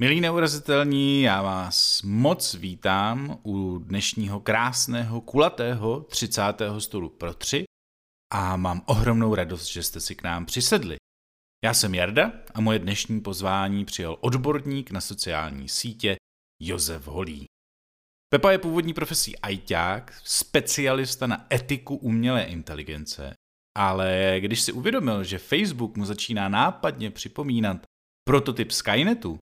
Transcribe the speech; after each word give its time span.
Milí 0.00 0.20
neurazitelní, 0.20 1.22
já 1.22 1.42
vás 1.42 2.02
moc 2.02 2.54
vítám 2.54 3.40
u 3.44 3.78
dnešního 3.78 4.40
krásného, 4.40 5.20
kulatého 5.20 6.00
30. 6.00 6.42
stolu 6.78 7.08
pro 7.08 7.34
tři 7.34 7.64
a 8.32 8.56
mám 8.56 8.82
ohromnou 8.86 9.34
radost, 9.34 9.66
že 9.66 9.82
jste 9.82 10.00
si 10.00 10.14
k 10.14 10.22
nám 10.22 10.46
přisedli. 10.46 10.96
Já 11.64 11.74
jsem 11.74 11.94
Jarda 11.94 12.32
a 12.54 12.60
moje 12.60 12.78
dnešní 12.78 13.20
pozvání 13.20 13.84
přijal 13.84 14.18
odborník 14.20 14.90
na 14.90 15.00
sociální 15.00 15.68
sítě 15.68 16.16
Josef 16.62 17.06
Holý. 17.06 17.44
Pepa 18.32 18.52
je 18.52 18.58
původní 18.58 18.94
profesí 18.94 19.38
ajťák, 19.38 20.20
specialista 20.24 21.26
na 21.26 21.46
etiku 21.52 21.96
umělé 21.96 22.44
inteligence, 22.44 23.32
ale 23.78 24.36
když 24.40 24.60
si 24.60 24.72
uvědomil, 24.72 25.24
že 25.24 25.38
Facebook 25.38 25.96
mu 25.96 26.04
začíná 26.04 26.48
nápadně 26.48 27.10
připomínat 27.10 27.82
prototyp 28.28 28.70
Skynetu, 28.70 29.38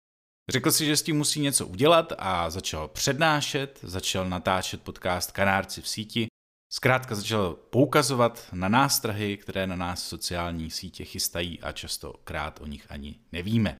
Řekl 0.51 0.71
si, 0.71 0.87
že 0.87 0.97
s 0.97 1.03
tím 1.03 1.17
musí 1.17 1.41
něco 1.41 1.67
udělat 1.67 2.13
a 2.19 2.51
začal 2.51 2.89
přednášet, 2.89 3.79
začal 3.83 4.29
natáčet 4.29 4.83
podcast 4.83 5.33
Kanárci 5.33 5.83
v 5.83 5.89
síti, 5.89 6.27
zkrátka 6.73 7.15
začal 7.15 7.55
poukazovat 7.55 8.49
na 8.53 8.69
nástrahy, 8.69 9.37
které 9.37 9.67
na 9.67 9.77
nás 9.77 10.09
sociální 10.09 10.71
sítě 10.71 11.05
chystají 11.05 11.61
a 11.61 11.73
častokrát 11.73 12.61
o 12.61 12.67
nich 12.67 12.87
ani 12.91 13.19
nevíme. 13.33 13.77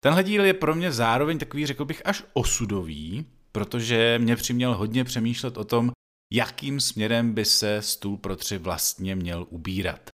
Tenhle 0.00 0.24
díl 0.24 0.44
je 0.44 0.54
pro 0.54 0.74
mě 0.74 0.92
zároveň 0.92 1.38
takový, 1.38 1.66
řekl 1.66 1.84
bych, 1.84 2.06
až 2.06 2.24
osudový, 2.32 3.26
protože 3.52 4.18
mě 4.18 4.36
přiměl 4.36 4.76
hodně 4.76 5.04
přemýšlet 5.04 5.56
o 5.56 5.64
tom, 5.64 5.90
jakým 6.32 6.80
směrem 6.80 7.34
by 7.34 7.44
se 7.44 7.82
stůl 7.82 8.16
pro 8.16 8.36
tři 8.36 8.58
vlastně 8.58 9.16
měl 9.16 9.46
ubírat. 9.50 10.10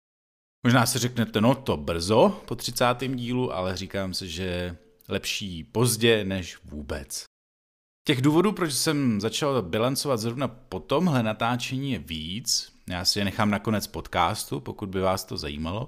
Možná 0.67 0.87
si 0.87 0.99
řeknete, 0.99 1.41
no 1.41 1.55
to 1.55 1.77
brzo 1.77 2.43
po 2.47 2.55
30. 2.55 2.85
dílu, 3.15 3.53
ale 3.53 3.77
říkám 3.77 4.15
si, 4.15 4.29
že 4.29 4.77
lepší 5.09 5.65
pozdě 5.65 6.25
než 6.25 6.59
vůbec. 6.65 7.25
Těch 8.07 8.23
důvodů, 8.23 8.53
proč 8.53 8.73
jsem 8.73 9.21
začal 9.21 9.63
bilancovat 9.63 10.21
zrovna 10.21 10.49
po 10.49 10.81
tomhle 10.81 11.23
natáčení 11.23 11.93
je 11.93 11.99
víc. 11.99 12.73
Já 12.89 13.05
si 13.05 13.19
je 13.19 13.25
nechám 13.25 13.51
na 13.51 13.59
konec 13.59 13.87
podcastu, 13.87 14.61
pokud 14.61 14.89
by 14.89 15.01
vás 15.01 15.25
to 15.25 15.37
zajímalo. 15.37 15.87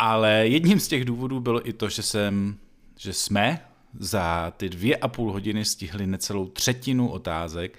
Ale 0.00 0.48
jedním 0.48 0.80
z 0.80 0.88
těch 0.88 1.04
důvodů 1.04 1.40
bylo 1.40 1.68
i 1.68 1.72
to, 1.72 1.88
že 1.88 2.02
jsem, 2.02 2.58
že 2.98 3.12
jsme 3.12 3.66
za 3.98 4.50
ty 4.56 4.68
dvě 4.68 4.96
a 4.96 5.08
půl 5.08 5.32
hodiny 5.32 5.64
stihli 5.64 6.06
necelou 6.06 6.48
třetinu 6.48 7.10
otázek, 7.10 7.78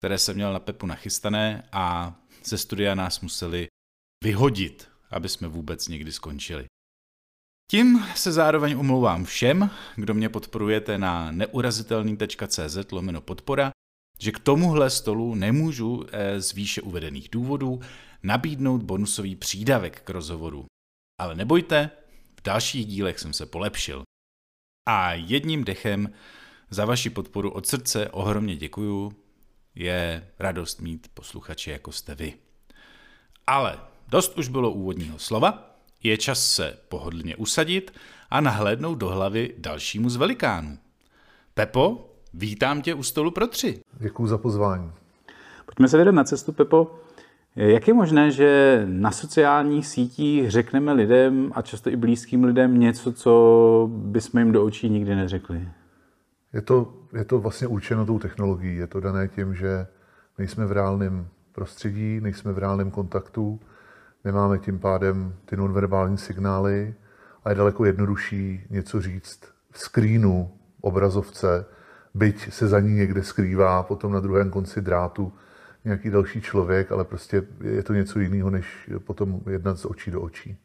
které 0.00 0.18
jsem 0.18 0.34
měl 0.34 0.52
na 0.52 0.60
Pepu 0.60 0.86
nachystané 0.86 1.68
a 1.72 2.14
ze 2.44 2.58
studia 2.58 2.94
nás 2.94 3.20
museli 3.20 3.66
vyhodit, 4.24 4.88
aby 5.10 5.28
jsme 5.28 5.48
vůbec 5.48 5.88
někdy 5.88 6.12
skončili. 6.12 6.64
Tím 7.70 8.04
se 8.14 8.32
zároveň 8.32 8.78
omlouvám 8.78 9.24
všem, 9.24 9.70
kdo 9.96 10.14
mě 10.14 10.28
podporujete 10.28 10.98
na 10.98 11.30
neurazitelný.cz 11.30 12.92
lomeno 12.92 13.20
podpora, 13.20 13.70
že 14.18 14.32
k 14.32 14.38
tomuhle 14.38 14.90
stolu 14.90 15.34
nemůžu 15.34 16.06
eh, 16.12 16.40
z 16.40 16.52
výše 16.52 16.82
uvedených 16.82 17.28
důvodů 17.28 17.80
nabídnout 18.22 18.82
bonusový 18.82 19.36
přídavek 19.36 20.00
k 20.00 20.10
rozhovoru. 20.10 20.66
Ale 21.20 21.34
nebojte, 21.34 21.90
v 22.40 22.42
dalších 22.42 22.86
dílech 22.86 23.18
jsem 23.18 23.32
se 23.32 23.46
polepšil. 23.46 24.02
A 24.88 25.12
jedním 25.12 25.64
dechem 25.64 26.12
za 26.70 26.84
vaši 26.84 27.10
podporu 27.10 27.50
od 27.50 27.66
srdce 27.66 28.10
ohromně 28.10 28.56
děkuju. 28.56 29.12
Je 29.74 30.28
radost 30.38 30.80
mít 30.80 31.10
posluchače 31.14 31.70
jako 31.70 31.92
jste 31.92 32.14
vy. 32.14 32.34
Ale 33.46 33.80
dost 34.08 34.38
už 34.38 34.48
bylo 34.48 34.70
úvodního 34.70 35.18
slova, 35.18 35.69
je 36.02 36.16
čas 36.16 36.54
se 36.54 36.78
pohodlně 36.88 37.36
usadit 37.36 37.92
a 38.30 38.40
nahlédnout 38.40 38.98
do 38.98 39.08
hlavy 39.08 39.54
dalšímu 39.58 40.10
z 40.10 40.16
velikánů. 40.16 40.78
Pepo, 41.54 42.10
vítám 42.34 42.82
tě 42.82 42.94
u 42.94 43.02
stolu 43.02 43.30
pro 43.30 43.46
tři. 43.46 43.80
Děkuji 43.98 44.26
za 44.26 44.38
pozvání. 44.38 44.92
Pojďme 45.66 45.88
se 45.88 45.98
vydat 45.98 46.12
na 46.12 46.24
cestu, 46.24 46.52
Pepo. 46.52 46.94
Jak 47.56 47.88
je 47.88 47.94
možné, 47.94 48.30
že 48.30 48.82
na 48.86 49.10
sociálních 49.10 49.86
sítích 49.86 50.50
řekneme 50.50 50.92
lidem 50.92 51.52
a 51.54 51.62
často 51.62 51.90
i 51.90 51.96
blízkým 51.96 52.44
lidem 52.44 52.80
něco, 52.80 53.12
co 53.12 53.90
bychom 53.92 54.38
jim 54.38 54.52
do 54.52 54.64
očí 54.64 54.88
nikdy 54.88 55.14
neřekli? 55.14 55.68
Je 56.52 56.62
to, 56.62 56.94
je 57.12 57.24
to 57.24 57.38
vlastně 57.38 57.66
určeno 57.66 58.06
tou 58.06 58.18
technologií. 58.18 58.76
Je 58.76 58.86
to 58.86 59.00
dané 59.00 59.28
tím, 59.28 59.54
že 59.54 59.86
nejsme 60.38 60.66
v 60.66 60.72
reálném 60.72 61.28
prostředí, 61.52 62.20
nejsme 62.20 62.52
v 62.52 62.58
reálném 62.58 62.90
kontaktu 62.90 63.60
nemáme 64.24 64.58
tím 64.58 64.78
pádem 64.78 65.34
ty 65.44 65.56
nonverbální 65.56 66.18
signály 66.18 66.94
a 67.44 67.50
je 67.50 67.56
daleko 67.56 67.84
jednodušší 67.84 68.66
něco 68.70 69.00
říct 69.00 69.40
v 69.70 69.78
screenu, 69.78 70.50
obrazovce, 70.80 71.64
byť 72.14 72.52
se 72.52 72.68
za 72.68 72.80
ní 72.80 72.94
někde 72.94 73.22
skrývá 73.22 73.82
potom 73.82 74.12
na 74.12 74.20
druhém 74.20 74.50
konci 74.50 74.80
drátu 74.80 75.32
nějaký 75.84 76.10
další 76.10 76.40
člověk, 76.40 76.92
ale 76.92 77.04
prostě 77.04 77.42
je 77.60 77.82
to 77.82 77.94
něco 77.94 78.20
jiného, 78.20 78.50
než 78.50 78.90
potom 79.04 79.40
jednat 79.50 79.78
z 79.78 79.84
očí 79.84 80.10
do 80.10 80.22
očí. 80.22 80.56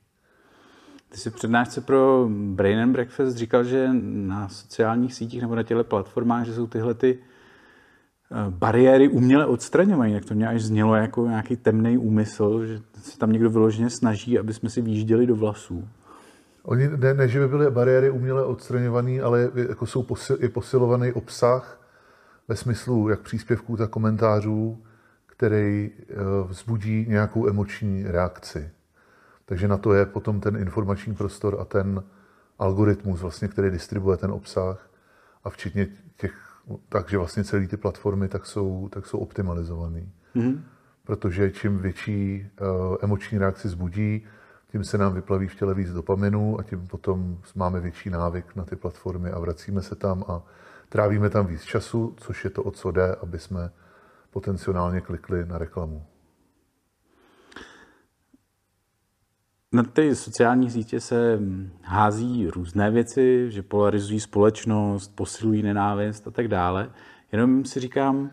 Ty 1.09 1.17
jsi 1.17 1.29
přednášce 1.31 1.81
pro 1.81 2.29
Brain 2.29 2.79
and 2.79 2.91
Breakfast 2.91 3.37
říkal, 3.37 3.63
že 3.63 3.89
na 4.03 4.49
sociálních 4.49 5.13
sítích 5.13 5.41
nebo 5.41 5.55
na 5.55 5.63
těchto 5.63 5.83
platformách, 5.83 6.45
že 6.45 6.53
jsou 6.53 6.67
tyhle 6.67 6.93
ty 6.93 7.19
Eh, 7.19 7.34
bariéry 8.49 9.09
uměle 9.09 9.45
odstraňované, 9.45 10.13
tak 10.13 10.25
to 10.25 10.33
mě 10.33 10.47
až 10.47 10.63
znělo 10.63 10.95
jako 10.95 11.27
nějaký 11.27 11.55
temný 11.57 11.97
úmysl, 11.97 12.65
že 12.65 12.79
se 13.01 13.17
tam 13.17 13.31
někdo 13.31 13.49
vyloženě 13.49 13.89
snaží, 13.89 14.39
aby 14.39 14.53
jsme 14.53 14.69
si 14.69 14.81
výjížděli 14.81 15.27
do 15.27 15.35
vlasů. 15.35 15.87
Oni 16.63 16.89
ne, 16.97 17.13
ne 17.13 17.27
že 17.27 17.39
by 17.39 17.47
byly 17.47 17.71
bariéry 17.71 18.09
uměle 18.09 18.45
odstraňované, 18.45 19.21
ale 19.21 19.51
jako 19.69 19.85
jsou 19.85 20.03
posil, 20.03 20.37
je 20.41 20.49
posilovaný 20.49 21.11
obsah 21.11 21.81
ve 22.47 22.55
smyslu 22.55 23.09
jak 23.09 23.19
příspěvků, 23.19 23.77
tak 23.77 23.89
komentářů, 23.89 24.83
který 25.25 25.91
eh, 25.91 26.13
vzbudí 26.47 27.05
nějakou 27.09 27.47
emoční 27.47 28.03
reakci. 28.03 28.69
Takže 29.45 29.67
na 29.67 29.77
to 29.77 29.93
je 29.93 30.05
potom 30.05 30.39
ten 30.39 30.55
informační 30.55 31.15
prostor 31.15 31.57
a 31.59 31.65
ten 31.65 32.03
algoritmus, 32.59 33.21
vlastně, 33.21 33.47
který 33.47 33.69
distribuje 33.69 34.17
ten 34.17 34.31
obsah 34.31 34.89
a 35.43 35.49
včetně 35.49 35.87
těch 36.17 36.44
takže 36.89 37.17
vlastně 37.17 37.43
celé 37.43 37.67
ty 37.67 37.77
platformy 37.77 38.27
tak 38.27 38.45
jsou, 38.45 38.89
tak 38.89 39.05
jsou 39.05 39.17
optimalizované. 39.17 40.03
Mm-hmm. 40.35 40.61
Protože 41.03 41.51
čím 41.51 41.77
větší 41.77 42.47
uh, 42.61 42.97
emoční 43.01 43.37
reakci 43.37 43.69
zbudí, 43.69 44.25
tím 44.71 44.83
se 44.83 44.97
nám 44.97 45.13
vyplaví 45.13 45.47
v 45.47 45.55
těle 45.55 45.73
víc 45.73 45.91
dopaminu 45.91 46.59
a 46.59 46.63
tím 46.63 46.87
potom 46.87 47.37
máme 47.55 47.79
větší 47.79 48.09
návyk 48.09 48.55
na 48.55 48.65
ty 48.65 48.75
platformy 48.75 49.29
a 49.29 49.39
vracíme 49.39 49.81
se 49.81 49.95
tam 49.95 50.23
a 50.27 50.43
trávíme 50.89 51.29
tam 51.29 51.47
víc 51.47 51.63
času, 51.63 52.13
což 52.17 52.43
je 52.43 52.49
to, 52.49 52.63
o 52.63 52.71
co 52.71 52.91
jde, 52.91 53.15
aby 53.15 53.39
jsme 53.39 53.71
potenciálně 54.31 55.01
klikli 55.01 55.45
na 55.45 55.57
reklamu. 55.57 56.05
Na 59.73 59.83
ty 59.83 60.15
sociální 60.15 60.71
sítě 60.71 60.99
se 60.99 61.39
hází 61.81 62.47
různé 62.47 62.91
věci, 62.91 63.51
že 63.51 63.63
polarizují 63.63 64.19
společnost, 64.19 65.15
posilují 65.15 65.63
nenávist 65.63 66.27
a 66.27 66.31
tak 66.31 66.47
dále. 66.47 66.91
Jenom 67.31 67.65
si 67.65 67.79
říkám, 67.79 68.31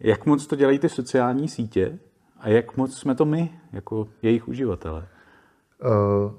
jak 0.00 0.26
moc 0.26 0.46
to 0.46 0.56
dělají 0.56 0.78
ty 0.78 0.88
sociální 0.88 1.48
sítě 1.48 1.98
a 2.36 2.48
jak 2.48 2.76
moc 2.76 2.98
jsme 2.98 3.14
to 3.14 3.24
my, 3.24 3.60
jako 3.72 4.08
jejich 4.22 4.48
uživatelé? 4.48 5.08
Uh, 5.84 6.32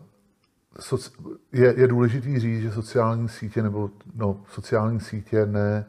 je, 1.51 1.79
je 1.79 1.87
důležitý 1.87 2.39
říct, 2.39 2.61
že 2.61 2.71
sociální 2.71 3.29
sítě 3.29 3.63
nebo 3.63 3.89
no, 4.15 4.43
sociální 4.47 4.99
sítě 4.99 5.45
ne, 5.45 5.85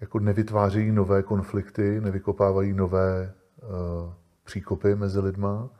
jako 0.00 0.18
nevytvářejí 0.18 0.92
nové 0.92 1.22
konflikty, 1.22 2.00
nevykopávají 2.00 2.72
nové 2.72 3.34
uh, 3.62 4.12
příkopy 4.44 4.94
mezi 4.94 5.20
lidma, 5.20 5.70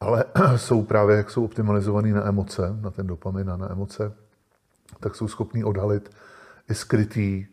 ale 0.00 0.24
jsou 0.56 0.82
právě, 0.82 1.16
jak 1.16 1.30
jsou 1.30 1.44
optimalizovaný 1.44 2.12
na 2.12 2.26
emoce, 2.26 2.76
na 2.80 2.90
ten 2.90 3.06
dopamin 3.06 3.50
a 3.50 3.56
na 3.56 3.72
emoce, 3.72 4.12
tak 5.00 5.14
jsou 5.14 5.28
schopní 5.28 5.64
odhalit 5.64 6.10
i 6.70 6.74
skrytý 6.74 7.46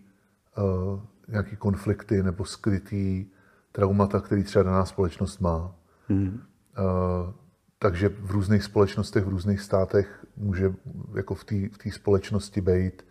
uh, 0.57 0.99
nějaký 1.27 1.55
konflikty 1.55 2.23
nebo 2.23 2.45
skrytý 2.45 3.25
traumata, 3.71 4.19
který 4.19 4.43
třeba 4.43 4.63
daná 4.63 4.85
společnost 4.85 5.39
má. 5.39 5.75
Mm. 6.09 6.27
Uh, 6.27 7.33
takže 7.79 8.09
v 8.09 8.31
různých 8.31 8.63
společnostech, 8.63 9.25
v 9.25 9.29
různých 9.29 9.61
státech 9.61 10.25
může 10.37 10.73
jako 11.15 11.35
v 11.35 11.43
té 11.43 11.55
v 11.89 11.93
společnosti 11.93 12.61
být 12.61 13.05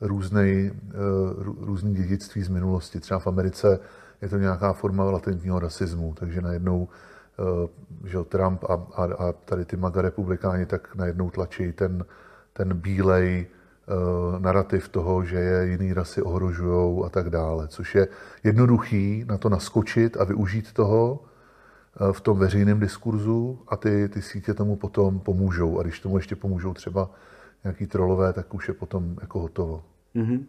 různý, 0.00 0.70
uh, 0.70 1.42
různý 1.42 1.94
dědictví 1.94 2.42
z 2.42 2.48
minulosti. 2.48 3.00
Třeba 3.00 3.20
v 3.20 3.26
Americe 3.26 3.80
je 4.22 4.28
to 4.28 4.38
nějaká 4.38 4.72
forma 4.72 5.04
latentního 5.04 5.58
rasismu, 5.58 6.14
takže 6.18 6.40
najednou 6.40 6.88
Eh, 6.88 7.13
že 8.04 8.18
Trump 8.28 8.64
a, 8.64 8.74
a, 8.74 9.04
a 9.04 9.32
tady 9.32 9.64
ty 9.64 9.76
maga 9.76 10.02
republikáni 10.02 10.66
tak 10.66 10.94
najednou 10.94 11.30
tlačí 11.30 11.72
ten, 11.72 12.04
ten 12.52 12.74
bílej 12.74 13.46
uh, 13.46 14.40
narrativ 14.40 14.88
toho, 14.88 15.24
že 15.24 15.36
je 15.36 15.66
jiný 15.66 15.92
rasy 15.92 16.22
ohrožují 16.22 17.04
a 17.04 17.08
tak 17.08 17.30
dále, 17.30 17.68
což 17.68 17.94
je 17.94 18.08
jednoduchý 18.44 19.24
na 19.28 19.38
to 19.38 19.48
naskočit 19.48 20.16
a 20.16 20.24
využít 20.24 20.72
toho 20.72 21.22
uh, 22.00 22.12
v 22.12 22.20
tom 22.20 22.38
veřejném 22.38 22.80
diskurzu 22.80 23.58
a 23.68 23.76
ty, 23.76 24.08
ty 24.08 24.22
sítě 24.22 24.54
tomu 24.54 24.76
potom 24.76 25.20
pomůžou. 25.20 25.78
A 25.78 25.82
když 25.82 26.00
tomu 26.00 26.16
ještě 26.16 26.36
pomůžou 26.36 26.74
třeba 26.74 27.10
nějaký 27.64 27.86
trolové, 27.86 28.32
tak 28.32 28.54
už 28.54 28.68
je 28.68 28.74
potom 28.74 29.16
jako 29.20 29.40
hotovo. 29.40 29.84
Mm-hmm. 30.14 30.44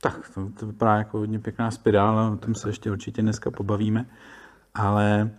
Tak, 0.00 0.30
to, 0.34 0.50
to 0.58 0.66
vypadá 0.66 0.96
jako 0.96 1.18
hodně 1.18 1.38
pěkná 1.38 1.70
spirála, 1.70 2.30
o 2.30 2.36
tom 2.36 2.54
se 2.54 2.68
ještě 2.68 2.90
určitě 2.90 3.22
dneska 3.22 3.50
pobavíme, 3.50 4.06
ale 4.74 5.30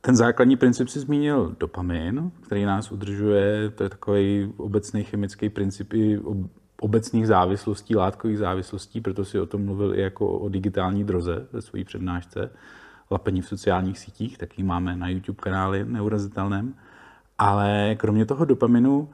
ten 0.00 0.16
základní 0.16 0.56
princip 0.56 0.88
si 0.88 1.00
zmínil 1.00 1.56
dopamin, 1.60 2.30
který 2.40 2.64
nás 2.64 2.92
udržuje, 2.92 3.70
to 3.70 3.82
je 3.82 3.88
takový 3.88 4.52
obecný 4.56 5.04
chemický 5.04 5.48
princip 5.48 5.94
i 5.94 6.20
obecných 6.80 7.26
závislostí, 7.26 7.96
látkových 7.96 8.38
závislostí, 8.38 9.00
proto 9.00 9.24
si 9.24 9.40
o 9.40 9.46
tom 9.46 9.64
mluvil 9.64 9.94
i 9.94 10.00
jako 10.00 10.38
o 10.38 10.48
digitální 10.48 11.04
droze 11.04 11.46
ve 11.52 11.62
své 11.62 11.84
přednášce, 11.84 12.50
lapení 13.10 13.40
v 13.40 13.48
sociálních 13.48 13.98
sítích, 13.98 14.38
taky 14.38 14.62
máme 14.62 14.96
na 14.96 15.08
YouTube 15.08 15.42
kanály 15.42 15.84
neurazitelném. 15.84 16.74
Ale 17.38 17.96
kromě 17.98 18.26
toho 18.26 18.44
dopaminu 18.44 19.10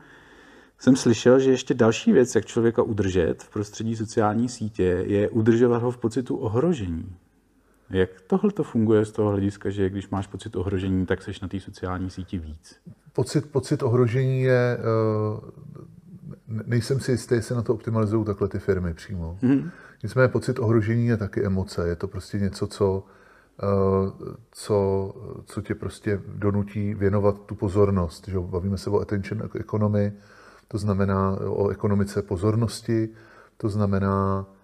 jsem 0.78 0.96
slyšel, 0.96 1.38
že 1.38 1.50
ještě 1.50 1.74
další 1.74 2.12
věc, 2.12 2.34
jak 2.34 2.46
člověka 2.46 2.82
udržet 2.82 3.42
v 3.42 3.50
prostředí 3.50 3.96
sociální 3.96 4.48
sítě, 4.48 5.04
je 5.06 5.28
udržovat 5.28 5.82
ho 5.82 5.90
v 5.90 5.98
pocitu 5.98 6.36
ohrožení. 6.36 7.16
Jak 7.90 8.10
tohle 8.26 8.52
to 8.52 8.64
funguje 8.64 9.04
z 9.04 9.12
toho 9.12 9.30
hlediska, 9.30 9.70
že 9.70 9.90
když 9.90 10.08
máš 10.08 10.26
pocit 10.26 10.56
ohrožení, 10.56 11.06
tak 11.06 11.22
seš 11.22 11.40
na 11.40 11.48
té 11.48 11.60
sociální 11.60 12.10
síti 12.10 12.38
víc? 12.38 12.76
Pocit, 13.12 13.52
pocit 13.52 13.82
ohrožení 13.82 14.42
je, 14.42 14.78
uh, 14.78 15.40
nejsem 16.66 17.00
si 17.00 17.10
jistý, 17.10 17.34
jestli 17.34 17.54
na 17.54 17.62
to 17.62 17.74
optimalizují 17.74 18.24
takhle 18.24 18.48
ty 18.48 18.58
firmy 18.58 18.94
přímo. 18.94 19.38
Mm-hmm. 19.42 19.70
Nicméně 20.02 20.28
pocit 20.28 20.58
ohrožení 20.58 21.06
je 21.06 21.16
taky 21.16 21.44
emoce. 21.44 21.88
Je 21.88 21.96
to 21.96 22.08
prostě 22.08 22.38
něco, 22.38 22.66
co, 22.66 23.04
uh, 23.62 24.28
co, 24.50 25.14
co 25.46 25.62
tě 25.62 25.74
prostě 25.74 26.20
donutí 26.26 26.94
věnovat 26.94 27.40
tu 27.46 27.54
pozornost. 27.54 28.28
Že? 28.28 28.38
Bavíme 28.38 28.78
se 28.78 28.90
o 28.90 29.00
attention 29.00 29.48
economy, 29.54 30.12
to 30.68 30.78
znamená 30.78 31.36
o 31.46 31.68
ekonomice 31.68 32.22
pozornosti, 32.22 33.08
to 33.56 33.68
znamená 33.68 34.46
Eh, 34.50 34.59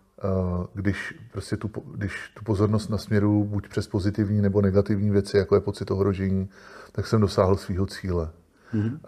když, 0.74 1.14
prostě 1.32 1.56
tu, 1.56 1.70
když 1.94 2.30
tu 2.34 2.44
pozornost 2.44 2.88
nasměru 2.88 3.44
buď 3.44 3.68
přes 3.68 3.88
pozitivní 3.88 4.42
nebo 4.42 4.62
negativní 4.62 5.10
věci, 5.10 5.36
jako 5.36 5.54
je 5.54 5.60
pocit 5.60 5.90
ohrožení, 5.90 6.48
tak 6.92 7.06
jsem 7.06 7.20
dosáhl 7.20 7.56
svého 7.56 7.86
cíle. 7.86 8.30
Mm-hmm. 8.74 8.98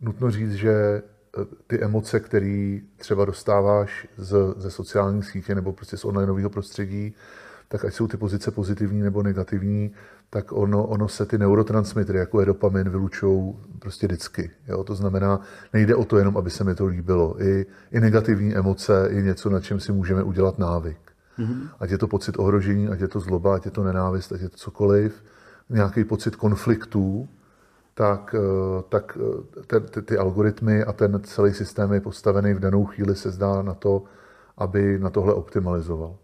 Nutno 0.00 0.30
říct, 0.30 0.52
že 0.52 0.72
eh, 0.72 1.44
ty 1.66 1.80
emoce, 1.80 2.20
které 2.20 2.78
třeba 2.96 3.24
dostáváš 3.24 4.08
z, 4.16 4.54
ze 4.56 4.70
sociální 4.70 5.22
sítě 5.22 5.54
nebo 5.54 5.72
prostě 5.72 5.96
z 5.96 6.04
onlineového 6.04 6.50
prostředí, 6.50 7.14
tak 7.68 7.84
ať 7.84 7.94
jsou 7.94 8.08
ty 8.08 8.16
pozice 8.16 8.50
pozitivní 8.50 9.02
nebo 9.02 9.22
negativní, 9.22 9.92
tak 10.34 10.52
ono, 10.52 10.86
ono 10.86 11.08
se 11.08 11.26
ty 11.26 11.38
neurotransmitery, 11.38 12.18
jako 12.18 12.40
je 12.40 12.46
dopamin, 12.46 12.88
vylučují 12.88 13.54
prostě 13.78 14.06
vždycky. 14.06 14.50
Jo? 14.68 14.84
To 14.84 14.94
znamená, 14.94 15.40
nejde 15.72 15.94
o 15.94 16.04
to 16.04 16.18
jenom, 16.18 16.36
aby 16.36 16.50
se 16.50 16.64
mi 16.64 16.74
to 16.74 16.86
líbilo. 16.86 17.42
I, 17.42 17.66
i 17.92 18.00
negativní 18.00 18.56
emoce 18.56 19.08
je 19.10 19.22
něco, 19.22 19.50
na 19.50 19.60
čem 19.60 19.80
si 19.80 19.92
můžeme 19.92 20.22
udělat 20.22 20.58
návyk. 20.58 20.98
Mm-hmm. 21.38 21.68
Ať 21.80 21.90
je 21.90 21.98
to 21.98 22.08
pocit 22.08 22.38
ohrožení, 22.38 22.88
ať 22.88 23.00
je 23.00 23.08
to 23.08 23.20
zloba, 23.20 23.54
ať 23.54 23.64
je 23.64 23.70
to 23.70 23.84
nenávist, 23.84 24.32
ať 24.32 24.40
je 24.40 24.48
to 24.48 24.56
cokoliv, 24.56 25.22
nějaký 25.70 26.04
pocit 26.04 26.36
konfliktů, 26.36 27.28
tak, 27.94 28.34
eh, 28.38 28.82
tak 28.88 29.18
eh, 29.20 29.62
te, 29.66 29.80
ty, 29.80 30.02
ty 30.02 30.18
algoritmy 30.18 30.84
a 30.84 30.92
ten 30.92 31.20
celý 31.22 31.54
systém 31.54 31.92
je 31.92 32.00
postavený 32.00 32.54
v 32.54 32.60
danou 32.60 32.84
chvíli 32.84 33.16
se 33.16 33.30
zdá 33.30 33.62
na 33.62 33.74
to, 33.74 34.02
aby 34.58 34.98
na 34.98 35.10
tohle 35.10 35.34
optimalizoval. 35.34 36.16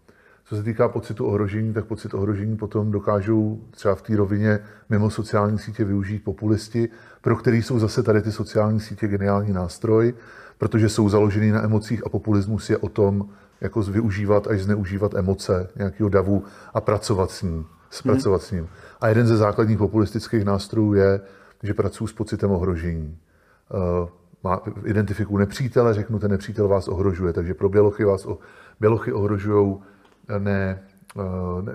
Co 0.51 0.57
se 0.57 0.63
týká 0.63 0.89
pocitu 0.89 1.25
ohrožení, 1.25 1.73
tak 1.73 1.85
pocit 1.85 2.13
ohrožení 2.13 2.57
potom 2.57 2.91
dokážou 2.91 3.61
třeba 3.69 3.95
v 3.95 4.01
té 4.01 4.15
rovině 4.15 4.59
mimo 4.89 5.09
sociální 5.09 5.59
sítě 5.59 5.83
využít 5.83 6.23
populisti, 6.23 6.89
pro 7.21 7.35
který 7.35 7.61
jsou 7.61 7.79
zase 7.79 8.03
tady 8.03 8.21
ty 8.21 8.31
sociální 8.31 8.79
sítě 8.79 9.07
geniální 9.07 9.53
nástroj, 9.53 10.13
protože 10.57 10.89
jsou 10.89 11.09
založený 11.09 11.51
na 11.51 11.63
emocích 11.63 12.05
a 12.05 12.09
populismus 12.09 12.69
je 12.69 12.77
o 12.77 12.89
tom, 12.89 13.29
jako 13.61 13.81
využívat 13.81 14.47
až 14.47 14.61
zneužívat 14.61 15.15
emoce 15.15 15.69
nějakého 15.75 16.09
davu 16.09 16.43
a 16.73 16.81
pracovat 16.81 17.31
s 17.31 17.41
ním. 17.41 17.65
Zpracovat 17.89 18.41
hmm. 18.41 18.47
s 18.47 18.51
ním. 18.51 18.67
A 19.01 19.07
jeden 19.07 19.27
ze 19.27 19.37
základních 19.37 19.77
populistických 19.77 20.45
nástrojů 20.45 20.93
je, 20.93 21.21
že 21.63 21.73
pracuji 21.73 22.07
s 22.07 22.13
pocitem 22.13 22.51
ohrožení. 22.51 23.17
Uh, 24.03 24.09
má, 24.43 24.61
identifikuju 24.85 25.37
nepřítele, 25.37 25.93
řeknu, 25.93 26.19
ten 26.19 26.31
nepřítel 26.31 26.67
vás 26.67 26.87
ohrožuje. 26.87 27.33
Takže 27.33 27.53
pro 27.53 27.69
bělochy 27.69 28.03
vás 28.03 28.25
o, 28.25 28.39
bělochy 28.79 29.13
ohrožují 29.13 29.77
ne, 30.39 30.83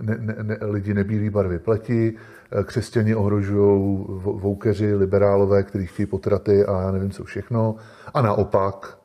ne, 0.00 0.16
ne, 0.18 0.36
ne, 0.42 0.58
lidi 0.62 0.94
nebílé 0.94 1.30
barvy 1.30 1.58
pleti, 1.58 2.16
křesťani 2.64 3.14
ohrožují 3.14 4.04
voukeři, 4.20 4.94
liberálové, 4.94 5.62
kteří 5.62 5.86
chtějí 5.86 6.06
potraty 6.06 6.64
a 6.64 6.82
já 6.82 6.90
nevím 6.90 7.10
co 7.10 7.24
všechno. 7.24 7.76
A 8.14 8.22
naopak. 8.22 8.98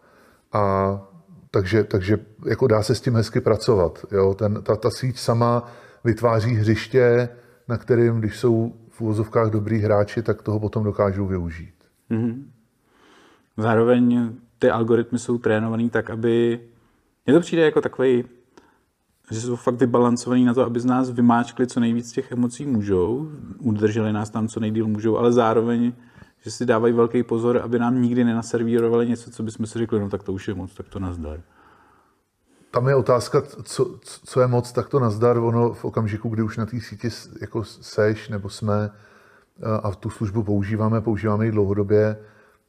A 0.53 0.97
takže, 1.51 1.83
takže 1.83 2.17
jako 2.45 2.67
dá 2.67 2.83
se 2.83 2.95
s 2.95 3.01
tím 3.01 3.15
hezky 3.15 3.41
pracovat. 3.41 4.05
Jo? 4.11 4.33
Ten, 4.33 4.63
ta, 4.63 4.75
ta 4.75 4.89
síť 4.89 5.17
sama 5.17 5.71
vytváří 6.03 6.55
hřiště, 6.55 7.29
na 7.67 7.77
kterým, 7.77 8.19
když 8.19 8.37
jsou 8.37 8.73
v 8.89 9.01
úvozovkách 9.01 9.49
dobrý 9.49 9.79
hráči, 9.79 10.21
tak 10.21 10.41
toho 10.41 10.59
potom 10.59 10.83
dokážou 10.83 11.25
využít. 11.27 11.75
Mm-hmm. 12.11 12.43
Zároveň 13.57 14.33
ty 14.59 14.69
algoritmy 14.69 15.19
jsou 15.19 15.37
trénovaný 15.37 15.89
tak, 15.89 16.09
aby... 16.09 16.59
Mně 17.25 17.33
to 17.33 17.39
přijde 17.39 17.65
jako 17.65 17.81
takový 17.81 18.23
že 19.31 19.41
jsou 19.41 19.55
fakt 19.55 19.75
vybalancovaný 19.75 20.45
na 20.45 20.53
to, 20.53 20.65
aby 20.65 20.79
z 20.79 20.85
nás 20.85 21.09
vymáčkli 21.09 21.67
co 21.67 21.79
nejvíc 21.79 22.11
těch 22.11 22.31
emocí 22.31 22.65
můžou, 22.65 23.29
udrželi 23.59 24.13
nás 24.13 24.29
tam 24.29 24.47
co 24.47 24.59
nejdíl 24.59 24.87
můžou, 24.87 25.17
ale 25.17 25.31
zároveň, 25.31 25.93
že 26.41 26.51
si 26.51 26.65
dávají 26.65 26.93
velký 26.93 27.23
pozor, 27.23 27.61
aby 27.63 27.79
nám 27.79 28.01
nikdy 28.01 28.23
nenaservírovali 28.23 29.09
něco, 29.09 29.31
co 29.31 29.43
bychom 29.43 29.65
si 29.65 29.79
řekli, 29.79 29.99
no 29.99 30.09
tak 30.09 30.23
to 30.23 30.33
už 30.33 30.47
je 30.47 30.53
moc, 30.53 30.73
tak 30.73 30.89
to 30.89 30.99
nazdar. 30.99 31.41
Tam 32.71 32.87
je 32.87 32.95
otázka, 32.95 33.41
co, 33.63 33.99
co 34.01 34.41
je 34.41 34.47
moc, 34.47 34.71
tak 34.71 34.89
to 34.89 34.99
nazdar. 34.99 35.37
Ono 35.37 35.73
v 35.73 35.85
okamžiku, 35.85 36.29
kdy 36.29 36.43
už 36.43 36.57
na 36.57 36.65
té 36.65 36.79
síti 36.79 37.09
jako 37.41 37.63
seš 37.63 38.29
nebo 38.29 38.49
jsme 38.49 38.91
a 39.83 39.91
tu 39.91 40.09
službu 40.09 40.43
používáme, 40.43 41.01
používáme 41.01 41.45
ji 41.45 41.51
dlouhodobě, 41.51 42.17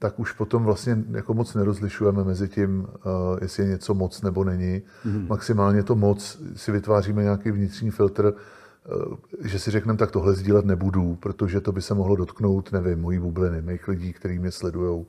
tak 0.02 0.18
už 0.18 0.32
potom 0.32 0.64
vlastně 0.64 1.04
jako 1.10 1.34
moc 1.34 1.54
nerozlišujeme 1.54 2.24
mezi 2.24 2.48
tím, 2.48 2.80
uh, 2.80 3.38
jestli 3.40 3.62
je 3.62 3.68
něco 3.68 3.94
moc 3.94 4.22
nebo 4.22 4.44
není. 4.44 4.82
Mm-hmm. 5.06 5.28
Maximálně 5.28 5.82
to 5.82 5.94
moc 5.94 6.42
si 6.56 6.72
vytváříme 6.72 7.22
nějaký 7.22 7.50
vnitřní 7.50 7.90
filtr, 7.90 8.34
uh, 8.34 9.14
že 9.44 9.58
si 9.58 9.70
řekneme, 9.70 9.98
tak 9.98 10.10
tohle 10.10 10.34
sdílet 10.34 10.64
nebudu, 10.64 11.16
protože 11.20 11.60
to 11.60 11.72
by 11.72 11.82
se 11.82 11.94
mohlo 11.94 12.16
dotknout, 12.16 12.72
nevím, 12.72 13.00
mojí 13.00 13.18
bubliny, 13.18 13.62
mých 13.62 13.88
lidí, 13.88 14.12
kteří 14.12 14.38
mě 14.38 14.50
sledují, 14.50 15.06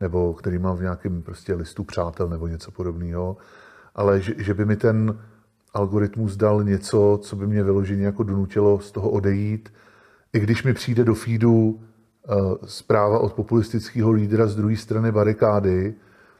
nebo 0.00 0.34
který 0.34 0.58
mám 0.58 0.76
v 0.76 0.82
nějakém 0.82 1.22
prostě 1.22 1.54
listu 1.54 1.84
přátel 1.84 2.28
nebo 2.28 2.46
něco 2.46 2.70
podobného. 2.70 3.36
Ale 3.94 4.20
že, 4.20 4.34
že 4.38 4.54
by 4.54 4.64
mi 4.64 4.76
ten 4.76 5.18
algoritmus 5.74 6.36
dal 6.36 6.64
něco, 6.64 7.18
co 7.22 7.36
by 7.36 7.46
mě 7.46 7.62
vyloženě 7.62 8.04
jako 8.04 8.22
donutilo 8.22 8.80
z 8.80 8.92
toho 8.92 9.10
odejít, 9.10 9.72
i 10.32 10.40
když 10.40 10.64
mi 10.64 10.74
přijde 10.74 11.04
do 11.04 11.14
feedu 11.14 11.80
Eh, 11.80 11.95
zpráva 12.64 13.18
od 13.18 13.32
populistického 13.32 14.10
lídra 14.10 14.46
z 14.46 14.56
druhé 14.56 14.76
strany 14.76 15.12
barikády, 15.12 15.94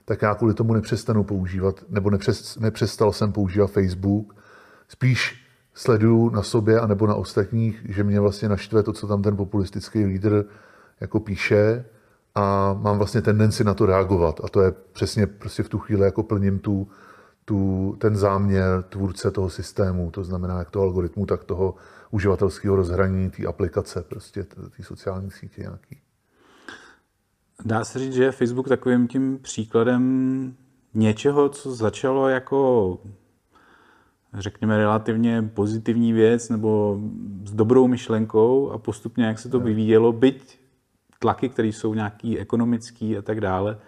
tak 0.05 0.23
já 0.23 0.35
kvůli 0.35 0.55
tomu 0.55 0.75
nepřestanu 0.75 1.25
používat, 1.25 1.85
nebo 1.88 2.11
nepřest, 2.11 2.61
nepřestal 2.61 3.12
jsem 3.12 3.33
používat 3.33 3.71
Facebook. 3.71 4.35
Spíš 4.88 5.43
sleduju 5.75 6.31
na 6.31 6.43
sobě 6.43 6.81
a 6.81 6.87
nebo 6.87 7.07
na 7.07 7.14
ostatních, 7.14 7.87
že 7.88 8.05
mě 8.05 8.21
vlastně 8.21 8.49
naštve 8.49 8.83
to, 8.83 8.93
co 8.93 9.07
tam 9.07 9.23
ten 9.23 9.37
populistický 9.37 10.05
lídr 10.05 10.45
jako 11.00 11.21
píše 11.21 11.85
a 12.35 12.76
mám 12.81 12.99
vlastně 12.99 13.23
tendenci 13.23 13.64
na 13.64 13.75
to 13.75 13.87
reagovat. 13.87 14.40
A 14.45 14.49
to 14.49 14.61
je 14.61 14.73
přesně 14.93 15.26
prostě 15.26 15.62
v 15.62 15.69
tu 15.69 15.78
chvíli 15.78 16.02
jako 16.02 16.23
plním 16.23 16.59
tu, 16.59 16.88
tu, 17.45 17.95
ten 17.99 18.16
záměr 18.16 18.85
tvůrce 18.88 19.31
toho 19.31 19.50
systému, 19.50 20.11
to 20.11 20.25
znamená 20.25 20.59
jak 20.59 20.71
toho 20.71 20.85
algoritmu, 20.85 21.26
tak 21.26 21.45
toho 21.45 21.75
uživatelského 22.10 22.76
rozhraní 22.76 23.30
té 23.30 23.46
aplikace, 23.46 24.02
prostě 24.02 24.44
té 24.44 24.82
sociální 24.82 25.30
sítě 25.30 25.60
nějaký. 25.60 26.00
Dá 27.64 27.84
se 27.84 27.98
říct, 27.98 28.14
že 28.14 28.25
je 28.25 28.32
Facebook 28.32 28.68
takovým 28.68 29.08
tím 29.08 29.38
příkladem 29.38 30.54
něčeho, 30.94 31.48
co 31.48 31.75
začalo 31.75 32.28
jako 32.28 32.98
řekněme 34.34 34.76
relativně 34.76 35.42
pozitivní 35.42 36.12
věc 36.12 36.48
nebo 36.48 37.00
s 37.44 37.52
dobrou 37.52 37.88
myšlenkou 37.88 38.70
a 38.70 38.78
postupně, 38.78 39.25
jak 39.25 39.38
se 39.38 39.48
to 39.48 39.60
vyvíjelo, 39.60 40.12
byť 40.12 40.58
tlaky, 41.18 41.48
které 41.48 41.68
jsou 41.68 41.94
nějaký 41.94 42.38
ekonomický 42.38 43.16
a 43.16 43.22
tak 43.22 43.40
dále, 43.40 43.78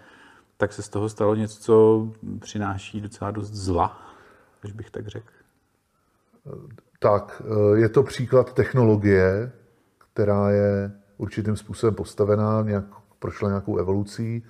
tak 0.57 0.73
se 0.73 0.81
z 0.81 0.89
toho 0.89 1.09
stalo 1.09 1.35
něco, 1.35 1.59
co 1.59 2.07
přináší 2.39 3.01
docela 3.01 3.31
dost 3.31 3.51
zla, 3.51 4.01
když 4.61 4.73
bych 4.73 4.89
tak 4.89 5.07
řekl 5.07 5.31
tak 6.99 7.41
eh, 7.45 7.79
je 7.79 7.89
to 7.89 8.03
příklad 8.03 8.53
technologie, 8.53 9.51
která 10.13 10.51
je 10.51 10.91
určitým 11.17 11.55
způsobem 11.55 11.95
postavená, 11.95 12.61
nějak, 12.61 12.85
prošla 13.19 13.49
nějakou 13.49 13.77
evolucí 13.77 14.43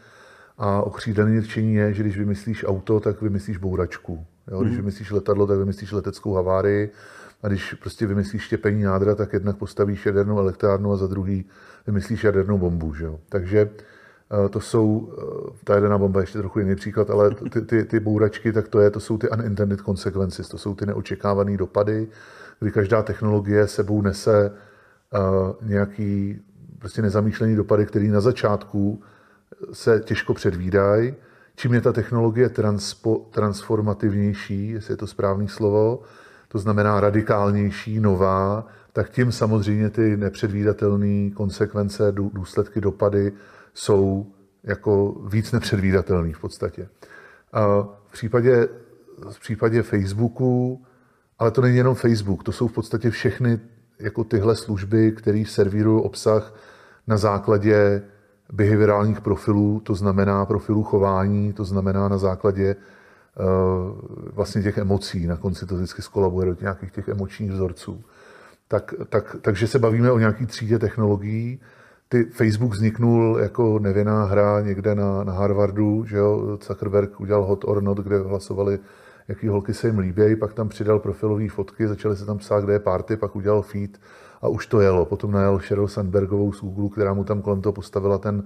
a 0.57 0.81
okřídlený 0.81 1.41
řečení 1.41 1.75
je, 1.75 1.93
že 1.93 2.03
když 2.03 2.17
vymyslíš 2.17 2.65
auto, 2.67 2.99
tak 2.99 3.21
vymyslíš 3.21 3.57
bouračku. 3.57 4.25
Jo? 4.51 4.61
Když 4.61 4.73
mhm. 4.73 4.81
vymyslíš 4.81 5.11
letadlo, 5.11 5.47
tak 5.47 5.57
vymyslíš 5.57 5.91
leteckou 5.91 6.33
havárii. 6.33 6.91
A 7.43 7.47
když 7.47 7.73
prostě 7.73 8.07
vymyslíš 8.07 8.43
štěpení 8.43 8.81
jádra, 8.81 9.15
tak 9.15 9.33
jednak 9.33 9.57
postavíš 9.57 10.05
jadernou 10.05 10.39
elektrárnu 10.39 10.91
a 10.91 10.97
za 10.97 11.07
druhý 11.07 11.45
vymyslíš 11.87 12.23
jadernou 12.23 12.57
bombu. 12.57 12.93
Že 12.93 13.05
jo? 13.05 13.19
Takže 13.29 13.69
to 14.49 14.59
jsou, 14.59 15.13
ta 15.63 15.75
jedená 15.75 15.97
bomba 15.97 16.21
ještě 16.21 16.37
trochu 16.37 16.59
jiný 16.59 16.75
příklad, 16.75 17.09
ale 17.09 17.35
ty, 17.35 17.61
ty, 17.61 17.85
ty 17.85 17.99
bouračky, 17.99 18.53
tak 18.53 18.67
to 18.67 18.79
je, 18.79 18.89
to 18.89 18.99
jsou 18.99 19.17
ty 19.17 19.29
unintended 19.29 19.81
consequences, 19.81 20.49
to 20.49 20.57
jsou 20.57 20.75
ty 20.75 20.85
neočekávané 20.85 21.57
dopady, 21.57 22.07
kdy 22.59 22.71
každá 22.71 23.03
technologie 23.03 23.67
sebou 23.67 24.01
nese 24.01 24.51
nějaký 25.61 26.41
prostě 26.79 27.01
nezamýšlený 27.01 27.55
dopady, 27.55 27.85
který 27.85 28.07
na 28.07 28.21
začátku 28.21 29.01
se 29.73 30.01
těžko 30.05 30.33
předvídají. 30.33 31.13
Čím 31.55 31.73
je 31.73 31.81
ta 31.81 31.93
technologie 31.93 32.49
transpo, 32.49 33.27
transformativnější, 33.31 34.69
jestli 34.69 34.93
je 34.93 34.97
to 34.97 35.07
správný 35.07 35.47
slovo, 35.47 36.01
to 36.47 36.59
znamená 36.59 36.99
radikálnější, 36.99 37.99
nová, 37.99 38.67
tak 38.93 39.09
tím 39.09 39.31
samozřejmě 39.31 39.89
ty 39.89 40.17
nepředvídatelné 40.17 41.31
konsekvence, 41.31 42.11
důsledky, 42.11 42.81
dopady 42.81 43.31
jsou 43.73 44.25
jako 44.63 45.21
víc 45.27 45.51
nepředvídatelný 45.51 46.33
v 46.33 46.39
podstatě. 46.39 46.89
A 47.53 47.81
v 48.07 48.11
případě, 48.11 48.67
v 49.29 49.39
případě 49.39 49.83
Facebooku, 49.83 50.81
ale 51.39 51.51
to 51.51 51.61
není 51.61 51.77
jenom 51.77 51.95
Facebook, 51.95 52.43
to 52.43 52.51
jsou 52.51 52.67
v 52.67 52.73
podstatě 52.73 53.09
všechny 53.09 53.59
jako 53.99 54.23
tyhle 54.23 54.55
služby, 54.55 55.11
které 55.11 55.43
servírují 55.47 56.03
obsah 56.03 56.55
na 57.07 57.17
základě 57.17 58.01
behaviorálních 58.51 59.21
profilů, 59.21 59.79
to 59.79 59.95
znamená 59.95 60.45
profilů 60.45 60.83
chování, 60.83 61.53
to 61.53 61.65
znamená 61.65 62.09
na 62.09 62.17
základě 62.17 62.75
uh, 62.75 63.45
vlastně 64.33 64.63
těch 64.63 64.77
emocí. 64.77 65.27
Na 65.27 65.37
konci 65.37 65.65
to 65.65 65.75
vždycky 65.75 66.01
skolabuje 66.01 66.45
do 66.45 66.57
nějakých 66.61 66.91
těch 66.91 67.07
emočních 67.07 67.51
vzorců. 67.51 68.03
Tak, 68.67 68.93
tak, 69.09 69.35
takže 69.41 69.67
se 69.67 69.79
bavíme 69.79 70.11
o 70.11 70.19
nějaký 70.19 70.45
třídě 70.45 70.79
technologií. 70.79 71.59
Ty 72.11 72.23
Facebook 72.23 72.71
vzniknul 72.71 73.37
jako 73.41 73.79
nevinná 73.79 74.25
hra 74.25 74.61
někde 74.61 74.95
na, 74.95 75.23
na 75.23 75.33
Harvardu, 75.33 76.05
že 76.05 76.17
jo? 76.17 76.57
Zuckerberg 76.67 77.19
udělal 77.19 77.43
Hot 77.43 77.63
or 77.63 77.83
Not, 77.83 77.97
kde 77.97 78.19
hlasovali, 78.19 78.79
jaký 79.27 79.47
holky 79.47 79.73
se 79.73 79.87
jim 79.87 79.99
líbí, 79.99 80.35
pak 80.35 80.53
tam 80.53 80.69
přidal 80.69 80.99
profilové 80.99 81.49
fotky, 81.49 81.87
začali 81.87 82.17
se 82.17 82.25
tam 82.25 82.37
psát, 82.37 82.63
kde 82.63 82.73
je 82.73 82.79
party, 82.79 83.17
pak 83.17 83.35
udělal 83.35 83.61
feed 83.61 83.99
a 84.41 84.47
už 84.47 84.67
to 84.67 84.81
jelo. 84.81 85.05
Potom 85.05 85.31
najel 85.31 85.59
Sheryl 85.59 85.87
Sandbergovou 85.87 86.53
z 86.53 86.61
Google, 86.61 86.89
která 86.89 87.13
mu 87.13 87.23
tam 87.23 87.41
kolem 87.41 87.61
toho 87.61 87.73
postavila 87.73 88.17
ten, 88.17 88.43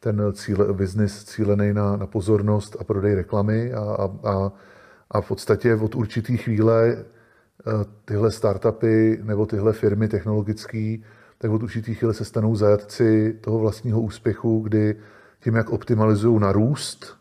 ten 0.00 0.22
cíle, 0.32 0.72
business 0.72 1.24
cílený 1.24 1.72
na, 1.72 1.96
na 1.96 2.06
pozornost 2.06 2.76
a 2.80 2.84
prodej 2.84 3.14
reklamy 3.14 3.72
a, 3.72 3.80
a, 3.80 4.04
a, 4.30 4.52
a 5.10 5.20
v 5.20 5.28
podstatě 5.28 5.74
od 5.74 5.94
určitý 5.94 6.36
chvíle 6.36 6.96
eh, 6.96 7.04
tyhle 8.04 8.30
startupy 8.30 9.18
nebo 9.22 9.46
tyhle 9.46 9.72
firmy 9.72 10.08
technologické, 10.08 10.96
tak 11.42 11.50
od 11.50 11.62
určitý 11.62 11.94
chvíle 11.94 12.14
se 12.14 12.24
stanou 12.24 12.56
zajatci 12.56 13.38
toho 13.40 13.58
vlastního 13.58 14.00
úspěchu, 14.00 14.60
kdy 14.60 14.96
tím, 15.40 15.54
jak 15.54 15.70
optimalizují 15.70 16.40
na 16.40 16.52
růst, 16.52 17.16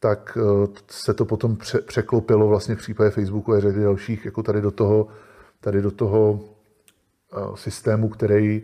tak 0.00 0.38
eh, 0.40 0.66
se 0.88 1.14
to 1.14 1.24
potom 1.24 1.56
překlopilo 1.86 2.48
vlastně 2.48 2.74
v 2.74 2.78
případě 2.78 3.10
Facebooku 3.10 3.52
a 3.52 3.60
řady 3.60 3.82
dalších, 3.82 4.24
jako 4.24 4.42
tady 4.42 4.60
do 4.60 4.70
toho, 4.70 5.08
tady 5.60 5.82
do 5.82 5.90
toho 5.90 6.40
systému, 7.54 8.08
který 8.08 8.62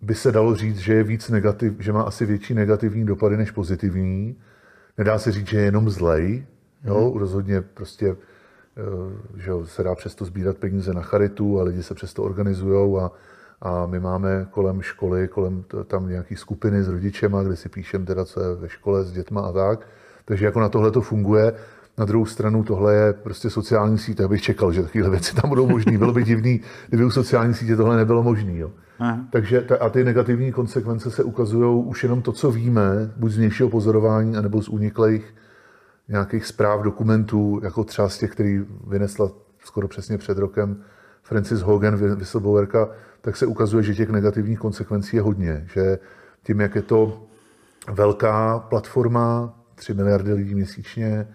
by 0.00 0.14
se 0.14 0.32
dalo 0.32 0.54
říct, 0.54 0.78
že 0.78 0.94
je 0.94 1.02
víc 1.02 1.28
negativ, 1.28 1.74
že 1.78 1.92
má 1.92 2.02
asi 2.02 2.26
větší 2.26 2.54
negativní 2.54 3.04
dopady 3.04 3.36
než 3.36 3.50
pozitivní. 3.50 4.36
Nedá 4.98 5.18
se 5.18 5.32
říct, 5.32 5.48
že 5.48 5.58
je 5.58 5.64
jenom 5.64 5.90
zlej. 5.90 6.46
Jo? 6.84 7.10
Mm. 7.10 7.20
Rozhodně 7.20 7.62
prostě 7.62 8.16
eh, 8.76 9.40
že 9.40 9.50
se 9.64 9.82
dá 9.82 9.94
přesto 9.94 10.24
sbírat 10.24 10.56
peníze 10.56 10.94
na 10.94 11.02
charitu 11.02 11.60
a 11.60 11.62
lidi 11.62 11.82
se 11.82 11.94
přesto 11.94 12.22
organizují 12.22 12.98
a, 12.98 13.10
a 13.62 13.86
my 13.86 14.00
máme 14.00 14.46
kolem 14.50 14.82
školy, 14.82 15.28
kolem 15.28 15.64
tam 15.86 16.08
nějaký 16.08 16.36
skupiny 16.36 16.82
s 16.82 16.88
rodičema, 16.88 17.42
kde 17.42 17.56
si 17.56 17.68
píšeme 17.68 18.06
teda, 18.06 18.24
co 18.24 18.40
je 18.40 18.54
ve 18.54 18.68
škole 18.68 19.04
s 19.04 19.12
dětma 19.12 19.40
a 19.40 19.52
tak. 19.52 19.86
Takže 20.24 20.44
jako 20.44 20.60
na 20.60 20.68
tohle 20.68 20.90
to 20.90 21.00
funguje. 21.00 21.52
Na 21.98 22.04
druhou 22.04 22.26
stranu 22.26 22.64
tohle 22.64 22.94
je 22.94 23.12
prostě 23.12 23.50
sociální 23.50 23.98
sítě. 23.98 24.22
Já 24.22 24.28
bych 24.28 24.42
čekal, 24.42 24.72
že 24.72 24.82
takové 24.82 25.10
věci 25.10 25.34
tam 25.34 25.48
budou 25.48 25.66
možné. 25.66 25.98
Bylo 25.98 26.12
by 26.12 26.22
divný, 26.22 26.60
kdyby 26.88 27.04
u 27.04 27.10
sociální 27.10 27.54
sítě 27.54 27.76
tohle 27.76 27.96
nebylo 27.96 28.22
možné. 28.22 28.64
Takže 29.30 29.60
ta, 29.60 29.76
a 29.76 29.88
ty 29.88 30.04
negativní 30.04 30.52
konsekvence 30.52 31.10
se 31.10 31.24
ukazují 31.24 31.84
už 31.84 32.02
jenom 32.02 32.22
to, 32.22 32.32
co 32.32 32.50
víme, 32.50 33.12
buď 33.16 33.32
z 33.32 33.36
vnějšího 33.36 33.68
pozorování, 33.68 34.36
anebo 34.36 34.62
z 34.62 34.68
uniklých 34.68 35.34
nějakých 36.08 36.46
zpráv, 36.46 36.82
dokumentů, 36.82 37.60
jako 37.62 37.84
třeba 37.84 38.08
z 38.08 38.18
těch, 38.18 38.32
který 38.32 38.64
vynesla 38.86 39.30
skoro 39.64 39.88
přesně 39.88 40.18
před 40.18 40.38
rokem 40.38 40.76
Francis 41.22 41.60
Hogan, 41.60 41.96
whistleblowerka, 41.96 42.88
tak 43.20 43.36
se 43.36 43.46
ukazuje, 43.46 43.82
že 43.82 43.94
těch 43.94 44.10
negativních 44.10 44.58
konsekvencí 44.58 45.16
je 45.16 45.22
hodně. 45.22 45.66
Že 45.72 45.98
tím, 46.42 46.60
jak 46.60 46.74
je 46.74 46.82
to 46.82 47.26
velká 47.92 48.58
platforma, 48.58 49.54
3 49.74 49.94
miliardy 49.94 50.32
lidí 50.32 50.54
měsíčně, 50.54 51.28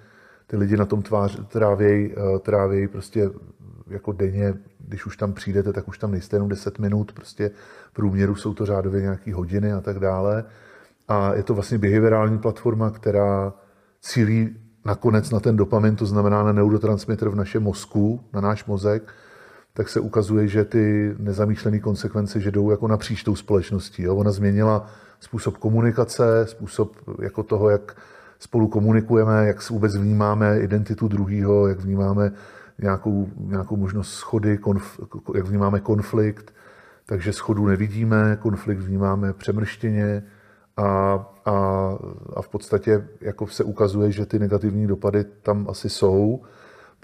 ty 0.47 0.57
lidi 0.57 0.77
na 0.77 0.85
tom 0.85 1.01
tvář, 1.01 1.39
trávějí, 1.47 2.11
eh, 2.11 2.39
trávějí 2.39 2.87
prostě 2.87 3.29
jako 3.87 4.11
denně, 4.11 4.53
když 4.79 5.05
už 5.05 5.17
tam 5.17 5.33
přijdete, 5.33 5.73
tak 5.73 5.87
už 5.87 5.97
tam 5.97 6.11
nejste 6.11 6.35
jenom 6.35 6.49
10 6.49 6.79
minut, 6.79 7.11
prostě 7.11 7.51
v 7.89 7.93
průměru 7.93 8.35
jsou 8.35 8.53
to 8.53 8.65
řádově 8.65 9.01
nějaké 9.01 9.33
hodiny 9.33 9.73
a 9.73 9.81
tak 9.81 9.99
dále. 9.99 10.43
A 11.07 11.33
je 11.33 11.43
to 11.43 11.53
vlastně 11.53 11.77
behaviorální 11.77 12.37
platforma, 12.37 12.89
která 12.89 13.53
cílí 14.01 14.55
nakonec 14.85 15.31
na 15.31 15.39
ten 15.39 15.55
dopamin, 15.55 15.95
to 15.95 16.05
znamená 16.05 16.43
na 16.43 16.51
neurotransmitter 16.51 17.29
v 17.29 17.35
našem 17.35 17.63
mozku, 17.63 18.23
na 18.33 18.41
náš 18.41 18.65
mozek, 18.65 19.13
tak 19.75 19.89
se 19.89 19.99
ukazuje, 19.99 20.47
že 20.47 20.65
ty 20.65 21.15
nezamýšlené 21.19 21.79
konsekvence, 21.79 22.39
že 22.39 22.51
jdou 22.51 22.71
jako 22.71 22.87
napříč 22.87 23.23
tou 23.23 23.35
společností. 23.35 24.03
Jo? 24.03 24.15
Ona 24.15 24.31
změnila 24.31 24.87
způsob 25.19 25.57
komunikace, 25.57 26.45
způsob 26.45 26.95
jako 27.21 27.43
toho, 27.43 27.69
jak 27.69 27.97
spolu 28.39 28.67
komunikujeme, 28.67 29.47
jak 29.47 29.69
vůbec 29.69 29.95
vnímáme 29.97 30.59
identitu 30.59 31.07
druhého, 31.07 31.67
jak 31.67 31.79
vnímáme 31.79 32.31
nějakou, 32.81 33.29
nějakou 33.37 33.75
možnost 33.75 34.13
schody, 34.13 34.57
konf, 34.57 34.99
jak 35.35 35.45
vnímáme 35.45 35.79
konflikt. 35.79 36.53
Takže 37.05 37.33
schodu 37.33 37.65
nevidíme, 37.67 38.37
konflikt 38.41 38.79
vnímáme 38.79 39.33
přemrštěně 39.33 40.23
a, 40.77 40.83
a, 41.45 41.53
a 42.35 42.41
v 42.41 42.47
podstatě 42.49 43.07
jako 43.21 43.47
se 43.47 43.63
ukazuje, 43.63 44.11
že 44.11 44.25
ty 44.25 44.39
negativní 44.39 44.87
dopady 44.87 45.23
tam 45.23 45.67
asi 45.69 45.89
jsou. 45.89 46.41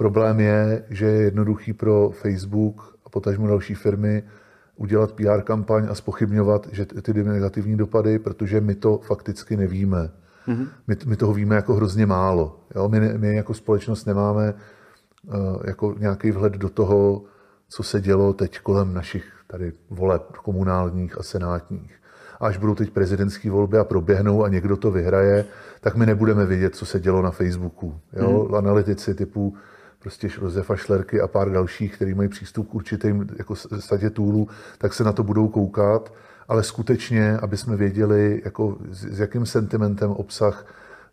Problém 0.02 0.40
je, 0.40 0.84
že 0.90 1.06
je 1.06 1.22
jednoduchý 1.22 1.74
pro 1.74 2.10
Facebook 2.10 2.98
a 3.06 3.10
potažmo 3.10 3.48
další 3.48 3.76
firmy 3.76 4.24
udělat 4.76 5.12
PR 5.12 5.42
kampaň 5.42 5.88
a 5.90 5.96
spochybňovat, 5.96 6.68
že 6.72 6.86
ty 6.86 7.24
negativní 7.24 7.78
dopady, 7.78 8.20
protože 8.20 8.62
my 8.62 8.76
to 8.76 8.98
fakticky 8.98 9.58
nevíme. 9.58 10.10
Mm-hmm. 10.48 10.68
My, 10.88 10.96
my 11.06 11.16
toho 11.16 11.34
víme 11.34 11.56
jako 11.56 11.74
hrozně 11.74 12.06
málo. 12.06 12.60
Jo? 12.76 12.90
My, 12.90 13.00
my 13.18 13.36
jako 13.36 13.54
společnost 13.54 14.06
nemáme 14.06 14.54
uh, 14.54 15.34
jako 15.66 15.96
nějaký 16.00 16.32
vhled 16.32 16.54
do 16.54 16.70
toho, 16.70 17.24
co 17.70 17.84
se 17.84 18.02
dělo 18.02 18.34
teď 18.34 18.60
kolem 18.60 18.94
našich 18.94 19.26
tady 19.48 19.74
voleb 19.90 20.24
komunálních 20.32 21.18
a 21.18 21.24
senátních. 21.24 21.96
A 22.40 22.48
až 22.48 22.58
budou 22.58 22.76
teď 22.76 22.90
prezidentské 22.90 23.52
volby 23.52 23.78
a 23.78 23.84
proběhnou 23.84 24.44
a 24.44 24.50
někdo 24.50 24.78
to 24.78 24.92
vyhraje, 24.92 25.46
tak 25.82 25.96
my 25.96 26.06
nebudeme 26.06 26.46
vědět, 26.46 26.76
co 26.76 26.86
se 26.86 27.00
dělo 27.00 27.22
na 27.22 27.32
Facebooku. 27.32 28.00
Jo? 28.14 28.48
Mm. 28.50 28.56
Analytici 28.56 29.16
typu 29.16 29.58
prostě 30.02 30.30
Josefa 30.42 30.76
Šlerky 30.76 31.22
a 31.22 31.28
pár 31.28 31.52
dalších, 31.52 31.96
kteří 31.96 32.14
mají 32.14 32.30
přístup 32.30 32.70
k 32.70 32.76
určitým 32.76 33.28
jako 33.38 33.56
sadě 33.56 34.10
toolů, 34.10 34.48
tak 34.78 34.94
se 34.94 35.04
na 35.04 35.12
to 35.12 35.24
budou 35.24 35.48
koukat 35.48 36.14
ale 36.52 36.64
skutečně, 36.64 37.38
aby 37.38 37.58
jsme 37.58 37.76
věděli, 37.76 38.42
jako 38.46 38.78
s, 38.90 39.06
s 39.06 39.20
jakým 39.20 39.46
sentimentem 39.46 40.12
obsah 40.12 40.66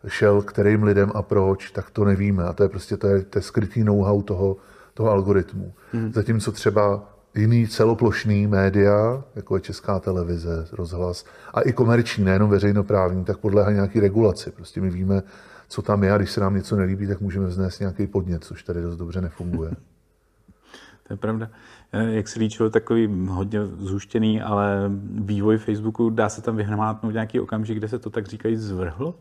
šel 0.07 0.41
kterým 0.41 0.83
lidem 0.83 1.11
a 1.15 1.21
proč, 1.21 1.71
tak 1.71 1.89
to 1.89 2.05
nevíme. 2.05 2.43
A 2.43 2.53
to 2.53 2.63
je 2.63 2.69
prostě 2.69 2.97
to 2.97 3.07
je, 3.07 3.23
to 3.23 3.37
je 3.37 3.41
skrytý 3.41 3.83
know-how 3.83 4.21
toho, 4.21 4.57
toho 4.93 5.09
algoritmu. 5.09 5.73
Hmm. 5.93 6.13
Zatímco 6.13 6.51
třeba 6.51 7.03
jiný 7.35 7.67
celoplošný 7.67 8.47
média, 8.47 9.23
jako 9.35 9.55
je 9.55 9.61
Česká 9.61 9.99
televize, 9.99 10.67
rozhlas, 10.71 11.25
a 11.53 11.61
i 11.61 11.73
komerční, 11.73 12.23
nejenom 12.23 12.49
veřejnoprávní, 12.49 13.25
tak 13.25 13.37
podléhá 13.37 13.71
nějaký 13.71 13.99
regulaci. 13.99 14.51
Prostě 14.51 14.81
my 14.81 14.89
víme, 14.89 15.23
co 15.69 15.81
tam 15.81 16.03
je 16.03 16.11
a 16.11 16.17
když 16.17 16.31
se 16.31 16.41
nám 16.41 16.55
něco 16.55 16.75
nelíbí, 16.75 17.07
tak 17.07 17.21
můžeme 17.21 17.47
vznést 17.47 17.79
nějaký 17.79 18.07
podnět, 18.07 18.43
což 18.43 18.63
tady 18.63 18.81
dost 18.81 18.97
dobře 18.97 19.21
nefunguje. 19.21 19.71
to 21.07 21.13
je 21.13 21.17
pravda. 21.17 21.49
Eh, 21.91 22.11
jak 22.11 22.27
se 22.27 22.39
líčilo, 22.39 22.69
takový 22.69 23.27
hodně 23.29 23.65
zhuštěný, 23.65 24.41
ale 24.41 24.91
vývoj 25.01 25.57
Facebooku, 25.57 26.09
dá 26.09 26.29
se 26.29 26.41
tam 26.41 26.55
vyhmátnout 26.55 27.13
nějaký 27.13 27.39
okamžik, 27.39 27.77
kde 27.77 27.87
se 27.87 27.99
to 27.99 28.09
tak 28.09 28.27
říkají 28.27 28.55
zvrhlo? 28.55 29.15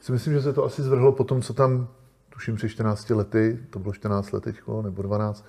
Si 0.00 0.12
myslím, 0.12 0.34
že 0.34 0.42
se 0.42 0.52
to 0.52 0.64
asi 0.64 0.82
zvrhlo 0.82 1.12
po 1.12 1.24
tom, 1.24 1.42
co 1.42 1.54
tam, 1.54 1.88
tuším 2.30 2.56
při 2.56 2.68
14 2.68 3.10
lety, 3.10 3.58
to 3.70 3.78
bylo 3.78 3.92
14 3.92 4.32
let 4.32 4.44
teďko, 4.44 4.82
nebo 4.82 5.02
12, 5.02 5.46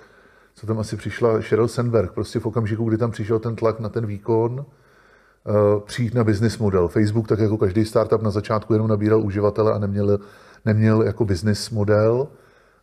co 0.53 0.67
tam 0.67 0.79
asi 0.79 0.97
přišla 0.97 1.41
Sheryl 1.41 1.67
Sandberg, 1.67 2.11
prostě 2.11 2.39
v 2.39 2.45
okamžiku, 2.45 2.85
kdy 2.85 2.97
tam 2.97 3.11
přišel 3.11 3.39
ten 3.39 3.55
tlak 3.55 3.79
na 3.79 3.89
ten 3.89 4.05
výkon, 4.05 4.65
přijít 5.85 6.13
na 6.13 6.23
business 6.23 6.57
model. 6.57 6.87
Facebook, 6.87 7.27
tak 7.27 7.39
jako 7.39 7.57
každý 7.57 7.85
startup 7.85 8.21
na 8.21 8.31
začátku 8.31 8.73
jenom 8.73 8.87
nabíral 8.87 9.21
uživatele 9.21 9.73
a 9.73 9.77
neměl, 9.77 10.19
neměl 10.65 11.01
jako 11.01 11.25
business 11.25 11.69
model, 11.69 12.27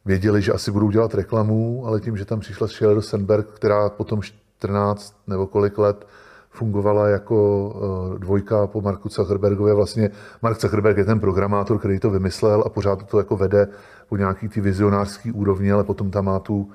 věděli, 0.05 0.43
že 0.43 0.52
asi 0.52 0.71
budou 0.71 0.90
dělat 0.90 1.14
reklamu, 1.14 1.87
ale 1.87 2.00
tím, 2.00 2.17
že 2.17 2.25
tam 2.25 2.40
přišla 2.40 2.69
Sheryl 2.69 3.02
Sandberg, 3.02 3.47
která 3.47 3.88
potom 3.88 4.23
14 4.23 5.14
nebo 5.26 5.47
kolik 5.47 5.79
let 5.79 6.07
fungovala 6.50 7.09
jako 7.09 7.73
eh, 8.14 8.19
dvojka 8.19 8.67
po 8.67 8.81
Marku 8.81 9.09
Zuckerbergově. 9.09 9.75
Vlastně 9.75 10.11
Mark 10.43 10.61
Zuckerberg 10.61 10.97
je 10.97 11.05
ten 11.05 11.21
programátor, 11.21 11.79
který 11.79 11.99
to 11.99 12.11
vymyslel 12.11 12.62
a 12.67 12.69
pořád 12.69 13.07
to 13.07 13.19
jako 13.19 13.37
vede 13.37 13.69
po 14.09 14.17
nějaký 14.17 14.49
ty 14.49 14.61
vizionářský 14.61 15.33
úrovni, 15.33 15.73
ale 15.73 15.85
potom 15.85 16.11
tam 16.11 16.25
má 16.25 16.38
tu, 16.38 16.71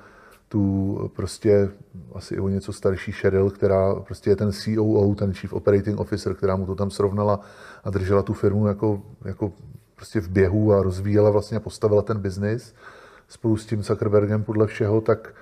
tu 0.48 1.10
prostě 1.16 1.68
asi 2.12 2.38
o 2.40 2.48
něco 2.48 2.72
starší 2.72 3.12
Sheryl, 3.12 3.50
která 3.50 3.94
prostě 3.94 4.30
je 4.30 4.36
ten 4.36 4.52
COO, 4.52 5.14
ten 5.14 5.34
Chief 5.34 5.52
Operating 5.52 6.00
Officer, 6.00 6.34
která 6.34 6.56
mu 6.56 6.66
to 6.66 6.74
tam 6.74 6.90
srovnala 6.90 7.40
a 7.84 7.90
držela 7.90 8.22
tu 8.22 8.32
firmu 8.32 8.66
jako, 8.66 9.02
jako 9.24 9.52
prostě 9.96 10.20
v 10.20 10.28
běhu 10.28 10.72
a 10.72 10.82
rozvíjela 10.82 11.30
vlastně 11.30 11.56
a 11.56 11.60
postavila 11.60 12.02
ten 12.02 12.18
biznis 12.18 12.74
spolu 13.28 13.56
s 13.56 13.66
tím 13.66 13.82
Zuckerbergem 13.82 14.44
podle 14.44 14.66
všeho, 14.66 15.00
tak, 15.00 15.34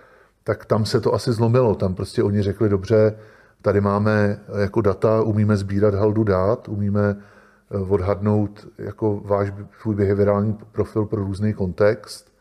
tak 0.45 0.65
tam 0.65 0.85
se 0.85 1.01
to 1.01 1.15
asi 1.15 1.33
zlomilo. 1.33 1.75
Tam 1.75 1.95
prostě 1.95 2.23
oni 2.23 2.43
řekli, 2.43 2.69
dobře, 2.69 3.17
tady 3.63 3.81
máme 3.81 4.41
jako 4.59 4.81
data, 4.81 5.23
umíme 5.23 5.57
sbírat 5.57 5.95
haldu 5.95 6.25
dát, 6.25 6.69
umíme 6.69 7.17
eh, 7.71 7.77
odhadnout 7.79 8.67
jako 8.79 9.21
váš 9.25 9.53
tvůj 9.83 9.95
behaviorální 9.95 10.59
profil 10.73 11.05
pro 11.05 11.25
různý 11.25 11.55
kontext 11.55 12.34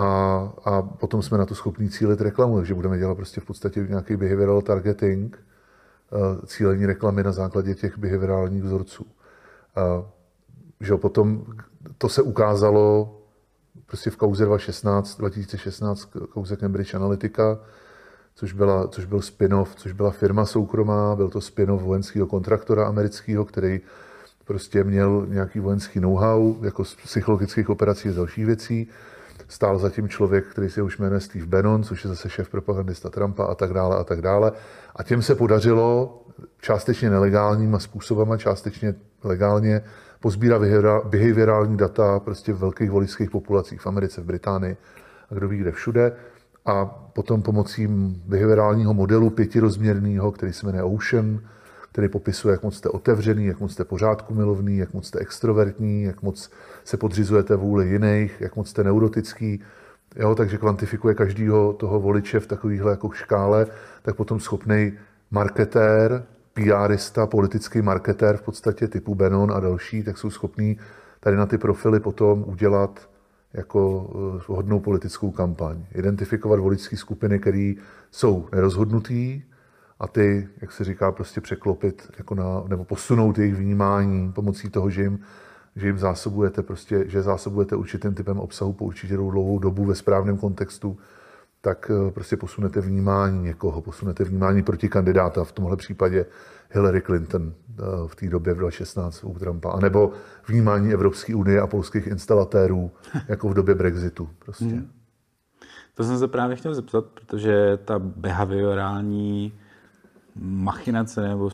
a, 0.00 0.52
a 0.64 0.82
potom 0.82 1.22
jsme 1.22 1.38
na 1.38 1.46
to 1.46 1.54
schopní 1.54 1.88
cílit 1.88 2.20
reklamu, 2.20 2.56
takže 2.56 2.74
budeme 2.74 2.98
dělat 2.98 3.14
prostě 3.14 3.40
v 3.40 3.44
podstatě 3.44 3.86
nějaký 3.88 4.16
behavioral 4.16 4.62
targeting, 4.62 5.38
eh, 6.12 6.46
cílení 6.46 6.86
reklamy 6.86 7.22
na 7.22 7.32
základě 7.32 7.74
těch 7.74 7.98
behaviorálních 7.98 8.62
vzorců. 8.62 9.06
A, 9.76 10.04
že 10.80 10.96
potom 10.96 11.44
to 11.98 12.08
se 12.08 12.22
ukázalo 12.22 13.16
prostě 13.86 14.10
v 14.10 14.16
kauze 14.16 14.44
2016, 14.44 15.18
2016 15.18 16.08
kauze 16.30 16.56
Cambridge 16.56 16.94
Analytica, 16.94 17.58
což, 18.34 18.52
byla, 18.52 18.88
což 18.88 19.04
byl 19.04 19.20
spin-off, 19.20 19.74
což 19.74 19.92
byla 19.92 20.10
firma 20.10 20.46
soukromá, 20.46 21.16
byl 21.16 21.28
to 21.28 21.40
spin-off 21.40 21.82
vojenského 21.82 22.26
kontraktora 22.26 22.88
amerického, 22.88 23.44
který 23.44 23.80
prostě 24.44 24.84
měl 24.84 25.26
nějaký 25.28 25.60
vojenský 25.60 26.00
know-how, 26.00 26.64
jako 26.64 26.84
z 26.84 26.94
psychologických 26.94 27.70
operací 27.70 28.08
a 28.08 28.12
dalších 28.12 28.46
věcí. 28.46 28.88
Stál 29.50 29.78
zatím 29.78 30.08
člověk, 30.08 30.46
který 30.46 30.70
se 30.70 30.82
už 30.82 30.98
jmenuje 30.98 31.20
Steve 31.20 31.46
Bannon, 31.46 31.82
což 31.82 32.04
je 32.04 32.08
zase 32.08 32.30
šéf 32.30 32.48
propagandista 32.48 33.10
Trumpa 33.10 33.44
a 33.44 33.54
tak 33.54 33.72
dále 33.72 33.96
a 33.96 34.04
tak 34.04 34.22
dále. 34.22 34.52
A 34.96 35.02
těm 35.02 35.22
se 35.22 35.34
podařilo 35.34 36.22
částečně 36.60 37.10
nelegálníma 37.10 37.78
způsobama, 37.78 38.36
částečně 38.36 38.94
legálně 39.24 39.82
pozbírat 40.20 40.62
behaviorální 41.04 41.76
data 41.76 42.20
prostě 42.20 42.52
v 42.52 42.58
velkých 42.58 42.90
voličských 42.90 43.30
populacích 43.30 43.80
v 43.80 43.86
Americe, 43.86 44.20
v 44.20 44.24
Británii 44.24 44.76
a 45.30 45.34
kdo 45.34 45.48
ví 45.48 45.58
kde 45.58 45.72
všude. 45.72 46.12
A 46.66 46.84
potom 47.12 47.42
pomocí 47.42 47.86
behaviorálního 48.26 48.94
modelu 48.94 49.30
pětirozměrného, 49.30 50.32
který 50.32 50.52
se 50.52 50.66
jmenuje 50.66 50.84
Ocean, 50.84 51.40
který 51.92 52.08
popisuje, 52.08 52.52
jak 52.52 52.62
moc 52.62 52.76
jste 52.76 52.88
otevřený, 52.88 53.46
jak 53.46 53.60
moc 53.60 53.72
jste 53.72 53.84
pořádku 53.84 54.34
milovný, 54.34 54.78
jak 54.78 54.94
moc 54.94 55.06
jste 55.06 55.18
extrovertní, 55.18 56.02
jak 56.02 56.22
moc 56.22 56.50
se 56.90 56.96
podřizujete 56.96 57.56
vůli 57.56 57.88
jiných, 57.88 58.40
jak 58.40 58.56
moc 58.56 58.68
jste 58.68 58.84
neurotický, 58.84 59.60
jo, 60.16 60.34
takže 60.34 60.58
kvantifikuje 60.58 61.14
každého 61.14 61.72
toho 61.72 62.00
voliče 62.00 62.40
v 62.40 62.46
takovéhle 62.46 62.90
jako 62.90 63.10
škále, 63.10 63.66
tak 64.02 64.16
potom 64.16 64.40
schopný 64.40 64.92
marketér 65.30 66.24
PRista, 66.54 67.26
politický 67.26 67.82
marketér 67.82 68.36
v 68.36 68.42
podstatě 68.42 68.88
typu 68.88 69.14
Benon 69.14 69.52
a 69.52 69.60
další, 69.60 70.02
tak 70.02 70.18
jsou 70.18 70.30
schopní 70.30 70.78
tady 71.20 71.36
na 71.36 71.46
ty 71.46 71.58
profily 71.58 72.00
potom 72.00 72.44
udělat 72.46 73.08
jako 73.54 74.10
eh, 74.10 74.42
hodnou 74.46 74.80
politickou 74.80 75.30
kampaň. 75.30 75.84
Identifikovat 75.94 76.60
voličské 76.60 76.96
skupiny, 76.96 77.38
které 77.38 77.74
jsou 78.10 78.48
nerozhodnutý 78.52 79.42
a 80.00 80.08
ty, 80.08 80.48
jak 80.60 80.72
se 80.72 80.84
říká, 80.84 81.12
prostě 81.12 81.40
překlopit 81.40 82.10
jako 82.18 82.34
na, 82.34 82.64
nebo 82.68 82.84
posunout 82.84 83.38
jejich 83.38 83.54
vnímání 83.54 84.32
pomocí 84.32 84.70
toho, 84.70 84.90
že 84.90 85.02
jim, 85.02 85.18
že 85.76 85.86
jim 85.86 85.98
zásobujete, 85.98 86.62
prostě, 86.62 87.04
že 87.06 87.22
zásobujete 87.22 87.76
určitým 87.76 88.14
typem 88.14 88.38
obsahu 88.38 88.72
po 88.72 88.84
určitě 88.84 89.16
dlouhou 89.16 89.58
dobu 89.58 89.84
ve 89.84 89.94
správném 89.94 90.36
kontextu, 90.36 90.98
tak 91.60 91.90
eh, 91.90 92.10
prostě 92.10 92.36
posunete 92.36 92.80
vnímání 92.80 93.42
někoho, 93.42 93.82
posunete 93.82 94.24
vnímání 94.24 94.62
proti 94.62 94.88
kandidáta, 94.88 95.44
v 95.44 95.52
tomhle 95.52 95.76
případě 95.76 96.26
Hillary 96.70 97.02
Clinton 97.02 97.52
eh, 97.52 97.82
v 98.06 98.16
té 98.16 98.28
době 98.28 98.54
v 98.54 98.58
2016 98.58 99.24
u 99.24 99.38
Trumpa, 99.38 99.70
anebo 99.70 100.12
vnímání 100.48 100.92
Evropské 100.92 101.34
unie 101.34 101.60
a 101.60 101.66
polských 101.66 102.06
instalatérů, 102.06 102.90
jako 103.28 103.48
v 103.48 103.54
době 103.54 103.74
Brexitu. 103.74 104.28
Prostě. 104.38 104.64
Hmm. 104.64 104.90
To 105.94 106.04
jsem 106.04 106.18
se 106.18 106.28
právě 106.28 106.56
chtěl 106.56 106.74
zeptat, 106.74 107.04
protože 107.04 107.78
ta 107.84 107.98
behaviorální 107.98 109.52
machinace 110.36 111.28
nebo 111.28 111.50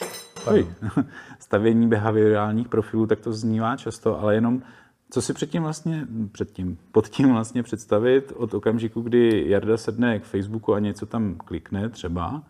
stavění 1.47 1.89
behaviorálních 1.89 2.69
profilů, 2.69 3.07
tak 3.07 3.21
to 3.21 3.33
znívá 3.33 3.77
často, 3.77 4.21
ale 4.21 4.35
jenom 4.35 4.63
co 5.11 5.23
si 5.23 5.33
předtím 5.33 5.63
vlastně, 5.63 6.07
předtím, 6.33 6.79
pod 6.93 7.09
tím 7.09 7.33
vlastně 7.33 7.63
představit 7.63 8.33
od 8.37 8.55
okamžiku, 8.55 9.01
kdy 9.01 9.45
Jarda 9.49 9.77
sedne 9.77 10.19
k 10.19 10.25
Facebooku 10.25 10.75
a 10.75 10.79
něco 10.79 11.07
tam 11.07 11.35
klikne 11.35 11.89
třeba, 11.89 12.43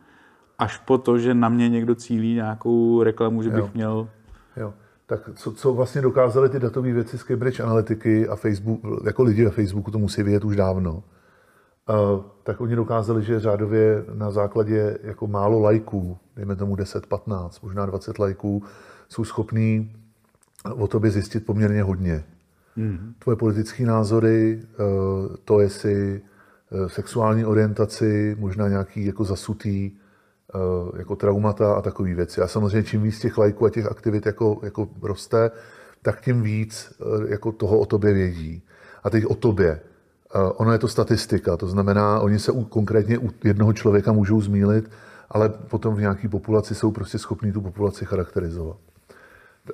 až 0.59 0.78
po 0.78 0.98
to, 0.98 1.18
že 1.18 1.35
na 1.35 1.48
mě 1.48 1.68
někdo 1.68 1.94
cílí 1.94 2.35
nějakou 2.35 3.02
reklamu, 3.02 3.42
že 3.42 3.50
bych 3.50 3.59
jo. 3.59 3.70
měl... 3.74 4.09
Jo. 4.56 4.74
Tak 5.06 5.30
co, 5.35 5.52
co 5.52 5.72
vlastně 5.72 6.02
dokázali 6.02 6.48
ty 6.48 6.59
datové 6.59 6.92
věci 6.92 7.18
z 7.18 7.22
Cambridge 7.22 7.61
Analytiky 7.61 8.28
a 8.28 8.37
Facebook, 8.37 8.80
jako 9.06 9.22
lidi 9.22 9.44
na 9.44 9.50
Facebooku 9.50 9.90
to 9.90 9.98
musí 9.98 10.22
vědět 10.22 10.44
už 10.44 10.56
dávno, 10.56 11.02
tak 12.42 12.61
oni 12.61 12.77
dokázali, 12.77 13.22
že 13.22 13.40
řádově 13.40 14.05
na 14.14 14.31
základě 14.31 14.99
jako 15.03 15.27
málo 15.27 15.61
lajků, 15.61 16.18
dejme 16.37 16.57
tomu 16.57 16.77
10, 16.77 17.07
15, 17.07 17.61
možná 17.61 17.87
20 17.87 18.18
lajků, 18.18 18.62
jsou 19.09 19.25
schopní 19.25 19.96
o 20.75 20.87
tobě 20.87 21.11
zjistit 21.11 21.46
poměrně 21.46 21.83
hodně. 21.83 22.25
Mm. 22.77 23.14
Tvoje 23.18 23.37
politické 23.37 23.87
názory, 23.87 24.62
uh, 24.79 25.37
to, 25.44 25.61
jestli 25.61 26.20
uh, 26.70 26.88
sexuální 26.88 27.44
orientaci, 27.44 28.37
možná 28.38 28.68
nějaký 28.68 29.07
jako 29.07 29.25
zasutý 29.25 29.92
Eh, 30.55 30.99
jako 30.99 31.16
traumata 31.16 31.75
a 31.75 31.83
takové 31.83 32.14
věci. 32.14 32.40
A 32.40 32.46
samozřejmě 32.46 32.83
čím 32.83 33.03
víc 33.03 33.20
těch 33.20 33.38
lajků 33.38 33.66
a 33.66 33.70
těch 33.70 33.87
aktivit 33.87 34.27
jako, 34.27 34.61
jako 34.62 34.88
roste, 35.03 35.51
tak 36.03 36.20
tím 36.20 36.42
víc 36.42 36.92
eh, 37.01 37.33
jako 37.33 37.53
toho 37.53 37.79
o 37.79 37.87
tobě 37.87 38.12
vědí. 38.12 38.62
A 39.05 39.11
teď 39.11 39.27
o 39.27 39.35
tobě. 39.35 39.81
Eh, 40.37 40.53
ono 40.57 40.72
je 40.72 40.79
to 40.79 40.88
statistika, 40.88 41.57
to 41.57 41.66
znamená, 41.66 42.20
oni 42.20 42.38
se 42.38 42.53
u, 42.53 42.64
konkrétně 42.64 43.18
u 43.18 43.31
jednoho 43.44 43.72
člověka 43.72 44.12
můžou 44.12 44.40
zmílit, 44.40 44.90
ale 45.31 45.49
potom 45.49 45.94
v 45.94 46.01
nějaké 46.01 46.29
populaci 46.29 46.75
jsou 46.75 46.90
prostě 46.90 47.18
schopní 47.18 47.53
tu 47.53 47.61
populaci 47.61 48.05
charakterizovat. 48.05 48.77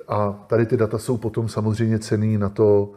A 0.07 0.31
tady 0.47 0.65
ty 0.65 0.77
data 0.77 0.97
jsou 0.97 1.17
potom 1.17 1.49
samozřejmě 1.49 1.99
cený 1.99 2.37
na 2.37 2.49
to, 2.49 2.91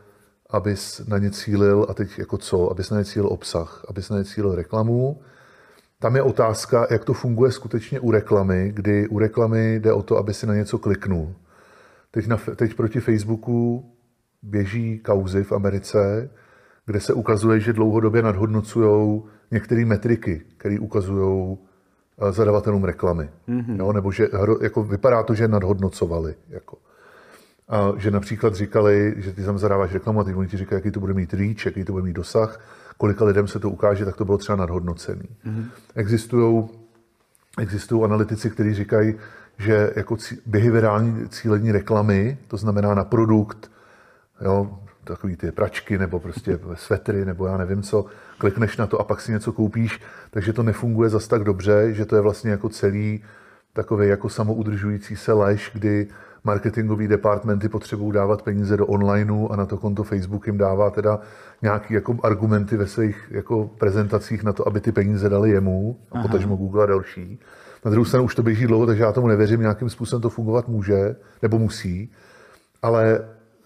abys 0.50 1.06
na 1.08 1.18
ně 1.18 1.30
cílil, 1.30 1.86
a 1.88 1.94
teď 1.94 2.18
jako 2.18 2.38
co, 2.38 2.70
abys 2.70 2.90
na 2.90 2.98
ně 2.98 3.04
cílil 3.04 3.28
obsah, 3.32 3.84
abys 3.88 4.10
na 4.10 4.18
ně 4.18 4.24
cílil 4.24 4.54
reklamu, 4.54 5.20
tam 5.98 6.16
je 6.16 6.22
otázka, 6.22 6.86
jak 6.90 7.04
to 7.04 7.12
funguje 7.12 7.52
skutečně 7.52 8.00
u 8.00 8.10
reklamy, 8.10 8.72
kdy 8.74 9.08
u 9.08 9.18
reklamy 9.18 9.74
jde 9.74 9.92
o 9.92 10.02
to, 10.02 10.16
aby 10.16 10.34
si 10.34 10.46
na 10.46 10.54
něco 10.54 10.78
kliknul. 10.78 11.34
Teď, 12.10 12.26
na, 12.26 12.36
teď 12.56 12.74
proti 12.74 13.00
Facebooku 13.00 13.90
běží 14.42 14.98
kauzy 14.98 15.44
v 15.44 15.52
Americe, 15.52 16.30
kde 16.86 17.00
se 17.00 17.12
ukazuje, 17.12 17.60
že 17.60 17.72
dlouhodobě 17.72 18.22
nadhodnocují 18.22 19.22
některé 19.50 19.84
metriky, 19.84 20.42
které 20.56 20.80
ukazují 20.80 21.58
eh, 22.18 22.32
zadavatelům 22.32 22.84
reklamy. 22.84 23.30
Mm-hmm. 23.48 23.78
Jo, 23.78 23.92
nebo 23.92 24.12
že 24.12 24.28
jako 24.62 24.82
vypadá 24.84 25.22
to, 25.22 25.34
že 25.34 25.48
nadhodnocovali. 25.48 26.34
Jako. 26.48 26.78
A 27.68 27.92
že 27.96 28.10
například 28.10 28.54
říkali, 28.54 29.14
že 29.16 29.32
ty 29.32 29.44
tam 29.44 29.58
zadáváš 29.58 29.92
reklamu 29.92 30.20
a 30.20 30.24
teď 30.24 30.36
oni 30.36 30.48
ti 30.48 30.56
říkají, 30.56 30.78
jaký 30.78 30.90
to 30.90 31.00
bude 31.00 31.14
mít 31.14 31.34
reach, 31.34 31.66
jaký 31.66 31.84
to 31.84 31.92
bude 31.92 32.04
mít 32.04 32.16
dosah 32.16 32.60
kolika 32.96 33.24
lidem 33.24 33.48
se 33.48 33.58
to 33.58 33.70
ukáže, 33.70 34.04
tak 34.04 34.16
to 34.16 34.24
bylo 34.24 34.38
třeba 34.38 34.56
nadhodnocený. 34.56 35.28
Mm-hmm. 35.46 35.64
Existují 35.94 36.68
existují 37.58 38.04
analytici, 38.04 38.50
kteří 38.50 38.74
říkají, 38.74 39.14
že 39.58 39.92
jako 39.96 40.16
cí, 40.16 40.38
behaviorální 40.46 41.28
cílení 41.28 41.72
reklamy, 41.72 42.38
to 42.48 42.56
znamená 42.56 42.94
na 42.94 43.04
produkt, 43.04 43.70
jo, 44.40 44.78
takový 45.06 45.36
ty 45.36 45.52
pračky 45.52 45.98
nebo 45.98 46.20
prostě 46.20 46.58
svetry 46.74 47.24
nebo 47.24 47.46
já 47.46 47.56
nevím 47.56 47.82
co, 47.82 48.04
klikneš 48.38 48.76
na 48.76 48.86
to 48.86 49.00
a 49.00 49.04
pak 49.04 49.20
si 49.20 49.32
něco 49.32 49.52
koupíš, 49.52 50.00
takže 50.30 50.52
to 50.52 50.62
nefunguje 50.62 51.08
zas 51.08 51.28
tak 51.28 51.44
dobře, 51.44 51.94
že 51.94 52.04
to 52.04 52.16
je 52.16 52.22
vlastně 52.22 52.50
jako 52.50 52.68
celý 52.68 53.22
takový 53.72 54.08
jako 54.08 54.28
samoudržující 54.28 55.16
se 55.16 55.32
lež, 55.32 55.70
kdy 55.74 56.08
marketingové 56.44 57.08
departmenty 57.08 57.68
potřebují 57.68 58.12
dávat 58.12 58.42
peníze 58.42 58.76
do 58.76 58.86
onlineu 58.86 59.48
a 59.48 59.56
na 59.56 59.66
to 59.66 59.76
konto 59.76 60.02
Facebook 60.02 60.46
jim 60.46 60.58
dává 60.58 60.90
teda 60.90 61.20
nějaký 61.62 61.94
jako 61.94 62.16
argumenty 62.22 62.76
ve 62.76 62.86
svých 62.86 63.28
jako 63.30 63.70
prezentacích 63.78 64.42
na 64.42 64.52
to, 64.52 64.68
aby 64.68 64.80
ty 64.80 64.92
peníze 64.92 65.28
dali 65.28 65.50
jemu 65.50 65.98
a 66.12 66.22
potažmo 66.22 66.56
Google 66.56 66.82
a 66.82 66.86
další. 66.86 67.40
Na 67.84 67.90
druhou 67.90 68.04
stranu 68.04 68.24
už 68.24 68.34
to 68.34 68.42
běží 68.42 68.66
dlouho, 68.66 68.86
takže 68.86 69.02
já 69.02 69.12
tomu 69.12 69.26
nevěřím, 69.26 69.60
nějakým 69.60 69.90
způsobem 69.90 70.22
to 70.22 70.30
fungovat 70.30 70.68
může 70.68 71.16
nebo 71.42 71.58
musí, 71.58 72.12
ale 72.82 73.20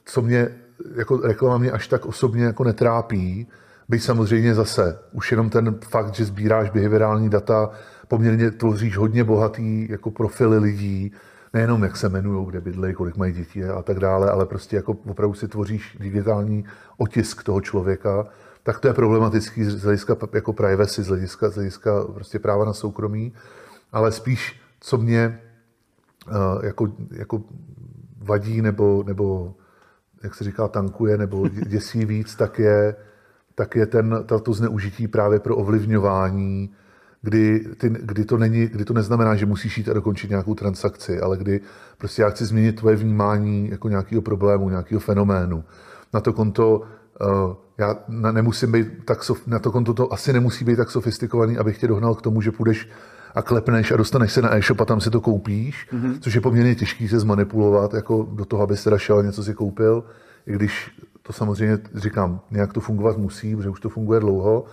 co 0.05 0.23
mě 0.23 0.49
jako 0.95 1.17
reklama 1.17 1.59
mě 1.59 1.71
až 1.71 1.89
tak 1.89 2.07
osobně 2.07 2.45
jako 2.45 2.65
netrápí, 2.65 3.49
byť 3.89 4.03
samozřejmě 4.03 4.55
zase 4.55 4.99
už 5.13 5.31
jenom 5.31 5.51
ten 5.51 5.79
fakt, 5.89 6.15
že 6.15 6.25
sbíráš 6.25 6.71
behaviorální 6.71 7.31
data 7.31 7.71
poměrně 8.09 8.51
tvoříš 8.51 8.97
hodně 8.97 9.25
bohatý 9.25 9.91
jako 9.91 10.11
profily 10.11 10.59
lidí, 10.59 11.13
nejenom 11.55 11.83
jak 11.83 11.97
se 11.97 12.07
jmenují, 12.07 12.47
kde 12.47 12.61
bydlejí, 12.61 12.95
kolik 12.95 13.17
mají 13.17 13.33
dětí 13.33 13.65
a 13.65 13.83
tak 13.83 14.01
dále, 14.01 14.31
ale 14.31 14.47
prostě 14.47 14.77
jako 14.77 14.97
opravdu 15.07 15.35
si 15.35 15.49
tvoříš 15.49 15.97
digitální 16.01 16.65
otisk 16.97 17.43
toho 17.43 17.61
člověka, 17.61 18.27
tak 18.63 18.81
to 18.81 18.89
je 18.89 18.95
problematický 18.95 19.65
z 19.65 19.83
hlediska 19.83 20.17
jako 20.33 20.53
privacy, 20.53 21.03
z 21.03 21.09
hlediska, 21.09 21.49
z 21.49 21.55
hlediska 21.55 22.05
prostě 22.15 22.39
práva 22.39 22.65
na 22.65 22.73
soukromí, 22.73 23.33
ale 23.93 24.13
spíš, 24.13 24.61
co 24.81 24.99
mě 24.99 25.41
uh, 26.29 26.65
jako, 26.65 26.89
jako 27.11 27.43
vadí 28.19 28.63
nebo, 28.63 29.05
nebo 29.07 29.55
jak 30.23 30.35
se 30.35 30.45
říká, 30.45 30.69
tankuje 30.69 31.19
nebo 31.19 31.49
děsí 31.49 32.05
víc, 32.05 32.35
tak 32.35 32.59
je, 32.59 32.97
tak 33.55 33.77
je 33.77 33.87
ten, 33.87 34.25
tato 34.27 34.53
zneužití 34.53 35.09
právě 35.09 35.41
pro 35.41 35.57
ovlivňování, 35.57 36.71
kdy, 37.23 37.65
ty, 37.79 37.89
kdy, 37.89 38.25
to 38.25 38.39
není, 38.39 38.67
kdy 38.67 38.85
to 38.85 38.95
neznamená, 38.95 39.35
že 39.35 39.47
musíš 39.47 39.79
jít 39.79 39.89
a 39.89 39.93
dokončit 39.93 40.31
nějakou 40.31 40.55
transakci, 40.55 41.21
ale 41.21 41.37
kdy 41.37 41.61
prostě 41.99 42.23
já 42.23 42.31
chci 42.31 42.45
změnit 42.45 42.73
tvoje 42.73 42.97
vnímání 42.97 43.71
jako 43.71 43.89
nějakého 43.89 44.23
problému, 44.23 44.71
nějakého 44.71 45.01
fenoménu. 45.01 45.65
Na 46.15 46.21
to 46.21 46.33
konto 46.33 46.79
uh, 46.79 47.55
já 47.79 47.97
nemusím 48.33 48.73
být 48.73 49.05
tak, 49.05 49.19
na 49.47 49.59
to 49.59 49.73
konto 49.73 49.95
to 49.95 50.13
asi 50.13 50.33
nemusí 50.33 50.65
být 50.65 50.77
tak 50.77 50.91
sofistikovaný, 50.91 51.59
abych 51.59 51.79
tě 51.79 51.89
dohnal 51.89 52.15
k 52.15 52.23
tomu, 52.23 52.41
že 52.41 52.53
půjdeš 52.53 52.89
a 53.35 53.43
klepneš 53.43 53.93
a 53.93 53.97
dostaneš 53.97 54.33
se 54.33 54.43
na 54.43 54.57
e-shop 54.57 54.81
a 54.81 54.85
tam 54.85 55.01
si 55.01 55.11
to 55.11 55.21
koupíš, 55.21 55.89
mm-hmm. 55.93 56.19
což 56.21 56.35
je 56.35 56.41
poměrně 56.41 56.75
těžký 56.75 57.09
se 57.09 57.21
zmanipulovat 57.21 57.95
jako 57.95 58.29
do 58.33 58.45
toho, 58.45 58.63
aby 58.63 58.77
se 58.77 58.99
šel 58.99 59.19
a 59.19 59.23
něco 59.23 59.45
si 59.45 59.55
koupil, 59.55 60.05
i 60.47 60.53
když 60.53 60.91
to 61.23 61.33
samozřejmě 61.33 61.79
říkám, 61.95 62.41
nějak 62.51 62.73
to 62.73 62.81
fungovat 62.81 63.19
musí, 63.19 63.57
protože 63.57 63.69
už 63.69 63.81
to 63.81 63.89
funguje 63.89 64.21
dlouho, 64.21 64.65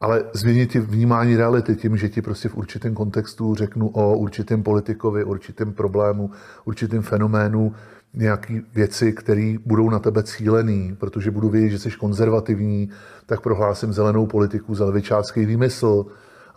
ale 0.00 0.24
změnit 0.32 0.74
vnímání 0.74 1.36
reality 1.36 1.76
tím, 1.76 1.96
že 1.96 2.08
ti 2.08 2.22
prostě 2.22 2.48
v 2.48 2.56
určitém 2.56 2.94
kontextu 2.94 3.54
řeknu 3.54 3.88
o 3.88 4.16
určitém 4.16 4.62
politikovi, 4.62 5.24
určitém 5.24 5.72
problému, 5.72 6.30
určitém 6.64 7.02
fenoménu, 7.02 7.72
nějaké 8.14 8.60
věci, 8.74 9.12
které 9.12 9.56
budou 9.66 9.90
na 9.90 9.98
tebe 9.98 10.22
cílený, 10.22 10.96
protože 10.98 11.30
budu 11.30 11.48
vědět, 11.48 11.68
že 11.68 11.78
jsi 11.78 11.90
konzervativní, 11.90 12.90
tak 13.26 13.40
prohlásím 13.40 13.92
zelenou 13.92 14.26
politiku 14.26 14.74
za 14.74 14.84
levičácký 14.84 15.46
výmysl 15.46 16.06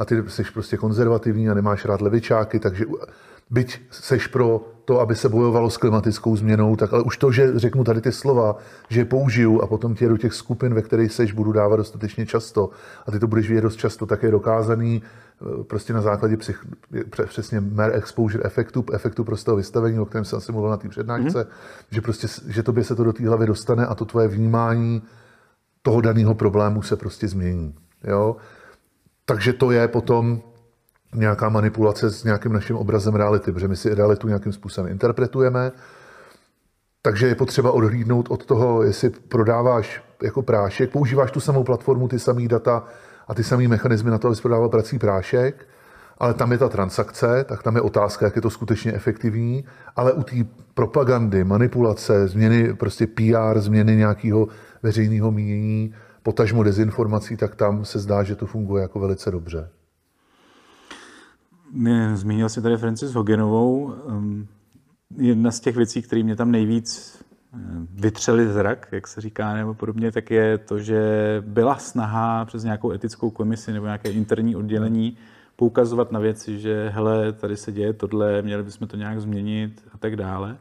a 0.02 0.06
ty 0.06 0.24
jsi 0.28 0.44
prostě 0.54 0.78
konzervativní 0.78 1.50
a 1.50 1.54
nemáš 1.54 1.86
rád 1.86 2.02
levičáky, 2.02 2.60
takže 2.60 2.86
byť 3.50 3.80
seš 3.92 4.28
pro 4.28 4.66
to, 4.86 5.00
aby 5.00 5.16
se 5.16 5.30
bojovalo 5.30 5.70
s 5.70 5.78
klimatickou 5.78 6.36
změnou, 6.36 6.76
tak 6.76 6.94
ale 6.94 7.04
už 7.04 7.18
to, 7.18 7.32
že 7.32 7.60
řeknu 7.60 7.84
tady 7.84 8.02
ty 8.02 8.12
slova, 8.12 8.58
že 8.90 9.02
je 9.02 9.06
použiju 9.06 9.62
a 9.62 9.68
potom 9.68 9.96
tě 9.96 10.10
do 10.10 10.18
těch 10.18 10.34
skupin, 10.34 10.74
ve 10.74 10.82
kterých 10.82 11.12
seš, 11.12 11.32
budu 11.32 11.52
dávat 11.52 11.76
dostatečně 11.76 12.26
často 12.26 12.70
a 13.06 13.12
ty 13.12 13.20
to 13.20 13.28
budeš 13.28 13.50
vidět 13.50 13.62
dost 13.62 13.76
často, 13.76 14.06
tak 14.06 14.24
je 14.24 14.32
dokázaný 14.32 15.02
eh, 15.02 15.64
prostě 15.64 15.94
na 15.94 16.02
základě 16.02 16.38
psych, 16.38 16.66
přesně 17.26 17.62
mer 17.62 17.92
exposure 17.96 18.44
efektu, 18.46 18.86
efektu 18.94 19.24
prostého 19.24 19.58
vystavení, 19.58 20.00
o 20.00 20.06
kterém 20.06 20.26
jsem 20.26 20.38
asi 20.38 20.52
mluvil 20.52 20.70
na 20.70 20.78
té 20.78 20.90
přednášce, 20.90 21.44
mm-hmm. 21.44 21.92
že 21.92 22.02
prostě, 22.02 22.28
že 22.48 22.64
tobě 22.64 22.84
se 22.84 22.96
to 22.96 23.04
do 23.04 23.14
té 23.14 23.28
hlavy 23.28 23.46
dostane 23.46 23.86
a 23.86 23.96
to 23.96 24.06
tvoje 24.06 24.28
vnímání 24.28 25.02
toho 25.82 26.02
daného 26.02 26.34
problému 26.36 26.82
se 26.82 26.96
prostě 26.96 27.28
změní. 27.28 27.76
Jo? 28.04 28.36
Takže 29.26 29.54
to 29.54 29.72
je 29.72 29.88
potom 29.88 30.42
nějaká 31.16 31.50
manipulace 31.50 32.12
s 32.12 32.24
nějakým 32.24 32.54
naším 32.54 32.76
obrazem 32.76 33.16
reality, 33.16 33.52
protože 33.52 33.68
my 33.68 33.76
si 33.76 33.96
realitu 33.96 34.28
nějakým 34.28 34.54
způsobem 34.54 34.92
interpretujeme. 34.92 35.72
Takže 37.02 37.28
je 37.28 37.36
potřeba 37.36 37.72
odhlídnout 37.72 38.32
od 38.32 38.46
toho, 38.46 38.84
jestli 38.84 39.10
prodáváš 39.10 40.04
jako 40.24 40.42
prášek, 40.42 40.92
používáš 40.92 41.32
tu 41.32 41.40
samou 41.40 41.64
platformu, 41.64 42.08
ty 42.08 42.20
samé 42.20 42.48
data 42.48 42.84
a 43.28 43.34
ty 43.34 43.44
samé 43.44 43.68
mechanismy 43.68 44.12
na 44.12 44.18
to, 44.18 44.28
abys 44.28 44.42
prodával 44.42 44.70
prací 44.70 45.00
prášek, 45.00 45.68
ale 46.18 46.34
tam 46.34 46.52
je 46.52 46.58
ta 46.58 46.70
transakce, 46.70 47.44
tak 47.44 47.64
tam 47.64 47.76
je 47.76 47.82
otázka, 47.82 48.26
jak 48.26 48.36
je 48.36 48.42
to 48.42 48.50
skutečně 48.50 48.94
efektivní, 48.94 49.66
ale 49.96 50.14
u 50.14 50.24
té 50.24 50.36
propagandy, 50.74 51.44
manipulace, 51.44 52.28
změny 52.28 52.74
prostě 52.74 53.08
PR, 53.08 53.60
změny 53.60 53.96
nějakého 53.96 54.48
veřejného 54.84 55.32
mínění, 55.32 55.94
potažmo 56.24 56.64
dezinformací, 56.64 57.38
tak 57.38 57.56
tam 57.56 57.86
se 57.86 58.00
zdá, 58.00 58.24
že 58.24 58.36
to 58.36 58.46
funguje 58.46 58.82
jako 58.82 59.00
velice 59.00 59.32
dobře. 59.32 59.70
Zmínil 62.14 62.50
jsi 62.50 62.62
tady 62.62 62.78
Francis 62.78 63.14
Hogenovou. 63.14 63.94
Ehm, 64.10 64.48
jedna 65.18 65.52
z 65.52 65.60
těch 65.60 65.76
věcí, 65.76 66.02
které 66.02 66.24
mě 66.24 66.36
tam 66.36 66.52
nejvíc 66.52 67.20
ehm, 67.54 67.88
vytřeli 67.94 68.48
zrak, 68.48 68.88
jak 68.92 69.08
se 69.08 69.22
říká, 69.22 69.54
nebo 69.54 69.74
podobně, 69.74 70.12
tak 70.12 70.32
je 70.32 70.58
to, 70.58 70.80
že 70.80 71.02
byla 71.46 71.78
snaha 71.78 72.46
přes 72.46 72.64
nějakou 72.64 72.92
etickou 72.92 73.30
komisi 73.30 73.74
nebo 73.74 73.86
nějaké 73.86 74.12
interní 74.12 74.56
oddělení 74.56 75.18
poukazovat 75.56 76.12
na 76.12 76.20
věci, 76.20 76.60
že 76.60 76.90
hele, 76.90 77.34
tady 77.34 77.58
se 77.58 77.72
děje 77.72 77.94
tohle, 77.94 78.42
měli 78.42 78.64
bychom 78.64 78.88
to 78.88 78.98
nějak 78.98 79.22
změnit 79.22 79.84
a 79.94 79.98
tak 79.98 80.16
dále. 80.16 80.58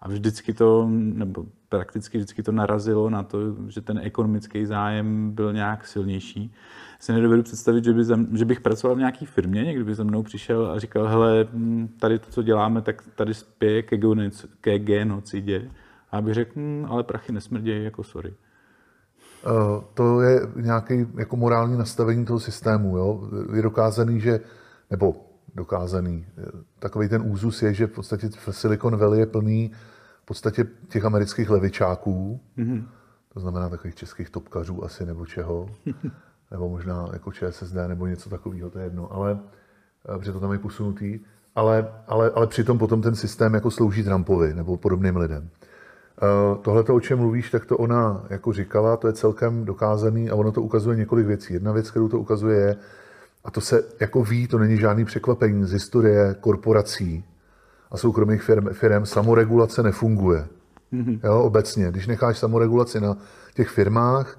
A 0.00 0.08
vždycky 0.08 0.54
to, 0.54 0.86
nebo 0.90 1.46
prakticky 1.68 2.18
vždycky 2.18 2.42
to 2.42 2.52
narazilo 2.52 3.10
na 3.10 3.22
to, 3.22 3.38
že 3.68 3.80
ten 3.80 4.00
ekonomický 4.02 4.66
zájem 4.66 5.30
byl 5.30 5.52
nějak 5.52 5.86
silnější. 5.86 6.54
Si 7.00 7.12
nedovedu 7.12 7.42
představit, 7.42 7.84
že, 7.84 7.92
by 7.92 8.04
za, 8.04 8.18
že 8.32 8.44
bych 8.44 8.60
pracoval 8.60 8.94
v 8.96 8.98
nějaké 8.98 9.26
firmě, 9.26 9.64
někdy 9.64 9.84
by 9.84 9.94
za 9.94 10.04
mnou 10.04 10.22
přišel 10.22 10.70
a 10.70 10.78
říkal, 10.78 11.06
hele, 11.06 11.46
hm, 11.52 11.88
tady 12.00 12.18
to, 12.18 12.30
co 12.30 12.42
děláme, 12.42 12.82
tak 12.82 13.02
tady 13.14 13.34
spěje 13.34 13.82
ke, 13.82 13.96
genoc, 13.96 14.46
ke 14.60 14.78
genocidě. 14.78 15.70
A 16.10 16.20
bych 16.20 16.34
řekl, 16.34 16.52
hm, 16.56 16.86
ale 16.88 17.02
prachy 17.02 17.32
nesmrdějí, 17.32 17.84
jako 17.84 18.02
sorry. 18.02 18.34
Uh, 19.46 19.84
to 19.94 20.20
je 20.20 20.40
nějaké 20.56 21.06
jako 21.18 21.36
morální 21.36 21.78
nastavení 21.78 22.24
toho 22.24 22.40
systému. 22.40 22.96
Jo? 22.96 23.30
Je 23.54 23.62
dokázaný, 23.62 24.20
že, 24.20 24.40
nebo 24.90 25.14
dokázaný, 25.54 26.26
takový 26.78 27.08
ten 27.08 27.22
úzus 27.22 27.62
je, 27.62 27.74
že 27.74 27.86
v 27.86 27.90
podstatě 27.90 28.28
Silicon 28.50 28.96
Valley 28.96 29.20
je 29.20 29.26
plný 29.26 29.72
podstatě 30.26 30.66
těch 30.88 31.04
amerických 31.04 31.50
levičáků, 31.50 32.40
mm-hmm. 32.58 32.84
to 33.34 33.40
znamená 33.40 33.68
takových 33.68 33.94
českých 33.94 34.30
topkařů 34.30 34.84
asi 34.84 35.06
nebo 35.06 35.26
čeho, 35.26 35.70
nebo 36.50 36.68
možná 36.68 37.08
jako 37.12 37.32
ČSSD 37.32 37.74
nebo 37.86 38.06
něco 38.06 38.30
takového, 38.30 38.70
to 38.70 38.78
je 38.78 38.84
jedno, 38.84 39.12
ale 39.12 39.38
eh, 40.14 40.18
protože 40.18 40.32
to 40.32 40.40
tam 40.40 40.52
je 40.52 40.58
posunutý, 40.58 41.20
ale, 41.54 41.92
ale, 42.06 42.30
ale 42.34 42.46
přitom 42.46 42.78
potom 42.78 43.02
ten 43.02 43.14
systém 43.14 43.54
jako 43.54 43.70
slouží 43.70 44.04
Trumpovi 44.04 44.54
nebo 44.54 44.76
podobným 44.76 45.16
lidem. 45.16 45.48
Uh, 46.22 46.62
Tohle, 46.62 46.82
o 46.82 47.00
čem 47.00 47.18
mluvíš, 47.18 47.50
tak 47.50 47.66
to 47.66 47.76
ona 47.76 48.24
jako 48.30 48.52
říkala, 48.52 48.96
to 48.96 49.06
je 49.06 49.12
celkem 49.12 49.64
dokázaný 49.64 50.30
a 50.30 50.34
ono 50.34 50.52
to 50.52 50.62
ukazuje 50.62 50.96
několik 50.96 51.26
věcí. 51.26 51.52
Jedna 51.52 51.72
věc, 51.72 51.90
kterou 51.90 52.08
to 52.08 52.18
ukazuje, 52.18 52.58
je, 52.58 52.76
a 53.44 53.50
to 53.50 53.60
se 53.60 53.84
jako 54.00 54.24
ví, 54.24 54.48
to 54.48 54.58
není 54.58 54.76
žádný 54.76 55.04
překvapení 55.04 55.64
z 55.64 55.72
historie 55.72 56.34
korporací, 56.40 57.24
a 57.90 57.96
soukromých 57.96 58.42
firm, 58.42 58.68
firm 58.72 59.06
samoregulace 59.06 59.82
nefunguje. 59.82 60.46
Mm-hmm. 60.92 61.20
Jo, 61.24 61.40
obecně. 61.40 61.90
Když 61.90 62.06
necháš 62.06 62.38
samoregulaci 62.38 63.00
na 63.00 63.16
těch 63.54 63.68
firmách, 63.68 64.38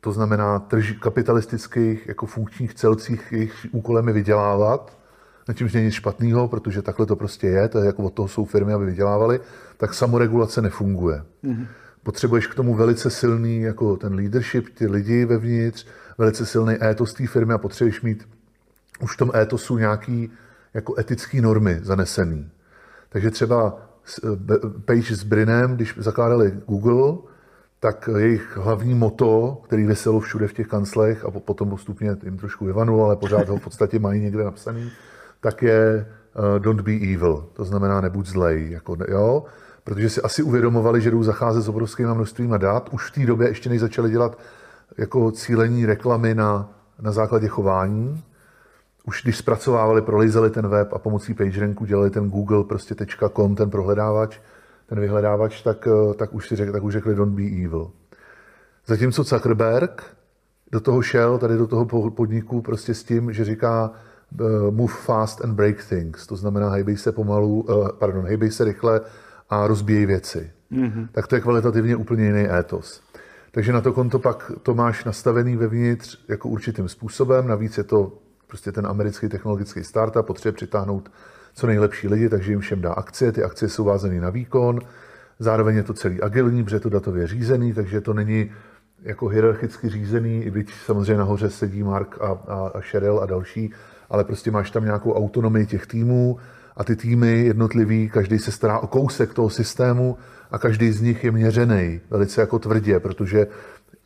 to 0.00 0.12
znamená 0.12 0.58
trž, 0.58 0.92
kapitalistických 0.92 2.06
jako 2.06 2.26
funkčních 2.26 2.74
celcích, 2.74 3.32
jejich 3.32 3.66
úkolem 3.72 4.08
je 4.08 4.14
vydělávat, 4.14 4.98
na 5.48 5.54
čímž 5.54 5.72
není 5.72 5.86
nic 5.86 5.94
špatného, 5.94 6.48
protože 6.48 6.82
takhle 6.82 7.06
to 7.06 7.16
prostě 7.16 7.46
je, 7.46 7.68
to 7.68 7.78
je 7.78 7.86
jako 7.86 8.02
od 8.02 8.14
toho 8.14 8.28
jsou 8.28 8.44
firmy, 8.44 8.72
aby 8.72 8.86
vydělávali, 8.86 9.40
tak 9.76 9.94
samoregulace 9.94 10.62
nefunguje. 10.62 11.22
Mm-hmm. 11.44 11.66
Potřebuješ 12.02 12.46
k 12.46 12.54
tomu 12.54 12.74
velice 12.74 13.10
silný 13.10 13.60
jako 13.60 13.96
ten 13.96 14.14
leadership, 14.14 14.68
ty 14.74 14.86
lidi 14.86 15.24
vevnitř, 15.24 15.86
velice 16.18 16.46
silný 16.46 16.84
étos 16.84 17.14
té 17.14 17.26
firmy 17.26 17.54
a 17.54 17.58
potřebuješ 17.58 18.02
mít 18.02 18.28
už 19.00 19.14
v 19.14 19.16
tom 19.16 19.30
étosu 19.34 19.78
nějaký 19.78 20.30
jako 20.74 20.94
etické 20.98 21.40
normy 21.40 21.80
zanesený. 21.82 22.50
Takže 23.08 23.30
třeba 23.30 23.78
Page 24.84 25.16
s 25.16 25.24
Brinem, 25.24 25.74
když 25.74 25.94
zakládali 25.98 26.52
Google, 26.68 27.18
tak 27.80 28.08
jejich 28.18 28.56
hlavní 28.56 28.94
moto, 28.94 29.60
který 29.64 29.86
vyselo 29.86 30.20
všude 30.20 30.48
v 30.48 30.52
těch 30.52 30.68
kanclech 30.68 31.24
a 31.24 31.30
potom 31.30 31.70
postupně 31.70 32.16
jim 32.24 32.38
trošku 32.38 32.64
vyvanulo, 32.64 33.04
ale 33.04 33.16
pořád 33.16 33.48
ho 33.48 33.56
v 33.56 33.64
podstatě 33.64 33.98
mají 33.98 34.20
někde 34.20 34.44
napsaný, 34.44 34.90
tak 35.40 35.62
je 35.62 36.06
uh, 36.34 36.58
don't 36.58 36.80
be 36.80 36.92
evil, 36.92 37.48
to 37.52 37.64
znamená 37.64 38.00
nebuď 38.00 38.26
zlej, 38.26 38.70
jako, 38.70 38.96
jo? 39.08 39.44
protože 39.84 40.10
si 40.10 40.22
asi 40.22 40.42
uvědomovali, 40.42 41.00
že 41.00 41.10
jdou 41.10 41.22
zacházet 41.22 41.62
s 41.62 41.68
obrovským 41.68 42.14
množstvím 42.14 42.54
dat. 42.58 42.88
Už 42.92 43.10
v 43.10 43.14
té 43.14 43.26
době 43.26 43.48
ještě 43.48 43.68
než 43.68 43.80
začali 43.80 44.10
dělat 44.10 44.38
jako 44.98 45.30
cílení 45.30 45.86
reklamy 45.86 46.34
na, 46.34 46.70
na 47.00 47.12
základě 47.12 47.48
chování, 47.48 48.24
už 49.04 49.22
když 49.22 49.36
zpracovávali, 49.36 50.02
prolizeli 50.02 50.50
ten 50.50 50.68
web 50.68 50.92
a 50.92 50.98
pomocí 50.98 51.34
PageRanku 51.34 51.84
dělali 51.84 52.10
ten 52.10 52.30
Google 52.30 52.64
prostě 52.64 52.94
.com, 53.32 53.54
ten 53.54 53.70
prohledávač, 53.70 54.38
ten 54.86 55.00
vyhledávač, 55.00 55.62
tak, 55.62 55.88
eh, 55.88 56.14
tak, 56.14 56.34
už 56.34 56.48
si 56.48 56.56
řek, 56.56 56.72
tak 56.72 56.82
už 56.82 56.92
řekli 56.92 57.14
don't 57.14 57.34
be 57.34 57.42
evil. 57.42 57.90
Zatímco 58.86 59.22
Zuckerberg 59.22 60.16
do 60.72 60.80
toho 60.80 61.02
šel, 61.02 61.38
tady 61.38 61.56
do 61.56 61.66
toho 61.66 62.10
podniku 62.10 62.62
prostě 62.62 62.94
s 62.94 63.04
tím, 63.04 63.32
že 63.32 63.44
říká 63.44 63.90
uh, 64.40 64.74
move 64.74 64.92
fast 64.92 65.44
and 65.44 65.54
break 65.54 65.84
things, 65.84 66.26
to 66.26 66.36
znamená 66.36 66.70
hejbej 66.70 66.96
se 66.96 67.12
pomalu, 67.12 67.60
uh, 67.60 67.88
pardon, 67.88 68.26
hejbej 68.26 68.50
se 68.50 68.64
rychle 68.64 69.00
a 69.50 69.66
rozbíjej 69.66 70.06
věci. 70.06 70.50
Mm-hmm. 70.72 71.08
Tak 71.12 71.26
to 71.26 71.34
je 71.34 71.40
kvalitativně 71.40 71.96
úplně 71.96 72.24
jiný 72.24 72.48
étos. 72.50 73.02
Takže 73.50 73.72
na 73.72 73.80
to 73.80 73.92
konto 73.92 74.18
pak 74.18 74.52
to 74.62 74.74
máš 74.74 75.04
nastavený 75.04 75.56
vevnitř 75.56 76.18
jako 76.28 76.48
určitým 76.48 76.88
způsobem, 76.88 77.46
navíc 77.46 77.78
je 77.78 77.84
to 77.84 78.12
prostě 78.52 78.72
ten 78.72 78.86
americký 78.86 79.28
technologický 79.28 79.84
startup 79.84 80.26
potřebuje 80.26 80.52
přitáhnout 80.52 81.12
co 81.54 81.66
nejlepší 81.66 82.08
lidi, 82.08 82.28
takže 82.28 82.52
jim 82.52 82.60
všem 82.60 82.80
dá 82.80 82.92
akcie, 82.92 83.32
ty 83.32 83.42
akcie 83.42 83.68
jsou 83.68 83.84
vázané 83.84 84.20
na 84.20 84.30
výkon, 84.30 84.80
zároveň 85.38 85.76
je 85.76 85.82
to 85.82 85.94
celý 85.94 86.20
agilní, 86.20 86.64
protože 86.64 86.76
je 86.76 86.80
to 86.80 86.88
datově 86.88 87.26
řízený, 87.26 87.72
takže 87.72 88.00
to 88.00 88.14
není 88.14 88.50
jako 89.02 89.28
hierarchicky 89.28 89.88
řízený, 89.88 90.42
i 90.42 90.50
byť 90.50 90.72
samozřejmě 90.86 91.16
nahoře 91.16 91.50
sedí 91.50 91.82
Mark 91.82 92.18
a, 92.20 92.26
a, 92.26 92.70
a 92.74 92.80
Sheryl 92.80 93.20
a 93.22 93.26
další, 93.26 93.72
ale 94.10 94.24
prostě 94.24 94.50
máš 94.50 94.70
tam 94.70 94.84
nějakou 94.84 95.12
autonomii 95.12 95.66
těch 95.66 95.86
týmů 95.86 96.36
a 96.76 96.84
ty 96.84 96.96
týmy 96.96 97.44
jednotlivý, 97.46 98.08
každý 98.08 98.38
se 98.38 98.52
stará 98.52 98.78
o 98.78 98.86
kousek 98.86 99.34
toho 99.34 99.50
systému 99.50 100.16
a 100.50 100.58
každý 100.58 100.92
z 100.92 101.00
nich 101.00 101.24
je 101.24 101.30
měřený 101.30 102.00
velice 102.10 102.40
jako 102.40 102.58
tvrdě, 102.58 103.00
protože 103.00 103.46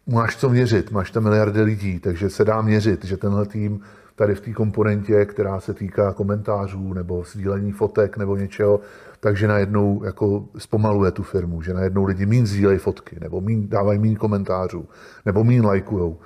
máš 0.07 0.37
co 0.37 0.49
měřit, 0.49 0.91
máš 0.91 1.11
tam 1.11 1.23
miliardy 1.23 1.63
lidí, 1.63 1.99
takže 1.99 2.31
se 2.31 2.45
dá 2.45 2.63
měřit, 2.63 3.05
že 3.05 3.17
tenhle 3.17 3.47
tým 3.47 3.81
tady 4.17 4.35
v 4.35 4.41
té 4.41 4.53
komponentě, 4.53 5.25
která 5.25 5.61
se 5.61 5.75
týká 5.75 6.13
komentářů 6.13 6.93
nebo 6.93 7.25
sdílení 7.33 7.73
fotek 7.73 8.17
nebo 8.17 8.37
něčeho, 8.37 8.81
takže 9.21 9.49
najednou 9.49 10.05
jako 10.05 10.45
zpomaluje 10.59 11.11
tu 11.11 11.23
firmu, 11.23 11.63
že 11.63 11.75
najednou 11.75 12.05
lidi 12.05 12.27
mín 12.27 12.47
sdílejí 12.47 12.79
fotky, 12.79 13.17
nebo 13.21 13.41
mín, 13.41 13.69
dávají 13.69 13.99
mín 13.99 14.17
komentářů, 14.17 14.89
nebo 15.27 15.45
mín 15.45 15.67
lajkujou. 15.67 16.19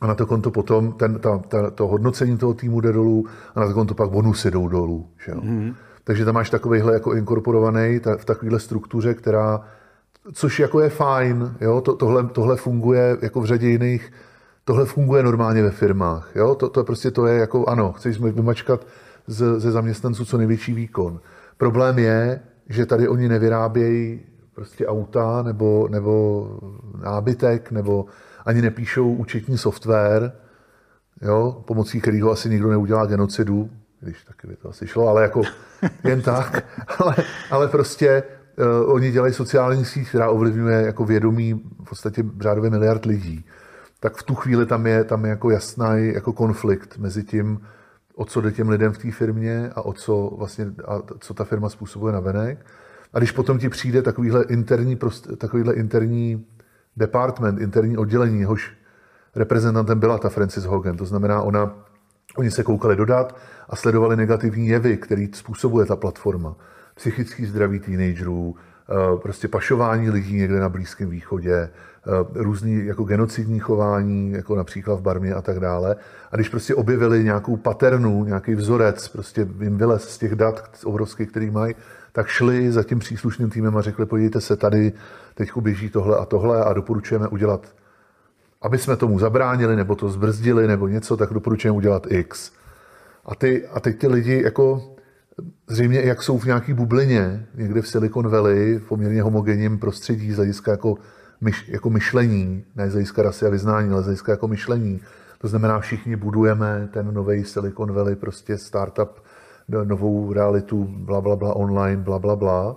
A 0.00 0.06
na 0.06 0.14
to 0.14 0.26
konto 0.26 0.50
potom 0.50 0.92
ten, 0.92 1.18
ta, 1.18 1.38
ta, 1.38 1.70
to 1.70 1.86
hodnocení 1.86 2.38
toho 2.38 2.54
týmu 2.54 2.80
jde 2.80 2.92
dolů 2.92 3.26
a 3.54 3.60
na 3.60 3.66
to 3.66 3.74
konto 3.74 3.94
pak 3.94 4.10
bonusy 4.10 4.50
jdou 4.50 4.68
dolů. 4.68 5.06
Že 5.24 5.32
jo? 5.32 5.40
Mm-hmm. 5.40 5.74
Takže 6.04 6.24
tam 6.24 6.34
máš 6.34 6.50
takovýhle 6.50 6.94
jako 6.94 7.14
inkorporovaný 7.14 8.00
ta, 8.00 8.16
v 8.16 8.24
takovéhle 8.24 8.60
struktuře, 8.60 9.14
která, 9.14 9.60
což 10.32 10.60
jako 10.60 10.80
je 10.80 10.88
fajn, 10.88 11.54
jo? 11.60 11.80
To, 11.80 11.94
tohle, 11.94 12.26
tohle 12.26 12.56
funguje 12.56 13.16
jako 13.22 13.40
v 13.40 13.44
řadě 13.44 13.68
jiných, 13.68 14.12
tohle 14.64 14.84
funguje 14.84 15.22
normálně 15.22 15.62
ve 15.62 15.70
firmách. 15.70 16.30
Jo? 16.34 16.54
To, 16.54 16.68
to 16.68 16.84
prostě 16.84 17.10
to 17.10 17.26
je 17.26 17.38
jako, 17.38 17.66
ano, 17.66 17.92
chceš 17.92 18.18
vymačkat 18.18 18.86
ze, 19.26 19.60
ze 19.60 19.70
zaměstnanců 19.70 20.24
co 20.24 20.38
největší 20.38 20.74
výkon. 20.74 21.20
Problém 21.56 21.98
je, 21.98 22.40
že 22.68 22.86
tady 22.86 23.08
oni 23.08 23.28
nevyrábějí 23.28 24.20
prostě 24.54 24.86
auta 24.86 25.42
nebo, 25.42 25.88
nebo 25.90 26.46
nábytek, 27.02 27.70
nebo 27.70 28.06
ani 28.44 28.62
nepíšou 28.62 29.14
účetní 29.14 29.58
software, 29.58 30.32
jo, 31.22 31.62
pomocí 31.66 32.00
kterého 32.00 32.30
asi 32.30 32.48
nikdo 32.48 32.70
neudělá 32.70 33.06
genocidu, 33.06 33.70
když 34.00 34.24
taky 34.24 34.46
by 34.46 34.56
to 34.56 34.68
asi 34.68 34.86
šlo, 34.86 35.08
ale 35.08 35.22
jako 35.22 35.42
jen 36.04 36.22
tak. 36.22 36.64
Ale, 36.98 37.16
ale 37.50 37.68
prostě 37.68 38.22
uh, 38.82 38.94
oni 38.94 39.10
dělají 39.10 39.34
sociální 39.34 39.84
síť, 39.84 40.08
která 40.08 40.30
ovlivňuje 40.30 40.82
jako 40.82 41.04
vědomí 41.04 41.62
v 41.84 41.88
podstatě 41.88 42.24
řádově 42.40 42.70
miliard 42.70 43.04
lidí. 43.04 43.44
Tak 44.02 44.16
v 44.16 44.22
tu 44.22 44.34
chvíli 44.34 44.66
tam 44.66 44.86
je, 44.86 45.04
tam 45.04 45.24
je 45.24 45.30
jako 45.30 45.50
jasný 45.50 46.12
jako 46.14 46.32
konflikt 46.32 46.98
mezi 46.98 47.24
tím, 47.24 47.60
o 48.14 48.24
co 48.24 48.40
jde 48.40 48.52
těm 48.52 48.68
lidem 48.68 48.92
v 48.92 48.98
té 48.98 49.10
firmě 49.10 49.70
a 49.74 49.82
o 49.82 49.92
co 49.92 50.34
vlastně, 50.38 50.66
a 50.86 50.98
co 51.18 51.34
ta 51.34 51.44
firma 51.44 51.68
způsobuje 51.68 52.12
na 52.12 52.20
venek. 52.20 52.66
A 53.12 53.18
když 53.18 53.32
potom 53.32 53.58
ti 53.58 53.68
přijde 53.68 54.02
takovýhle 54.02 54.44
interní, 54.44 54.98
takovýhle 55.38 55.74
interní 55.74 56.46
department, 56.96 57.60
interní 57.60 57.96
oddělení, 57.96 58.40
jehož 58.40 58.72
reprezentantem 59.36 60.00
byla 60.00 60.18
ta 60.18 60.28
Francis 60.28 60.64
Hogan, 60.64 60.96
to 60.96 61.04
znamená, 61.04 61.42
ona, 61.42 61.74
oni 62.36 62.50
se 62.50 62.62
koukali 62.62 62.96
dodat 62.96 63.36
a 63.68 63.76
sledovali 63.76 64.16
negativní 64.16 64.68
jevy, 64.68 64.96
který 64.96 65.30
způsobuje 65.34 65.86
ta 65.86 65.96
platforma. 65.96 66.56
Psychický 66.94 67.46
zdraví 67.46 67.80
teenagerů, 67.80 68.56
eh, 68.56 69.16
prostě 69.16 69.48
pašování 69.48 70.10
lidí 70.10 70.36
někde 70.36 70.60
na 70.60 70.68
Blízkém 70.68 71.10
východě, 71.10 71.70
různý 72.34 72.86
jako 72.86 73.04
genocidní 73.04 73.58
chování, 73.58 74.32
jako 74.32 74.56
například 74.56 74.94
v 74.94 75.02
Barmě 75.02 75.34
a 75.34 75.42
tak 75.42 75.60
dále. 75.60 75.96
A 76.32 76.36
když 76.36 76.48
prostě 76.48 76.74
objevili 76.74 77.24
nějakou 77.24 77.56
paternu, 77.56 78.24
nějaký 78.24 78.54
vzorec, 78.54 79.08
prostě 79.08 79.48
jim 79.60 79.78
vylez 79.78 80.08
z 80.08 80.18
těch 80.18 80.34
dat 80.34 80.78
obrovských, 80.84 81.30
který 81.30 81.50
mají, 81.50 81.74
tak 82.12 82.26
šli 82.26 82.72
za 82.72 82.82
tím 82.82 82.98
příslušným 82.98 83.50
týmem 83.50 83.76
a 83.76 83.82
řekli, 83.82 84.06
podívejte 84.06 84.40
se, 84.40 84.56
tady 84.56 84.92
teď 85.34 85.50
běží 85.60 85.90
tohle 85.90 86.16
a 86.16 86.24
tohle 86.24 86.64
a 86.64 86.72
doporučujeme 86.72 87.28
udělat, 87.28 87.74
aby 88.62 88.78
jsme 88.78 88.96
tomu 88.96 89.18
zabránili, 89.18 89.76
nebo 89.76 89.96
to 89.96 90.08
zbrzdili, 90.08 90.66
nebo 90.66 90.88
něco, 90.88 91.16
tak 91.16 91.32
doporučujeme 91.32 91.76
udělat 91.76 92.06
X. 92.10 92.52
A, 93.24 93.34
ty, 93.34 93.66
a 93.66 93.80
teď 93.80 93.98
ty 93.98 94.06
lidi 94.06 94.42
jako 94.42 94.94
zřejmě 95.68 96.00
jak 96.00 96.22
jsou 96.22 96.38
v 96.38 96.44
nějaký 96.44 96.72
bublině, 96.72 97.46
někde 97.54 97.82
v 97.82 97.88
Silicon 97.88 98.28
Valley, 98.28 98.78
v 98.78 98.88
poměrně 98.88 99.22
homogenním 99.22 99.78
prostředí 99.78 100.32
z 100.32 100.36
hlediska 100.36 100.70
jako 100.70 100.96
myš, 101.42 101.68
jako 101.68 101.90
myšlení, 101.90 102.64
ne 102.76 102.90
z 102.90 102.92
hlediska 102.92 103.22
rasy 103.22 103.46
a 103.46 103.50
vyznání, 103.50 103.92
ale 103.92 104.02
z 104.02 104.04
hlediska 104.04 104.32
jako 104.32 104.48
myšlení. 104.48 105.00
To 105.38 105.48
znamená, 105.48 105.80
všichni 105.80 106.16
budujeme 106.16 106.88
ten 106.92 107.14
nový 107.14 107.44
Silicon 107.44 107.92
Valley, 107.92 108.16
prostě 108.16 108.58
startup, 108.58 109.10
novou 109.84 110.32
realitu, 110.32 110.88
bla, 110.90 111.20
bla, 111.20 111.36
bla, 111.36 111.56
online, 111.56 112.02
bla, 112.02 112.18
bla, 112.18 112.36
bla, 112.36 112.76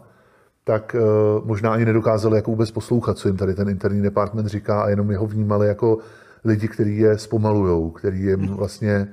tak 0.64 0.96
uh, 1.00 1.48
možná 1.48 1.74
ani 1.74 1.86
nedokázali 1.86 2.36
jako 2.36 2.52
vůbec 2.52 2.72
poslouchat, 2.72 3.18
co 3.18 3.28
jim 3.28 3.38
tady 3.38 3.56
ten 3.56 3.70
interní 3.70 4.02
department 4.02 4.48
říká 4.48 4.82
a 4.82 4.90
jenom 4.90 5.12
jeho 5.12 5.28
vnímali 5.28 5.68
jako 5.68 5.98
lidi, 6.46 6.68
kteří 6.68 6.98
je 6.98 7.18
zpomalujou, 7.18 7.90
který 7.90 8.22
jim 8.22 8.48
vlastně 8.48 9.08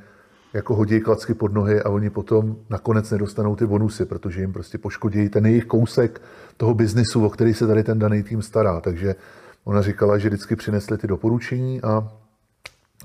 jako 0.55 0.75
hodí 0.75 1.01
klacky 1.01 1.35
pod 1.35 1.53
nohy 1.53 1.83
a 1.83 1.89
oni 1.89 2.11
potom 2.11 2.57
nakonec 2.71 3.11
nedostanou 3.11 3.57
ty 3.57 3.67
bonusy, 3.67 4.05
protože 4.05 4.41
jim 4.41 4.53
prostě 4.53 4.79
poškodí 4.79 5.29
ten 5.29 5.47
jejich 5.47 5.65
kousek 5.65 6.23
toho 6.57 6.75
biznisu, 6.75 7.27
o 7.27 7.31
který 7.31 7.55
se 7.55 7.67
tady 7.67 7.83
ten 7.83 7.99
daný 7.99 8.23
tým 8.23 8.43
stará. 8.43 8.81
Takže 8.81 9.15
Ona 9.65 9.83
říkala, 9.83 10.19
že 10.19 10.29
vždycky 10.29 10.57
přinesli 10.57 10.99
ty 10.99 11.07
doporučení 11.07 11.83
a, 11.83 12.13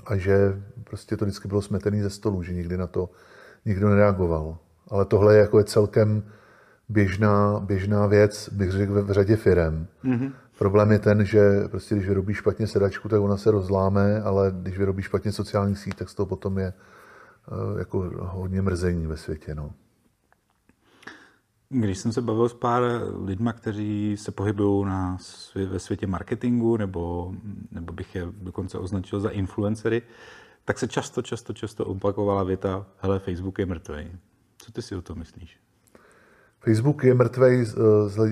a 0.06 0.16
že 0.16 0.62
prostě 0.84 1.16
to 1.16 1.24
vždycky 1.24 1.48
bylo 1.48 1.62
smetený 1.62 2.02
ze 2.02 2.10
stolu, 2.10 2.42
že 2.42 2.52
nikdy 2.52 2.76
na 2.76 2.86
to 2.86 3.10
nikdo 3.64 3.88
nereagoval. 3.88 4.58
Ale 4.88 5.04
tohle 5.04 5.34
je 5.34 5.40
jako 5.40 5.58
je 5.58 5.64
celkem 5.64 6.22
běžná, 6.88 7.60
běžná 7.60 8.06
věc, 8.06 8.48
bych 8.52 8.70
řekl, 8.70 9.02
v 9.02 9.12
řadě 9.12 9.36
firem. 9.36 9.86
Mm-hmm. 10.04 10.32
Problém 10.58 10.92
je 10.92 10.98
ten, 10.98 11.24
že 11.24 11.68
prostě 11.70 11.94
když 11.94 12.08
vyrobíš 12.08 12.36
špatně 12.36 12.66
sedačku, 12.66 13.08
tak 13.08 13.20
ona 13.20 13.36
se 13.36 13.50
rozláme, 13.50 14.22
ale 14.22 14.52
když 14.62 14.78
vyrobíš 14.78 15.04
špatně 15.04 15.32
sociální 15.32 15.76
síť, 15.76 15.94
tak 15.94 16.08
z 16.08 16.14
toho 16.14 16.26
potom 16.26 16.58
je 16.58 16.72
uh, 17.72 17.78
jako 17.78 18.10
hodně 18.18 18.62
mrzení 18.62 19.06
ve 19.06 19.16
světě. 19.16 19.54
No. 19.54 19.70
Když 21.70 21.98
jsem 21.98 22.12
se 22.12 22.22
bavil 22.22 22.48
s 22.48 22.54
pár 22.54 22.82
lidma, 23.24 23.52
kteří 23.52 24.16
se 24.16 24.32
pohybují 24.32 24.86
na, 24.86 25.18
ve 25.70 25.78
světě 25.78 26.06
marketingu, 26.06 26.76
nebo, 26.76 27.32
nebo 27.72 27.92
bych 27.92 28.14
je 28.14 28.28
dokonce 28.32 28.78
označil 28.78 29.20
za 29.20 29.28
influencery, 29.28 30.02
tak 30.64 30.78
se 30.78 30.88
často, 30.88 31.22
často, 31.22 31.52
často 31.52 31.84
opakovala 31.84 32.42
věta, 32.42 32.86
hele, 32.98 33.18
Facebook 33.18 33.58
je 33.58 33.66
mrtvý. 33.66 34.10
Co 34.58 34.72
ty 34.72 34.82
si 34.82 34.94
o 34.96 35.02
tom 35.02 35.18
myslíš? 35.18 35.58
Facebook 36.60 37.04
je 37.04 37.14
mrtvý, 37.14 37.64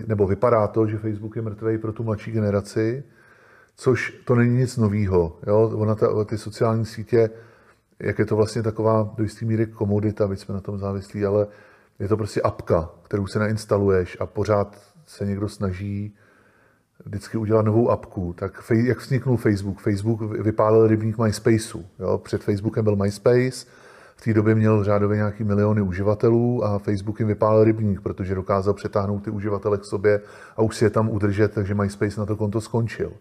nebo 0.07 0.27
vypadá 0.27 0.67
to, 0.67 0.87
že 0.87 0.99
Facebook 0.99 1.37
je 1.37 1.43
mrtvý 1.43 1.79
pro 1.79 1.93
tu 1.93 2.03
mladší 2.03 2.31
generaci, 2.31 3.05
což 3.77 4.21
to 4.25 4.35
není 4.35 4.57
nic 4.57 4.77
novýho. 4.77 5.39
Jo? 5.47 5.71
Ona 5.75 5.95
ta, 5.95 6.25
ty 6.25 6.39
sociální 6.39 6.85
sítě, 6.85 7.31
jak 7.99 8.19
je 8.19 8.27
to 8.27 8.37
vlastně 8.37 8.63
taková 8.63 9.15
do 9.17 9.23
jisté 9.23 9.45
míry 9.45 9.67
komodita, 9.67 10.29
byť 10.29 10.39
jsme 10.39 10.55
na 10.55 10.61
tom 10.61 10.79
závislí, 10.79 11.25
ale 11.25 11.47
je 11.99 12.09
to 12.09 12.17
prostě 12.17 12.43
apka, 12.43 12.91
kterou 13.03 13.27
se 13.27 13.39
nainstaluješ 13.39 14.17
a 14.21 14.27
pořád 14.27 14.79
se 15.07 15.27
někdo 15.27 15.49
snaží 15.49 16.15
vždycky 17.05 17.39
udělat 17.39 17.65
novou 17.65 17.91
apku. 17.91 18.33
Tak 18.39 18.73
jak 18.75 18.99
vzniknul 18.99 19.37
Facebook? 19.37 19.81
Facebook 19.81 20.21
vypálil 20.21 20.87
rybník 20.87 21.19
MySpaceu. 21.19 21.85
Jo? 21.99 22.19
Před 22.19 22.43
Facebookem 22.43 22.85
byl 22.85 22.97
MySpace, 22.97 23.67
v 24.17 24.21
té 24.25 24.35
době 24.35 24.55
měl 24.55 24.85
řádově 24.85 25.17
nějaký 25.17 25.45
miliony 25.45 25.83
uživatelů 25.83 26.65
a 26.65 26.79
Facebook 26.79 27.21
jim 27.21 27.29
vypálil 27.29 27.65
rybník, 27.65 28.01
protože 28.01 28.35
dokázal 28.35 28.75
přetáhnout 28.75 29.25
ty 29.25 29.31
uživatele 29.31 29.79
k 29.79 29.85
sobě 29.85 30.21
a 30.57 30.63
už 30.63 30.77
si 30.77 30.85
je 30.85 30.91
tam 30.91 31.11
udržet, 31.11 31.53
takže 31.53 31.75
MySpace 31.75 32.21
na 32.21 32.27
to 32.27 32.37
konto 32.37 32.61
skončil. 32.61 33.13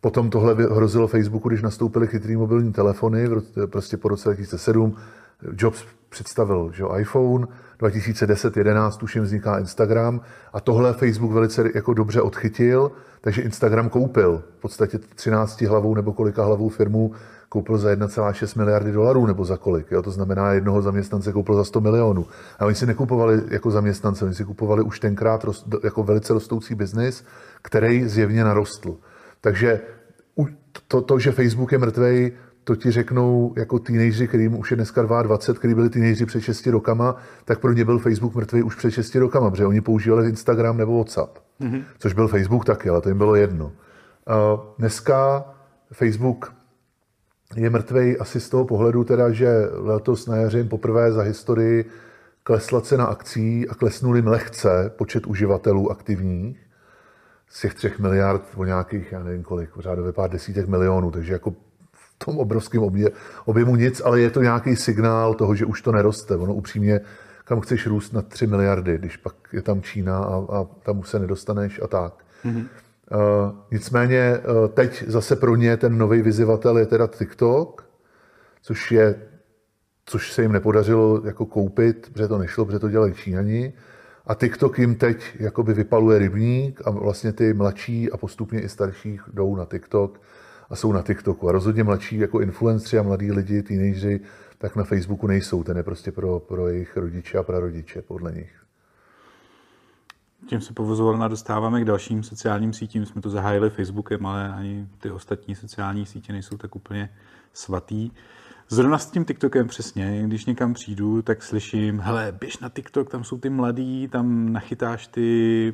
Potom 0.00 0.30
tohle 0.30 0.54
hrozilo 0.54 1.06
Facebooku, 1.06 1.48
když 1.48 1.62
nastoupily 1.62 2.06
chytrý 2.06 2.36
mobilní 2.36 2.72
telefony, 2.72 3.28
prostě 3.66 3.96
po 3.96 4.08
roce 4.08 4.28
2007 4.28 4.96
Jobs 5.52 5.84
představil 6.08 6.70
že 6.72 6.84
iPhone, 6.98 7.46
2010-11 7.80 8.96
tuším 8.96 9.22
vzniká 9.22 9.58
Instagram 9.58 10.20
a 10.52 10.60
tohle 10.60 10.92
Facebook 10.92 11.32
velice 11.32 11.70
jako 11.74 11.94
dobře 11.94 12.20
odchytil, 12.20 12.92
takže 13.20 13.42
Instagram 13.42 13.88
koupil 13.88 14.42
v 14.58 14.60
podstatě 14.60 14.98
13 14.98 15.60
hlavou 15.60 15.94
nebo 15.94 16.12
kolika 16.12 16.44
hlavou 16.44 16.68
firmu 16.68 17.12
koupil 17.48 17.78
za 17.78 17.94
1,6 17.94 18.58
miliardy 18.58 18.92
dolarů 18.92 19.26
nebo 19.26 19.44
za 19.44 19.56
kolik. 19.56 19.90
Jo? 19.90 20.02
To 20.02 20.10
znamená, 20.10 20.52
jednoho 20.52 20.82
zaměstnance 20.82 21.32
koupil 21.32 21.54
za 21.54 21.64
100 21.64 21.80
milionů. 21.80 22.26
A 22.58 22.66
oni 22.66 22.74
si 22.74 22.86
nekupovali 22.86 23.42
jako 23.50 23.70
zaměstnance, 23.70 24.24
oni 24.24 24.34
si 24.34 24.44
kupovali 24.44 24.82
už 24.82 25.00
tenkrát 25.00 25.44
rost, 25.44 25.66
jako 25.84 26.02
velice 26.02 26.32
rostoucí 26.32 26.74
biznis, 26.74 27.24
který 27.62 28.08
zjevně 28.08 28.44
narostl. 28.44 28.96
Takže 29.40 29.80
to, 30.88 31.00
to, 31.00 31.18
že 31.18 31.32
Facebook 31.32 31.72
je 31.72 31.78
mrtvej, 31.78 32.32
to 32.68 32.76
ti 32.76 32.90
řeknou 32.90 33.52
jako 33.56 33.78
teenageři, 33.78 34.28
kterým 34.28 34.58
už 34.58 34.70
je 34.70 34.76
dneska 34.76 35.02
22, 35.02 35.58
který 35.58 35.74
byli 35.74 35.90
teenageři 35.90 36.26
před 36.26 36.40
6 36.40 36.66
rokama, 36.66 37.16
tak 37.44 37.58
pro 37.58 37.72
ně 37.72 37.84
byl 37.84 37.98
Facebook 37.98 38.34
mrtvý 38.34 38.62
už 38.62 38.74
před 38.74 38.90
6 38.90 39.14
rokama, 39.14 39.50
protože 39.50 39.66
oni 39.66 39.80
používali 39.80 40.28
Instagram 40.28 40.76
nebo 40.76 40.96
WhatsApp, 40.96 41.38
mm-hmm. 41.60 41.84
což 41.98 42.12
byl 42.12 42.28
Facebook 42.28 42.64
taky, 42.64 42.88
ale 42.88 43.00
to 43.00 43.08
jim 43.08 43.18
bylo 43.18 43.34
jedno. 43.34 43.66
Uh, 43.66 43.72
dneska 44.78 45.44
Facebook 45.92 46.52
je 47.56 47.70
mrtvej 47.70 48.16
asi 48.20 48.40
z 48.40 48.48
toho 48.48 48.64
pohledu 48.64 49.04
teda, 49.04 49.30
že 49.30 49.48
letos 49.72 50.26
na 50.26 50.36
jaře 50.36 50.64
poprvé 50.64 51.12
za 51.12 51.22
historii 51.22 51.84
klesla 52.42 52.80
cena 52.80 53.04
akcí 53.04 53.68
a 53.68 53.74
klesnul 53.74 54.16
jim 54.16 54.26
lehce 54.26 54.92
počet 54.96 55.26
uživatelů 55.26 55.90
aktivních 55.90 56.58
z 57.48 57.60
těch 57.60 57.74
třech 57.74 57.98
miliard 57.98 58.42
o 58.56 58.64
nějakých, 58.64 59.12
já 59.12 59.22
nevím 59.22 59.42
kolik, 59.42 59.70
řádově 59.78 60.12
pár 60.12 60.30
desítek 60.30 60.68
milionů, 60.68 61.10
takže 61.10 61.32
jako 61.32 61.54
tom 62.24 62.38
obrovském 62.38 62.82
obje, 62.82 63.10
objemu 63.44 63.76
nic, 63.76 64.02
ale 64.04 64.20
je 64.20 64.30
to 64.30 64.42
nějaký 64.42 64.76
signál 64.76 65.34
toho, 65.34 65.54
že 65.54 65.64
už 65.64 65.82
to 65.82 65.92
neroste. 65.92 66.36
Ono 66.36 66.54
upřímně, 66.54 67.00
kam 67.44 67.60
chceš 67.60 67.86
růst 67.86 68.12
na 68.12 68.22
3 68.22 68.46
miliardy, 68.46 68.98
když 68.98 69.16
pak 69.16 69.34
je 69.52 69.62
tam 69.62 69.82
Čína 69.82 70.18
a, 70.18 70.36
a 70.36 70.64
tam 70.82 70.98
už 70.98 71.08
se 71.08 71.18
nedostaneš 71.18 71.80
a 71.82 71.86
tak. 71.86 72.24
Mm-hmm. 72.44 72.66
Uh, 73.12 73.52
nicméně 73.70 74.38
uh, 74.38 74.68
teď 74.68 75.04
zase 75.06 75.36
pro 75.36 75.56
ně 75.56 75.76
ten 75.76 75.98
nový 75.98 76.22
vyzývatel 76.22 76.78
je 76.78 76.86
teda 76.86 77.06
TikTok, 77.06 77.88
což 78.62 78.92
je 78.92 79.14
což 80.08 80.32
se 80.32 80.42
jim 80.42 80.52
nepodařilo 80.52 81.22
jako 81.24 81.46
koupit, 81.46 82.10
protože 82.12 82.28
to 82.28 82.38
nešlo, 82.38 82.64
protože 82.64 82.78
to 82.78 82.88
dělají 82.88 83.14
Číňani. 83.14 83.72
A 84.26 84.34
TikTok 84.34 84.78
jim 84.78 84.94
teď 84.94 85.36
jakoby 85.40 85.74
vypaluje 85.74 86.18
rybník 86.18 86.80
a 86.84 86.90
vlastně 86.90 87.32
ty 87.32 87.54
mladší 87.54 88.10
a 88.10 88.16
postupně 88.16 88.60
i 88.60 88.68
starší 88.68 89.20
jdou 89.32 89.56
na 89.56 89.64
TikTok 89.64 90.20
a 90.70 90.76
jsou 90.76 90.92
na 90.92 91.02
TikToku. 91.02 91.48
A 91.48 91.52
rozhodně 91.52 91.84
mladší 91.84 92.18
jako 92.18 92.40
influenceri 92.40 92.98
a 92.98 93.02
mladí 93.02 93.32
lidi, 93.32 93.62
teenageři, 93.62 94.20
tak 94.58 94.76
na 94.76 94.84
Facebooku 94.84 95.26
nejsou. 95.26 95.64
Ten 95.64 95.76
je 95.76 95.82
prostě 95.82 96.12
pro, 96.12 96.40
pro 96.40 96.68
jejich 96.68 96.96
rodiče 96.96 97.38
a 97.38 97.42
prarodiče, 97.42 98.02
podle 98.02 98.32
nich. 98.32 98.58
Tím 100.46 100.60
se 100.60 100.72
povozoval 100.72 101.28
dostáváme 101.28 101.80
k 101.80 101.84
dalším 101.84 102.22
sociálním 102.22 102.72
sítím. 102.72 103.06
Jsme 103.06 103.22
to 103.22 103.30
zahájili 103.30 103.70
Facebookem, 103.70 104.26
ale 104.26 104.48
ani 104.48 104.86
ty 104.98 105.10
ostatní 105.10 105.54
sociální 105.54 106.06
sítě 106.06 106.32
nejsou 106.32 106.56
tak 106.56 106.76
úplně 106.76 107.10
svatý. 107.52 108.10
Zrovna 108.68 108.98
s 108.98 109.10
tím 109.10 109.24
TikTokem 109.24 109.68
přesně, 109.68 110.22
když 110.26 110.46
někam 110.46 110.74
přijdu, 110.74 111.22
tak 111.22 111.42
slyším, 111.42 112.00
hele, 112.00 112.36
běž 112.40 112.58
na 112.58 112.68
TikTok, 112.68 113.10
tam 113.10 113.24
jsou 113.24 113.38
ty 113.38 113.50
mladí, 113.50 114.08
tam 114.08 114.52
nachytáš 114.52 115.06
ty 115.06 115.72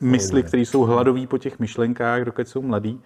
mysli, 0.00 0.42
které 0.42 0.60
jsou 0.60 0.82
hladoví 0.82 1.26
po 1.26 1.38
těch 1.38 1.58
myšlenkách, 1.58 2.22
dokud 2.22 2.48
jsou 2.48 2.62
mladí. 2.62 3.00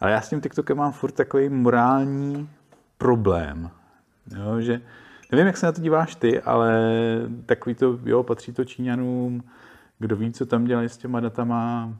Ale 0.00 0.12
já 0.12 0.20
s 0.20 0.28
tím 0.28 0.40
TikTokem 0.40 0.76
mám 0.76 0.92
furt 0.92 1.12
takový 1.12 1.48
morální 1.48 2.50
problém. 2.98 3.70
Jo, 4.36 4.60
že 4.60 4.80
nevím, 5.32 5.46
jak 5.46 5.56
se 5.56 5.66
na 5.66 5.72
to 5.72 5.80
díváš 5.80 6.14
ty, 6.14 6.40
ale 6.40 6.72
takový 7.46 7.74
to, 7.74 7.98
jo, 8.04 8.22
patří 8.22 8.52
to 8.52 8.64
Číňanům, 8.64 9.42
kdo 9.98 10.16
ví, 10.16 10.32
co 10.32 10.46
tam 10.46 10.64
dělají 10.64 10.88
s 10.88 10.96
těma 10.96 11.20
datama. 11.20 11.92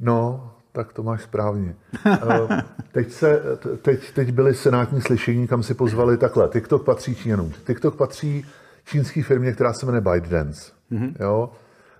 No, 0.00 0.50
tak 0.72 0.92
to 0.92 1.02
máš 1.02 1.22
správně. 1.22 1.74
Eh, 2.06 2.62
teď, 2.92 3.12
se, 3.12 3.42
teď, 3.82 4.12
teď 4.12 4.32
byly 4.32 4.54
senátní 4.54 5.00
slyšení, 5.00 5.46
kam 5.46 5.62
si 5.62 5.74
pozvali 5.74 6.16
takhle. 6.16 6.48
TikTok 6.48 6.84
patří 6.84 7.14
Číňanům. 7.14 7.52
TikTok 7.66 7.96
patří 7.96 8.46
čínské 8.84 9.22
firmě, 9.22 9.52
která 9.52 9.72
se 9.72 9.86
jmenuje 9.86 10.00
ByteDance. 10.00 10.72
Mm-hmm. 10.92 11.14
Jo? 11.20 11.52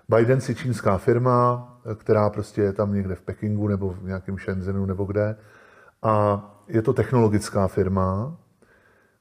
ByteDance 0.09 0.51
je 0.51 0.55
čínská 0.55 0.97
firma, 0.97 1.68
která 1.95 2.29
prostě 2.29 2.61
je 2.61 2.73
tam 2.73 2.93
někde 2.93 3.15
v 3.15 3.21
Pekingu 3.21 3.67
nebo 3.67 3.89
v 3.89 4.03
nějakém 4.03 4.37
Shenzhenu 4.37 4.85
nebo 4.85 5.03
kde. 5.05 5.35
A 6.03 6.45
je 6.67 6.81
to 6.81 6.93
technologická 6.93 7.67
firma, 7.67 8.37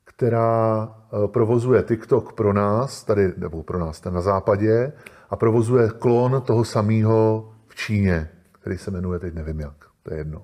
která 0.05 0.89
eh, 0.89 1.29
provozuje 1.29 1.83
TikTok 1.83 2.33
pro 2.33 2.53
nás, 2.53 3.05
tady, 3.05 3.33
nebo 3.37 3.63
pro 3.63 3.79
nás, 3.79 4.01
tady 4.01 4.15
na 4.15 4.21
západě, 4.21 4.93
a 5.31 5.37
provozuje 5.37 5.91
klon 5.99 6.43
toho 6.47 6.65
samého 6.65 7.53
v 7.69 7.75
Číně 7.75 8.29
který 8.69 8.79
se 8.79 8.91
jmenuje, 8.91 9.19
teď 9.19 9.35
nevím 9.35 9.61
jak, 9.61 9.75
to 10.03 10.15
je 10.15 10.21
jedno. 10.21 10.43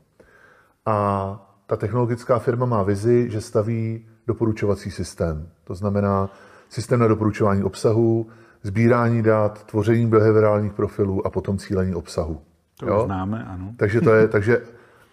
A 0.86 1.56
ta 1.66 1.76
technologická 1.76 2.38
firma 2.38 2.66
má 2.66 2.82
vizi, 2.82 3.30
že 3.30 3.40
staví 3.40 4.06
doporučovací 4.26 4.90
systém. 4.90 5.48
To 5.64 5.74
znamená 5.74 6.30
systém 6.68 7.00
na 7.00 7.08
doporučování 7.08 7.64
obsahu, 7.64 8.26
sbírání 8.64 9.22
dat, 9.22 9.64
tvoření 9.64 10.06
behaviorálních 10.06 10.72
profilů 10.72 11.26
a 11.26 11.30
potom 11.30 11.58
cílení 11.58 11.94
obsahu. 11.94 12.40
To 12.78 12.86
jo? 12.86 13.02
známe, 13.04 13.44
ano. 13.44 13.74
Takže 13.76 14.00
to 14.00 14.14
je, 14.14 14.28
takže 14.34 14.62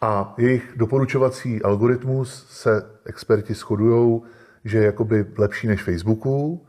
a 0.01 0.33
jejich 0.37 0.73
doporučovací 0.75 1.61
algoritmus 1.61 2.45
se 2.49 2.85
experti 3.05 3.53
shodují, 3.53 4.21
že 4.65 4.77
je 4.77 4.85
jakoby 4.85 5.25
lepší 5.37 5.67
než 5.67 5.83
Facebooku, 5.83 6.65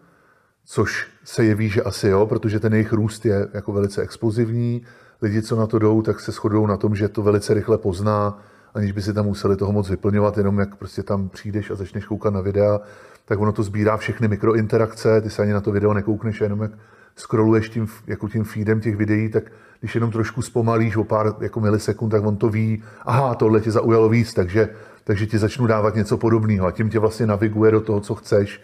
což 0.65 1.07
se 1.25 1.45
jeví, 1.45 1.69
že 1.69 1.83
asi 1.83 2.09
jo, 2.09 2.27
protože 2.27 2.61
ten 2.61 2.73
jejich 2.73 2.93
růst 2.93 3.27
je 3.27 3.49
jako 3.55 3.73
velice 3.73 4.03
explozivní 4.03 4.83
lidi, 5.23 5.43
co 5.43 5.57
na 5.57 5.67
to 5.67 5.79
jdou, 5.79 6.03
tak 6.03 6.21
se 6.21 6.33
shodují 6.33 6.67
na 6.69 6.77
tom, 6.77 6.95
že 6.95 7.09
to 7.09 7.23
velice 7.23 7.55
rychle 7.55 7.79
pozná, 7.79 8.39
aniž 8.75 8.93
by 8.93 9.03
si 9.03 9.15
tam 9.15 9.27
museli 9.27 9.57
toho 9.57 9.73
moc 9.73 9.89
vyplňovat, 9.89 10.39
jenom 10.39 10.59
jak 10.59 10.77
prostě 10.77 11.03
tam 11.03 11.29
přijdeš 11.29 11.71
a 11.71 11.75
začneš 11.75 12.05
koukat 12.05 12.35
na 12.35 12.41
videa, 12.41 12.81
tak 13.25 13.41
ono 13.41 13.53
to 13.53 13.63
sbírá 13.63 13.97
všechny 13.97 14.29
mikrointerakce, 14.29 15.21
ty 15.21 15.31
se 15.31 15.43
ani 15.43 15.53
na 15.53 15.61
to 15.61 15.73
video 15.73 15.95
nekoukneš, 15.95 16.41
jenom 16.41 16.63
jak 16.63 16.71
scrolluješ 17.17 17.69
tím, 17.69 17.89
jako 18.07 18.29
tím 18.29 18.45
feedem 18.45 18.81
těch 18.81 18.97
videí, 18.97 19.29
tak 19.29 19.53
když 19.81 19.95
jenom 19.95 20.11
trošku 20.11 20.43
zpomalíš 20.43 20.97
o 20.97 21.05
pár 21.05 21.35
jako 21.41 21.61
milisekund, 21.61 22.13
tak 22.13 22.25
on 22.25 22.37
to 22.37 22.49
ví, 22.49 22.83
aha, 23.03 23.35
tohle 23.35 23.61
tě 23.61 23.71
zaujalo 23.71 24.09
víc, 24.09 24.35
takže, 24.35 24.69
takže 25.05 25.27
ti 25.27 25.39
začnu 25.39 25.67
dávat 25.67 25.95
něco 25.95 26.17
podobného 26.17 26.67
a 26.67 26.71
tím 26.71 26.91
tě 26.91 26.99
vlastně 26.99 27.27
naviguje 27.27 27.73
do 27.73 27.81
toho, 27.81 28.01
co 28.01 28.15
chceš 28.15 28.61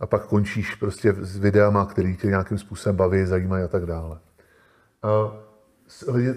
a 0.00 0.06
pak 0.06 0.26
končíš 0.26 0.74
prostě 0.74 1.14
s 1.20 1.38
videama, 1.38 1.86
který 1.86 2.16
tě 2.16 2.26
nějakým 2.26 2.58
způsobem 2.58 2.96
baví, 2.96 3.26
zajímají 3.26 3.64
a 3.64 3.68
tak 3.68 3.86
dále. 3.86 4.18
Uh, 5.04 5.45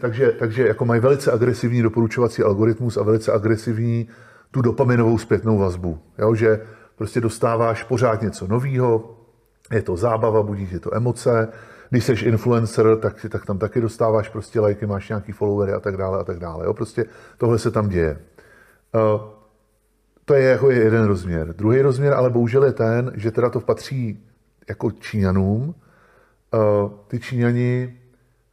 takže, 0.01 0.31
takže 0.31 0.67
jako 0.67 0.85
mají 0.85 1.01
velice 1.01 1.31
agresivní 1.31 1.81
doporučovací 1.81 2.43
algoritmus 2.43 2.97
a 2.97 3.03
velice 3.03 3.31
agresivní 3.31 4.07
tu 4.51 4.61
dopaminovou 4.61 5.17
zpětnou 5.17 5.57
vazbu. 5.57 5.99
Jo, 6.17 6.35
že 6.35 6.61
prostě 6.95 7.21
dostáváš 7.21 7.83
pořád 7.83 8.21
něco 8.21 8.47
nového, 8.47 9.15
je 9.71 9.81
to 9.81 9.97
zábava, 9.97 10.43
budí 10.43 10.67
ti 10.67 10.79
to 10.79 10.95
emoce. 10.95 11.47
Když 11.89 12.03
jsi 12.03 12.13
influencer, 12.13 12.97
tak, 12.97 13.25
tak 13.29 13.45
tam 13.45 13.57
taky 13.57 13.81
dostáváš 13.81 14.29
prostě 14.29 14.59
lajky, 14.59 14.85
máš 14.85 15.09
nějaký 15.09 15.31
followery 15.31 15.73
a 15.73 15.79
tak 15.79 15.97
dále 15.97 16.19
a 16.19 16.23
tak 16.23 16.39
dále. 16.39 16.65
Jo, 16.65 16.73
prostě 16.73 17.05
tohle 17.37 17.59
se 17.59 17.71
tam 17.71 17.89
děje. 17.89 18.19
Uh, 18.93 19.21
to 20.25 20.33
je 20.33 20.43
jako 20.43 20.71
jeden 20.71 21.05
rozměr. 21.05 21.53
Druhý 21.53 21.81
rozměr 21.81 22.13
ale 22.13 22.29
bohužel 22.29 22.63
je 22.63 22.73
ten, 22.73 23.11
že 23.15 23.31
teda 23.31 23.49
to 23.49 23.59
patří 23.59 24.25
jako 24.69 24.91
Číňanům. 24.91 25.75
Uh, 26.53 26.91
ty 27.07 27.19
Číňani 27.19 27.98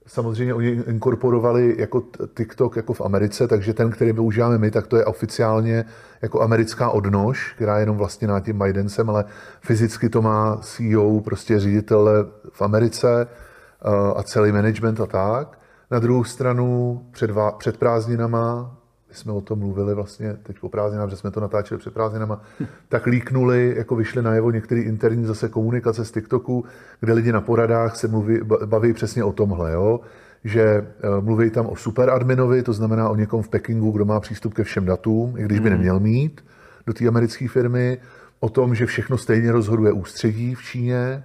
Samozřejmě 0.07 0.55
oni 0.55 0.69
inkorporovali 0.69 1.75
jako 1.79 2.03
TikTok 2.37 2.77
jako 2.77 2.93
v 2.93 3.01
Americe, 3.01 3.49
takže 3.49 3.75
ten, 3.75 3.91
který 3.91 4.13
využíváme 4.13 4.59
my, 4.59 4.71
tak 4.71 4.87
to 4.87 4.97
je 4.97 5.05
oficiálně 5.05 5.85
jako 6.23 6.43
americká 6.43 6.91
odnož, 6.91 7.53
která 7.53 7.77
je 7.77 7.83
jenom 7.83 7.97
vlastně 7.97 8.29
nad 8.29 8.41
tím 8.41 8.59
Bidencem, 8.59 9.11
ale 9.11 9.25
fyzicky 9.61 10.09
to 10.09 10.23
má 10.23 10.57
CEO, 10.57 11.21
prostě 11.21 11.61
ředitel 11.61 12.31
v 12.53 12.63
Americe 12.63 13.27
eh, 13.27 13.89
a 14.17 14.23
celý 14.23 14.53
management 14.53 15.01
a 15.01 15.07
tak. 15.07 15.59
Na 15.91 15.99
druhou 15.99 16.25
stranu 16.25 17.01
před, 17.13 17.31
před 17.59 17.77
prázdninama 17.77 18.77
jsme 19.17 19.33
o 19.33 19.41
tom 19.41 19.59
mluvili 19.59 19.95
vlastně 19.95 20.37
teď 20.43 20.59
po 20.61 20.69
prázdninách, 20.69 21.11
že 21.11 21.17
jsme 21.17 21.31
to 21.31 21.41
natáčeli 21.41 21.79
před 21.79 21.95
prázdninama, 21.95 22.43
tak 22.89 23.07
líknuli, 23.07 23.75
jako 23.77 23.97
vyšly 23.97 24.23
najevo 24.23 24.51
některé 24.51 24.81
interní 24.81 25.25
zase 25.25 25.49
komunikace 25.49 26.05
z 26.05 26.13
TikToku, 26.13 26.65
kde 27.01 27.13
lidi 27.13 27.33
na 27.33 27.41
poradách 27.41 27.97
se 27.97 28.09
mluví, 28.09 28.41
baví 28.65 28.93
přesně 28.93 29.25
o 29.25 29.33
tomhle, 29.33 29.73
jo? 29.73 30.01
že 30.45 30.63
eh, 30.63 31.21
mluví 31.21 31.51
tam 31.51 31.67
o 31.67 31.77
superadminovi, 31.77 32.63
to 32.63 32.73
znamená 32.73 33.09
o 33.09 33.17
někom 33.17 33.43
v 33.43 33.49
Pekingu, 33.49 33.91
kdo 33.91 34.05
má 34.05 34.21
přístup 34.21 34.55
ke 34.55 34.65
všem 34.65 34.87
datům, 34.87 35.35
i 35.39 35.45
když 35.45 35.61
by 35.61 35.69
hmm. 35.69 35.79
neměl 35.79 36.01
mít 36.01 36.45
do 36.87 36.93
té 36.93 37.09
americké 37.09 37.49
firmy, 37.49 37.99
o 38.41 38.49
tom, 38.49 38.75
že 38.75 38.87
všechno 38.87 39.19
stejně 39.19 39.53
rozhoduje 39.53 39.93
ústředí 39.93 40.55
v 40.55 40.63
Číně 40.63 41.25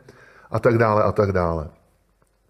a 0.52 0.60
tak 0.60 0.78
dále 0.78 1.04
a 1.04 1.12
tak 1.12 1.32
dále. 1.32 1.70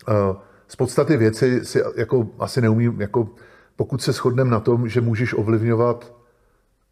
Eh, 0.09 0.35
z 0.67 0.75
podstaty 0.75 1.17
věci 1.17 1.65
si 1.65 1.81
jako 1.95 2.27
asi 2.39 2.61
neumím, 2.61 3.01
jako 3.01 3.29
pokud 3.75 4.01
se 4.01 4.11
shodneme 4.11 4.51
na 4.51 4.59
tom, 4.59 4.87
že 4.87 5.01
můžeš 5.01 5.33
ovlivňovat, 5.33 6.13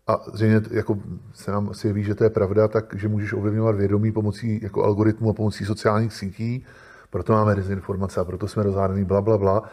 a 0.08 0.22
zřejmě 0.34 0.62
jako 0.72 0.98
se 1.34 1.52
nám 1.52 1.70
asi 1.70 1.94
ví, 1.94 2.04
že 2.04 2.16
to 2.16 2.24
je 2.24 2.30
pravda, 2.30 2.68
tak 2.68 2.96
že 2.98 3.08
můžeš 3.08 3.34
ovlivňovat 3.34 3.76
vědomí 3.76 4.12
pomocí 4.12 4.60
jako 4.64 4.84
algoritmu 4.84 5.30
a 5.30 5.34
pomocí 5.34 5.66
sociálních 5.66 6.14
sítí, 6.14 6.66
proto 7.10 7.34
máme 7.34 7.56
dezinformace 7.56 8.20
a 8.20 8.24
proto 8.24 8.48
jsme 8.48 8.64
rozhádaný, 8.64 9.06
bla, 9.06 9.22
bla, 9.22 9.38
bla, 9.38 9.64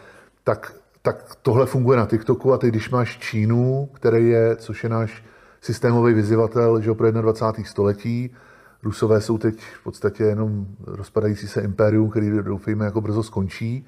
tak, 0.43 0.73
tak 1.01 1.35
tohle 1.41 1.65
funguje 1.65 1.97
na 1.97 2.05
TikToku 2.05 2.53
a 2.53 2.57
ty, 2.57 2.67
když 2.67 2.89
máš 2.89 3.17
Čínu, 3.17 3.89
který 3.93 4.29
je, 4.29 4.55
což 4.55 4.83
je 4.83 4.89
náš 4.89 5.23
systémový 5.61 6.13
vyzývatel 6.13 6.81
že 6.81 6.93
pro 6.93 7.11
21. 7.11 7.69
století, 7.69 8.35
Rusové 8.83 9.21
jsou 9.21 9.37
teď 9.37 9.59
v 9.59 9.83
podstatě 9.83 10.23
jenom 10.23 10.67
rozpadající 10.85 11.47
se 11.47 11.61
impérium, 11.61 12.09
který 12.09 12.31
doufejme 12.41 12.85
jako 12.85 13.01
brzo 13.01 13.23
skončí, 13.23 13.87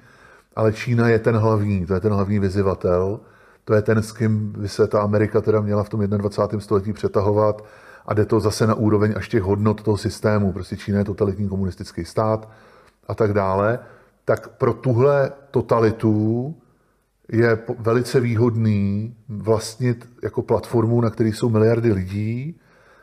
ale 0.56 0.72
Čína 0.72 1.08
je 1.08 1.18
ten 1.18 1.36
hlavní, 1.36 1.86
to 1.86 1.94
je 1.94 2.00
ten 2.00 2.12
hlavní 2.12 2.38
vyzývatel, 2.38 3.20
to 3.64 3.74
je 3.74 3.82
ten, 3.82 4.02
s 4.02 4.12
kým 4.12 4.52
by 4.58 4.68
se 4.68 4.86
ta 4.86 5.00
Amerika 5.00 5.40
teda 5.40 5.60
měla 5.60 5.82
v 5.82 5.88
tom 5.88 6.00
21. 6.00 6.60
století 6.60 6.92
přetahovat 6.92 7.64
a 8.06 8.14
jde 8.14 8.24
to 8.24 8.40
zase 8.40 8.66
na 8.66 8.74
úroveň 8.74 9.14
až 9.16 9.28
těch 9.28 9.42
hodnot 9.42 9.82
toho 9.82 9.96
systému. 9.96 10.52
Prostě 10.52 10.76
Čína 10.76 10.98
je 10.98 11.04
totalitní 11.04 11.48
komunistický 11.48 12.04
stát 12.04 12.48
a 13.08 13.14
tak 13.14 13.32
dále. 13.32 13.78
Tak 14.24 14.48
pro 14.48 14.72
tuhle 14.72 15.32
totalitu 15.50 16.54
je 17.32 17.58
velice 17.78 18.20
výhodný 18.20 19.14
vlastnit 19.28 20.08
jako 20.22 20.42
platformu, 20.42 21.00
na 21.00 21.10
které 21.10 21.28
jsou 21.28 21.48
miliardy 21.48 21.92
lidí, 21.92 22.60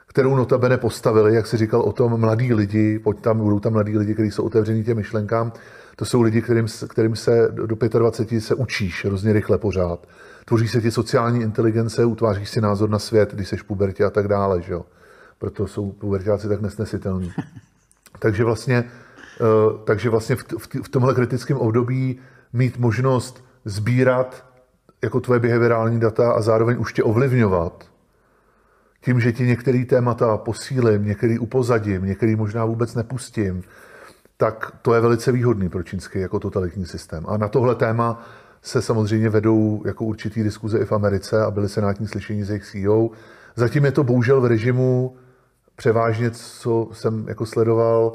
kterou 0.07 0.35
notabene 0.35 0.77
postavili, 0.77 1.35
jak 1.35 1.47
si 1.47 1.57
říkal 1.57 1.81
o 1.81 1.91
tom, 1.91 2.19
mladí 2.19 2.53
lidi, 2.53 2.99
pojď 2.99 3.21
tam, 3.21 3.37
budou 3.37 3.59
tam 3.59 3.73
mladí 3.73 3.97
lidi, 3.97 4.13
kteří 4.13 4.31
jsou 4.31 4.43
otevření 4.43 4.83
těm 4.83 4.97
myšlenkám, 4.97 5.51
to 5.99 6.05
jsou 6.05 6.21
lidi, 6.21 6.41
kterým, 6.41 6.65
kterým 6.89 7.15
se 7.15 7.49
do 7.51 7.65
25 7.99 8.41
se 8.41 8.55
učíš 8.55 9.05
hrozně 9.05 9.33
rychle 9.33 9.57
pořád. 9.57 10.07
Tvoří 10.45 10.67
se 10.67 10.81
ti 10.81 10.91
sociální 10.91 11.41
inteligence, 11.41 12.05
utváříš 12.05 12.49
si 12.49 12.61
názor 12.61 12.89
na 12.89 12.99
svět, 12.99 13.33
když 13.33 13.47
jsi 13.47 13.57
v 13.57 13.63
pubertě 13.63 14.03
a 14.03 14.09
tak 14.09 14.27
dále. 14.27 14.61
Že 14.61 14.73
jo? 14.73 14.85
Proto 15.39 15.67
jsou 15.67 15.91
pubertáci 15.91 16.47
tak 16.47 16.61
nesnesitelní. 16.61 17.31
takže 18.19 18.43
vlastně, 18.43 18.83
uh, 19.41 19.79
takže 19.83 20.09
vlastně 20.09 20.35
v, 20.35 20.43
v, 20.57 20.67
v 20.83 20.89
tomhle 20.89 21.13
kritickém 21.13 21.57
období 21.57 22.19
mít 22.53 22.77
možnost 22.77 23.43
sbírat 23.65 24.45
jako 25.01 25.19
tvoje 25.19 25.39
behaviorální 25.39 25.99
data 25.99 26.31
a 26.31 26.41
zároveň 26.41 26.77
už 26.79 26.93
tě 26.93 27.03
ovlivňovat, 27.03 27.85
tím, 29.01 29.19
že 29.19 29.31
ti 29.31 29.43
některé 29.43 29.85
témata 29.85 30.37
posílím, 30.37 31.05
některý 31.05 31.39
upozadím, 31.39 32.05
některý 32.05 32.35
možná 32.35 32.65
vůbec 32.65 32.95
nepustím, 32.95 33.63
tak 34.37 34.71
to 34.81 34.93
je 34.93 35.01
velice 35.01 35.31
výhodný 35.31 35.69
pro 35.69 35.83
čínský 35.83 36.19
jako 36.19 36.39
totalitní 36.39 36.85
systém. 36.85 37.25
A 37.27 37.37
na 37.37 37.47
tohle 37.47 37.75
téma 37.75 38.21
se 38.61 38.81
samozřejmě 38.81 39.29
vedou 39.29 39.81
jako 39.85 40.05
určitý 40.05 40.43
diskuze 40.43 40.79
i 40.79 40.85
v 40.85 40.91
Americe 40.91 41.43
a 41.43 41.51
byly 41.51 41.69
senátní 41.69 42.07
slyšení 42.07 42.43
z 42.43 42.49
jejich 42.49 42.65
CEO. 42.65 43.09
Zatím 43.55 43.85
je 43.85 43.91
to 43.91 44.03
bohužel 44.03 44.41
v 44.41 44.45
režimu 44.45 45.15
převážně, 45.75 46.31
co 46.31 46.89
jsem 46.91 47.25
jako 47.27 47.45
sledoval, 47.45 48.13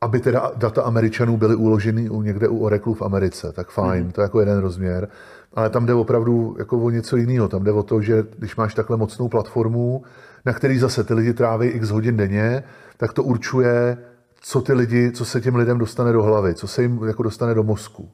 aby 0.00 0.20
teda 0.20 0.52
data 0.56 0.82
Američanů 0.82 1.36
byly 1.36 1.54
uloženy 1.54 2.10
někde 2.22 2.48
u 2.48 2.58
Oracle 2.58 2.94
v 2.94 3.02
Americe, 3.02 3.52
tak 3.52 3.70
fajn, 3.70 4.04
mm. 4.04 4.12
to 4.12 4.20
je 4.20 4.22
jako 4.22 4.40
jeden 4.40 4.58
rozměr. 4.58 5.08
Ale 5.54 5.70
tam 5.70 5.86
jde 5.86 5.94
opravdu 5.94 6.56
jako 6.58 6.78
o 6.78 6.90
něco 6.90 7.16
jiného. 7.16 7.48
Tam 7.48 7.64
jde 7.64 7.72
o 7.72 7.82
to, 7.82 8.00
že 8.00 8.24
když 8.38 8.56
máš 8.56 8.74
takhle 8.74 8.96
mocnou 8.96 9.28
platformu, 9.28 10.02
na 10.44 10.52
který 10.52 10.78
zase 10.78 11.04
ty 11.04 11.14
lidi 11.14 11.34
tráví 11.34 11.68
x 11.68 11.90
hodin 11.90 12.16
denně, 12.16 12.62
tak 12.96 13.12
to 13.12 13.22
určuje, 13.22 13.98
co 14.46 14.60
ty 14.62 14.72
lidi, 14.72 15.12
co 15.12 15.24
se 15.24 15.40
těm 15.40 15.56
lidem 15.56 15.78
dostane 15.78 16.12
do 16.12 16.22
hlavy, 16.22 16.54
co 16.54 16.66
se 16.66 16.82
jim 16.82 17.00
jako 17.06 17.22
dostane 17.22 17.54
do 17.54 17.62
mozku. 17.62 18.12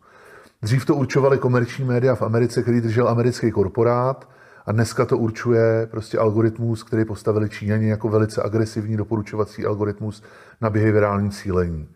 Dřív 0.62 0.84
to 0.84 0.94
určovali 0.94 1.38
komerční 1.38 1.84
média 1.84 2.14
v 2.14 2.22
Americe, 2.22 2.62
který 2.62 2.80
držel 2.80 3.08
americký 3.08 3.50
korporát, 3.50 4.28
a 4.66 4.72
dneska 4.72 5.06
to 5.06 5.18
určuje 5.18 5.88
prostě 5.90 6.18
algoritmus, 6.18 6.82
který 6.82 7.04
postavili 7.04 7.48
Číňani 7.48 7.88
jako 7.88 8.08
velice 8.08 8.42
agresivní 8.42 8.96
doporučovací 8.96 9.66
algoritmus 9.66 10.22
na 10.60 10.70
behaviorální 10.70 11.30
cílení. 11.30 11.88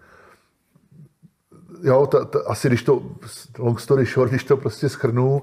Jo, 1.83 2.07
ta, 2.07 2.25
ta, 2.25 2.39
asi 2.47 2.69
když 2.69 2.83
to, 2.83 3.03
long 3.59 3.81
story 3.81 4.05
short, 4.05 4.31
když 4.31 4.45
to 4.45 4.57
prostě 4.57 4.89
schrnu, 4.89 5.43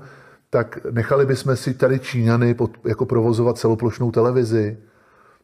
tak 0.50 0.80
nechali 0.92 1.26
bychom 1.26 1.56
si 1.56 1.74
tady 1.74 2.00
Číňany 2.00 2.54
pod, 2.54 2.72
jako 2.86 3.06
provozovat 3.06 3.58
celoplošnou 3.58 4.12
televizi? 4.12 4.78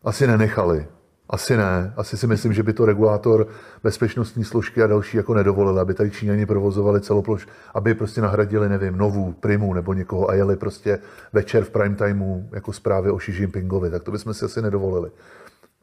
Asi 0.03 0.27
nenechali. 0.27 0.87
Asi 1.29 1.57
ne. 1.57 1.93
Asi 1.97 2.17
si 2.17 2.27
myslím, 2.27 2.53
že 2.53 2.63
by 2.63 2.73
to 2.73 2.85
regulátor 2.85 3.47
bezpečnostní 3.83 4.43
složky 4.43 4.83
a 4.83 4.87
další 4.87 5.17
jako 5.17 5.33
nedovolil, 5.33 5.79
aby 5.79 5.93
tady 5.93 6.11
Číňani 6.11 6.45
provozovali 6.45 7.01
celoploš, 7.01 7.47
aby 7.73 7.93
prostě 7.93 8.21
nahradili, 8.21 8.69
nevím, 8.69 8.97
novou 8.97 9.33
Primu 9.33 9.73
nebo 9.73 9.93
někoho 9.93 10.29
a 10.29 10.33
jeli 10.33 10.55
prostě 10.55 10.99
večer 11.33 11.63
v 11.63 11.69
prime 11.69 11.95
timeu 11.95 12.49
jako 12.51 12.73
zprávy 12.73 13.11
o 13.11 13.17
Xi 13.17 13.31
Jinpingovi. 13.31 13.89
Tak 13.89 14.03
to 14.03 14.11
bychom 14.11 14.33
si 14.33 14.45
asi 14.45 14.61
nedovolili. 14.61 15.11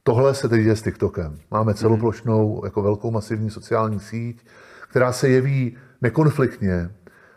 Tohle 0.03 0.35
se 0.35 0.49
teď 0.49 0.63
děje 0.63 0.77
s 0.77 0.83
TikTokem. 0.83 1.39
Máme 1.51 1.73
mhm. 1.73 1.75
celoplošnou, 1.75 2.63
jako 2.65 2.83
velkou 2.83 3.11
masivní 3.11 3.51
sociální 3.51 4.01
síť, 4.01 4.47
která 4.89 5.13
se 5.13 5.29
jeví 5.29 5.77
nekonfliktně. 6.03 6.91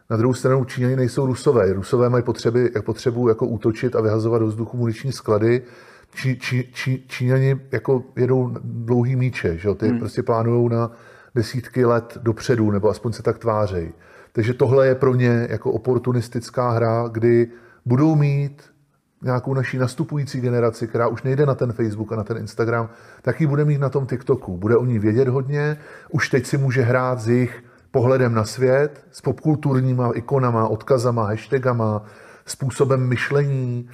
Na 0.09 0.17
druhou 0.17 0.33
stranu 0.33 0.65
Číňani 0.65 0.95
nejsou 0.95 1.25
Rusové. 1.25 1.73
Rusové 1.73 2.09
mají 2.09 2.23
potřeby, 2.23 2.71
potřebu 2.85 3.29
jako 3.29 3.47
útočit 3.47 3.95
a 3.95 4.01
vyhazovat 4.01 4.41
do 4.41 4.47
vzduchu 4.47 4.77
muniční 4.77 5.11
sklady 5.11 5.61
Čí, 6.17 6.39
čí, 6.39 6.69
čí, 6.73 7.03
Číňani 7.07 7.59
jako 7.71 8.03
jedou 8.15 8.51
dlouhý 8.63 9.15
míče, 9.15 9.57
že? 9.57 9.75
ty 9.75 9.87
hmm. 9.87 9.99
prostě 9.99 10.23
plánují 10.23 10.69
na 10.69 10.91
desítky 11.35 11.85
let 11.85 12.17
dopředu, 12.21 12.71
nebo 12.71 12.89
aspoň 12.89 13.13
se 13.13 13.23
tak 13.23 13.37
tvářejí. 13.37 13.93
Takže 14.31 14.53
tohle 14.53 14.87
je 14.87 14.95
pro 14.95 15.15
ně 15.15 15.47
jako 15.49 15.71
oportunistická 15.71 16.71
hra, 16.71 17.07
kdy 17.11 17.47
budou 17.85 18.15
mít 18.15 18.61
nějakou 19.21 19.53
naší 19.53 19.77
nastupující 19.77 20.41
generaci, 20.41 20.87
která 20.87 21.07
už 21.07 21.23
nejde 21.23 21.45
na 21.45 21.55
ten 21.55 21.73
Facebook 21.73 22.13
a 22.13 22.15
na 22.15 22.23
ten 22.23 22.37
Instagram, 22.37 22.89
tak 23.21 23.41
ji 23.41 23.47
bude 23.47 23.65
mít 23.65 23.81
na 23.81 23.89
tom 23.89 24.05
TikToku. 24.05 24.57
Bude 24.57 24.77
o 24.77 24.85
ní 24.85 24.99
vědět 24.99 25.27
hodně, 25.27 25.77
už 26.11 26.29
teď 26.29 26.45
si 26.45 26.57
může 26.57 26.81
hrát 26.81 27.19
s 27.19 27.29
jejich 27.29 27.63
pohledem 27.91 28.33
na 28.33 28.45
svět, 28.45 29.05
s 29.11 29.21
popkulturníma 29.21 30.11
ikonama, 30.13 30.67
odkazama, 30.67 31.27
hashtagama, 31.27 32.05
způsobem 32.45 33.07
myšlení, 33.07 33.89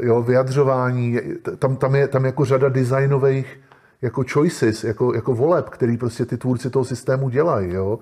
jo, 0.00 0.22
vyjadřování, 0.22 1.20
tam, 1.58 1.76
tam, 1.76 1.94
je, 1.94 2.08
tam 2.08 2.24
jako 2.24 2.44
řada 2.44 2.68
designových 2.68 3.60
jako 4.02 4.24
choices, 4.32 4.84
jako, 4.84 5.14
jako 5.14 5.34
voleb, 5.34 5.68
který 5.68 5.96
prostě 5.96 6.24
ty 6.24 6.36
tvůrci 6.36 6.70
toho 6.70 6.84
systému 6.84 7.28
dělají, 7.28 7.72
jo. 7.72 7.98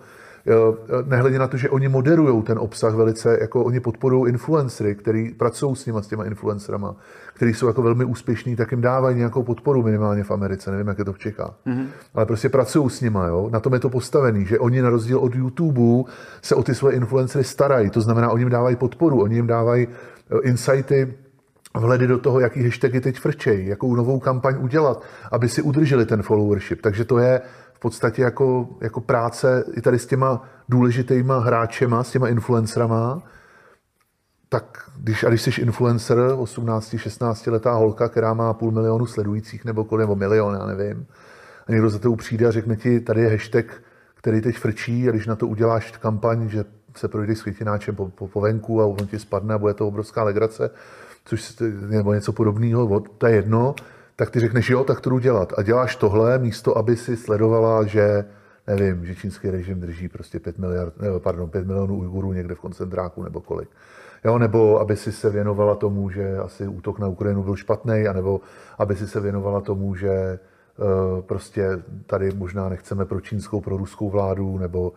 Eh, 0.47 1.03
nehledě 1.07 1.39
na 1.39 1.49
to, 1.49 1.57
že 1.57 1.71
oni 1.71 1.89
moderují 1.89 2.43
ten 2.43 2.59
obsah 2.59 2.95
velice, 2.95 3.39
jako 3.41 3.65
oni 3.65 3.81
podporují 3.81 4.33
influencery, 4.33 4.95
který 4.95 5.35
pracují 5.35 5.77
s 5.77 5.87
nima, 5.87 6.03
s 6.03 6.07
těma 6.07 6.25
influencerama, 6.25 6.97
který 7.35 7.55
jsou 7.55 7.67
jako 7.67 7.83
velmi 7.83 8.05
úspěšní, 8.05 8.57
tak 8.57 8.71
jim 8.73 8.81
dávají 8.81 9.17
nějakou 9.17 9.43
podporu 9.43 9.83
minimálně 9.83 10.25
v 10.25 10.31
Americe, 10.31 10.71
nevím, 10.71 10.89
jak 10.89 10.99
je 10.99 11.05
to 11.05 11.13
v 11.13 11.19
Čechách. 11.19 11.55
Mm-hmm. 11.67 11.87
Ale 12.15 12.27
prostě 12.27 12.49
pracují 12.49 12.91
s 12.91 13.01
nima, 13.01 13.27
jo. 13.27 13.49
Na 13.53 13.61
tom 13.61 13.75
je 13.75 13.81
to 13.81 13.91
postavený, 13.91 14.47
že 14.47 14.59
oni 14.59 14.83
na 14.83 14.91
rozdíl 14.91 15.19
od 15.19 15.35
YouTube 15.35 16.11
se 16.43 16.55
o 16.55 16.63
ty 16.63 16.75
svoje 16.75 16.97
influencery 16.97 17.45
starají, 17.45 17.91
to 17.91 18.01
znamená, 18.01 18.31
oni 18.31 18.43
jim 18.43 18.51
dávají 18.51 18.77
podporu, 18.77 19.23
oni 19.23 19.35
jim 19.35 19.47
dávají 19.47 19.89
eh, 19.89 20.39
insighty, 20.43 21.15
vhledy 21.81 22.07
do 22.07 22.19
toho, 22.19 22.41
jaký 22.41 22.65
hashtagy 22.65 23.01
teď 23.01 23.21
frčejí, 23.21 23.67
jakou 23.67 23.97
novou 23.97 24.21
kampaň 24.21 24.57
udělat, 24.61 25.03
aby 25.31 25.49
si 25.49 25.63
udrželi 25.63 26.07
ten 26.07 26.23
followership. 26.23 26.83
Takže 26.83 27.05
to 27.05 27.19
je 27.19 27.41
v 27.73 27.79
podstatě 27.79 28.23
jako, 28.23 28.69
jako 28.81 29.01
práce 29.01 29.65
i 29.77 29.81
tady 29.81 29.99
s 29.99 30.07
těma 30.07 30.43
důležitýma 30.69 31.39
hráčema, 31.39 32.05
s 32.05 32.11
těma 32.11 32.29
influencerama, 32.29 33.23
tak 34.49 34.91
když, 34.99 35.25
a 35.25 35.29
když 35.29 35.43
jsi 35.43 35.61
influencer, 35.61 36.19
18-16 36.19 37.53
letá 37.53 37.73
holka, 37.73 38.09
která 38.09 38.35
má 38.35 38.53
půl 38.55 38.71
milionu 38.71 39.07
sledujících 39.07 39.65
nebo 39.65 39.85
kolik, 39.85 40.03
nebo 40.03 40.17
milion, 40.17 40.55
já 40.55 40.67
nevím, 40.67 41.07
a 41.67 41.73
někdo 41.73 41.91
za 41.91 41.99
to 41.99 42.17
přijde 42.17 42.47
a 42.47 42.51
řekne 42.51 42.77
ti, 42.77 43.01
tady 43.01 43.21
je 43.21 43.31
hashtag, 43.31 43.83
který 44.15 44.41
teď 44.41 44.57
frčí 44.59 45.09
a 45.09 45.13
když 45.13 45.27
na 45.27 45.37
to 45.37 45.47
uděláš 45.47 45.91
kampaň, 45.91 46.49
že 46.49 46.65
se 46.97 47.09
projdeš 47.09 47.39
s 47.39 47.43
květináčem 47.43 47.97
po, 47.97 48.09
po, 48.09 48.29
po 48.29 48.41
venku 48.41 48.83
a 48.83 48.87
on 48.87 49.07
ti 49.07 49.19
spadne 49.19 49.55
a 49.55 49.59
bude 49.59 49.75
to 49.75 49.89
obrovská 49.89 50.23
legrace, 50.23 50.71
což 51.25 51.57
nebo 51.89 52.13
něco 52.13 52.33
podobného, 52.33 53.01
to 53.01 53.27
je 53.27 53.35
jedno, 53.35 53.75
tak 54.17 54.31
ty 54.31 54.41
řekneš, 54.41 54.71
jo, 54.71 54.85
tak 54.85 55.01
to 55.01 55.11
jdu 55.11 55.19
dělat. 55.19 55.53
A 55.57 55.63
děláš 55.63 55.97
tohle 55.97 56.39
místo, 56.39 56.79
aby 56.79 56.97
si 56.97 57.17
sledovala, 57.17 57.85
že 57.85 58.25
nevím, 58.67 59.07
že 59.07 59.15
čínský 59.15 59.51
režim 59.51 59.81
drží 59.81 60.09
prostě 60.09 60.41
5, 60.41 60.59
miliard, 60.59 61.01
ne, 61.01 61.09
pardon, 61.19 61.51
5 61.51 61.67
milionů 61.67 61.99
Ujgurů 61.99 62.33
někde 62.33 62.55
v 62.55 62.61
koncentráku 62.61 63.23
nebo 63.23 63.41
kolik. 63.41 63.69
Jo, 64.25 64.39
nebo 64.39 64.81
aby 64.81 64.97
si 64.97 65.13
se 65.13 65.31
věnovala 65.31 65.75
tomu, 65.75 66.11
že 66.11 66.39
asi 66.39 66.69
útok 66.69 66.99
na 66.99 67.09
Ukrajinu 67.09 67.43
byl 67.43 67.57
špatný, 67.57 68.07
anebo 68.09 68.41
aby 68.79 68.97
si 68.97 69.09
se 69.09 69.21
věnovala 69.21 69.61
tomu, 69.61 69.95
že 69.95 70.39
uh, 70.77 71.23
prostě 71.23 71.69
tady 72.07 72.31
možná 72.35 72.69
nechceme 72.69 73.05
pro 73.05 73.21
čínskou, 73.21 73.61
pro 73.61 73.77
ruskou 73.77 74.11
vládu, 74.11 74.59
nebo 74.59 74.91
uh, 74.91 74.97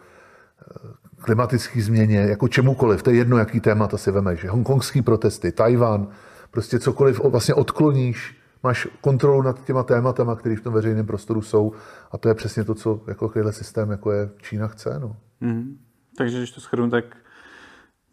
klimatické 1.21 1.81
změně, 1.81 2.17
jako 2.17 2.47
čemukoliv, 2.47 3.03
to 3.03 3.09
je 3.09 3.15
jedno, 3.15 3.37
jaký 3.37 3.59
témata 3.59 3.97
si 3.97 4.11
vemeš, 4.11 4.45
hongkongský 4.45 5.01
protesty, 5.01 5.51
Tajvan, 5.51 6.07
prostě 6.51 6.79
cokoliv 6.79 7.19
vlastně 7.23 7.53
odkloníš, 7.53 8.37
máš 8.63 8.87
kontrolu 9.01 9.41
nad 9.41 9.65
těma 9.65 9.83
tématama, 9.83 10.35
které 10.35 10.55
v 10.55 10.61
tom 10.61 10.73
veřejném 10.73 11.05
prostoru 11.05 11.41
jsou 11.41 11.73
a 12.11 12.17
to 12.17 12.27
je 12.27 12.35
přesně 12.35 12.63
to, 12.63 12.75
co 12.75 13.01
jako 13.07 13.31
systém, 13.51 13.91
jako 13.91 14.11
je 14.11 14.29
Čína 14.41 14.67
chce. 14.67 14.99
No. 14.99 15.15
Mm. 15.41 15.77
Takže 16.17 16.37
když 16.37 16.51
to 16.51 16.61
shrnu, 16.61 16.89
tak 16.89 17.05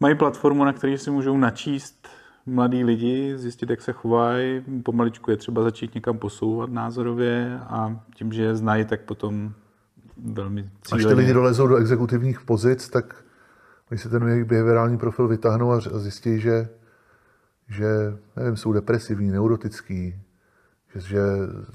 mají 0.00 0.14
platformu, 0.14 0.64
na 0.64 0.72
které 0.72 0.98
si 0.98 1.10
můžou 1.10 1.36
načíst 1.36 2.08
mladí 2.46 2.84
lidi, 2.84 3.32
zjistit, 3.36 3.70
jak 3.70 3.80
se 3.82 3.92
chovají, 3.92 4.60
pomaličku 4.82 5.30
je 5.30 5.36
třeba 5.36 5.62
začít 5.62 5.94
někam 5.94 6.18
posouvat 6.18 6.70
názorově 6.70 7.60
a 7.62 8.00
tím, 8.14 8.32
že 8.32 8.42
je 8.42 8.56
znají, 8.56 8.84
tak 8.84 9.00
potom 9.00 9.52
velmi 10.22 10.70
cíleně. 10.82 11.06
Až 11.06 11.10
ty 11.10 11.14
lidi 11.14 11.32
dolezou 11.32 11.66
do 11.66 11.76
exekutivních 11.76 12.40
pozic, 12.40 12.88
tak 12.88 13.24
oni 13.90 13.98
si 13.98 14.08
ten 14.08 14.28
jejich 14.28 14.44
behaviorální 14.44 14.98
profil 14.98 15.28
vytáhnou 15.28 15.72
a 15.72 15.80
zjistí, 15.80 16.40
že, 16.40 16.68
že 17.68 17.86
nevím, 18.36 18.56
jsou 18.56 18.72
depresivní, 18.72 19.30
neurotický, 19.30 20.22
že, 20.94 21.00
že 21.00 21.20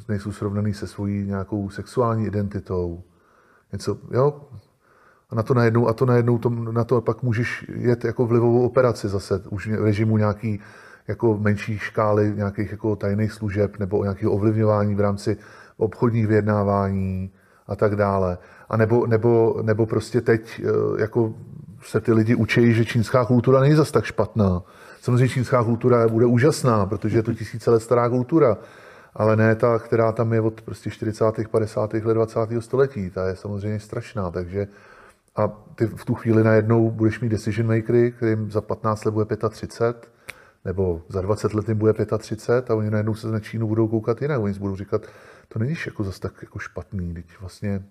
nejsou 0.10 0.32
srovnaný 0.32 0.74
se 0.74 0.88
svojí 0.88 1.26
nějakou 1.26 1.70
sexuální 1.70 2.26
identitou. 2.26 3.04
Něco, 3.72 3.98
jo, 4.12 4.50
a 5.30 5.36
na 5.36 5.44
to 5.44 5.54
najednou, 5.54 5.88
a 5.88 5.94
to 5.94 6.06
najednou 6.06 6.38
to, 6.38 6.50
na 6.50 6.84
to 6.84 7.02
pak 7.02 7.24
můžeš 7.24 7.66
jet 7.76 8.06
jako 8.06 8.26
vlivovou 8.26 8.66
operaci 8.66 9.08
zase, 9.08 9.44
už 9.50 9.68
v 9.68 9.84
režimu 9.84 10.18
nějaký 10.18 10.60
jako 11.08 11.38
menší 11.38 11.78
škály 11.78 12.34
nějakých 12.36 12.72
jako 12.72 12.96
tajných 12.96 13.32
služeb 13.32 13.80
nebo 13.80 14.04
nějakého 14.04 14.32
ovlivňování 14.32 14.96
v 14.96 15.00
rámci 15.00 15.38
obchodních 15.78 16.28
vyjednávání, 16.28 17.32
a 17.68 17.76
tak 17.76 17.96
dále. 17.96 18.38
A 18.70 18.78
nebo, 18.78 19.08
nebo, 19.08 19.60
nebo 19.62 19.86
prostě 19.86 20.22
teď 20.22 20.62
eh, 20.64 21.02
jako 21.02 21.34
se 21.82 22.02
ty 22.02 22.14
lidi 22.14 22.36
učí, 22.36 22.74
že 22.74 22.86
čínská 22.86 23.26
kultura 23.26 23.60
není 23.60 23.76
zas 23.76 23.92
tak 23.92 24.06
špatná. 24.06 24.62
Samozřejmě 25.02 25.30
čínská 25.30 25.64
kultura 25.64 26.08
bude 26.08 26.26
úžasná, 26.26 26.86
protože 26.86 27.18
je 27.18 27.24
to 27.24 27.34
tisíce 27.34 27.72
let 27.72 27.80
stará 27.80 28.10
kultura, 28.10 28.58
ale 29.16 29.36
ne 29.36 29.56
ta, 29.56 29.80
která 29.80 30.12
tam 30.12 30.34
je 30.34 30.42
od 30.42 30.62
prostě 30.62 30.90
40. 30.90 31.26
50. 31.52 31.94
let 31.94 32.14
20. 32.14 32.40
století. 32.60 33.10
Ta 33.10 33.28
je 33.28 33.36
samozřejmě 33.36 33.80
strašná, 33.80 34.32
takže 34.32 34.68
a 35.38 35.48
ty 35.76 35.86
v 35.86 36.06
tu 36.06 36.16
chvíli 36.16 36.44
najednou 36.44 36.92
budeš 36.92 37.20
mít 37.20 37.30
decision 37.30 37.68
makery, 37.68 38.12
kterým 38.12 38.52
za 38.52 38.62
15 38.62 39.06
let 39.06 39.12
bude 39.12 39.26
35, 39.50 40.10
nebo 40.66 41.02
za 41.10 41.22
20 41.22 41.54
let 41.54 41.70
jim 41.70 41.78
bude 41.78 41.94
35 41.94 42.72
a 42.72 42.76
oni 42.76 42.90
najednou 42.90 43.16
se 43.16 43.28
na 43.28 43.40
Čínu 43.40 43.68
budou 43.68 43.88
koukat 43.88 44.22
jinak. 44.22 44.42
Oni 44.42 44.54
budou 44.54 44.76
říkat, 44.76 45.02
to 45.48 45.60
není 45.60 45.76
jako 45.86 46.04
zase 46.04 46.20
tak 46.20 46.34
jako 46.42 46.60
špatný, 46.60 47.14
teď 47.14 47.26
vlastně 47.40 47.84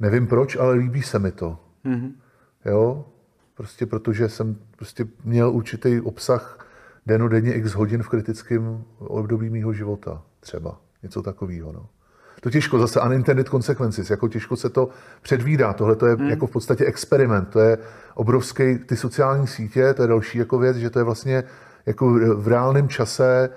nevím 0.00 0.26
proč, 0.26 0.56
ale 0.56 0.74
líbí 0.74 1.02
se 1.02 1.18
mi 1.18 1.32
to. 1.32 1.58
Mm-hmm. 1.84 2.12
Jo, 2.64 3.04
prostě 3.54 3.86
protože 3.86 4.28
jsem 4.28 4.56
prostě 4.76 5.06
měl 5.24 5.50
určitý 5.50 6.00
obsah 6.00 6.66
denodenně 7.06 7.54
x 7.54 7.72
hodin 7.72 8.02
v 8.02 8.08
kritickém 8.08 8.84
období 8.98 9.50
mého 9.50 9.72
života 9.72 10.22
třeba. 10.40 10.80
Něco 11.02 11.22
takového. 11.22 11.72
No. 11.72 11.88
To 12.40 12.50
těžko, 12.50 12.78
zase 12.78 13.00
unintended 13.00 13.48
consequences, 13.48 14.10
jako 14.10 14.28
těžko 14.28 14.56
se 14.56 14.68
to 14.68 14.88
předvídá. 15.22 15.72
Tohle 15.72 15.96
to 15.96 16.06
je 16.06 16.14
hmm. 16.14 16.28
jako 16.28 16.46
v 16.46 16.50
podstatě 16.50 16.84
experiment, 16.84 17.48
to 17.48 17.60
je 17.60 17.78
obrovský, 18.14 18.78
ty 18.78 18.96
sociální 18.96 19.46
sítě, 19.46 19.94
to 19.94 20.02
je 20.02 20.08
další 20.08 20.38
jako 20.38 20.58
věc, 20.58 20.76
že 20.76 20.90
to 20.90 20.98
je 20.98 21.04
vlastně 21.04 21.44
jako 21.86 22.10
v 22.36 22.48
reálném 22.48 22.88
čase 22.88 23.50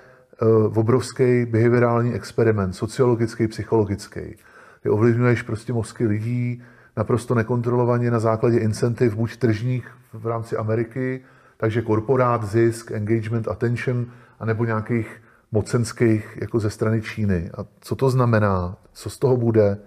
obrovský 0.74 1.46
behaviorální 1.46 2.14
experiment, 2.14 2.76
sociologický, 2.76 3.48
psychologický. 3.48 4.36
Ty 4.84 4.90
ovlivňuješ 4.90 5.42
prostě 5.42 5.74
mozky 5.74 6.08
lidí 6.08 6.64
naprosto 6.98 7.36
nekontrolovaně 7.36 8.12
na 8.12 8.20
základě 8.20 8.58
incentiv, 8.58 9.16
buď 9.16 9.38
tržních 9.38 9.92
v 10.14 10.28
rámci 10.28 10.58
Ameriky, 10.58 11.24
takže 11.58 11.82
korporát, 11.82 12.44
zisk, 12.44 12.92
engagement, 12.92 13.48
attention, 13.48 14.06
anebo 14.40 14.66
nějakých 14.66 15.22
mocenských 15.52 16.38
jako 16.42 16.60
ze 16.60 16.70
strany 16.70 17.02
Číny. 17.02 17.52
A 17.58 17.66
co 17.80 17.96
to 17.96 18.10
znamená? 18.10 18.78
Co 18.94 19.10
z 19.10 19.18
toho 19.18 19.38
bude? 19.38 19.78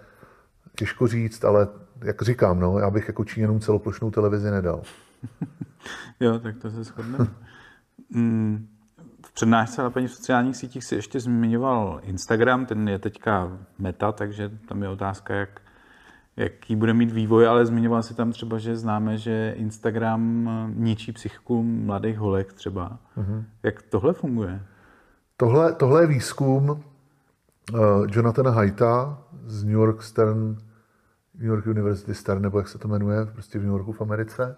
Těžko 0.76 1.06
říct, 1.06 1.44
ale 1.44 1.68
jak 2.04 2.22
říkám, 2.22 2.60
no, 2.60 2.78
já 2.78 2.90
bych 2.90 3.08
jako 3.08 3.24
Číňanům 3.24 3.60
celoplošnou 3.60 4.10
televizi 4.10 4.50
nedal. 4.50 4.82
jo, 6.20 6.38
tak 6.38 6.56
to 6.56 6.70
se 6.70 6.84
shodneme. 6.84 7.26
Mm, 8.10 8.66
v 9.24 9.32
přednášce 9.32 9.82
na 9.82 9.90
paní 9.90 10.06
v 10.06 10.12
sociálních 10.12 10.56
sítích 10.56 10.84
si 10.84 10.94
ještě 10.94 11.20
zmiňoval 11.20 12.00
Instagram, 12.02 12.66
ten 12.66 12.88
je 12.88 12.98
teďka 12.98 13.58
meta, 13.78 14.12
takže 14.12 14.50
tam 14.68 14.82
je 14.82 14.88
otázka, 14.88 15.34
jak, 15.34 15.60
jaký 16.36 16.76
bude 16.76 16.94
mít 16.94 17.12
vývoj, 17.12 17.48
ale 17.48 17.66
zmiňoval 17.66 18.02
si 18.02 18.14
tam 18.14 18.32
třeba, 18.32 18.58
že 18.58 18.76
známe, 18.76 19.18
že 19.18 19.54
Instagram 19.56 20.48
ničí 20.74 21.12
psychiku 21.12 21.62
mladých 21.62 22.18
holek 22.18 22.52
třeba. 22.52 22.98
Uh-huh. 23.16 23.44
Jak 23.62 23.82
tohle 23.82 24.12
funguje? 24.12 24.62
Tohle, 25.36 25.72
tohle 25.72 26.02
je 26.02 26.06
výzkum 26.06 26.70
uh, 26.70 26.78
Jonathana 28.10 28.50
Haita 28.50 29.18
z 29.46 29.64
New 29.64 29.72
York 29.72 30.02
Stern, 30.02 30.56
New 31.34 31.46
York 31.46 31.66
University 31.66 32.14
Stern, 32.14 32.42
nebo 32.42 32.58
jak 32.58 32.68
se 32.68 32.78
to 32.78 32.88
jmenuje, 32.88 33.26
prostě 33.26 33.58
v 33.58 33.62
New 33.62 33.70
Yorku 33.70 33.92
v 33.92 34.00
Americe, 34.00 34.56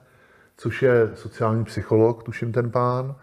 což 0.57 0.83
je 0.83 1.11
sociální 1.15 1.65
psycholog, 1.65 2.23
tuším 2.23 2.53
ten 2.53 2.71
pán. 2.71 3.15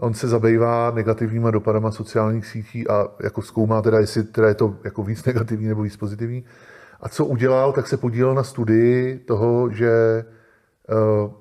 On 0.00 0.14
se 0.14 0.28
zabývá 0.28 0.90
negativníma 0.90 1.50
dopadama 1.50 1.90
sociálních 1.90 2.46
sítí 2.46 2.88
a 2.88 3.08
jako 3.22 3.42
zkoumá 3.42 3.82
teda, 3.82 3.98
jestli 3.98 4.22
teda 4.22 4.48
je 4.48 4.54
to 4.54 4.76
jako 4.84 5.02
víc 5.02 5.24
negativní 5.24 5.68
nebo 5.68 5.82
víc 5.82 5.96
pozitivní. 5.96 6.44
A 7.00 7.08
co 7.08 7.24
udělal, 7.24 7.72
tak 7.72 7.86
se 7.86 7.96
podílel 7.96 8.34
na 8.34 8.42
studii 8.42 9.18
toho, 9.18 9.70
že 9.70 10.24
uh, 11.24 11.32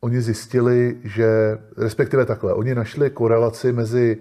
oni 0.00 0.20
zjistili, 0.20 0.96
že, 1.04 1.58
respektive 1.76 2.24
takhle, 2.24 2.54
oni 2.54 2.74
našli 2.74 3.10
korelaci 3.10 3.72
mezi 3.72 4.16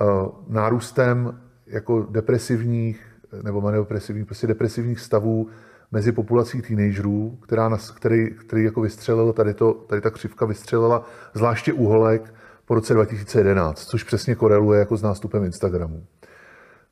uh, 0.00 0.28
nárůstem 0.48 1.40
jako 1.66 2.06
depresivních 2.10 3.06
nebo 3.42 3.60
maniodepresivních, 3.60 4.26
prostě 4.26 4.46
depresivních 4.46 5.00
stavů 5.00 5.48
mezi 5.92 6.12
populací 6.12 6.62
teenagerů, 6.62 7.38
která 7.42 7.68
nas, 7.68 7.90
který, 7.90 8.30
který 8.30 8.64
jako 8.64 8.80
vystřelil, 8.80 9.32
tady, 9.32 9.54
to, 9.54 9.72
tady 9.72 10.00
ta 10.00 10.10
křivka 10.10 10.46
vystřelila, 10.46 11.04
zvláště 11.34 11.72
u 11.72 11.84
holek 11.84 12.34
po 12.66 12.74
roce 12.74 12.94
2011, 12.94 13.84
což 13.84 14.04
přesně 14.04 14.34
koreluje 14.34 14.78
jako 14.78 14.96
s 14.96 15.02
nástupem 15.02 15.44
Instagramu. 15.44 16.06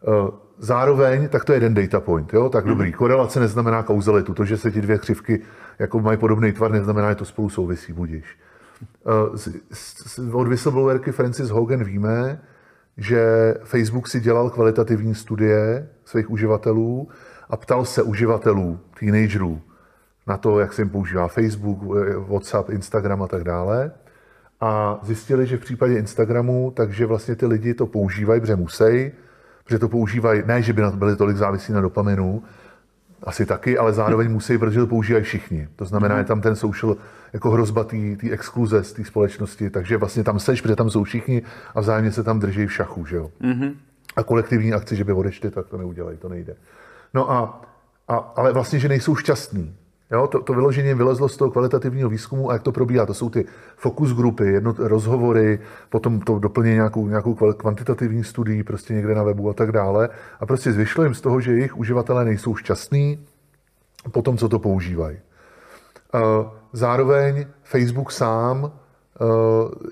Eh, 0.08 0.30
zároveň, 0.58 1.28
tak 1.28 1.44
to 1.44 1.52
je 1.52 1.56
jeden 1.56 1.74
data 1.74 2.00
point, 2.00 2.32
jo? 2.34 2.48
tak 2.48 2.64
dobrý, 2.64 2.88
mhm. 2.88 2.98
korelace 2.98 3.40
neznamená 3.40 3.82
kauzalitu, 3.82 4.34
to, 4.34 4.44
že 4.44 4.56
se 4.56 4.70
ti 4.70 4.80
dvě 4.80 4.98
křivky 4.98 5.42
jako 5.78 6.00
mají 6.00 6.18
podobný 6.18 6.52
tvar, 6.52 6.70
neznamená, 6.72 7.10
že 7.10 7.14
to 7.14 7.24
spolu 7.24 7.48
souvisí, 7.48 7.92
budíš. 7.92 8.24
Eh, 9.06 10.32
od 10.32 10.48
whistleblowerky 10.48 11.12
Francis 11.12 11.50
Hogan 11.50 11.84
víme, 11.84 12.42
že 12.96 13.54
Facebook 13.64 14.08
si 14.08 14.20
dělal 14.20 14.50
kvalitativní 14.50 15.14
studie 15.14 15.88
svých 16.04 16.30
uživatelů 16.30 17.08
a 17.50 17.56
ptal 17.56 17.84
se 17.84 18.02
uživatelů, 18.02 18.80
teenagerů, 19.00 19.60
na 20.26 20.36
to, 20.36 20.60
jak 20.60 20.72
se 20.72 20.82
jim 20.82 20.90
používá 20.90 21.28
Facebook, 21.28 21.78
WhatsApp, 22.28 22.70
Instagram 22.70 23.22
a 23.22 23.28
tak 23.28 23.44
dále. 23.44 23.92
A 24.64 24.98
zjistili, 25.02 25.46
že 25.46 25.56
v 25.56 25.60
případě 25.60 25.98
Instagramu, 25.98 26.72
takže 26.76 27.06
vlastně 27.06 27.36
ty 27.36 27.46
lidi 27.46 27.74
to 27.74 27.86
používají, 27.86 28.40
protože 28.40 28.56
musí, 28.56 29.12
protože 29.64 29.78
to 29.78 29.88
používají, 29.88 30.42
ne, 30.46 30.62
že 30.62 30.72
by 30.72 30.82
na 30.82 30.90
to 30.90 30.96
byli 30.96 31.16
tolik 31.16 31.36
závislí 31.36 31.74
na 31.74 31.80
dopaminu, 31.80 32.42
asi 33.22 33.46
taky, 33.46 33.78
ale 33.78 33.92
zároveň 33.92 34.30
musí, 34.30 34.58
protože 34.58 34.80
to 34.80 34.86
používají 34.86 35.24
všichni. 35.24 35.68
To 35.76 35.84
znamená, 35.84 36.18
je 36.18 36.24
tam 36.24 36.40
ten 36.40 36.56
social 36.56 36.96
jako 37.32 37.50
hrozba 37.50 37.84
té 37.84 38.30
exkluze 38.30 38.84
z 38.84 38.92
té 38.92 39.04
společnosti, 39.04 39.70
takže 39.70 39.96
vlastně 39.96 40.24
tam 40.24 40.38
seš, 40.38 40.60
protože 40.60 40.76
tam 40.76 40.90
jsou 40.90 41.04
všichni 41.04 41.42
a 41.74 41.80
vzájemně 41.80 42.12
se 42.12 42.22
tam 42.22 42.40
drží 42.40 42.66
v 42.66 42.72
šachu, 42.72 43.06
že 43.06 43.16
jo. 43.16 43.30
Mm-hmm. 43.40 43.74
A 44.16 44.22
kolektivní 44.22 44.72
akci, 44.72 44.96
že 44.96 45.04
by 45.04 45.12
odešli, 45.12 45.50
tak 45.50 45.66
to 45.66 45.76
neudělají, 45.76 46.18
to 46.18 46.28
nejde. 46.28 46.56
No 47.14 47.30
a, 47.30 47.62
a 48.08 48.16
ale 48.16 48.52
vlastně, 48.52 48.78
že 48.78 48.88
nejsou 48.88 49.16
šťastní. 49.16 49.76
Jo, 50.14 50.26
to, 50.26 50.42
to 50.42 50.52
vyloženě 50.52 50.94
vylezlo 50.94 51.28
z 51.28 51.36
toho 51.36 51.50
kvalitativního 51.50 52.08
výzkumu 52.08 52.50
a 52.50 52.52
jak 52.52 52.62
to 52.62 52.72
probíhá. 52.72 53.06
To 53.06 53.14
jsou 53.14 53.30
ty 53.30 53.44
fokus 53.76 54.12
grupy, 54.12 54.46
jedno, 54.46 54.74
rozhovory, 54.78 55.58
potom 55.90 56.20
to 56.20 56.38
doplně 56.38 56.74
nějakou, 56.74 57.08
nějakou 57.08 57.34
kvantitativní 57.34 58.24
studii 58.24 58.62
prostě 58.62 58.94
někde 58.94 59.14
na 59.14 59.22
webu 59.22 59.50
a 59.50 59.52
tak 59.52 59.72
dále. 59.72 60.08
A 60.40 60.46
prostě 60.46 60.72
zvyšlo 60.72 61.04
jim 61.04 61.14
z 61.14 61.20
toho, 61.20 61.40
že 61.40 61.52
jejich 61.52 61.76
uživatelé 61.76 62.24
nejsou 62.24 62.54
šťastní 62.54 63.26
po 64.10 64.22
tom, 64.22 64.36
co 64.36 64.48
to 64.48 64.58
používají. 64.58 65.18
Zároveň 66.72 67.46
Facebook 67.62 68.12
sám 68.12 68.72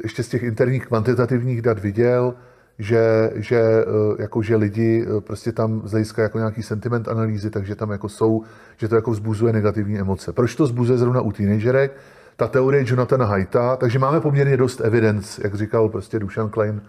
ještě 0.03 0.23
z 0.23 0.29
těch 0.29 0.43
interních 0.43 0.87
kvantitativních 0.87 1.63
dat 1.63 1.79
viděl, 1.79 2.35
že, 2.83 3.31
že, 3.35 3.61
eh, 3.61 4.23
jako, 4.23 4.43
že 4.43 4.57
lidi 4.57 5.07
eh, 5.07 5.21
prostě 5.21 5.53
tam 5.53 5.83
z 5.85 5.91
hlediska 5.91 6.23
jako 6.23 6.39
nějaký 6.39 6.63
sentiment 6.63 7.09
analýzy, 7.09 7.51
takže 7.51 7.75
tam 7.75 7.91
jako 7.91 8.09
jsou, 8.09 8.43
že 8.77 8.89
to 8.89 8.95
jako 8.95 9.11
vzbuzuje 9.11 9.53
negativní 9.53 9.99
emoce. 9.99 10.33
Proč 10.33 10.55
to 10.55 10.65
vzbuzuje 10.65 10.99
zrovna 10.99 11.21
u 11.21 11.33
teenagerek? 11.33 11.93
Ta 12.37 12.49
teorie 12.49 12.85
Jonathana 12.87 13.27
Haita, 13.27 13.77
takže 13.77 13.99
máme 13.99 14.21
poměrně 14.21 14.57
dost 14.57 14.81
evidence, 14.81 15.41
jak 15.45 15.55
říkal 15.55 15.89
prostě 15.89 16.19
Dušan 16.19 16.49
Klein 16.49 16.83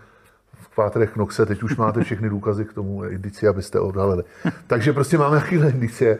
v 0.53 0.75
pátrech 0.75 1.15
Noxe, 1.15 1.45
teď 1.45 1.63
už 1.63 1.75
máte 1.75 2.03
všechny 2.03 2.29
důkazy 2.29 2.65
k 2.65 2.73
tomu, 2.73 3.03
indicie, 3.03 3.49
abyste 3.49 3.79
odhalili. 3.79 4.23
Takže 4.67 4.93
prostě 4.93 5.17
máme 5.17 5.39
takovéhle 5.39 5.69
indicie. 5.69 6.17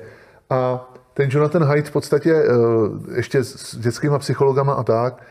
A 0.49 0.89
ten 1.13 1.30
Jonathan 1.32 1.63
Haidt 1.63 1.88
v 1.88 1.91
podstatě 1.91 2.34
eh, 2.34 3.15
ještě 3.15 3.43
s 3.43 3.76
dětskýma 3.76 4.19
psychologama 4.19 4.74
a 4.74 4.84
tak, 4.84 5.24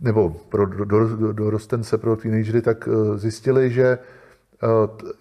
nebo 0.00 0.28
pro 0.28 0.66
dorostence, 1.32 1.98
pro 1.98 2.16
teenagery, 2.16 2.62
tak 2.62 2.88
eh, 2.88 3.18
zjistili, 3.18 3.70
že 3.70 3.98
eh, 4.62 4.66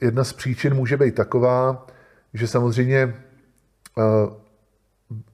jedna 0.02 0.24
z 0.24 0.34
příčin 0.34 0.74
může 0.74 0.98
být 0.98 1.16
taková, 1.16 1.88
že 2.34 2.48
samozřejmě 2.48 2.98
eh, 2.98 4.04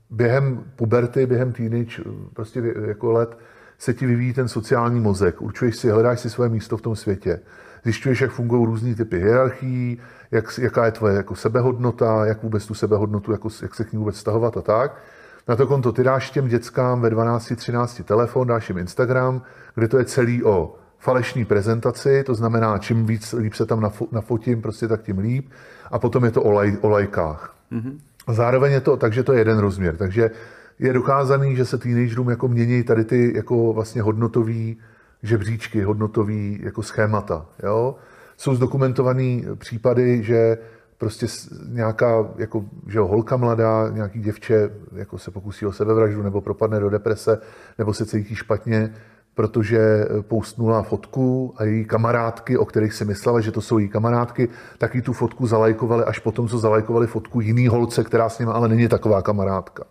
během 0.09 0.63
puberty, 0.75 1.25
během 1.25 1.53
teenage, 1.53 2.03
prostě 2.33 2.73
jako 2.87 3.11
let, 3.11 3.37
se 3.77 3.93
ti 3.93 4.05
vyvíjí 4.05 4.33
ten 4.33 4.47
sociální 4.47 4.99
mozek. 4.99 5.41
Určuješ 5.41 5.75
si, 5.75 5.89
hledáš 5.89 6.19
si 6.19 6.29
své 6.29 6.49
místo 6.49 6.77
v 6.77 6.81
tom 6.81 6.95
světě. 6.95 7.39
Zjišťuješ, 7.83 8.21
jak 8.21 8.31
fungují 8.31 8.65
různý 8.65 8.95
typy 8.95 9.19
hierarchií, 9.19 9.99
jak, 10.31 10.59
jaká 10.61 10.85
je 10.85 10.91
tvoje 10.91 11.15
jako 11.15 11.35
sebehodnota, 11.35 12.25
jak 12.25 12.43
vůbec 12.43 12.65
tu 12.65 12.73
sebehodnotu, 12.73 13.31
jako, 13.31 13.49
jak 13.61 13.75
se 13.75 13.83
k 13.83 13.93
ní 13.93 13.99
vůbec 13.99 14.17
stahovat 14.17 14.57
a 14.57 14.61
tak. 14.61 15.01
Na 15.47 15.55
to 15.55 15.67
konto 15.67 15.91
ty 15.91 16.03
dáš 16.03 16.31
těm 16.31 16.47
dětskám 16.47 17.01
ve 17.01 17.09
12-13 17.09 18.03
telefon, 18.03 18.47
dáš 18.47 18.69
jim 18.69 18.77
Instagram, 18.77 19.41
kde 19.75 19.87
to 19.87 19.97
je 19.97 20.05
celý 20.05 20.43
o 20.43 20.75
falešní 20.99 21.45
prezentaci, 21.45 22.23
to 22.23 22.35
znamená, 22.35 22.77
čím 22.77 23.05
víc 23.05 23.33
líp 23.33 23.53
se 23.53 23.65
tam 23.65 23.91
nafotím, 24.11 24.61
prostě 24.61 24.87
tak 24.87 25.01
tím 25.01 25.17
líp. 25.17 25.49
A 25.91 25.99
potom 25.99 26.25
je 26.25 26.31
to 26.31 26.43
o, 26.43 26.51
laj, 26.51 26.77
o 26.81 26.89
lajkách. 26.89 27.55
Mm-hmm. 27.71 27.97
Zároveň 28.33 28.71
je 28.71 28.81
to, 28.81 28.97
takže 28.97 29.23
to 29.23 29.33
je 29.33 29.39
jeden 29.39 29.57
rozměr. 29.57 29.97
Takže 29.97 30.31
je 30.79 30.93
dokázaný, 30.93 31.55
že 31.55 31.65
se 31.65 31.77
teenagerům 31.77 32.29
jako 32.29 32.47
mění 32.47 32.83
tady 32.83 33.05
ty 33.05 33.33
jako 33.35 33.73
vlastně 33.73 34.01
hodnotový 34.01 34.77
žebříčky, 35.23 35.83
hodnotový 35.83 36.59
jako 36.63 36.83
schémata. 36.83 37.45
Jo? 37.63 37.95
Jsou 38.37 38.55
zdokumentované 38.55 39.41
případy, 39.55 40.23
že 40.23 40.57
prostě 40.97 41.27
nějaká 41.67 42.27
jako, 42.37 42.65
že 42.87 42.97
jo, 42.97 43.07
holka 43.07 43.37
mladá, 43.37 43.89
nějaký 43.89 44.19
děvče 44.19 44.69
jako 44.95 45.17
se 45.17 45.31
pokusí 45.31 45.65
o 45.65 45.71
sebevraždu 45.71 46.23
nebo 46.23 46.41
propadne 46.41 46.79
do 46.79 46.89
deprese 46.89 47.37
nebo 47.77 47.93
se 47.93 48.05
cítí 48.05 48.35
špatně, 48.35 48.93
protože 49.35 50.05
poustnula 50.21 50.81
fotku 50.81 51.53
a 51.57 51.63
její 51.63 51.85
kamarádky, 51.85 52.57
o 52.57 52.65
kterých 52.65 52.93
si 52.93 53.05
myslela, 53.05 53.41
že 53.41 53.51
to 53.51 53.61
jsou 53.61 53.77
její 53.77 53.89
kamarádky, 53.89 54.49
tak 54.77 54.95
jí 54.95 55.01
tu 55.01 55.13
fotku 55.13 55.47
zalajkovali 55.47 56.03
až 56.03 56.19
potom, 56.19 56.47
co 56.47 56.57
zalajkovali 56.57 57.07
fotku 57.07 57.41
jiný 57.41 57.67
holce, 57.67 58.03
která 58.03 58.29
s 58.29 58.39
ním 58.39 58.49
ale 58.49 58.67
není 58.67 58.87
taková 58.87 59.21
kamarádka. 59.21 59.83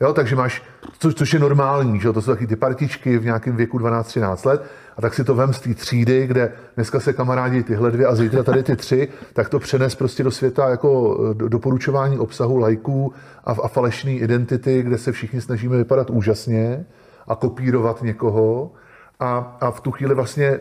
Jo, 0.00 0.12
takže 0.12 0.36
máš, 0.36 0.62
co, 0.98 1.12
což 1.12 1.32
je 1.32 1.38
normální, 1.38 2.00
že 2.00 2.12
to 2.12 2.22
jsou 2.22 2.30
taky 2.32 2.46
ty 2.46 2.56
partičky 2.56 3.18
v 3.18 3.24
nějakém 3.24 3.56
věku 3.56 3.78
12-13 3.78 4.48
let, 4.48 4.64
a 4.96 5.00
tak 5.00 5.14
si 5.14 5.24
to 5.24 5.34
vem 5.34 5.52
z 5.52 5.60
té 5.60 5.74
třídy, 5.74 6.26
kde 6.26 6.52
dneska 6.74 7.00
se 7.00 7.12
kamarádi 7.12 7.62
tyhle 7.62 7.90
dvě 7.90 8.06
a 8.06 8.14
zítra 8.14 8.42
tady 8.42 8.62
ty 8.62 8.76
tři, 8.76 9.08
tak 9.32 9.48
to 9.48 9.58
přenes 9.58 9.94
prostě 9.94 10.22
do 10.22 10.30
světa 10.30 10.68
jako 10.68 11.18
e, 11.30 11.48
doporučování 11.48 12.18
obsahu 12.18 12.58
lajků 12.58 13.12
a, 13.44 13.50
a 13.50 13.68
falešné 13.68 14.12
identity, 14.12 14.82
kde 14.82 14.98
se 14.98 15.12
všichni 15.12 15.40
snažíme 15.40 15.76
vypadat 15.76 16.10
úžasně 16.10 16.86
a 17.28 17.34
kopírovat 17.34 18.02
někoho. 18.02 18.72
A, 19.20 19.56
a 19.60 19.70
v 19.70 19.80
tu 19.80 19.90
chvíli 19.90 20.14
vlastně 20.14 20.60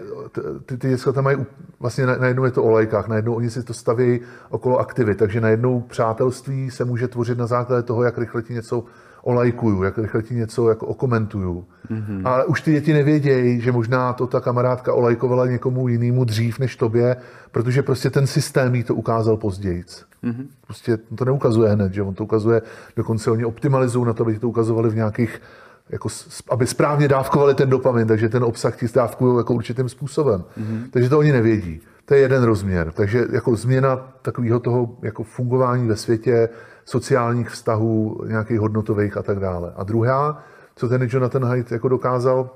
ty, 0.66 0.78
ty 0.78 0.90
děcka 0.90 1.12
tam 1.12 1.24
mají, 1.24 1.38
vlastně 1.80 2.06
najednou 2.06 2.46
je 2.46 2.52
to 2.52 2.64
o 2.64 2.72
lajkách, 2.72 3.08
najednou 3.08 3.36
oni 3.36 3.50
si 3.50 3.64
to 3.64 3.74
staví 3.74 4.20
okolo 4.50 4.78
aktivit, 4.78 5.18
takže 5.18 5.42
najednou 5.42 5.82
přátelství 5.82 6.72
se 6.72 6.86
může 6.86 7.08
tvořit 7.08 7.38
na 7.38 7.48
základě 7.48 7.84
toho, 7.84 8.04
jak 8.04 8.18
rychle 8.18 8.42
ti 8.42 8.54
něco 8.54 8.84
olajkuju, 9.24 9.84
jak 9.84 9.98
rychle 9.98 10.24
ti 10.24 10.36
něco 10.36 10.70
jako 10.70 10.86
okomentuju. 10.88 11.66
Mm-hmm. 11.92 12.22
Ale 12.26 12.46
už 12.46 12.62
ty 12.62 12.72
děti 12.72 12.94
nevědějí, 12.94 13.62
že 13.62 13.72
možná 13.72 14.14
to 14.14 14.28
ta 14.28 14.40
kamarádka 14.40 14.94
olajkovala 14.94 15.46
někomu 15.46 15.88
jinému 15.88 16.24
dřív 16.24 16.60
než 16.60 16.76
tobě, 16.76 17.16
protože 17.52 17.84
prostě 17.84 18.10
ten 18.10 18.28
systém 18.28 18.76
jí 18.76 18.84
to 18.84 18.96
ukázal 18.96 19.38
později. 19.38 19.84
Mm-hmm. 20.24 20.46
Prostě 20.66 20.98
to 20.98 21.26
neukazuje 21.26 21.72
hned, 21.72 21.94
že 21.94 22.02
on 22.02 22.14
to 22.14 22.24
ukazuje, 22.24 22.62
dokonce 22.96 23.32
oni 23.32 23.46
optimalizují 23.46 24.06
na 24.06 24.14
to, 24.14 24.24
aby 24.24 24.40
to 24.40 24.50
ukazovali 24.50 24.90
v 24.90 24.96
nějakých 24.96 25.42
jako, 25.90 26.10
aby 26.50 26.68
správně 26.68 27.08
dávkovali 27.08 27.54
ten 27.54 27.70
dopamin, 27.70 28.08
takže 28.08 28.30
ten 28.30 28.44
obsah 28.44 28.76
ti 28.76 28.86
dávkují 28.96 29.38
jako 29.38 29.54
určitým 29.54 29.90
způsobem. 29.90 30.42
Mm-hmm. 30.42 30.90
Takže 30.92 31.10
to 31.10 31.20
oni 31.20 31.32
nevědí. 31.32 31.82
To 32.06 32.14
je 32.14 32.20
jeden 32.20 32.44
rozměr. 32.44 32.92
Takže 32.92 33.26
jako 33.32 33.56
změna 33.56 33.96
takového 34.22 34.60
toho 34.60 34.98
jako 35.02 35.24
fungování 35.24 35.88
ve 35.88 35.96
světě, 35.96 36.50
sociálních 36.86 37.50
vztahů, 37.50 38.22
nějakých 38.28 38.60
hodnotových 38.60 39.18
a 39.18 39.24
tak 39.24 39.40
dále. 39.40 39.74
A 39.76 39.84
druhá, 39.84 40.44
co 40.76 40.90
ten 40.90 41.08
Jonathan 41.10 41.44
Haidt 41.44 41.72
jako 41.72 41.88
dokázal, 41.88 42.50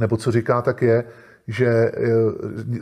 nebo 0.00 0.16
co 0.16 0.32
říká, 0.32 0.62
tak 0.62 0.82
je, 0.82 1.04
že 1.48 1.66
e, 1.66 1.92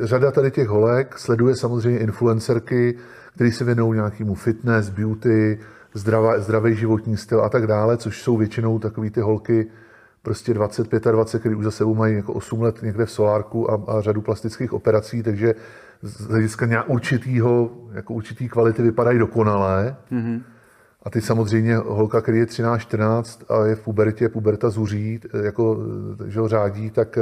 řada 0.00 0.30
tady 0.30 0.50
těch 0.50 0.68
holek 0.68 1.18
sleduje 1.18 1.56
samozřejmě 1.56 1.98
influencerky, 1.98 2.98
které 3.34 3.52
se 3.52 3.64
věnují 3.64 3.96
nějakému 3.96 4.34
fitness, 4.34 4.88
beauty, 4.88 5.58
zdravá, 5.94 6.38
zdravý 6.38 6.74
životní 6.74 7.16
styl 7.16 7.40
a 7.44 7.48
tak 7.48 7.66
dále, 7.66 7.96
což 7.96 8.22
jsou 8.22 8.36
většinou 8.36 8.78
takové 8.78 9.10
ty 9.10 9.20
holky 9.20 9.70
prostě 10.22 10.54
25 10.54 11.06
a 11.06 11.10
20, 11.10 11.38
které 11.38 11.56
už 11.56 11.64
za 11.64 11.70
sebou 11.70 11.94
mají 11.94 12.14
jako 12.14 12.32
8 12.32 12.62
let 12.62 12.82
někde 12.82 13.06
v 13.06 13.10
solárku 13.10 13.70
a, 13.70 13.84
a 13.86 14.00
řadu 14.00 14.20
plastických 14.20 14.72
operací, 14.72 15.22
takže 15.22 15.54
z 16.02 16.26
hlediska 16.26 16.66
nějak 16.66 16.90
určitýho, 16.90 17.70
jako 17.92 18.14
určitý 18.14 18.48
kvality 18.48 18.82
vypadají 18.82 19.18
dokonale. 19.18 19.96
Mm-hmm. 20.12 20.42
A 21.02 21.10
teď 21.10 21.24
samozřejmě 21.24 21.76
holka, 21.76 22.20
který 22.20 22.38
je 22.38 22.44
13-14 22.44 23.44
a 23.48 23.66
je 23.66 23.74
v 23.74 23.80
pubertě, 23.80 24.28
puberta 24.28 24.70
zuří, 24.70 25.20
jako, 25.42 25.78
že 26.26 26.40
ho 26.40 26.48
řádí, 26.48 26.90
tak 26.90 27.18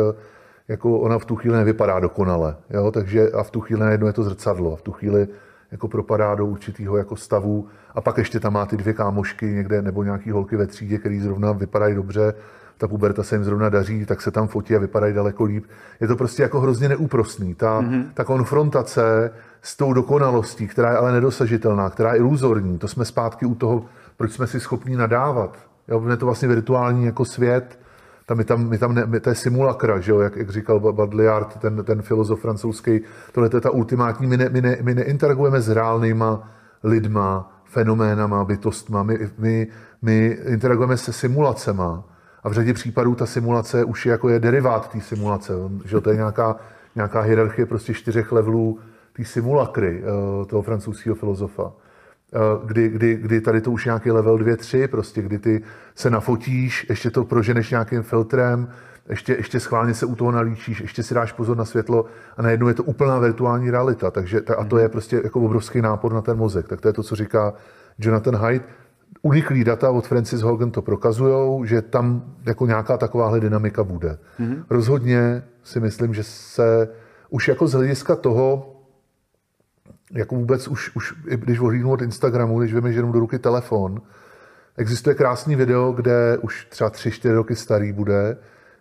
jako 0.69 0.99
ona 0.99 1.19
v 1.19 1.25
tu 1.25 1.37
chvíli 1.37 1.57
nevypadá 1.57 2.01
dokonale. 2.01 2.57
Jo? 2.71 2.91
Takže 2.91 3.31
a 3.31 3.43
v 3.43 3.51
tu 3.51 3.61
chvíli 3.61 3.81
najednou 3.83 4.07
je 4.07 4.13
to 4.13 4.23
zrcadlo. 4.23 4.73
A 4.73 4.77
v 4.77 4.83
tu 4.83 4.93
chvíli 4.93 5.29
jako 5.73 5.89
propadá 5.89 6.35
do 6.35 6.47
určitého 6.47 6.97
jako 6.97 7.17
stavu 7.17 7.67
a 7.95 8.01
pak 8.01 8.19
ještě 8.19 8.41
tam 8.41 8.53
má 8.53 8.67
ty 8.67 8.77
dvě 8.77 8.93
kámošky 8.93 9.47
někde 9.47 9.83
nebo 9.83 10.05
nějaký 10.05 10.31
holky 10.31 10.57
ve 10.57 10.67
třídě, 10.67 10.99
který 10.99 11.21
zrovna 11.21 11.53
vypadají 11.53 11.95
dobře, 11.95 12.35
ta 12.79 12.89
puberta 12.89 13.23
se 13.23 13.35
jim 13.35 13.45
zrovna 13.45 13.69
daří, 13.69 14.07
tak 14.07 14.23
se 14.23 14.31
tam 14.31 14.49
fotí 14.49 14.77
a 14.77 14.79
vypadají 14.79 15.15
daleko 15.15 15.45
líp. 15.45 15.65
Je 16.01 16.09
to 16.09 16.17
prostě 16.17 16.43
jako 16.43 16.61
hrozně 16.61 16.89
neúprostný. 16.89 17.55
Ta, 17.55 17.81
mm-hmm. 17.81 18.05
ta 18.15 18.25
konfrontace 18.25 19.31
s 19.63 19.77
tou 19.77 19.93
dokonalostí, 19.93 20.69
která 20.69 20.91
je 20.91 20.97
ale 20.97 21.13
nedosažitelná, 21.13 21.91
která 21.91 22.13
je 22.13 22.19
iluzorní, 22.19 22.79
to 22.79 22.89
jsme 22.89 23.05
zpátky 23.05 23.47
u 23.47 23.55
toho, 23.55 23.85
proč 24.17 24.33
jsme 24.33 24.47
si 24.47 24.61
schopni 24.61 24.97
nadávat. 24.97 25.59
Jo, 25.89 26.09
je 26.11 26.17
to 26.17 26.27
vlastně 26.27 26.49
virtuální 26.49 27.05
jako 27.05 27.25
svět, 27.25 27.79
tam 28.27 28.39
je 28.39 28.45
tam, 28.45 28.73
je 28.73 28.79
tam 28.79 28.95
ne, 28.95 29.21
to 29.21 29.29
je 29.29 29.35
simulakra, 29.35 30.01
že 30.01 30.13
jo, 30.13 30.21
jak, 30.21 30.37
jak 30.37 30.51
říkal 30.51 30.81
Baudrillard, 30.81 31.57
ten, 31.57 31.85
ten 31.85 32.03
filozof 32.03 32.41
francouzský, 32.41 33.01
tohle 33.33 33.51
je 33.55 33.61
ta 33.61 33.71
ultimátní, 33.71 34.27
my, 34.27 34.37
ne, 34.37 34.49
my, 34.49 34.61
ne, 34.61 34.77
my 34.83 34.95
neinteragujeme 34.95 35.61
s 35.61 35.69
reálnýma 35.69 36.51
lidma, 36.85 37.63
fenoménama, 37.65 38.45
bytostma, 38.45 39.03
my, 39.03 39.31
my, 39.39 39.67
my 40.03 40.27
interagujeme 40.27 40.97
se 40.97 41.13
simulacema 41.13 42.05
a 42.43 42.49
v 42.49 42.53
řadě 42.53 42.75
případů 42.75 43.15
ta 43.15 43.27
simulace 43.27 43.85
už 43.85 44.07
je 44.07 44.13
jako 44.13 44.29
je 44.29 44.39
derivát 44.39 44.89
té 44.91 45.01
simulace, 45.01 45.53
že 45.85 46.01
to 46.01 46.11
je 46.11 46.17
nějaká, 46.17 46.57
nějaká 46.95 47.21
hierarchie 47.21 47.67
prostě 47.67 47.95
čtyřech 47.95 48.33
levelů 48.33 48.79
té 49.13 49.25
simulakry 49.25 50.03
eh, 50.03 50.47
toho 50.47 50.63
francouzského 50.63 51.17
filozofa. 51.17 51.73
Eh, 52.33 52.39
kdy, 52.65 52.89
kdy, 52.89 53.15
kdy 53.15 53.41
tady 53.41 53.61
to 53.61 53.71
už 53.71 53.85
nějaký 53.85 54.11
level 54.11 54.39
2, 54.39 54.57
3, 54.57 54.89
prostě 54.89 55.23
kdy 55.23 55.39
ty 55.39 55.63
se 55.95 56.11
nafotíš, 56.11 56.87
ještě 56.89 57.11
to 57.11 57.25
proženeš 57.25 57.71
nějakým 57.71 58.03
filtrem, 58.03 58.69
ještě, 59.09 59.35
ještě 59.35 59.61
schválně 59.61 59.95
se 59.95 60.07
u 60.07 60.15
toho 60.15 60.33
nalíčíš, 60.33 60.81
ještě 60.81 61.03
si 61.03 61.15
dáš 61.15 61.33
pozor 61.33 61.57
na 61.57 61.65
světlo 61.65 62.05
a 62.37 62.43
najednou 62.43 62.69
je 62.69 62.75
to 62.75 62.83
úplná 62.83 63.19
virtuální 63.19 63.71
realita. 63.71 64.11
Takže, 64.11 64.41
a 64.41 64.65
to 64.65 64.79
je 64.79 64.89
prostě 64.89 65.21
jako 65.25 65.41
obrovský 65.41 65.81
nápor 65.81 66.13
na 66.13 66.23
ten 66.23 66.37
mozek. 66.37 66.69
Tak 66.69 66.81
to 66.81 66.89
je 66.89 66.93
to, 66.93 67.03
co 67.03 67.17
říká 67.17 67.55
Jonathan 67.99 68.37
Haidt. 68.37 68.65
Uniklý 69.23 69.65
data 69.65 69.91
od 69.91 70.07
Francis 70.07 70.41
Hogan 70.41 70.71
to 70.71 70.83
prokazují, 70.83 71.67
že 71.67 71.83
tam 71.83 72.35
jako 72.47 72.67
nějaká 72.67 72.97
takováhle 72.97 73.41
dynamika 73.41 73.85
bude. 73.85 74.19
Mm-hmm. 74.41 74.65
Rozhodně 74.71 75.43
si 75.63 75.81
myslím, 75.81 76.15
že 76.15 76.23
se 76.23 76.89
už 77.31 77.49
jako 77.49 77.67
z 77.67 77.73
hlediska 77.73 78.17
toho, 78.17 78.75
jako 80.13 80.35
vůbec 80.35 80.69
už, 80.69 80.97
už 80.97 81.15
když 81.25 81.61
ohlídnu 81.61 81.91
od 81.91 82.03
Instagramu, 82.03 82.59
když 82.59 82.75
veme 82.75 82.91
jenom 82.91 83.13
do 83.13 83.21
ruky 83.21 83.39
telefon, 83.39 84.03
existuje 84.77 85.15
krásný 85.15 85.57
video, 85.57 85.93
kde 85.93 86.39
už 86.39 86.67
třeba 86.71 86.91
tři, 86.91 87.11
čtyři 87.11 87.35
roky 87.35 87.57
starý 87.57 87.93
bude, 87.93 88.37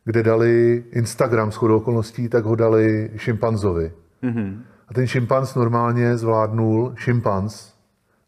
kde 0.05 0.23
dali 0.23 0.83
Instagram 0.91 1.51
s 1.51 1.63
okolností, 1.63 2.29
tak 2.29 2.45
ho 2.45 2.55
dali 2.55 3.11
šimpanzovi. 3.15 3.91
Mm-hmm. 4.23 4.61
A 4.87 4.93
ten 4.93 5.07
šimpanz 5.07 5.55
normálně 5.55 6.17
zvládnul, 6.17 6.93
šimpanz, 6.95 7.73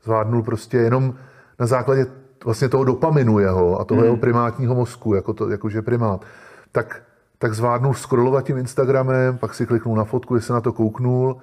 zvládnul 0.04 0.44
prostě 0.44 0.78
jenom 0.78 1.16
na 1.60 1.66
základě 1.66 2.06
vlastně 2.46 2.70
toho 2.70 2.84
dopaminu 2.84 3.40
jeho 3.40 3.80
a 3.80 3.86
toho 3.86 4.00
mm. 4.00 4.06
jeho 4.06 4.18
primátního 4.18 4.76
mozku, 4.76 5.14
jako 5.14 5.34
to, 5.34 5.50
jakože 5.50 5.82
primát, 5.82 6.26
tak, 6.72 7.02
tak 7.38 7.54
zvládnul 7.54 7.94
scrollovat 7.94 8.46
tím 8.46 8.58
Instagramem, 8.58 9.38
pak 9.38 9.54
si 9.54 9.66
kliknul 9.66 9.96
na 9.96 10.04
fotku, 10.04 10.36
jestli 10.36 10.48
se 10.48 10.54
na 10.54 10.62
to 10.62 10.74
kouknul 10.74 11.38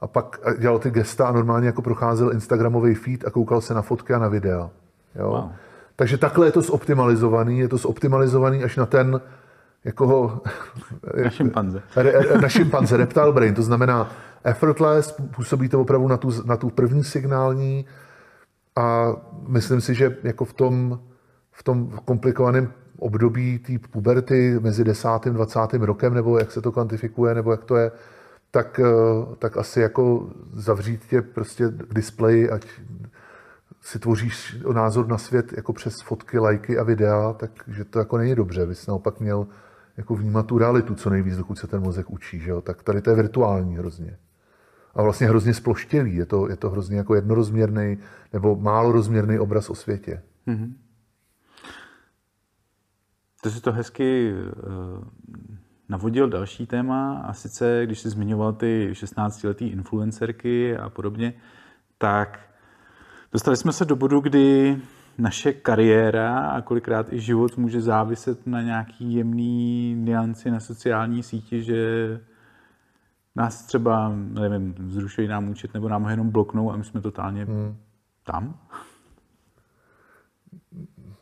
a 0.00 0.06
pak 0.06 0.40
dělal 0.58 0.78
ty 0.78 0.90
gesta 0.90 1.26
a 1.26 1.32
normálně 1.32 1.66
jako 1.66 1.82
procházel 1.82 2.32
Instagramový 2.32 2.94
feed 2.94 3.24
a 3.26 3.30
koukal 3.30 3.60
se 3.60 3.74
na 3.74 3.82
fotky 3.82 4.14
a 4.14 4.18
na 4.18 4.28
videa. 4.28 4.70
Jo? 5.14 5.28
Wow. 5.28 5.50
Takže 5.96 6.18
takhle 6.18 6.46
je 6.46 6.52
to 6.52 6.62
zoptimalizovaný, 6.62 7.58
je 7.58 7.68
to 7.68 7.76
zoptimalizovaný 7.76 8.64
až 8.64 8.76
na 8.76 8.86
ten, 8.86 9.20
jako... 9.84 10.38
Na 11.24 11.30
šimpanze. 11.30 11.82
na 12.40 12.48
šimpanze, 12.48 12.96
reptile 12.96 13.32
brain, 13.32 13.54
to 13.54 13.62
znamená 13.62 14.10
effortless, 14.44 15.12
působí 15.36 15.68
to 15.68 15.80
opravdu 15.80 16.08
na 16.08 16.16
tu, 16.16 16.30
na 16.44 16.56
tu 16.56 16.70
první 16.70 17.04
signální 17.04 17.86
a 18.76 19.16
myslím 19.48 19.80
si, 19.80 19.94
že 19.94 20.16
jako 20.22 20.44
v 20.44 20.52
tom, 20.52 21.00
v 21.52 21.62
tom 21.62 21.90
komplikovaném 22.04 22.72
období 22.98 23.58
té 23.58 23.72
puberty 23.90 24.60
mezi 24.60 24.84
10. 24.84 25.08
a 25.08 25.18
20. 25.18 25.60
rokem, 25.74 26.14
nebo 26.14 26.38
jak 26.38 26.52
se 26.52 26.62
to 26.62 26.72
kvantifikuje, 26.72 27.34
nebo 27.34 27.50
jak 27.50 27.64
to 27.64 27.76
je, 27.76 27.92
tak, 28.50 28.80
eh, 28.80 29.36
tak 29.38 29.56
asi 29.56 29.80
jako 29.80 30.30
zavřít 30.52 31.04
tě 31.04 31.22
prostě 31.22 31.68
k 31.68 31.94
displeji, 31.94 32.50
ať 32.50 32.66
si 33.80 33.98
tvoříš 33.98 34.56
názor 34.72 35.08
na 35.08 35.18
svět 35.18 35.52
jako 35.52 35.72
přes 35.72 36.00
fotky, 36.00 36.38
lajky 36.38 36.78
a 36.78 36.82
videa, 36.82 37.32
takže 37.32 37.84
to 37.84 37.98
jako 37.98 38.18
není 38.18 38.34
dobře. 38.34 38.66
Vy 38.66 38.74
jsi 38.74 38.90
naopak 38.90 39.20
měl 39.20 39.46
jako 39.96 40.14
vnímat 40.14 40.46
tu 40.46 40.58
realitu 40.58 40.94
co 40.94 41.10
nejvíc, 41.10 41.36
dokud 41.36 41.58
se 41.58 41.66
ten 41.66 41.82
mozek 41.82 42.10
učí. 42.10 42.40
Že 42.40 42.50
jo? 42.50 42.60
Tak 42.60 42.82
tady 42.82 43.02
to 43.02 43.10
je 43.10 43.16
virtuální 43.16 43.76
hrozně. 43.76 44.18
A 44.94 45.02
vlastně 45.02 45.26
hrozně 45.26 45.54
sploštělý. 45.54 46.16
Je 46.16 46.26
to, 46.26 46.48
je 46.48 46.56
to 46.56 46.70
hrozně 46.70 46.96
jako 46.96 47.14
jednorozměrný 47.14 47.98
nebo 48.32 48.56
málo 48.56 48.92
rozměrný 48.92 49.38
obraz 49.38 49.70
o 49.70 49.74
světě. 49.74 50.22
Mm-hmm. 50.46 50.72
To 53.42 53.50
si 53.50 53.60
to 53.60 53.72
hezky 53.72 54.32
uh, 54.32 55.04
navodil 55.88 56.28
další 56.28 56.66
téma 56.66 57.18
a 57.18 57.32
sice, 57.32 57.82
když 57.86 57.98
jsi 57.98 58.10
zmiňoval 58.10 58.52
ty 58.52 58.90
16-letý 58.92 59.68
influencerky 59.68 60.76
a 60.76 60.88
podobně, 60.88 61.34
tak 61.98 62.40
dostali 63.32 63.56
jsme 63.56 63.72
se 63.72 63.84
do 63.84 63.96
bodu, 63.96 64.20
kdy 64.20 64.76
naše 65.18 65.52
kariéra 65.52 66.38
a 66.38 66.60
kolikrát 66.60 67.12
i 67.12 67.20
život 67.20 67.56
může 67.56 67.80
záviset 67.80 68.46
na 68.46 68.62
nějaký 68.62 69.14
jemný 69.14 69.94
nianci 69.94 70.50
na 70.50 70.60
sociální 70.60 71.22
síti, 71.22 71.62
že 71.62 72.20
nás 73.36 73.62
třeba, 73.62 74.12
nevím, 74.14 74.74
zrušují 74.88 75.28
nám 75.28 75.48
účet 75.48 75.74
nebo 75.74 75.88
nám 75.88 76.02
ho 76.02 76.10
jenom 76.10 76.30
bloknou 76.30 76.72
a 76.72 76.76
my 76.76 76.84
jsme 76.84 77.00
totálně 77.00 77.44
hmm. 77.44 77.76
tam? 78.26 78.54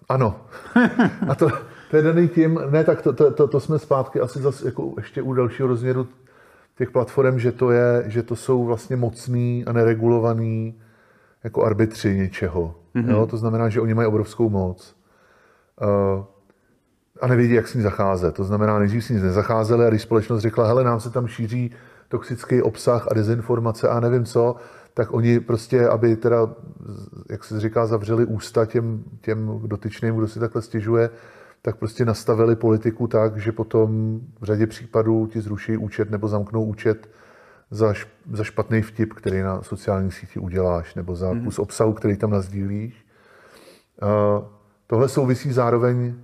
Ano. 0.08 0.40
A 1.28 1.34
to, 1.34 1.48
to 1.90 1.96
je 1.96 2.02
daný 2.02 2.28
tím, 2.28 2.60
ne, 2.70 2.84
tak 2.84 3.02
to, 3.02 3.12
to, 3.12 3.32
to, 3.32 3.48
to 3.48 3.60
jsme 3.60 3.78
zpátky 3.78 4.20
asi 4.20 4.38
zase 4.38 4.66
jako 4.66 4.94
ještě 4.96 5.22
u 5.22 5.32
dalšího 5.32 5.68
rozměru 5.68 6.08
těch 6.78 6.90
platform, 6.90 7.38
že 7.38 7.52
to, 7.52 7.70
je, 7.70 8.04
že 8.06 8.22
to 8.22 8.36
jsou 8.36 8.64
vlastně 8.64 8.96
mocný 8.96 9.64
a 9.66 9.72
neregulovaný 9.72 10.80
jako 11.44 11.64
arbitři 11.64 12.16
něčeho. 12.16 12.74
Mm-hmm. 12.94 13.10
Jo? 13.10 13.26
To 13.26 13.36
znamená, 13.36 13.68
že 13.68 13.80
oni 13.80 13.94
mají 13.94 14.08
obrovskou 14.08 14.50
moc. 14.50 14.96
Uh, 15.82 16.24
a 17.20 17.26
nevědí, 17.26 17.54
jak 17.54 17.68
s 17.68 17.74
ní 17.74 17.82
zacházet. 17.82 18.34
To 18.34 18.44
znamená, 18.44 18.78
nejdřív 18.78 19.04
s 19.04 19.08
ní 19.08 19.20
nezacházeli 19.20 19.86
a 19.86 19.90
když 19.90 20.02
společnost 20.02 20.42
řekla, 20.42 20.66
hele, 20.66 20.84
nám 20.84 21.00
se 21.00 21.10
tam 21.10 21.26
šíří 21.26 21.70
toxický 22.12 22.62
obsah 22.62 23.08
a 23.10 23.14
dezinformace 23.14 23.88
a 23.88 24.00
nevím 24.00 24.24
co, 24.24 24.56
tak 24.94 25.14
oni 25.14 25.40
prostě, 25.40 25.88
aby 25.88 26.16
teda, 26.16 26.48
jak 27.30 27.44
se 27.44 27.60
říká, 27.60 27.86
zavřeli 27.86 28.24
ústa 28.24 28.66
těm, 28.66 29.04
těm 29.20 29.60
dotyčným, 29.66 30.16
kdo 30.16 30.28
si 30.28 30.40
takhle 30.40 30.62
stěžuje, 30.62 31.10
tak 31.62 31.76
prostě 31.76 32.04
nastavili 32.04 32.56
politiku 32.56 33.06
tak, 33.06 33.36
že 33.36 33.52
potom 33.52 34.20
v 34.40 34.44
řadě 34.44 34.66
případů 34.66 35.26
ti 35.26 35.40
zruší 35.40 35.76
účet 35.76 36.10
nebo 36.10 36.28
zamknou 36.28 36.64
účet 36.64 37.08
za, 37.70 37.94
za 38.32 38.44
špatný 38.44 38.82
vtip, 38.82 39.14
který 39.14 39.40
na 39.40 39.62
sociální 39.62 40.10
síti 40.10 40.40
uděláš, 40.40 40.94
nebo 40.94 41.16
za 41.16 41.32
mm-hmm. 41.32 41.44
kus 41.44 41.58
obsahu, 41.58 41.92
který 41.92 42.16
tam 42.16 42.30
nazdílíš. 42.30 43.06
Uh, 44.02 44.44
tohle 44.86 45.08
souvisí 45.08 45.52
zároveň 45.52 46.14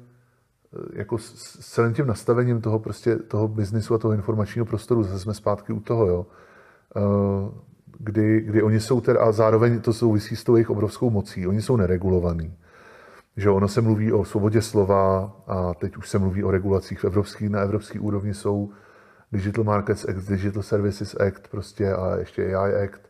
jako 0.92 1.18
s, 1.18 1.58
celým 1.58 1.94
tím 1.94 2.06
nastavením 2.06 2.60
toho, 2.60 2.78
prostě, 2.78 3.16
toho 3.16 3.48
biznisu 3.48 3.94
a 3.94 3.98
toho 3.98 4.14
informačního 4.14 4.66
prostoru. 4.66 5.02
Zase 5.02 5.18
jsme 5.18 5.34
zpátky 5.34 5.72
u 5.72 5.80
toho, 5.80 6.06
jo. 6.06 6.26
Uh, 6.96 7.50
kdy, 7.98 8.40
kdy 8.40 8.62
oni 8.62 8.80
jsou 8.80 9.00
teda, 9.00 9.20
a 9.20 9.32
zároveň 9.32 9.80
to 9.80 9.92
souvisí 9.92 10.36
s 10.36 10.44
tou 10.44 10.56
jejich 10.56 10.70
obrovskou 10.70 11.10
mocí. 11.10 11.46
Oni 11.46 11.62
jsou 11.62 11.76
neregulovaní. 11.76 12.54
Že 13.36 13.50
ono 13.50 13.68
se 13.68 13.80
mluví 13.80 14.12
o 14.12 14.24
svobodě 14.24 14.62
slova 14.62 15.36
a 15.46 15.74
teď 15.74 15.96
už 15.96 16.08
se 16.08 16.18
mluví 16.18 16.44
o 16.44 16.50
regulacích 16.50 17.00
v 17.00 17.04
evropský, 17.04 17.48
na 17.48 17.60
evropské 17.60 18.00
úrovni 18.00 18.34
jsou 18.34 18.70
Digital 19.32 19.64
Markets 19.64 20.04
Act, 20.04 20.28
Digital 20.28 20.62
Services 20.62 21.16
Act 21.20 21.48
prostě 21.48 21.92
a 21.92 22.16
ještě 22.16 22.56
AI 22.56 22.84
Act, 22.84 23.00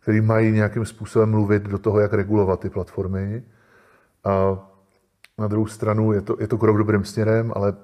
který 0.00 0.20
mají 0.20 0.52
nějakým 0.52 0.84
způsobem 0.84 1.30
mluvit 1.30 1.62
do 1.62 1.78
toho, 1.78 2.00
jak 2.00 2.12
regulovat 2.12 2.60
ty 2.60 2.70
platformy. 2.70 3.42
A 4.24 4.67
na 5.38 5.48
druhou 5.48 5.66
stranu 5.66 6.12
je 6.12 6.20
to, 6.20 6.36
je 6.40 6.48
to 6.48 6.58
krok 6.58 6.78
dobrým 6.78 7.04
směrem, 7.04 7.52
ale 7.56 7.74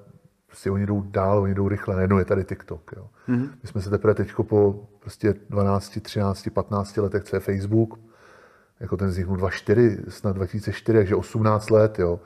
prostě 0.47 0.71
oni 0.71 0.85
jdou 0.85 1.01
dál, 1.01 1.41
oni 1.41 1.53
jdou 1.53 1.67
rychle. 1.67 1.95
Najednou 1.95 2.17
je 2.17 2.25
tady 2.25 2.43
TikTok. 2.43 2.91
Jo. 2.95 3.07
Mm-hmm. 3.29 3.49
My 3.63 3.69
jsme 3.69 3.81
se 3.81 3.89
teprve 3.89 4.13
teď 4.13 4.31
po 4.47 4.87
prostě 4.99 5.35
12, 5.49 5.99
13, 6.01 6.49
15 6.53 6.97
letech, 6.97 7.23
co 7.23 7.35
je 7.35 7.39
Facebook, 7.39 7.99
jako 8.79 8.97
ten 8.97 9.07
vzniknul 9.07 9.37
2004, 9.37 9.97
snad 10.09 10.35
2004, 10.35 10.97
takže 10.97 11.15
18 11.15 11.69
let, 11.69 11.99
jo. 11.99 12.19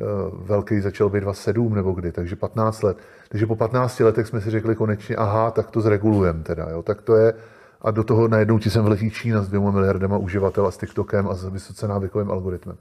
Eh, 0.00 0.04
velký 0.32 0.80
začal 0.80 1.08
být 1.08 1.20
27 1.20 1.74
nebo 1.74 1.92
kdy, 1.92 2.12
takže 2.12 2.36
15 2.36 2.82
let. 2.82 2.96
Takže 3.28 3.46
po 3.46 3.56
15 3.56 4.00
letech 4.00 4.26
jsme 4.26 4.40
si 4.40 4.50
řekli 4.50 4.74
konečně, 4.74 5.16
aha, 5.16 5.50
tak 5.50 5.70
to 5.70 5.80
zregulujeme 5.80 6.42
teda, 6.42 6.68
jo. 6.70 6.82
Tak 6.82 7.02
to 7.02 7.16
je, 7.16 7.34
a 7.82 7.90
do 7.90 8.04
toho 8.04 8.28
najednou 8.28 8.58
ti 8.58 8.70
sem 8.70 8.84
vletí 8.84 9.10
Čína 9.10 9.42
s 9.42 9.48
dvěma 9.48 9.70
miliardama 9.70 10.18
uživatel 10.18 10.66
a 10.66 10.70
s 10.70 10.76
TikTokem 10.76 11.28
a 11.28 11.34
s 11.34 11.44
vysoce 11.44 11.88
návykovým 11.88 12.30
algoritmem. 12.30 12.76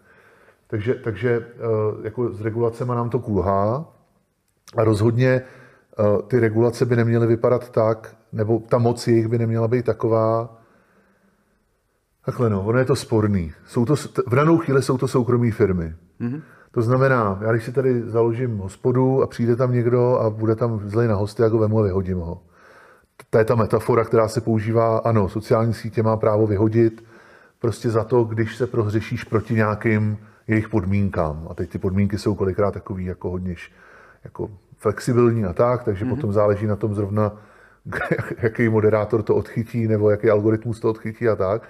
Takže, 0.67 0.93
takže 0.93 1.45
eh, 1.47 1.59
jako 2.03 2.33
s 2.33 2.41
regulacemi 2.41 2.91
nám 2.95 3.09
to 3.09 3.19
kulhá 3.19 3.85
a 4.77 4.83
rozhodně 4.83 5.29
eh, 5.29 6.21
ty 6.27 6.39
regulace 6.39 6.85
by 6.85 6.95
neměly 6.95 7.27
vypadat 7.27 7.69
tak, 7.69 8.15
nebo 8.31 8.59
ta 8.59 8.77
moc 8.77 9.07
jejich 9.07 9.27
by 9.27 9.37
neměla 9.37 9.67
být 9.67 9.85
taková, 9.85 10.57
Takhle 12.25 12.49
no, 12.49 12.65
ono 12.65 12.79
je 12.79 12.85
to 12.85 12.95
sporný. 12.95 13.53
Jsou 13.65 13.85
to, 13.85 13.95
v 14.27 14.35
danou 14.35 14.57
chvíli 14.57 14.83
jsou 14.83 14.97
to 14.97 15.07
soukromé 15.07 15.51
firmy. 15.51 15.95
Mm-hmm. 16.21 16.41
To 16.71 16.81
znamená, 16.81 17.39
já 17.41 17.51
když 17.51 17.63
si 17.63 17.71
tady 17.71 18.01
založím 18.09 18.57
hospodu 18.57 19.23
a 19.23 19.27
přijde 19.27 19.55
tam 19.55 19.73
někdo 19.73 20.19
a 20.19 20.29
bude 20.29 20.55
tam 20.55 20.89
zlej 20.89 21.07
na 21.07 21.15
hosty, 21.15 21.41
jako 21.41 21.57
vemu 21.57 21.79
a 21.79 21.83
vyhodím 21.83 22.17
ho. 22.17 22.41
To 23.29 23.37
je 23.37 23.45
ta 23.45 23.55
metafora, 23.55 24.03
která 24.03 24.27
se 24.27 24.41
používá, 24.41 24.97
ano, 24.97 25.29
sociální 25.29 25.73
sítě 25.73 26.03
má 26.03 26.17
právo 26.17 26.47
vyhodit 26.47 27.03
prostě 27.59 27.89
za 27.89 28.03
to, 28.03 28.23
když 28.23 28.55
se 28.55 28.67
prohřešíš 28.67 29.23
proti 29.23 29.53
nějakým 29.53 30.17
jejich 30.47 30.69
podmínkám. 30.69 31.47
A 31.49 31.53
teď 31.53 31.69
ty 31.69 31.77
podmínky 31.77 32.17
jsou 32.17 32.35
kolikrát 32.35 32.71
takový 32.71 33.05
jako 33.05 33.29
hodně 33.29 33.55
jako 34.23 34.49
flexibilní 34.77 35.45
a 35.45 35.53
tak, 35.53 35.83
takže 35.83 36.05
mm-hmm. 36.05 36.09
potom 36.09 36.33
záleží 36.33 36.67
na 36.67 36.75
tom 36.75 36.95
zrovna, 36.95 37.31
jaký 38.41 38.69
moderátor 38.69 39.23
to 39.23 39.35
odchytí 39.35 39.87
nebo 39.87 40.09
jaký 40.09 40.29
algoritmus 40.29 40.79
to 40.79 40.89
odchytí 40.89 41.27
a 41.29 41.35
tak. 41.35 41.61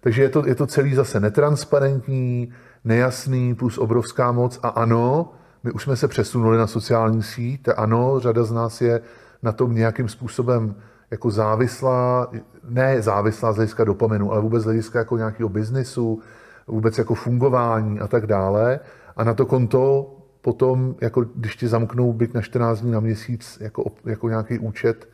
Takže 0.00 0.22
je 0.22 0.28
to, 0.28 0.46
je 0.46 0.54
to 0.54 0.66
celý 0.66 0.94
zase 0.94 1.20
netransparentní, 1.20 2.52
nejasný, 2.84 3.54
plus 3.54 3.78
obrovská 3.78 4.32
moc. 4.32 4.60
A 4.62 4.68
ano, 4.68 5.32
my 5.64 5.72
už 5.72 5.82
jsme 5.82 5.96
se 5.96 6.08
přesunuli 6.08 6.58
na 6.58 6.66
sociální 6.66 7.22
síť, 7.22 7.68
ano, 7.76 8.20
řada 8.20 8.44
z 8.44 8.52
nás 8.52 8.80
je 8.80 9.00
na 9.42 9.52
tom 9.52 9.74
nějakým 9.74 10.08
způsobem 10.08 10.74
jako 11.10 11.30
závislá, 11.30 12.30
ne 12.68 13.02
závislá 13.02 13.52
z 13.52 13.56
hlediska 13.56 13.84
dopaminu, 13.84 14.32
ale 14.32 14.40
vůbec 14.40 14.62
z 14.62 14.64
hlediska 14.64 14.98
jako 14.98 15.16
nějakého 15.16 15.48
biznisu, 15.48 16.22
vůbec 16.66 16.98
jako 16.98 17.14
fungování 17.14 18.00
a 18.00 18.08
tak 18.08 18.26
dále. 18.26 18.80
A 19.16 19.24
na 19.24 19.34
to 19.34 19.46
konto 19.46 20.14
potom, 20.40 20.94
jako 21.00 21.20
když 21.34 21.56
ti 21.56 21.68
zamknou 21.68 22.12
byt 22.12 22.34
na 22.34 22.40
14 22.40 22.80
dní 22.80 22.90
na 22.90 23.00
měsíc 23.00 23.58
jako, 23.60 23.84
jako 24.04 24.28
nějaký 24.28 24.58
účet, 24.58 25.08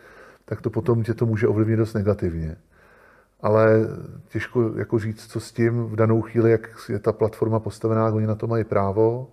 tak 0.45 0.61
to 0.61 0.71
potom 0.71 1.03
tě 1.03 1.15
to 1.15 1.27
může 1.27 1.49
ovlivnit 1.49 1.79
dost 1.79 1.95
negativně 1.95 2.57
ale 3.41 3.89
těžko 4.29 4.73
jako 4.77 4.99
říct, 4.99 5.27
co 5.27 5.41
s 5.41 5.53
tím 5.53 5.85
v 5.85 5.97
danou 5.97 6.23
chvíli, 6.23 6.51
jak 6.51 6.69
je 6.89 6.99
ta 6.99 7.13
platforma 7.13 7.61
postavená, 7.61 8.07
oni 8.07 8.27
na 8.27 8.35
to 8.35 8.47
mají 8.47 8.65
právo, 8.65 9.31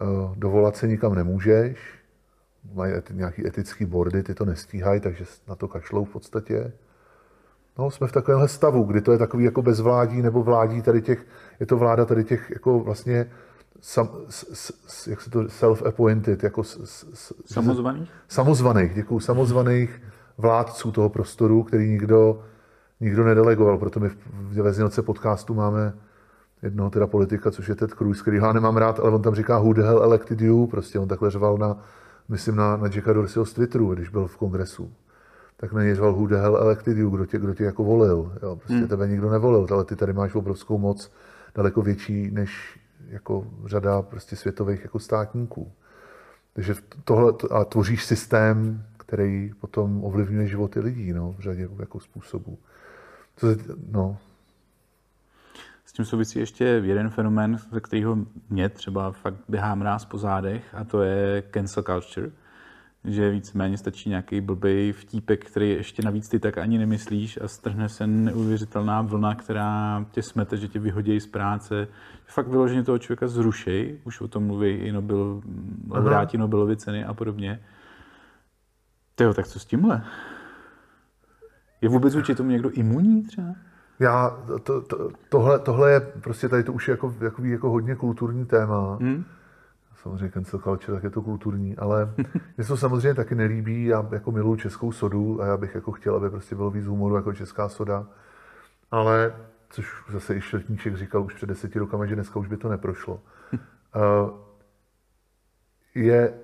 eh, 0.00 0.04
dovolat 0.36 0.76
se 0.76 0.88
nikam 0.88 1.14
nemůžeš, 1.14 1.78
mají 2.74 2.92
nějaký 3.10 3.46
etický 3.46 3.84
bordy, 3.84 4.22
ty 4.22 4.34
to 4.34 4.44
nestíhají, 4.44 5.00
takže 5.00 5.24
na 5.48 5.54
to 5.54 5.68
kašlou 5.68 6.04
v 6.04 6.12
podstatě. 6.12 6.72
No, 7.78 7.90
jsme 7.90 8.06
v 8.06 8.12
takovémhle 8.12 8.48
stavu, 8.48 8.82
kdy 8.82 9.00
to 9.00 9.12
je 9.12 9.18
takový 9.18 9.44
jako 9.44 9.62
bezvládí 9.62 10.22
nebo 10.22 10.42
vládí 10.42 10.82
tady 10.82 11.02
těch, 11.02 11.26
je 11.60 11.66
to 11.66 11.76
vláda 11.76 12.04
tady 12.04 12.24
těch 12.24 12.50
jako 12.50 12.80
vlastně 12.80 13.30
sam, 13.80 14.08
s, 14.28 14.72
s, 14.86 15.06
jak 15.06 15.20
se 15.20 15.30
to 15.30 15.40
self-appointed, 15.40 16.38
jako 16.42 16.64
s, 16.64 16.80
s, 17.14 17.34
samozvaných? 17.46 18.10
Samozvaných, 18.28 18.94
děkuji, 18.94 19.20
samozvaných 19.20 20.02
vládců 20.38 20.92
toho 20.92 21.08
prostoru, 21.08 21.62
který 21.62 21.88
nikdo 21.88 22.42
nikdo 23.00 23.24
nedelegoval, 23.24 23.78
proto 23.78 24.00
my 24.00 24.10
ve 24.62 24.72
znělce 24.72 25.02
podcastu 25.02 25.54
máme 25.54 25.94
jednoho 26.62 26.90
teda 26.90 27.06
politika, 27.06 27.50
což 27.50 27.68
je 27.68 27.74
Ted 27.74 27.94
Cruz, 27.94 28.22
který 28.22 28.36
já 28.36 28.52
nemám 28.52 28.76
rád, 28.76 29.00
ale 29.00 29.10
on 29.10 29.22
tam 29.22 29.34
říká 29.34 29.58
who 29.58 29.72
the 29.72 29.82
hell 29.82 30.02
elected 30.02 30.40
you, 30.40 30.66
prostě 30.66 30.98
on 30.98 31.08
takhle 31.08 31.30
řval 31.30 31.58
na, 31.58 31.76
myslím 32.28 32.56
na, 32.56 32.76
na 32.76 32.86
Jacka 32.94 33.12
Dorseyho 33.12 33.46
z 33.46 33.52
Twitteru, 33.52 33.94
když 33.94 34.08
byl 34.08 34.26
v 34.26 34.36
kongresu. 34.36 34.92
Tak 35.60 35.70
řval 35.94 36.12
who 36.12 36.26
the 36.26 36.34
hell 36.34 36.56
elected 36.56 36.96
you, 36.96 37.10
kdo 37.10 37.26
tě, 37.26 37.38
kdo 37.38 37.54
tě 37.54 37.64
jako 37.64 37.84
volil. 37.84 38.32
Jo, 38.42 38.56
prostě 38.56 38.74
hmm. 38.74 38.88
tebe 38.88 39.08
nikdo 39.08 39.30
nevolil, 39.30 39.66
ale 39.70 39.84
ty 39.84 39.96
tady 39.96 40.12
máš 40.12 40.34
obrovskou 40.34 40.78
moc, 40.78 41.12
daleko 41.54 41.82
větší 41.82 42.30
než 42.30 42.78
jako 43.08 43.46
řada 43.66 44.02
prostě 44.02 44.36
světových 44.36 44.82
jako 44.82 44.98
státníků. 44.98 45.72
Takže 46.52 46.74
tohle 47.04 47.32
a 47.50 47.64
tvoříš 47.64 48.04
systém, 48.04 48.84
který 48.96 49.52
potom 49.60 50.04
ovlivňuje 50.04 50.46
životy 50.46 50.80
lidí 50.80 51.12
no, 51.12 51.32
v 51.32 51.40
řadě 51.40 51.68
jako 51.78 52.00
způsobů. 52.00 52.58
To, 53.40 53.46
no. 53.90 54.18
S 55.84 55.92
tím 55.92 56.04
souvisí 56.04 56.38
ještě 56.38 56.64
jeden 56.64 57.10
fenomén, 57.10 57.58
ze 57.72 57.80
kterého 57.80 58.18
mě 58.50 58.68
třeba 58.68 59.12
fakt 59.12 59.38
běhá 59.48 59.74
mráz 59.74 60.04
po 60.04 60.18
zádech, 60.18 60.74
a 60.74 60.84
to 60.84 61.02
je 61.02 61.42
cancel 61.54 61.82
culture. 61.82 62.30
Že 63.08 63.30
víceméně 63.30 63.78
stačí 63.78 64.08
nějaký 64.08 64.40
blbý 64.40 64.92
vtípek, 64.92 65.44
který 65.44 65.70
ještě 65.70 66.02
navíc 66.02 66.28
ty 66.28 66.38
tak 66.38 66.58
ani 66.58 66.78
nemyslíš 66.78 67.38
a 67.44 67.48
strhne 67.48 67.88
se 67.88 68.06
neuvěřitelná 68.06 69.02
vlna, 69.02 69.34
která 69.34 70.04
tě 70.10 70.22
smete, 70.22 70.56
že 70.56 70.68
tě 70.68 70.78
vyhodí 70.78 71.20
z 71.20 71.26
práce. 71.26 71.88
Fakt 72.26 72.48
vyloženě 72.48 72.82
toho 72.82 72.98
člověka 72.98 73.28
zrušej, 73.28 73.98
už 74.04 74.20
o 74.20 74.28
tom 74.28 74.46
mluví 74.46 74.70
i 74.70 74.92
Nobel, 74.92 75.40
laureáti 75.90 76.38
Nobelovy 76.38 76.76
ceny 76.76 77.04
a 77.04 77.14
podobně. 77.14 77.60
Tyjo, 79.14 79.34
tak 79.34 79.46
co 79.46 79.60
s 79.60 79.64
tímhle? 79.64 80.04
Je 81.80 81.88
vůbec 81.88 82.14
vůči 82.14 82.34
tomu 82.34 82.50
někdo 82.50 82.70
imunní 82.70 83.22
třeba? 83.22 83.54
Já, 84.00 84.30
to, 84.62 84.80
to, 84.80 85.10
tohle, 85.28 85.58
tohle 85.58 85.92
je 85.92 86.00
prostě 86.00 86.48
tady 86.48 86.64
to 86.64 86.72
už 86.72 86.88
je 86.88 86.92
jako, 86.92 87.14
jako, 87.20 87.44
jako 87.44 87.70
hodně 87.70 87.94
kulturní 87.94 88.46
téma. 88.46 88.98
Hmm. 89.00 89.24
Samozřejmě 90.02 90.30
cancel 90.30 90.60
culture, 90.60 90.94
tak 90.94 91.04
je 91.04 91.10
to 91.10 91.22
kulturní, 91.22 91.76
ale 91.76 92.14
mě 92.56 92.66
to 92.66 92.76
samozřejmě 92.76 93.14
taky 93.14 93.34
nelíbí. 93.34 93.84
Já 93.84 94.08
jako 94.12 94.32
miluji 94.32 94.56
českou 94.56 94.92
sodu 94.92 95.42
a 95.42 95.46
já 95.46 95.56
bych 95.56 95.74
jako 95.74 95.92
chtěl, 95.92 96.16
aby 96.16 96.30
prostě 96.30 96.54
bylo 96.54 96.70
víc 96.70 96.86
humoru 96.86 97.16
jako 97.16 97.32
česká 97.32 97.68
soda. 97.68 98.06
Ale, 98.90 99.34
což 99.70 100.04
zase 100.10 100.34
i 100.36 100.40
Šeltníček 100.40 100.96
říkal 100.96 101.24
už 101.24 101.34
před 101.34 101.46
deseti 101.46 101.78
rokama, 101.78 102.06
že 102.06 102.14
dneska 102.14 102.38
už 102.38 102.48
by 102.48 102.56
to 102.56 102.68
neprošlo. 102.68 103.20
Uh, 103.52 104.30
je 105.94 106.34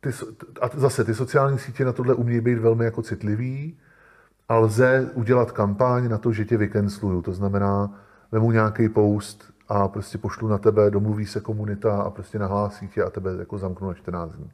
ty, 0.00 0.10
a 0.60 0.68
zase 0.74 1.04
ty 1.04 1.14
sociální 1.14 1.58
sítě 1.58 1.84
na 1.84 1.92
tohle 1.92 2.14
umějí 2.14 2.40
být 2.40 2.58
velmi 2.58 2.84
jako 2.84 3.02
citlivý 3.02 3.78
a 4.48 4.56
lze 4.58 5.10
udělat 5.14 5.52
kampaň 5.52 6.08
na 6.08 6.18
to, 6.18 6.32
že 6.32 6.44
tě 6.44 6.56
vykensluju. 6.56 7.22
To 7.22 7.32
znamená, 7.32 8.00
vemu 8.32 8.50
nějaký 8.50 8.88
post 8.88 9.51
a 9.72 9.88
prostě 9.88 10.18
pošlu 10.18 10.48
na 10.48 10.58
tebe, 10.58 10.90
domluví 10.90 11.26
se 11.26 11.40
komunita 11.40 12.02
a 12.02 12.10
prostě 12.10 12.38
nahlásí 12.38 12.88
tě 12.88 13.02
a 13.02 13.10
tebe 13.10 13.36
jako 13.38 13.58
zamknu 13.58 13.88
na 13.88 13.94
14 13.94 14.32
dní. 14.32 14.52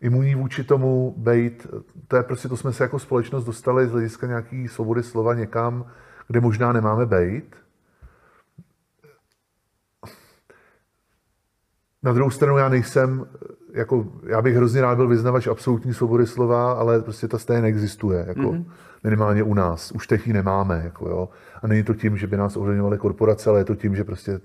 Imunní 0.00 0.34
vůči 0.34 0.64
tomu 0.64 1.14
být, 1.16 1.66
to 2.08 2.16
je 2.16 2.22
prostě, 2.22 2.48
to 2.48 2.56
jsme 2.56 2.72
se 2.72 2.84
jako 2.84 2.98
společnost 2.98 3.44
dostali 3.44 3.86
z 3.86 3.92
hlediska 3.92 4.26
nějaký 4.26 4.68
svobody 4.68 5.02
slova 5.02 5.34
někam, 5.34 5.86
kde 6.28 6.40
možná 6.40 6.72
nemáme 6.72 7.06
být. 7.06 7.56
Na 12.02 12.12
druhou 12.12 12.30
stranu 12.30 12.58
já 12.58 12.68
nejsem, 12.68 13.26
jako, 13.76 14.06
já 14.26 14.42
bych 14.42 14.56
hrozně 14.56 14.80
rád 14.80 14.94
byl 14.94 15.08
vyznavač 15.08 15.46
absolutní 15.46 15.94
svobody 15.94 16.26
slova, 16.26 16.72
ale 16.72 17.02
prostě 17.02 17.28
ta 17.28 17.38
stejně 17.38 17.62
neexistuje, 17.62 18.24
jako 18.28 18.40
mm-hmm. 18.40 18.64
minimálně 19.04 19.42
u 19.42 19.54
nás. 19.54 19.92
Už 19.92 20.06
teď 20.06 20.26
ji 20.26 20.32
nemáme, 20.32 20.80
jako 20.84 21.08
jo. 21.08 21.28
A 21.62 21.66
není 21.66 21.82
to 21.82 21.94
tím, 21.94 22.16
že 22.16 22.26
by 22.26 22.36
nás 22.36 22.56
ovlivňovaly 22.56 22.98
korporace, 22.98 23.50
ale 23.50 23.60
je 23.60 23.64
to 23.64 23.74
tím, 23.74 23.96
že 23.96 24.04
prostě 24.04 24.40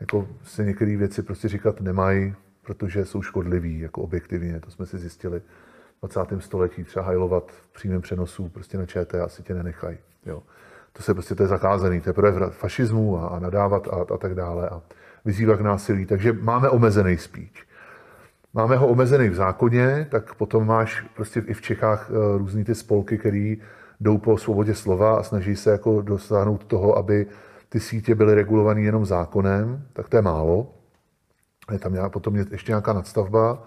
jako 0.00 0.28
se 0.44 0.64
některé 0.64 0.96
věci 0.96 1.22
prostě 1.22 1.48
říkat 1.48 1.80
nemají, 1.80 2.34
protože 2.62 3.04
jsou 3.04 3.22
škodliví, 3.22 3.80
jako 3.80 4.02
objektivně. 4.02 4.60
To 4.60 4.70
jsme 4.70 4.86
si 4.86 4.98
zjistili 4.98 5.40
v 5.40 6.06
20. 6.06 6.20
století. 6.38 6.84
Třeba 6.84 7.04
hajlovat 7.04 7.50
v 7.50 7.72
přímém 7.72 8.00
přenosu 8.00 8.48
prostě 8.48 8.78
na 8.78 8.86
ČT 8.86 9.20
asi 9.20 9.42
tě 9.42 9.54
nenechají. 9.54 9.98
Jo. 10.26 10.42
To 10.92 11.02
se 11.02 11.14
prostě 11.14 11.34
to 11.34 11.42
je 11.42 11.46
zakázaný, 11.46 12.00
to 12.00 12.08
je 12.08 12.12
projev 12.12 12.34
fašismu 12.50 13.18
a, 13.18 13.26
a 13.26 13.38
nadávat 13.38 13.88
a, 13.88 14.14
a 14.14 14.16
tak 14.18 14.34
dále 14.34 14.68
a 14.68 14.82
vyzývat 15.24 15.58
k 15.58 15.62
násilí. 15.62 16.06
Takže 16.06 16.32
máme 16.32 16.68
omezený 16.68 17.16
speech. 17.16 17.71
Máme 18.54 18.76
ho 18.76 18.88
omezený 18.88 19.28
v 19.28 19.34
zákoně, 19.34 20.06
tak 20.10 20.34
potom 20.34 20.66
máš 20.66 21.00
prostě 21.14 21.40
i 21.40 21.54
v 21.54 21.60
Čechách 21.60 22.10
eh, 22.10 22.38
různý 22.38 22.64
ty 22.64 22.74
spolky, 22.74 23.18
které 23.18 23.54
jdou 24.00 24.18
po 24.18 24.38
svobodě 24.38 24.74
slova 24.74 25.16
a 25.16 25.22
snaží 25.22 25.56
se 25.56 25.70
jako 25.70 26.02
dosáhnout 26.02 26.64
toho, 26.64 26.96
aby 26.96 27.26
ty 27.68 27.80
sítě 27.80 28.14
byly 28.14 28.34
regulované 28.34 28.80
jenom 28.80 29.06
zákonem, 29.06 29.86
tak 29.92 30.08
to 30.08 30.16
je 30.16 30.22
málo. 30.22 30.74
Je 31.72 31.78
tam 31.78 31.92
nějak, 31.92 32.12
potom 32.12 32.36
je 32.36 32.46
ještě 32.50 32.72
nějaká 32.72 32.92
nadstavba. 32.92 33.66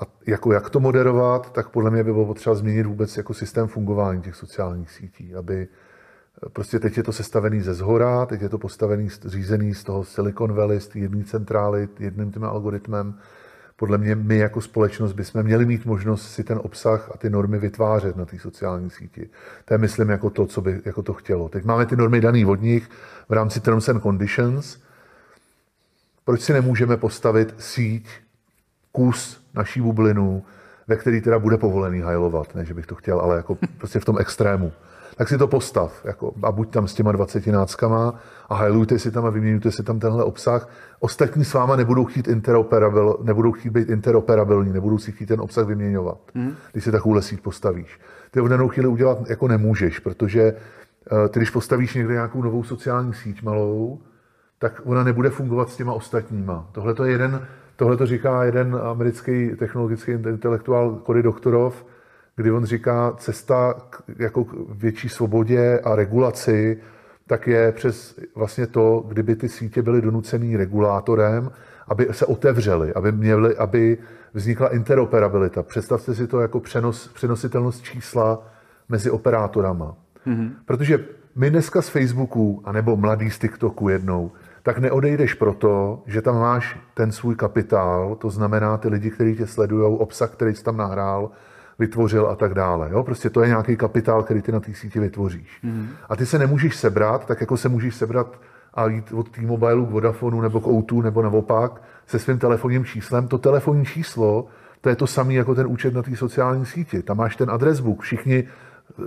A 0.00 0.02
jako 0.26 0.52
jak 0.52 0.70
to 0.70 0.80
moderovat, 0.80 1.52
tak 1.52 1.68
podle 1.68 1.90
mě 1.90 2.04
by 2.04 2.12
bylo 2.12 2.26
potřeba 2.26 2.54
změnit 2.54 2.86
vůbec 2.86 3.16
jako 3.16 3.34
systém 3.34 3.68
fungování 3.68 4.22
těch 4.22 4.34
sociálních 4.34 4.90
sítí, 4.90 5.34
aby 5.34 5.68
prostě 6.52 6.78
teď 6.80 6.96
je 6.96 7.02
to 7.02 7.12
sestavený 7.12 7.60
ze 7.60 7.74
zhora, 7.74 8.26
teď 8.26 8.42
je 8.42 8.48
to 8.48 8.58
postavený, 8.58 9.08
řízený 9.24 9.74
z 9.74 9.84
toho 9.84 10.04
Silicon 10.04 10.52
Valley, 10.52 10.80
z 10.80 10.94
jedné 10.94 11.24
centrály, 11.24 11.88
jedným 11.98 12.32
tím 12.32 12.44
algoritmem, 12.44 13.14
podle 13.76 13.98
mě 13.98 14.14
my 14.14 14.38
jako 14.38 14.60
společnost 14.60 15.12
bychom 15.12 15.42
měli 15.42 15.66
mít 15.66 15.84
možnost 15.84 16.32
si 16.32 16.44
ten 16.44 16.60
obsah 16.62 17.10
a 17.14 17.18
ty 17.18 17.30
normy 17.30 17.58
vytvářet 17.58 18.16
na 18.16 18.24
té 18.24 18.38
sociální 18.38 18.90
síti. 18.90 19.28
To 19.64 19.74
je, 19.74 19.78
myslím, 19.78 20.10
jako 20.10 20.30
to, 20.30 20.46
co 20.46 20.60
by 20.60 20.80
jako 20.84 21.02
to 21.02 21.12
chtělo. 21.12 21.48
Teď 21.48 21.64
máme 21.64 21.86
ty 21.86 21.96
normy 21.96 22.20
daný 22.20 22.46
od 22.46 22.62
nich 22.62 22.88
v 23.28 23.32
rámci 23.32 23.60
Terms 23.60 23.88
and 23.88 24.02
Conditions. 24.02 24.78
Proč 26.24 26.40
si 26.40 26.52
nemůžeme 26.52 26.96
postavit 26.96 27.54
síť, 27.58 28.08
kus 28.92 29.44
naší 29.54 29.80
bublinu, 29.80 30.44
ve 30.88 30.96
který 30.96 31.20
teda 31.20 31.38
bude 31.38 31.56
povolený 31.56 32.00
hajlovat, 32.00 32.54
ne, 32.54 32.64
že 32.64 32.74
bych 32.74 32.86
to 32.86 32.94
chtěl, 32.94 33.20
ale 33.20 33.36
jako 33.36 33.58
prostě 33.78 34.00
v 34.00 34.04
tom 34.04 34.18
extrému 34.18 34.72
tak 35.16 35.28
si 35.28 35.38
to 35.38 35.46
postav 35.46 36.04
jako, 36.04 36.34
a 36.42 36.52
buď 36.52 36.70
tam 36.70 36.88
s 36.88 36.94
těma 36.94 37.12
20 37.12 37.46
náckama 37.46 38.14
a 38.48 38.54
hajlujte 38.54 38.98
si 38.98 39.10
tam 39.10 39.26
a 39.26 39.30
vyměňujte 39.30 39.70
si 39.70 39.82
tam 39.82 39.98
tenhle 39.98 40.24
obsah. 40.24 40.68
Ostatní 41.00 41.44
s 41.44 41.54
váma 41.54 41.76
nebudou 41.76 42.04
chtít 42.04 42.28
interoperabil, 42.28 43.16
nebudou 43.22 43.52
chtít 43.52 43.70
být 43.70 43.88
interoperabilní, 43.88 44.72
nebudou 44.72 44.98
si 44.98 45.12
chtít 45.12 45.26
ten 45.26 45.40
obsah 45.40 45.66
vyměňovat, 45.66 46.18
hmm. 46.34 46.54
když 46.72 46.84
si 46.84 46.92
takovou 46.92 47.20
síť 47.20 47.40
postavíš. 47.40 48.00
Ty 48.30 48.40
v 48.40 48.48
danou 48.48 48.68
chvíli 48.68 48.88
udělat 48.88 49.30
jako 49.30 49.48
nemůžeš, 49.48 49.98
protože 49.98 50.42
eh, 50.42 51.28
ty, 51.28 51.38
když 51.38 51.50
postavíš 51.50 51.94
někde 51.94 52.12
nějakou 52.12 52.42
novou 52.42 52.64
sociální 52.64 53.14
síť 53.14 53.42
malou, 53.42 54.00
tak 54.58 54.82
ona 54.84 55.04
nebude 55.04 55.30
fungovat 55.30 55.70
s 55.70 55.76
těma 55.76 55.92
ostatníma. 55.92 56.68
Tohle 56.72 56.94
to 56.94 57.04
je 57.04 57.12
jeden, 57.12 57.46
tohle 57.76 57.96
to 57.96 58.06
říká 58.06 58.44
jeden 58.44 58.80
americký 58.82 59.50
technologický 59.58 60.12
intelektuál 60.12 61.02
Cory 61.06 61.22
Doktorov, 61.22 61.84
kdy 62.36 62.50
on 62.50 62.64
říká, 62.64 63.14
cesta 63.18 63.74
k, 63.90 64.02
jako 64.18 64.44
k 64.44 64.54
větší 64.68 65.08
svobodě 65.08 65.80
a 65.84 65.96
regulaci, 65.96 66.80
tak 67.26 67.46
je 67.46 67.72
přes 67.72 68.20
vlastně 68.34 68.66
to, 68.66 69.04
kdyby 69.08 69.36
ty 69.36 69.48
sítě 69.48 69.82
byly 69.82 70.02
donucený 70.02 70.56
regulátorem, 70.56 71.50
aby 71.88 72.08
se 72.10 72.26
otevřely, 72.26 72.94
aby, 72.94 73.12
měly, 73.12 73.56
aby 73.56 73.98
vznikla 74.34 74.74
interoperabilita. 74.74 75.62
Představte 75.62 76.14
si 76.14 76.26
to 76.26 76.40
jako 76.40 76.60
přenos, 76.60 77.08
přenositelnost 77.08 77.82
čísla 77.82 78.46
mezi 78.88 79.10
operátorama. 79.10 79.96
Mm-hmm. 80.26 80.50
Protože 80.64 81.04
my 81.36 81.50
dneska 81.50 81.82
z 81.82 81.88
Facebooku, 81.88 82.62
anebo 82.64 82.96
mladý 82.96 83.30
z 83.30 83.38
TikToku 83.38 83.88
jednou, 83.88 84.32
tak 84.62 84.78
neodejdeš 84.78 85.34
proto, 85.34 86.02
že 86.06 86.22
tam 86.22 86.40
máš 86.40 86.78
ten 86.94 87.12
svůj 87.12 87.34
kapitál, 87.34 88.16
to 88.16 88.30
znamená 88.30 88.76
ty 88.76 88.88
lidi, 88.88 89.10
kteří 89.10 89.36
tě 89.36 89.46
sledují, 89.46 89.96
obsah, 89.98 90.30
který 90.30 90.54
jsi 90.54 90.64
tam 90.64 90.76
nahrál, 90.76 91.30
vytvořil 91.78 92.26
a 92.26 92.36
tak 92.36 92.54
dále. 92.54 92.88
Jo? 92.92 93.02
Prostě 93.02 93.30
to 93.30 93.42
je 93.42 93.48
nějaký 93.48 93.76
kapitál, 93.76 94.22
který 94.22 94.42
ty 94.42 94.52
na 94.52 94.60
té 94.60 94.74
síti 94.74 95.00
vytvoříš. 95.00 95.58
Mm. 95.62 95.88
A 96.08 96.16
ty 96.16 96.26
se 96.26 96.38
nemůžeš 96.38 96.76
sebrat, 96.76 97.26
tak 97.26 97.40
jako 97.40 97.56
se 97.56 97.68
můžeš 97.68 97.94
sebrat 97.94 98.40
a 98.74 98.86
jít 98.86 99.12
od 99.12 99.28
T-Mobile 99.28 99.86
k 99.86 99.90
Vodafonu 99.90 100.40
nebo 100.40 100.60
k 100.60 100.64
O2 100.64 101.02
nebo 101.02 101.22
naopak 101.22 101.82
se 102.06 102.18
svým 102.18 102.38
telefonním 102.38 102.84
číslem. 102.84 103.28
To 103.28 103.38
telefonní 103.38 103.84
číslo, 103.84 104.46
to 104.80 104.88
je 104.88 104.96
to 104.96 105.06
samé 105.06 105.34
jako 105.34 105.54
ten 105.54 105.66
účet 105.66 105.94
na 105.94 106.02
té 106.02 106.16
sociální 106.16 106.66
síti. 106.66 107.02
Tam 107.02 107.16
máš 107.16 107.36
ten 107.36 107.50
adresbook. 107.50 108.02
Všichni 108.02 108.44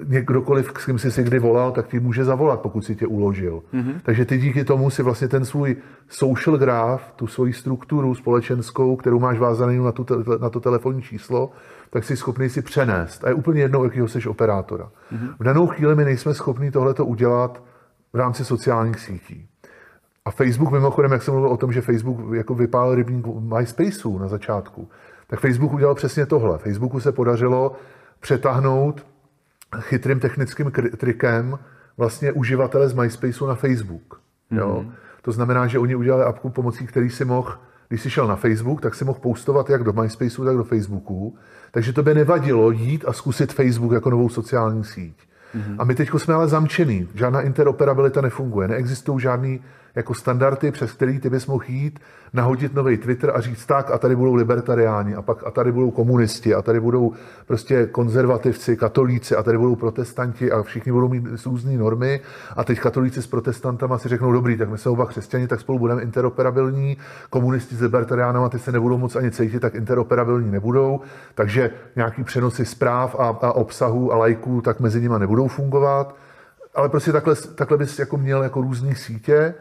někdokoliv, 0.05 0.73
s 0.79 0.85
kým 0.85 0.99
jsi 0.99 1.11
si 1.11 1.23
kdy 1.23 1.39
volal, 1.39 1.71
tak 1.71 1.87
ti 1.87 1.99
může 1.99 2.25
zavolat, 2.25 2.61
pokud 2.61 2.85
si 2.85 2.95
tě 2.95 3.07
uložil. 3.07 3.61
Mm-hmm. 3.73 3.93
Takže 4.03 4.25
ty 4.25 4.37
díky 4.37 4.63
tomu 4.63 4.89
si 4.89 5.03
vlastně 5.03 5.27
ten 5.27 5.45
svůj 5.45 5.75
social 6.09 6.57
graph, 6.57 7.11
tu 7.15 7.27
svoji 7.27 7.53
strukturu 7.53 8.15
společenskou, 8.15 8.95
kterou 8.95 9.19
máš 9.19 9.39
vázaný 9.39 9.77
na, 9.77 9.91
tu, 9.91 10.05
na 10.41 10.49
to 10.49 10.59
telefonní 10.59 11.01
číslo, 11.01 11.51
tak 11.89 12.03
jsi 12.03 12.17
schopný 12.17 12.49
si 12.49 12.61
přenést. 12.61 13.23
A 13.23 13.27
je 13.27 13.33
úplně 13.33 13.61
jedno, 13.61 13.83
jakýho 13.83 14.07
jsi 14.07 14.29
operátora. 14.29 14.85
Mm-hmm. 14.85 15.35
V 15.39 15.43
danou 15.43 15.67
chvíli 15.67 15.95
my 15.95 16.05
nejsme 16.05 16.33
schopni 16.33 16.71
tohleto 16.71 17.05
udělat 17.05 17.63
v 18.13 18.17
rámci 18.17 18.45
sociálních 18.45 18.99
sítí. 18.99 19.49
A 20.25 20.31
Facebook, 20.31 20.71
mimochodem, 20.71 21.11
jak 21.11 21.23
jsem 21.23 21.33
mluvil 21.33 21.51
o 21.51 21.57
tom, 21.57 21.71
že 21.71 21.81
Facebook 21.81 22.33
jako 22.33 22.55
vypálil 22.55 22.95
rybník 22.95 23.25
MySpaceu 23.39 24.17
na 24.17 24.27
začátku, 24.27 24.89
tak 25.27 25.39
Facebook 25.39 25.73
udělal 25.73 25.95
přesně 25.95 26.25
tohle. 26.25 26.57
Facebooku 26.57 26.99
se 26.99 27.11
podařilo 27.11 27.75
přetáhnout 28.19 29.05
chytrým 29.79 30.19
technickým 30.19 30.71
trikem 30.97 31.59
vlastně 31.97 32.31
uživatele 32.31 32.89
z 32.89 32.93
MySpaceu 32.93 33.47
na 33.47 33.55
Facebook. 33.55 34.21
Jo? 34.51 34.83
Mm-hmm. 34.83 34.91
To 35.21 35.31
znamená, 35.31 35.67
že 35.67 35.79
oni 35.79 35.95
udělali 35.95 36.23
apku, 36.23 36.49
pomocí 36.49 36.87
který 36.87 37.09
si 37.09 37.25
mohl, 37.25 37.57
když 37.89 38.01
jsi 38.01 38.09
šel 38.09 38.27
na 38.27 38.35
Facebook, 38.35 38.81
tak 38.81 38.95
si 38.95 39.05
mohl 39.05 39.19
postovat 39.19 39.69
jak 39.69 39.83
do 39.83 39.93
MySpaceu, 39.93 40.45
tak 40.45 40.57
do 40.57 40.63
Facebooku. 40.63 41.37
Takže 41.71 41.93
to 41.93 42.03
by 42.03 42.13
nevadilo 42.13 42.71
jít 42.71 43.05
a 43.07 43.13
zkusit 43.13 43.53
Facebook 43.53 43.91
jako 43.91 44.09
novou 44.09 44.29
sociální 44.29 44.83
síť. 44.83 45.17
Mm-hmm. 45.55 45.75
A 45.79 45.83
my 45.83 45.95
teď 45.95 46.09
jsme 46.17 46.33
ale 46.33 46.47
zamčený. 46.47 47.07
Žádná 47.15 47.41
interoperabilita 47.41 48.21
nefunguje. 48.21 48.67
Neexistují 48.67 49.19
žádný 49.19 49.61
jako 49.95 50.13
standardy, 50.13 50.71
přes 50.71 50.91
který 50.91 51.19
ty 51.19 51.29
bys 51.29 51.47
mohl 51.47 51.63
jít, 51.67 51.99
nahodit 52.33 52.73
nový 52.73 52.97
Twitter 52.97 53.31
a 53.35 53.41
říct 53.41 53.65
tak 53.65 53.91
a 53.91 53.97
tady 53.97 54.15
budou 54.15 54.33
libertariáni 54.33 55.15
a 55.15 55.21
pak 55.21 55.47
a 55.47 55.51
tady 55.51 55.71
budou 55.71 55.91
komunisti 55.91 56.55
a 56.55 56.61
tady 56.61 56.79
budou 56.79 57.13
prostě 57.47 57.85
konzervativci, 57.85 58.77
katolíci 58.77 59.35
a 59.35 59.43
tady 59.43 59.57
budou 59.57 59.75
protestanti 59.75 60.51
a 60.51 60.63
všichni 60.63 60.91
budou 60.91 61.09
mít 61.09 61.23
různé 61.45 61.77
normy. 61.77 62.21
A 62.55 62.63
teď 62.63 62.79
katolíci 62.79 63.21
s 63.21 63.27
protestantama 63.27 63.97
si 63.97 64.09
řeknou 64.09 64.31
dobrý, 64.31 64.57
tak 64.57 64.69
my 64.69 64.77
jsme 64.77 64.91
oba 64.91 65.05
křesťani, 65.05 65.47
tak 65.47 65.59
spolu 65.59 65.79
budeme 65.79 66.01
interoperabilní, 66.01 66.97
komunisti 67.29 67.75
s 67.75 67.81
libertariánama 67.81 68.49
ty 68.49 68.59
se 68.59 68.71
nebudou 68.71 68.97
moc 68.97 69.15
ani 69.15 69.31
cítit, 69.31 69.59
tak 69.59 69.75
interoperabilní 69.75 70.51
nebudou, 70.51 71.01
takže 71.35 71.71
nějaký 71.95 72.23
přenosy 72.23 72.65
zpráv 72.65 73.15
a, 73.19 73.27
a 73.27 73.51
obsahu 73.51 74.13
a 74.13 74.17
lajků 74.17 74.61
tak 74.61 74.79
mezi 74.79 75.01
nimi 75.01 75.15
nebudou 75.19 75.47
fungovat, 75.47 76.15
ale 76.75 76.89
prostě 76.89 77.11
takhle, 77.11 77.35
takhle 77.35 77.77
bys 77.77 77.99
jako 77.99 78.17
měl 78.17 78.43
jako 78.43 78.61
různé 78.61 78.95
sítě, 78.95 79.53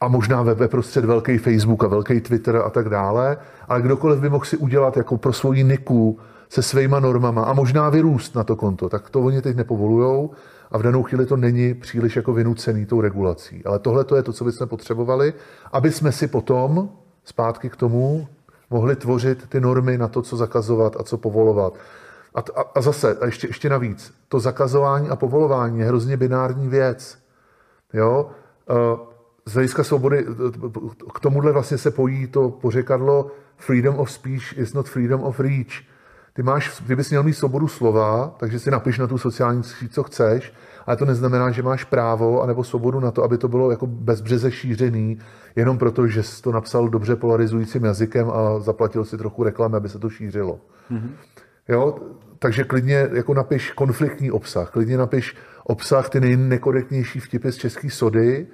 a 0.00 0.08
možná 0.08 0.42
ve, 0.42 0.54
ve 0.54 0.68
prostřed 0.68 1.04
velký 1.04 1.38
Facebook 1.38 1.84
a 1.84 1.88
velký 1.88 2.20
Twitter 2.20 2.56
a 2.56 2.70
tak 2.70 2.88
dále, 2.88 3.36
ale 3.68 3.82
kdokoliv 3.82 4.20
by 4.20 4.30
mohl 4.30 4.44
si 4.44 4.56
udělat 4.56 4.96
jako 4.96 5.18
pro 5.18 5.32
svoji 5.32 5.64
niku 5.64 6.18
se 6.48 6.62
svýma 6.62 7.00
normama 7.00 7.44
a 7.44 7.52
možná 7.52 7.88
vyrůst 7.90 8.34
na 8.34 8.44
to 8.44 8.56
konto, 8.56 8.88
tak 8.88 9.10
to 9.10 9.20
oni 9.20 9.42
teď 9.42 9.56
nepovolujou 9.56 10.30
a 10.70 10.78
v 10.78 10.82
danou 10.82 11.02
chvíli 11.02 11.26
to 11.26 11.36
není 11.36 11.74
příliš 11.74 12.16
jako 12.16 12.32
vynucený 12.32 12.86
tou 12.86 13.00
regulací. 13.00 13.64
Ale 13.64 13.78
tohle 13.78 14.04
to 14.04 14.16
je 14.16 14.22
to, 14.22 14.32
co 14.32 14.44
bychom 14.44 14.68
potřebovali, 14.68 15.34
aby 15.72 15.92
jsme 15.92 16.12
si 16.12 16.28
potom 16.28 16.90
zpátky 17.24 17.70
k 17.70 17.76
tomu 17.76 18.28
mohli 18.70 18.96
tvořit 18.96 19.48
ty 19.48 19.60
normy 19.60 19.98
na 19.98 20.08
to, 20.08 20.22
co 20.22 20.36
zakazovat 20.36 20.96
a 21.00 21.02
co 21.02 21.18
povolovat. 21.18 21.74
A, 22.34 22.40
a, 22.40 22.64
a 22.74 22.80
zase, 22.80 23.16
a 23.20 23.26
ještě, 23.26 23.46
ještě 23.46 23.68
navíc, 23.68 24.14
to 24.28 24.40
zakazování 24.40 25.08
a 25.08 25.16
povolování 25.16 25.78
je 25.78 25.86
hrozně 25.86 26.16
binární 26.16 26.68
věc. 26.68 27.18
Jo? 27.92 28.30
Uh, 28.70 29.15
z 29.46 29.52
hlediska 29.52 29.84
svobody, 29.84 30.26
k 31.14 31.20
tomuhle 31.20 31.52
vlastně 31.52 31.78
se 31.78 31.90
pojí 31.90 32.26
to 32.26 32.50
pořekadlo 32.50 33.30
freedom 33.56 33.96
of 33.96 34.10
speech 34.10 34.58
is 34.58 34.74
not 34.74 34.88
freedom 34.88 35.22
of 35.22 35.40
reach. 35.40 35.82
Ty 36.32 36.42
máš, 36.42 36.82
ty 36.86 36.96
bys 36.96 37.10
měl 37.10 37.22
mít 37.22 37.32
svobodu 37.32 37.68
slova, 37.68 38.34
takže 38.36 38.58
si 38.58 38.70
napiš 38.70 38.98
na 38.98 39.06
tu 39.06 39.18
sociální 39.18 39.62
síť, 39.62 39.92
co 39.92 40.02
chceš, 40.02 40.52
ale 40.86 40.96
to 40.96 41.04
neznamená, 41.04 41.50
že 41.50 41.62
máš 41.62 41.84
právo 41.84 42.42
anebo 42.42 42.64
svobodu 42.64 43.00
na 43.00 43.10
to, 43.10 43.24
aby 43.24 43.38
to 43.38 43.48
bylo 43.48 43.70
jako 43.70 43.86
bezbřeze 43.86 44.50
šířený, 44.50 45.18
jenom 45.56 45.78
proto, 45.78 46.06
že 46.06 46.22
jsi 46.22 46.42
to 46.42 46.52
napsal 46.52 46.88
dobře 46.88 47.16
polarizujícím 47.16 47.84
jazykem 47.84 48.30
a 48.30 48.58
zaplatil 48.58 49.04
si 49.04 49.18
trochu 49.18 49.42
reklamy, 49.42 49.76
aby 49.76 49.88
se 49.88 49.98
to 49.98 50.10
šířilo. 50.10 50.60
Mm-hmm. 50.90 51.10
Jo, 51.68 51.98
takže 52.38 52.64
klidně 52.64 53.08
jako 53.12 53.34
napiš 53.34 53.70
konfliktní 53.70 54.30
obsah, 54.30 54.70
klidně 54.70 54.98
napiš 54.98 55.36
obsah, 55.64 56.08
ty 56.08 56.20
nejnekorektnější 56.20 57.20
vtipy 57.20 57.52
z 57.52 57.56
české 57.56 57.90
sody, 57.90 58.46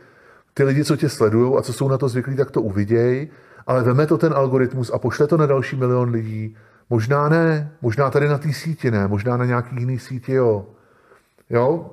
ty 0.54 0.64
lidi, 0.64 0.84
co 0.84 0.96
tě 0.96 1.08
sledují 1.08 1.54
a 1.58 1.62
co 1.62 1.72
jsou 1.72 1.88
na 1.88 1.98
to 1.98 2.08
zvyklí, 2.08 2.36
tak 2.36 2.50
to 2.50 2.62
uviděj, 2.62 3.28
ale 3.66 3.82
veme 3.82 4.06
to 4.06 4.18
ten 4.18 4.32
algoritmus 4.32 4.90
a 4.90 4.98
pošle 4.98 5.26
to 5.26 5.36
na 5.36 5.46
další 5.46 5.76
milion 5.76 6.10
lidí. 6.10 6.56
Možná 6.90 7.28
ne, 7.28 7.72
možná 7.82 8.10
tady 8.10 8.28
na 8.28 8.38
té 8.38 8.52
síti 8.52 8.90
ne, 8.90 9.08
možná 9.08 9.36
na 9.36 9.44
nějaký 9.44 9.76
jiný 9.76 9.98
síti 9.98 10.32
jo. 10.32 10.66
Jo, 11.50 11.90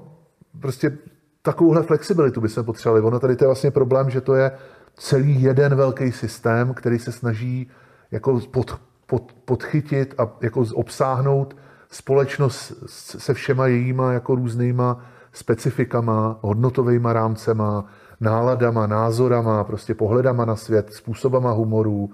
prostě 0.62 0.98
takovouhle 1.42 1.84
flexibilitu 1.84 2.42
bychom 2.42 2.64
potřebovali. 2.64 3.02
Ono 3.02 3.20
tady 3.20 3.36
to 3.36 3.44
je 3.44 3.48
vlastně 3.48 3.72
problém, 3.72 4.10
že 4.10 4.22
to 4.22 4.36
je 4.36 4.52
celý 4.98 5.42
jeden 5.42 5.76
velký 5.76 6.12
systém, 6.12 6.74
který 6.74 7.00
se 7.00 7.12
snaží 7.12 7.72
jako 8.12 8.40
pod, 8.52 8.82
pod, 9.06 9.34
podchytit 9.46 10.16
a 10.18 10.30
jako 10.42 10.66
obsáhnout 10.74 11.56
společnost 11.92 12.74
se 13.20 13.34
všema 13.34 13.68
jejíma 13.68 14.14
jako 14.14 14.36
různýma 14.36 15.06
specifikama, 15.34 16.40
hodnotovými 16.42 17.08
rámcema, 17.12 17.86
náladama, 18.22 18.88
názorama, 18.88 19.64
prostě 19.64 19.94
pohledama 19.94 20.46
na 20.46 20.56
svět, 20.56 20.94
způsobama 20.94 21.52
humoru, 21.52 22.10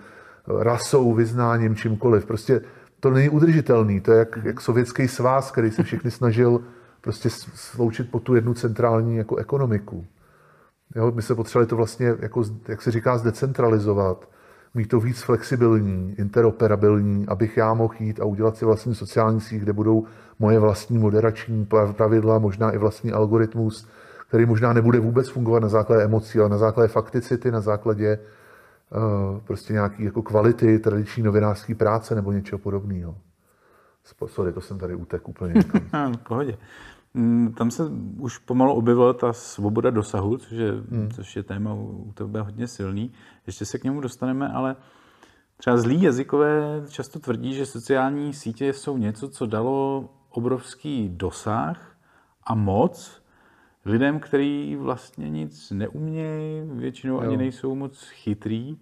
rasou, 0.48 1.14
vyznáním, 1.14 1.76
čímkoliv. 1.76 2.26
Prostě 2.26 2.62
to 3.00 3.10
není 3.10 3.30
udržitelný. 3.30 4.02
To 4.02 4.12
je 4.12 4.20
jak, 4.20 4.40
jak 4.44 4.62
sovětský 4.62 5.08
svaz, 5.08 5.52
který 5.52 5.72
se 5.72 5.84
všechny 5.84 6.12
snažil 6.12 6.62
prostě 7.02 7.30
sloučit 7.30 8.12
po 8.12 8.20
tu 8.20 8.36
jednu 8.36 8.54
centrální 8.54 9.16
jako 9.16 9.36
ekonomiku. 9.36 10.06
Jo, 10.96 11.12
my 11.16 11.22
se 11.22 11.36
potřebovali 11.36 11.68
to 11.68 11.76
vlastně, 11.76 12.16
jako, 12.20 12.44
jak 12.68 12.82
se 12.82 12.92
říká, 12.92 13.18
zdecentralizovat, 13.18 14.30
mít 14.74 14.90
to 14.90 15.00
víc 15.00 15.22
flexibilní, 15.22 16.16
interoperabilní, 16.18 17.28
abych 17.28 17.58
já 17.58 17.74
mohl 17.74 17.94
jít 18.00 18.20
a 18.20 18.26
udělat 18.26 18.58
si 18.58 18.66
vlastní 18.66 18.96
sociální 18.96 19.42
síť, 19.42 19.62
kde 19.62 19.74
budou 19.74 20.06
moje 20.40 20.60
vlastní 20.60 20.98
moderační 20.98 21.68
pravidla, 21.92 22.40
možná 22.40 22.72
i 22.72 22.78
vlastní 22.78 23.12
algoritmus, 23.12 23.88
který 24.36 24.46
možná 24.46 24.74
nebude 24.74 25.00
vůbec 25.00 25.30
fungovat 25.30 25.60
na 25.60 25.70
základě 25.70 26.04
emocí, 26.04 26.40
ale 26.40 26.50
na 26.50 26.58
základě 26.58 26.88
fakticity, 26.88 27.52
na 27.52 27.62
základě 27.62 28.20
uh, 28.20 29.40
prostě 29.40 29.74
nějaký 29.74 30.04
jako 30.04 30.22
kvality 30.22 30.80
tradiční 30.80 31.24
novinářské 31.24 31.76
práce 31.76 32.16
nebo 32.16 32.32
něčeho 32.32 32.60
podobného. 32.60 33.16
Sorry, 34.26 34.54
to 34.54 34.62
jsem 34.62 34.80
tady 34.80 34.96
utek 34.96 35.28
úplně. 35.30 35.54
v 36.18 36.24
pohodě. 36.28 36.58
Mm, 37.14 37.54
tam 37.54 37.72
se 37.72 37.84
už 38.20 38.38
pomalu 38.38 38.74
objevila 38.74 39.14
ta 39.14 39.34
svoboda 39.34 39.90
dosahu, 39.90 40.38
což 40.38 40.52
je, 40.52 40.72
hmm. 40.72 41.12
což 41.12 41.36
je 41.36 41.44
téma 41.44 41.74
u 41.74 42.12
tebe 42.14 42.42
hodně 42.42 42.68
silný. 42.68 43.12
Ještě 43.48 43.66
se 43.66 43.78
k 43.78 43.84
němu 43.84 44.02
dostaneme, 44.02 44.50
ale 44.50 44.76
třeba 45.58 45.78
zlí 45.78 46.04
jazykové 46.04 46.84
často 46.90 47.20
tvrdí, 47.20 47.54
že 47.54 47.66
sociální 47.66 48.34
sítě 48.34 48.74
jsou 48.74 48.98
něco, 48.98 49.30
co 49.30 49.46
dalo 49.46 50.10
obrovský 50.30 51.10
dosah 51.10 51.96
a 52.44 52.56
moc 52.56 53.25
lidem, 53.86 54.20
kteří 54.20 54.76
vlastně 54.76 55.30
nic 55.30 55.72
neumějí, 55.72 56.62
většinou 56.74 57.14
jo. 57.16 57.20
ani 57.22 57.38
nejsou 57.38 57.76
moc 57.76 58.10
chytrý. 58.10 58.78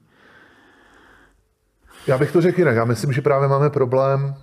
Já 2.08 2.18
bych 2.18 2.32
to 2.32 2.41
řekl 2.41 2.60
jinak. 2.60 2.76
Já 2.76 2.86
myslím, 2.86 3.14
že 3.14 3.22
právě 3.22 3.47
máme 3.47 3.70
problém 3.70 4.36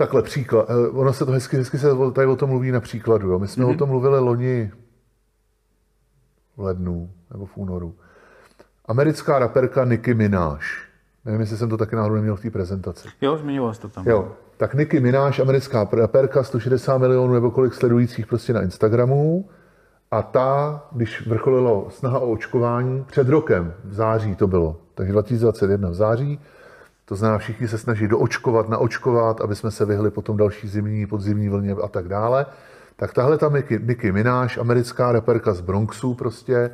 Takhle 0.00 0.22
příklad. 0.22 0.66
Eh, 0.70 0.88
ono 0.88 1.12
se 1.12 1.26
to 1.26 1.32
hezky, 1.32 1.56
hezky 1.56 1.78
se 1.78 1.88
tady 2.14 2.26
o 2.26 2.36
tom 2.36 2.50
mluví 2.50 2.70
na 2.70 2.80
příkladu. 2.80 3.30
Jo. 3.30 3.38
My 3.38 3.48
jsme 3.48 3.64
mm-hmm. 3.64 3.66
o 3.66 3.70
mhm. 3.70 3.78
tom 3.78 3.88
mluvili 3.88 4.18
loni 4.18 4.72
v 6.56 6.60
lednu 6.60 7.10
nebo 7.32 7.46
v 7.46 7.56
únoru. 7.56 7.96
Americká 8.84 9.38
raperka 9.38 9.84
Nicki 9.84 10.14
Minaj. 10.14 10.58
Nevím, 11.24 11.40
jestli 11.40 11.56
jsem 11.56 11.68
to 11.68 11.76
taky 11.76 11.96
náhodou 11.96 12.14
neměl 12.14 12.36
v 12.36 12.40
té 12.40 12.50
prezentaci. 12.50 13.08
Jo, 13.20 13.36
zmiňoval 13.36 13.74
jsi 13.74 13.80
to 13.80 13.88
tam. 13.88 14.08
Jo, 14.08 14.32
tak 14.56 14.74
Nicki 14.74 15.00
Minaj, 15.00 15.32
americká 15.42 15.88
raperka, 15.92 16.42
160 16.42 16.98
milionů 16.98 17.34
nebo 17.34 17.50
kolik 17.50 17.74
sledujících 17.74 18.26
prostě 18.26 18.52
na 18.52 18.62
Instagramu. 18.62 19.48
A 20.10 20.22
ta, 20.22 20.82
když 20.92 21.26
vrcholilo 21.26 21.86
snaha 21.90 22.18
o 22.18 22.30
očkování, 22.30 23.04
před 23.04 23.28
rokem, 23.28 23.74
v 23.84 23.94
září 23.94 24.34
to 24.34 24.46
bylo, 24.46 24.76
takže 24.94 25.12
2021 25.12 25.90
v 25.90 25.94
září, 25.94 26.40
to 27.04 27.16
znamená, 27.16 27.38
všichni 27.38 27.68
se 27.68 27.78
snaží 27.78 28.08
doočkovat, 28.08 28.68
naočkovat, 28.68 29.40
aby 29.40 29.56
jsme 29.56 29.70
se 29.70 29.84
vyhli 29.84 30.10
potom 30.10 30.36
další 30.36 30.68
zimní, 30.68 31.06
podzimní 31.06 31.48
vlně 31.48 31.72
a 31.72 31.88
tak 31.88 32.08
dále. 32.08 32.46
Tak 32.96 33.14
tahle 33.14 33.38
ta 33.38 33.52
Nicki 33.80 34.12
Minaj, 34.12 34.48
americká 34.60 35.12
reperka 35.12 35.54
z 35.54 35.60
Bronxu 35.60 36.14
prostě, 36.14 36.70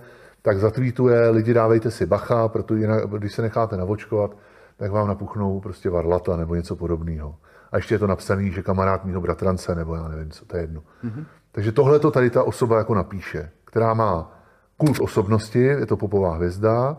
tak 0.46 0.58
zatvítuje, 0.58 1.28
lidi 1.28 1.54
dávejte 1.54 1.90
si 1.90 2.06
bacha, 2.06 2.48
protože 2.48 2.80
jinak, 2.80 3.10
když 3.10 3.32
se 3.32 3.42
necháte 3.42 3.76
navočkovat, 3.76 4.36
tak 4.76 4.90
vám 4.90 5.08
napuchnou 5.08 5.60
prostě 5.60 5.90
varlata 5.90 6.36
nebo 6.36 6.54
něco 6.54 6.76
podobného. 6.76 7.36
A 7.72 7.76
ještě 7.76 7.94
je 7.94 7.98
to 7.98 8.06
napsané, 8.06 8.50
že 8.50 8.62
kamarád 8.62 9.04
mýho 9.04 9.20
bratrance, 9.20 9.74
nebo 9.74 9.94
já 9.94 10.08
nevím, 10.08 10.30
co 10.30 10.44
to 10.44 10.56
je 10.56 10.62
jedno. 10.62 10.80
Mm-hmm. 11.04 11.24
Takže 11.52 11.72
tohle 11.72 11.98
to 11.98 12.10
tady 12.10 12.30
ta 12.30 12.42
osoba 12.42 12.78
jako 12.78 12.94
napíše, 12.94 13.50
která 13.64 13.94
má 13.94 14.38
kult 14.76 15.00
osobnosti, 15.00 15.62
je 15.62 15.86
to 15.86 15.96
popová 15.96 16.34
hvězda, 16.34 16.96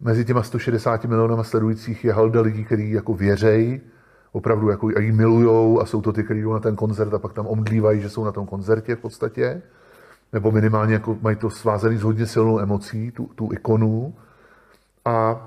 mezi 0.00 0.24
těma 0.24 0.42
160 0.42 1.04
milionama 1.04 1.44
sledujících 1.44 2.04
je 2.04 2.12
halda 2.12 2.40
lidí, 2.40 2.64
kteří 2.64 2.90
jako 2.90 3.14
věřej, 3.14 3.80
opravdu 4.32 4.70
jako 4.70 5.00
jí 5.00 5.12
milujou 5.12 5.80
a 5.80 5.86
jsou 5.86 6.02
to 6.02 6.12
ty, 6.12 6.24
kteří 6.24 6.40
jdou 6.42 6.52
na 6.52 6.60
ten 6.60 6.76
koncert 6.76 7.14
a 7.14 7.18
pak 7.18 7.32
tam 7.32 7.46
omdlívají, 7.46 8.00
že 8.00 8.10
jsou 8.10 8.24
na 8.24 8.32
tom 8.32 8.46
koncertě 8.46 8.96
v 8.96 9.00
podstatě, 9.00 9.62
nebo 10.32 10.52
minimálně 10.52 10.94
jako 10.94 11.16
mají 11.20 11.36
to 11.36 11.50
svázaný 11.50 11.96
s 11.96 12.02
hodně 12.02 12.26
silnou 12.26 12.60
emocí, 12.60 13.10
tu, 13.10 13.30
tu 13.34 13.48
ikonu. 13.52 14.14
A 15.04 15.46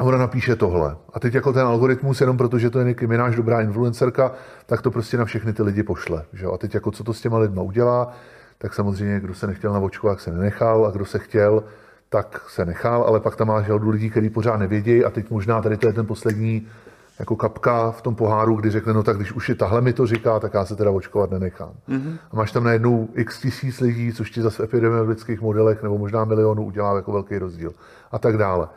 ona 0.00 0.18
napíše 0.18 0.56
tohle. 0.56 0.96
A 1.12 1.20
teď 1.20 1.34
jako 1.34 1.52
ten 1.52 1.66
algoritmus, 1.66 2.20
jenom 2.20 2.36
protože 2.36 2.70
to 2.70 2.78
je 2.78 2.84
Nicki 2.84 3.06
Minaj, 3.06 3.36
dobrá 3.36 3.60
influencerka, 3.60 4.32
tak 4.66 4.82
to 4.82 4.90
prostě 4.90 5.16
na 5.16 5.24
všechny 5.24 5.52
ty 5.52 5.62
lidi 5.62 5.82
pošle. 5.82 6.24
Že? 6.32 6.46
A 6.46 6.56
teď 6.56 6.74
jako 6.74 6.90
co 6.90 7.04
to 7.04 7.14
s 7.14 7.20
těma 7.20 7.38
lidma 7.38 7.62
udělá, 7.62 8.12
tak 8.58 8.74
samozřejmě 8.74 9.20
kdo 9.20 9.34
se 9.34 9.46
nechtěl 9.46 9.72
na 9.72 9.78
vočku, 9.78 10.06
jak 10.06 10.20
se 10.20 10.32
nenechal 10.32 10.86
a 10.86 10.90
kdo 10.90 11.04
se 11.04 11.18
chtěl, 11.18 11.64
tak 12.08 12.50
se 12.50 12.64
nechal, 12.64 13.02
ale 13.02 13.20
pak 13.20 13.36
tam 13.36 13.48
máš 13.48 13.66
žaldu 13.66 13.90
lidí, 13.90 14.10
kteří 14.10 14.30
pořád 14.30 14.56
nevědějí 14.56 15.04
a 15.04 15.10
teď 15.10 15.30
možná 15.30 15.62
tady 15.62 15.76
to 15.76 15.86
je 15.86 15.92
ten 15.92 16.06
poslední 16.06 16.68
jako 17.18 17.36
kapka 17.36 17.90
v 17.90 18.02
tom 18.02 18.14
poháru, 18.14 18.56
kdy 18.56 18.70
řekne, 18.70 18.92
no 18.92 19.02
tak 19.02 19.16
když 19.16 19.32
už 19.32 19.48
je 19.48 19.54
tahle 19.54 19.80
mi 19.80 19.92
to 19.92 20.06
říká, 20.06 20.40
tak 20.40 20.54
já 20.54 20.64
se 20.64 20.76
teda 20.76 20.90
očkovat 20.90 21.30
nenechám. 21.30 21.72
Mm-hmm. 21.88 22.18
A 22.30 22.36
máš 22.36 22.52
tam 22.52 22.64
najednou 22.64 23.08
x 23.14 23.40
tisíc 23.40 23.80
lidí, 23.80 24.12
což 24.12 24.30
ti 24.30 24.42
zase 24.42 24.62
v 24.62 24.64
epidemiologických 24.64 25.40
modelech 25.40 25.82
nebo 25.82 25.98
možná 25.98 26.24
milionů 26.24 26.64
udělá 26.64 26.96
jako 26.96 27.12
velký 27.12 27.38
rozdíl. 27.38 27.72
A 28.12 28.18
tak 28.18 28.36
dále. 28.36 28.68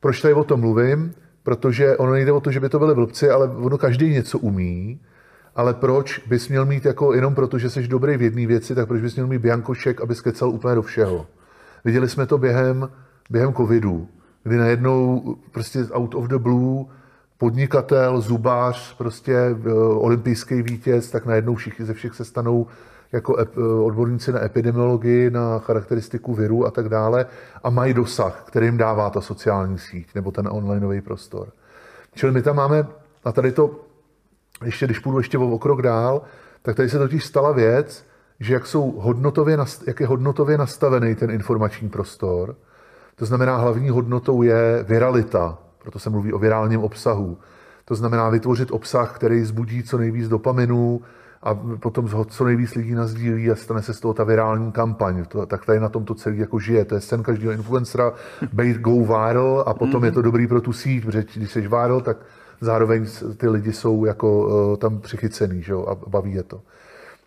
Proč 0.00 0.20
tady 0.20 0.34
o 0.34 0.44
tom 0.44 0.60
mluvím? 0.60 1.14
Protože 1.42 1.96
ono 1.96 2.12
nejde 2.12 2.32
o 2.32 2.40
to, 2.40 2.50
že 2.50 2.60
by 2.60 2.68
to 2.68 2.78
byly 2.78 2.94
blbci, 2.94 3.30
ale 3.30 3.48
ono 3.48 3.78
každý 3.78 4.10
něco 4.10 4.38
umí. 4.38 5.00
Ale 5.56 5.74
proč 5.74 6.18
bys 6.18 6.48
měl 6.48 6.66
mít 6.66 6.84
jako 6.84 7.14
jenom 7.14 7.34
proto, 7.34 7.58
že 7.58 7.70
jsi 7.70 7.88
dobrý 7.88 8.16
v 8.16 8.22
jedné 8.22 8.46
věci, 8.46 8.74
tak 8.74 8.88
proč 8.88 9.00
bys 9.00 9.14
měl 9.14 9.26
mít 9.26 9.38
biankošek, 9.38 10.00
aby 10.00 10.14
kecal 10.14 10.50
úplně 10.50 10.74
do 10.74 10.82
všeho? 10.82 11.26
Viděli 11.84 12.08
jsme 12.08 12.26
to 12.26 12.38
během, 12.38 12.88
během 13.30 13.54
covidu, 13.54 14.08
kdy 14.42 14.56
najednou 14.56 15.22
prostě 15.52 15.84
out 15.92 16.14
of 16.14 16.26
the 16.26 16.38
blue 16.38 16.84
podnikatel, 17.38 18.20
zubář, 18.20 18.96
prostě 18.96 19.34
eh, 19.34 19.72
olympijský 19.78 20.62
vítěz, 20.62 21.10
tak 21.10 21.26
najednou 21.26 21.54
všichni 21.54 21.84
ze 21.84 21.94
všech 21.94 22.14
se 22.14 22.24
stanou 22.24 22.66
jako 23.12 23.36
eh, 23.38 23.44
odborníci 23.84 24.32
na 24.32 24.44
epidemiologii, 24.44 25.30
na 25.30 25.58
charakteristiku 25.58 26.34
viru 26.34 26.66
a 26.66 26.70
tak 26.70 26.88
dále 26.88 27.26
a 27.64 27.70
mají 27.70 27.94
dosah, 27.94 28.42
kterým 28.46 28.76
dává 28.76 29.10
ta 29.10 29.20
sociální 29.20 29.78
síť 29.78 30.14
nebo 30.14 30.30
ten 30.30 30.48
onlineový 30.50 31.00
prostor. 31.00 31.48
Čili 32.14 32.32
my 32.32 32.42
tam 32.42 32.56
máme, 32.56 32.86
a 33.24 33.32
tady 33.32 33.52
to, 33.52 33.80
ještě 34.64 34.86
když 34.86 34.98
půjdu 34.98 35.18
ještě 35.18 35.38
o 35.38 35.58
krok 35.58 35.82
dál, 35.82 36.22
tak 36.62 36.76
tady 36.76 36.88
se 36.88 36.98
totiž 36.98 37.24
stala 37.24 37.52
věc, 37.52 38.04
že 38.40 38.54
jak, 38.54 38.66
jsou 38.66 38.90
hodnotově, 38.90 39.58
jak 39.86 40.00
je 40.00 40.06
hodnotově 40.06 40.58
nastavený 40.58 41.14
ten 41.14 41.30
informační 41.30 41.88
prostor, 41.88 42.56
to 43.16 43.26
znamená, 43.26 43.56
hlavní 43.56 43.90
hodnotou 43.90 44.42
je 44.42 44.84
viralita, 44.88 45.58
proto 45.86 45.98
se 45.98 46.10
mluví 46.10 46.32
o 46.32 46.38
virálním 46.38 46.80
obsahu. 46.80 47.38
To 47.84 47.94
znamená 47.94 48.30
vytvořit 48.30 48.70
obsah, 48.70 49.16
který 49.16 49.44
zbudí 49.44 49.82
co 49.82 49.98
nejvíc 49.98 50.28
dopaminu 50.28 51.00
a 51.42 51.54
potom 51.54 52.08
ho 52.08 52.24
co 52.24 52.44
nejvíc 52.44 52.74
lidí 52.74 52.94
nazdílí 52.94 53.50
a 53.50 53.54
stane 53.54 53.82
se 53.82 53.94
z 53.94 54.00
toho 54.00 54.14
ta 54.14 54.24
virální 54.24 54.72
kampaň. 54.72 55.24
To, 55.28 55.46
tak 55.46 55.66
tady 55.66 55.80
na 55.80 55.88
tom 55.88 56.04
to 56.04 56.14
celý 56.14 56.38
jako 56.38 56.58
žije. 56.58 56.84
To 56.84 56.94
je 56.94 57.00
sen 57.00 57.22
každého 57.22 57.52
influencera, 57.52 58.12
být 58.52 58.76
go 58.78 58.90
viral 58.90 59.64
a 59.66 59.74
potom 59.74 60.02
mm-hmm. 60.02 60.04
je 60.04 60.12
to 60.12 60.22
dobrý 60.22 60.46
pro 60.46 60.60
tu 60.60 60.72
síť, 60.72 61.04
protože 61.04 61.24
když 61.36 61.50
jsi 61.50 61.60
viral, 61.60 62.00
tak 62.00 62.16
zároveň 62.60 63.06
ty 63.36 63.48
lidi 63.48 63.72
jsou 63.72 64.04
jako 64.04 64.46
uh, 64.46 64.76
tam 64.76 64.98
přichycený 64.98 65.62
že 65.62 65.72
jo, 65.72 65.86
a 65.86 65.94
baví 66.08 66.34
je 66.34 66.42
to. 66.42 66.60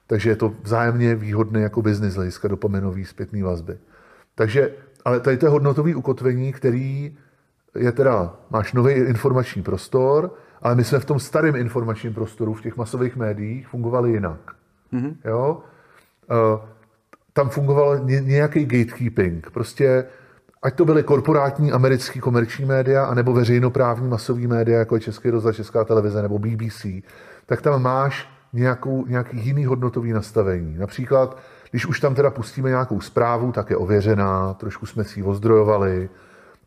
Takže 0.07 0.30
je 0.30 0.36
to 0.36 0.53
vzájemně 0.64 1.16
výhodné 1.16 1.62
jako 1.62 1.82
biznis 1.82 2.16
hlediska 2.16 2.47
dopaminový 2.47 3.05
zpětný 3.05 3.41
vazby. 3.41 3.78
Takže, 4.36 4.72
ale 5.05 5.20
tady 5.20 5.38
to 5.38 5.45
je 5.45 5.49
hodnotový 5.49 5.95
ukotvení, 5.95 6.53
který 6.53 7.16
je 7.76 7.91
teda, 7.91 8.34
máš 8.49 8.74
nový 8.74 8.93
informační 8.93 9.63
prostor, 9.63 10.34
ale 10.61 10.76
my 10.76 10.84
jsme 10.84 10.99
v 10.99 11.05
tom 11.05 11.20
starém 11.20 11.55
informačním 11.55 12.13
prostoru, 12.13 12.53
v 12.53 12.61
těch 12.61 12.78
masových 12.78 13.15
médiích, 13.15 13.67
fungovali 13.67 14.11
jinak. 14.11 14.39
Mm-hmm. 14.93 15.15
Jo? 15.26 15.57
Uh, 16.32 16.61
tam 17.34 17.49
fungoval 17.49 17.99
nějaký 18.05 18.65
gatekeeping. 18.65 19.51
Prostě 19.51 20.05
ať 20.61 20.76
to 20.76 20.86
byly 20.86 21.03
korporátní 21.03 21.72
americké 21.72 22.20
komerční 22.20 22.65
média, 22.65 23.05
anebo 23.05 23.34
veřejnoprávní 23.34 24.07
masové 24.07 24.47
média, 24.47 24.80
jako 24.80 24.95
je 24.95 25.01
Český 25.01 25.30
rozhlas, 25.30 25.55
Česká 25.55 25.84
televize 25.84 26.22
nebo 26.22 26.39
BBC, 26.39 26.86
tak 27.45 27.61
tam 27.61 27.82
máš 27.82 28.30
nějakou, 28.53 29.05
nějaký 29.05 29.38
jiný 29.38 29.65
hodnotový 29.65 30.13
nastavení. 30.13 30.78
Například, 30.78 31.38
když 31.72 31.86
už 31.86 31.99
tam 31.99 32.15
teda 32.15 32.30
pustíme 32.30 32.70
nějakou 32.70 33.01
zprávu, 33.01 33.51
tak 33.51 33.70
je 33.70 33.78
ověřená, 33.78 34.53
trošku 34.53 34.86
jsme 34.86 35.03
si 35.03 35.20
ji 35.20 35.24
ozdrojovali, 35.24 36.09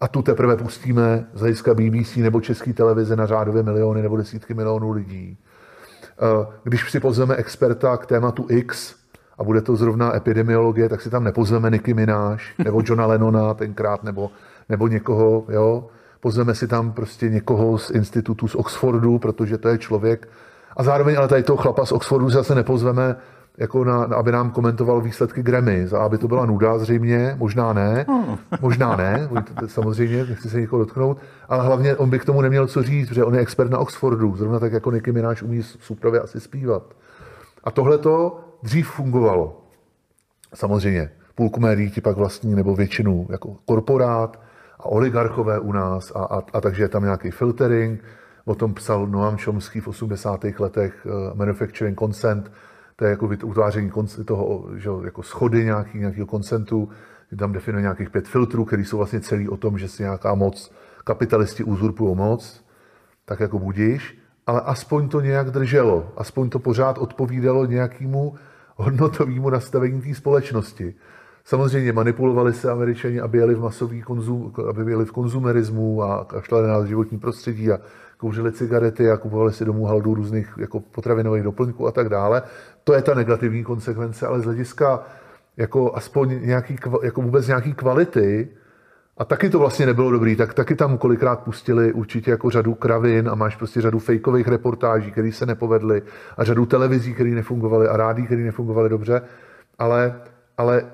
a 0.02 0.08
tu 0.08 0.22
teprve 0.22 0.56
pustíme 0.56 1.26
z 1.34 1.40
hlediska 1.40 1.74
BBC 1.74 2.16
nebo 2.16 2.40
České 2.40 2.72
televize 2.72 3.16
na 3.16 3.26
řádově 3.26 3.62
miliony 3.62 4.02
nebo 4.02 4.16
desítky 4.16 4.54
milionů 4.54 4.90
lidí. 4.90 5.38
Eh, 6.02 6.46
když 6.64 6.90
si 6.90 7.00
pozveme 7.00 7.36
experta 7.36 7.96
k 7.96 8.06
tématu 8.06 8.46
X, 8.48 8.94
a 9.38 9.44
bude 9.44 9.60
to 9.60 9.76
zrovna 9.76 10.16
epidemiologie, 10.16 10.88
tak 10.88 11.00
si 11.00 11.10
tam 11.10 11.24
nepozveme 11.24 11.70
Nicky 11.70 11.94
Mináš, 11.94 12.54
nebo 12.64 12.82
Johna 12.84 13.06
Lennona 13.06 13.54
tenkrát, 13.54 14.04
nebo, 14.04 14.30
nebo 14.68 14.88
někoho, 14.88 15.44
jo. 15.48 15.86
Pozveme 16.20 16.54
si 16.54 16.68
tam 16.68 16.92
prostě 16.92 17.28
někoho 17.28 17.78
z 17.78 17.90
institutu 17.90 18.48
z 18.48 18.54
Oxfordu, 18.54 19.18
protože 19.18 19.58
to 19.58 19.68
je 19.68 19.78
člověk. 19.78 20.28
A 20.76 20.82
zároveň 20.82 21.18
ale 21.18 21.28
tady 21.28 21.42
toho 21.42 21.56
chlapa 21.56 21.86
z 21.86 21.92
Oxfordu 21.92 22.30
zase 22.30 22.54
nepozveme, 22.54 23.16
jako 23.58 23.84
na, 23.84 24.04
aby 24.04 24.32
nám 24.32 24.50
komentoval 24.50 25.00
výsledky 25.00 25.42
Grammy. 25.42 25.86
A 25.96 25.98
aby 25.98 26.18
to 26.18 26.28
byla 26.28 26.46
nuda 26.46 26.78
zřejmě, 26.78 27.34
možná 27.38 27.72
ne, 27.72 28.06
možná 28.60 28.96
ne, 28.96 29.28
samozřejmě, 29.66 30.24
nechci 30.24 30.50
se 30.50 30.60
někoho 30.60 30.84
dotknout, 30.84 31.18
ale 31.48 31.66
hlavně 31.66 31.96
on 31.96 32.10
by 32.10 32.18
k 32.18 32.24
tomu 32.24 32.40
neměl 32.40 32.66
co 32.66 32.82
říct, 32.82 33.08
protože 33.08 33.24
on 33.24 33.34
je 33.34 33.40
expert 33.40 33.70
na 33.70 33.78
Oxfordu, 33.78 34.36
zrovna 34.36 34.58
tak 34.58 34.72
jako 34.72 34.90
Nicky 34.90 35.12
Mináš 35.12 35.42
umí 35.42 35.62
suprově 35.62 36.20
asi 36.20 36.40
zpívat. 36.40 36.82
A 37.64 37.70
tohle 37.70 37.98
to 37.98 38.40
dřív 38.62 38.88
fungovalo. 38.88 39.62
Samozřejmě, 40.54 41.10
půlku 41.34 41.60
médií 41.60 41.90
ti 41.90 42.00
pak 42.00 42.16
vlastní 42.16 42.54
nebo 42.54 42.76
většinu 42.76 43.26
jako 43.30 43.56
korporát 43.66 44.40
a 44.78 44.84
oligarchové 44.86 45.58
u 45.58 45.72
nás 45.72 46.12
a, 46.14 46.24
a, 46.24 46.42
a 46.52 46.60
takže 46.60 46.82
je 46.82 46.88
tam 46.88 47.02
nějaký 47.02 47.30
filtering. 47.30 48.04
O 48.44 48.54
tom 48.54 48.74
psal 48.74 49.06
Noam 49.06 49.38
Chomsky 49.38 49.80
v 49.80 49.88
80. 49.88 50.44
letech 50.58 51.06
uh, 51.06 51.36
Manufacturing 51.38 51.98
Consent, 51.98 52.52
to 53.02 53.06
je 53.06 53.10
jako 53.10 53.30
utváření 53.44 53.90
toho, 54.24 54.68
že, 54.76 54.90
jako 55.04 55.22
schody 55.22 55.64
nějaký, 55.64 55.98
nějakého 55.98 56.26
koncentu, 56.26 56.88
tam 57.38 57.52
definuje 57.52 57.82
nějakých 57.82 58.10
pět 58.10 58.28
filtrů, 58.28 58.64
které 58.64 58.84
jsou 58.84 58.96
vlastně 58.96 59.20
celý 59.20 59.48
o 59.48 59.56
tom, 59.56 59.78
že 59.78 59.88
si 59.88 60.02
nějaká 60.02 60.34
moc, 60.34 60.72
kapitalisti 61.04 61.64
uzurpují 61.64 62.16
moc, 62.16 62.64
tak 63.24 63.40
jako 63.40 63.58
budíš, 63.58 64.18
ale 64.46 64.60
aspoň 64.60 65.08
to 65.08 65.20
nějak 65.20 65.50
drželo, 65.50 66.12
aspoň 66.16 66.50
to 66.50 66.58
pořád 66.58 66.98
odpovídalo 66.98 67.66
nějakému 67.66 68.34
hodnotovému 68.76 69.50
nastavení 69.50 70.02
té 70.02 70.14
společnosti. 70.14 70.94
Samozřejmě 71.44 71.92
manipulovali 71.92 72.52
se 72.52 72.70
američani, 72.70 73.20
aby 73.20 73.38
jeli 73.38 73.54
v 73.54 73.60
masový 73.60 74.02
konzum, 74.02 74.52
aby 74.68 74.90
jeli 74.90 75.04
v 75.04 75.12
konzumerismu 75.12 76.02
a 76.02 76.24
kašlali 76.24 76.68
na 76.68 76.86
životní 76.86 77.18
prostředí 77.18 77.70
a 77.70 77.78
kouřili 78.22 78.52
cigarety 78.52 79.10
a 79.10 79.16
kupovali 79.16 79.52
si 79.52 79.64
domů 79.64 79.84
haldu 79.84 80.14
různých 80.14 80.54
jako 80.58 80.80
potravinových 80.80 81.42
doplňků 81.42 81.86
a 81.86 81.90
tak 81.90 82.08
dále. 82.08 82.42
To 82.84 82.94
je 82.94 83.02
ta 83.02 83.14
negativní 83.14 83.64
konsekvence, 83.64 84.26
ale 84.26 84.40
z 84.40 84.44
hlediska 84.44 85.02
jako 85.56 85.96
aspoň 85.96 86.46
nějaký, 86.46 86.76
jako 87.02 87.22
vůbec 87.22 87.46
nějaký 87.46 87.74
kvality, 87.74 88.48
a 89.18 89.24
taky 89.24 89.50
to 89.50 89.58
vlastně 89.58 89.86
nebylo 89.86 90.10
dobrý, 90.10 90.36
tak 90.36 90.54
taky 90.54 90.74
tam 90.74 90.98
kolikrát 90.98 91.40
pustili 91.40 91.92
určitě 91.92 92.30
jako 92.30 92.50
řadu 92.50 92.74
kravin 92.74 93.28
a 93.28 93.34
máš 93.34 93.56
prostě 93.56 93.80
řadu 93.80 93.98
fejkových 93.98 94.48
reportáží, 94.48 95.10
které 95.10 95.32
se 95.32 95.46
nepovedly 95.46 96.02
a 96.36 96.44
řadu 96.44 96.66
televizí, 96.66 97.14
které 97.14 97.30
nefungovaly 97.30 97.88
a 97.88 97.96
rádí, 97.96 98.26
které 98.26 98.42
nefungovaly 98.42 98.88
dobře, 98.88 99.22
ale, 99.78 100.20
ale 100.58 100.84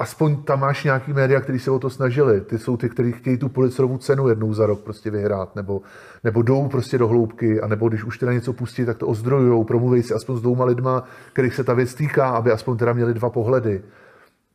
aspoň 0.00 0.42
tam 0.42 0.60
máš 0.60 0.84
nějaký 0.84 1.12
média, 1.12 1.40
který 1.40 1.58
se 1.58 1.70
o 1.70 1.78
to 1.78 1.90
snažili. 1.90 2.40
Ty 2.40 2.58
jsou 2.58 2.76
ty, 2.76 2.88
kteří 2.88 3.12
chtějí 3.12 3.36
tu 3.36 3.48
policerovou 3.48 3.98
cenu 3.98 4.28
jednou 4.28 4.54
za 4.54 4.66
rok 4.66 4.80
prostě 4.80 5.10
vyhrát, 5.10 5.56
nebo, 5.56 5.82
nebo 6.24 6.42
jdou 6.42 6.68
prostě 6.68 6.98
do 6.98 7.08
hloubky, 7.08 7.60
a 7.60 7.66
nebo 7.66 7.88
když 7.88 8.04
už 8.04 8.18
teda 8.18 8.32
něco 8.32 8.52
pustí, 8.52 8.84
tak 8.84 8.98
to 8.98 9.06
ozdrojujou, 9.06 9.64
promluví 9.64 10.02
si 10.02 10.14
aspoň 10.14 10.36
s 10.36 10.40
dvouma 10.40 10.64
lidma, 10.64 11.04
kterých 11.32 11.54
se 11.54 11.64
ta 11.64 11.74
věc 11.74 11.94
týká, 11.94 12.28
aby 12.28 12.50
aspoň 12.50 12.76
teda 12.76 12.92
měli 12.92 13.14
dva 13.14 13.30
pohledy. 13.30 13.82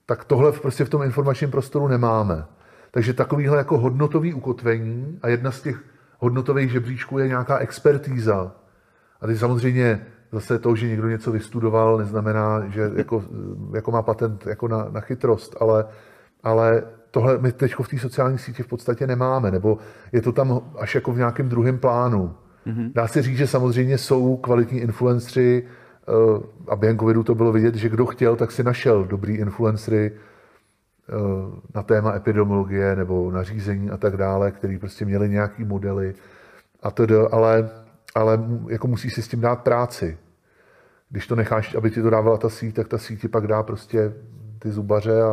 Tak 0.05 0.23
tohle 0.23 0.51
prostě 0.51 0.85
v 0.85 0.89
tom 0.89 1.03
informačním 1.03 1.51
prostoru 1.51 1.87
nemáme. 1.87 2.45
Takže 2.91 3.13
takovýhle 3.13 3.57
jako 3.57 3.77
hodnotový 3.77 4.33
ukotvení 4.33 5.19
a 5.21 5.29
jedna 5.29 5.51
z 5.51 5.61
těch 5.61 5.83
hodnotových 6.19 6.71
žebříčků 6.71 7.19
je 7.19 7.27
nějaká 7.27 7.57
expertíza. 7.57 8.51
A 9.21 9.27
teď 9.27 9.37
samozřejmě 9.37 10.05
zase 10.35 10.59
to, 10.59 10.75
že 10.75 10.87
někdo 10.87 11.09
něco 11.09 11.31
vystudoval, 11.31 11.97
neznamená, 11.97 12.63
že 12.67 12.91
jako, 12.95 13.23
jako 13.73 13.91
má 13.91 14.01
patent 14.01 14.47
jako 14.47 14.67
na, 14.67 14.87
na 14.91 15.01
chytrost, 15.01 15.55
ale, 15.59 15.85
ale 16.43 16.83
tohle 17.11 17.37
my 17.37 17.51
teď 17.51 17.75
v 17.75 17.87
té 17.87 17.97
sociální 17.97 18.37
síti 18.37 18.63
v 18.63 18.67
podstatě 18.67 19.07
nemáme, 19.07 19.51
nebo 19.51 19.77
je 20.11 20.21
to 20.21 20.31
tam 20.31 20.61
až 20.79 20.95
jako 20.95 21.11
v 21.11 21.17
nějakém 21.17 21.49
druhém 21.49 21.77
plánu. 21.77 22.35
Mm-hmm. 22.67 22.91
Dá 22.93 23.07
se 23.07 23.21
říct, 23.21 23.37
že 23.37 23.47
samozřejmě 23.47 23.97
jsou 23.97 24.37
kvalitní 24.37 24.79
influenceri, 24.79 25.63
eh, 25.63 26.11
a 26.67 26.75
během 26.75 26.99
covidu 26.99 27.23
to 27.23 27.35
bylo 27.35 27.51
vidět, 27.51 27.75
že 27.75 27.89
kdo 27.89 28.05
chtěl, 28.05 28.35
tak 28.35 28.51
si 28.51 28.63
našel 28.63 29.03
dobrý 29.03 29.35
influencery, 29.35 30.11
Eh, 31.09 31.61
na 31.75 31.83
téma 31.83 32.15
epidemiologie 32.15 32.95
nebo 32.95 33.31
nařízení 33.31 33.89
a 33.89 33.97
tak 33.97 34.17
dále, 34.17 34.51
který 34.51 34.77
prostě 34.77 35.05
měli 35.05 35.29
nějaký 35.29 35.63
modely 35.63 36.13
a 36.83 36.91
tedy, 36.91 37.15
ale, 37.31 37.69
ale 38.15 38.39
jako 38.69 38.87
musí 38.87 39.09
si 39.09 39.21
s 39.21 39.27
tím 39.27 39.41
dát 39.41 39.63
práci. 39.63 40.17
Když 41.15 41.27
to 41.27 41.35
necháš, 41.35 41.75
aby 41.75 41.91
ti 41.91 42.01
to 42.01 42.09
dávala 42.09 42.37
ta 42.37 42.49
síť, 42.49 42.75
tak 42.75 42.87
ta 42.87 42.97
síť 42.97 43.21
ti 43.21 43.27
pak 43.27 43.47
dá 43.47 43.63
prostě 43.63 44.13
ty 44.59 44.71
zubaře 44.71 45.21
a, 45.21 45.31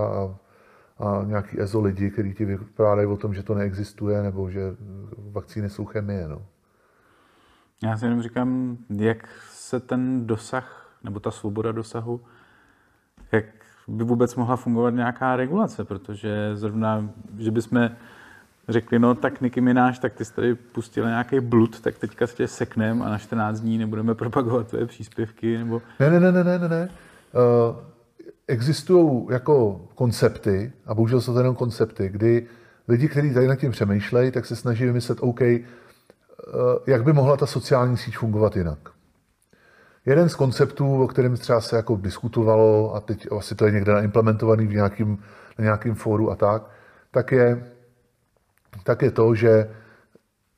a, 0.99 1.25
nějaký 1.25 1.61
EZO 1.61 1.81
lidi, 1.81 2.11
kteří 2.11 2.35
ti 2.35 2.45
vyprádají 2.45 3.07
o 3.07 3.17
tom, 3.17 3.35
že 3.35 3.43
to 3.43 3.55
neexistuje 3.55 4.23
nebo 4.23 4.51
že 4.51 4.61
vakcíny 5.33 5.71
jsou 5.71 5.85
chemie. 5.85 6.29
No. 6.29 6.43
Já 7.83 7.97
si 7.97 8.05
jenom 8.05 8.23
říkám, 8.23 8.77
jak 8.91 9.29
se 9.51 9.81
ten 9.81 10.27
dosah, 10.27 10.97
nebo 11.05 11.21
ta 11.21 11.31
svoboda 11.31 11.73
dosahu, 11.73 12.21
jak 13.33 13.45
by 13.89 14.05
vůbec 14.05 14.37
mohla 14.37 14.57
fungovat 14.57 14.91
nějaká 14.91 15.37
regulace, 15.37 15.85
protože 15.85 16.57
zrovna, 16.57 17.11
že 17.39 17.51
bychom 17.51 17.91
řekli, 18.69 18.99
no 18.99 19.15
tak 19.15 19.41
Niky 19.41 19.61
Mináš, 19.61 19.99
tak 19.99 20.15
ty 20.15 20.25
jsi 20.25 20.35
tady 20.35 20.55
pustil 20.55 21.05
nějaký 21.05 21.41
blud, 21.41 21.81
tak 21.81 21.99
teďka 21.99 22.27
tě 22.27 22.49
seknem 22.49 23.03
a 23.03 23.09
na 23.09 23.19
14 23.19 23.61
dní 23.61 23.79
nebudeme 23.79 24.15
propagovat 24.15 24.69
tvoje 24.69 24.87
příspěvky, 24.87 25.59
nebo... 25.59 25.83
Ne, 26.01 26.11
ne, 26.11 26.21
ne, 26.21 26.45
ne, 26.45 26.59
ne, 26.59 26.69
ne. 26.69 26.89
Uh, 27.69 27.77
existují 28.49 29.27
jako 29.31 29.87
koncepty, 29.95 30.73
a 30.87 30.95
bohužel 30.95 31.21
jsou 31.21 31.33
to 31.33 31.39
jenom 31.39 31.55
koncepty, 31.55 32.09
kdy 32.09 32.47
lidi, 32.89 33.09
kteří 33.09 33.35
tady 33.35 33.47
nad 33.47 33.57
tím 33.57 33.71
přemýšlejí, 33.71 34.31
tak 34.31 34.47
se 34.47 34.57
snaží 34.57 34.85
vymyslet, 34.85 35.19
OK, 35.21 35.41
uh, 35.41 35.57
jak 36.87 37.05
by 37.05 37.13
mohla 37.13 37.37
ta 37.37 37.47
sociální 37.47 37.97
síť 37.97 38.17
fungovat 38.17 38.57
jinak. 38.57 38.79
Jeden 40.07 40.29
z 40.29 40.35
konceptů, 40.35 41.03
o 41.03 41.09
kterém 41.09 41.37
třeba 41.37 41.61
se 41.61 41.77
jako 41.77 41.97
diskutovalo, 41.97 42.95
a 42.95 43.01
teď 43.01 43.27
asi 43.39 43.55
to 43.55 43.67
je 43.67 43.73
někde 43.73 43.93
naimplementovaný 43.93 44.67
v 44.67 44.75
nějakým, 44.75 45.19
na 45.59 45.63
nějakém 45.63 45.95
fóru 45.95 46.31
a 46.31 46.37
tak, 46.37 46.63
tak 47.11 47.33
je, 47.33 47.72
tak 48.85 49.03
je 49.03 49.11
to, 49.11 49.35
že 49.35 49.71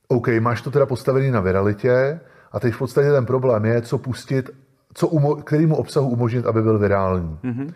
OK, 0.07 0.27
máš 0.39 0.61
to 0.61 0.71
teda 0.71 0.85
postavený 0.85 1.31
na 1.31 1.39
viralitě 1.39 2.19
a 2.51 2.59
teď 2.59 2.73
v 2.73 2.77
podstatě 2.77 3.11
ten 3.11 3.25
problém 3.25 3.65
je, 3.65 3.81
co 3.81 3.97
pustit, 3.97 4.49
co 4.93 5.07
umo, 5.07 5.35
kterýmu 5.35 5.75
obsahu 5.75 6.09
umožnit, 6.09 6.45
aby 6.45 6.61
byl 6.61 6.79
virální. 6.79 7.39
Mm-hmm. 7.43 7.73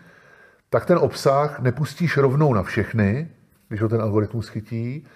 Tak 0.70 0.86
ten 0.86 0.98
obsah 0.98 1.60
nepustíš 1.60 2.16
rovnou 2.16 2.54
na 2.54 2.62
všechny, 2.62 3.28
když 3.68 3.82
ho 3.82 3.88
ten 3.88 4.02
algoritmus 4.02 4.48
chytí, 4.48 5.06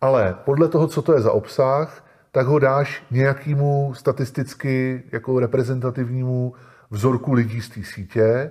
ale 0.00 0.36
podle 0.44 0.68
toho, 0.68 0.86
co 0.86 1.02
to 1.02 1.14
je 1.14 1.20
za 1.20 1.32
obsah, 1.32 2.04
tak 2.32 2.46
ho 2.46 2.58
dáš 2.58 3.02
nějakému 3.10 3.94
statisticky 3.94 5.02
jako 5.12 5.40
reprezentativnímu 5.40 6.52
vzorku 6.90 7.32
lidí 7.32 7.60
z 7.60 7.68
té 7.68 7.82
sítě, 7.82 8.50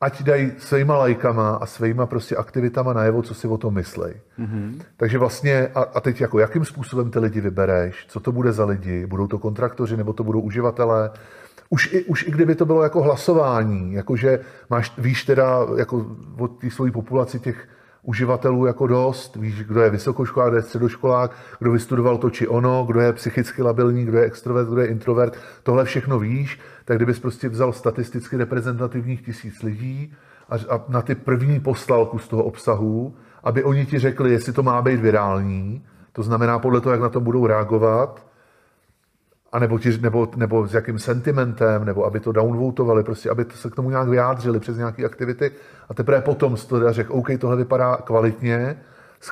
ať 0.00 0.22
dají 0.22 0.52
svýma 0.58 0.96
lajkama 0.96 1.50
a 1.50 1.66
svýma 1.66 2.06
prostě 2.06 2.36
aktivitama 2.36 2.92
najevo, 2.92 3.22
co 3.22 3.34
si 3.34 3.48
o 3.48 3.58
tom 3.58 3.74
myslej. 3.74 4.14
Mm-hmm. 4.38 4.82
Takže 4.96 5.18
vlastně, 5.18 5.68
a, 5.74 5.80
a 5.80 6.00
teď 6.00 6.20
jako 6.20 6.38
jakým 6.38 6.64
způsobem 6.64 7.10
ty 7.10 7.18
lidi 7.18 7.40
vybereš, 7.40 8.06
co 8.08 8.20
to 8.20 8.32
bude 8.32 8.52
za 8.52 8.64
lidi, 8.64 9.06
budou 9.06 9.26
to 9.26 9.38
kontraktoři 9.38 9.96
nebo 9.96 10.12
to 10.12 10.24
budou 10.24 10.40
uživatelé, 10.40 11.10
už 11.70 11.92
i, 11.92 12.04
už 12.04 12.26
i 12.26 12.30
kdyby 12.30 12.54
to 12.54 12.66
bylo 12.66 12.82
jako 12.82 13.02
hlasování, 13.02 13.92
jakože 13.92 14.40
máš, 14.70 14.92
víš 14.98 15.24
teda 15.24 15.66
jako 15.76 16.06
od 16.38 16.60
té 16.60 16.70
svojí 16.70 16.92
populaci 16.92 17.40
těch 17.40 17.68
uživatelů 18.02 18.66
jako 18.66 18.86
dost. 18.86 19.36
Víš, 19.36 19.64
kdo 19.64 19.80
je 19.80 19.90
vysokoškolák, 19.90 20.50
kdo 20.50 20.56
je 20.56 20.62
středoškolák, 20.62 21.32
kdo 21.58 21.72
vystudoval 21.72 22.18
to 22.18 22.30
či 22.30 22.48
ono, 22.48 22.84
kdo 22.84 23.00
je 23.00 23.12
psychicky 23.12 23.62
labilní, 23.62 24.04
kdo 24.04 24.18
je 24.18 24.24
extrovert, 24.24 24.68
kdo 24.68 24.80
je 24.80 24.86
introvert. 24.86 25.36
Tohle 25.62 25.84
všechno 25.84 26.18
víš, 26.18 26.60
tak 26.88 26.96
kdybys 26.98 27.18
prostě 27.18 27.48
vzal 27.48 27.72
statisticky 27.72 28.36
reprezentativních 28.36 29.22
tisíc 29.22 29.62
lidí 29.62 30.14
a, 30.48 30.54
a 30.54 30.84
na 30.88 31.02
ty 31.02 31.14
první 31.14 31.60
poslal 31.60 32.06
kus 32.06 32.28
toho 32.28 32.44
obsahu, 32.44 33.14
aby 33.44 33.64
oni 33.64 33.86
ti 33.86 33.98
řekli, 33.98 34.32
jestli 34.32 34.52
to 34.52 34.62
má 34.62 34.82
být 34.82 35.00
virální, 35.00 35.84
to 36.12 36.22
znamená 36.22 36.58
podle 36.58 36.80
toho, 36.80 36.92
jak 36.92 37.00
na 37.00 37.08
to 37.08 37.20
budou 37.20 37.46
reagovat, 37.46 38.26
a 39.52 39.58
nebo, 39.58 39.78
ti, 39.78 39.98
nebo, 39.98 40.28
nebo 40.36 40.66
s 40.66 40.74
jakým 40.74 40.98
sentimentem, 40.98 41.84
nebo 41.84 42.04
aby 42.04 42.20
to 42.20 42.32
downvotovali, 42.32 43.04
prostě 43.04 43.30
aby 43.30 43.44
se 43.54 43.70
k 43.70 43.74
tomu 43.74 43.90
nějak 43.90 44.08
vyjádřili 44.08 44.60
přes 44.60 44.76
nějaké 44.76 45.04
aktivity. 45.04 45.50
A 45.88 45.94
teprve 45.94 46.20
potom 46.20 46.56
to 46.68 46.92
řekl, 46.92 47.12
OK, 47.12 47.28
tohle 47.38 47.56
vypadá 47.56 47.96
kvalitně, 47.96 48.76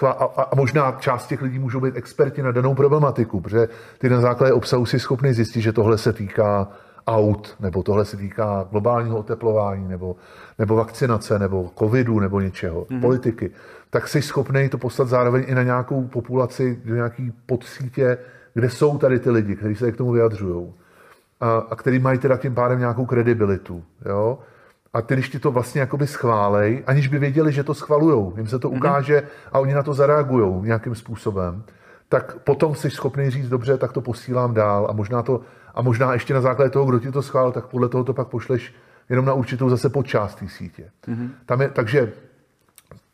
a, 0.03 0.09
a, 0.09 0.43
a 0.43 0.55
možná 0.55 0.97
část 1.01 1.27
těch 1.27 1.43
lidí 1.43 1.59
můžou 1.59 1.81
být 1.81 1.97
experti 1.97 2.43
na 2.43 2.53
danou 2.53 2.75
problematiku, 2.75 3.41
protože 3.41 3.69
ty 3.99 4.09
na 4.09 4.21
základě 4.21 4.53
obsahu 4.53 4.87
si 4.87 5.01
schopný 5.01 5.33
zjistit, 5.33 5.61
že 5.61 5.73
tohle 5.73 5.99
se 5.99 6.13
týká 6.13 6.69
aut, 7.07 7.57
nebo 7.61 7.83
tohle 7.83 8.05
se 8.05 8.17
týká 8.17 8.69
globálního 8.71 9.19
oteplování, 9.19 9.89
nebo, 9.89 10.17
nebo 10.59 10.77
vakcinace, 10.77 11.39
nebo 11.39 11.71
covidu, 11.79 12.21
nebo 12.21 12.41
něčeho, 12.41 12.81
mm-hmm. 12.85 13.01
politiky, 13.01 13.51
tak 13.91 14.09
jsi 14.09 14.23
schopný 14.23 14.69
to 14.69 14.79
poslat 14.79 15.09
zároveň 15.09 15.45
i 15.47 15.55
na 15.55 15.63
nějakou 15.63 16.03
populaci, 16.07 16.81
do 16.85 16.95
nějaký 16.95 17.33
podsítě, 17.47 18.19
kde 18.55 18.71
jsou 18.71 18.99
tady 18.99 19.19
ty 19.19 19.31
lidi, 19.31 19.57
kteří 19.57 19.75
se 19.75 19.93
k 19.93 19.97
tomu 19.97 20.13
vyjadřují 20.13 20.73
a, 21.41 21.57
a 21.71 21.77
který 21.77 21.99
mají 21.99 22.19
teda 22.19 22.37
tím 22.37 22.55
pádem 22.55 22.79
nějakou 22.79 23.07
kredibilitu. 23.07 23.85
Jo? 24.07 24.39
A 24.93 25.03
ty, 25.03 25.15
když 25.15 25.29
ti 25.29 25.39
to 25.39 25.51
vlastně 25.51 25.81
jakoby 25.81 26.07
schválej, 26.07 26.83
aniž 26.87 27.09
by 27.09 27.19
věděli, 27.19 27.53
že 27.53 27.65
to 27.65 27.75
schvalujou, 27.75 28.35
jim 28.37 28.47
se 28.47 28.59
to 28.59 28.71
mm-hmm. 28.71 28.77
ukáže 28.77 29.23
a 29.53 29.59
oni 29.59 29.75
na 29.75 29.83
to 29.83 29.95
zareagují 29.95 30.63
nějakým 30.63 30.95
způsobem, 30.95 31.63
tak 32.09 32.37
potom 32.45 32.75
jsi 32.75 32.91
schopný 32.91 33.31
říct, 33.31 33.49
dobře, 33.49 33.79
tak 33.79 33.93
to 33.93 34.01
posílám 34.01 34.55
dál 34.55 34.87
a 34.91 34.93
možná 34.93 35.23
to, 35.23 35.41
a 35.77 35.83
možná 35.83 36.13
ještě 36.13 36.35
na 36.35 36.41
základě 36.41 36.71
toho, 36.71 36.85
kdo 36.85 36.99
ti 36.99 37.13
to 37.13 37.23
schválil, 37.23 37.53
tak 37.53 37.67
podle 37.67 37.89
toho 37.89 38.05
to 38.05 38.15
pak 38.15 38.29
pošleš 38.29 38.75
jenom 39.09 39.25
na 39.25 39.33
určitou 39.33 39.71
zase 39.71 39.89
podčást 39.89 40.35
té 40.35 40.49
sítě. 40.49 40.91
Mm-hmm. 41.09 41.31
Tam 41.47 41.61
je, 41.61 41.69
takže 41.69 42.13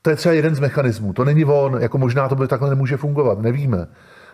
to 0.02 0.10
je 0.10 0.16
třeba 0.16 0.32
jeden 0.32 0.54
z 0.54 0.60
mechanismů. 0.60 1.12
To 1.12 1.24
není 1.24 1.44
on, 1.44 1.78
jako 1.80 1.98
možná 1.98 2.28
to 2.28 2.34
by 2.34 2.48
takhle 2.48 2.70
nemůže 2.70 2.96
fungovat, 2.96 3.38
nevíme. 3.38 3.86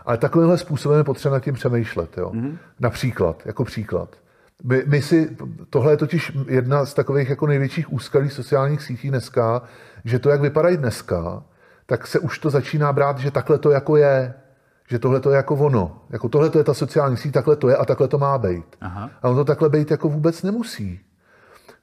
Ale 0.07 0.19
takovýmhle 0.19 0.59
způsobem 0.59 0.99
je 0.99 1.05
potřeba 1.05 1.35
nad 1.35 1.45
tím 1.45 1.55
přemýšlet. 1.55 2.19
Jo? 2.19 2.31
Mm-hmm. 2.31 2.57
Například, 2.81 3.43
jako 3.47 3.65
příklad. 3.65 4.17
My, 4.65 4.83
my 4.87 5.03
si, 5.03 5.37
tohle 5.71 5.93
je 5.93 5.97
totiž 5.97 6.33
jedna 6.49 6.85
z 6.85 6.95
takových 6.95 7.29
jako 7.29 7.47
největších 7.47 7.93
úskalí 7.93 8.31
sociálních 8.31 8.83
sítí 8.83 9.09
dneska, 9.09 9.63
že 10.05 10.19
to, 10.19 10.31
jak 10.31 10.41
vypadají 10.41 10.77
dneska, 10.77 11.43
tak 11.87 12.07
se 12.07 12.19
už 12.19 12.39
to 12.39 12.51
začíná 12.51 12.93
brát, 12.93 13.19
že 13.19 13.31
takhle 13.31 13.59
to 13.59 13.71
jako 13.71 13.97
je, 13.97 14.35
že 14.89 14.99
tohle 14.99 15.21
to 15.21 15.31
je 15.31 15.37
jako 15.37 15.55
ono. 15.55 16.03
Jako 16.11 16.29
tohle 16.29 16.51
to 16.51 16.59
je 16.59 16.65
ta 16.65 16.75
sociální 16.75 17.17
síť, 17.17 17.33
takhle 17.35 17.57
to 17.57 17.69
je 17.69 17.77
a 17.77 17.85
takhle 17.85 18.09
to 18.09 18.19
má 18.19 18.39
být. 18.39 18.77
Aha. 18.81 19.11
A 19.23 19.29
ono 19.29 19.37
to 19.37 19.45
takhle 19.45 19.69
být 19.69 19.91
jako 19.91 20.09
vůbec 20.09 20.43
nemusí. 20.43 21.01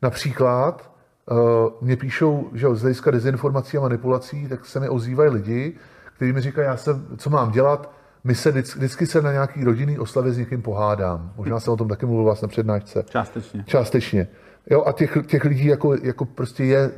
Například 0.02 0.92
uh, 1.32 1.38
mě 1.82 1.98
píšou, 1.98 2.50
že 2.54 2.76
z 2.76 2.82
hlediska 2.82 3.12
dezinformací 3.12 3.78
a 3.78 3.82
manipulací, 3.82 4.48
tak 4.48 4.66
se 4.66 4.80
mi 4.80 4.90
ozývají 4.90 5.30
lidi, 5.30 5.76
kteří 6.16 6.34
mi 6.34 6.42
říkají, 6.42 6.68
já 6.68 6.78
jsem, 6.78 7.08
co 7.18 7.30
mám 7.30 7.52
dělat, 7.52 7.92
my 8.24 8.36
se 8.36 8.52
vždycky, 8.52 8.80
vždycky 8.80 9.06
se 9.06 9.22
na 9.22 9.32
nějaký 9.32 9.64
rodinný 9.64 10.00
oslavě 10.00 10.32
s 10.32 10.38
někým 10.38 10.62
pohádám. 10.62 11.34
Možná 11.38 11.60
jsem 11.60 11.74
o 11.74 11.78
tom 11.78 11.88
taky 11.88 12.06
mluvil 12.06 12.26
vás 12.26 12.42
na 12.42 12.48
přednášce. 12.48 13.04
Částečně. 13.10 13.64
Částečně. 13.68 14.28
Jo, 14.70 14.84
a 14.86 14.92
těch, 14.92 15.18
těch 15.26 15.46
lidí 15.46 15.66
jako, 15.66 15.96
jako 16.02 16.26
prostě 16.26 16.64
je 16.64 16.92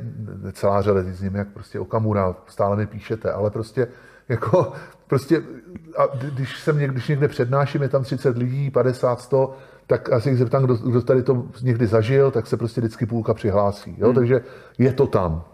celá 0.52 0.82
řada 0.82 1.02
z 1.02 1.22
nimi, 1.22 1.38
jak 1.38 1.48
prostě 1.48 1.80
Okamura, 1.80 2.36
stále 2.46 2.76
mi 2.76 2.86
píšete, 2.86 3.32
ale 3.32 3.50
prostě 3.50 3.88
jako, 4.28 4.72
prostě, 5.08 5.42
a 5.98 6.16
když 6.34 6.60
jsem 6.60 6.78
někde, 6.78 6.92
když 6.92 7.08
někde 7.08 7.28
přednáším, 7.28 7.82
je 7.82 7.88
tam 7.88 8.02
30 8.02 8.38
lidí, 8.38 8.70
50, 8.70 9.20
100, 9.20 9.56
tak 9.86 10.12
asi 10.12 10.28
jich 10.28 10.38
zeptám, 10.38 10.64
kdo, 10.64 10.74
kdo 10.74 11.02
tady 11.02 11.22
to 11.22 11.44
někdy 11.62 11.86
zažil, 11.86 12.30
tak 12.30 12.46
se 12.46 12.56
prostě 12.56 12.80
vždycky 12.80 13.06
půlka 13.06 13.34
přihlásí. 13.34 13.96
Jo? 13.98 14.06
Hmm. 14.06 14.14
Takže 14.14 14.40
je 14.78 14.92
to 14.92 15.06
tam. 15.06 15.44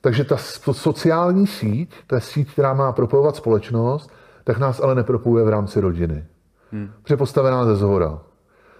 Takže 0.00 0.24
ta 0.24 0.36
sociální 0.72 1.46
síť, 1.46 1.90
je 2.12 2.20
síť, 2.20 2.52
která 2.52 2.74
má 2.74 2.92
propojovat 2.92 3.36
společnost, 3.36 4.10
tak 4.44 4.58
nás 4.58 4.80
ale 4.80 4.94
nepropojuje 4.94 5.44
v 5.44 5.48
rámci 5.48 5.80
rodiny. 5.80 6.24
Hmm. 6.72 6.90
Protože 7.02 7.12
je 7.12 7.16
postavená 7.18 7.64
ze 7.64 7.76
zhora. 7.76 8.18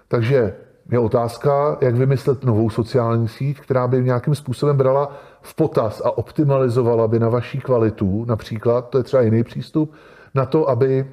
Takže 0.08 0.54
je 0.90 0.98
otázka, 0.98 1.78
jak 1.80 1.94
vymyslet 1.94 2.44
novou 2.44 2.70
sociální 2.70 3.28
síť, 3.28 3.60
která 3.60 3.88
by 3.88 4.02
nějakým 4.02 4.34
způsobem 4.34 4.76
brala 4.76 5.16
v 5.48 5.54
potaz 5.54 6.02
a 6.04 6.18
optimalizovala 6.18 7.08
by 7.08 7.18
na 7.18 7.28
vaší 7.28 7.60
kvalitu, 7.60 8.24
například, 8.24 8.88
to 8.88 8.98
je 8.98 9.04
třeba 9.04 9.22
jiný 9.22 9.44
přístup, 9.44 9.92
na 10.34 10.46
to, 10.46 10.68
aby 10.68 11.06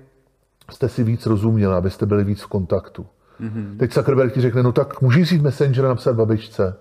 jste 0.71 0.89
si 0.89 1.03
víc 1.03 1.25
rozuměli, 1.25 1.73
abyste 1.73 2.05
byli 2.05 2.23
víc 2.23 2.41
v 2.41 2.47
kontaktu. 2.47 3.05
Mm-hmm. 3.41 3.77
Teď 3.77 3.93
Zuckerberg 3.93 4.33
ti 4.33 4.41
řekne, 4.41 4.63
no 4.63 4.71
tak 4.71 5.01
můžeš 5.01 5.31
jít 5.31 5.41
Messenger 5.41 5.85
napsat 5.85 6.15
babičce. 6.15 6.77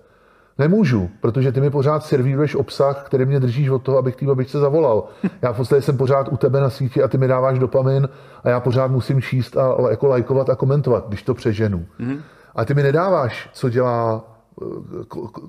Nemůžu, 0.57 1.09
protože 1.21 1.51
ty 1.51 1.61
mi 1.61 1.69
pořád 1.69 2.05
servíruješ 2.05 2.55
obsah, 2.55 3.03
který 3.05 3.25
mě 3.25 3.39
držíš 3.39 3.69
od 3.69 3.83
toho, 3.83 3.97
abych 3.97 4.15
té 4.15 4.25
babičce 4.25 4.59
zavolal. 4.59 5.03
Já 5.41 5.53
v 5.53 5.57
podstatě 5.57 5.81
jsem 5.81 5.97
pořád 5.97 6.31
u 6.31 6.37
tebe 6.37 6.59
na 6.59 6.69
síti 6.69 7.03
a 7.03 7.07
ty 7.07 7.17
mi 7.17 7.27
dáváš 7.27 7.59
dopamin 7.59 8.09
a 8.43 8.49
já 8.49 8.59
pořád 8.59 8.91
musím 8.91 9.21
číst 9.21 9.57
a 9.57 9.89
jako 9.89 10.07
lajkovat 10.07 10.49
a 10.49 10.55
komentovat, 10.55 11.07
když 11.07 11.23
to 11.23 11.33
přeženu. 11.33 11.85
Mm-hmm. 11.99 12.19
A 12.55 12.65
ty 12.65 12.73
mi 12.73 12.83
nedáváš, 12.83 13.49
co 13.53 13.69
dělá, 13.69 14.34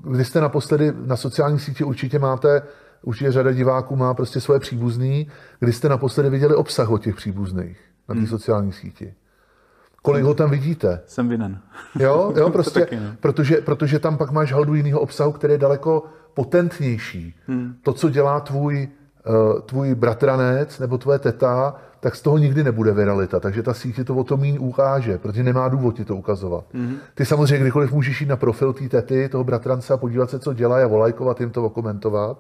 Když 0.03 0.29
jste 0.29 0.41
naposledy 0.41 0.93
na 1.07 1.17
sociální 1.17 1.59
síti 1.59 1.85
určitě 1.85 2.19
máte, 2.19 2.63
určitě 3.03 3.33
řada 3.33 3.53
diváků 3.53 3.97
má 3.97 4.15
prostě 4.15 4.41
svoje 4.41 4.61
příbuzný, 4.61 5.29
kdy 5.61 5.73
jste 5.73 5.89
naposledy 5.89 6.31
viděli 6.31 6.55
obsah 6.55 6.91
od 6.91 7.03
těch 7.03 7.17
příbuzných 7.17 7.81
na 8.09 8.15
té 8.15 8.21
mm. 8.21 8.27
sociální 8.27 8.73
síti. 8.73 9.15
Kolik 10.03 10.25
ho 10.25 10.35
tam 10.35 10.51
vidíte? 10.51 11.01
Jsem 11.07 11.29
vinen. 11.29 11.61
Jo, 11.99 12.33
jo 12.37 12.51
prostě, 12.51 12.81
taky, 12.81 12.97
ne? 12.97 13.17
protože, 13.21 13.57
protože 13.57 13.99
tam 13.99 14.17
pak 14.17 14.31
máš 14.31 14.53
haldu 14.53 14.75
jiného 14.75 15.01
obsahu, 15.01 15.33
který 15.33 15.53
je 15.55 15.59
daleko 15.59 16.05
potentnější. 16.35 17.35
Hmm. 17.47 17.75
To, 17.83 17.93
co 17.93 18.09
dělá 18.11 18.41
tvůj, 18.41 18.89
tvůj 19.67 19.95
bratranec 19.95 20.79
nebo 20.79 20.99
tvoje 20.99 21.19
teta, 21.19 21.75
tak 22.01 22.17
z 22.17 22.23
toho 22.23 22.39
nikdy 22.39 22.65
nebude 22.65 22.93
viralita. 22.93 23.41
Takže 23.41 23.63
ta 23.63 23.75
síť 23.75 24.07
to 24.07 24.15
o 24.15 24.25
to 24.25 24.37
méně 24.37 24.59
ukáže, 24.59 25.19
protože 25.19 25.43
nemá 25.43 25.69
důvod 25.69 25.97
ti 25.97 26.05
to 26.05 26.17
ukazovat. 26.17 26.65
Mm-hmm. 26.75 26.97
Ty 27.15 27.25
samozřejmě 27.25 27.59
kdykoliv 27.59 27.93
můžeš 27.93 28.21
jít 28.21 28.29
na 28.29 28.37
profil 28.37 28.73
té 28.73 28.89
tety, 28.89 29.29
toho 29.29 29.45
bratrance 29.45 29.95
a 29.95 29.97
podívat 29.97 30.31
se, 30.31 30.39
co 30.39 30.53
dělá 30.53 30.85
a 30.85 30.87
volajkovat 30.87 31.41
jim 31.41 31.51
to, 31.51 31.65
okomentovat. 31.65 32.39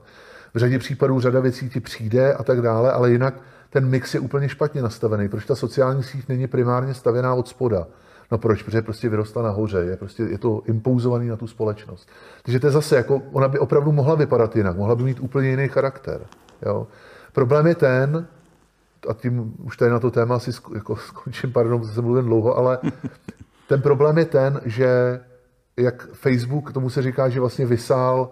V 0.54 0.58
řadě 0.58 0.78
případů 0.78 1.20
řada 1.20 1.40
věcí 1.40 1.70
ti 1.70 1.80
přijde 1.80 2.34
a 2.34 2.42
tak 2.42 2.62
dále, 2.62 2.92
ale 2.92 3.10
jinak 3.10 3.34
ten 3.70 3.88
mix 3.88 4.14
je 4.14 4.20
úplně 4.20 4.48
špatně 4.48 4.82
nastavený. 4.82 5.28
Proč 5.28 5.44
ta 5.44 5.54
sociální 5.54 6.02
síť 6.02 6.28
není 6.28 6.46
primárně 6.46 6.94
stavěná 6.94 7.34
od 7.34 7.48
spoda? 7.48 7.86
No 8.32 8.38
proč? 8.38 8.62
Protože 8.62 8.82
prostě 8.82 9.08
vyrostla 9.08 9.42
nahoře, 9.42 9.78
je, 9.78 9.96
prostě, 9.96 10.22
je 10.22 10.38
to 10.38 10.62
impouzovaný 10.66 11.28
na 11.28 11.36
tu 11.36 11.46
společnost. 11.46 12.08
Takže 12.42 12.60
to 12.60 12.66
je 12.66 12.70
zase, 12.70 12.96
jako, 12.96 13.22
ona 13.32 13.48
by 13.48 13.58
opravdu 13.58 13.92
mohla 13.92 14.14
vypadat 14.14 14.56
jinak, 14.56 14.76
mohla 14.76 14.94
by 14.94 15.02
mít 15.02 15.20
úplně 15.20 15.48
jiný 15.48 15.68
charakter. 15.68 16.20
Jo? 16.62 16.86
Problém 17.32 17.66
je 17.66 17.74
ten, 17.74 18.26
a 19.08 19.14
tím 19.14 19.54
už 19.58 19.76
tady 19.76 19.90
na 19.90 20.00
to 20.00 20.10
téma 20.10 20.36
asi 20.36 20.50
jako 20.74 20.96
skončím, 20.96 21.52
pardon, 21.52 21.84
jsem 21.84 22.04
mluvím 22.04 22.24
dlouho, 22.24 22.56
ale 22.56 22.78
ten 23.68 23.82
problém 23.82 24.18
je 24.18 24.24
ten, 24.24 24.60
že 24.64 25.20
jak 25.76 26.08
Facebook, 26.12 26.72
tomu 26.72 26.90
se 26.90 27.02
říká, 27.02 27.28
že 27.28 27.40
vlastně 27.40 27.66
vysál 27.66 28.30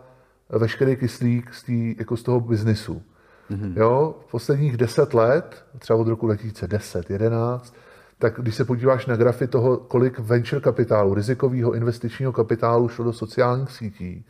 veškerý 0.48 0.96
kyslík 0.96 1.54
z, 1.54 1.62
tý, 1.62 1.96
jako 1.98 2.16
z 2.16 2.22
toho 2.22 2.40
biznisu. 2.40 3.02
Mm-hmm. 3.50 3.72
Jo, 3.76 4.14
v 4.26 4.30
posledních 4.30 4.76
deset 4.76 5.14
let, 5.14 5.64
třeba 5.78 5.98
od 5.98 6.08
roku 6.08 6.26
2010, 6.26 7.10
11, 7.10 7.74
tak 8.18 8.34
když 8.38 8.54
se 8.54 8.64
podíváš 8.64 9.06
na 9.06 9.16
grafy 9.16 9.46
toho, 9.46 9.76
kolik 9.76 10.18
venture 10.18 10.60
kapitálu, 10.60 11.14
rizikového 11.14 11.74
investičního 11.74 12.32
kapitálu 12.32 12.88
šlo 12.88 13.04
do 13.04 13.12
sociálních 13.12 13.70
sítí, 13.70 14.24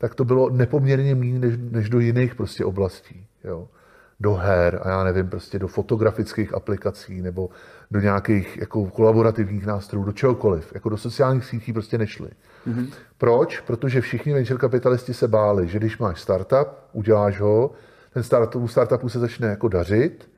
tak 0.00 0.14
to 0.14 0.24
bylo 0.24 0.50
nepoměrně 0.50 1.14
méně 1.14 1.38
než, 1.38 1.54
než 1.70 1.88
do 1.88 2.00
jiných 2.00 2.34
prostě 2.34 2.64
oblastí. 2.64 3.26
Jo. 3.44 3.68
Do 4.20 4.34
her 4.34 4.80
a 4.82 4.88
já 4.88 5.04
nevím, 5.04 5.28
prostě 5.28 5.58
do 5.58 5.68
fotografických 5.68 6.54
aplikací 6.54 7.22
nebo 7.22 7.50
do 7.90 8.00
nějakých 8.00 8.56
jako 8.56 8.86
kolaborativních 8.86 9.66
nástrojů, 9.66 10.04
do 10.04 10.12
čehokoliv. 10.12 10.72
Jako 10.74 10.88
do 10.88 10.96
sociálních 10.96 11.44
sítí 11.44 11.72
prostě 11.72 11.98
nešli. 11.98 12.30
Mm-hmm. 12.68 12.86
Proč? 13.18 13.60
Protože 13.60 14.00
všichni 14.00 14.32
venture 14.32 14.58
kapitalisti 14.58 15.14
se 15.14 15.28
báli, 15.28 15.68
že 15.68 15.78
když 15.78 15.98
máš 15.98 16.20
startup, 16.20 16.68
uděláš 16.92 17.40
ho, 17.40 17.70
ten 18.14 18.22
startup, 18.22 18.68
startupu 18.68 19.08
se 19.08 19.18
začne 19.18 19.48
jako 19.48 19.68
dařit, 19.68 20.30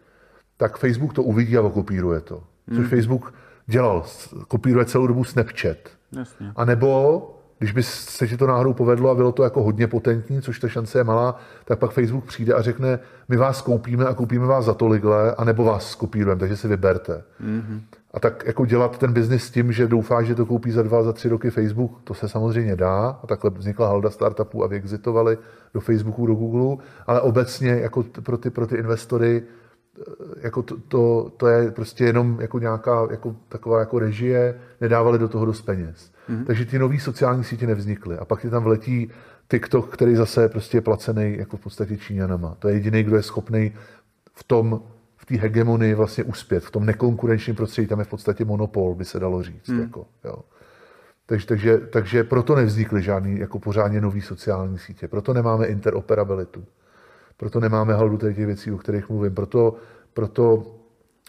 tak 0.56 0.78
Facebook 0.78 1.14
to 1.14 1.22
uvidí 1.22 1.56
a 1.56 1.62
okopíruje 1.62 2.20
to. 2.20 2.42
Což 2.68 2.78
hmm. 2.78 2.88
Facebook 2.88 3.34
dělal, 3.66 4.04
kopíruje 4.48 4.84
celou 4.84 5.06
dobu 5.06 5.24
Snapchat. 5.24 5.76
Jasně. 6.12 6.52
A 6.56 6.64
nebo, 6.64 7.41
když 7.62 7.72
by 7.72 7.82
se 7.82 8.28
ti 8.28 8.36
to 8.36 8.46
náhodou 8.46 8.72
povedlo 8.72 9.10
a 9.10 9.14
bylo 9.14 9.32
to 9.32 9.42
jako 9.42 9.62
hodně 9.62 9.86
potentní, 9.86 10.42
což 10.42 10.58
ta 10.58 10.68
šance 10.68 10.98
je 10.98 11.04
malá, 11.04 11.36
tak 11.64 11.78
pak 11.78 11.90
Facebook 11.90 12.24
přijde 12.24 12.54
a 12.54 12.62
řekne, 12.62 12.98
my 13.28 13.36
vás 13.36 13.62
koupíme 13.62 14.04
a 14.06 14.14
koupíme 14.14 14.46
vás 14.46 14.64
za 14.64 14.74
tolikhle, 14.74 15.34
a 15.34 15.44
nebo 15.44 15.64
vás 15.64 15.90
skopírujeme, 15.90 16.40
takže 16.40 16.56
si 16.56 16.68
vyberte. 16.68 17.22
Mm-hmm. 17.44 17.80
A 18.14 18.20
tak 18.20 18.44
jako 18.46 18.66
dělat 18.66 18.98
ten 18.98 19.12
biznis 19.12 19.44
s 19.44 19.50
tím, 19.50 19.72
že 19.72 19.86
doufá, 19.88 20.22
že 20.22 20.34
to 20.34 20.46
koupí 20.46 20.70
za 20.70 20.82
dva, 20.82 21.02
za 21.02 21.12
tři 21.12 21.28
roky 21.28 21.50
Facebook, 21.50 22.00
to 22.04 22.14
se 22.14 22.28
samozřejmě 22.28 22.76
dá. 22.76 23.18
A 23.22 23.26
takhle 23.26 23.50
vznikla 23.50 23.88
halda 23.88 24.10
startupů 24.10 24.64
a 24.64 24.66
vyexitovali 24.66 25.38
do 25.74 25.80
Facebooku, 25.80 26.26
do 26.26 26.34
Google, 26.34 26.84
ale 27.06 27.20
obecně 27.20 27.70
jako 27.70 28.04
pro 28.22 28.38
ty, 28.38 28.50
pro 28.50 28.66
ty 28.66 28.76
investory 28.76 29.42
jako 30.40 30.62
to, 30.62 30.76
to, 30.88 31.32
to, 31.36 31.46
je 31.46 31.70
prostě 31.70 32.04
jenom 32.04 32.38
jako 32.40 32.58
nějaká 32.58 33.06
jako 33.10 33.36
taková 33.48 33.78
jako 33.80 33.98
režie, 33.98 34.60
nedávali 34.80 35.18
do 35.18 35.28
toho 35.28 35.44
dost 35.44 35.62
peněz. 35.62 36.12
Mm-hmm. 36.30 36.44
Takže 36.44 36.64
ty 36.64 36.78
nové 36.78 36.98
sociální 37.00 37.44
sítě 37.44 37.66
nevznikly. 37.66 38.18
A 38.18 38.24
pak 38.24 38.40
ti 38.40 38.50
tam 38.50 38.62
vletí 38.62 39.10
TikTok, 39.50 39.94
který 39.94 40.16
zase 40.16 40.48
prostě 40.48 40.76
je 40.76 40.80
placený 40.80 41.36
jako 41.38 41.56
v 41.56 41.60
podstatě 41.60 41.96
Číňanama. 41.96 42.56
To 42.58 42.68
je 42.68 42.74
jediný, 42.74 43.02
kdo 43.02 43.16
je 43.16 43.22
schopný 43.22 43.72
v 44.34 44.44
tom, 44.44 44.82
v 45.16 45.26
té 45.26 45.36
hegemonii 45.36 45.94
vlastně 45.94 46.24
uspět, 46.24 46.64
v 46.64 46.70
tom 46.70 46.86
nekonkurenčním 46.86 47.56
prostředí, 47.56 47.88
tam 47.88 47.98
je 47.98 48.04
v 48.04 48.08
podstatě 48.08 48.44
monopol, 48.44 48.94
by 48.94 49.04
se 49.04 49.20
dalo 49.20 49.42
říct. 49.42 49.68
Mm. 49.68 49.80
Jako, 49.80 50.06
jo. 50.24 50.36
Takže, 51.26 51.46
takže, 51.46 51.78
takže 51.78 52.24
proto 52.24 52.54
nevznikly 52.54 53.02
žádný 53.02 53.38
jako 53.38 53.58
pořádně 53.58 54.00
nový 54.00 54.20
sociální 54.20 54.78
sítě, 54.78 55.08
proto 55.08 55.34
nemáme 55.34 55.66
interoperabilitu, 55.66 56.64
proto 57.36 57.60
nemáme 57.60 57.94
haldu 57.94 58.16
těch 58.16 58.36
věcí, 58.36 58.72
o 58.72 58.78
kterých 58.78 59.08
mluvím, 59.08 59.34
proto, 59.34 59.76
proto 60.14 60.74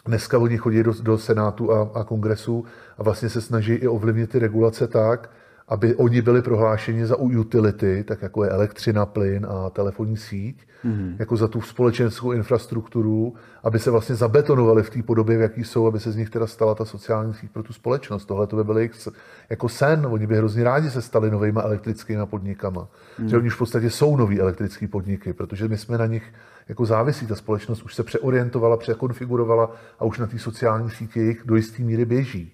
dneska 0.04 0.38
oni 0.38 0.56
chodí 0.56 0.82
do, 0.82 0.92
do 1.02 1.18
Senátu 1.18 1.72
a, 1.72 1.90
a 1.94 2.04
kongresu 2.04 2.64
a 2.98 3.02
vlastně 3.02 3.28
se 3.28 3.40
snaží 3.40 3.72
i 3.72 3.88
ovlivnit 3.88 4.30
ty 4.30 4.38
regulace 4.38 4.86
tak, 4.86 5.30
aby 5.68 5.94
oni 5.94 6.22
byli 6.22 6.42
prohlášeni 6.42 7.06
za 7.06 7.16
utility, 7.16 8.04
tak 8.08 8.22
jako 8.22 8.44
je 8.44 8.50
elektřina, 8.50 9.06
plyn 9.06 9.46
a 9.50 9.70
telefonní 9.70 10.16
síť, 10.16 10.66
mm-hmm. 10.84 11.16
jako 11.18 11.36
za 11.36 11.48
tu 11.48 11.60
společenskou 11.60 12.32
infrastrukturu, 12.32 13.34
aby 13.62 13.78
se 13.78 13.90
vlastně 13.90 14.14
zabetonovali 14.14 14.82
v 14.82 14.90
té 14.90 15.02
podobě, 15.02 15.38
v 15.38 15.40
jaký 15.40 15.64
jsou, 15.64 15.86
aby 15.86 16.00
se 16.00 16.12
z 16.12 16.16
nich 16.16 16.30
teda 16.30 16.46
stala 16.46 16.74
ta 16.74 16.84
sociální 16.84 17.34
síť 17.34 17.50
pro 17.50 17.62
tu 17.62 17.72
společnost. 17.72 18.24
Tohle 18.24 18.46
to 18.46 18.56
by 18.56 18.64
byl 18.64 18.78
jejich 18.78 19.08
jako 19.50 19.68
sen. 19.68 20.06
Oni 20.10 20.26
by 20.26 20.36
hrozně 20.36 20.64
rádi 20.64 20.90
se 20.90 21.02
stali 21.02 21.30
novými 21.30 21.60
elektrickými 21.62 22.26
podnikama. 22.26 22.80
Mm-hmm. 22.80 23.26
Že 23.26 23.36
oni 23.36 23.46
už 23.46 23.54
v 23.54 23.58
podstatě 23.58 23.90
jsou 23.90 24.16
noví 24.16 24.40
elektrické 24.40 24.88
podniky, 24.88 25.32
protože 25.32 25.68
my 25.68 25.78
jsme 25.78 25.98
na 25.98 26.06
nich 26.06 26.32
jako 26.68 26.86
závisí. 26.86 27.26
Ta 27.26 27.34
společnost 27.34 27.82
už 27.82 27.94
se 27.94 28.02
přeorientovala, 28.02 28.76
překonfigurovala 28.76 29.70
a 29.98 30.04
už 30.04 30.18
na 30.18 30.26
té 30.26 30.38
sociální 30.38 30.90
síti 30.90 31.20
jejich 31.20 31.42
do 31.44 31.56
jisté 31.56 31.82
míry 31.82 32.04
běží. 32.04 32.52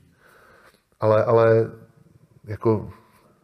Ale, 1.00 1.24
ale 1.24 1.70
jako 2.44 2.90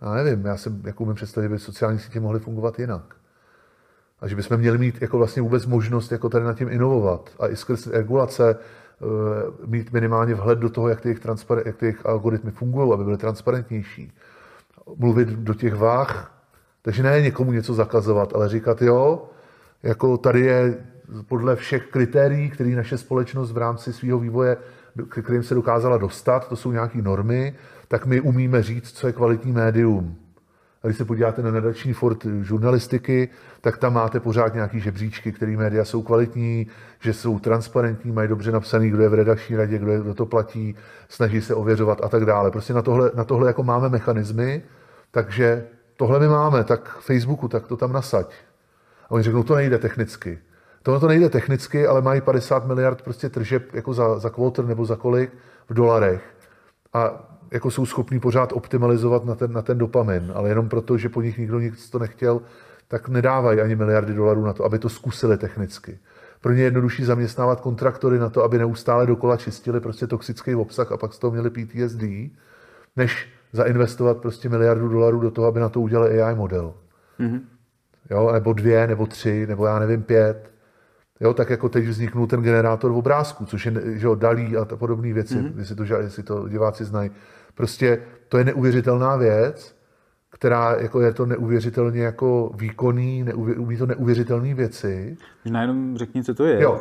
já 0.02 0.14
nevím, 0.14 0.46
já 0.46 0.56
jsem 0.56 0.82
jako 0.84 1.04
umím 1.04 1.14
představit, 1.14 1.44
že 1.44 1.48
by 1.48 1.58
sociální 1.58 1.98
sítě 1.98 2.20
mohly 2.20 2.40
fungovat 2.40 2.78
jinak. 2.78 3.16
A 4.20 4.28
že 4.28 4.36
bychom 4.36 4.56
měli 4.56 4.78
mít 4.78 5.02
jako 5.02 5.18
vlastně 5.18 5.42
vůbec 5.42 5.66
možnost 5.66 6.12
jako 6.12 6.28
tady 6.28 6.44
nad 6.44 6.58
tím 6.58 6.68
inovovat 6.68 7.30
a 7.38 7.48
i 7.48 7.56
skrz 7.56 7.86
regulace 7.86 8.56
uh, 9.00 9.68
mít 9.68 9.92
minimálně 9.92 10.34
vhled 10.34 10.58
do 10.58 10.70
toho, 10.70 10.88
jak 10.88 11.00
ty 11.00 11.08
jejich, 11.08 11.20
jak 11.64 11.76
ty 11.76 11.86
jejich 11.86 12.06
algoritmy 12.06 12.50
fungují, 12.50 12.92
aby 12.92 13.04
byly 13.04 13.16
transparentnější. 13.16 14.12
Mluvit 14.96 15.28
do 15.28 15.54
těch 15.54 15.74
váh, 15.74 16.42
takže 16.82 17.02
ne 17.02 17.20
někomu 17.20 17.52
něco 17.52 17.74
zakazovat, 17.74 18.34
ale 18.34 18.48
říkat, 18.48 18.82
jo, 18.82 19.28
jako 19.82 20.16
tady 20.16 20.40
je 20.40 20.74
podle 21.28 21.56
všech 21.56 21.86
kritérií, 21.86 22.50
které 22.50 22.70
naše 22.70 22.98
společnost 22.98 23.52
v 23.52 23.58
rámci 23.58 23.92
svého 23.92 24.18
vývoje, 24.18 24.56
k 25.08 25.22
kterým 25.22 25.42
se 25.42 25.54
dokázala 25.54 25.96
dostat, 25.96 26.48
to 26.48 26.56
jsou 26.56 26.72
nějaké 26.72 27.02
normy, 27.02 27.54
tak 27.88 28.06
my 28.06 28.20
umíme 28.20 28.62
říct, 28.62 28.92
co 28.92 29.06
je 29.06 29.12
kvalitní 29.12 29.52
médium. 29.52 30.16
A 30.82 30.86
když 30.86 30.98
se 30.98 31.04
podíváte 31.04 31.42
na 31.42 31.50
nadační 31.50 31.92
fort 31.92 32.26
žurnalistiky, 32.42 33.28
tak 33.60 33.78
tam 33.78 33.94
máte 33.94 34.20
pořád 34.20 34.54
nějaký 34.54 34.80
žebříčky, 34.80 35.32
které 35.32 35.56
média 35.56 35.84
jsou 35.84 36.02
kvalitní, 36.02 36.66
že 37.00 37.12
jsou 37.12 37.38
transparentní, 37.38 38.12
mají 38.12 38.28
dobře 38.28 38.52
napsaný, 38.52 38.90
kdo 38.90 39.02
je 39.02 39.08
v 39.08 39.14
redakční 39.14 39.56
radě, 39.56 39.78
kdo, 39.78 39.90
je, 39.90 40.00
kdo 40.00 40.14
to 40.14 40.26
platí, 40.26 40.76
snaží 41.08 41.40
se 41.40 41.54
ověřovat 41.54 42.04
a 42.04 42.08
tak 42.08 42.24
dále. 42.24 42.50
Prostě 42.50 42.74
na 42.74 42.82
tohle, 42.82 43.10
na 43.14 43.24
tohle 43.24 43.46
jako 43.46 43.62
máme 43.62 43.88
mechanismy, 43.88 44.62
takže 45.10 45.66
tohle 45.96 46.20
my 46.20 46.28
máme, 46.28 46.64
tak 46.64 46.98
Facebooku, 46.98 47.48
tak 47.48 47.66
to 47.66 47.76
tam 47.76 47.92
nasaď. 47.92 48.32
A 49.06 49.10
oni 49.10 49.22
řeknou, 49.22 49.42
to 49.42 49.54
nejde 49.54 49.78
technicky. 49.78 50.38
Tohle 50.82 51.00
to 51.00 51.08
nejde 51.08 51.28
technicky, 51.28 51.86
ale 51.86 52.02
mají 52.02 52.20
50 52.20 52.66
miliard 52.66 53.02
prostě 53.02 53.28
tržeb 53.28 53.74
jako 53.74 53.94
za, 53.94 54.18
za 54.18 54.30
kvotr 54.30 54.64
nebo 54.64 54.84
za 54.84 54.96
kolik 54.96 55.30
v 55.68 55.74
dolarech. 55.74 56.22
A 56.92 57.30
jako 57.50 57.70
jsou 57.70 57.86
schopní 57.86 58.20
pořád 58.20 58.52
optimalizovat 58.52 59.24
na 59.24 59.34
ten, 59.34 59.52
na 59.52 59.62
ten 59.62 59.78
dopamin, 59.78 60.32
ale 60.34 60.48
jenom 60.48 60.68
proto, 60.68 60.98
že 60.98 61.08
po 61.08 61.22
nich 61.22 61.38
nikdo 61.38 61.60
nic 61.60 61.90
to 61.90 61.98
nechtěl, 61.98 62.40
tak 62.88 63.08
nedávají 63.08 63.60
ani 63.60 63.76
miliardy 63.76 64.14
dolarů 64.14 64.44
na 64.44 64.52
to, 64.52 64.64
aby 64.64 64.78
to 64.78 64.88
zkusili 64.88 65.38
technicky. 65.38 65.98
Pro 66.40 66.52
ně 66.52 66.60
je 66.60 66.64
jednodušší 66.64 67.04
zaměstnávat 67.04 67.60
kontraktory 67.60 68.18
na 68.18 68.30
to, 68.30 68.44
aby 68.44 68.58
neustále 68.58 69.06
dokola 69.06 69.36
čistili 69.36 69.80
prostě 69.80 70.06
toxický 70.06 70.54
obsah 70.54 70.92
a 70.92 70.96
pak 70.96 71.12
z 71.12 71.18
toho 71.18 71.30
měli 71.30 71.50
PTSD, 71.50 72.02
než 72.96 73.28
zainvestovat 73.52 74.16
prostě 74.16 74.48
miliardu 74.48 74.88
dolarů 74.88 75.20
do 75.20 75.30
toho, 75.30 75.46
aby 75.48 75.60
na 75.60 75.68
to 75.68 75.80
udělali 75.80 76.22
AI 76.22 76.34
model. 76.34 76.74
Mm-hmm. 77.20 77.40
Jo, 78.10 78.32
nebo 78.32 78.52
dvě, 78.52 78.86
nebo 78.86 79.06
tři, 79.06 79.46
nebo 79.46 79.66
já 79.66 79.78
nevím, 79.78 80.02
pět. 80.02 80.50
Jo, 81.20 81.34
tak 81.34 81.50
jako 81.50 81.68
teď 81.68 81.84
vzniknul 81.84 82.26
ten 82.26 82.42
generátor 82.42 82.92
v 82.92 82.96
obrázku, 82.96 83.44
což 83.44 83.66
je 83.66 83.72
že 83.84 84.06
jo, 84.06 84.14
dalí 84.14 84.56
a 84.56 84.64
podobné 84.64 85.12
věci, 85.12 85.34
mm-hmm. 85.34 85.58
jestli, 85.58 85.74
to, 85.74 85.82
jestli 85.82 86.22
to 86.22 86.48
diváci 86.48 86.84
znají. 86.84 87.10
Prostě 87.54 88.02
to 88.28 88.38
je 88.38 88.44
neuvěřitelná 88.44 89.16
věc, 89.16 89.76
která 90.30 90.76
jako 90.80 91.00
je 91.00 91.12
to 91.12 91.26
neuvěřitelně 91.26 92.02
jako 92.02 92.52
výkonný, 92.54 93.24
neuvě, 93.24 93.54
umí 93.54 93.76
to 93.76 93.86
neuvěřitelné 93.86 94.54
věci. 94.54 95.16
Možná 95.44 95.60
jenom 95.60 95.96
řekni, 95.96 96.24
co 96.24 96.34
to 96.34 96.44
je. 96.44 96.62
Jo. 96.62 96.80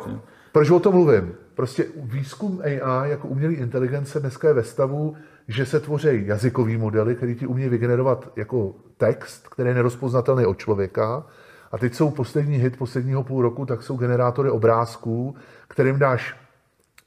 Proč 0.52 0.70
o 0.70 0.80
tom 0.80 0.94
mluvím? 0.94 1.34
Prostě 1.54 1.84
výzkum 1.96 2.60
AI 2.64 3.10
jako 3.10 3.28
umělý 3.28 3.54
inteligence 3.54 4.20
dneska 4.20 4.48
je 4.48 4.54
ve 4.54 4.62
stavu, 4.62 5.16
že 5.48 5.66
se 5.66 5.80
tvoří 5.80 6.26
jazykový 6.26 6.76
modely, 6.76 7.14
který 7.14 7.34
ti 7.34 7.46
umí 7.46 7.68
vygenerovat 7.68 8.32
jako 8.36 8.74
text, 8.96 9.48
který 9.48 9.68
je 9.68 9.74
nerozpoznatelný 9.74 10.46
od 10.46 10.58
člověka. 10.58 11.26
A 11.72 11.78
teď 11.78 11.94
jsou 11.94 12.10
poslední 12.10 12.56
hit 12.56 12.76
posledního 12.76 13.22
půl 13.22 13.42
roku, 13.42 13.66
tak 13.66 13.82
jsou 13.82 13.96
generátory 13.96 14.50
obrázků, 14.50 15.36
kterým 15.68 15.98
dáš, 15.98 16.36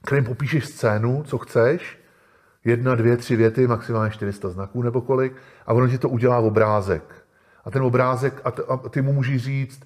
kterým 0.06 0.26
popíšeš 0.26 0.66
scénu, 0.66 1.24
co 1.24 1.38
chceš, 1.38 2.00
jedna, 2.66 2.96
dvě, 2.96 3.18
tři 3.18 3.36
věty, 3.36 3.68
maximálně 3.68 4.12
400 4.12 4.50
znaků 4.50 4.82
nebo 4.82 5.02
kolik, 5.02 5.34
a 5.66 5.74
ono 5.74 5.88
ti 5.88 5.98
to 5.98 6.10
udělá 6.10 6.40
v 6.40 6.46
obrázek. 6.46 7.04
A 7.66 7.72
ten 7.72 7.84
obrázek, 7.84 8.42
a, 8.44 8.52
t, 8.52 8.64
a 8.70 8.78
ty 8.78 9.02
mu 9.02 9.14
můžeš 9.14 9.44
říct 9.44 9.82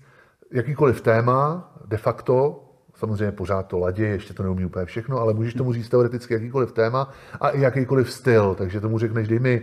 jakýkoliv 0.52 1.02
téma, 1.02 1.74
de 1.86 1.98
facto, 1.98 2.63
samozřejmě 3.04 3.32
pořád 3.32 3.68
to 3.68 3.80
ladě, 3.80 4.06
ještě 4.06 4.34
to 4.34 4.44
neumí 4.44 4.66
úplně 4.66 4.86
všechno, 4.86 5.20
ale 5.20 5.34
můžeš 5.34 5.54
tomu 5.54 5.74
říct 5.74 5.90
teoreticky 5.90 6.34
jakýkoliv 6.34 6.72
téma 6.72 7.10
a 7.42 7.50
i 7.50 7.62
jakýkoliv 7.62 8.12
styl. 8.12 8.56
Takže 8.56 8.80
tomu 8.80 9.00
řekneš, 9.00 9.28
dej 9.28 9.40
mi 9.40 9.62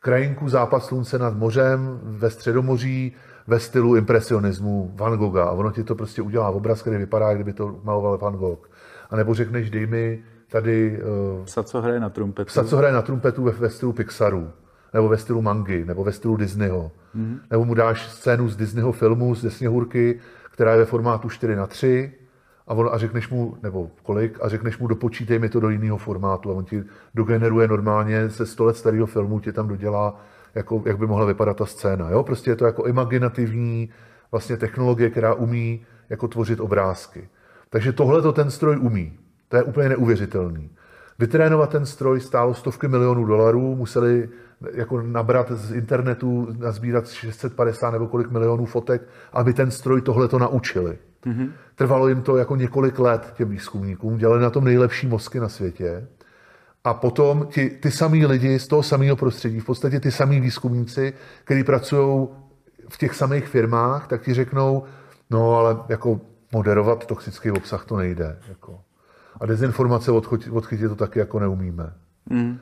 krajinku 0.00 0.48
západ 0.48 0.84
slunce 0.84 1.18
nad 1.18 1.36
mořem 1.36 2.00
ve 2.02 2.30
Středomoří 2.30 3.12
ve 3.46 3.60
stylu 3.60 3.96
impresionismu 3.96 4.92
Van 4.94 5.18
Gogha 5.18 5.44
a 5.44 5.50
ono 5.50 5.70
ti 5.70 5.84
to 5.84 5.94
prostě 5.94 6.22
udělá 6.22 6.50
v 6.50 6.56
obraz, 6.56 6.82
který 6.82 6.96
vypadá, 6.96 7.34
kdyby 7.34 7.52
to 7.52 7.80
maloval 7.84 8.18
Van 8.18 8.34
Gogh. 8.34 8.70
A 9.10 9.16
nebo 9.16 9.34
řekneš, 9.34 9.70
dej 9.70 9.86
mi 9.86 10.22
tady... 10.50 11.02
Uh, 11.38 11.44
psa, 11.44 11.62
co 11.62 11.80
hraje 11.80 12.00
na 12.00 12.10
trumpetu. 12.10 12.46
Psa, 12.46 12.64
co 12.64 12.76
hraje 12.76 12.94
na 12.94 13.02
trumpetu 13.02 13.44
ve, 13.44 13.52
ve 13.52 13.70
stylu 13.70 13.92
Pixaru, 13.92 14.50
nebo 14.94 15.08
ve 15.08 15.16
stylu 15.16 15.42
mangy, 15.42 15.84
nebo 15.84 16.04
ve 16.04 16.12
stylu 16.12 16.36
Disneyho. 16.36 16.90
Mm-hmm. 17.16 17.38
Nebo 17.50 17.64
mu 17.64 17.74
dáš 17.74 18.08
scénu 18.08 18.48
z 18.48 18.56
Disneyho 18.56 18.92
filmu, 18.92 19.34
ze 19.34 19.50
Sněhurky, 19.50 20.20
která 20.50 20.72
je 20.72 20.78
ve 20.78 20.84
formátu 20.84 21.28
4 21.28 21.56
na 21.56 21.66
3 21.66 22.12
a, 22.70 22.74
on, 22.74 22.88
a 22.92 22.98
řekneš 22.98 23.28
mu, 23.28 23.56
nebo 23.62 23.90
kolik, 24.02 24.38
a 24.42 24.48
řekneš 24.48 24.78
mu, 24.78 24.86
dopočítej 24.86 25.38
mi 25.38 25.48
to 25.48 25.60
do 25.60 25.70
jiného 25.70 25.98
formátu 25.98 26.50
a 26.50 26.54
on 26.54 26.64
ti 26.64 26.84
dogeneruje 27.14 27.68
normálně 27.68 28.28
ze 28.28 28.46
100 28.46 28.64
let 28.64 28.76
starého 28.76 29.06
filmu, 29.06 29.40
ti 29.40 29.52
tam 29.52 29.68
dodělá, 29.68 30.20
jako, 30.54 30.82
jak 30.86 30.98
by 30.98 31.06
mohla 31.06 31.26
vypadat 31.26 31.56
ta 31.56 31.66
scéna. 31.66 32.10
Jo? 32.10 32.22
Prostě 32.22 32.50
je 32.50 32.56
to 32.56 32.64
jako 32.66 32.84
imaginativní 32.84 33.90
vlastně 34.30 34.56
technologie, 34.56 35.10
která 35.10 35.34
umí 35.34 35.86
jako 36.08 36.28
tvořit 36.28 36.60
obrázky. 36.60 37.28
Takže 37.70 37.92
tohle 37.92 38.22
to 38.22 38.32
ten 38.32 38.50
stroj 38.50 38.78
umí. 38.80 39.18
To 39.48 39.56
je 39.56 39.62
úplně 39.62 39.88
neuvěřitelný. 39.88 40.70
Vytrénovat 41.18 41.70
ten 41.70 41.86
stroj 41.86 42.20
stálo 42.20 42.54
stovky 42.54 42.88
milionů 42.88 43.24
dolarů, 43.24 43.76
museli 43.76 44.28
jako 44.72 45.02
nabrat 45.02 45.52
z 45.52 45.72
internetu, 45.72 46.48
nazbírat 46.58 47.08
650 47.08 47.90
nebo 47.90 48.06
kolik 48.06 48.30
milionů 48.30 48.66
fotek, 48.66 49.02
aby 49.32 49.52
ten 49.52 49.70
stroj 49.70 50.00
tohle 50.00 50.28
to 50.28 50.38
naučili. 50.38 50.98
Mm-hmm. 51.26 51.52
Trvalo 51.74 52.08
jim 52.08 52.22
to 52.22 52.36
jako 52.36 52.56
několik 52.56 52.98
let 52.98 53.32
těm 53.36 53.48
výzkumníkům, 53.48 54.16
dělali 54.16 54.42
na 54.42 54.50
tom 54.50 54.64
nejlepší 54.64 55.06
mozky 55.06 55.40
na 55.40 55.48
světě. 55.48 56.08
A 56.84 56.94
potom 56.94 57.46
ti, 57.46 57.70
ty 57.70 57.90
samý 57.90 58.26
lidi 58.26 58.58
z 58.58 58.66
toho 58.66 58.82
samého 58.82 59.16
prostředí, 59.16 59.60
v 59.60 59.64
podstatě 59.64 60.00
ty 60.00 60.10
samý 60.10 60.40
výzkumníci, 60.40 61.12
kteří 61.44 61.64
pracují 61.64 62.28
v 62.88 62.98
těch 62.98 63.14
samých 63.14 63.46
firmách, 63.48 64.06
tak 64.06 64.22
ti 64.22 64.34
řeknou, 64.34 64.84
no 65.30 65.56
ale 65.56 65.76
jako 65.88 66.20
moderovat 66.52 67.06
toxický 67.06 67.50
obsah 67.50 67.84
to 67.84 67.96
nejde. 67.96 68.38
Jako. 68.48 68.80
A 69.40 69.46
dezinformace 69.46 70.10
odchytit 70.50 70.88
to 70.88 70.96
taky 70.96 71.18
jako 71.18 71.38
neumíme. 71.38 71.92
Mm. 72.30 72.58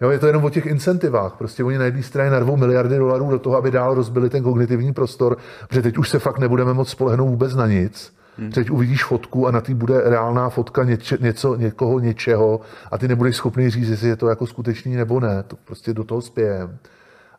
Jo, 0.00 0.10
je 0.10 0.18
to 0.18 0.26
jenom 0.26 0.44
o 0.44 0.50
těch 0.50 0.66
incentivách. 0.66 1.32
Prostě 1.32 1.64
oni 1.64 1.78
na 1.78 1.84
jedné 1.84 2.02
straně 2.02 2.30
narvou 2.30 2.56
miliardy 2.56 2.98
dolarů 2.98 3.30
do 3.30 3.38
toho, 3.38 3.56
aby 3.56 3.70
dál 3.70 3.94
rozbili 3.94 4.30
ten 4.30 4.42
kognitivní 4.42 4.92
prostor, 4.92 5.36
protože 5.68 5.82
teď 5.82 5.98
už 5.98 6.08
se 6.08 6.18
fakt 6.18 6.38
nebudeme 6.38 6.74
moc 6.74 6.88
spolehnout 6.88 7.30
vůbec 7.30 7.54
na 7.54 7.66
nic. 7.66 8.14
Hmm. 8.38 8.52
Teď 8.52 8.70
uvidíš 8.70 9.04
fotku 9.04 9.46
a 9.46 9.50
na 9.50 9.60
té 9.60 9.74
bude 9.74 10.00
reálná 10.04 10.48
fotka 10.48 10.84
něče, 10.84 11.18
něco, 11.20 11.56
někoho, 11.56 12.00
něčeho 12.00 12.60
a 12.90 12.98
ty 12.98 13.08
nebudeš 13.08 13.36
schopný 13.36 13.70
říct, 13.70 13.88
jestli 13.88 14.08
je 14.08 14.16
to 14.16 14.28
jako 14.28 14.46
skutečný 14.46 14.96
nebo 14.96 15.20
ne. 15.20 15.42
To 15.46 15.56
prostě 15.64 15.94
do 15.94 16.04
toho 16.04 16.20
spějem. 16.20 16.78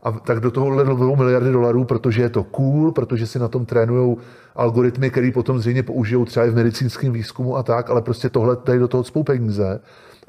a 0.04 0.12
tak 0.12 0.40
do 0.40 0.52
toho 0.52 0.84
dvou 0.84 1.16
miliardy 1.16 1.52
dolarů, 1.52 1.84
protože 1.84 2.22
je 2.22 2.30
to 2.30 2.44
cool, 2.44 2.92
protože 2.92 3.28
si 3.28 3.40
na 3.40 3.48
tom 3.48 3.66
trénují 3.66 4.18
algoritmy, 4.56 5.10
které 5.10 5.32
potom 5.34 5.60
zřejmě 5.60 5.84
použijou 5.84 6.26
třeba 6.26 6.46
i 6.46 6.50
v 6.50 6.56
medicínském 6.56 7.14
výzkumu 7.14 7.58
a 7.58 7.64
tak, 7.64 7.90
ale 7.90 8.02
prostě 8.02 8.30
tohle 8.30 8.56
tady 8.56 8.80
do 8.80 8.88
toho 8.88 9.04
cpou 9.04 9.24
peníze 9.24 9.80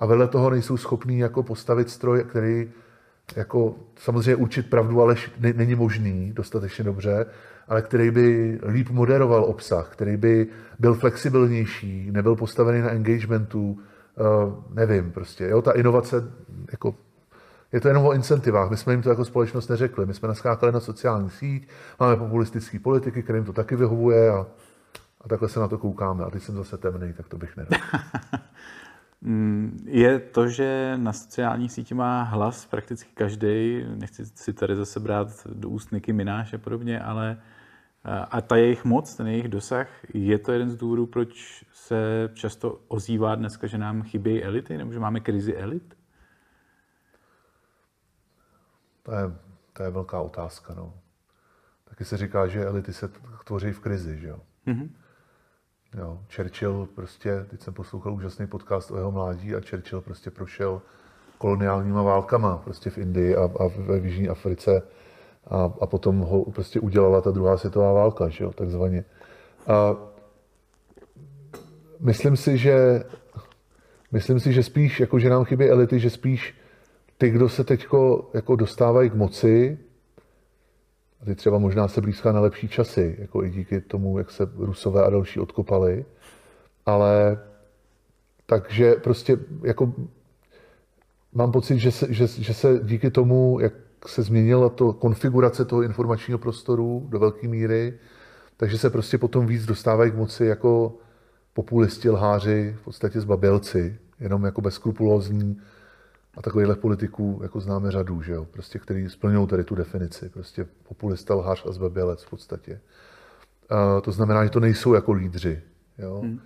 a 0.03 0.07
vedle 0.07 0.29
toho 0.29 0.51
nejsou 0.51 0.77
schopní 0.77 1.19
jako 1.19 1.43
postavit 1.43 1.91
stroj, 1.91 2.24
který 2.24 2.70
jako 3.37 3.74
samozřejmě 3.97 4.37
určit 4.37 4.70
pravdu, 4.70 5.03
ale 5.03 5.16
není 5.55 5.74
možný 5.74 6.33
dostatečně 6.33 6.85
dobře, 6.85 7.27
ale 7.69 7.83
který 7.83 8.11
by 8.11 8.59
líp 8.66 8.91
moderoval 8.91 9.45
obsah, 9.45 9.89
který 9.93 10.16
by 10.16 10.47
byl 10.79 10.95
flexibilnější, 10.95 12.11
nebyl 12.11 12.37
postavený 12.37 12.81
na 12.81 12.91
engagementu, 12.91 13.70
uh, 13.70 14.55
nevím 14.74 15.12
prostě. 15.12 15.45
Jo, 15.45 15.62
ta 15.62 15.73
inovace, 15.73 16.33
jako, 16.70 16.95
je 17.73 17.81
to 17.81 17.89
jenom 17.89 18.07
o 18.07 18.12
incentivách. 18.12 18.70
My 18.70 18.77
jsme 18.77 18.93
jim 18.93 19.03
to 19.03 19.09
jako 19.09 19.24
společnost 19.24 19.69
neřekli. 19.69 20.07
My 20.07 20.15
jsme 20.15 20.29
naskákali 20.29 20.73
na 20.73 20.81
sociální 20.81 21.31
síť, 21.31 21.69
máme 22.01 22.16
populistické 22.16 22.79
politiky, 22.79 23.23
kterým 23.23 23.45
to 23.45 23.53
taky 23.53 23.77
vyhovuje 23.77 24.31
a, 24.31 24.47
a 25.20 25.29
takhle 25.29 25.49
se 25.49 25.61
na 25.61 25.69
to 25.69 25.79
koukáme. 25.79 26.24
A 26.24 26.31
teď 26.31 26.43
jsem 26.43 26.55
zase 26.55 26.79
temný, 26.79 27.12
tak 27.12 27.29
to 27.29 27.39
bych 27.39 27.57
nedal. 27.57 27.81
Mm, 29.23 29.85
je 29.86 30.19
to, 30.19 30.49
že 30.49 30.94
na 30.97 31.12
sociálních 31.12 31.73
sítích 31.73 31.97
má 31.97 32.23
hlas 32.23 32.66
prakticky 32.66 33.11
každý, 33.15 33.85
nechci 33.94 34.27
si 34.27 34.53
tady 34.53 34.77
zase 34.77 35.01
brát 35.01 35.47
do 35.47 35.69
úst 35.69 35.93
Niky 35.93 36.12
Mináš 36.12 36.53
a 36.53 36.59
podobně, 36.59 37.01
ale 37.01 37.43
a 38.31 38.40
ta 38.40 38.57
jejich 38.57 38.85
moc, 38.85 39.15
ten 39.15 39.27
jejich 39.27 39.49
dosah, 39.49 39.89
je 40.15 40.39
to 40.39 40.53
jeden 40.53 40.70
z 40.70 40.77
důvodů, 40.77 41.07
proč 41.07 41.65
se 41.73 42.31
často 42.35 42.81
ozývá 42.89 43.35
dneska, 43.35 43.66
že 43.66 43.78
nám 43.78 44.03
chybějí 44.03 44.44
elity, 44.44 44.78
nebo 44.78 44.93
že 44.93 44.99
máme 45.01 45.20
krizi 45.20 45.57
elit? 45.57 45.97
To 49.03 49.12
je, 49.12 49.32
to 49.73 49.82
je 49.82 49.90
velká 49.90 50.20
otázka. 50.20 50.74
No. 50.74 50.94
Taky 51.85 52.05
se 52.05 52.16
říká, 52.16 52.47
že 52.47 52.65
elity 52.65 52.93
se 52.93 53.11
tvoří 53.44 53.73
v 53.73 53.81
krizi, 53.81 54.19
že 54.19 54.28
jo. 54.28 54.40
Mm-hmm. 54.66 54.89
Jo, 55.98 56.19
Churchill 56.36 56.89
prostě, 56.94 57.47
teď 57.51 57.60
jsem 57.60 57.74
poslouchal 57.74 58.14
úžasný 58.14 58.47
podcast 58.47 58.90
o 58.90 58.97
jeho 58.97 59.12
mládí 59.12 59.55
a 59.55 59.60
Churchill 59.70 60.01
prostě 60.01 60.31
prošel 60.31 60.82
koloniálníma 61.39 62.02
válkama 62.02 62.56
prostě 62.56 62.90
v 62.90 62.98
Indii 62.98 63.36
a, 63.36 63.43
a 63.43 63.69
ve 63.78 63.98
Jižní 63.98 64.28
Africe 64.28 64.82
a, 65.51 65.73
a 65.81 65.86
potom 65.86 66.19
ho 66.19 66.44
prostě 66.44 66.81
udělala 66.81 67.20
ta 67.20 67.31
druhá 67.31 67.56
světová 67.56 67.93
válka, 67.93 68.28
že 68.28 68.44
jo, 68.44 68.52
takzvaně. 68.52 69.05
A 69.66 69.97
myslím 72.01 72.36
si, 72.36 72.59
že 72.59 73.05
myslím 74.12 74.40
si, 74.40 74.52
že 74.52 74.62
spíš, 74.62 75.01
jako 75.01 75.19
že 75.19 75.31
nám 75.31 75.44
chybí 75.44 75.69
elity, 75.70 76.01
že 76.01 76.10
spíš 76.10 76.55
ty, 77.19 77.31
kdo 77.31 77.48
se 77.48 77.64
teď 77.64 77.86
jako 78.35 78.56
dostávají 78.56 79.10
k 79.10 79.14
moci, 79.14 79.78
a 81.23 81.24
ty 81.24 81.35
třeba 81.35 81.59
možná 81.59 81.89
se 81.89 82.01
blízká 82.01 82.32
na 82.32 82.40
lepší 82.40 82.69
časy, 82.69 83.16
jako 83.19 83.44
i 83.44 83.51
díky 83.51 83.81
tomu, 83.81 84.19
jak 84.19 84.31
se 84.31 84.49
Rusové 84.57 85.05
a 85.05 85.11
další 85.11 85.40
odkopali, 85.40 86.05
ale 86.86 87.39
takže 88.47 88.94
prostě 88.94 89.39
jako 89.62 89.93
mám 91.32 91.53
pocit, 91.53 91.78
že 91.78 91.90
se, 91.93 92.15
že, 92.15 92.27
že 92.27 92.55
se 92.55 92.81
díky 92.82 93.11
tomu, 93.11 93.59
jak 93.61 93.73
se 94.07 94.23
změnila 94.23 94.69
to 94.69 94.93
konfigurace 94.93 95.65
toho 95.65 95.82
informačního 95.82 96.39
prostoru 96.39 97.07
do 97.09 97.19
velké 97.19 97.49
míry, 97.49 97.99
takže 98.57 98.78
se 98.78 98.90
prostě 98.90 99.19
potom 99.19 99.47
víc 99.47 99.66
dostávají 99.66 100.11
k 100.11 100.16
moci 100.16 100.44
jako 100.44 100.94
populisti, 101.53 102.11
lháři, 102.11 102.77
v 102.81 102.85
podstatě 102.85 103.20
zbabělci, 103.20 103.99
jenom 104.20 104.44
jako 104.44 104.61
bezkrupulózní 104.61 105.61
a 106.36 106.42
takovýchhle 106.42 106.76
politiků 106.76 107.40
jako 107.42 107.60
známe 107.60 107.90
řadu, 107.90 108.22
že 108.22 108.32
jo? 108.32 108.44
Prostě, 108.44 108.78
který 108.78 109.09
splňují 109.09 109.48
tady 109.48 109.64
tu 109.64 109.74
definici. 109.74 110.28
Prostě 110.28 110.66
populista, 110.88 111.34
lhář 111.34 111.66
a 111.68 111.72
zbabělec 111.72 112.22
v 112.22 112.30
podstatě. 112.30 112.80
A 113.70 114.00
to 114.00 114.12
znamená, 114.12 114.44
že 114.44 114.50
to 114.50 114.60
nejsou 114.60 114.94
jako 114.94 115.12
lídři. 115.12 115.62
Jo? 115.98 116.20
Hmm. 116.24 116.40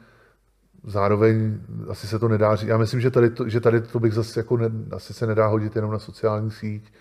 Zároveň 0.84 1.60
asi 1.88 2.06
se 2.06 2.18
to 2.18 2.28
nedá 2.28 2.56
říct. 2.56 2.68
Já 2.68 2.78
myslím, 2.78 3.00
že 3.00 3.10
tady 3.10 3.30
to, 3.30 3.48
že 3.48 3.60
tady 3.60 3.80
to 3.80 4.00
bych 4.00 4.12
zase 4.12 4.40
jako 4.40 4.56
ne, 4.56 4.70
asi 4.90 5.14
se 5.14 5.26
nedá 5.26 5.46
hodit 5.46 5.76
jenom 5.76 5.92
na 5.92 5.98
sociální 5.98 6.50
síť. 6.50 6.92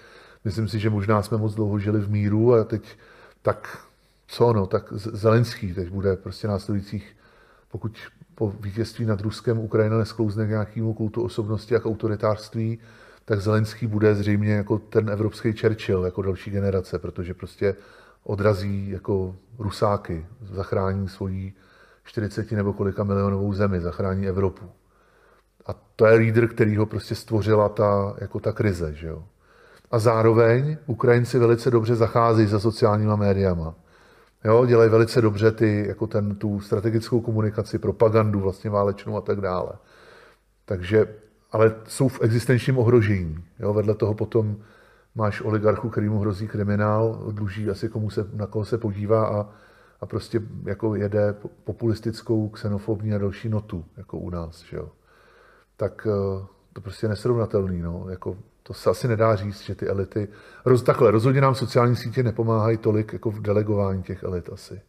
Myslím 0.45 0.67
si, 0.67 0.79
že 0.79 0.89
možná 0.89 1.21
jsme 1.21 1.37
moc 1.37 1.55
dlouho 1.55 1.79
žili 1.79 1.99
v 1.99 2.11
míru 2.11 2.53
a 2.53 2.63
teď 2.63 2.97
tak 3.41 3.85
co 4.27 4.53
no, 4.53 4.67
tak 4.67 4.93
Zelenský 4.93 5.73
teď 5.73 5.89
bude 5.89 6.15
prostě 6.15 6.47
následujících, 6.47 7.15
pokud 7.71 7.97
po 8.35 8.53
vítězství 8.59 9.05
nad 9.05 9.21
Ruskem 9.21 9.59
Ukrajina 9.59 9.97
nesklouzne 9.97 10.45
k 10.45 10.49
nějakému 10.49 10.93
kultu 10.93 11.23
osobnosti 11.23 11.75
a 11.75 11.79
k 11.79 11.85
autoritářství, 11.85 12.79
tak 13.25 13.41
Zelenský 13.41 13.87
bude 13.87 14.15
zřejmě 14.15 14.53
jako 14.53 14.77
ten 14.79 15.09
evropský 15.09 15.53
Churchill, 15.53 16.05
jako 16.05 16.21
další 16.21 16.51
generace, 16.51 16.99
protože 16.99 17.33
prostě 17.33 17.75
odrazí 18.23 18.89
jako 18.89 19.35
rusáky, 19.59 20.25
zachrání 20.51 21.09
svoji 21.09 21.53
40 22.03 22.51
nebo 22.51 22.73
kolika 22.73 23.03
milionovou 23.03 23.53
zemi, 23.53 23.81
zachrání 23.81 24.27
Evropu. 24.27 24.65
A 25.65 25.73
to 25.95 26.05
je 26.05 26.13
lídr, 26.13 26.47
který 26.47 26.77
ho 26.77 26.85
prostě 26.85 27.15
stvořila 27.15 27.69
ta, 27.69 28.15
jako 28.21 28.39
ta 28.39 28.51
krize. 28.51 28.93
Že 28.93 29.07
jo? 29.07 29.23
A 29.91 29.99
zároveň 29.99 30.77
Ukrajinci 30.85 31.39
velice 31.39 31.71
dobře 31.71 31.95
zacházejí 31.95 32.47
za 32.47 32.59
sociálníma 32.59 33.15
médiama. 33.15 33.75
Jo, 34.45 34.65
dělají 34.65 34.89
velice 34.89 35.21
dobře 35.21 35.51
ty, 35.51 35.85
jako 35.87 36.07
ten, 36.07 36.35
tu 36.35 36.59
strategickou 36.59 37.21
komunikaci, 37.21 37.79
propagandu 37.79 38.39
vlastně 38.39 38.69
válečnou 38.69 39.17
a 39.17 39.21
tak 39.21 39.41
dále. 39.41 39.71
Takže, 40.65 41.15
ale 41.51 41.75
jsou 41.87 42.07
v 42.07 42.21
existenčním 42.21 42.77
ohrožení. 42.77 43.43
Jo, 43.59 43.73
vedle 43.73 43.95
toho 43.95 44.13
potom 44.13 44.57
máš 45.15 45.41
oligarchu, 45.41 45.89
který 45.89 46.09
mu 46.09 46.19
hrozí 46.19 46.47
kriminál, 46.47 47.23
dluží 47.31 47.69
asi 47.69 47.89
komu 47.89 48.09
se, 48.09 48.27
na 48.33 48.47
koho 48.47 48.65
se 48.65 48.77
podívá 48.77 49.27
a, 49.27 49.49
a 50.01 50.05
prostě 50.05 50.41
jako 50.63 50.95
jede 50.95 51.35
populistickou, 51.63 52.49
xenofobní 52.49 53.13
a 53.13 53.17
další 53.17 53.49
notu, 53.49 53.85
jako 53.97 54.17
u 54.17 54.29
nás. 54.29 54.63
Že 54.63 54.77
jo. 54.77 54.89
Tak 55.77 56.07
eh, 56.09 56.45
to 56.75 56.81
prostě 56.81 57.07
nesrovnatelný. 57.07 57.81
No. 57.81 58.05
Jako 58.09 58.37
to 58.63 58.73
se 58.73 58.89
asi 58.89 59.07
nedá 59.07 59.35
říct, 59.35 59.61
že 59.61 59.75
ty 59.75 59.87
elity... 59.87 60.27
Roz, 60.65 60.83
takhle, 60.83 61.11
rozhodně 61.11 61.41
nám 61.41 61.55
sociální 61.55 61.95
sítě 61.95 62.23
nepomáhají 62.23 62.77
tolik 62.77 63.13
jako 63.13 63.31
v 63.31 63.41
delegování 63.41 64.03
těch 64.03 64.23
elit 64.23 64.49
asi. 64.49 64.81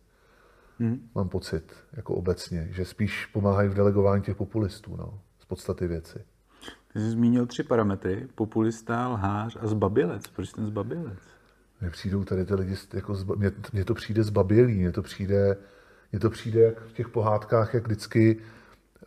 Hmm. 0.79 1.09
Mám 1.15 1.29
pocit, 1.29 1.73
jako 1.93 2.15
obecně, 2.15 2.69
že 2.71 2.85
spíš 2.85 3.27
pomáhají 3.27 3.69
v 3.69 3.75
delegování 3.75 4.23
těch 4.23 4.37
populistů, 4.37 4.97
no, 4.97 5.21
z 5.39 5.45
podstaty 5.45 5.87
věci. 5.87 6.19
Ty 6.93 7.01
jsi 7.01 7.11
zmínil 7.11 7.47
tři 7.47 7.63
parametry. 7.63 8.29
Populista, 8.35 9.09
lhář 9.09 9.57
a 9.61 9.67
zbabilec. 9.67 10.27
Proč 10.27 10.53
ten 10.53 10.67
zbabilec? 10.67 11.19
Mně 11.81 11.91
přijdou 11.91 12.25
tady 12.25 12.45
ty 12.45 12.55
lidi, 12.55 12.75
jako 12.95 13.15
zba, 13.15 13.35
mně, 13.35 13.53
mně, 13.73 13.85
to 13.85 13.95
přijde 13.95 14.25
zbabělý, 14.25 14.75
mně 14.75 14.93
to 14.93 15.03
přijde, 15.03 15.57
mně 16.13 16.21
to 16.21 16.31
přijde 16.31 16.61
jak 16.61 16.81
v 16.81 16.93
těch 16.93 17.09
pohádkách, 17.09 17.75
jak 17.75 17.85
vždycky 17.85 18.37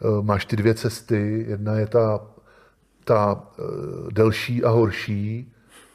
uh, 0.02 0.26
máš 0.26 0.46
ty 0.46 0.56
dvě 0.56 0.74
cesty. 0.74 1.46
Jedna 1.48 1.74
je 1.74 1.88
ta 1.88 2.28
ta 3.10 3.34
uh, 3.34 4.12
delší 4.12 4.64
a 4.64 4.70
horší, 4.70 5.54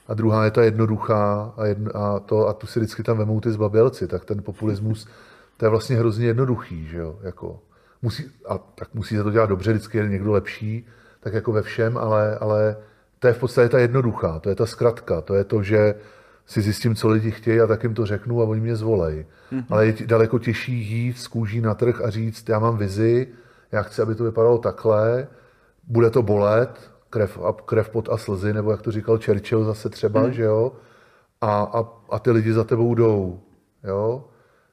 a 0.09 0.15
druhá 0.15 0.45
je 0.45 0.51
ta 0.51 0.63
jednoduchá 0.63 1.55
a, 1.57 1.67
jedno, 1.67 1.97
a, 1.97 2.21
to, 2.21 2.49
a 2.49 2.53
tu 2.53 2.67
si 2.67 2.81
vždycky 2.81 3.03
tam 3.03 3.19
vemou 3.19 3.41
ty 3.41 3.53
zbabělci, 3.53 4.07
tak 4.07 4.25
ten 4.25 4.43
populismus, 4.43 5.07
to 5.57 5.65
je 5.65 5.71
vlastně 5.71 5.97
hrozně 5.97 6.27
jednoduchý, 6.27 6.87
že 6.87 6.99
jo, 6.99 7.19
jako, 7.23 7.61
musí, 8.03 8.25
a 8.49 8.59
tak 8.59 8.95
musí 8.95 9.17
se 9.17 9.23
to 9.23 9.31
dělat 9.31 9.47
dobře, 9.47 9.73
vždycky 9.73 9.99
je 9.99 10.09
někdo 10.09 10.33
lepší, 10.33 10.87
tak 11.21 11.35
jako 11.35 11.53
ve 11.53 11.63
všem, 11.63 11.99
ale, 11.99 12.39
ale 12.39 12.77
to 13.19 13.27
je 13.27 13.33
v 13.33 13.39
podstatě 13.39 13.69
ta 13.69 13.79
jednoduchá, 13.79 14.39
to 14.39 14.49
je 14.49 14.55
ta 14.55 14.67
zkratka, 14.67 15.21
to 15.21 15.35
je 15.35 15.45
to, 15.45 15.63
že 15.63 15.95
si 16.47 16.63
zjistím, 16.63 16.95
co 16.95 17.09
lidi 17.09 17.31
chtějí 17.31 17.61
a 17.61 17.67
tak 17.67 17.83
jim 17.83 17.95
to 17.95 18.07
řeknu 18.07 18.43
a 18.43 18.45
oni 18.45 18.61
mě 18.61 18.77
zvolej. 18.77 19.27
Mm-hmm. 19.53 19.65
Ale 19.71 19.87
je 19.87 19.95
daleko 20.07 20.39
těžší 20.39 20.73
jít 20.73 21.19
z 21.19 21.29
kůží 21.29 21.61
na 21.61 21.75
trh 21.75 22.01
a 22.01 22.11
říct, 22.11 22.49
já 22.49 22.59
mám 22.59 22.77
vizi, 22.77 23.29
já 23.73 23.83
chci, 23.83 24.03
aby 24.03 24.15
to 24.15 24.25
vypadalo 24.25 24.59
takhle, 24.59 25.27
bude 25.89 26.11
to 26.11 26.23
bolet, 26.23 26.94
krev, 27.15 27.39
a, 27.39 27.53
krev, 27.53 27.89
pot 27.89 28.09
a 28.09 28.17
slzy, 28.17 28.53
nebo 28.53 28.71
jak 28.71 28.83
to 28.83 28.91
říkal 28.91 29.19
Churchill 29.19 29.65
zase 29.65 29.89
třeba, 29.89 30.21
hmm. 30.21 30.33
že 30.33 30.43
jo, 30.43 30.73
a, 31.41 31.63
a, 31.63 31.81
a 32.11 32.19
ty 32.19 32.31
lidi 32.31 32.53
za 32.53 32.65
tebou 32.65 32.95
jdou, 32.95 33.41
jo, 33.85 34.25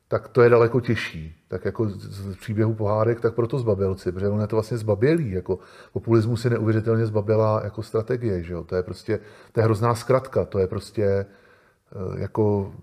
tak 0.07 0.27
to 0.27 0.41
je 0.41 0.49
daleko 0.49 0.81
těžší. 0.81 1.35
Tak 1.47 1.65
jako 1.65 1.89
z, 1.89 2.33
z 2.33 2.35
příběhu 2.35 2.73
pohádek, 2.73 3.21
tak 3.21 3.33
proto 3.33 3.59
zbabělci, 3.59 4.11
protože 4.11 4.29
on 4.29 4.41
je 4.41 4.47
to 4.47 4.55
vlastně 4.55 4.77
zbabělý, 4.77 5.31
jako 5.31 5.59
populismus 5.93 6.45
je 6.45 6.51
neuvěřitelně 6.51 7.05
zbabělá 7.05 7.61
jako 7.63 7.83
strategie, 7.83 8.43
že 8.43 8.53
jo, 8.53 8.63
to 8.63 8.75
je 8.75 8.83
prostě, 8.83 9.19
to 9.51 9.59
je 9.59 9.63
hrozná 9.63 9.95
zkratka, 9.95 10.45
to 10.45 10.59
je 10.59 10.67
prostě 10.67 11.05
eh, 11.05 12.21
jako, 12.21 12.73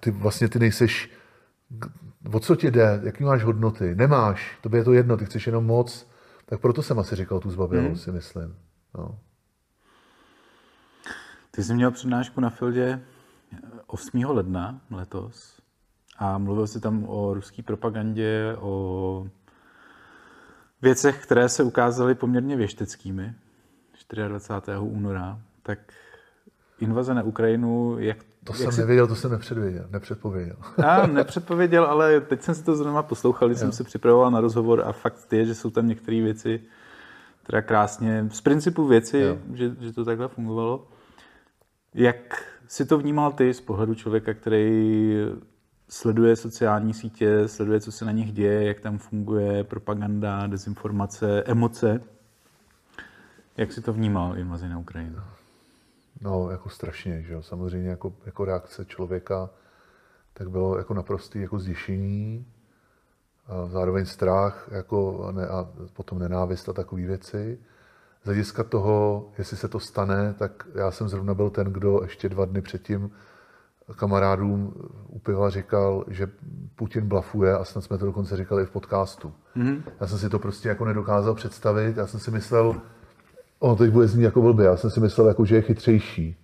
ty 0.00 0.10
vlastně 0.10 0.48
ty 0.48 0.58
nejseš, 0.58 1.10
o 2.32 2.40
co 2.40 2.56
ti 2.56 2.70
jde, 2.70 3.00
jaký 3.02 3.24
máš 3.24 3.44
hodnoty, 3.44 3.94
nemáš, 3.94 4.58
to 4.60 4.76
je 4.76 4.84
to 4.84 4.92
jedno, 4.92 5.16
ty 5.16 5.24
chceš 5.24 5.46
jenom 5.46 5.66
moc, 5.66 6.06
tak 6.46 6.60
proto 6.60 6.82
jsem 6.82 6.98
asi 6.98 7.16
říkal 7.16 7.40
tu 7.40 7.50
zbabělou, 7.50 7.86
hmm. 7.86 7.96
si 7.96 8.12
myslím. 8.12 8.54
No. 8.94 9.18
Ty 11.50 11.64
jsi 11.64 11.74
měl 11.74 11.90
přednášku 11.90 12.40
na 12.40 12.50
Fieldě 12.50 13.00
8. 13.86 14.24
ledna 14.24 14.80
letos 14.90 15.60
a 16.18 16.38
mluvil 16.38 16.66
jsi 16.66 16.80
tam 16.80 17.04
o 17.08 17.34
ruské 17.34 17.62
propagandě, 17.62 18.56
o 18.60 19.26
věcech, 20.82 21.22
které 21.22 21.48
se 21.48 21.62
ukázaly 21.62 22.14
poměrně 22.14 22.56
věšteckými 22.56 23.34
24. 24.28 24.78
února. 24.78 25.38
Tak 25.62 25.78
invaze 26.80 27.14
na 27.14 27.22
Ukrajinu, 27.22 27.98
jak 27.98 28.16
To 28.44 28.52
jak 28.52 28.56
jsem 28.56 28.72
si- 28.72 28.80
nevěděl, 28.80 29.06
to 29.06 29.16
jsem 29.16 29.30
nepředvěděl, 29.30 29.86
nepředpověděl. 29.90 30.56
Já 30.78 31.06
nepředpověděl, 31.06 31.84
ale 31.84 32.20
teď 32.20 32.42
jsem 32.42 32.54
si 32.54 32.64
to 32.64 32.76
zrovna 32.76 33.02
poslouchal, 33.02 33.48
když 33.48 33.58
jsem 33.58 33.72
se 33.72 33.84
připravoval 33.84 34.30
na 34.30 34.40
rozhovor 34.40 34.82
a 34.86 34.92
fakt 34.92 35.32
je, 35.32 35.46
že 35.46 35.54
jsou 35.54 35.70
tam 35.70 35.88
některé 35.88 36.22
věci, 36.22 36.60
teda 37.46 37.62
krásně, 37.62 38.28
z 38.32 38.40
principu 38.40 38.86
věci, 38.86 39.18
Jo. 39.18 39.38
že, 39.54 39.76
že 39.80 39.92
to 39.92 40.04
takhle 40.04 40.28
fungovalo. 40.28 40.88
Jak 41.94 42.44
si 42.66 42.86
to 42.86 42.98
vnímal 42.98 43.32
ty 43.32 43.54
z 43.54 43.60
pohledu 43.60 43.94
člověka, 43.94 44.34
který 44.34 45.14
sleduje 45.88 46.36
sociální 46.36 46.94
sítě, 46.94 47.48
sleduje, 47.48 47.80
co 47.80 47.92
se 47.92 48.04
na 48.04 48.12
nich 48.12 48.32
děje, 48.32 48.64
jak 48.64 48.80
tam 48.80 48.98
funguje 48.98 49.64
propaganda, 49.64 50.46
dezinformace, 50.46 51.42
emoce? 51.42 52.00
Jak 53.56 53.72
si 53.72 53.80
to 53.80 53.92
vnímal 53.92 54.38
invazi 54.38 54.68
na 54.68 54.78
Ukrajinu? 54.78 55.18
No, 56.20 56.50
jako 56.50 56.68
strašně, 56.68 57.22
že 57.22 57.32
jo. 57.32 57.42
Samozřejmě 57.42 57.88
jako, 57.90 58.12
jako 58.26 58.44
reakce 58.44 58.84
člověka, 58.84 59.50
tak 60.32 60.50
bylo 60.50 60.78
jako 60.78 60.94
naprostý 60.94 61.40
jako 61.40 61.58
zděšení, 61.58 62.46
a 63.50 63.66
zároveň 63.66 64.06
strach 64.06 64.68
jako, 64.72 65.24
a, 65.24 65.32
ne, 65.32 65.46
a 65.46 65.68
potom 65.92 66.18
nenávist 66.18 66.68
a 66.68 66.72
takové 66.72 67.02
věci. 67.02 67.58
Z 68.22 68.26
hlediska 68.26 68.64
toho, 68.64 69.28
jestli 69.38 69.56
se 69.56 69.68
to 69.68 69.80
stane, 69.80 70.34
tak 70.38 70.66
já 70.74 70.90
jsem 70.90 71.08
zrovna 71.08 71.34
byl 71.34 71.50
ten, 71.50 71.66
kdo 71.66 72.00
ještě 72.02 72.28
dva 72.28 72.44
dny 72.44 72.62
předtím 72.62 73.10
kamarádům 73.96 74.74
u 75.08 75.18
piva 75.18 75.50
říkal, 75.50 76.04
že 76.08 76.28
Putin 76.76 77.08
blafuje 77.08 77.56
a 77.56 77.64
snad 77.64 77.84
jsme 77.84 77.98
to 77.98 78.06
dokonce 78.06 78.36
říkali 78.36 78.62
i 78.62 78.66
v 78.66 78.70
podcastu. 78.70 79.32
Mm-hmm. 79.56 79.82
Já 80.00 80.06
jsem 80.06 80.18
si 80.18 80.28
to 80.28 80.38
prostě 80.38 80.68
jako 80.68 80.84
nedokázal 80.84 81.34
představit. 81.34 81.96
Já 81.96 82.06
jsem 82.06 82.20
si 82.20 82.30
myslel, 82.30 82.74
ono 83.58 83.76
teď 83.76 83.90
bude 83.90 84.06
znít 84.06 84.24
jako 84.24 84.42
blbě, 84.42 84.66
já 84.66 84.76
jsem 84.76 84.90
si 84.90 85.00
myslel, 85.00 85.28
jako, 85.28 85.44
že 85.44 85.54
je 85.54 85.62
chytřejší. 85.62 86.36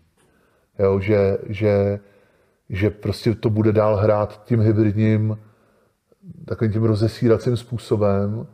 Jo, 0.78 1.00
že, 1.00 1.38
že, 1.46 2.00
že 2.70 2.90
prostě 2.90 3.34
to 3.34 3.50
bude 3.50 3.72
dál 3.72 3.96
hrát 3.96 4.44
tím 4.44 4.60
hybridním, 4.60 5.38
takovým 6.44 6.72
tím 6.72 6.82
rozesíracím 6.82 7.56
způsobem 7.56 8.46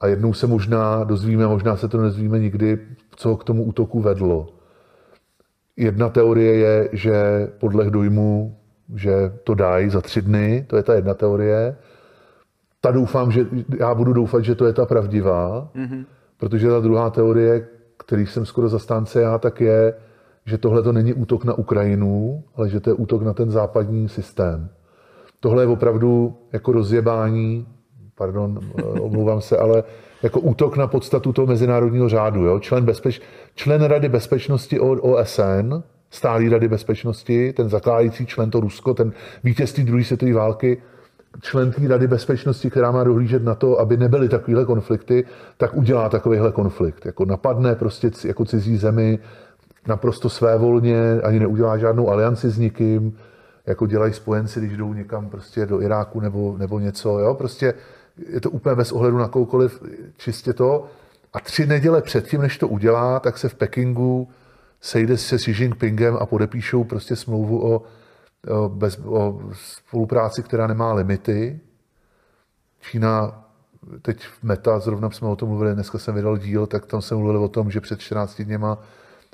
a 0.00 0.06
jednou 0.06 0.32
se 0.32 0.46
možná 0.46 1.04
dozvíme, 1.04 1.46
možná 1.46 1.76
se 1.76 1.88
to 1.88 2.02
nezvíme 2.02 2.38
nikdy, 2.38 2.78
co 3.16 3.36
k 3.36 3.44
tomu 3.44 3.64
útoku 3.64 4.00
vedlo. 4.00 4.48
Jedna 5.76 6.08
teorie 6.08 6.54
je, 6.54 6.88
že 6.92 7.48
podle 7.58 7.90
dojmu, 7.90 8.56
že 8.94 9.32
to 9.44 9.54
dají 9.54 9.90
za 9.90 10.00
tři 10.00 10.22
dny, 10.22 10.66
to 10.68 10.76
je 10.76 10.82
ta 10.82 10.94
jedna 10.94 11.14
teorie. 11.14 11.76
Ta 12.80 12.90
doufám, 12.90 13.32
že 13.32 13.46
já 13.78 13.94
budu 13.94 14.12
doufat, 14.12 14.44
že 14.44 14.54
to 14.54 14.66
je 14.66 14.72
ta 14.72 14.86
pravdivá, 14.86 15.70
mm-hmm. 15.74 16.04
protože 16.36 16.68
ta 16.68 16.80
druhá 16.80 17.10
teorie, 17.10 17.68
který 17.98 18.26
jsem 18.26 18.46
skoro 18.46 18.68
zastánce 18.68 19.20
já, 19.20 19.38
tak 19.38 19.60
je, 19.60 19.94
že 20.44 20.58
tohle 20.58 20.82
to 20.82 20.92
není 20.92 21.14
útok 21.14 21.44
na 21.44 21.54
Ukrajinu, 21.54 22.44
ale 22.56 22.68
že 22.68 22.80
to 22.80 22.90
je 22.90 22.94
útok 22.94 23.22
na 23.22 23.32
ten 23.32 23.50
západní 23.50 24.08
systém. 24.08 24.68
Tohle 25.40 25.62
je 25.62 25.66
opravdu 25.66 26.36
jako 26.52 26.72
rozjebání, 26.72 27.66
pardon, 28.14 28.60
eh, 28.78 28.82
omlouvám 28.82 29.40
se, 29.40 29.56
ale 29.58 29.84
jako 30.22 30.40
útok 30.40 30.76
na 30.76 30.86
podstatu 30.86 31.32
toho 31.32 31.46
mezinárodního 31.46 32.08
řádu. 32.08 32.44
Jo? 32.44 32.58
Člen, 32.58 32.84
bezpeč, 32.84 33.20
člen 33.54 33.82
Rady 33.82 34.08
bezpečnosti 34.08 34.80
OSN, 34.80 35.82
stálý 36.10 36.48
Rady 36.48 36.68
bezpečnosti, 36.68 37.52
ten 37.52 37.68
zakládající 37.68 38.26
člen 38.26 38.50
to 38.50 38.60
Rusko, 38.60 38.94
ten 38.94 39.12
vítězství 39.44 39.84
druhé 39.84 40.04
světové 40.04 40.32
války, 40.32 40.82
člen 41.40 41.72
té 41.72 41.88
Rady 41.88 42.06
bezpečnosti, 42.06 42.70
která 42.70 42.90
má 42.90 43.04
dohlížet 43.04 43.44
na 43.44 43.54
to, 43.54 43.80
aby 43.80 43.96
nebyly 43.96 44.28
takovéhle 44.28 44.64
konflikty, 44.64 45.24
tak 45.56 45.76
udělá 45.76 46.08
takovýhle 46.08 46.52
konflikt. 46.52 47.06
Jako 47.06 47.24
napadne 47.24 47.74
prostě 47.74 48.10
jako 48.24 48.44
cizí 48.44 48.76
zemi 48.76 49.18
naprosto 49.88 50.28
svévolně, 50.28 51.20
ani 51.22 51.40
neudělá 51.40 51.78
žádnou 51.78 52.10
alianci 52.10 52.50
s 52.50 52.58
nikým, 52.58 53.16
jako 53.66 53.86
dělají 53.86 54.12
spojenci, 54.12 54.60
když 54.60 54.76
jdou 54.76 54.92
někam 54.92 55.28
prostě 55.28 55.66
do 55.66 55.82
Iráku 55.82 56.20
nebo, 56.20 56.56
nebo 56.58 56.78
něco. 56.78 57.18
Jo? 57.18 57.34
Prostě 57.34 57.74
je 58.28 58.40
to 58.40 58.50
úplně 58.50 58.74
bez 58.74 58.92
ohledu 58.92 59.18
na 59.18 59.28
koukoliv, 59.28 59.82
čistě 60.16 60.52
to. 60.52 60.86
A 61.32 61.40
tři 61.40 61.66
neděle 61.66 62.02
předtím, 62.02 62.40
než 62.40 62.58
to 62.58 62.68
udělá, 62.68 63.20
tak 63.20 63.38
se 63.38 63.48
v 63.48 63.54
Pekingu 63.54 64.28
sejde 64.80 65.16
se 65.16 65.36
Xi 65.36 65.50
Jinpingem 65.50 66.16
a 66.20 66.26
podepíšou 66.26 66.84
prostě 66.84 67.16
smlouvu 67.16 67.74
o, 67.74 67.82
o, 68.48 68.68
bez, 68.68 69.00
o 69.04 69.40
spolupráci, 69.52 70.42
která 70.42 70.66
nemá 70.66 70.92
limity. 70.92 71.60
Čína, 72.80 73.44
teď 74.02 74.24
v 74.24 74.42
Meta, 74.42 74.78
zrovna 74.78 75.10
jsme 75.10 75.28
o 75.28 75.36
tom 75.36 75.48
mluvili, 75.48 75.74
dneska 75.74 75.98
jsem 75.98 76.14
vydal 76.14 76.38
díl, 76.38 76.66
tak 76.66 76.86
tam 76.86 77.02
jsem 77.02 77.18
mluvil 77.18 77.44
o 77.44 77.48
tom, 77.48 77.70
že 77.70 77.80
před 77.80 78.00
14 78.00 78.40
dněma 78.42 78.78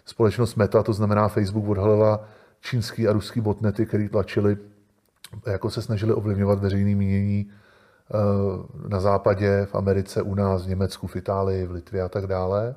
společnost 0.05 0.55
Meta, 0.55 0.83
to 0.83 0.93
znamená 0.93 1.29
Facebook, 1.29 1.69
odhalila 1.69 2.29
čínský 2.67 3.09
a 3.09 3.13
ruský 3.13 3.41
botnety, 3.41 3.87
který 3.87 4.09
tlačili, 4.09 4.57
jako 5.47 5.71
se 5.71 5.83
snažili 5.83 6.13
ovlivňovat 6.13 6.59
veřejné 6.59 6.95
mínění 6.95 7.47
eh, 7.51 8.89
na 8.89 9.01
západě, 9.01 9.67
v 9.71 9.75
Americe, 9.75 10.23
u 10.23 10.35
nás, 10.35 10.67
v 10.67 10.69
Německu, 10.69 11.07
v 11.07 11.17
Itálii, 11.17 11.67
v 11.67 11.71
Litvě 11.71 12.03
a 12.03 12.09
tak 12.09 12.27
dále. 12.27 12.75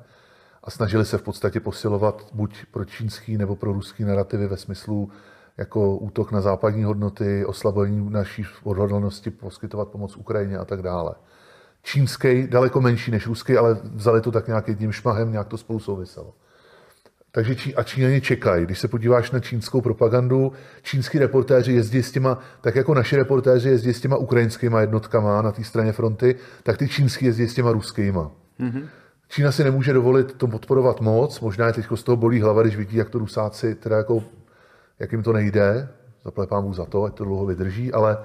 A 0.64 0.70
snažili 0.70 1.04
se 1.04 1.18
v 1.18 1.22
podstatě 1.22 1.60
posilovat 1.60 2.26
buď 2.32 2.64
pro 2.70 2.84
čínský 2.84 3.36
nebo 3.36 3.56
pro 3.56 3.72
ruský 3.72 4.04
narrativy 4.04 4.46
ve 4.46 4.56
smyslu 4.56 5.10
jako 5.56 5.96
útok 5.96 6.32
na 6.32 6.40
západní 6.40 6.84
hodnoty, 6.84 7.44
oslabení 7.44 8.10
naší 8.10 8.44
odhodlanosti 8.64 9.30
poskytovat 9.30 9.88
pomoc 9.88 10.16
Ukrajině 10.16 10.58
a 10.58 10.64
tak 10.64 10.82
dále. 10.82 11.14
Čínský 11.82 12.46
daleko 12.46 12.80
menší 12.80 13.10
než 13.10 13.26
ruský, 13.26 13.56
ale 13.56 13.80
vzali 13.94 14.20
to 14.20 14.30
tak 14.32 14.46
nějak 14.46 14.68
jedním 14.68 14.92
šmahem, 14.92 15.32
nějak 15.32 15.48
to 15.48 15.58
spolu 15.58 15.78
souviselo. 15.78 16.34
Takže 17.32 17.54
Čí, 17.54 17.74
a 17.74 17.82
Číňani 17.82 18.20
čekají. 18.20 18.64
Když 18.64 18.78
se 18.78 18.88
podíváš 18.88 19.30
na 19.30 19.40
čínskou 19.40 19.80
propagandu, 19.80 20.52
čínský 20.82 21.18
reportéři 21.18 21.72
jezdí 21.72 22.02
s 22.02 22.12
těma, 22.12 22.38
tak 22.60 22.76
jako 22.76 22.94
naši 22.94 23.16
reportéři 23.16 23.68
jezdí 23.68 23.94
s 23.94 24.00
těma 24.00 24.16
ukrajinskýma 24.16 24.80
jednotkama 24.80 25.42
na 25.42 25.52
té 25.52 25.64
straně 25.64 25.92
fronty, 25.92 26.34
tak 26.62 26.76
ty 26.76 26.88
čínský 26.88 27.24
jezdí 27.24 27.48
s 27.48 27.54
těma 27.54 27.72
ruskýma. 27.72 28.30
Mm-hmm. 28.60 28.82
Čína 29.28 29.52
si 29.52 29.64
nemůže 29.64 29.92
dovolit 29.92 30.32
to 30.32 30.46
podporovat 30.46 31.00
moc, 31.00 31.40
možná 31.40 31.66
je 31.66 31.72
teď 31.72 31.86
z 31.94 32.02
toho 32.02 32.16
bolí 32.16 32.40
hlava, 32.40 32.62
když 32.62 32.76
vidí, 32.76 32.96
jak 32.96 33.10
to 33.10 33.18
Rusáci, 33.18 33.74
teda 33.74 33.96
jako, 33.96 34.24
jak 34.98 35.12
jim 35.12 35.22
to 35.22 35.32
nejde, 35.32 35.88
zaplepám 36.24 36.64
Bůh 36.64 36.76
za 36.76 36.84
to, 36.84 37.04
ať 37.04 37.14
to 37.14 37.24
dlouho 37.24 37.46
vydrží, 37.46 37.92
ale 37.92 38.18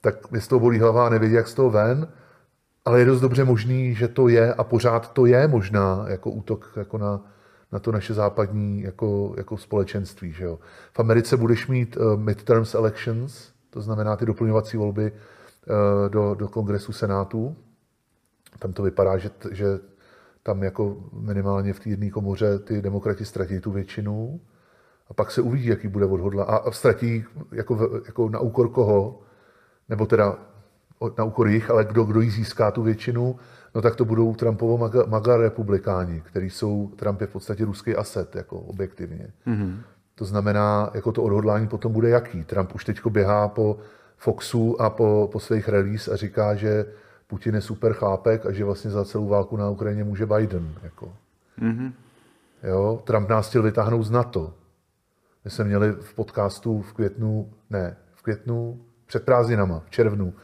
tak 0.00 0.30
mě 0.30 0.40
z 0.40 0.48
toho 0.48 0.60
bolí 0.60 0.78
hlava 0.78 1.06
a 1.06 1.10
nevědí, 1.10 1.34
jak 1.34 1.48
z 1.48 1.54
toho 1.54 1.70
ven, 1.70 2.08
ale 2.84 2.98
je 2.98 3.04
dost 3.04 3.20
dobře 3.20 3.44
možný, 3.44 3.94
že 3.94 4.08
to 4.08 4.28
je 4.28 4.54
a 4.54 4.64
pořád 4.64 5.12
to 5.12 5.26
je 5.26 5.48
možná 5.48 6.04
jako 6.08 6.30
útok 6.30 6.72
jako 6.76 6.98
na, 6.98 7.20
na 7.74 7.80
to 7.80 7.92
naše 7.92 8.14
západní 8.14 8.82
jako, 8.82 9.34
jako 9.36 9.56
společenství. 9.56 10.32
Že 10.32 10.44
jo. 10.44 10.58
V 10.92 11.00
Americe 11.00 11.36
budeš 11.36 11.66
mít 11.68 11.96
uh, 11.96 12.16
midterms 12.16 12.74
elections, 12.74 13.52
to 13.70 13.80
znamená 13.80 14.16
ty 14.16 14.26
doplňovací 14.26 14.76
volby 14.76 15.12
uh, 15.12 16.08
do, 16.08 16.34
do 16.34 16.48
kongresu 16.48 16.92
senátu. 16.92 17.56
Tam 18.58 18.72
to 18.72 18.82
vypadá, 18.82 19.18
že, 19.18 19.30
že 19.50 19.78
tam 20.42 20.62
jako 20.62 20.96
minimálně 21.12 21.72
v 21.72 21.86
jedné 21.86 22.10
komoře 22.10 22.58
ty 22.58 22.82
demokrati 22.82 23.24
ztratí 23.24 23.60
tu 23.60 23.70
většinu 23.70 24.40
a 25.08 25.14
pak 25.14 25.30
se 25.30 25.42
uvidí, 25.42 25.66
jaký 25.66 25.88
bude 25.88 26.06
odhodla. 26.06 26.44
A, 26.44 26.56
a 26.56 26.70
ztratí 26.70 27.24
jako, 27.52 28.00
jako 28.06 28.28
na 28.28 28.38
úkor 28.38 28.68
koho, 28.68 29.22
nebo 29.88 30.06
teda 30.06 30.38
na 31.18 31.24
úkor 31.24 31.48
jich, 31.48 31.70
ale 31.70 31.84
kdo, 31.84 32.04
kdo 32.04 32.20
jí 32.20 32.30
získá 32.30 32.70
tu 32.70 32.82
většinu, 32.82 33.36
no 33.74 33.82
tak 33.82 33.96
to 33.96 34.04
budou 34.04 34.34
Trumpovo 34.34 34.78
maga, 34.78 35.04
maga 35.06 35.36
republikáni, 35.36 36.22
který 36.26 36.50
jsou, 36.50 36.90
Trump 36.96 37.20
je 37.20 37.26
v 37.26 37.30
podstatě 37.30 37.64
ruský 37.64 37.96
aset, 37.96 38.36
jako 38.36 38.58
objektivně. 38.58 39.32
Mm-hmm. 39.46 39.76
To 40.14 40.24
znamená, 40.24 40.90
jako 40.94 41.12
to 41.12 41.22
odhodlání 41.22 41.68
potom 41.68 41.92
bude 41.92 42.08
jaký. 42.08 42.44
Trump 42.44 42.74
už 42.74 42.84
teď 42.84 43.06
běhá 43.06 43.48
po 43.48 43.78
Foxu 44.16 44.82
a 44.82 44.90
po, 44.90 45.28
po 45.32 45.40
svých 45.40 45.68
release 45.68 46.10
a 46.10 46.16
říká, 46.16 46.54
že 46.54 46.86
Putin 47.26 47.54
je 47.54 47.60
super 47.60 47.92
chlápek 47.92 48.46
a 48.46 48.52
že 48.52 48.64
vlastně 48.64 48.90
za 48.90 49.04
celou 49.04 49.28
válku 49.28 49.56
na 49.56 49.70
Ukrajině 49.70 50.04
může 50.04 50.26
Biden. 50.26 50.74
Jako. 50.82 51.12
Mm-hmm. 51.60 51.92
Jo? 52.62 53.02
Trump 53.04 53.28
nás 53.28 53.48
chtěl 53.48 53.62
vytáhnout 53.62 54.02
z 54.02 54.10
NATO. 54.10 54.54
My 55.44 55.50
jsme 55.50 55.64
měli 55.64 55.92
v 55.92 56.14
podcastu 56.14 56.82
v 56.82 56.92
květnu, 56.92 57.52
ne, 57.70 57.96
v 58.14 58.22
květnu, 58.22 58.80
před 59.06 59.24
prázdninama, 59.24 59.82
v 59.86 59.90
červnu, 59.90 60.34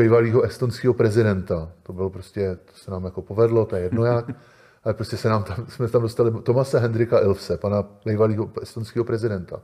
bývalého 0.00 0.42
estonského 0.42 0.94
prezidenta. 0.94 1.72
To 1.82 1.92
bylo 1.92 2.10
prostě, 2.10 2.58
to 2.64 2.72
se 2.74 2.90
nám 2.90 3.04
jako 3.04 3.22
povedlo, 3.22 3.66
to 3.66 3.76
je 3.76 3.82
jedno 3.82 4.04
jak, 4.04 4.24
ale 4.84 4.94
prostě 4.94 5.16
se 5.16 5.28
nám 5.28 5.42
tam, 5.42 5.66
jsme 5.68 5.88
tam 5.88 6.02
dostali 6.02 6.30
Tomase 6.42 6.78
Hendrika 6.78 7.20
Ilse, 7.20 7.56
pana 7.56 7.84
bývalého 8.04 8.50
estonského 8.62 9.04
prezidenta. 9.04 9.56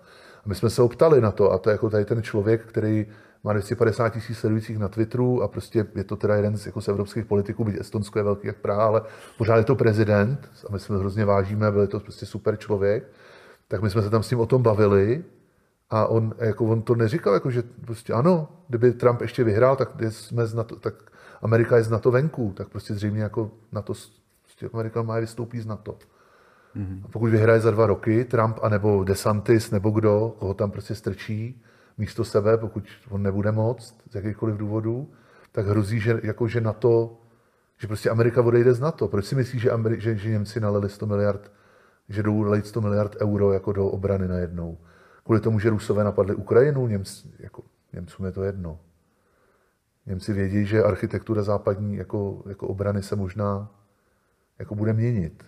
A 0.44 0.48
my 0.48 0.54
jsme 0.54 0.70
se 0.70 0.82
ho 0.82 0.88
ptali 0.88 1.20
na 1.20 1.30
to, 1.30 1.52
a 1.52 1.58
to 1.58 1.70
je 1.70 1.74
jako 1.74 1.90
tady 1.90 2.04
ten 2.04 2.22
člověk, 2.22 2.66
který 2.66 3.06
má 3.44 3.52
250 3.52 4.08
tisíc 4.08 4.38
sledujících 4.38 4.78
na 4.78 4.88
Twitteru 4.88 5.42
a 5.42 5.48
prostě 5.48 5.86
je 5.94 6.04
to 6.04 6.16
teda 6.16 6.36
jeden 6.36 6.56
z, 6.56 6.66
jako 6.66 6.80
z 6.80 6.88
evropských 6.88 7.24
politiků, 7.24 7.64
byť 7.64 7.80
Estonsko 7.80 8.18
je 8.18 8.22
velký 8.22 8.46
jak 8.46 8.56
Praha, 8.56 8.84
ale 8.84 9.02
pořád 9.38 9.56
je 9.56 9.64
to 9.64 9.76
prezident 9.76 10.50
a 10.68 10.72
my 10.72 10.78
jsme 10.78 10.94
ho 10.94 11.00
hrozně 11.00 11.24
vážíme, 11.24 11.70
byl 11.70 11.86
to 11.86 12.00
prostě 12.00 12.26
super 12.26 12.56
člověk. 12.56 13.04
Tak 13.68 13.82
my 13.82 13.90
jsme 13.90 14.02
se 14.02 14.10
tam 14.10 14.22
s 14.22 14.30
ním 14.30 14.40
o 14.40 14.46
tom 14.46 14.62
bavili 14.62 15.24
a 15.90 16.06
on, 16.06 16.34
jako 16.38 16.64
on 16.64 16.82
to 16.82 16.94
neříkal, 16.94 17.34
jako, 17.34 17.50
že 17.50 17.62
prostě 17.62 18.12
ano, 18.12 18.48
kdyby 18.68 18.92
Trump 18.92 19.20
ještě 19.20 19.44
vyhrál, 19.44 19.76
tak, 19.76 19.88
jsme 20.08 20.46
z 20.46 20.54
NATO, 20.54 20.76
tak 20.76 20.94
Amerika 21.42 21.76
je 21.76 21.82
z 21.82 21.90
NATO 21.90 22.10
venku, 22.10 22.52
tak 22.56 22.68
prostě 22.68 22.94
zřejmě 22.94 23.22
jako 23.22 23.50
NATO, 23.72 23.92
prostě 24.42 24.68
Amerika 24.72 25.02
má 25.02 25.18
vystoupí 25.20 25.60
z 25.60 25.66
NATO. 25.66 25.98
Mm-hmm. 26.76 27.00
A 27.04 27.08
pokud 27.08 27.30
vyhraje 27.30 27.60
za 27.60 27.70
dva 27.70 27.86
roky 27.86 28.24
Trump, 28.24 28.58
anebo 28.62 29.04
DeSantis, 29.04 29.70
nebo 29.70 29.90
kdo, 29.90 30.34
koho 30.38 30.54
tam 30.54 30.70
prostě 30.70 30.94
strčí 30.94 31.62
místo 31.98 32.24
sebe, 32.24 32.58
pokud 32.58 32.84
on 33.10 33.22
nebude 33.22 33.52
moct 33.52 33.94
z 34.10 34.14
jakýchkoliv 34.14 34.56
důvodů, 34.56 35.08
tak 35.52 35.66
hrozí, 35.66 36.00
že, 36.00 36.20
jako, 36.22 36.48
že 36.48 36.60
na 36.60 36.72
to, 36.72 37.20
že 37.78 37.86
prostě 37.86 38.10
Amerika 38.10 38.42
odejde 38.42 38.74
z 38.74 38.80
NATO. 38.80 39.08
Proč 39.08 39.24
si 39.24 39.34
myslíš, 39.34 39.62
že, 39.62 39.70
Ameri- 39.70 39.98
že, 39.98 40.16
že 40.16 40.30
Němci 40.30 40.60
nalili 40.60 40.88
100 40.88 41.06
miliard, 41.06 41.52
že 42.08 42.22
jdou 42.22 42.42
lejt 42.42 42.66
100 42.66 42.80
miliard 42.80 43.16
euro 43.20 43.52
jako 43.52 43.72
do 43.72 43.86
obrany 43.86 44.28
najednou? 44.28 44.78
Kvůli 45.26 45.40
tomu, 45.40 45.58
že 45.58 45.70
Rusové 45.70 46.04
napadli 46.04 46.34
Ukrajinu, 46.34 46.86
Němci, 46.86 47.28
jako, 47.38 47.62
Němcům 47.92 48.26
je 48.26 48.32
to 48.32 48.42
jedno. 48.42 48.78
Němci 50.06 50.32
vědí, 50.32 50.66
že 50.66 50.82
architektura 50.82 51.42
západní 51.42 51.96
jako, 51.96 52.42
jako 52.48 52.68
obrany 52.68 53.02
se 53.02 53.16
možná 53.16 53.70
jako 54.58 54.74
bude 54.74 54.92
měnit. 54.92 55.44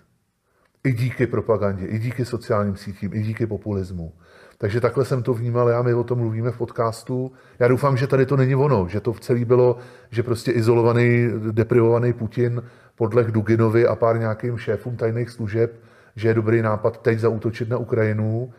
I 0.84 0.92
díky 0.92 1.26
propagandě, 1.26 1.86
i 1.86 1.98
díky 1.98 2.24
sociálním 2.24 2.76
sítím, 2.76 3.14
i 3.14 3.22
díky 3.22 3.46
populismu. 3.46 4.12
Takže 4.58 4.80
takhle 4.80 5.04
jsem 5.04 5.22
to 5.22 5.34
vnímal 5.34 5.68
já, 5.68 5.82
my 5.82 5.94
o 5.94 6.04
tom 6.04 6.18
mluvíme 6.18 6.50
v 6.50 6.58
podcastu. 6.58 7.32
Já 7.58 7.68
doufám, 7.68 7.96
že 7.96 8.06
tady 8.06 8.26
to 8.26 8.36
není 8.36 8.54
ono, 8.54 8.88
že 8.88 9.00
to 9.00 9.12
v 9.12 9.20
celý 9.20 9.44
bylo, 9.44 9.78
že 10.10 10.22
prostě 10.22 10.52
izolovaný, 10.52 11.28
deprivovaný 11.52 12.12
Putin 12.12 12.62
podleh 12.94 13.26
Duginovi 13.26 13.86
a 13.86 13.96
pár 13.96 14.18
nějakým 14.18 14.58
šéfům 14.58 14.96
tajných 14.96 15.30
služeb, 15.30 15.80
že 16.16 16.28
je 16.28 16.34
dobrý 16.34 16.62
nápad 16.62 17.02
teď 17.02 17.18
zaútočit 17.18 17.68
na 17.68 17.78
Ukrajinu. 17.78 18.52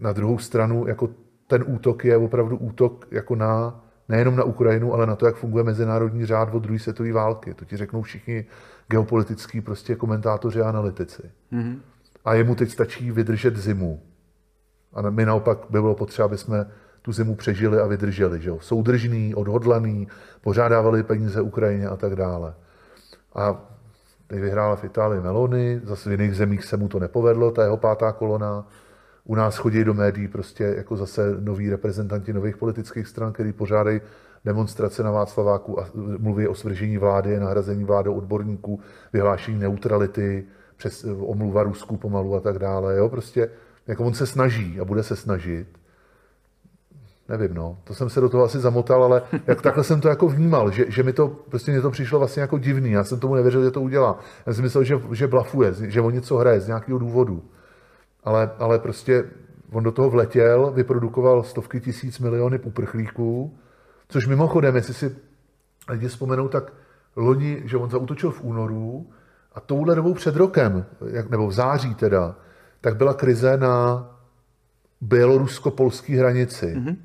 Na 0.00 0.12
druhou 0.12 0.38
stranu, 0.38 0.86
jako 0.86 1.08
ten 1.46 1.64
útok 1.66 2.04
je 2.04 2.16
opravdu 2.16 2.56
útok 2.56 3.06
jako 3.10 3.34
na, 3.34 3.80
nejenom 4.08 4.36
na 4.36 4.44
Ukrajinu, 4.44 4.94
ale 4.94 5.06
na 5.06 5.16
to, 5.16 5.26
jak 5.26 5.36
funguje 5.36 5.64
mezinárodní 5.64 6.26
řád 6.26 6.54
od 6.54 6.58
druhé 6.58 6.78
světové 6.78 7.12
války. 7.12 7.54
To 7.54 7.64
ti 7.64 7.76
řeknou 7.76 8.02
všichni 8.02 8.44
geopolitický 8.88 9.60
prostě 9.60 9.94
komentátoři 9.94 10.60
a 10.60 10.68
analytici. 10.68 11.22
Mm-hmm. 11.52 11.78
A 12.24 12.34
jemu 12.34 12.54
teď 12.54 12.70
stačí 12.70 13.10
vydržet 13.10 13.56
zimu. 13.56 14.00
A 14.92 15.10
my 15.10 15.26
naopak 15.26 15.58
by 15.70 15.80
bylo 15.80 15.94
potřeba, 15.94 16.26
aby 16.26 16.38
jsme 16.38 16.66
tu 17.02 17.12
zimu 17.12 17.34
přežili 17.34 17.80
a 17.80 17.86
vydrželi. 17.86 18.40
Že 18.40 18.48
jo? 18.48 18.58
Soudržný, 18.60 19.34
odhodlaný, 19.34 20.08
pořádávali 20.40 21.02
peníze 21.02 21.40
Ukrajině 21.40 21.88
a 21.88 21.96
tak 21.96 22.16
dále. 22.16 22.54
A 23.34 23.60
teď 24.26 24.40
vyhrála 24.40 24.76
v 24.76 24.84
Itálii 24.84 25.20
Melony, 25.20 25.80
zase 25.84 26.08
v 26.08 26.12
jiných 26.12 26.36
zemích 26.36 26.64
se 26.64 26.76
mu 26.76 26.88
to 26.88 26.98
nepovedlo, 26.98 27.50
ta 27.50 27.62
jeho 27.62 27.76
pátá 27.76 28.12
kolona. 28.12 28.66
U 29.28 29.34
nás 29.34 29.56
chodí 29.56 29.84
do 29.84 29.94
médií 29.94 30.28
prostě 30.28 30.64
jako 30.76 30.96
zase 30.96 31.36
noví 31.40 31.70
reprezentanti 31.70 32.32
nových 32.32 32.56
politických 32.56 33.06
stran, 33.06 33.32
který 33.32 33.52
pořádají 33.52 34.00
demonstrace 34.44 35.02
na 35.02 35.10
Václaváku 35.10 35.80
a 35.80 35.88
mluví 36.18 36.48
o 36.48 36.54
svržení 36.54 36.98
vlády, 36.98 37.40
nahrazení 37.40 37.84
vládou 37.84 38.14
odborníků, 38.14 38.80
vyhlášení 39.12 39.58
neutrality, 39.58 40.44
přes 40.76 41.06
omluva 41.20 41.62
Rusku 41.62 41.96
pomalu 41.96 42.34
a 42.34 42.40
tak 42.40 42.58
dále. 42.58 42.96
Jo? 42.96 43.08
Prostě 43.08 43.50
jako 43.86 44.04
on 44.04 44.14
se 44.14 44.26
snaží 44.26 44.80
a 44.80 44.84
bude 44.84 45.02
se 45.02 45.16
snažit. 45.16 45.66
Nevím, 47.28 47.54
no. 47.54 47.78
To 47.84 47.94
jsem 47.94 48.10
se 48.10 48.20
do 48.20 48.28
toho 48.28 48.44
asi 48.44 48.58
zamotal, 48.58 49.04
ale 49.04 49.22
jak 49.46 49.62
takhle 49.62 49.84
jsem 49.84 50.00
to 50.00 50.08
jako 50.08 50.28
vnímal, 50.28 50.70
že, 50.70 50.84
že 50.88 51.02
mi 51.02 51.12
to, 51.12 51.28
prostě 51.28 51.70
mě 51.70 51.80
to 51.80 51.90
přišlo 51.90 52.18
vlastně 52.18 52.40
jako 52.40 52.58
divný. 52.58 52.90
Já 52.90 53.04
jsem 53.04 53.20
tomu 53.20 53.34
nevěřil, 53.34 53.64
že 53.64 53.70
to 53.70 53.80
udělá. 53.80 54.18
Já 54.46 54.52
jsem 54.52 54.64
myslel, 54.64 54.84
že, 54.84 55.00
že 55.12 55.26
blafuje, 55.26 55.74
že 55.80 56.00
on 56.00 56.14
něco 56.14 56.36
hraje 56.36 56.60
z 56.60 56.66
nějakého 56.66 56.98
důvodu. 56.98 57.42
Ale, 58.28 58.50
ale 58.58 58.78
prostě 58.78 59.24
on 59.72 59.84
do 59.84 59.92
toho 59.92 60.10
vletěl, 60.10 60.70
vyprodukoval 60.70 61.42
stovky 61.42 61.80
tisíc 61.80 62.18
miliony 62.18 62.58
uprchlíků, 62.58 63.58
což 64.08 64.26
mimochodem, 64.26 64.76
jestli 64.76 64.94
si 64.94 65.16
lidi 65.88 66.08
vzpomenou, 66.08 66.48
tak 66.48 66.72
loni, 67.16 67.62
že 67.64 67.76
on 67.76 67.90
zautočil 67.90 68.30
v 68.30 68.44
únoru 68.44 69.10
a 69.52 69.60
touhle 69.60 69.94
dobou 69.94 70.14
před 70.14 70.36
rokem, 70.36 70.86
nebo 71.30 71.46
v 71.46 71.52
září 71.52 71.94
teda, 71.94 72.36
tak 72.80 72.96
byla 72.96 73.14
krize 73.14 73.56
na 73.56 74.04
bělorusko-polské 75.00 76.18
hranici. 76.18 76.74
Mm-hmm. 76.76 76.96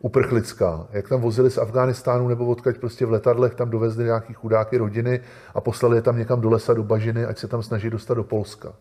Uprchlická. 0.00 0.86
Jak 0.90 1.08
tam 1.08 1.20
vozili 1.20 1.50
z 1.50 1.58
Afghánistánu 1.58 2.28
nebo 2.28 2.46
odkaď 2.46 2.78
prostě 2.78 3.06
v 3.06 3.10
letadlech, 3.10 3.54
tam 3.54 3.70
dovezli 3.70 4.04
nějaký 4.04 4.34
chudáky 4.34 4.76
rodiny 4.76 5.20
a 5.54 5.60
poslali 5.60 5.96
je 5.96 6.02
tam 6.02 6.18
někam 6.18 6.40
do 6.40 6.50
lesa, 6.50 6.74
do 6.74 6.82
bažiny, 6.82 7.24
ať 7.24 7.38
se 7.38 7.48
tam 7.48 7.62
snaží 7.62 7.90
dostat 7.90 8.14
do 8.14 8.24
Polska. 8.24 8.72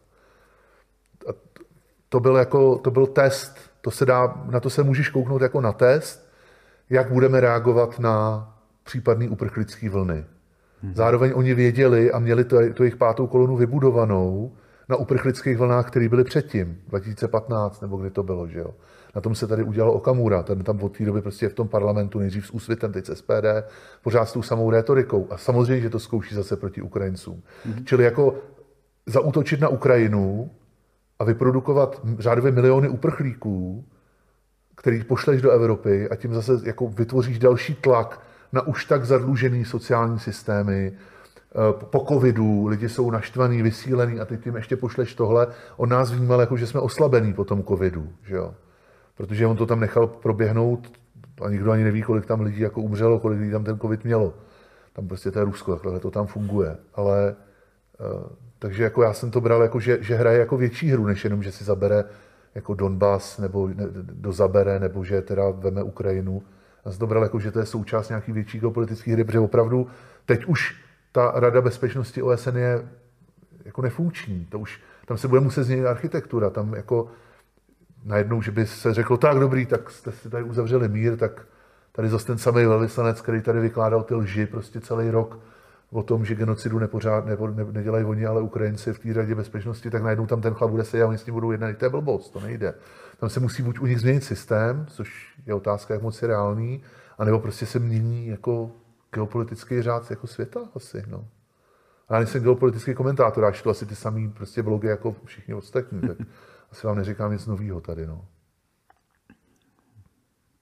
To 2.15 2.19
byl, 2.19 2.35
jako, 2.35 2.77
to 2.77 2.91
byl 2.91 3.07
test, 3.07 3.57
to 3.81 3.91
se 3.91 4.05
dá, 4.05 4.43
na 4.51 4.59
to 4.59 4.69
se 4.69 4.83
můžeš 4.83 5.09
kouknout 5.09 5.41
jako 5.41 5.61
na 5.61 5.71
test, 5.71 6.27
jak 6.89 7.11
budeme 7.11 7.39
reagovat 7.39 7.99
na 7.99 8.47
případný 8.83 9.29
uprchlický 9.29 9.89
vlny. 9.89 10.13
Mm-hmm. 10.13 10.93
Zároveň 10.93 11.31
oni 11.35 11.53
věděli 11.53 12.11
a 12.11 12.19
měli 12.19 12.43
to, 12.43 12.57
to 12.73 12.83
jejich 12.83 12.95
pátou 12.95 13.27
kolonu 13.27 13.55
vybudovanou, 13.55 14.51
na 14.89 14.95
uprchlických 14.95 15.57
vlnách, 15.57 15.87
které 15.87 16.09
byly 16.09 16.23
předtím, 16.23 16.81
2015 16.87 17.81
nebo 17.81 17.97
kdy 17.97 18.09
to 18.09 18.23
bylo, 18.23 18.47
že 18.47 18.59
jo. 18.59 18.73
Na 19.15 19.21
tom 19.21 19.35
se 19.35 19.47
tady 19.47 19.63
udělal 19.63 19.91
Okamura, 19.91 20.43
ten 20.43 20.63
tam 20.63 20.83
od 20.83 20.97
té 20.97 21.05
doby 21.05 21.21
prostě 21.21 21.49
v 21.49 21.53
tom 21.53 21.67
parlamentu, 21.67 22.19
nejdřív 22.19 22.47
s 22.47 22.51
úsvitem, 22.51 22.91
teď 22.91 23.05
s 23.05 23.15
SPD, 23.15 23.45
pořád 24.03 24.25
s 24.25 24.33
tou 24.33 24.41
samou 24.41 24.69
rétorikou. 24.69 25.27
A 25.29 25.37
samozřejmě, 25.37 25.81
že 25.81 25.89
to 25.89 25.99
zkouší 25.99 26.35
zase 26.35 26.55
proti 26.55 26.81
Ukrajincům. 26.81 27.41
Mm-hmm. 27.41 27.83
Čili 27.83 28.03
jako 28.03 28.35
zaútočit 29.05 29.59
na 29.59 29.67
Ukrajinu 29.67 30.51
a 31.19 31.23
vyprodukovat 31.23 32.01
řádově 32.19 32.51
miliony 32.51 32.89
uprchlíků, 32.89 33.85
který 34.75 35.03
pošleš 35.03 35.41
do 35.41 35.51
Evropy 35.51 36.09
a 36.09 36.15
tím 36.15 36.33
zase 36.33 36.51
jako 36.63 36.87
vytvoříš 36.87 37.39
další 37.39 37.75
tlak 37.75 38.21
na 38.51 38.61
už 38.61 38.85
tak 38.85 39.05
zadlužený 39.05 39.65
sociální 39.65 40.19
systémy, 40.19 40.97
Eh, 41.55 41.85
po 41.85 42.05
covidu, 42.09 42.67
lidi 42.67 42.89
jsou 42.89 43.11
naštvaný, 43.11 43.61
vysílený 43.61 44.19
a 44.19 44.25
teď 44.25 44.43
tím 44.43 44.55
ještě 44.55 44.75
pošleš 44.75 45.15
tohle. 45.15 45.47
On 45.77 45.89
nás 45.89 46.11
vnímal 46.11 46.39
jako, 46.39 46.57
že 46.57 46.67
jsme 46.67 46.79
oslabení 46.79 47.33
po 47.33 47.45
tom 47.45 47.63
covidu, 47.63 48.09
že 48.23 48.35
jo? 48.35 48.53
Protože 49.17 49.47
on 49.47 49.57
to 49.57 49.65
tam 49.65 49.79
nechal 49.79 50.07
proběhnout 50.07 50.91
a 51.41 51.49
nikdo 51.49 51.71
ani 51.71 51.83
neví, 51.83 52.01
kolik 52.01 52.25
tam 52.25 52.41
lidí 52.41 52.59
jako 52.59 52.81
umřelo, 52.81 53.19
kolik 53.19 53.39
lidí 53.39 53.51
tam 53.51 53.63
ten 53.63 53.79
covid 53.79 54.03
mělo. 54.03 54.33
Tam 54.93 55.07
prostě 55.07 55.31
to 55.31 55.39
je 55.39 55.45
Rusko, 55.45 55.75
takhle 55.75 55.99
to 55.99 56.11
tam 56.11 56.27
funguje. 56.27 56.77
Ale 56.93 57.35
eh, 57.99 58.29
takže 58.59 58.83
jako 58.83 59.03
já 59.03 59.13
jsem 59.13 59.31
to 59.31 59.41
bral 59.41 59.61
jako, 59.61 59.79
že, 59.79 59.97
že 60.01 60.15
hraje 60.15 60.39
jako 60.39 60.57
větší 60.57 60.91
hru, 60.91 61.05
než 61.05 61.23
jenom, 61.23 61.43
že 61.43 61.51
si 61.51 61.63
zabere 61.63 62.03
jako 62.55 62.73
Donbass 62.73 63.37
nebo 63.37 63.67
ne, 63.67 63.85
dozabere, 64.01 64.79
nebo 64.79 65.03
že 65.03 65.21
teda 65.21 65.49
veme 65.49 65.83
Ukrajinu. 65.83 66.43
Já 66.85 66.91
jsem 66.91 66.99
to 66.99 67.07
bral 67.07 67.23
jako, 67.23 67.39
že 67.39 67.51
to 67.51 67.59
je 67.59 67.65
součást 67.65 68.09
nějaký 68.09 68.31
větší 68.31 68.59
geopolitických 68.59 69.13
hry, 69.13 69.23
protože 69.23 69.39
opravdu 69.39 69.87
teď 70.25 70.45
už 70.45 70.75
ta 71.11 71.31
Rada 71.35 71.61
bezpečnosti 71.61 72.21
OSN 72.21 72.57
je 72.57 72.87
jako 73.65 73.81
nefunkční. 73.81 74.45
To 74.45 74.59
už, 74.59 74.81
tam 75.05 75.17
se 75.17 75.27
bude 75.27 75.41
muset 75.41 75.63
změnit 75.63 75.85
architektura. 75.85 76.49
Tam 76.49 76.73
jako 76.73 77.07
najednou, 78.05 78.41
že 78.41 78.51
by 78.51 78.65
se 78.65 78.93
řeklo, 78.93 79.17
tak 79.17 79.39
dobrý, 79.39 79.65
tak 79.65 79.89
jste 79.89 80.11
si 80.11 80.29
tady 80.29 80.43
uzavřeli 80.43 80.89
mír, 80.89 81.17
tak 81.17 81.45
tady 81.91 82.09
zase 82.09 82.27
ten 82.27 82.37
samý 82.37 82.65
velvyslanec, 82.65 83.21
který 83.21 83.41
tady 83.41 83.59
vykládal 83.59 84.03
ty 84.03 84.15
lži 84.15 84.45
prostě 84.45 84.81
celý 84.81 85.09
rok 85.09 85.39
o 85.91 86.03
tom, 86.03 86.25
že 86.25 86.35
genocidu 86.35 86.79
nepořád, 86.79 87.25
nebo 87.25 87.47
ne, 87.47 87.65
nedělají 87.71 88.05
oni, 88.05 88.25
ale 88.25 88.41
Ukrajinci 88.41 88.93
v 88.93 88.99
té 88.99 89.13
radě 89.13 89.35
bezpečnosti, 89.35 89.89
tak 89.89 90.03
najednou 90.03 90.25
tam 90.25 90.41
ten 90.41 90.53
chlap 90.53 90.71
bude 90.71 90.83
se 90.83 91.03
a 91.03 91.07
oni 91.07 91.17
s 91.17 91.25
ním 91.25 91.33
budou 91.33 91.51
jednat. 91.51 91.77
To 91.77 91.85
je 91.85 91.89
blbost, 91.89 92.29
to 92.29 92.39
nejde. 92.39 92.73
Tam 93.17 93.29
se 93.29 93.39
musí 93.39 93.63
buď 93.63 93.79
u 93.79 93.85
nich 93.85 93.99
změnit 93.99 94.23
systém, 94.23 94.85
což 94.89 95.39
je 95.45 95.53
otázka, 95.53 95.93
jak 95.93 96.03
moc 96.03 96.21
je 96.21 96.27
reálný, 96.27 96.83
anebo 97.17 97.39
prostě 97.39 97.65
se 97.65 97.79
mění 97.79 98.27
jako 98.27 98.71
geopolitický 99.13 99.81
řád 99.81 100.09
jako 100.09 100.27
světa 100.27 100.59
asi, 100.75 101.03
no. 101.07 101.27
A 102.07 102.13
já 102.13 102.19
nejsem 102.19 102.43
geopolitický 102.43 102.93
komentátor, 102.93 103.43
já 103.43 103.51
čtu 103.51 103.69
asi 103.69 103.85
ty 103.85 103.95
samý 103.95 104.29
prostě 104.29 104.63
blogy 104.63 104.87
jako 104.87 105.15
všichni 105.25 105.53
ostatní, 105.53 106.01
tak 106.01 106.17
asi 106.71 106.87
vám 106.87 106.97
neříkám 106.97 107.31
nic 107.31 107.47
nového 107.47 107.81
tady, 107.81 108.07
no. 108.07 108.25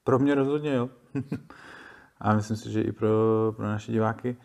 Pro 0.04 0.18
mě 0.18 0.34
rozhodně, 0.34 0.74
jo. 0.74 0.88
A 2.20 2.34
myslím 2.34 2.56
si, 2.56 2.70
že 2.70 2.80
i 2.80 2.92
pro, 2.92 3.08
pro 3.56 3.66
naše 3.66 3.92
diváky. 3.92 4.36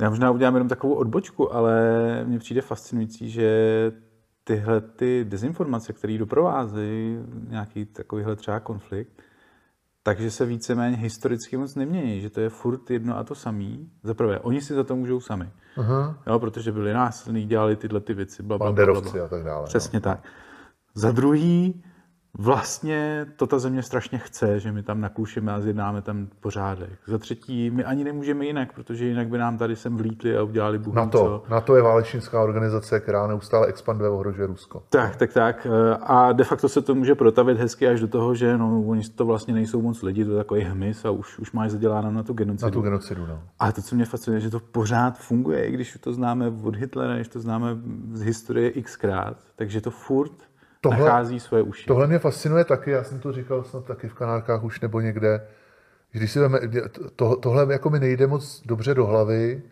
Já 0.00 0.10
možná 0.10 0.30
udělám 0.30 0.54
jenom 0.54 0.68
takovou 0.68 0.94
odbočku, 0.94 1.54
ale 1.54 1.80
mně 2.24 2.38
přijde 2.38 2.60
fascinující, 2.60 3.30
že 3.30 3.92
tyhle 4.44 4.80
ty 4.80 5.24
dezinformace, 5.28 5.92
které 5.92 6.18
doprovázejí 6.18 7.18
nějaký 7.48 7.84
takovýhle 7.84 8.36
třeba 8.36 8.60
konflikt, 8.60 9.22
takže 10.02 10.30
se 10.30 10.46
víceméně 10.46 10.96
historicky 10.96 11.56
moc 11.56 11.74
nemění, 11.74 12.20
že 12.20 12.30
to 12.30 12.40
je 12.40 12.48
furt 12.48 12.90
jedno 12.90 13.18
a 13.18 13.24
to 13.24 13.34
samý. 13.34 13.90
Za 14.02 14.14
prvé, 14.14 14.40
oni 14.40 14.60
si 14.60 14.74
za 14.74 14.84
to 14.84 14.96
můžou 14.96 15.20
sami. 15.20 15.50
Uh-huh. 15.76 16.16
Jo, 16.26 16.38
protože 16.38 16.72
byli 16.72 16.92
násilní, 16.92 17.46
dělali 17.46 17.76
tyhle 17.76 18.00
ty 18.00 18.14
věci, 18.14 18.42
bla, 18.42 18.58
bla, 18.58 18.72
bla, 18.72 19.00
bla. 19.00 19.24
a 19.24 19.28
tak 19.28 19.44
dále. 19.44 19.66
Přesně 19.66 19.96
no. 19.96 20.00
tak. 20.00 20.24
Za 20.94 21.12
druhý, 21.12 21.82
vlastně 22.38 23.26
to 23.36 23.46
ta 23.46 23.58
země 23.58 23.82
strašně 23.82 24.18
chce, 24.18 24.60
že 24.60 24.72
my 24.72 24.82
tam 24.82 25.00
naklušeme 25.00 25.52
a 25.52 25.60
zjednáme 25.60 26.02
tam 26.02 26.28
pořádek. 26.40 26.98
Za 27.06 27.18
třetí, 27.18 27.70
my 27.70 27.84
ani 27.84 28.04
nemůžeme 28.04 28.46
jinak, 28.46 28.72
protože 28.72 29.04
jinak 29.04 29.28
by 29.28 29.38
nám 29.38 29.58
tady 29.58 29.76
sem 29.76 29.96
vlítli 29.96 30.36
a 30.36 30.42
udělali 30.42 30.78
Bůh 30.78 30.94
NATO, 30.94 31.18
co. 31.18 31.42
NATO 31.50 31.76
je 31.76 31.82
válečnická 31.82 32.42
organizace, 32.42 33.00
která 33.00 33.26
neustále 33.26 33.66
expanduje, 33.66 34.10
ohrožuje 34.10 34.46
Rusko. 34.46 34.82
Tak, 34.88 35.16
tak, 35.16 35.32
tak. 35.32 35.66
A 36.00 36.32
de 36.32 36.44
facto 36.44 36.68
se 36.68 36.82
to 36.82 36.94
může 36.94 37.14
protavit 37.14 37.58
hezky 37.58 37.88
až 37.88 38.00
do 38.00 38.08
toho, 38.08 38.34
že 38.34 38.58
no, 38.58 38.82
oni 38.86 39.02
to 39.02 39.26
vlastně 39.26 39.54
nejsou 39.54 39.82
moc 39.82 40.02
lidi, 40.02 40.24
to 40.24 40.30
je 40.30 40.36
takový 40.36 40.60
hmyz 40.60 41.04
a 41.04 41.10
už, 41.10 41.38
už 41.38 41.52
máš 41.52 41.70
zaděláno 41.70 42.10
na 42.10 42.22
tu 42.22 42.32
genocidu. 42.32 42.66
Na 42.66 42.70
tu 42.70 42.80
genocidu, 42.80 43.26
no. 43.26 43.42
Ale 43.58 43.72
to, 43.72 43.82
co 43.82 43.94
mě 43.94 44.04
fascinuje, 44.04 44.40
že 44.40 44.50
to 44.50 44.60
pořád 44.60 45.18
funguje, 45.18 45.66
i 45.66 45.72
když 45.72 45.98
to 46.00 46.12
známe 46.12 46.52
od 46.62 46.76
Hitlera, 46.76 47.14
když 47.14 47.28
to 47.28 47.40
známe 47.40 47.66
z 48.12 48.20
historie 48.20 48.82
xkrát, 48.82 49.36
takže 49.56 49.80
to 49.80 49.90
furt 49.90 50.47
tohle, 50.80 50.98
nachází 50.98 51.40
svoje 51.40 51.62
uši. 51.62 51.86
Tohle 51.86 52.06
mě 52.06 52.18
fascinuje 52.18 52.64
taky, 52.64 52.90
já 52.90 53.04
jsem 53.04 53.20
to 53.20 53.32
říkal 53.32 53.62
snad 53.62 53.84
taky 53.84 54.08
v 54.08 54.14
kanálkách 54.14 54.64
už 54.64 54.80
nebo 54.80 55.00
někde, 55.00 55.46
když 56.12 56.32
si 56.32 56.38
veme, 56.38 56.60
to, 57.16 57.36
tohle 57.36 57.72
jako 57.72 57.90
mi 57.90 58.00
nejde 58.00 58.26
moc 58.26 58.62
dobře 58.66 58.94
do 58.94 59.06
hlavy, 59.06 59.62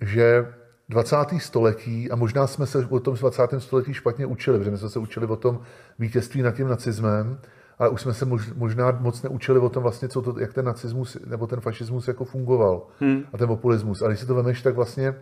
že 0.00 0.46
20. 0.88 1.16
století, 1.38 2.10
a 2.10 2.16
možná 2.16 2.46
jsme 2.46 2.66
se 2.66 2.86
o 2.86 3.00
tom 3.00 3.14
20. 3.14 3.42
století 3.58 3.94
špatně 3.94 4.26
učili, 4.26 4.58
protože 4.58 4.70
my 4.70 4.78
jsme 4.78 4.88
se 4.88 4.98
učili 4.98 5.26
o 5.26 5.36
tom 5.36 5.60
vítězství 5.98 6.42
nad 6.42 6.54
tím 6.54 6.68
nacismem, 6.68 7.38
ale 7.78 7.88
už 7.88 8.00
jsme 8.00 8.14
se 8.14 8.26
možná 8.54 8.90
moc 9.00 9.22
neučili 9.22 9.58
o 9.58 9.68
tom 9.68 9.82
vlastně, 9.82 10.08
co 10.08 10.22
to, 10.22 10.38
jak 10.38 10.54
ten 10.54 10.64
nacismus 10.64 11.16
nebo 11.26 11.46
ten 11.46 11.60
fašismus 11.60 12.08
jako 12.08 12.24
fungoval 12.24 12.86
hmm. 13.00 13.22
a 13.32 13.38
ten 13.38 13.48
populismus. 13.48 14.02
A 14.02 14.08
když 14.08 14.20
si 14.20 14.26
to 14.26 14.34
vemeš, 14.34 14.62
tak 14.62 14.74
vlastně 14.74 15.14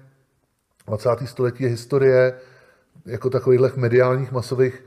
20. 0.87 1.11
století 1.25 1.65
je 1.65 1.71
historie 1.71 2.35
jako 3.07 3.31
takových 3.31 3.77
mediálních 3.77 4.33
masových 4.33 4.85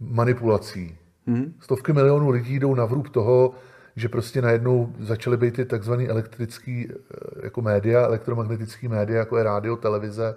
manipulací. 0.00 0.98
Hmm. 1.26 1.54
Stovky 1.60 1.92
milionů 1.92 2.30
lidí 2.30 2.58
jdou 2.58 2.74
na 2.74 2.84
vrub 2.84 3.08
toho, 3.08 3.54
že 3.96 4.08
prostě 4.08 4.42
najednou 4.42 4.92
začaly 4.98 5.36
být 5.36 5.54
ty 5.54 5.64
takzvané 5.64 6.06
elektrické 6.06 6.84
eh, 6.90 6.94
jako 7.42 7.62
média, 7.62 8.00
elektromagnetické 8.02 8.88
média, 8.88 9.18
jako 9.18 9.36
je 9.36 9.44
rádio, 9.44 9.76
televize 9.76 10.36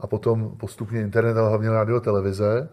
a 0.00 0.06
potom 0.06 0.56
postupně 0.56 1.00
internet, 1.00 1.36
ale 1.36 1.48
hlavně 1.48 1.70
rádio, 1.70 2.00
televize. 2.00 2.68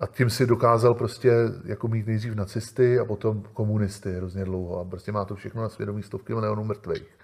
A 0.00 0.06
tím 0.06 0.30
si 0.30 0.46
dokázal 0.46 0.94
prostě 0.94 1.32
jako 1.64 1.88
mít 1.88 2.06
nejdřív 2.06 2.34
nacisty 2.34 2.98
a 2.98 3.04
potom 3.04 3.42
komunisty 3.52 4.12
hrozně 4.12 4.44
dlouho. 4.44 4.80
A 4.80 4.84
prostě 4.84 5.12
má 5.12 5.24
to 5.24 5.34
všechno 5.34 5.62
na 5.62 5.68
svědomí 5.68 6.02
stovky 6.02 6.34
milionů 6.34 6.64
mrtvých. 6.64 7.18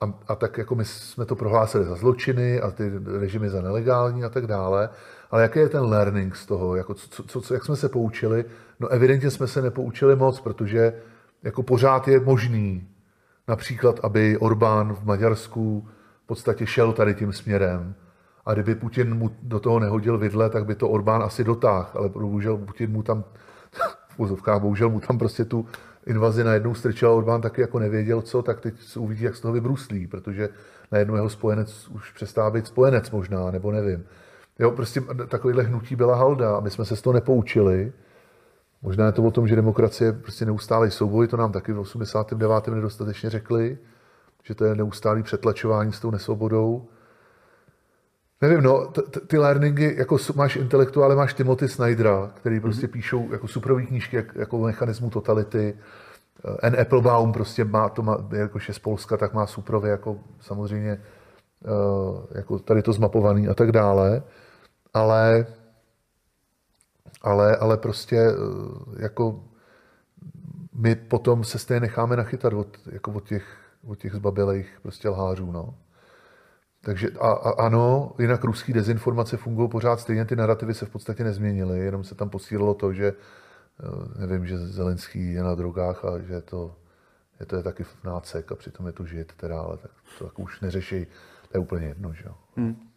A, 0.00 0.12
a 0.28 0.34
tak 0.34 0.58
jako 0.58 0.74
my 0.74 0.84
jsme 0.84 1.24
to 1.24 1.36
prohlásili 1.36 1.84
za 1.84 1.94
zločiny 1.94 2.60
a 2.60 2.70
ty 2.70 2.92
režimy 3.18 3.50
za 3.50 3.62
nelegální 3.62 4.24
a 4.24 4.28
tak 4.28 4.46
dále. 4.46 4.88
Ale 5.34 5.42
jaký 5.42 5.58
je 5.58 5.68
ten 5.68 5.82
learning 5.82 6.36
z 6.36 6.46
toho? 6.46 6.76
Jako 6.76 6.94
co, 6.94 7.22
co, 7.22 7.40
co, 7.40 7.54
jak 7.54 7.64
jsme 7.64 7.76
se 7.76 7.88
poučili? 7.88 8.44
No 8.80 8.88
evidentně 8.88 9.30
jsme 9.30 9.46
se 9.46 9.62
nepoučili 9.62 10.16
moc, 10.16 10.40
protože 10.40 10.92
jako 11.42 11.62
pořád 11.62 12.08
je 12.08 12.20
možný 12.20 12.88
například, 13.48 14.00
aby 14.02 14.38
Orbán 14.38 14.92
v 14.92 15.04
Maďarsku 15.04 15.88
v 16.24 16.26
podstatě 16.26 16.66
šel 16.66 16.92
tady 16.92 17.14
tím 17.14 17.32
směrem. 17.32 17.94
A 18.46 18.52
kdyby 18.52 18.74
Putin 18.74 19.14
mu 19.14 19.30
do 19.42 19.60
toho 19.60 19.78
nehodil 19.78 20.18
vidle, 20.18 20.50
tak 20.50 20.66
by 20.66 20.74
to 20.74 20.88
Orbán 20.88 21.22
asi 21.22 21.44
dotáhl, 21.44 21.90
ale 21.94 22.08
bohužel 22.08 22.56
Putin 22.56 22.90
mu 22.90 23.02
tam, 23.02 23.24
v 24.18 24.58
bohužel 24.58 24.90
mu 24.90 25.00
tam 25.00 25.18
prostě 25.18 25.44
tu 25.44 25.66
invazi 26.06 26.44
najednou 26.44 26.74
strčil 26.74 27.08
a 27.08 27.12
Orbán 27.12 27.40
taky 27.40 27.60
jako 27.60 27.78
nevěděl 27.78 28.22
co, 28.22 28.42
tak 28.42 28.60
teď 28.60 28.80
se 28.80 28.98
uvidí, 28.98 29.24
jak 29.24 29.36
z 29.36 29.40
toho 29.40 29.54
vybruslí, 29.54 30.06
protože 30.06 30.48
najednou 30.92 31.14
jeho 31.14 31.30
spojenec 31.30 31.88
už 31.88 32.12
přestává 32.12 32.50
být 32.50 32.66
spojenec 32.66 33.10
možná, 33.10 33.50
nebo 33.50 33.72
nevím. 33.72 34.04
Jo, 34.58 34.70
prostě 34.70 35.00
takovýhle 35.28 35.62
hnutí 35.62 35.96
byla 35.96 36.16
halda 36.16 36.56
a 36.56 36.60
my 36.60 36.70
jsme 36.70 36.84
se 36.84 36.96
z 36.96 37.02
toho 37.02 37.14
nepoučili. 37.14 37.92
Možná 38.82 39.06
je 39.06 39.12
to 39.12 39.22
o 39.22 39.30
tom, 39.30 39.48
že 39.48 39.56
demokracie 39.56 40.08
je 40.08 40.12
prostě 40.12 40.44
neustálý 40.44 40.90
souboj, 40.90 41.28
to 41.28 41.36
nám 41.36 41.52
taky 41.52 41.72
v 41.72 41.78
89. 41.78 42.68
nedostatečně 42.68 43.30
řekli, 43.30 43.78
že 44.42 44.54
to 44.54 44.64
je 44.64 44.74
neustálý 44.74 45.22
přetlačování 45.22 45.92
s 45.92 46.00
tou 46.00 46.10
nesvobodou. 46.10 46.88
Nevím, 48.40 48.62
no, 48.62 48.92
ty 49.26 49.38
learningy, 49.38 49.94
jako 49.96 50.18
máš 50.34 50.56
intelektuály, 50.56 51.16
máš 51.16 51.34
Timothy 51.34 51.68
Snydera, 51.68 52.30
který 52.34 52.60
prostě 52.60 52.86
mm-hmm. 52.86 52.90
píšou 52.90 53.32
jako 53.32 53.48
superové 53.48 53.82
knížky, 53.82 54.16
jak, 54.16 54.34
jako 54.34 54.58
mechanismu 54.58 55.10
totality. 55.10 55.78
Eh, 56.44 56.56
N. 56.62 56.80
Applebaum 56.80 57.32
prostě 57.32 57.64
má, 57.64 57.88
to 57.88 58.02
má, 58.02 58.28
jakož 58.32 58.68
je 58.68 58.74
z 58.74 58.78
Polska, 58.78 59.16
tak 59.16 59.34
má 59.34 59.46
suprově 59.46 59.90
jako 59.90 60.18
samozřejmě 60.40 60.90
eh, 61.64 62.38
jako 62.38 62.58
tady 62.58 62.82
to 62.82 62.92
zmapovaný 62.92 63.48
a 63.48 63.54
tak 63.54 63.72
dále. 63.72 64.22
Ale, 64.94 65.46
ale, 67.22 67.56
ale 67.56 67.76
prostě 67.76 68.16
eh, 68.16 69.02
jako 69.02 69.44
my 70.74 70.94
potom 70.94 71.44
se 71.44 71.58
stejně 71.58 71.80
necháme 71.80 72.16
nachytat 72.16 72.52
od, 72.52 72.78
jako 72.92 73.12
od 73.12 73.28
těch, 73.28 73.56
od 73.86 73.98
těch 73.98 74.12
zbabělých 74.12 74.78
prostě 74.82 75.08
lhářů, 75.08 75.52
no. 75.52 75.74
Takže 76.80 77.08
a, 77.20 77.28
a 77.30 77.66
ano, 77.66 78.12
jinak 78.18 78.44
ruský 78.44 78.72
dezinformace 78.72 79.36
fungují 79.36 79.68
pořád 79.68 80.00
stejně, 80.00 80.24
ty 80.24 80.36
narrativy 80.36 80.74
se 80.74 80.86
v 80.86 80.90
podstatě 80.90 81.24
nezměnily, 81.24 81.78
jenom 81.78 82.04
se 82.04 82.14
tam 82.14 82.30
posílilo 82.30 82.74
to, 82.74 82.92
že 82.92 83.14
eh, 83.14 84.26
nevím, 84.26 84.46
že 84.46 84.58
Zelenský 84.58 85.32
je 85.32 85.42
na 85.42 85.54
drogách 85.54 86.04
a 86.04 86.18
že 86.18 86.40
to, 86.40 86.76
je 87.40 87.46
to 87.46 87.56
je 87.56 87.62
taky 87.62 87.84
nácek 88.04 88.52
a 88.52 88.54
přitom 88.54 88.86
je 88.86 88.92
to 88.92 89.06
žid, 89.06 89.32
teda, 89.36 89.60
ale 89.60 89.76
tak 89.76 89.90
to 90.18 90.24
tak 90.24 90.38
už 90.38 90.60
neřeší, 90.60 91.06
to 91.48 91.50
je 91.54 91.60
úplně 91.60 91.86
jedno, 91.86 92.12
že 92.12 92.24
jo. 92.26 92.34
Hmm. 92.56 92.93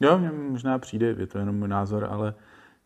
Jo, 0.00 0.18
mně 0.18 0.30
možná 0.30 0.78
přijde, 0.78 1.06
je 1.18 1.26
to 1.26 1.38
jenom 1.38 1.56
můj 1.56 1.68
názor, 1.68 2.08
ale 2.10 2.34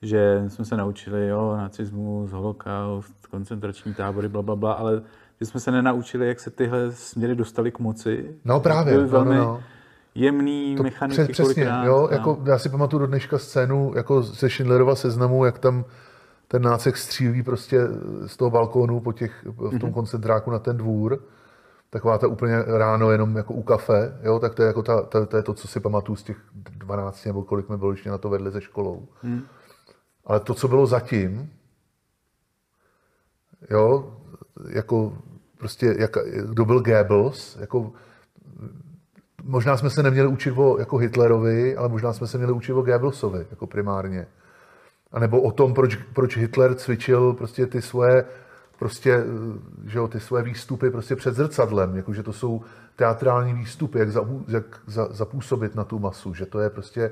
že 0.02 0.44
jsme 0.48 0.64
se 0.64 0.76
naučili, 0.76 1.28
jo, 1.28 1.56
nacismus, 1.56 2.30
holokaust, 2.30 3.26
koncentrační 3.26 3.94
tábory, 3.94 4.28
bla, 4.28 4.42
bla, 4.42 4.56
bla, 4.56 4.72
ale 4.72 5.02
že 5.40 5.46
jsme 5.46 5.60
se 5.60 5.70
nenaučili, 5.70 6.28
jak 6.28 6.40
se 6.40 6.50
tyhle 6.50 6.92
směry 6.92 7.34
dostali 7.34 7.72
k 7.72 7.78
moci. 7.78 8.36
No 8.44 8.60
právě, 8.60 8.98
no, 8.98 9.08
velmi, 9.08 9.36
no, 9.36 9.44
no 9.44 9.62
jemný 10.14 10.74
to 10.76 10.82
mechaniky 10.82 11.32
přes, 11.32 11.46
Přesně, 11.46 11.68
jo, 11.84 12.08
jako 12.10 12.42
já 12.46 12.58
si 12.58 12.68
pamatuju 12.68 13.00
do 13.00 13.06
dneška 13.06 13.38
scénu 13.38 13.92
jako 13.96 14.22
ze 14.22 14.48
Schindlerova 14.48 14.94
seznamu, 14.94 15.44
jak 15.44 15.58
tam 15.58 15.84
ten 16.48 16.62
nácek 16.62 16.96
střílí 16.96 17.42
prostě 17.42 17.80
z 18.26 18.36
toho 18.36 18.50
balkónu 18.50 19.00
po 19.00 19.12
těch, 19.12 19.44
v 19.44 19.56
tom 19.56 19.70
mm-hmm. 19.70 19.92
koncentráku 19.92 20.50
na 20.50 20.58
ten 20.58 20.76
dvůr. 20.76 21.18
Taková 21.94 22.18
ta 22.18 22.26
úplně 22.26 22.62
ráno 22.66 23.10
jenom 23.10 23.36
jako 23.36 23.54
u 23.54 23.62
kafe, 23.62 24.18
jo, 24.22 24.38
tak 24.38 24.54
to 24.54 24.62
je, 24.62 24.66
jako 24.66 24.82
ta, 24.82 25.02
ta, 25.02 25.26
to, 25.26 25.36
je 25.36 25.42
to, 25.42 25.54
co 25.54 25.68
si 25.68 25.80
pamatuju 25.80 26.16
z 26.16 26.22
těch 26.22 26.36
12 26.52 27.24
nebo 27.24 27.42
kolik 27.42 27.68
mi 27.68 27.76
bylo 27.76 27.90
ještě 27.90 28.10
na 28.10 28.18
to 28.18 28.28
vedli 28.28 28.50
ze 28.50 28.60
školou. 28.60 29.08
Mm. 29.22 29.42
Ale 30.24 30.40
to, 30.40 30.54
co 30.54 30.68
bylo 30.68 30.86
zatím, 30.86 31.50
jo, 33.70 34.14
jako 34.68 35.18
prostě, 35.58 35.96
jak, 35.98 36.16
kdo 36.48 36.64
byl 36.64 36.80
Goebbels, 36.80 37.56
jako 37.60 37.92
možná 39.42 39.76
jsme 39.76 39.90
se 39.90 40.02
neměli 40.02 40.28
učit 40.28 40.52
o 40.56 40.78
jako 40.78 40.96
Hitlerovi, 40.96 41.76
ale 41.76 41.88
možná 41.88 42.12
jsme 42.12 42.26
se 42.26 42.38
měli 42.38 42.52
učit 42.52 42.72
o 42.72 42.82
Goebbelsovi 42.82 43.46
jako 43.50 43.66
primárně. 43.66 44.26
A 45.12 45.18
nebo 45.18 45.42
o 45.42 45.52
tom, 45.52 45.74
proč, 45.74 45.96
proč 45.96 46.36
Hitler 46.36 46.74
cvičil 46.74 47.32
prostě 47.32 47.66
ty 47.66 47.82
svoje 47.82 48.24
prostě, 48.78 49.24
že 49.86 49.98
jo, 49.98 50.08
ty 50.08 50.20
svoje 50.20 50.42
výstupy 50.42 50.90
prostě 50.90 51.16
před 51.16 51.34
zrcadlem, 51.34 51.96
jakože 51.96 52.22
to 52.22 52.32
jsou 52.32 52.62
teatrální 52.96 53.54
výstupy, 53.54 53.98
jak, 53.98 54.10
za, 54.10 54.20
jak 54.48 54.64
za, 54.86 55.08
zapůsobit 55.10 55.74
na 55.74 55.84
tu 55.84 55.98
masu, 55.98 56.34
že 56.34 56.46
to 56.46 56.60
je 56.60 56.70
prostě 56.70 57.10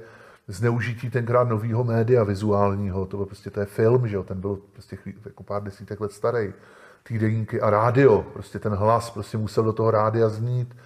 zneužití 0.49 1.11
tenkrát 1.11 1.49
nového 1.49 1.85
média 1.85 2.25
vizuálního, 2.25 3.07
to 3.07 3.17
byl 3.17 3.27
prostě 3.27 3.51
to 3.51 3.61
je 3.61 3.67
film, 3.67 4.09
že 4.09 4.17
jo, 4.17 4.23
ten 4.23 4.41
byl 4.41 4.59
prostě 4.73 4.97
chví, 4.97 5.15
jako 5.25 5.43
pár 5.43 5.63
desítek 5.63 6.01
let 6.01 6.13
starý, 6.13 6.53
týdeníky 7.03 7.61
a 7.61 7.71
rádio, 7.71 8.23
prostě 8.33 8.59
ten 8.59 8.73
hlas 8.73 9.11
prostě 9.11 9.39
musel 9.39 9.65
do 9.65 9.73
toho 9.73 9.91
rádia 9.91 10.29
znít, 10.29 10.77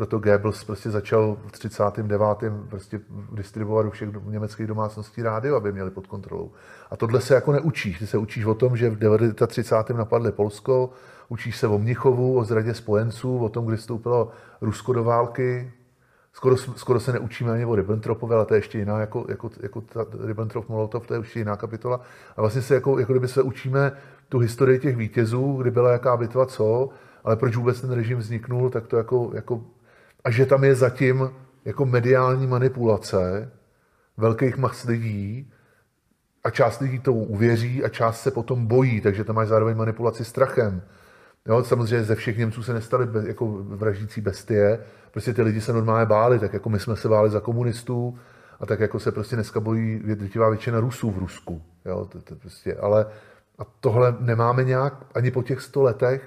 proto 0.00 0.18
Goebbels 0.18 0.64
prostě 0.64 0.90
začal 0.90 1.36
v 1.46 1.52
39. 1.52 2.22
prostě 2.68 3.00
distribuovat 3.32 3.86
do 3.86 3.90
všech 3.90 4.08
německých 4.24 4.66
domácností 4.66 5.22
rádio, 5.22 5.56
aby 5.56 5.72
měli 5.72 5.90
pod 5.90 6.06
kontrolou. 6.06 6.52
A 6.90 6.96
tohle 6.96 7.20
se 7.20 7.34
jako 7.34 7.52
neučíš. 7.52 7.98
Ty 7.98 8.06
se 8.06 8.18
učíš 8.18 8.44
o 8.44 8.54
tom, 8.54 8.76
že 8.76 8.90
v 8.90 9.46
30. 9.46 9.90
napadly 9.90 10.32
Polsko, 10.32 10.90
učíš 11.28 11.56
se 11.56 11.66
o 11.66 11.78
Mnichovu, 11.78 12.38
o 12.38 12.44
zradě 12.44 12.74
spojenců, 12.74 13.38
o 13.38 13.48
tom, 13.48 13.66
kdy 13.66 13.76
vstoupilo 13.76 14.30
Rusko 14.60 14.92
do 14.92 15.04
války. 15.04 15.72
Skoro, 16.32 16.56
skoro 16.56 17.00
se 17.00 17.12
neučíme 17.12 17.52
ani 17.52 17.64
o 17.64 17.74
Ribbentropovi, 17.74 18.34
ale 18.34 18.46
to 18.46 18.54
je 18.54 18.58
ještě 18.58 18.78
jiná, 18.78 19.00
jako, 19.00 19.26
jako, 19.28 19.50
jako 19.60 19.80
ta 19.80 20.04
Ribbentrop-Molotov, 20.04 21.06
to 21.06 21.14
je 21.14 21.20
ještě 21.20 21.38
jiná 21.38 21.56
kapitola. 21.56 22.00
A 22.36 22.40
vlastně 22.40 22.62
se 22.62 22.74
jako, 22.74 22.98
jako 22.98 23.12
kdyby 23.12 23.28
se 23.28 23.42
učíme 23.42 23.92
tu 24.28 24.38
historii 24.38 24.78
těch 24.78 24.96
vítězů, 24.96 25.56
kdy 25.60 25.70
byla 25.70 25.92
jaká 25.92 26.16
bitva 26.16 26.46
co, 26.46 26.88
ale 27.24 27.36
proč 27.36 27.56
vůbec 27.56 27.80
ten 27.80 27.90
režim 27.90 28.18
vzniknul, 28.18 28.70
tak 28.70 28.86
to 28.86 28.96
jako, 28.96 29.30
jako 29.34 29.60
a 30.24 30.30
že 30.30 30.46
tam 30.46 30.64
je 30.64 30.74
zatím 30.74 31.30
jako 31.64 31.86
mediální 31.86 32.46
manipulace 32.46 33.52
velkých 34.16 34.56
mas 34.56 34.84
lidí 34.84 35.52
a 36.44 36.50
část 36.50 36.80
lidí 36.80 36.98
to 36.98 37.12
uvěří 37.12 37.84
a 37.84 37.88
část 37.88 38.20
se 38.20 38.30
potom 38.30 38.66
bojí, 38.66 39.00
takže 39.00 39.24
tam 39.24 39.36
máš 39.36 39.48
zároveň 39.48 39.76
manipulaci 39.76 40.24
strachem. 40.24 40.82
Jo, 41.46 41.64
samozřejmě 41.64 42.04
ze 42.04 42.14
všech 42.14 42.38
Němců 42.38 42.62
se 42.62 42.74
nestaly 42.74 43.06
bez, 43.06 43.24
jako 43.24 43.46
vraždící 43.62 44.20
bestie, 44.20 44.78
prostě 45.10 45.34
ty 45.34 45.42
lidi 45.42 45.60
se 45.60 45.72
normálně 45.72 46.06
báli, 46.06 46.38
tak 46.38 46.52
jako 46.52 46.68
my 46.70 46.80
jsme 46.80 46.96
se 46.96 47.08
báli 47.08 47.30
za 47.30 47.40
komunistů 47.40 48.18
a 48.60 48.66
tak 48.66 48.80
jako 48.80 49.00
se 49.00 49.12
prostě 49.12 49.36
dneska 49.36 49.60
bojí 49.60 49.98
drtivá 49.98 50.48
většina 50.48 50.80
Rusů 50.80 51.10
v 51.10 51.18
Rusku. 51.18 51.62
Jo, 51.84 52.08
to, 52.12 52.22
to 52.22 52.34
prostě, 52.34 52.76
ale, 52.76 53.06
A 53.58 53.64
tohle 53.80 54.16
nemáme 54.20 54.64
nějak 54.64 55.06
ani 55.14 55.30
po 55.30 55.42
těch 55.42 55.60
sto 55.60 55.82
letech, 55.82 56.22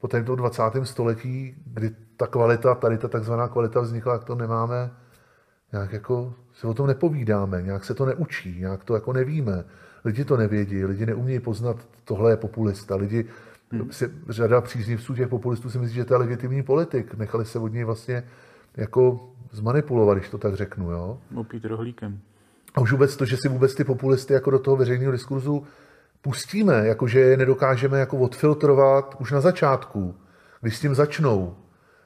po 0.00 0.08
tomto 0.08 0.36
20. 0.36 0.62
století, 0.82 1.62
kdy 1.66 1.90
ta 2.22 2.26
kvalita, 2.26 2.74
tady 2.74 2.98
ta 2.98 3.08
takzvaná 3.08 3.48
kvalita 3.48 3.80
vznikla, 3.80 4.12
jak 4.12 4.24
to 4.24 4.34
nemáme, 4.34 4.90
nějak 5.72 5.92
jako 5.92 6.34
se 6.54 6.66
o 6.66 6.74
tom 6.74 6.86
nepovídáme, 6.86 7.62
nějak 7.62 7.84
se 7.84 7.94
to 7.94 8.06
neučí, 8.06 8.60
nějak 8.60 8.84
to 8.84 8.94
jako 8.94 9.12
nevíme. 9.12 9.64
Lidi 10.04 10.24
to 10.24 10.36
nevědí, 10.36 10.84
lidi 10.84 11.06
neumějí 11.06 11.40
poznat, 11.40 11.76
tohle 12.04 12.32
je 12.32 12.36
populista. 12.36 12.96
Lidi, 12.96 13.24
hmm. 13.70 13.92
si, 13.92 14.10
řada 14.28 14.60
příznivců 14.60 15.14
těch 15.14 15.28
populistů 15.28 15.70
si 15.70 15.78
myslí, 15.78 15.94
že 15.94 16.04
to 16.04 16.14
je 16.14 16.18
legitimní 16.18 16.62
politik. 16.62 17.14
Nechali 17.14 17.44
se 17.44 17.58
od 17.58 17.72
něj 17.72 17.84
vlastně 17.84 18.24
jako 18.76 19.30
zmanipulovat, 19.50 20.18
když 20.18 20.30
to 20.30 20.38
tak 20.38 20.54
řeknu. 20.54 20.90
Jo? 20.90 21.18
Opít 21.34 21.64
rohlíkem. 21.64 22.20
A 22.74 22.80
už 22.80 22.92
vůbec 22.92 23.16
to, 23.16 23.24
že 23.24 23.36
si 23.36 23.48
vůbec 23.48 23.74
ty 23.74 23.84
populisty 23.84 24.34
jako 24.34 24.50
do 24.50 24.58
toho 24.58 24.76
veřejného 24.76 25.12
diskurzu 25.12 25.66
pustíme, 26.20 26.86
jakože 26.86 27.20
je 27.20 27.36
nedokážeme 27.36 27.98
jako 27.98 28.18
odfiltrovat 28.18 29.16
už 29.18 29.32
na 29.32 29.40
začátku, 29.40 30.14
když 30.60 30.76
s 30.76 30.80
tím 30.80 30.94
začnou, 30.94 31.56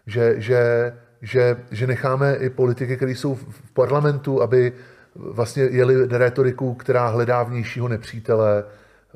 že, 0.06 0.34
že, 0.40 0.92
že, 1.22 1.56
že 1.70 1.86
necháme 1.86 2.34
i 2.34 2.50
politiky, 2.50 2.96
které 2.96 3.12
jsou 3.12 3.34
v 3.34 3.72
parlamentu, 3.72 4.42
aby 4.42 4.72
vlastně 5.14 5.62
jeli 5.62 6.06
retoriku, 6.06 6.74
která 6.74 7.08
hledá 7.08 7.42
vnějšího 7.42 7.88
nepřítele 7.88 8.64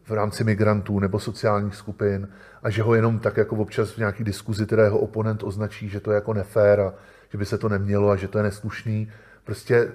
v 0.05 0.11
rámci 0.11 0.45
migrantů 0.45 1.01
nebo 1.01 1.19
sociálních 1.19 1.75
skupin 1.75 2.29
a 2.63 2.71
že 2.71 2.83
ho 2.83 2.95
jenom 2.95 3.19
tak 3.19 3.37
jako 3.37 3.57
občas 3.57 3.91
v 3.91 3.99
nějaký 3.99 4.25
diskuzi, 4.25 4.67
teda 4.67 4.85
jeho 4.85 4.99
oponent 4.99 5.43
označí, 5.43 5.89
že 5.89 6.01
to 6.01 6.11
je 6.11 6.15
jako 6.15 6.35
nefér 6.35 6.81
a 6.81 6.95
že 7.29 7.39
by 7.39 7.47
se 7.47 7.59
to 7.59 7.69
nemělo 7.69 8.11
a 8.11 8.17
že 8.17 8.29
to 8.29 8.39
je 8.39 8.45
neslušný. 8.45 9.09
Prostě 9.45 9.93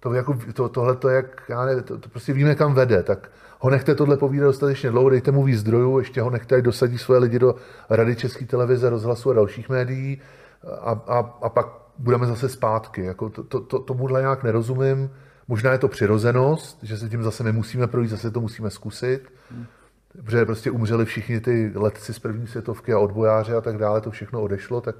to, 0.00 0.14
jako, 0.14 0.38
to, 0.54 0.68
tohle 0.68 0.96
to, 0.96 1.08
jak, 1.08 1.42
já 1.48 1.64
ne, 1.64 1.82
to, 1.82 1.98
to, 1.98 2.08
prostě 2.08 2.32
víme, 2.32 2.54
kam 2.54 2.74
vede, 2.74 3.02
tak 3.02 3.30
ho 3.60 3.70
nechte 3.70 3.94
tohle 3.94 4.16
povídat 4.16 4.46
dostatečně 4.46 4.90
dlouho, 4.90 5.10
dejte 5.10 5.32
mu 5.32 5.44
víc 5.44 5.58
zdrojů, 5.58 5.98
ještě 5.98 6.22
ho 6.22 6.30
nechte, 6.30 6.56
ať 6.56 6.64
dosadí 6.64 6.98
svoje 6.98 7.20
lidi 7.20 7.38
do 7.38 7.54
Rady 7.90 8.16
České 8.16 8.46
televize, 8.46 8.90
rozhlasu 8.90 9.30
a 9.30 9.34
dalších 9.34 9.68
médií 9.68 10.20
a, 10.80 10.90
a, 11.06 11.18
a 11.42 11.48
pak 11.48 11.66
budeme 11.98 12.26
zase 12.26 12.48
zpátky. 12.48 13.04
Jako 13.04 13.28
to, 13.28 13.42
to, 13.42 13.60
to, 13.60 13.78
tomuhle 13.78 14.20
nějak 14.20 14.42
nerozumím. 14.42 15.10
Možná 15.48 15.72
je 15.72 15.78
to 15.78 15.88
přirozenost, 15.88 16.78
že 16.82 16.96
se 16.96 17.08
tím 17.08 17.22
zase 17.22 17.44
nemusíme 17.44 17.86
projít, 17.86 18.08
zase 18.08 18.30
to 18.30 18.40
musíme 18.40 18.70
zkusit. 18.70 19.32
Hmm. 19.50 19.66
Protože 20.24 20.44
prostě 20.44 20.70
umřeli 20.70 21.04
všichni 21.04 21.40
ty 21.40 21.72
letci 21.74 22.14
z 22.14 22.18
první 22.18 22.46
světovky 22.46 22.92
a 22.92 22.98
odbojáři 22.98 23.52
a 23.52 23.60
tak 23.60 23.78
dále, 23.78 24.00
to 24.00 24.10
všechno 24.10 24.42
odešlo, 24.42 24.80
tak 24.80 24.96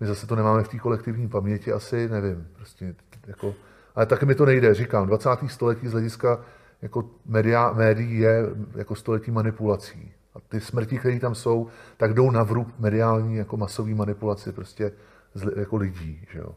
my 0.00 0.06
zase 0.06 0.26
to 0.26 0.36
nemáme 0.36 0.62
v 0.62 0.68
té 0.68 0.78
kolektivní 0.78 1.28
paměti, 1.28 1.72
asi 1.72 2.08
nevím. 2.08 2.48
Prostě 2.56 2.94
jako, 3.26 3.54
ale 3.94 4.06
taky 4.06 4.26
mi 4.26 4.34
to 4.34 4.46
nejde, 4.46 4.74
říkám, 4.74 5.06
20. 5.06 5.30
století 5.46 5.88
z 5.88 5.92
hlediska 5.92 6.38
jako 6.82 7.10
media, 7.26 7.72
médií 7.72 8.18
je 8.18 8.42
jako 8.76 8.94
století 8.94 9.30
manipulací. 9.30 10.12
A 10.34 10.40
ty 10.40 10.60
smrti, 10.60 10.98
které 10.98 11.20
tam 11.20 11.34
jsou, 11.34 11.68
tak 11.96 12.14
jdou 12.14 12.30
na 12.30 12.42
vrub 12.42 12.68
mediální 12.78 13.36
jako 13.36 13.56
masový 13.56 13.94
manipulaci 13.94 14.52
prostě 14.52 14.92
z, 15.34 15.56
jako 15.56 15.76
lidí. 15.76 16.26
Že 16.32 16.38
jo. 16.38 16.54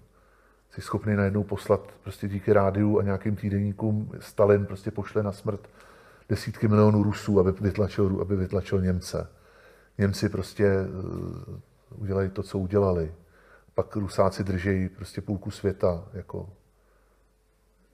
Jsi 0.72 0.82
schopný 0.82 1.16
najednou 1.16 1.44
poslat 1.44 1.82
prostě 2.04 2.28
díky 2.28 2.54
rádiu 2.54 3.00
a 3.00 3.04
nějakým 3.04 3.36
týdenníkům 3.36 4.12
Stalin 4.20 4.66
prostě 4.66 4.92
pošle 4.92 5.24
na 5.24 5.32
smrt 5.32 5.70
desítky 6.30 6.68
milionů 6.68 7.04
Rusů, 7.04 7.40
aby 7.40 7.52
vytlačil, 7.52 8.18
aby 8.22 8.36
vytlačil 8.36 8.82
Němce. 8.82 9.28
Němci 9.98 10.30
prostě 10.30 10.76
uh, 10.82 12.02
udělají 12.02 12.30
to, 12.30 12.44
co 12.44 12.60
udělali. 12.60 13.14
Pak 13.74 13.96
Rusáci 13.96 14.44
držejí 14.44 14.90
prostě 14.90 15.22
půlku 15.22 15.52
světa. 15.52 16.04
Jako. 16.14 16.50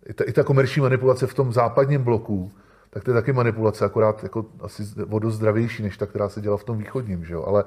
I, 0.09 0.13
ta, 0.13 0.23
I 0.23 0.33
ta 0.33 0.43
komerční 0.43 0.81
manipulace 0.81 1.27
v 1.27 1.33
tom 1.33 1.53
západním 1.53 2.03
bloku, 2.03 2.51
tak 2.89 3.03
to 3.03 3.11
je 3.11 3.15
taky 3.15 3.33
manipulace, 3.33 3.85
akorát 3.85 4.23
jako 4.23 4.45
asi 4.59 4.83
o 5.09 5.19
dost 5.19 5.35
zdravější, 5.35 5.83
než 5.83 5.97
ta, 5.97 6.05
která 6.05 6.29
se 6.29 6.41
dělá 6.41 6.57
v 6.57 6.63
tom 6.63 6.77
východním, 6.77 7.25
že 7.25 7.33
jo? 7.33 7.43
ale 7.47 7.63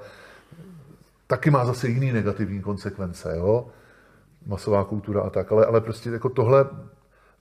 taky 1.27 1.51
má 1.51 1.65
zase 1.65 1.89
jiný 1.89 2.13
negativní 2.13 2.61
konsekvence, 2.61 3.37
jo? 3.37 3.67
masová 4.47 4.85
kultura 4.85 5.21
a 5.21 5.31
tak, 5.31 5.53
ale, 5.53 5.67
ale 5.67 5.81
prostě 5.81 6.11
jako 6.11 6.29
tohle, 6.29 6.67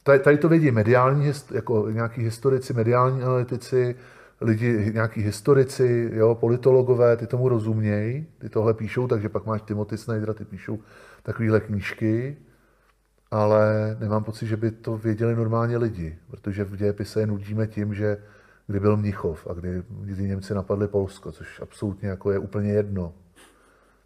tady, 0.04 0.20
tady 0.20 0.38
to 0.38 0.50
vědí 0.50 0.72
mediální, 0.72 1.32
jako 1.52 1.90
nějaký 1.90 2.22
historici, 2.22 2.74
mediální 2.74 3.24
analytici, 3.24 3.96
lidi, 4.42 4.92
nějaký 4.94 5.22
historici, 5.22 6.10
jo, 6.14 6.36
politologové, 6.36 7.18
ty 7.18 7.28
tomu 7.28 7.50
rozumějí, 7.50 8.28
ty 8.38 8.50
tohle 8.50 8.74
píšou, 8.74 9.08
takže 9.08 9.30
pak 9.30 9.46
máš 9.46 9.62
Timothy 9.62 9.98
Snydera, 9.98 10.34
ty 10.34 10.46
píšou 10.46 10.80
takovéhle 11.24 11.60
knížky, 11.60 12.38
ale 13.32 13.98
nemám 14.00 14.24
pocit, 14.24 14.48
že 14.48 14.58
by 14.58 14.72
to 14.72 14.98
věděli 14.98 15.36
normálně 15.36 15.78
lidi, 15.78 16.18
protože 16.28 16.64
v 16.64 16.76
dějepise 16.76 17.20
je 17.20 17.28
nudíme 17.28 17.68
tím, 17.68 17.94
že 17.94 18.18
kdy 18.68 18.80
byl 18.80 18.98
Mnichov 18.98 19.48
a 19.48 19.54
kdy, 19.54 19.84
kdy 19.90 20.24
Němci 20.24 20.54
napadli 20.54 20.88
Polsko, 20.88 21.32
což 21.32 21.62
absolutně 21.62 22.10
jako 22.10 22.32
je 22.32 22.40
úplně 22.40 22.72
jedno. 22.72 23.14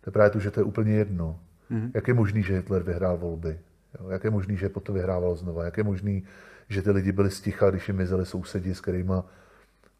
To 0.01 0.09
je 0.09 0.11
právě 0.11 0.29
to, 0.29 0.39
že 0.39 0.51
to 0.51 0.59
je 0.59 0.63
úplně 0.63 0.93
jedno. 0.93 1.39
Mm-hmm. 1.71 1.91
Jak 1.93 2.07
je 2.07 2.13
možný, 2.13 2.43
že 2.43 2.55
Hitler 2.55 2.83
vyhrál 2.83 3.17
volby? 3.17 3.59
Jo? 3.99 4.09
Jak 4.09 4.23
je 4.23 4.29
možný, 4.29 4.57
že 4.57 4.69
potom 4.69 4.95
vyhrával 4.95 5.35
znova? 5.35 5.65
Jak 5.65 5.77
je 5.77 5.83
možný, 5.83 6.23
že 6.69 6.81
ty 6.81 6.91
lidi 6.91 7.11
byli 7.11 7.31
sticha, 7.31 7.69
když 7.69 7.87
jim 7.87 7.97
mizeli 7.97 8.25
sousedi, 8.25 8.75
s 8.75 8.81
kterými 8.81 9.13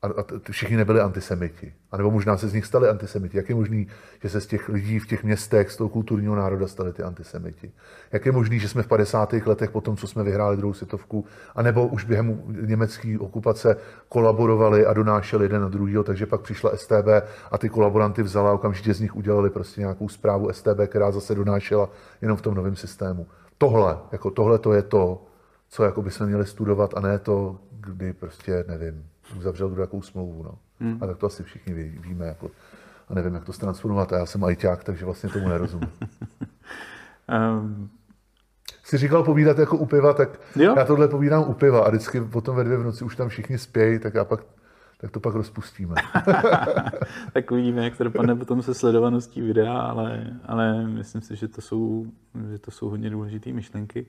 a, 0.02 0.08
a 0.08 0.52
všichni 0.52 0.78
nebyli 0.78 1.02
antisemiti. 1.02 1.74
A 1.92 1.98
nebo 1.98 2.12
možná 2.12 2.38
se 2.38 2.48
z 2.48 2.54
nich 2.54 2.66
stali 2.66 2.90
antisemiti. 2.90 3.38
Jak 3.38 3.50
je 3.50 3.56
možný, 3.56 3.88
že 4.22 4.30
se 4.30 4.42
z 4.42 4.48
těch 4.48 4.70
lidí 4.70 5.00
v 5.00 5.08
těch 5.08 5.24
městech, 5.24 5.72
z 5.72 5.78
toho 5.78 5.90
kulturního 5.90 6.36
národa 6.36 6.68
stali 6.68 6.94
ty 6.94 7.04
antisemiti? 7.04 7.72
Jak 8.12 8.26
je 8.26 8.32
možný, 8.32 8.60
že 8.60 8.70
jsme 8.70 8.84
v 8.84 8.88
50. 8.88 9.34
letech, 9.34 9.72
po 9.72 9.82
tom, 9.82 9.98
co 9.98 10.08
jsme 10.08 10.24
vyhráli 10.24 10.58
druhou 10.58 10.74
světovku, 10.74 11.26
anebo 11.56 11.88
už 11.88 12.06
během 12.06 12.42
německé 12.62 13.20
okupace 13.20 13.78
kolaborovali 14.10 14.86
a 14.86 14.94
donášeli 14.94 15.46
jeden 15.46 15.62
na 15.62 15.70
druhýho, 15.70 16.04
takže 16.04 16.26
pak 16.26 16.42
přišla 16.42 16.78
STB 16.78 17.08
a 17.52 17.58
ty 17.58 17.70
kolaboranty 17.70 18.24
vzala 18.24 18.50
a 18.50 18.54
okamžitě 18.54 18.94
z 18.94 19.00
nich 19.00 19.16
udělali 19.16 19.50
prostě 19.50 19.82
nějakou 19.82 20.10
zprávu 20.10 20.54
STB, 20.54 20.80
která 20.88 21.12
zase 21.12 21.36
donášela 21.36 21.90
jenom 22.22 22.38
v 22.38 22.42
tom 22.42 22.54
novém 22.54 22.76
systému. 22.76 23.28
Tohle, 23.58 23.98
jako 24.12 24.32
tohle 24.32 24.60
to 24.60 24.74
je 24.74 24.82
to, 24.82 25.26
co 25.70 25.84
jako 25.84 26.02
by 26.02 26.12
jsme 26.12 26.26
měli 26.26 26.46
studovat 26.46 26.94
a 26.98 27.00
ne 27.00 27.20
to, 27.20 27.60
kdy 27.72 28.14
prostě, 28.14 28.66
nevím, 28.68 29.11
uzavřel 29.34 29.70
kdo 29.70 29.82
jakou 29.82 30.02
smlouvu. 30.02 30.44
No. 30.44 30.58
Hmm. 30.80 30.98
A 31.02 31.08
tak 31.08 31.18
to 31.18 31.26
asi 31.26 31.44
všichni 31.44 31.74
ví, 31.74 32.00
víme. 32.04 32.26
Jako, 32.26 32.52
a 33.10 33.14
nevím, 33.14 33.34
jak 33.34 33.46
to 33.46 33.54
transformovat. 33.54 34.14
A 34.14 34.18
já 34.18 34.26
jsem 34.26 34.44
ajťák, 34.44 34.84
takže 34.84 35.06
vlastně 35.06 35.30
tomu 35.30 35.48
nerozumím. 35.48 35.92
um... 37.60 37.90
Jsi 38.84 38.98
říkal 38.98 39.24
povídat 39.24 39.60
jako 39.60 39.78
u 39.78 39.86
piva, 39.86 40.14
tak 40.14 40.40
jo? 40.56 40.74
já 40.78 40.86
tohle 40.86 41.08
povídám 41.08 41.50
u 41.50 41.54
piva 41.54 41.84
a 41.84 41.90
vždycky 41.90 42.22
potom 42.22 42.56
ve 42.56 42.64
dvě 42.64 42.78
v 42.78 42.84
noci 42.84 43.06
už 43.06 43.16
tam 43.16 43.30
všichni 43.30 43.58
spějí, 43.58 44.00
tak 44.00 44.14
já 44.14 44.26
pak 44.26 44.44
tak 45.02 45.12
to 45.12 45.20
pak 45.20 45.36
rozpustíme. 45.36 45.96
tak 47.34 47.52
uvidíme, 47.52 47.84
jak 47.84 47.98
to 47.98 48.04
dopadne 48.04 48.36
potom 48.36 48.62
se 48.62 48.74
sledovaností 48.74 49.42
videa, 49.42 49.78
ale, 49.78 50.28
ale 50.46 50.88
myslím 50.88 51.22
si, 51.22 51.36
že 51.36 51.48
to 51.48 51.62
jsou, 51.62 52.06
že 52.52 52.60
to 52.60 52.72
jsou 52.72 52.90
hodně 52.90 53.10
důležité 53.10 53.54
myšlenky. 53.54 54.06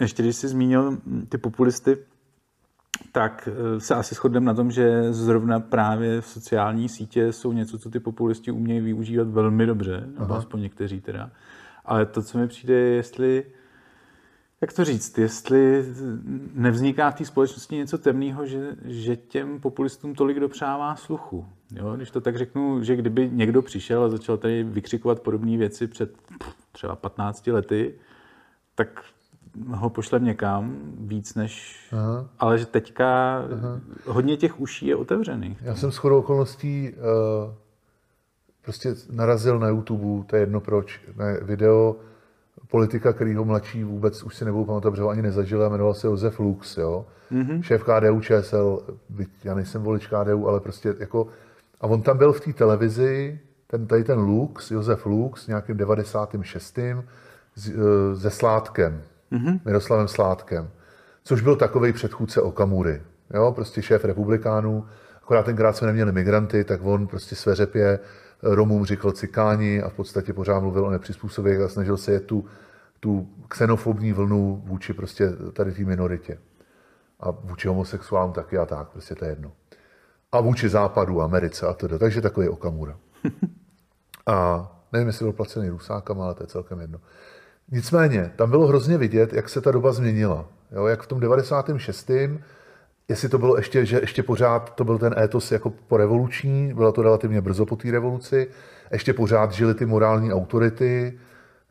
Ještě 0.00 0.22
když 0.22 0.36
jsi 0.36 0.48
zmínil 0.48 0.98
ty 1.28 1.38
populisty, 1.38 1.96
tak 3.12 3.48
eh, 3.52 3.80
se 3.80 3.94
asi 3.94 4.14
shodneme 4.14 4.46
na 4.46 4.54
tom, 4.54 4.70
že 4.70 5.12
zrovna 5.12 5.60
právě 5.60 6.22
sociální 6.22 6.88
sítě 6.88 7.32
jsou 7.32 7.52
něco, 7.52 7.78
co 7.78 7.90
ty 7.90 8.00
populisti 8.00 8.50
umějí 8.50 8.80
využívat 8.80 9.28
velmi 9.28 9.66
dobře, 9.66 10.08
nebo 10.18 10.34
aspoň 10.34 10.60
někteří 10.60 11.00
teda. 11.00 11.30
Ale 11.84 12.06
to, 12.06 12.22
co 12.22 12.38
mi 12.38 12.48
přijde, 12.48 12.74
je, 12.74 12.94
jestli, 12.94 13.44
jak 14.60 14.72
to 14.72 14.84
říct, 14.84 15.18
jestli 15.18 15.84
nevzniká 16.54 17.10
v 17.10 17.14
té 17.14 17.24
společnosti 17.24 17.76
něco 17.76 17.98
temného, 17.98 18.46
že, 18.46 18.76
že 18.84 19.16
těm 19.16 19.60
populistům 19.60 20.14
tolik 20.14 20.40
dopřává 20.40 20.96
sluchu. 20.96 21.46
Jo? 21.76 21.96
Když 21.96 22.10
to 22.10 22.20
tak 22.20 22.36
řeknu, 22.36 22.82
že 22.82 22.96
kdyby 22.96 23.30
někdo 23.32 23.62
přišel 23.62 24.04
a 24.04 24.08
začal 24.08 24.36
tady 24.36 24.64
vykřikovat 24.64 25.20
podobné 25.20 25.56
věci 25.56 25.86
před 25.86 26.14
třeba 26.72 26.96
15 26.96 27.46
lety, 27.46 27.94
tak 28.74 29.04
ho 29.70 29.90
pošlem 29.90 30.24
někam 30.24 30.76
víc 30.98 31.34
než... 31.34 31.78
Aha. 31.92 32.26
Ale 32.38 32.58
že 32.58 32.66
teďka 32.66 33.36
Aha. 33.36 33.80
hodně 34.06 34.36
těch 34.36 34.60
uší 34.60 34.86
je 34.86 34.96
otevřených. 34.96 35.62
Já 35.62 35.74
jsem 35.74 35.90
shodou 35.90 36.18
okolností 36.18 36.92
uh, 36.92 37.54
prostě 38.64 38.94
narazil 39.12 39.58
na 39.58 39.68
YouTube, 39.68 40.26
to 40.26 40.36
je 40.36 40.42
jedno 40.42 40.60
proč, 40.60 41.00
na 41.16 41.26
video 41.42 41.96
politika, 42.70 43.12
kterýho 43.12 43.44
mladší 43.44 43.84
vůbec 43.84 44.22
už 44.22 44.34
si 44.34 44.44
nebudou 44.44 44.64
pamatovat, 44.64 44.92
protože 44.92 45.02
ho 45.02 45.08
ani 45.08 45.22
nezažil, 45.22 45.64
a 45.64 45.68
jmenoval 45.68 45.94
se 45.94 46.06
Josef 46.06 46.40
Lux, 46.40 46.76
jo? 46.76 47.06
Mm-hmm. 47.32 47.62
šéf 47.62 47.84
KDU 47.84 48.20
ČSL, 48.20 48.82
byť 49.08 49.28
já 49.44 49.54
nejsem 49.54 49.82
volič 49.82 50.06
KDU, 50.06 50.48
ale 50.48 50.60
prostě 50.60 50.94
jako... 50.98 51.26
A 51.80 51.86
on 51.86 52.02
tam 52.02 52.18
byl 52.18 52.32
v 52.32 52.40
té 52.40 52.52
televizi, 52.52 53.40
ten, 53.66 53.86
tady 53.86 54.04
ten 54.04 54.18
Lux, 54.18 54.70
Josef 54.70 55.06
Lux, 55.06 55.46
nějakým 55.46 55.76
96. 55.76 56.78
Z, 57.54 57.72
se 58.14 58.30
Sládkem, 58.30 59.02
mm-hmm. 59.34 59.60
Miroslavem 59.64 60.08
Sládkem, 60.08 60.70
což 61.24 61.40
byl 61.40 61.56
takový 61.56 61.92
předchůdce 61.92 62.42
Okamury. 62.42 63.02
Jo, 63.34 63.52
prostě 63.52 63.82
šéf 63.82 64.04
republikánů, 64.04 64.86
akorát 65.22 65.42
tenkrát 65.42 65.76
jsme 65.76 65.86
neměli 65.86 66.12
migranty, 66.12 66.64
tak 66.64 66.80
on 66.84 67.06
prostě 67.06 67.34
své 67.36 67.54
řepě 67.54 67.98
Romům 68.42 68.84
říkal 68.84 69.12
cikáni 69.12 69.82
a 69.82 69.88
v 69.88 69.94
podstatě 69.94 70.32
pořád 70.32 70.60
mluvil 70.60 70.86
o 70.86 70.90
nepřizpůsobých 70.90 71.60
a 71.60 71.68
snažil 71.68 71.96
se 71.96 72.12
je 72.12 72.20
tu, 72.20 72.44
tu 73.00 73.28
xenofobní 73.48 74.12
vlnu 74.12 74.62
vůči 74.66 74.92
prostě 74.92 75.30
tady 75.52 75.72
té 75.72 75.84
minoritě. 75.84 76.38
A 77.20 77.30
vůči 77.30 77.68
homosexuálům 77.68 78.32
taky 78.32 78.58
a 78.58 78.66
tak, 78.66 78.88
prostě 78.88 79.14
to 79.14 79.24
je 79.24 79.30
jedno. 79.30 79.52
a 80.32 80.40
vůči 80.40 80.68
západu, 80.68 81.22
Americe 81.22 81.66
a 81.66 81.72
tedy. 81.72 81.98
Takže 81.98 82.20
takový 82.20 82.48
Okamura. 82.48 82.96
A 84.26 84.68
nevím, 84.92 85.06
jestli 85.06 85.24
byl 85.24 85.32
placený 85.32 85.68
Rusákama, 85.68 86.24
ale 86.24 86.34
to 86.34 86.42
je 86.42 86.46
celkem 86.46 86.80
jedno. 86.80 87.00
Nicméně, 87.70 88.32
tam 88.36 88.50
bylo 88.50 88.66
hrozně 88.66 88.98
vidět, 88.98 89.32
jak 89.32 89.48
se 89.48 89.60
ta 89.60 89.70
doba 89.70 89.92
změnila. 89.92 90.46
Jo, 90.72 90.86
jak 90.86 91.02
v 91.02 91.06
tom 91.06 91.20
96. 91.20 92.10
Jestli 93.08 93.28
to 93.28 93.38
bylo 93.38 93.56
ještě, 93.56 93.86
že 93.86 94.00
ještě 94.00 94.22
pořád 94.22 94.74
to 94.74 94.84
byl 94.84 94.98
ten 94.98 95.14
étos 95.18 95.52
jako 95.52 95.70
po 95.70 95.96
revoluční, 95.96 96.74
bylo 96.74 96.92
to 96.92 97.02
relativně 97.02 97.40
brzo 97.40 97.66
po 97.66 97.76
té 97.76 97.90
revoluci, 97.90 98.48
ještě 98.92 99.12
pořád 99.12 99.52
žili 99.52 99.74
ty 99.74 99.86
morální 99.86 100.32
autority, 100.32 101.18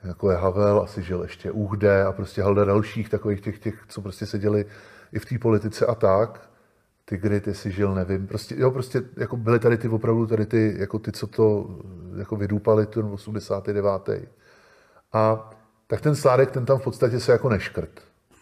jako 0.03 0.31
je 0.31 0.37
Havel, 0.37 0.79
asi 0.79 1.01
žil 1.01 1.21
ještě 1.21 1.51
Uhde 1.51 2.03
a 2.03 2.11
prostě 2.11 2.43
halda 2.43 2.65
dalších 2.65 3.09
takových 3.09 3.41
těch, 3.41 3.59
těch, 3.59 3.75
co 3.87 4.01
prostě 4.01 4.25
seděli 4.25 4.65
i 5.13 5.19
v 5.19 5.25
té 5.25 5.37
politice 5.37 5.85
a 5.85 5.95
tak. 5.95 6.49
Tigry, 7.05 7.41
ty 7.41 7.53
si 7.53 7.71
žil, 7.71 7.95
nevím. 7.95 8.27
Prostě, 8.27 8.55
jo, 8.57 8.71
prostě 8.71 9.01
jako 9.17 9.37
byly 9.37 9.59
tady 9.59 9.77
ty 9.77 9.89
opravdu 9.89 10.27
tady 10.27 10.45
ty, 10.45 10.75
jako 10.77 10.99
ty, 10.99 11.11
co 11.11 11.27
to 11.27 11.79
jako 12.17 12.35
vydupali 12.35 12.85
ten 12.85 13.05
89. 13.05 14.09
A 15.13 15.49
tak 15.87 16.01
ten 16.01 16.15
Sládek, 16.15 16.51
ten 16.51 16.65
tam 16.65 16.79
v 16.79 16.83
podstatě 16.83 17.19
se 17.19 17.31
jako 17.31 17.49
neškrt. 17.49 17.89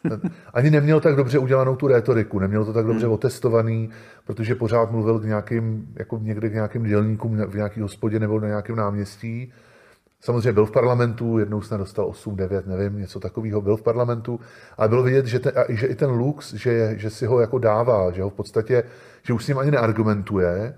Ten 0.10 0.22
ani 0.54 0.70
neměl 0.70 1.00
tak 1.00 1.16
dobře 1.16 1.40
udělanou 1.40 1.76
tu 1.76 1.88
rétoriku, 1.88 2.40
neměl 2.40 2.66
to 2.66 2.74
tak 2.74 2.86
dobře 2.86 3.06
hmm. 3.06 3.14
otestovaný, 3.14 3.90
protože 4.26 4.56
pořád 4.56 4.92
mluvil 4.92 5.20
k 5.20 5.24
nějakým, 5.24 5.94
jako 6.00 6.20
někde 6.22 6.50
k 6.50 6.54
nějakým 6.54 6.84
dělníkům 6.84 7.38
v 7.38 7.56
nějaký 7.56 7.82
hospodě 7.82 8.20
nebo 8.20 8.40
na 8.40 8.48
nějakém 8.48 8.76
náměstí. 8.76 9.54
Samozřejmě 10.22 10.54
byl 10.54 10.66
v 10.66 10.72
parlamentu, 10.72 11.38
jednou 11.38 11.62
snad 11.62 11.78
dostal 11.78 12.06
8, 12.06 12.36
9, 12.36 12.68
nevím, 12.68 13.00
něco 13.00 13.20
takového, 13.20 13.62
byl 13.62 13.78
v 13.78 13.82
parlamentu, 13.82 14.40
ale 14.78 14.90
bylo 14.90 15.04
vidět, 15.04 15.26
že, 15.26 15.40
ten, 15.40 15.54
že 15.70 15.88
i 15.88 15.96
ten 15.96 16.10
lux, 16.10 16.54
že, 16.54 16.94
že 16.98 17.10
si 17.10 17.26
ho 17.26 17.40
jako 17.40 17.60
dává, 17.60 18.12
že 18.12 18.22
ho 18.22 18.30
v 18.30 18.34
podstatě, 18.34 18.84
že 19.24 19.34
už 19.34 19.46
s 19.46 19.48
ním 19.48 19.58
ani 19.58 19.72
neargumentuje, 19.72 20.76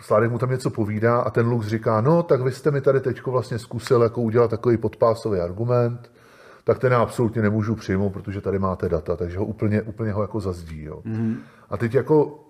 Sládek 0.00 0.30
mu 0.30 0.38
tam 0.38 0.50
něco 0.50 0.70
povídá 0.70 1.20
a 1.20 1.30
ten 1.30 1.46
Lux 1.46 1.66
říká, 1.66 2.00
no 2.00 2.22
tak 2.22 2.40
vy 2.40 2.52
jste 2.52 2.70
mi 2.70 2.80
tady 2.80 3.00
teď 3.00 3.26
vlastně 3.26 3.58
zkusil 3.58 4.02
jako 4.02 4.22
udělat 4.22 4.50
takový 4.50 4.76
podpásový 4.76 5.40
argument, 5.40 6.10
tak 6.64 6.78
ten 6.78 6.92
já 6.92 7.00
absolutně 7.00 7.42
nemůžu 7.42 7.74
přijmout, 7.74 8.10
protože 8.10 8.40
tady 8.40 8.58
máte 8.58 8.88
data, 8.88 9.16
takže 9.16 9.38
ho 9.38 9.44
úplně, 9.44 9.82
úplně 9.82 10.12
ho 10.12 10.22
jako 10.22 10.40
zazdí. 10.40 10.82
Jo. 10.84 11.02
Mm-hmm. 11.06 11.36
A 11.70 11.76
teď 11.76 11.94
jako 11.94 12.40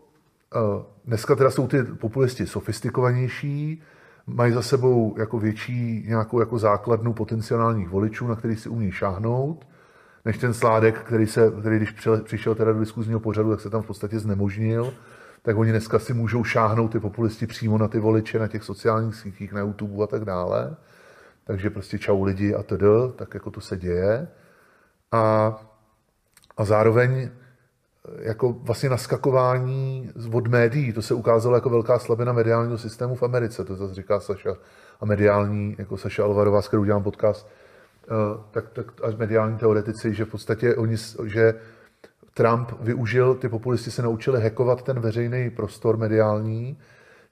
dneska 1.04 1.34
teda 1.34 1.50
jsou 1.50 1.68
ty 1.68 1.82
populisti 1.82 2.46
sofistikovanější, 2.46 3.82
mají 4.26 4.52
za 4.52 4.62
sebou 4.62 5.14
jako 5.18 5.38
větší 5.38 6.04
nějakou 6.08 6.40
jako 6.40 6.58
základnu 6.58 7.12
potenciálních 7.12 7.88
voličů, 7.88 8.26
na 8.26 8.36
který 8.36 8.56
si 8.56 8.68
umí 8.68 8.92
šáhnout, 8.92 9.66
než 10.24 10.38
ten 10.38 10.54
Sládek, 10.54 10.98
který, 10.98 11.26
se, 11.26 11.52
který 11.60 11.76
když 11.76 11.94
přišel 12.24 12.54
teda 12.54 12.72
do 12.72 12.80
diskuzního 12.80 13.20
pořadu, 13.20 13.50
tak 13.50 13.60
se 13.60 13.70
tam 13.70 13.82
v 13.82 13.86
podstatě 13.86 14.18
znemožnil 14.18 14.92
tak 15.46 15.56
oni 15.56 15.70
dneska 15.70 15.98
si 15.98 16.14
můžou 16.14 16.44
šáhnout 16.44 16.92
ty 16.92 17.00
populisti 17.00 17.46
přímo 17.46 17.78
na 17.78 17.88
ty 17.88 17.98
voliče, 17.98 18.38
na 18.38 18.48
těch 18.48 18.62
sociálních 18.62 19.14
sítích, 19.14 19.52
na 19.52 19.60
YouTube 19.60 20.04
a 20.04 20.06
tak 20.06 20.24
dále. 20.24 20.76
Takže 21.44 21.70
prostě 21.70 21.98
čau 21.98 22.22
lidi 22.22 22.54
a 22.54 22.62
td, 22.62 22.82
tak 23.16 23.34
jako 23.34 23.50
to 23.50 23.60
se 23.60 23.76
děje. 23.76 24.28
A, 25.12 25.54
a 26.56 26.64
zároveň 26.64 27.10
eh, 27.18 27.30
jako 28.18 28.52
vlastně 28.52 28.88
naskakování 28.88 30.10
od 30.32 30.46
médií, 30.46 30.92
to 30.92 31.02
se 31.02 31.14
ukázalo 31.14 31.54
jako 31.54 31.70
velká 31.70 31.98
slabina 31.98 32.32
mediálního 32.32 32.78
systému 32.78 33.14
v 33.14 33.22
Americe, 33.22 33.64
to 33.64 33.76
zase 33.76 33.94
říká 33.94 34.20
Saša, 34.20 34.56
a 35.00 35.04
mediální, 35.04 35.76
jako 35.78 35.96
Saša 35.96 36.24
Alvarová, 36.24 36.62
s 36.62 36.68
kterou 36.68 36.84
dělám 36.84 37.02
podcast, 37.02 37.48
eh, 38.04 38.08
tak, 38.50 38.68
tak 38.68 38.86
až 39.02 39.14
mediální 39.14 39.58
teoretici, 39.58 40.14
že 40.14 40.24
v 40.24 40.28
podstatě 40.28 40.74
oni, 40.74 40.96
že 41.24 41.54
Trump 42.36 42.72
využil, 42.80 43.34
ty 43.34 43.48
populisti 43.48 43.90
se 43.90 44.02
naučili 44.02 44.42
hackovat 44.42 44.82
ten 44.82 45.00
veřejný 45.00 45.50
prostor 45.50 45.96
mediální 45.96 46.78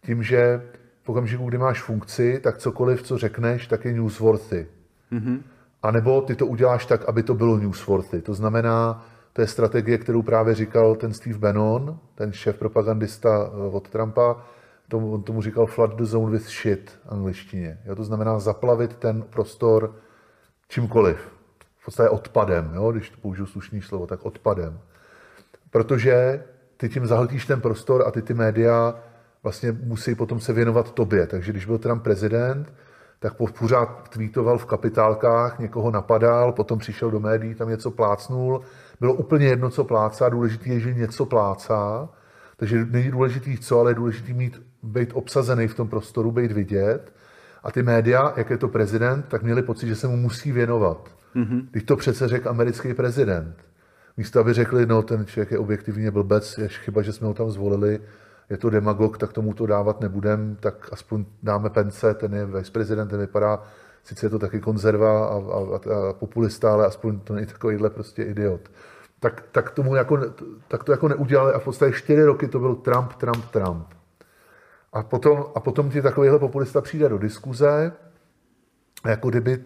tím, 0.07 0.23
že 0.23 0.63
v 1.03 1.09
okamžiku, 1.09 1.49
kdy 1.49 1.59
máš 1.59 1.83
funkci, 1.83 2.41
tak 2.43 2.59
cokoliv, 2.59 3.03
co 3.03 3.19
řekneš, 3.19 3.67
tak 3.67 3.85
je 3.85 3.93
newsworthy. 3.93 4.67
Mm-hmm. 5.13 5.39
A 5.83 5.91
nebo 5.91 6.21
ty 6.21 6.35
to 6.35 6.47
uděláš 6.47 6.87
tak, 6.87 7.05
aby 7.05 7.23
to 7.23 7.35
bylo 7.35 7.57
newsworthy. 7.57 8.23
To 8.23 8.35
znamená, 8.35 9.07
to 9.33 9.41
je 9.41 9.47
strategie, 9.47 9.99
kterou 9.99 10.23
právě 10.23 10.55
říkal 10.55 10.95
ten 10.95 11.13
Steve 11.13 11.39
Bannon, 11.39 11.99
ten 12.15 12.33
šéf 12.33 12.59
propagandista 12.59 13.51
eh, 13.53 13.57
od 13.57 13.89
Trumpa, 13.89 14.45
tomu, 14.89 15.13
on 15.13 15.23
tomu 15.23 15.43
říkal 15.43 15.67
flood 15.67 15.97
the 15.97 16.05
zone 16.05 16.33
with 16.33 16.49
shit 16.49 16.99
angličtině. 17.09 17.79
Jo, 17.85 17.95
to 17.95 18.05
znamená 18.05 18.39
zaplavit 18.39 18.97
ten 18.97 19.23
prostor 19.23 19.95
čímkoliv. 20.69 21.33
V 21.79 21.85
podstatě 21.85 22.09
odpadem, 22.09 22.73
jo, 22.75 22.93
když 22.93 23.11
to 23.11 23.17
použiju 23.21 23.47
slušný 23.47 23.83
slovo, 23.83 24.07
tak 24.07 24.25
odpadem 24.25 24.79
protože 25.75 26.43
ty 26.77 26.89
tím 26.89 27.07
zahltíš 27.07 27.47
ten 27.47 27.61
prostor 27.61 28.05
a 28.07 28.11
ty 28.11 28.23
ty 28.23 28.35
média 28.35 28.95
vlastně 29.43 29.73
musí 29.73 30.15
potom 30.15 30.41
se 30.41 30.53
věnovat 30.53 30.93
tobě. 30.93 31.27
Takže 31.27 31.53
když 31.53 31.67
byl 31.67 31.79
Trump 31.79 32.03
prezident, 32.03 32.73
tak 33.19 33.35
pořád 33.59 34.09
tweetoval 34.09 34.59
v 34.59 34.67
kapitálkách, 34.67 35.59
někoho 35.59 35.91
napadal, 35.91 36.53
potom 36.53 36.79
přišel 36.79 37.11
do 37.11 37.21
médií, 37.21 37.55
tam 37.55 37.69
něco 37.69 37.91
plácnul. 37.91 38.61
Bylo 39.01 39.15
úplně 39.15 39.47
jedno, 39.47 39.71
co 39.71 39.85
plácá, 39.85 40.29
důležité 40.29 40.69
je, 40.69 40.81
že 40.81 40.95
něco 40.95 41.27
plácá, 41.27 42.09
takže 42.57 42.87
není 42.91 43.11
důležitý 43.11 43.59
co, 43.59 43.81
ale 43.81 43.91
je 43.91 43.95
důležitý 43.95 44.33
mít, 44.33 44.63
být 44.83 45.11
obsazený 45.13 45.69
v 45.69 45.75
tom 45.75 45.89
prostoru, 45.89 46.31
být 46.33 46.53
vidět. 46.53 47.13
A 47.63 47.71
ty 47.71 47.83
média, 47.83 48.33
jak 48.37 48.51
je 48.51 48.59
to 48.59 48.69
prezident, 48.69 49.25
tak 49.29 49.43
měli 49.43 49.63
pocit, 49.63 49.87
že 49.87 49.97
se 49.97 50.09
mu 50.09 50.17
musí 50.17 50.53
věnovat. 50.53 51.11
Mm-hmm. 51.37 51.67
Když 51.71 51.85
to 51.85 51.97
přece 51.97 52.29
řekl 52.29 52.49
americký 52.49 52.95
prezident 52.95 53.74
místo 54.17 54.41
aby 54.41 54.53
řekli, 54.53 54.87
no 54.87 55.03
ten 55.03 55.27
člověk 55.27 55.51
je 55.51 55.59
objektivně 55.59 56.11
blbec, 56.11 56.59
je 56.59 56.69
chyba, 56.69 57.03
že 57.03 57.13
jsme 57.13 57.27
ho 57.27 57.35
tam 57.35 57.51
zvolili, 57.51 58.01
je 58.51 58.57
to 58.57 58.71
demagog, 58.71 59.19
tak 59.19 59.33
tomu 59.33 59.55
to 59.55 59.67
dávat 59.67 60.01
nebudem, 60.01 60.57
tak 60.61 60.89
aspoň 60.93 61.25
dáme 61.43 61.71
Pence, 61.71 62.15
ten 62.15 62.35
je 62.35 62.47
viceprezident, 62.47 63.11
ten 63.11 63.21
vypadá, 63.21 63.63
sice 64.05 64.27
je 64.27 64.31
to 64.31 64.39
taky 64.39 64.61
konzerva 64.61 65.27
a, 65.27 65.33
a, 65.33 65.77
a 66.11 66.13
populista, 66.13 66.73
ale 66.73 66.87
aspoň 66.87 67.21
to 67.21 67.35
není 67.35 67.47
takovýhle 67.47 67.91
prostě 67.91 68.23
idiot. 68.23 68.61
Tak, 69.21 69.45
tak, 69.53 69.71
tomu 69.71 69.95
jako, 69.95 70.19
tak 70.69 70.85
to 70.85 70.93
jako 70.93 71.09
neudělali 71.09 71.53
a 71.53 71.59
v 71.59 71.65
podstatě 71.65 71.93
čtyři 71.93 72.25
roky 72.25 72.49
to 72.49 72.59
byl 72.59 72.75
Trump, 72.75 73.13
Trump, 73.13 73.45
Trump. 73.51 73.87
A 74.93 75.03
potom, 75.03 75.45
a 75.55 75.61
potom 75.61 75.91
ti 75.91 76.03
takovýhle 76.03 76.39
populista 76.39 76.81
přijde 76.81 77.09
do 77.09 77.19
diskuze, 77.19 77.93
jako 79.07 79.31
kdyby 79.31 79.65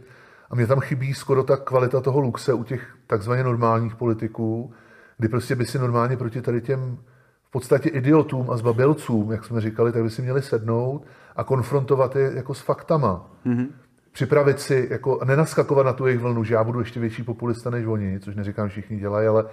a 0.51 0.55
mě 0.55 0.67
tam 0.67 0.81
chybí 0.81 1.15
skoro 1.15 1.43
ta 1.43 1.57
kvalita 1.57 2.01
toho 2.01 2.21
luxe 2.21 2.53
u 2.53 2.65
těch 2.65 2.97
takzvaně 3.07 3.45
normálních 3.45 3.97
politiků, 3.97 4.73
kdy 5.19 5.29
prostě 5.29 5.57
by 5.57 5.67
si 5.67 5.79
normálně 5.79 6.17
proti 6.17 6.43
tady 6.43 6.61
těm 6.61 6.99
v 7.49 7.51
podstatě 7.51 7.89
idiotům 7.89 8.51
a 8.51 8.57
zbabělcům, 8.57 9.33
jak 9.33 9.45
jsme 9.45 9.61
říkali, 9.61 9.93
tak 9.93 10.03
by 10.03 10.11
si 10.11 10.23
měli 10.23 10.43
sednout 10.43 11.07
a 11.37 11.45
konfrontovat 11.45 12.17
je 12.17 12.33
jako 12.35 12.55
s 12.55 12.61
faktama. 12.61 13.31
Mm-hmm. 13.47 13.67
Připravit 14.13 14.61
si, 14.61 14.89
jako 14.91 15.21
nenaskakovat 15.25 15.87
na 15.87 15.93
tu 15.93 16.07
jejich 16.07 16.21
vlnu, 16.21 16.45
že 16.45 16.55
já 16.55 16.65
budu 16.65 16.81
ještě 16.81 17.01
větší 17.01 17.23
populista 17.23 17.71
než 17.71 17.87
oni, 17.87 18.21
což 18.21 18.37
neříkám, 18.37 18.69
všichni 18.69 18.99
dělají, 18.99 19.27
ale 19.27 19.45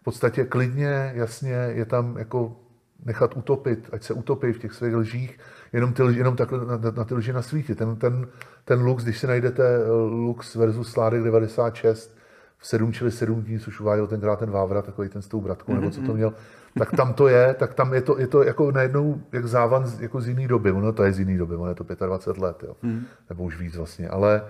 v 0.00 0.04
podstatě 0.04 0.44
klidně, 0.44 1.12
jasně, 1.14 1.52
je 1.52 1.84
tam 1.84 2.16
jako 2.18 2.56
nechat 3.04 3.36
utopit, 3.36 3.88
ať 3.92 4.02
se 4.02 4.14
utopí 4.14 4.52
v 4.52 4.58
těch 4.58 4.72
svých 4.72 4.94
lžích, 4.94 5.38
jenom, 5.74 5.92
ty, 5.92 6.02
jenom 6.02 6.36
takhle 6.36 6.66
na, 6.66 6.76
na, 6.76 6.90
na 6.90 7.04
ty 7.04 7.14
lži 7.14 7.32
nasvítit. 7.32 7.78
Ten, 7.78 7.96
ten, 7.96 8.26
ten 8.64 8.80
Lux, 8.80 9.04
když 9.04 9.18
si 9.18 9.26
najdete 9.26 9.62
eh, 9.62 9.90
Lux 10.10 10.54
versus 10.54 10.90
Sládek 10.90 11.22
96, 11.22 12.16
v 12.58 12.66
7 12.66 12.92
čili 12.92 13.10
7 13.10 13.42
dní, 13.42 13.58
což 13.58 13.80
uváděl 13.80 14.06
tenkrát 14.06 14.38
ten 14.38 14.50
Vávra, 14.50 14.82
takový 14.82 15.08
ten 15.08 15.22
s 15.22 15.28
tou 15.28 15.40
bratkou, 15.40 15.72
mm-hmm. 15.72 15.80
nebo 15.80 15.90
co 15.90 16.00
to 16.00 16.06
mhm. 16.06 16.16
měl, 16.16 16.32
tak 16.78 16.90
tam 16.90 17.14
to 17.14 17.28
je, 17.28 17.54
tak 17.54 17.74
tam 17.74 17.94
je 17.94 18.02
to, 18.02 18.20
je 18.20 18.26
to 18.26 18.42
jako 18.42 18.70
najednou 18.70 19.20
jak 19.32 19.46
závan 19.46 19.86
z, 19.86 20.00
jako 20.00 20.20
z 20.20 20.28
jiný 20.28 20.48
doby, 20.48 20.72
ono 20.72 20.92
to 20.92 21.02
je 21.02 21.12
z 21.12 21.18
jiný 21.18 21.38
doby, 21.38 21.56
ono 21.56 21.68
je 21.68 21.74
to 21.74 22.06
25 22.06 22.42
let, 22.42 22.62
jo. 22.62 22.76
Mm. 22.82 23.04
nebo 23.28 23.42
už 23.42 23.58
víc 23.60 23.76
vlastně, 23.76 24.08
ale 24.08 24.42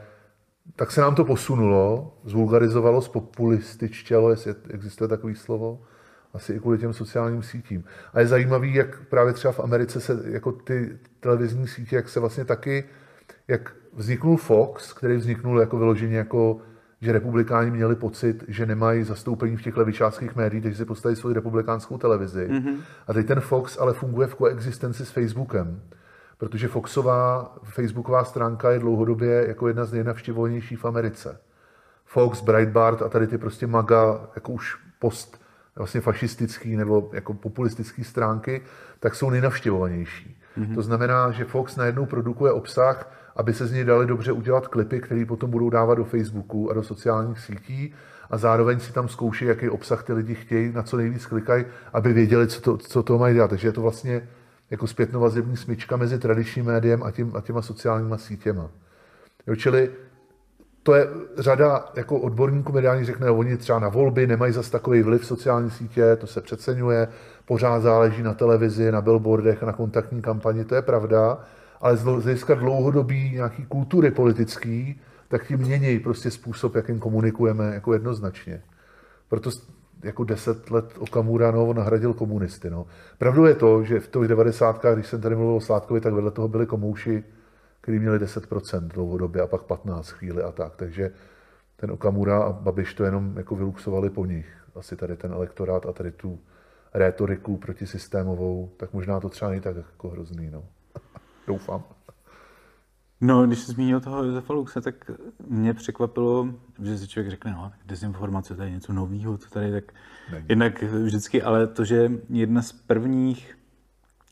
tak 0.77 0.91
se 0.91 1.01
nám 1.01 1.15
to 1.15 1.25
posunulo, 1.25 2.15
zvulgarizovalo, 2.25 3.03
spopulističtělo, 3.03 4.31
jestli 4.31 4.55
existuje 4.71 5.09
takový 5.09 5.35
slovo, 5.35 5.81
asi 6.35 6.53
i 6.53 6.61
kvůli 6.61 6.79
těm 6.79 6.93
sociálním 6.93 7.43
sítím. 7.43 7.85
A 8.13 8.21
je 8.21 8.27
zajímavý, 8.27 8.75
jak 8.75 9.01
právě 9.05 9.33
třeba 9.33 9.53
v 9.53 9.61
Americe 9.61 10.01
se 10.01 10.23
jako 10.25 10.53
ty 10.53 10.99
televizní 11.21 11.69
sítě, 11.69 11.97
jak 11.97 12.09
se 12.09 12.21
vlastně 12.21 12.45
taky, 12.45 12.85
jak 13.49 13.75
vzniknul 13.93 14.37
Fox, 14.37 14.93
který 14.93 15.17
vzniknul 15.17 15.61
jako 15.61 15.79
vyloženě 15.79 16.17
jako 16.17 16.61
že 17.05 17.13
republikáni 17.13 17.71
měli 17.71 17.97
pocit, 17.97 18.45
že 18.49 18.67
nemají 18.67 19.05
zastoupení 19.05 19.57
v 19.57 19.63
těch 19.63 19.77
levičáckých 19.77 20.37
médiích, 20.37 20.63
takže 20.63 20.79
si 20.79 20.85
postavili 20.85 21.17
svoji 21.17 21.35
republikánskou 21.35 21.99
televizi. 21.99 22.49
Mm-hmm. 22.49 22.77
A 23.07 23.13
teď 23.13 23.27
ten 23.27 23.41
Fox 23.41 23.79
ale 23.79 23.93
funguje 23.93 24.27
v 24.27 24.35
koexistenci 24.35 25.07
s 25.07 25.11
Facebookem, 25.11 25.83
protože 26.39 26.69
Foxová 26.69 27.57
facebooková 27.63 28.25
stránka 28.25 28.71
je 28.71 28.79
dlouhodobě 28.79 29.45
jako 29.49 29.69
jedna 29.69 29.85
z 29.85 29.93
nejnavštěvovanějších 29.93 30.79
v 30.79 30.85
Americe. 30.85 31.41
Fox, 32.05 32.41
Breitbart 32.41 33.03
a 33.03 33.09
tady 33.09 33.27
ty 33.27 33.39
prostě 33.39 33.67
maga, 33.67 34.29
jako 34.35 34.53
už 34.53 34.77
post 34.99 35.44
vlastně 35.77 36.01
fašistický 36.01 36.77
nebo 36.77 37.11
jako 37.13 37.35
populistický 37.35 38.05
stránky, 38.05 38.63
tak 39.01 39.15
jsou 39.15 39.31
nejnavštěvovanější. 39.31 40.37
Mm-hmm. 40.59 40.75
To 40.75 40.83
znamená, 40.83 41.31
že 41.31 41.45
Fox 41.45 41.77
najednou 41.77 42.07
produkuje 42.07 42.53
obsah, 42.53 43.13
aby 43.37 43.55
se 43.55 43.67
z 43.67 43.73
něj 43.73 43.85
dali 43.85 44.07
dobře 44.07 44.33
udělat 44.33 44.69
klipy, 44.69 45.01
které 45.01 45.27
potom 45.27 45.51
budou 45.51 45.71
dávat 45.71 45.95
do 45.95 46.05
Facebooku 46.05 46.71
a 46.71 46.75
do 46.75 46.83
sociálních 46.83 47.39
sítí 47.39 47.95
a 48.31 48.39
zároveň 48.39 48.81
si 48.81 48.93
tam 48.93 49.09
zkouší, 49.09 49.45
jaký 49.45 49.69
obsah 49.69 50.03
ty 50.03 50.13
lidi 50.13 50.35
chtějí, 50.35 50.73
na 50.73 50.83
co 50.83 50.97
nejvíc 50.97 51.27
klikají, 51.27 51.65
aby 51.93 52.13
věděli, 52.13 52.47
co 52.47 52.61
to, 52.61 52.77
co 52.77 53.03
to 53.03 53.19
mají 53.19 53.35
dělat. 53.35 53.49
Takže 53.49 53.69
je 53.69 53.73
to 53.73 53.83
vlastně 53.83 54.29
jako 54.71 54.87
zpětnovazební 54.87 55.57
smyčka 55.57 55.97
mezi 55.97 56.19
tradičním 56.19 56.65
médiem 56.65 57.03
a, 57.03 57.11
tím, 57.11 57.33
a 57.37 57.41
těma 57.41 57.63
sociálníma 57.63 58.19
sítěma. 58.19 58.71
Jo, 59.47 59.57
čili 59.57 59.91
to 60.85 60.95
je 60.95 61.09
řada 61.39 61.89
jako 61.97 62.19
odborníků 62.19 62.73
mediální 62.73 63.05
řekne, 63.05 63.31
oni 63.31 63.57
třeba 63.57 63.79
na 63.79 63.89
volby 63.89 64.27
nemají 64.27 64.53
zas 64.53 64.71
takový 64.71 65.03
vliv 65.03 65.23
v 65.23 65.27
sociální 65.27 65.71
sítě, 65.71 66.17
to 66.17 66.27
se 66.27 66.41
přeceňuje, 66.41 67.09
pořád 67.45 67.81
záleží 67.81 68.23
na 68.23 68.35
televizi, 68.35 68.93
na 68.93 69.01
billboardech, 69.01 69.63
na 69.63 69.73
kontaktní 69.73 70.23
kampani, 70.23 70.65
to 70.65 70.75
je 70.75 70.83
pravda, 70.83 71.39
ale 71.81 71.97
z 71.97 72.03
hlediska 72.03 72.55
dlouhodobí 72.55 73.31
nějaký 73.31 73.67
kultury 73.67 74.11
politický, 74.11 75.01
tak 75.29 75.47
tím 75.47 75.59
mění 75.59 75.99
prostě 75.99 76.31
způsob, 76.31 76.75
jakým 76.75 76.99
komunikujeme 76.99 77.75
jako 77.75 77.93
jednoznačně. 77.93 78.63
Proto 79.29 79.51
jako 80.03 80.25
deset 80.25 80.71
let 80.71 80.95
Okamura 80.99 81.51
no, 81.51 81.73
nahradil 81.73 82.15
komunisty. 82.15 82.71
No. 82.71 82.87
Pravdou 83.19 83.45
je 83.45 83.55
to, 83.55 83.85
že 83.85 84.01
v 84.01 84.09
těch 84.09 84.29
90. 84.29 84.85
když 84.95 85.07
jsem 85.07 85.21
tady 85.21 85.37
mluvil 85.37 85.55
o 85.55 85.61
Sládkovi, 85.61 86.01
tak 86.01 86.15
vedle 86.15 86.31
toho 86.31 86.49
byli 86.49 86.67
komouši, 86.67 87.25
kteří 87.85 87.99
měli 87.99 88.19
10% 88.19 88.89
dlouhodobě 88.89 89.43
a 89.43 89.47
pak 89.47 89.63
15 89.63 90.11
chvíli 90.11 90.43
a 90.43 90.53
tak. 90.53 90.77
Takže 90.77 91.11
ten 91.77 91.91
Okamura 91.91 92.43
a 92.43 92.53
Babiš 92.53 92.95
to 92.95 93.05
jenom 93.05 93.37
jako 93.37 93.57
vyluxovali 93.57 94.11
po 94.11 94.27
nich. 94.27 94.57
Asi 94.75 94.97
tady 94.97 95.17
ten 95.17 95.33
elektorát 95.33 95.87
a 95.87 95.93
tady 95.93 96.13
tu 96.13 96.39
rétoriku 96.95 97.57
protisystémovou, 97.57 98.73
tak 98.77 98.93
možná 98.93 99.21
to 99.21 99.29
třeba 99.29 99.51
není 99.51 99.61
tak 99.61 99.77
jako 99.77 100.09
hrozný. 100.09 100.51
No. 100.51 100.65
Doufám. 101.47 101.85
No, 103.21 103.47
když 103.47 103.59
jsi 103.59 103.73
zmínil 103.73 104.01
toho 104.01 104.25
Josefa 104.25 104.53
Luxe, 104.53 104.81
tak 104.81 105.11
mě 105.49 105.75
překvapilo, 105.75 106.49
že 106.83 106.99
si 106.99 107.09
člověk 107.09 107.31
řekne, 107.31 107.53
no, 107.53 107.73
dezinformace, 107.87 108.55
to 108.55 108.63
je 108.63 108.71
něco 108.71 108.93
nového, 108.93 109.39
to 109.39 109.47
tady 109.47 109.73
tak 109.73 109.85
Není. 110.33 110.47
jednak 110.49 110.83
vždycky, 110.83 111.43
ale 111.43 111.67
to, 111.67 111.85
že 111.85 112.13
jedna 112.29 112.63
z 112.63 112.73
prvních, 112.73 113.59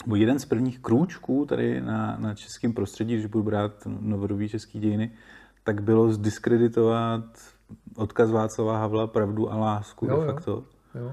nebo 0.07 0.17
jeden 0.17 0.39
z 0.39 0.45
prvních 0.45 0.79
krůčků 0.79 1.47
tady 1.47 1.81
na, 1.81 2.17
na 2.21 2.35
českém 2.35 2.73
prostředí, 2.73 3.15
když 3.15 3.27
budu 3.27 3.45
brát 3.45 3.73
novodobý 4.01 4.49
český 4.49 4.81
dějiny, 4.81 5.11
tak 5.65 5.83
bylo 5.83 6.13
zdiskreditovat 6.13 7.25
odkaz 7.97 8.31
Václava 8.31 8.79
Havla, 8.79 9.07
pravdu 9.07 9.53
a 9.53 9.57
lásku 9.57 10.07
jo, 10.07 10.21
de 10.21 10.27
facto. 10.27 10.51
Jo, 10.95 11.01
jo. 11.01 11.13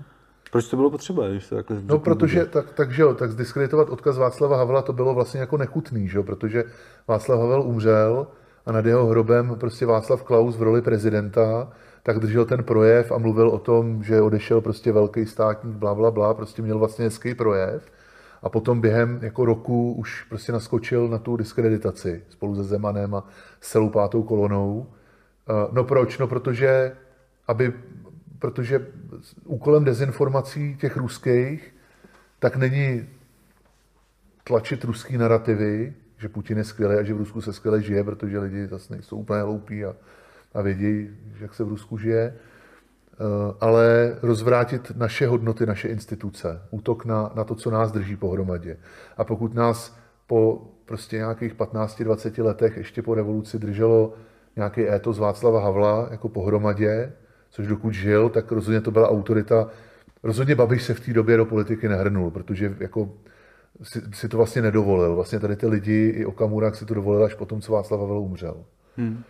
Proč 0.51 0.67
to 0.67 0.75
bylo 0.75 0.89
potřeba, 0.89 1.27
když 1.27 1.47
to 1.47 1.55
takhle 1.55 1.81
No, 1.85 1.99
protože, 1.99 2.45
tak, 2.45 2.71
takže 2.71 3.01
jo, 3.01 3.13
tak 3.13 3.31
zdiskreditovat 3.31 3.89
odkaz 3.89 4.17
Václava 4.17 4.57
Havla 4.57 4.81
to 4.81 4.93
bylo 4.93 5.13
vlastně 5.13 5.39
jako 5.39 5.57
nechutný, 5.57 6.07
že 6.07 6.17
jo, 6.17 6.23
protože 6.23 6.63
Václav 7.07 7.39
Havel 7.39 7.61
umřel 7.61 8.27
a 8.65 8.71
nad 8.71 8.85
jeho 8.85 9.05
hrobem 9.05 9.55
prostě 9.59 9.85
Václav 9.85 10.23
Klaus 10.23 10.57
v 10.57 10.61
roli 10.61 10.81
prezidenta 10.81 11.71
tak 12.03 12.19
držel 12.19 12.45
ten 12.45 12.63
projev 12.63 13.11
a 13.11 13.17
mluvil 13.17 13.49
o 13.49 13.59
tom, 13.59 14.03
že 14.03 14.21
odešel 14.21 14.61
prostě 14.61 14.91
velký 14.91 15.25
státník, 15.25 15.75
bla, 15.75 15.95
bla, 15.95 16.11
bla, 16.11 16.33
prostě 16.33 16.61
měl 16.61 16.79
vlastně 16.79 17.05
hezký 17.05 17.35
projev 17.35 17.91
a 18.43 18.49
potom 18.49 18.81
během 18.81 19.19
jako 19.21 19.45
roku 19.45 19.93
už 19.93 20.23
prostě 20.23 20.51
naskočil 20.51 21.07
na 21.07 21.17
tu 21.17 21.37
diskreditaci 21.37 22.23
spolu 22.29 22.55
se 22.55 22.63
Zemanem 22.63 23.15
a 23.15 23.27
s 23.61 23.71
celou 23.71 23.89
pátou 23.89 24.23
kolonou. 24.23 24.87
Eh, 25.49 25.67
no 25.71 25.83
proč? 25.83 26.17
No 26.17 26.27
protože 26.27 26.95
aby 27.47 27.73
protože 28.39 28.87
úkolem 29.45 29.83
dezinformací 29.83 30.77
těch 30.77 30.97
ruských 30.97 31.75
tak 32.39 32.55
není 32.55 33.07
tlačit 34.43 34.83
ruský 34.83 35.17
narrativy, 35.17 35.93
že 36.17 36.29
Putin 36.29 36.57
je 36.57 36.63
skvělý 36.63 36.95
a 36.95 37.03
že 37.03 37.13
v 37.13 37.17
Rusku 37.17 37.41
se 37.41 37.53
skvěle 37.53 37.81
žije, 37.81 38.03
protože 38.03 38.39
lidi 38.39 38.67
zase 38.67 38.93
nejsou 38.93 39.17
úplně 39.17 39.41
hloupí 39.41 39.85
a, 39.85 39.95
a 40.53 40.61
vědí, 40.61 41.09
jak 41.39 41.53
se 41.53 41.63
v 41.63 41.69
Rusku 41.69 41.97
žije, 41.97 42.35
ale 43.59 44.15
rozvrátit 44.21 44.91
naše 44.95 45.27
hodnoty, 45.27 45.65
naše 45.65 45.87
instituce, 45.87 46.61
útok 46.69 47.05
na, 47.05 47.31
na 47.35 47.43
to, 47.43 47.55
co 47.55 47.71
nás 47.71 47.91
drží 47.91 48.15
pohromadě. 48.15 48.77
A 49.17 49.23
pokud 49.23 49.53
nás 49.53 49.97
po 50.27 50.61
prostě 50.85 51.17
nějakých 51.17 51.55
15-20 51.55 52.43
letech 52.43 52.77
ještě 52.77 53.01
po 53.01 53.15
revoluci 53.15 53.59
drželo 53.59 54.13
nějaký 54.55 54.89
étos 54.89 55.19
Václava 55.19 55.63
Havla 55.63 56.07
jako 56.11 56.29
pohromadě, 56.29 57.13
což 57.49 57.67
dokud 57.67 57.93
žil, 57.93 58.29
tak 58.29 58.51
rozhodně 58.51 58.81
to 58.81 58.91
byla 58.91 59.09
autorita. 59.09 59.67
Rozhodně 60.23 60.55
Babiš 60.55 60.83
se 60.83 60.93
v 60.93 60.99
té 60.99 61.13
době 61.13 61.37
do 61.37 61.45
politiky 61.45 61.89
nehrnul, 61.89 62.31
protože 62.31 62.75
jako 62.79 63.11
si, 63.83 64.01
si 64.13 64.29
to 64.29 64.37
vlastně 64.37 64.61
nedovolil. 64.61 65.15
Vlastně 65.15 65.39
tady 65.39 65.55
ty 65.55 65.67
lidi, 65.67 66.13
i 66.15 66.25
Okamura 66.25 66.71
si 66.71 66.85
to 66.85 66.93
dovolil 66.93 67.23
až 67.23 67.33
potom, 67.33 67.61
co 67.61 67.71
Václav 67.71 67.99
Havel 67.99 68.19
umřel. 68.19 68.65
Hmm. 68.97 69.23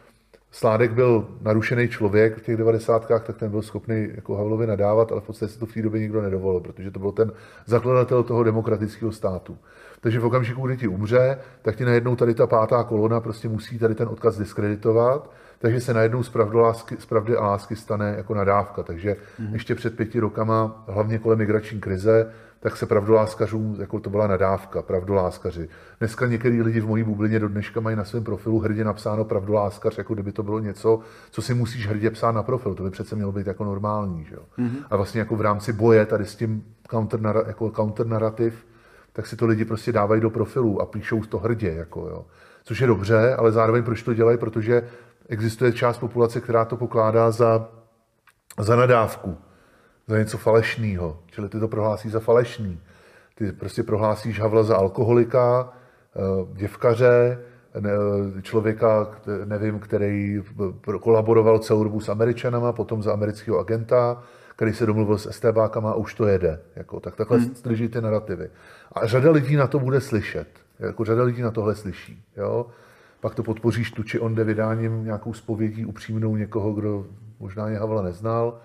Sládek 0.52 0.92
byl 0.92 1.28
narušený 1.42 1.88
člověk 1.88 2.38
v 2.38 2.42
těch 2.42 2.58
devadesátkách, 2.58 3.24
tak 3.24 3.38
ten 3.38 3.52
byl 3.52 3.62
schopný 3.62 4.08
jako 4.16 4.36
Havlovi 4.36 4.68
nadávat, 4.68 5.12
ale 5.12 5.22
v 5.22 5.24
podstatě 5.24 5.54
se 5.54 5.60
to 5.60 5.66
v 5.66 5.74
té 5.74 5.82
době 5.82 6.02
nikdo 6.02 6.22
nedovolil, 6.22 6.60
protože 6.60 6.92
to 6.92 7.00
byl 7.00 7.12
ten 7.12 7.32
zakladatel 7.66 8.24
toho 8.24 8.44
demokratického 8.44 9.12
státu. 9.12 9.58
Takže 10.02 10.20
v 10.20 10.26
okamžiku, 10.26 10.68
kdy 10.68 10.78
ti 10.78 10.88
umře, 10.88 11.38
tak 11.62 11.76
ti 11.76 11.86
najednou 11.86 12.16
tady 12.16 12.34
ta 12.34 12.48
pátá 12.48 12.84
kolona 12.84 13.20
prostě 13.20 13.50
musí 13.50 13.80
tady 13.80 13.96
ten 13.96 14.08
odkaz 14.08 14.38
diskreditovat 14.38 15.30
takže 15.60 15.82
se 15.82 15.94
najednou 15.94 16.24
z, 16.24 16.30
pravdolásky, 16.30 16.96
z 17.00 17.06
pravdy 17.06 17.38
a 17.38 17.44
lásky 17.44 17.76
stane 17.76 18.14
jako 18.18 18.34
nadávka. 18.34 18.84
Takže 18.84 19.16
mm. 19.40 19.54
ještě 19.54 19.76
před 19.76 19.96
pěti 19.96 20.20
rokama, 20.20 20.84
hlavně 20.88 21.20
kolem 21.20 21.40
migrační 21.40 21.80
krize, 21.80 22.32
tak 22.60 22.78
se 22.78 22.86
pravdoláskařům, 22.86 23.76
jako 23.80 24.00
to 24.00 24.10
byla 24.10 24.28
nadávka, 24.28 24.82
pravdoláskaři. 24.82 25.70
Dneska 26.00 26.26
některý 26.26 26.62
lidi 26.62 26.80
v 26.80 26.88
mojí 26.88 27.04
bublině 27.04 27.40
do 27.40 27.48
dneška 27.48 27.80
mají 27.80 27.96
na 27.96 28.04
svém 28.04 28.24
profilu 28.24 28.60
hrdě 28.60 28.84
napsáno 28.84 29.26
pravdoláskař, 29.26 29.98
jako 29.98 30.14
kdyby 30.14 30.32
to 30.32 30.44
bylo 30.44 30.60
něco, 30.60 31.00
co 31.32 31.42
si 31.42 31.54
musíš 31.54 31.88
hrdě 31.88 32.12
psát 32.12 32.32
na 32.32 32.44
profil. 32.44 32.76
To 32.76 32.84
by 32.84 32.90
přece 32.90 33.16
mělo 33.16 33.32
být 33.32 33.48
jako 33.48 33.66
normální. 33.66 34.26
Že 34.26 34.36
jo? 34.36 34.42
Mm-hmm. 34.58 34.84
A 34.90 34.96
vlastně 34.96 35.20
jako 35.20 35.36
v 35.36 35.42
rámci 35.42 35.74
boje 35.74 36.06
tady 36.06 36.26
s 36.26 36.36
tím 36.36 36.64
counter, 36.92 37.20
jako 37.48 37.72
counter 37.72 38.08
narrativ, 38.08 38.66
tak 39.14 39.28
si 39.28 39.36
to 39.36 39.46
lidi 39.46 39.66
prostě 39.66 39.92
dávají 39.92 40.22
do 40.22 40.30
profilu 40.30 40.82
a 40.82 40.86
píšou 40.86 41.24
to 41.24 41.40
hrdě. 41.40 41.74
Jako, 41.74 42.00
jo. 42.00 42.26
Což 42.64 42.82
je 42.82 42.88
dobře, 42.88 43.36
ale 43.36 43.52
zároveň 43.52 43.84
proč 43.84 44.04
to 44.04 44.14
dělají? 44.14 44.38
Protože 44.38 44.84
existuje 45.30 45.72
část 45.72 45.98
populace, 45.98 46.42
která 46.42 46.66
to 46.66 46.78
pokládá 46.78 47.32
za, 47.32 47.68
za 48.60 48.76
nadávku, 48.76 49.38
za 50.10 50.18
něco 50.18 50.38
falešného. 50.38 51.20
Čili 51.28 51.50
ty 51.50 51.60
to 51.60 51.68
prohlásí 51.68 52.10
za 52.10 52.20
falešný. 52.20 52.80
Ty 53.36 53.52
prostě 53.52 53.84
prohlásíš 53.84 54.40
Havla 54.40 54.64
za 54.64 54.76
alkoholika, 54.76 55.74
eh, 56.16 56.20
děvkaře, 56.54 57.38
člověka, 58.42 59.08
nevím, 59.46 59.80
který 59.80 60.44
kolaboroval 61.00 61.60
celou 61.60 61.84
dobu 61.84 62.00
s 62.00 62.10
Američanama, 62.10 62.74
potom 62.74 63.04
za 63.04 63.14
amerického 63.14 63.60
agenta, 63.60 64.24
který 64.56 64.74
se 64.74 64.86
domluvil 64.86 65.18
s 65.18 65.32
STBákama 65.32 65.92
a 65.92 65.96
už 65.96 66.14
to 66.14 66.28
jede. 66.28 66.60
Jako, 66.76 67.00
tak 67.00 67.16
takhle 67.16 67.38
hmm. 67.38 67.56
drží 67.64 67.88
ty 67.88 68.02
narrativy. 68.02 68.50
A 68.92 69.08
řada 69.08 69.32
lidí 69.32 69.56
na 69.56 69.68
to 69.68 69.80
bude 69.80 70.02
slyšet. 70.02 70.48
Jako 70.80 71.06
řada 71.06 71.24
lidí 71.24 71.42
na 71.42 71.52
tohle 71.52 71.76
slyší. 71.76 72.24
Jo? 72.38 72.66
pak 73.20 73.36
to 73.36 73.44
podpoříš 73.44 73.92
tu 73.92 74.04
či 74.04 74.20
onde 74.20 74.44
vydáním 74.44 75.04
nějakou 75.04 75.34
spovědí 75.34 75.86
upřímnou 75.86 76.36
někoho, 76.36 76.74
kdo 76.74 77.06
možná 77.40 77.68
je 77.68 77.80
Havla 77.80 78.02
neznal. 78.02 78.60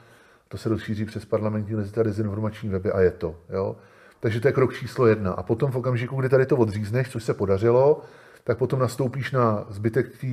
To 0.54 0.58
se 0.58 0.68
rozšíří 0.68 1.04
přes 1.04 1.24
parlamentní 1.24 1.74
lezita 1.74 2.02
dezinformační 2.02 2.68
weby 2.68 2.92
a 2.92 3.00
je 3.00 3.10
to. 3.10 3.36
Jo? 3.50 3.76
Takže 4.20 4.40
to 4.40 4.48
je 4.48 4.52
krok 4.52 4.74
číslo 4.74 5.06
jedna. 5.06 5.32
A 5.32 5.42
potom 5.42 5.70
v 5.70 5.76
okamžiku, 5.76 6.16
kdy 6.16 6.28
tady 6.28 6.46
to 6.46 6.56
odřízneš, 6.56 7.10
což 7.10 7.24
se 7.24 7.34
podařilo, 7.34 8.02
tak 8.44 8.58
potom 8.58 8.78
nastoupíš 8.78 9.32
na 9.32 9.66
zbytek 9.68 10.18
té 10.18 10.26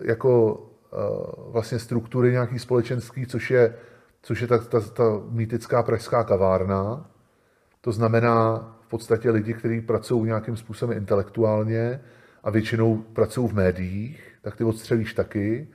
jako 0.00 0.54
uh, 0.54 1.52
vlastně 1.52 1.78
struktury 1.78 2.32
nějaký 2.32 2.58
společenský, 2.58 3.26
což 3.26 3.50
je, 3.50 3.74
což 4.22 4.40
je 4.40 4.46
ta, 4.46 4.58
ta, 4.58 4.80
ta 4.80 5.04
mýtická 5.30 5.82
pražská 5.82 6.24
kavárna. 6.24 7.10
To 7.80 7.92
znamená 7.92 8.58
v 8.80 8.88
podstatě 8.88 9.30
lidi, 9.30 9.54
kteří 9.54 9.80
pracují 9.80 10.24
nějakým 10.24 10.56
způsobem 10.56 10.98
intelektuálně, 10.98 12.00
a 12.44 12.50
většinou 12.50 12.96
pracují 12.96 13.48
v 13.48 13.54
médiích, 13.54 14.22
tak 14.42 14.56
ty 14.56 14.64
odstřelíš 14.64 15.14
taky. 15.14 15.68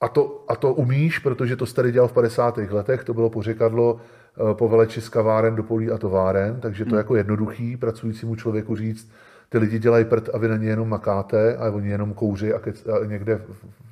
A 0.00 0.08
to, 0.08 0.44
a 0.48 0.56
to 0.56 0.74
umíš, 0.74 1.18
protože 1.18 1.56
to 1.56 1.66
tady 1.66 1.92
dělal 1.92 2.08
v 2.08 2.12
50. 2.12 2.56
letech, 2.56 3.04
to 3.04 3.14
bylo 3.14 3.30
pořekadlo 3.30 4.00
eh, 4.00 4.54
po 4.54 4.68
veleči 4.68 5.00
z 5.00 5.08
kaváren 5.08 5.56
do 5.56 5.62
polí 5.62 5.90
a 5.90 5.98
továren, 5.98 6.60
takže 6.60 6.84
to 6.84 6.88
je 6.88 6.92
hmm. 6.92 6.98
jako 6.98 7.16
jednoduchý 7.16 7.76
pracujícímu 7.76 8.36
člověku 8.36 8.76
říct, 8.76 9.12
ty 9.48 9.58
lidi 9.58 9.78
dělají 9.78 10.04
prd 10.04 10.28
a 10.34 10.38
vy 10.38 10.48
na 10.48 10.56
ně 10.56 10.68
jenom 10.68 10.88
makáte 10.88 11.56
a 11.56 11.70
oni 11.70 11.88
jenom 11.88 12.14
kouří 12.14 12.52
a, 12.52 12.58
kec, 12.58 12.86
a 12.86 13.06
někde 13.06 13.40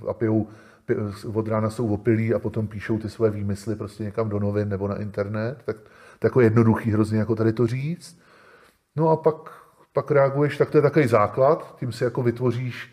a 0.08 0.12
pijou, 0.12 0.46
od 1.34 1.48
rána 1.48 1.70
jsou 1.70 1.88
opilí 1.88 2.34
a 2.34 2.38
potom 2.38 2.66
píšou 2.66 2.98
ty 2.98 3.10
své 3.10 3.30
výmysly 3.30 3.76
prostě 3.76 4.04
někam 4.04 4.28
do 4.28 4.38
novin 4.38 4.68
nebo 4.68 4.88
na 4.88 4.96
internet, 4.96 5.58
tak 5.64 5.76
to 6.18 6.26
jako 6.26 6.40
jednoduchý 6.40 6.90
hrozně 6.90 7.18
jako 7.18 7.36
tady 7.36 7.52
to 7.52 7.66
říct. 7.66 8.18
No 8.96 9.08
a 9.08 9.16
pak 9.16 9.34
pak 9.92 10.10
reaguješ, 10.10 10.56
tak 10.56 10.70
to 10.70 10.78
je 10.78 10.82
takový 10.82 11.06
základ, 11.06 11.76
tím 11.78 11.92
si 11.92 12.04
jako 12.04 12.22
vytvoříš 12.22 12.90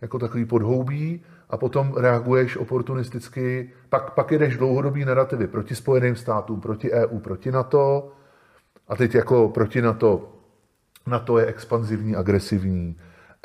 jako 0.00 0.18
takový 0.18 0.44
podhoubí 0.44 1.24
a 1.50 1.56
potom 1.56 1.94
reaguješ 1.96 2.56
oportunisticky, 2.56 3.70
pak, 3.88 4.10
pak 4.10 4.32
jedeš 4.32 4.56
dlouhodobý 4.56 5.04
narrativy 5.04 5.46
proti 5.46 5.74
Spojeným 5.74 6.16
státům, 6.16 6.60
proti 6.60 6.92
EU, 6.92 7.18
proti 7.18 7.52
NATO 7.52 8.12
a 8.88 8.96
teď 8.96 9.14
jako 9.14 9.48
proti 9.48 9.82
NATO, 9.82 10.32
NATO 11.06 11.38
je 11.38 11.46
expanzivní, 11.46 12.16
agresivní, 12.16 12.96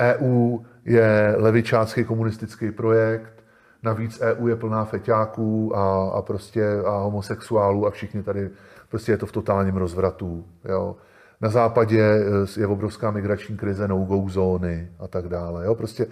EU 0.02 0.58
je 0.84 1.34
levičácký 1.38 2.04
komunistický 2.04 2.70
projekt, 2.70 3.44
navíc 3.82 4.20
EU 4.20 4.48
je 4.48 4.56
plná 4.56 4.84
feťáků 4.84 5.76
a, 5.76 6.10
a 6.10 6.22
prostě 6.22 6.80
a 6.86 6.98
homosexuálů 6.98 7.86
a 7.86 7.90
všichni 7.90 8.22
tady, 8.22 8.50
prostě 8.88 9.12
je 9.12 9.18
to 9.18 9.26
v 9.26 9.32
totálním 9.32 9.76
rozvratu. 9.76 10.44
Jo. 10.64 10.96
Na 11.40 11.50
západě 11.50 12.00
eh, 12.00 12.60
je 12.60 12.66
obrovská 12.66 13.10
migrační 13.10 13.56
krize, 13.56 13.88
no-go 13.88 14.28
zóny 14.28 14.88
a 14.98 15.08
tak 15.08 15.28
dále. 15.28 15.64
Jo? 15.64 15.74
Prostě 15.74 16.06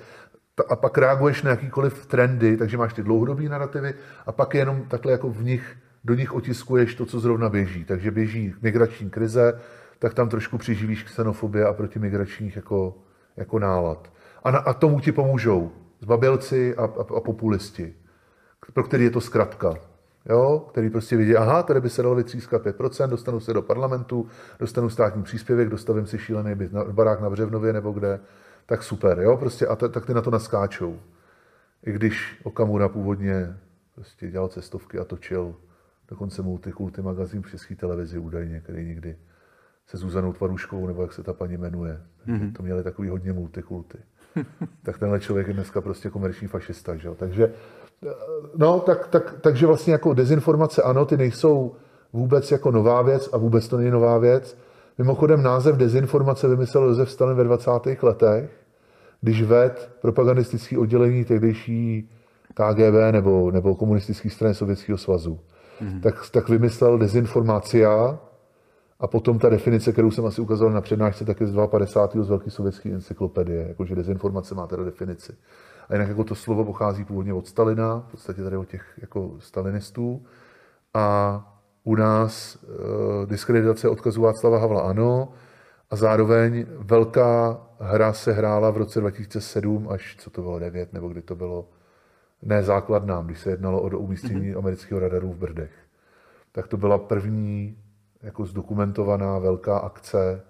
a 0.69 0.77
pak 0.77 0.99
reaguješ 0.99 1.43
na 1.43 1.51
jakýkoliv 1.51 2.07
trendy, 2.07 2.57
takže 2.57 2.77
máš 2.77 2.95
ty 2.95 3.03
dlouhodobé 3.03 3.43
narrativy 3.43 3.95
a 4.27 4.33
pak 4.33 4.55
jenom 4.55 4.83
takhle 4.89 5.13
jako 5.13 5.31
v 5.31 5.45
nich, 5.45 5.77
do 6.05 6.15
nich 6.15 6.33
otiskuješ 6.33 6.95
to, 6.95 7.07
co 7.07 7.21
zrovna 7.21 7.49
běží. 7.49 7.85
Takže 7.85 8.11
běží 8.11 8.55
migrační 8.63 9.11
krize, 9.11 9.61
tak 9.99 10.15
tam 10.15 10.29
trošku 10.29 10.59
přiživíš 10.59 11.03
xenofobie 11.03 11.67
a 11.67 11.73
protimigračních 11.73 12.57
jako, 12.57 12.99
jako 13.37 13.59
nálad. 13.59 14.13
A, 14.45 14.51
na, 14.51 14.59
a 14.59 14.73
tomu 14.73 15.01
ti 15.01 15.13
pomůžou 15.13 15.73
zbabělci 16.01 16.77
a, 16.77 16.85
a, 16.85 17.17
a 17.17 17.21
populisti, 17.21 17.95
pro 18.73 18.85
který 18.85 19.05
je 19.05 19.11
to 19.11 19.21
zkratka. 19.21 19.75
Jo, 20.29 20.67
který 20.71 20.91
prostě 20.91 21.17
vidí, 21.17 21.37
aha, 21.37 21.63
tady 21.63 21.81
by 21.81 21.91
se 21.91 22.03
dalo 22.03 22.15
vytřískat 22.15 22.63
5%, 22.63 23.09
dostanu 23.09 23.41
se 23.41 23.53
do 23.53 23.63
parlamentu, 23.63 24.27
dostanu 24.59 24.91
státní 24.91 25.23
příspěvek, 25.23 25.69
dostavím 25.69 26.07
si 26.07 26.19
šílený 26.19 26.55
byt 26.55 26.73
na, 26.73 26.85
barák 26.85 27.21
na 27.21 27.31
Břevnově 27.31 27.73
nebo 27.73 27.93
kde, 27.93 28.21
tak 28.67 28.83
super, 28.83 29.19
jo, 29.19 29.37
prostě 29.37 29.67
a 29.67 29.77
t- 29.77 29.89
tak 29.89 30.07
ty 30.07 30.15
na 30.15 30.23
to 30.23 30.31
naskáčou. 30.31 31.01
I 31.87 31.93
když 31.93 32.41
Okamura 32.43 32.89
původně 32.89 33.57
prostě 33.95 34.31
dělal 34.31 34.49
cestovky 34.49 34.99
a 34.99 35.05
točil 35.05 35.55
dokonce 36.09 36.43
multikulty 36.43 37.03
magazín 37.03 37.43
v 37.43 37.51
české 37.51 37.77
televizi 37.77 38.19
údajně, 38.19 38.61
který 38.61 38.87
nikdy 38.87 39.17
se 39.87 39.97
Zuzanou 39.97 40.33
Tvaruškou, 40.33 40.87
nebo 40.87 41.03
jak 41.03 41.13
se 41.13 41.23
ta 41.23 41.33
paní 41.33 41.57
jmenuje. 41.57 42.01
Mm-hmm. 42.29 42.53
To 42.53 42.63
měli 42.63 42.83
takový 42.83 43.09
hodně 43.09 43.33
multikulty. 43.33 43.99
tak 44.83 44.99
tenhle 44.99 45.21
člověk 45.21 45.47
je 45.49 45.55
dneska 45.55 45.81
prostě 45.81 46.11
komerční 46.11 46.49
fašista, 46.49 46.97
že 46.97 47.09
jo? 47.09 47.15
Takže, 47.15 47.53
no, 48.57 48.81
tak, 48.81 49.07
tak, 49.09 49.35
takže 49.41 49.67
vlastně 49.67 49.93
jako 49.93 50.15
dezinformace, 50.15 50.83
ano, 50.83 51.07
ty 51.07 51.17
nejsou 51.17 51.77
vůbec 52.13 52.53
jako 52.53 52.71
nová 52.71 53.03
věc 53.03 53.29
a 53.33 53.37
vůbec 53.37 53.69
to 53.69 53.77
není 53.77 53.91
nová 53.91 54.19
věc. 54.19 54.59
Mimochodem 54.99 55.43
název 55.43 55.77
dezinformace 55.77 56.49
vymyslel 56.49 56.85
Josef 56.85 57.11
Stalin 57.11 57.37
ve 57.37 57.45
20. 57.45 57.71
letech, 58.03 58.51
když 59.21 59.43
ved 59.43 59.91
propagandistický 60.01 60.79
oddělení 60.79 61.25
tehdejší 61.25 62.11
KGB 62.55 63.13
nebo, 63.13 63.51
nebo 63.51 63.75
komunistické 63.75 64.31
strany 64.31 64.55
Sovětského 64.55 64.99
svazu. 64.99 65.41
Mm-hmm. 65.83 66.01
Tak, 66.01 66.31
tak 66.31 66.49
vymyslel 66.49 66.99
dezinformácia, 66.99 68.19
a 69.03 69.07
potom 69.07 69.39
ta 69.39 69.49
definice, 69.49 69.93
kterou 69.93 70.11
jsem 70.11 70.27
asi 70.27 70.41
ukázal 70.41 70.71
na 70.71 70.81
přednášce, 70.81 71.25
tak 71.25 71.41
je 71.41 71.47
z 71.47 71.67
52. 71.67 72.25
z 72.25 72.29
Velké 72.29 72.51
sovětské 72.51 72.91
encyklopedie, 72.91 73.69
jakože 73.69 73.95
dezinformace 73.95 74.55
má 74.55 74.67
teda 74.67 74.85
definici. 74.85 75.33
A 75.89 75.95
jinak 75.95 76.09
jako 76.09 76.25
to 76.25 76.35
slovo 76.35 76.65
pochází 76.65 77.05
původně 77.05 77.35
od 77.35 77.47
Stalina, 77.47 78.05
v 78.09 78.11
podstatě 78.11 78.43
tady 78.43 78.57
od 78.57 78.69
těch 78.69 78.99
jako 79.01 79.35
stalinistů. 79.39 80.23
A 80.95 81.52
u 81.85 81.95
nás 81.95 82.55
e, 82.55 83.27
diskreditace 83.27 83.89
odkazu 83.89 84.23
Václava 84.23 84.59
Havla 84.59 84.83
ano, 84.83 85.33
a 85.93 85.97
zároveň 85.97 86.67
velká 86.79 87.61
hra 87.81 88.13
se 88.13 88.33
hrála 88.33 88.71
v 88.71 88.77
roce 88.77 89.01
2007 89.01 89.89
až, 89.91 90.17
co 90.19 90.31
to 90.31 90.43
bylo, 90.43 90.59
9, 90.59 90.93
nebo 90.93 91.09
kdy 91.09 91.23
to 91.23 91.37
bylo, 91.37 91.69
ne 92.43 92.63
základnám, 92.63 93.27
když 93.27 93.41
se 93.41 93.51
jednalo 93.51 93.83
o 93.83 93.99
umístění 93.99 94.53
mm-hmm. 94.53 94.59
amerického 94.59 95.01
radaru 95.01 95.33
v 95.33 95.37
Brdech. 95.37 95.73
Tak 96.53 96.69
to 96.69 96.77
byla 96.77 96.99
první 96.99 97.79
jako 98.23 98.47
zdokumentovaná 98.47 99.39
velká 99.39 99.79
akce, 99.79 100.43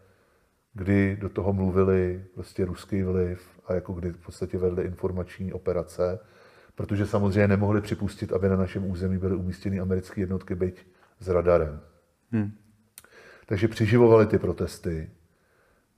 kdy 0.75 1.17
do 1.21 1.29
toho 1.29 1.53
mluvili 1.53 2.25
prostě 2.35 2.65
ruský 2.65 3.03
vliv 3.03 3.43
a 3.67 3.75
jako 3.75 3.93
kdy 3.93 4.11
v 4.11 4.19
podstatě 4.19 4.59
vedli 4.59 4.85
informační 4.85 5.53
operace, 5.53 6.19
protože 6.75 7.07
samozřejmě 7.07 7.49
nemohli 7.49 7.81
připustit, 7.81 8.33
aby 8.33 8.49
na 8.49 8.57
našem 8.57 8.91
území 8.91 9.19
byly 9.19 9.37
umístěny 9.37 9.81
americké 9.81 10.21
jednotky, 10.21 10.55
byť 10.55 10.87
s 11.23 11.29
radarem. 11.29 11.81
Hmm. 12.33 12.53
Takže 13.47 13.69
přiživovali 13.69 14.27
ty 14.27 14.39
protesty. 14.39 15.11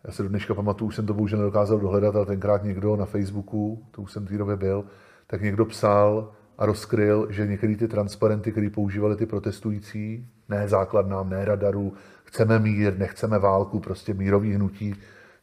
Já 0.04 0.12
se 0.12 0.22
do 0.22 0.28
dneška 0.28 0.54
pamatuju, 0.54 0.88
už 0.88 0.96
jsem 0.96 1.06
to 1.06 1.14
bohužel 1.14 1.38
nedokázal 1.38 1.78
dohledat, 1.78 2.16
ale 2.16 2.26
tenkrát 2.26 2.64
někdo 2.64 2.96
na 2.96 3.04
Facebooku, 3.04 3.86
to 3.90 4.02
už 4.02 4.12
jsem 4.12 4.26
v 4.26 4.28
té 4.28 4.38
době 4.38 4.56
byl, 4.56 4.84
tak 5.26 5.42
někdo 5.42 5.64
psal 5.64 6.32
a 6.58 6.66
rozkryl, 6.66 7.26
že 7.30 7.46
některé 7.46 7.76
ty 7.76 7.88
transparenty, 7.88 8.52
které 8.52 8.70
používali 8.70 9.16
ty 9.16 9.26
protestující, 9.26 10.28
ne 10.48 10.68
základnám, 10.68 11.30
ne 11.30 11.44
radaru, 11.44 11.92
chceme 12.24 12.58
mír, 12.58 12.98
nechceme 12.98 13.38
válku, 13.38 13.80
prostě 13.80 14.14
mírový 14.14 14.52
hnutí, 14.54 14.94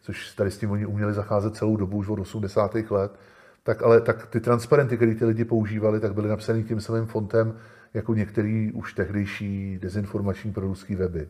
což 0.01 0.35
tady 0.35 0.51
s 0.51 0.57
tím 0.57 0.71
oni 0.71 0.85
uměli 0.85 1.13
zacházet 1.13 1.55
celou 1.55 1.75
dobu 1.75 1.97
už 1.97 2.07
od 2.07 2.19
80. 2.19 2.75
let, 2.89 3.11
tak 3.63 3.83
ale 3.83 4.01
tak 4.01 4.27
ty 4.27 4.39
transparenty, 4.39 4.95
které 4.95 5.15
ty 5.15 5.25
lidi 5.25 5.45
používali, 5.45 5.99
tak 5.99 6.13
byly 6.13 6.29
napsané 6.29 6.63
tím 6.63 6.81
samým 6.81 7.05
fontem 7.05 7.53
jako 7.93 8.13
některý 8.13 8.71
už 8.71 8.93
tehdejší 8.93 9.79
dezinformační 9.81 10.53
proruský 10.53 10.95
weby. 10.95 11.27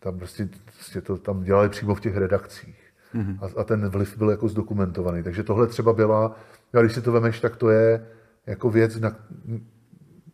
Tam 0.00 0.18
prostě, 0.18 0.48
prostě 0.64 1.00
to 1.00 1.16
tam 1.16 1.42
dělali 1.42 1.68
přímo 1.68 1.94
v 1.94 2.00
těch 2.00 2.16
redakcích. 2.16 2.90
Mm-hmm. 3.14 3.38
A, 3.40 3.60
a 3.60 3.64
ten 3.64 3.88
vliv 3.88 4.18
byl 4.18 4.30
jako 4.30 4.48
zdokumentovaný. 4.48 5.22
Takže 5.22 5.42
tohle 5.42 5.66
třeba 5.66 5.92
byla, 5.92 6.36
a 6.74 6.80
když 6.80 6.94
si 6.94 7.02
to 7.02 7.12
vemeš, 7.12 7.40
tak 7.40 7.56
to 7.56 7.70
je 7.70 8.06
jako 8.46 8.70
věc, 8.70 9.00
na, 9.00 9.16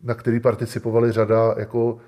na 0.03 0.13
který 0.13 0.39
participovali 0.39 1.11
řada 1.11 1.55
jako 1.57 1.99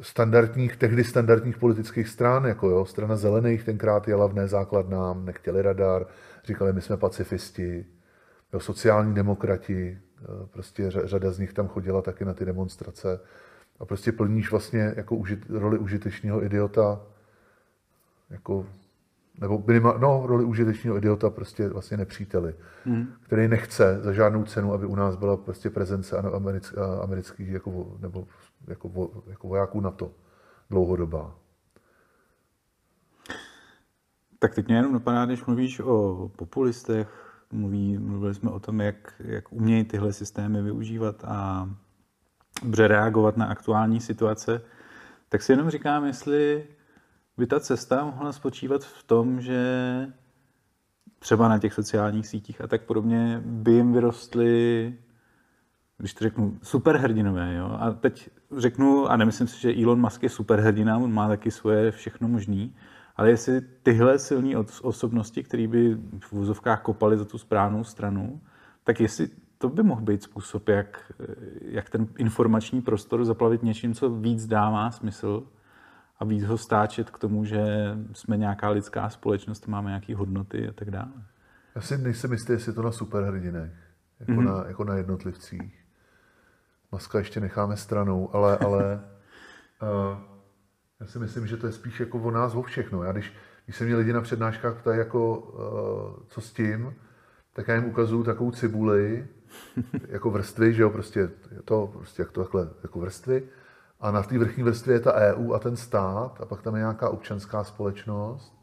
standardních, 0.00 0.76
tehdy 0.76 1.04
standardních 1.04 1.58
politických 1.58 2.08
stran, 2.08 2.44
jako 2.44 2.68
jo, 2.68 2.84
strana 2.84 3.16
zelených 3.16 3.64
tenkrát 3.64 4.08
jela 4.08 4.26
v 4.26 4.34
nezákladnám, 4.34 5.24
nechtěli 5.24 5.62
radar, 5.62 6.06
říkali, 6.44 6.72
my 6.72 6.80
jsme 6.80 6.96
pacifisti, 6.96 7.86
jo, 8.52 8.60
sociální 8.60 9.14
demokrati, 9.14 9.98
prostě 10.50 10.90
řada 10.90 11.32
z 11.32 11.38
nich 11.38 11.52
tam 11.52 11.68
chodila 11.68 12.02
taky 12.02 12.24
na 12.24 12.34
ty 12.34 12.44
demonstrace 12.44 13.20
a 13.80 13.84
prostě 13.84 14.12
plníš 14.12 14.50
vlastně 14.50 14.92
jako 14.96 15.16
užit, 15.16 15.46
roli 15.50 15.78
užitečného 15.78 16.44
idiota, 16.44 17.00
jako, 18.30 18.66
nebo 19.40 19.64
minima, 19.66 19.94
no, 19.98 20.22
roli 20.26 20.44
užitečného 20.44 20.96
idiota 20.96 21.30
prostě 21.30 21.68
vlastně 21.68 21.96
nepříteli, 21.96 22.54
hmm. 22.84 23.06
který 23.22 23.48
nechce 23.48 23.98
za 24.02 24.12
žádnou 24.12 24.44
cenu, 24.44 24.72
aby 24.72 24.86
u 24.86 24.94
nás 24.94 25.16
byla 25.16 25.36
prostě 25.36 25.70
prezence 25.70 26.18
amerických 27.02 27.48
jako, 27.48 27.96
nebo 28.00 28.26
jako, 28.66 29.10
jako 29.26 29.48
vojáků 29.48 29.80
NATO 29.80 30.10
dlouhodobá. 30.70 31.34
Tak 34.38 34.54
teď 34.54 34.66
mě 34.66 34.76
jenom 34.76 34.92
napadá, 34.92 35.26
když 35.26 35.44
mluvíš 35.44 35.80
o 35.80 36.30
populistech, 36.36 37.25
mluví, 37.52 37.98
mluvili 37.98 38.34
jsme 38.34 38.50
o 38.50 38.60
tom, 38.60 38.80
jak, 38.80 39.22
jak 39.24 39.52
umějí 39.52 39.84
tyhle 39.84 40.12
systémy 40.12 40.62
využívat 40.62 41.24
a 41.24 41.70
dobře 42.62 42.88
reagovat 42.88 43.36
na 43.36 43.46
aktuální 43.46 44.00
situace, 44.00 44.62
tak 45.28 45.42
si 45.42 45.52
jenom 45.52 45.70
říkám, 45.70 46.04
jestli 46.04 46.66
by 47.36 47.46
ta 47.46 47.60
cesta 47.60 48.04
mohla 48.04 48.32
spočívat 48.32 48.84
v 48.84 49.02
tom, 49.02 49.40
že 49.40 49.62
třeba 51.18 51.48
na 51.48 51.58
těch 51.58 51.74
sociálních 51.74 52.26
sítích 52.26 52.60
a 52.60 52.66
tak 52.66 52.82
podobně 52.82 53.42
by 53.44 53.72
jim 53.72 53.92
vyrostly 53.92 54.94
když 55.98 56.14
to 56.14 56.24
řeknu, 56.24 56.58
superhrdinové. 56.62 57.54
Jo? 57.54 57.76
A 57.80 57.90
teď 57.90 58.30
řeknu, 58.56 59.06
a 59.06 59.16
nemyslím 59.16 59.48
si, 59.48 59.60
že 59.60 59.82
Elon 59.82 60.00
Musk 60.00 60.22
je 60.22 60.28
superhrdina, 60.28 60.98
on 60.98 61.12
má 61.12 61.28
taky 61.28 61.50
svoje 61.50 61.90
všechno 61.90 62.28
možný, 62.28 62.74
ale 63.16 63.30
jestli 63.30 63.60
tyhle 63.60 64.18
silné 64.18 64.58
osobnosti, 64.82 65.42
které 65.42 65.68
by 65.68 65.94
v 66.20 66.32
vůzovkách 66.32 66.82
kopali 66.82 67.18
za 67.18 67.24
tu 67.24 67.38
správnou 67.38 67.84
stranu, 67.84 68.40
tak 68.84 69.00
jestli 69.00 69.28
to 69.58 69.68
by 69.68 69.82
mohl 69.82 70.00
být 70.00 70.22
způsob, 70.22 70.68
jak, 70.68 71.12
jak 71.60 71.90
ten 71.90 72.08
informační 72.18 72.82
prostor 72.82 73.24
zaplavit 73.24 73.62
něčím, 73.62 73.94
co 73.94 74.10
víc 74.10 74.46
dává 74.46 74.90
smysl 74.90 75.46
a 76.18 76.24
víc 76.24 76.44
ho 76.44 76.58
stáčet 76.58 77.10
k 77.10 77.18
tomu, 77.18 77.44
že 77.44 77.64
jsme 78.12 78.36
nějaká 78.36 78.68
lidská 78.68 79.10
společnost, 79.10 79.66
máme 79.66 79.90
nějaké 79.90 80.16
hodnoty 80.16 80.68
a 80.68 80.72
tak 80.72 80.90
dále. 80.90 81.12
Já 81.74 81.80
si 81.80 81.98
nejsem 81.98 82.32
jistý, 82.32 82.52
jestli 82.52 82.72
to 82.72 82.82
na 82.82 82.92
superhrdinech, 82.92 83.72
jako, 84.20 84.32
mm-hmm. 84.32 84.44
na, 84.44 84.64
jako 84.68 84.84
na 84.84 84.94
jednotlivcích. 84.94 85.84
Maska 86.92 87.18
ještě 87.18 87.40
necháme 87.40 87.76
stranou, 87.76 88.34
ale, 88.34 88.58
ale 88.58 89.00
uh, 89.82 90.18
já 91.00 91.06
si 91.06 91.18
myslím, 91.18 91.46
že 91.46 91.56
to 91.56 91.66
je 91.66 91.72
spíš 91.72 92.00
jako 92.00 92.18
o 92.18 92.30
nás, 92.30 92.54
o 92.54 92.62
všechno. 92.62 93.02
Já 93.02 93.12
když, 93.12 93.32
když 93.64 93.76
se 93.76 93.84
mě 93.84 93.96
lidi 93.96 94.12
na 94.12 94.20
přednáškách 94.20 94.74
ptají, 94.74 94.98
jako, 94.98 95.38
uh, 95.38 96.22
co 96.28 96.40
s 96.40 96.52
tím, 96.52 96.94
tak 97.52 97.68
já 97.68 97.74
jim 97.74 97.84
ukazuju 97.84 98.24
takovou 98.24 98.50
cibuli, 98.50 99.26
jako 100.08 100.30
vrstvy, 100.30 100.72
že 100.72 100.82
jo, 100.82 100.90
prostě 100.90 101.30
to, 101.64 101.90
prostě 101.92 102.22
jak 102.22 102.32
to 102.32 102.42
takhle, 102.42 102.68
jako 102.82 103.00
vrstvy. 103.00 103.42
A 104.00 104.10
na 104.10 104.22
té 104.22 104.38
vrchní 104.38 104.62
vrstvě 104.62 104.96
je 104.96 105.00
ta 105.00 105.14
EU 105.14 105.52
a 105.52 105.58
ten 105.58 105.76
stát, 105.76 106.40
a 106.40 106.46
pak 106.46 106.62
tam 106.62 106.74
je 106.74 106.78
nějaká 106.78 107.08
občanská 107.08 107.64
společnost, 107.64 108.56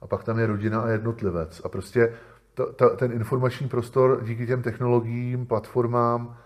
a 0.00 0.06
pak 0.06 0.24
tam 0.24 0.38
je 0.38 0.46
rodina 0.46 0.80
a 0.80 0.88
jednotlivec. 0.88 1.60
A 1.64 1.68
prostě 1.68 2.14
to, 2.54 2.72
to, 2.72 2.96
ten 2.96 3.12
informační 3.12 3.68
prostor 3.68 4.20
díky 4.24 4.46
těm 4.46 4.62
technologiím, 4.62 5.46
platformám, 5.46 6.36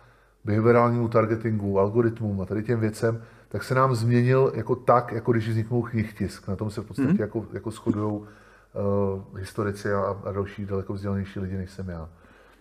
behaviorálnímu 0.44 1.08
targetingu, 1.08 1.78
algoritmům 1.78 2.40
a 2.40 2.46
tady 2.46 2.62
těm 2.62 2.80
věcem, 2.80 3.22
tak 3.50 3.64
se 3.64 3.74
nám 3.74 3.94
změnil 3.94 4.52
jako 4.54 4.76
tak, 4.76 5.12
jako 5.12 5.32
když 5.32 5.48
vzniknul 5.48 5.82
knihtisk. 5.82 6.48
Na 6.48 6.56
tom 6.56 6.70
se 6.70 6.80
v 6.80 6.84
podstatě 6.84 7.12
mm. 7.12 7.20
jako, 7.20 7.46
jako 7.52 7.70
shodují 7.70 8.14
uh, 8.14 9.38
historici 9.38 9.92
a, 9.92 10.16
a 10.24 10.32
další 10.32 10.66
daleko 10.66 10.92
vzdělanější 10.92 11.40
lidi, 11.40 11.56
než 11.56 11.70
jsem 11.70 11.88
já. 11.88 12.08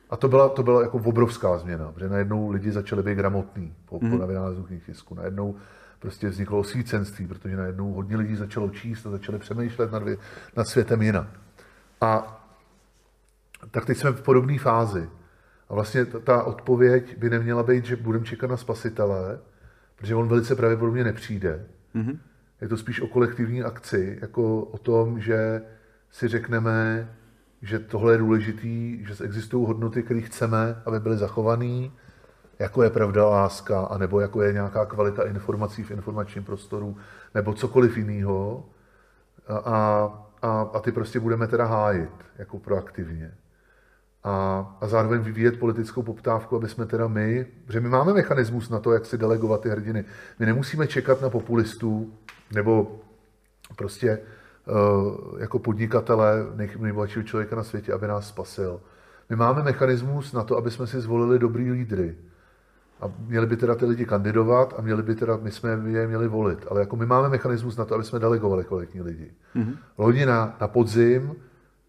A 0.09 0.17
to 0.17 0.27
byla, 0.27 0.49
to 0.49 0.63
byla 0.63 0.81
jako 0.81 0.97
obrovská 0.97 1.57
změna, 1.57 1.91
protože 1.91 2.09
najednou 2.09 2.49
lidi 2.49 2.71
začali 2.71 3.03
být 3.03 3.15
gramotní 3.15 3.73
po, 3.85 3.99
mm. 4.01 4.09
po 4.09 4.17
mhm. 4.17 4.27
vynálezu 4.27 4.63
knihtisku. 4.63 5.15
Najednou 5.15 5.55
prostě 5.99 6.29
vzniklo 6.29 6.59
osvícenství, 6.59 7.27
protože 7.27 7.57
najednou 7.57 7.93
hodně 7.93 8.17
lidí 8.17 8.35
začalo 8.35 8.69
číst 8.69 9.05
a 9.05 9.09
začali 9.09 9.39
přemýšlet 9.39 9.91
nad, 9.91 10.03
nad 10.55 10.67
světem 10.67 11.01
jinak. 11.01 11.27
A 12.01 12.35
tak 13.71 13.85
teď 13.85 13.97
jsme 13.97 14.11
v 14.11 14.21
podobné 14.21 14.59
fázi. 14.59 15.09
A 15.69 15.73
vlastně 15.73 16.05
ta, 16.05 16.19
ta 16.19 16.43
odpověď 16.43 17.17
by 17.17 17.29
neměla 17.29 17.63
být, 17.63 17.85
že 17.85 17.95
budeme 17.95 18.25
čekat 18.25 18.49
na 18.49 18.57
spasitele, 18.57 19.39
protože 19.99 20.15
on 20.15 20.27
velice 20.27 20.55
pravděpodobně 20.55 21.03
nepřijde. 21.03 21.65
Mm-hmm. 21.95 22.17
Je 22.61 22.67
to 22.67 22.77
spíš 22.77 23.01
o 23.01 23.07
kolektivní 23.07 23.63
akci, 23.63 24.17
jako 24.21 24.61
o 24.61 24.77
tom, 24.77 25.19
že 25.19 25.61
si 26.11 26.27
řekneme, 26.27 27.09
že 27.61 27.79
tohle 27.79 28.13
je 28.13 28.17
důležitý, 28.17 29.05
že 29.05 29.23
existují 29.23 29.67
hodnoty, 29.67 30.03
které 30.03 30.21
chceme, 30.21 30.81
aby 30.85 30.99
byly 30.99 31.17
zachované, 31.17 31.89
jako 32.59 32.83
je 32.83 32.89
pravda 32.89 33.25
láska, 33.25 33.81
anebo 33.81 34.19
jako 34.19 34.41
je 34.41 34.53
nějaká 34.53 34.85
kvalita 34.85 35.23
informací 35.23 35.83
v 35.83 35.91
informačním 35.91 36.43
prostoru, 36.43 36.97
nebo 37.35 37.53
cokoliv 37.53 37.97
jiného. 37.97 38.65
A, 39.47 39.57
a, 40.41 40.61
a 40.73 40.79
ty 40.79 40.91
prostě 40.91 41.19
budeme 41.19 41.47
teda 41.47 41.65
hájit 41.65 42.09
jako 42.37 42.59
proaktivně. 42.59 43.31
A, 44.23 44.77
a 44.81 44.87
zároveň 44.87 45.21
vyvíjet 45.21 45.59
politickou 45.59 46.03
poptávku, 46.03 46.55
aby 46.55 46.69
jsme 46.69 46.85
teda 46.85 47.07
my, 47.07 47.45
že 47.69 47.79
my 47.79 47.89
máme 47.89 48.13
mechanismus 48.13 48.69
na 48.69 48.79
to, 48.79 48.91
jak 48.91 49.05
si 49.05 49.17
delegovat 49.17 49.61
ty 49.61 49.69
hrdiny. 49.69 50.05
My 50.39 50.45
nemusíme 50.45 50.87
čekat 50.87 51.21
na 51.21 51.29
populistů, 51.29 52.13
nebo 52.53 52.99
prostě 53.75 54.19
uh, 54.19 55.39
jako 55.39 55.59
podnikatele 55.59 56.45
nejbohatšího 56.79 57.23
člověka 57.23 57.55
na 57.55 57.63
světě, 57.63 57.93
aby 57.93 58.07
nás 58.07 58.27
spasil. 58.27 58.81
My 59.29 59.35
máme 59.35 59.63
mechanismus 59.63 60.33
na 60.33 60.43
to, 60.43 60.57
aby 60.57 60.71
jsme 60.71 60.87
si 60.87 61.01
zvolili 61.01 61.39
dobrý 61.39 61.71
lídry. 61.71 62.15
A 63.01 63.11
měli 63.27 63.47
by 63.47 63.57
teda 63.57 63.75
ty 63.75 63.85
lidi 63.85 64.05
kandidovat 64.05 64.73
a 64.77 64.81
měli 64.81 65.03
by 65.03 65.15
teda, 65.15 65.37
my 65.37 65.51
jsme 65.51 65.69
je 65.69 66.07
měli 66.07 66.27
volit. 66.27 66.65
Ale 66.69 66.79
jako 66.79 66.95
my 66.95 67.05
máme 67.05 67.29
mechanismus 67.29 67.77
na 67.77 67.85
to, 67.85 67.95
aby 67.95 68.03
jsme 68.03 68.19
delegovali 68.19 68.63
kvalitní 68.63 69.01
lidi. 69.01 69.31
Mm-hmm. 69.55 69.75
Loni 69.97 70.25
na, 70.25 70.57
na 70.61 70.67
podzim, 70.67 71.35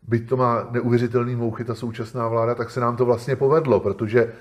byť 0.02 0.28
to 0.28 0.36
má 0.36 0.68
neuvěřitelný 0.70 1.36
mouchy 1.36 1.64
ta 1.64 1.74
současná 1.74 2.28
vláda, 2.28 2.54
tak 2.54 2.70
se 2.70 2.80
nám 2.80 2.96
to 2.96 3.04
vlastně 3.04 3.36
povedlo, 3.36 3.80
protože 3.80 4.32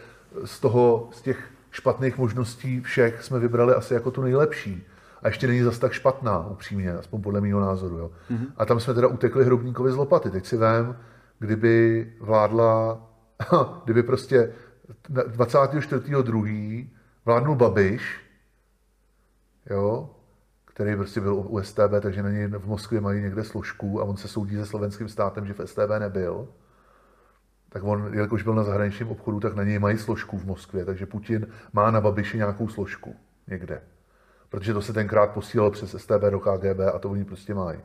z 0.45 0.60
toho, 0.60 1.10
z 1.11 1.22
těch 1.22 1.52
špatných 1.72 2.18
možností 2.18 2.81
všech 2.81 3.23
jsme 3.23 3.40
vybrali 3.40 3.73
asi 3.73 3.94
jako 3.94 4.11
tu 4.11 4.22
nejlepší. 4.22 4.88
A 5.23 5.27
ještě 5.27 5.48
není 5.48 5.61
zas 5.61 5.80
tak 5.80 5.91
špatná, 5.91 6.48
upřímně, 6.48 6.94
aspoň 6.94 7.22
podle 7.22 7.41
mého 7.41 7.60
názoru. 7.60 7.98
Jo. 7.98 8.11
Mm-hmm. 8.31 8.48
A 8.57 8.65
tam 8.65 8.80
jsme 8.80 8.94
teda 8.94 9.07
utekli 9.07 9.45
hrobníkovi 9.45 9.91
z 9.91 9.95
lopaty. 9.95 10.30
Teď 10.30 10.45
si 10.45 10.57
vím, 10.57 10.95
kdyby 11.40 12.07
vládla, 12.19 13.02
kdyby 13.86 14.03
prostě 14.03 14.53
24.2. 15.10 16.88
vládnul 17.26 17.56
Babiš, 17.56 18.22
jo, 19.69 20.10
který 20.80 20.95
prostě 20.95 21.22
byl 21.22 21.35
u 21.35 21.61
STB, 21.64 21.91
takže 22.01 22.22
něj 22.22 22.47
v 22.47 22.68
Moskvě 22.68 23.01
mají 23.01 23.22
někde 23.22 23.43
složku 23.43 24.01
a 24.01 24.03
on 24.03 24.18
se 24.18 24.27
soudí 24.27 24.56
se 24.56 24.65
slovenským 24.65 25.10
státem, 25.10 25.45
že 25.45 25.53
v 25.53 25.68
STB 25.68 25.89
nebyl. 25.99 26.47
Tak 27.69 27.84
on, 27.84 28.10
jelikož 28.14 28.43
byl 28.43 28.56
na 28.56 28.64
zahraničním 28.64 29.07
obchodu, 29.07 29.39
tak 29.39 29.56
na 29.56 29.64
něj 29.64 29.80
mají 29.80 29.97
složku 29.97 30.38
v 30.38 30.45
Moskvě, 30.45 30.85
takže 30.85 31.06
Putin 31.06 31.47
má 31.73 31.91
na 31.91 32.01
Babiši 32.01 32.38
nějakou 32.38 32.68
složku 32.68 33.15
někde. 33.47 33.81
Protože 34.49 34.73
to 34.73 34.81
se 34.81 34.93
tenkrát 34.93 35.31
posílalo 35.31 35.72
přes 35.72 35.95
STB 35.97 36.23
do 36.30 36.39
KGB 36.39 36.80
a 36.93 36.99
to 36.99 37.10
oni 37.10 37.26
prostě 37.26 37.53
mají. 37.53 37.80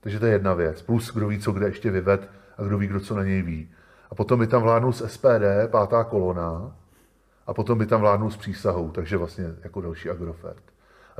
Takže 0.00 0.18
to 0.18 0.26
je 0.26 0.32
jedna 0.32 0.54
věc. 0.54 0.82
Plus, 0.82 1.14
kdo 1.14 1.28
ví, 1.28 1.38
co 1.38 1.52
kde 1.52 1.66
ještě 1.66 1.90
vyved 1.90 2.28
a 2.58 2.62
kdo 2.62 2.78
ví, 2.78 2.86
kdo 2.86 3.00
co 3.00 3.16
na 3.16 3.24
něj 3.24 3.42
ví. 3.42 3.70
A 4.10 4.14
potom 4.14 4.40
by 4.40 4.46
tam 4.46 4.62
vládnul 4.62 4.92
z 4.92 5.08
SPD, 5.10 5.70
pátá 5.70 6.04
kolona, 6.04 6.76
a 7.46 7.54
potom 7.54 7.78
by 7.78 7.86
tam 7.86 8.00
vládnul 8.00 8.30
s 8.30 8.36
přísahou, 8.36 8.90
takže 8.90 9.16
vlastně 9.16 9.44
jako 9.62 9.80
další 9.80 10.10
Agrofert. 10.10 10.69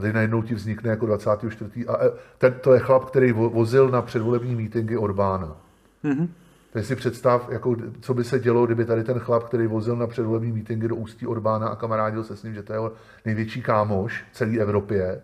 A 0.00 0.02
teď 0.02 0.14
najednou 0.14 0.42
ti 0.42 0.54
vznikne 0.54 0.90
jako 0.90 1.06
24. 1.06 1.86
A 1.86 2.04
e, 2.04 2.10
ten, 2.38 2.54
to 2.60 2.74
je 2.74 2.80
chlap, 2.80 3.04
který 3.04 3.32
vozil 3.32 3.88
na 3.88 4.02
předvolební 4.02 4.54
mítingy 4.54 4.96
Orbána. 4.96 5.56
Mm-hmm. 6.04 6.28
Teď 6.72 6.84
si 6.84 6.96
představ, 6.96 7.48
jako, 7.50 7.76
co 8.00 8.14
by 8.14 8.24
se 8.24 8.38
dělo, 8.38 8.66
kdyby 8.66 8.84
tady 8.84 9.04
ten 9.04 9.18
chlap, 9.18 9.44
který 9.44 9.66
vozil 9.66 9.96
na 9.96 10.06
předvolební 10.06 10.52
mítingy 10.52 10.88
do 10.88 10.96
ústí 10.96 11.26
Orbána 11.26 11.68
a 11.68 11.76
kamarádil 11.76 12.24
se 12.24 12.36
s 12.36 12.42
ním, 12.42 12.54
že 12.54 12.62
to 12.62 12.72
je 12.72 12.76
jeho 12.76 12.92
největší 13.24 13.62
kámoš 13.62 14.24
v 14.32 14.34
celé 14.34 14.58
Evropě, 14.58 15.20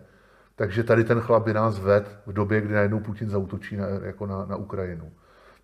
takže 0.55 0.83
tady 0.83 1.03
ten 1.03 1.19
chlap 1.19 1.43
by 1.43 1.53
nás 1.53 1.79
ved 1.79 2.19
v 2.25 2.33
době, 2.33 2.61
kdy 2.61 2.73
najednou 2.73 2.99
Putin 2.99 3.29
zautočí 3.29 3.77
na, 3.77 3.87
jako 3.87 4.25
na, 4.25 4.45
na 4.45 4.55
Ukrajinu 4.55 5.11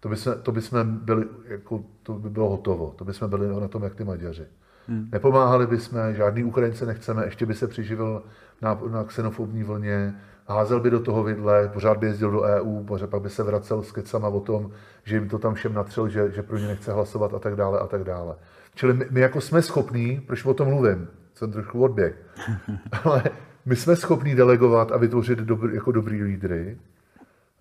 to 0.03 0.09
by, 0.09 0.15
jsme, 0.17 0.35
to 0.35 0.51
by 0.51 0.61
jsme 0.61 0.83
byli, 0.83 1.25
jako, 1.47 1.83
to 2.03 2.13
by 2.13 2.29
bylo 2.29 2.49
hotovo. 2.49 2.93
To 2.97 3.05
by 3.05 3.13
jsme 3.13 3.27
byli 3.27 3.61
na 3.61 3.67
tom, 3.67 3.83
jak 3.83 3.95
ty 3.95 4.03
Maďaři. 4.03 4.45
Hmm. 4.87 5.09
Nepomáhali 5.11 5.67
bychom, 5.67 6.13
žádný 6.13 6.43
Ukrajince 6.43 6.85
nechceme, 6.85 7.25
ještě 7.25 7.45
by 7.45 7.53
se 7.53 7.67
přiživil 7.67 8.23
na, 8.61 8.79
na 8.91 9.03
xenofobní 9.03 9.63
vlně, 9.63 10.15
házel 10.47 10.79
by 10.79 10.89
do 10.89 10.99
toho 10.99 11.23
vidle, 11.23 11.69
pořád 11.73 11.97
by 11.97 12.07
jezdil 12.07 12.31
do 12.31 12.41
EU, 12.41 12.83
pořád 12.83 13.09
pak 13.09 13.21
by 13.21 13.29
se 13.29 13.43
vracel 13.43 13.83
s 13.83 13.91
kecama 13.91 14.27
o 14.27 14.39
tom, 14.39 14.71
že 15.03 15.15
jim 15.15 15.29
to 15.29 15.39
tam 15.39 15.53
všem 15.53 15.73
natřel, 15.73 16.09
že, 16.09 16.31
že 16.31 16.43
pro 16.43 16.57
ně 16.57 16.67
nechce 16.67 16.93
hlasovat 16.93 17.33
a 17.33 17.39
tak 17.39 17.55
dále 17.55 17.79
a 17.79 17.87
tak 17.87 18.03
dále. 18.03 18.35
Čili 18.75 18.93
my, 18.93 19.05
my 19.11 19.19
jako 19.19 19.41
jsme 19.41 19.61
schopní, 19.61 20.21
proč 20.27 20.45
o 20.45 20.53
tom 20.53 20.67
mluvím, 20.67 21.07
jsem 21.33 21.51
trošku 21.51 21.83
odběh, 21.83 22.15
ale 23.03 23.23
my 23.65 23.75
jsme 23.75 23.95
schopní 23.95 24.35
delegovat 24.35 24.91
a 24.91 24.97
vytvořit 24.97 25.39
dobrý, 25.39 25.75
jako 25.75 25.91
dobrý 25.91 26.23
lídry, 26.23 26.77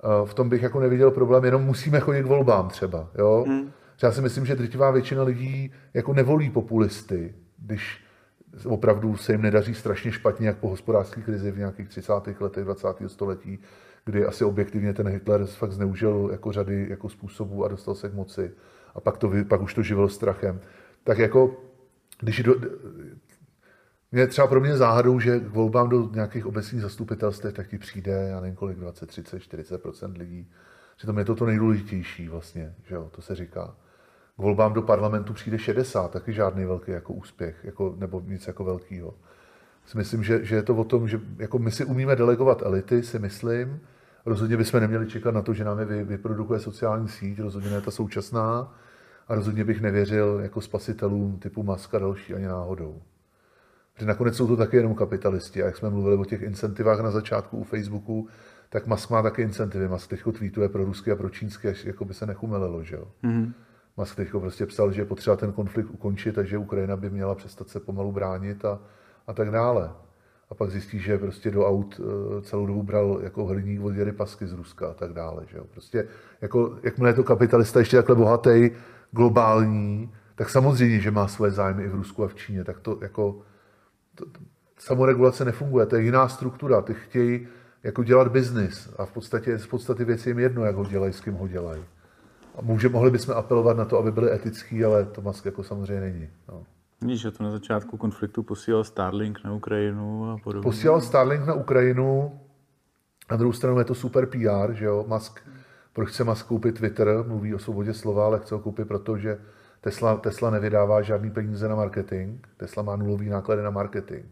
Eh, 0.05 0.27
v 0.27 0.35
tom 0.35 0.49
bych 0.49 0.63
jako 0.63 0.81
neviděl 0.81 1.11
problém, 1.11 1.45
jenom 1.45 1.63
musíme 1.63 2.01
chodit 2.01 2.23
k 2.23 2.27
volbám 2.27 2.69
třeba. 2.69 3.09
Jo? 3.19 3.45
Hmm. 3.49 3.71
Já 4.03 4.13
si 4.13 4.21
myslím, 4.21 4.47
že 4.47 4.57
drtivá 4.57 4.91
většina 4.91 5.23
lidí 5.23 5.73
jako 5.95 6.13
nevolí 6.13 6.51
populisty, 6.51 7.35
když 7.59 8.05
opravdu 8.65 9.17
se 9.17 9.33
jim 9.33 9.43
nedaří 9.43 9.75
strašně 9.75 10.13
špatně, 10.13 10.47
jak 10.47 10.59
po 10.59 10.69
hospodářské 10.69 11.23
krizi 11.23 11.51
v 11.51 11.59
nějakých 11.59 11.89
30. 11.89 12.13
letech 12.41 12.65
20. 12.65 12.89
století, 13.07 13.59
kdy 14.05 14.27
asi 14.27 14.45
objektivně 14.45 14.95
ten 14.95 15.09
Hitler 15.09 15.47
fakt 15.47 15.73
zneužil 15.73 16.29
jako 16.33 16.53
řady 16.53 16.87
jako 16.91 17.09
způsobů 17.09 17.65
a 17.65 17.69
dostal 17.69 17.95
se 17.95 18.09
k 18.09 18.15
moci. 18.15 18.53
A 18.95 19.01
pak, 19.01 19.19
to, 19.19 19.33
pak 19.49 19.61
už 19.63 19.75
to 19.75 19.83
živilo 19.83 20.09
strachem. 20.09 20.61
Tak 21.05 21.19
jako, 21.19 21.57
když 22.21 22.43
do, 22.43 22.55
mě 24.13 24.27
třeba 24.27 24.47
pro 24.47 24.61
mě 24.61 24.77
záhadou, 24.77 25.21
že 25.21 25.41
k 25.41 25.49
volbám 25.49 25.89
do 25.89 26.11
nějakých 26.13 26.47
obecních 26.47 26.83
zastupitelstv 26.83 27.53
taky 27.53 27.79
přijde, 27.79 28.13
já 28.13 28.41
nevím 28.41 28.57
kolik, 28.57 28.79
20, 28.79 29.07
30, 29.07 29.41
40 29.41 29.83
lidí. 30.17 30.51
Přitom 30.97 31.19
je 31.19 31.25
to 31.25 31.35
to 31.35 31.47
nejdůležitější 31.47 32.29
vlastně, 32.29 32.75
že 32.85 32.95
jo, 32.95 33.11
to 33.15 33.23
se 33.23 33.35
říká. 33.35 33.77
K 34.37 34.43
volbám 34.43 34.73
do 34.73 34.83
parlamentu 34.83 35.33
přijde 35.33 35.59
60, 35.59 36.11
taky 36.11 36.33
žádný 36.33 36.65
velký 36.65 36.91
jako 36.91 37.13
úspěch, 37.13 37.57
jako, 37.65 37.95
nebo 37.99 38.21
nic 38.21 38.47
jako 38.47 38.65
velkýho. 38.65 39.15
Myslím, 39.95 40.23
že, 40.23 40.45
že 40.45 40.57
je 40.57 40.63
to 40.63 40.77
o 40.77 40.85
tom, 40.85 41.09
že 41.09 41.21
jako 41.39 41.59
my 41.59 41.71
si 41.71 41.85
umíme 41.85 42.17
delegovat 42.17 42.63
elity, 42.63 43.03
si 43.03 43.19
myslím. 43.19 43.81
Rozhodně 44.27 44.57
bychom 44.57 44.81
neměli 44.81 45.07
čekat 45.07 45.35
na 45.35 45.43
to, 45.43 45.55
že 45.55 45.65
nám 45.65 45.79
je 45.79 46.05
vyprodukuje 46.05 46.61
sociální 46.61 47.09
síť, 47.09 47.41
rozhodně 47.41 47.71
ne 47.71 47.81
ta 47.81 47.91
současná. 47.91 48.75
A 49.29 49.35
rozhodně 49.35 49.65
bych 49.65 49.81
nevěřil 49.81 50.41
jako 50.43 50.61
spasitelům 50.61 51.39
typu 51.39 51.63
Maska 51.63 51.99
další 51.99 52.35
ani 52.35 52.47
náhodou. 52.47 53.03
Že 53.99 54.07
nakonec 54.07 54.37
jsou 54.37 54.47
to 54.47 54.57
taky 54.57 54.77
jenom 54.77 54.95
kapitalisti. 54.95 55.63
A 55.63 55.67
jak 55.67 55.77
jsme 55.77 55.91
mluvili 55.91 56.17
o 56.17 56.25
těch 56.25 56.43
incentivách 56.43 57.01
na 57.01 57.11
začátku 57.11 57.59
u 57.59 57.65
Facebooku, 57.65 58.29
tak 58.69 58.87
Musk 58.87 59.11
má 59.11 59.23
taky 59.23 59.43
incentivy. 59.43 59.89
Musk 59.89 60.11
teď 60.11 60.23
tweetuje 60.37 60.69
pro 60.69 60.85
rusky 60.85 61.13
a 61.13 61.17
pro 61.17 61.31
čínské, 61.31 61.71
až 61.71 61.85
jako 61.85 62.05
by 62.05 62.15
se 62.15 62.27
nechumelilo, 62.27 62.85
že 62.85 62.97
jo. 62.97 63.09
Mm-hmm. 63.25 63.53
Musk 63.97 64.17
teď 64.17 64.31
prostě 64.31 64.67
psal, 64.67 64.93
že 64.93 65.01
je 65.01 65.05
potřeba 65.05 65.37
ten 65.37 65.53
konflikt 65.53 65.91
ukončit 65.91 66.39
a 66.39 66.43
že 66.43 66.59
Ukrajina 66.59 66.97
by 66.97 67.11
měla 67.11 67.35
přestat 67.35 67.69
se 67.69 67.81
pomalu 67.81 68.13
bránit 68.13 68.65
a, 68.65 68.81
a 69.27 69.33
tak 69.33 69.51
dále. 69.51 69.91
A 70.51 70.55
pak 70.55 70.71
zjistí, 70.71 70.99
že 70.99 71.19
prostě 71.19 71.51
do 71.51 71.69
aut 71.69 72.01
eh, 72.01 72.43
celou 72.43 72.67
dobu 72.67 72.83
bral 72.83 73.21
jako 73.23 73.45
hliník 73.45 73.85
od 73.85 73.95
Pasky 74.17 74.47
z 74.47 74.53
Ruska 74.53 74.89
a 74.91 74.95
tak 74.95 75.13
dále. 75.13 75.45
Že 75.47 75.57
jo. 75.57 75.65
Prostě 75.71 76.09
jako, 76.41 76.79
jakmile 76.83 77.11
je 77.11 77.15
to 77.15 77.25
kapitalista 77.25 77.79
ještě 77.79 77.97
takhle 77.97 78.17
bohatý, 78.17 78.71
globální, 79.11 80.13
tak 80.35 80.51
samozřejmě, 80.51 81.01
že 81.01 81.11
má 81.11 81.29
svoje 81.29 81.53
zájmy 81.53 81.85
i 81.85 81.89
v 81.89 81.95
Rusku 81.95 82.25
a 82.25 82.29
v 82.29 82.35
Číně. 82.35 82.65
Tak 82.65 82.81
to 82.81 82.99
jako 83.03 83.43
to, 84.15 84.25
samoregulace 84.79 85.45
nefunguje, 85.45 85.87
to 85.87 85.97
je 85.97 86.03
jiná 86.03 86.29
struktura, 86.29 86.83
ty 86.83 86.95
chtějí 86.95 87.49
jako 87.83 88.05
dělat 88.05 88.29
biznis 88.29 88.95
a 88.99 89.07
v 89.07 89.13
podstatě 89.13 89.59
z 89.59 89.67
podstaty 89.67 90.05
věci 90.05 90.31
jim 90.31 90.39
jedno, 90.39 90.65
jak 90.65 90.77
ho 90.77 90.85
dělají, 90.85 91.13
s 91.13 91.21
kým 91.21 91.35
ho 91.35 91.49
dělají. 91.49 91.85
A 92.55 92.63
může, 92.63 92.89
mohli 92.89 93.11
bychom 93.11 93.35
apelovat 93.35 93.77
na 93.77 93.85
to, 93.85 93.99
aby 93.99 94.13
byli 94.13 94.33
etický, 94.33 94.85
ale 94.85 95.05
to 95.05 95.21
Musk 95.21 95.45
jako 95.45 95.63
samozřejmě 95.63 96.01
není. 96.01 96.29
No. 96.49 96.63
Víš, 97.01 97.21
že 97.21 97.31
to 97.31 97.45
na 97.45 97.51
začátku 97.51 97.97
konfliktu 97.97 98.43
posílal 98.43 98.85
Starlink 98.85 99.45
na 99.45 99.53
Ukrajinu 99.53 100.31
a 100.31 100.37
podobně. 100.45 100.63
Posílal 100.63 101.01
Starlink 101.01 101.47
na 101.47 101.55
Ukrajinu, 101.55 102.41
na 103.31 103.37
druhou 103.37 103.53
stranu 103.53 103.79
je 103.79 103.85
to 103.85 103.95
super 103.95 104.27
PR, 104.27 104.73
že 104.73 104.85
jo, 104.85 105.05
Musk, 105.09 105.41
proč 105.93 106.09
chce 106.09 106.25
Musk 106.25 106.47
koupit 106.47 106.79
Twitter, 106.79 107.25
mluví 107.27 107.55
o 107.55 107.59
svobodě 107.59 107.95
slova, 107.95 108.25
ale 108.25 108.39
chce 108.39 108.55
ho 108.55 108.61
koupit, 108.61 108.89
protože 108.89 109.39
Tesla, 109.81 110.17
Tesla 110.17 110.51
nevydává 110.51 111.03
žádný 111.03 111.31
peníze 111.31 111.69
na 111.69 111.75
marketing, 111.75 112.47
Tesla 112.57 112.83
má 112.83 112.97
nulový 112.97 113.29
náklady 113.29 113.63
na 113.63 113.71
marketing. 113.71 114.27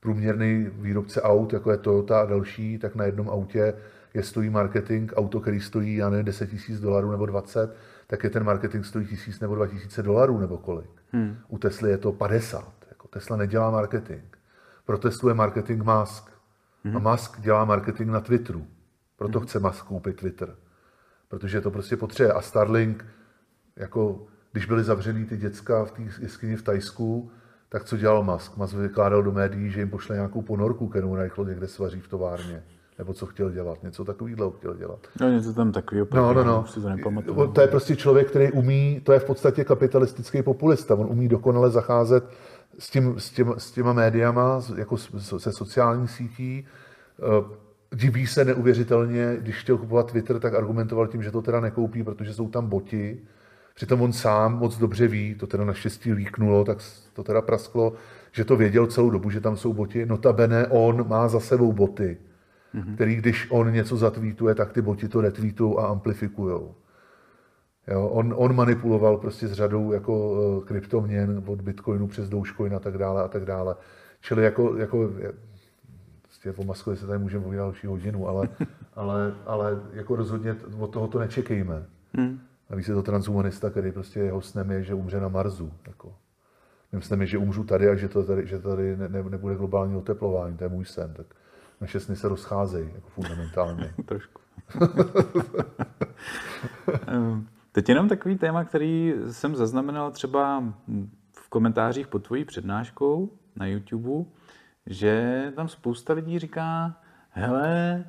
Průměrný 0.00 0.66
výrobce 0.72 1.22
aut, 1.22 1.52
jako 1.52 1.70
je 1.70 1.76
Toyota 1.76 2.20
a 2.20 2.26
další, 2.26 2.78
tak 2.78 2.94
na 2.94 3.04
jednom 3.04 3.28
autě 3.28 3.74
je 4.16 4.22
stojí 4.22 4.50
marketing, 4.50 5.12
auto, 5.16 5.40
který 5.40 5.60
stojí, 5.60 5.96
já 5.96 6.10
nevím, 6.10 6.24
10 6.24 6.52
000 6.68 6.80
dolarů 6.80 7.10
nebo 7.10 7.26
20, 7.26 7.76
tak 8.06 8.24
je 8.24 8.30
ten 8.30 8.44
marketing 8.44 8.84
stojí 8.84 9.06
tisíc 9.06 9.40
nebo 9.40 9.54
2000 9.54 10.02
dolarů 10.02 10.38
nebo 10.38 10.58
kolik. 10.58 10.90
Hmm. 11.12 11.36
U 11.48 11.58
Tesly 11.58 11.90
je 11.90 11.98
to 11.98 12.12
50. 12.12 12.72
Jako 12.88 13.08
Tesla 13.08 13.36
nedělá 13.36 13.70
marketing. 13.70 14.24
Pro 14.84 14.98
Teslu 14.98 15.28
je 15.28 15.34
marketing 15.34 15.82
mask. 15.82 16.30
A 16.94 16.98
Musk 16.98 17.40
dělá 17.40 17.64
marketing 17.64 18.10
na 18.10 18.20
Twitteru. 18.20 18.66
Proto 19.16 19.40
chce 19.40 19.58
Musk 19.58 19.86
koupit 19.86 20.16
Twitter. 20.16 20.56
Protože 21.28 21.60
to 21.60 21.70
prostě 21.70 21.96
potřebuje. 21.96 22.32
A 22.32 22.40
Starlink, 22.40 23.04
jako 23.76 24.26
když 24.52 24.66
byly 24.66 24.84
zavřený 24.84 25.24
ty 25.24 25.36
děcka 25.36 25.84
v 25.84 25.90
té 25.90 26.02
jeskyni 26.02 26.56
v 26.56 26.62
Tajsku, 26.62 27.30
tak 27.68 27.84
co 27.84 27.96
dělal 27.96 28.24
Musk? 28.24 28.56
Musk 28.56 28.74
vykládal 28.74 29.22
do 29.22 29.32
médií, 29.32 29.70
že 29.70 29.80
jim 29.80 29.90
pošle 29.90 30.16
nějakou 30.16 30.42
ponorku, 30.42 30.88
kterou 30.88 31.16
rychlo 31.16 31.44
někde 31.44 31.68
svaří 31.68 32.00
v 32.00 32.08
továrně. 32.08 32.62
Nebo 32.98 33.14
co 33.14 33.26
chtěl 33.26 33.50
dělat, 33.50 33.82
něco 33.82 34.04
takového 34.04 34.50
chtěl 34.50 34.74
dělat. 34.74 34.98
No 35.20 35.30
něco 35.30 35.54
tam 35.54 35.72
takového, 35.72 36.06
No, 36.14 36.32
no, 36.34 36.44
no. 36.44 36.66
si 36.66 36.80
to 36.80 36.88
nepamatuju. 36.88 37.46
To 37.46 37.60
je 37.60 37.66
prostě 37.68 37.96
člověk, 37.96 38.28
který 38.30 38.52
umí, 38.52 39.00
to 39.04 39.12
je 39.12 39.18
v 39.18 39.24
podstatě 39.24 39.64
kapitalistický 39.64 40.42
populista. 40.42 40.94
On 40.94 41.06
umí 41.10 41.28
dokonale 41.28 41.70
zacházet 41.70 42.24
s, 42.78 42.90
tím, 42.90 43.14
s, 43.20 43.30
těma, 43.30 43.54
s 43.58 43.70
těma 43.70 43.92
médiama, 43.92 44.60
jako 44.76 44.96
se 45.38 45.52
sociální 45.52 46.08
sítí. 46.08 46.66
Eh, 47.22 47.66
Diví 47.94 48.26
se 48.26 48.44
neuvěřitelně, 48.44 49.36
když 49.40 49.56
chtěl 49.60 49.78
kupovat 49.78 50.10
Twitter, 50.10 50.40
tak 50.40 50.54
argumentoval 50.54 51.06
tím, 51.06 51.22
že 51.22 51.30
to 51.30 51.42
teda 51.42 51.60
nekoupí, 51.60 52.02
protože 52.02 52.34
jsou 52.34 52.48
tam 52.48 52.66
boti. 52.68 53.18
Přitom 53.74 54.02
on 54.02 54.12
sám 54.12 54.58
moc 54.58 54.78
dobře 54.78 55.08
ví, 55.08 55.34
to 55.34 55.46
teda 55.46 55.64
naštěstí 55.64 56.12
líknulo, 56.12 56.64
tak 56.64 56.78
to 57.12 57.22
teda 57.22 57.42
prasklo, 57.42 57.92
že 58.32 58.44
to 58.44 58.56
věděl 58.56 58.86
celou 58.86 59.10
dobu, 59.10 59.30
že 59.30 59.40
tam 59.40 59.56
jsou 59.56 59.72
boti. 59.72 60.06
Notabene 60.06 60.66
on 60.66 61.08
má 61.08 61.28
za 61.28 61.40
sebou 61.40 61.72
boty, 61.72 62.18
který 62.94 63.16
když 63.16 63.46
on 63.50 63.72
něco 63.72 63.96
zatweetuje, 63.96 64.54
tak 64.54 64.72
ty 64.72 64.82
boti 64.82 65.08
to 65.08 65.20
retweetují 65.20 65.74
a 65.78 65.86
amplifikujou. 65.86 66.74
Jo, 67.88 68.06
on, 68.06 68.34
on 68.36 68.54
manipuloval 68.54 69.18
prostě 69.18 69.48
s 69.48 69.52
řadou 69.52 69.92
jako 69.92 70.30
uh, 70.30 70.64
kryptoměn 70.64 71.42
od 71.46 71.60
Bitcoinu 71.60 72.06
přes 72.06 72.28
Dogecoin 72.28 72.74
a 72.74 72.78
tak 72.78 72.98
dále 72.98 73.22
a 73.22 73.28
tak 73.28 73.44
dále. 73.44 73.76
Čili 74.20 74.44
jako, 74.44 74.76
jako 74.76 75.10
prostě 76.22 76.52
o 76.52 76.64
Maskovi 76.64 76.96
se 76.96 77.06
tady 77.06 77.18
můžeme 77.18 77.44
povídat 77.44 77.64
další 77.64 77.86
hodinu, 77.86 78.28
ale, 78.28 78.48
ale, 78.94 79.34
ale 79.46 79.80
jako 79.92 80.16
rozhodně 80.16 80.56
od 80.78 80.86
toho 80.86 81.08
to 81.08 81.18
nečekejme. 81.18 81.86
Hmm. 82.14 82.40
Navíc 82.70 82.88
je 82.88 82.94
to 82.94 83.02
transhumanista, 83.02 83.70
který 83.70 83.92
prostě 83.92 84.20
jeho 84.20 84.40
snem 84.40 84.70
je, 84.70 84.82
že 84.82 84.94
umře 84.94 85.20
na 85.20 85.28
Marsu. 85.28 85.72
Jako. 85.86 86.14
Mým 86.92 87.02
snem 87.02 87.20
je, 87.20 87.26
že 87.26 87.38
umřu 87.38 87.64
tady 87.64 87.88
a 87.88 87.94
že, 87.94 88.08
to 88.08 88.24
tady, 88.24 88.46
že 88.46 88.58
tady 88.58 88.96
ne, 88.96 89.08
ne, 89.08 89.22
nebude 89.22 89.56
globální 89.56 89.96
oteplování, 89.96 90.56
to 90.56 90.64
je 90.64 90.68
můj 90.68 90.84
sen. 90.84 91.14
Tak 91.14 91.26
naše 91.80 92.00
sny 92.00 92.16
se 92.16 92.28
rozcházejí 92.28 92.90
jako 92.94 93.08
fundamentálně. 93.08 93.94
Trošku. 94.06 94.40
Teď 97.72 97.88
jenom 97.88 98.08
takový 98.08 98.38
téma, 98.38 98.64
který 98.64 99.14
jsem 99.30 99.56
zaznamenal 99.56 100.10
třeba 100.10 100.64
v 101.32 101.48
komentářích 101.48 102.06
pod 102.06 102.26
tvojí 102.26 102.44
přednáškou 102.44 103.30
na 103.56 103.66
YouTube, 103.66 104.30
že 104.86 105.52
tam 105.56 105.68
spousta 105.68 106.12
lidí 106.12 106.38
říká, 106.38 106.96
hele, 107.30 108.04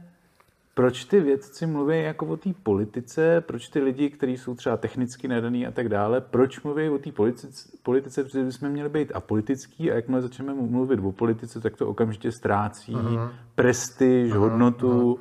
proč 0.77 1.05
ty 1.05 1.19
vědci 1.19 1.65
mluví 1.65 2.03
jako 2.03 2.25
o 2.25 2.37
té 2.37 2.49
politice, 2.63 3.41
proč 3.41 3.69
ty 3.69 3.79
lidi, 3.79 4.09
kteří 4.09 4.37
jsou 4.37 4.55
třeba 4.55 4.77
technicky 4.77 5.27
nadaný 5.27 5.67
a 5.67 5.71
tak 5.71 5.89
dále, 5.89 6.21
proč 6.21 6.61
mluví 6.61 6.89
o 6.89 6.97
té 6.97 7.11
politice, 7.11 7.69
politice, 7.83 8.23
protože 8.23 8.43
bychom 8.43 8.69
měli 8.69 8.89
být 8.89 9.11
apolitický 9.15 9.91
a 9.91 9.95
jakmile 9.95 10.21
začneme 10.21 10.53
mluvit 10.53 10.99
o 11.03 11.11
politice, 11.11 11.61
tak 11.61 11.77
to 11.77 11.87
okamžitě 11.87 12.31
ztrácí 12.31 12.95
uh-huh. 12.95 13.31
prestiž, 13.55 14.33
hodnotu 14.33 15.19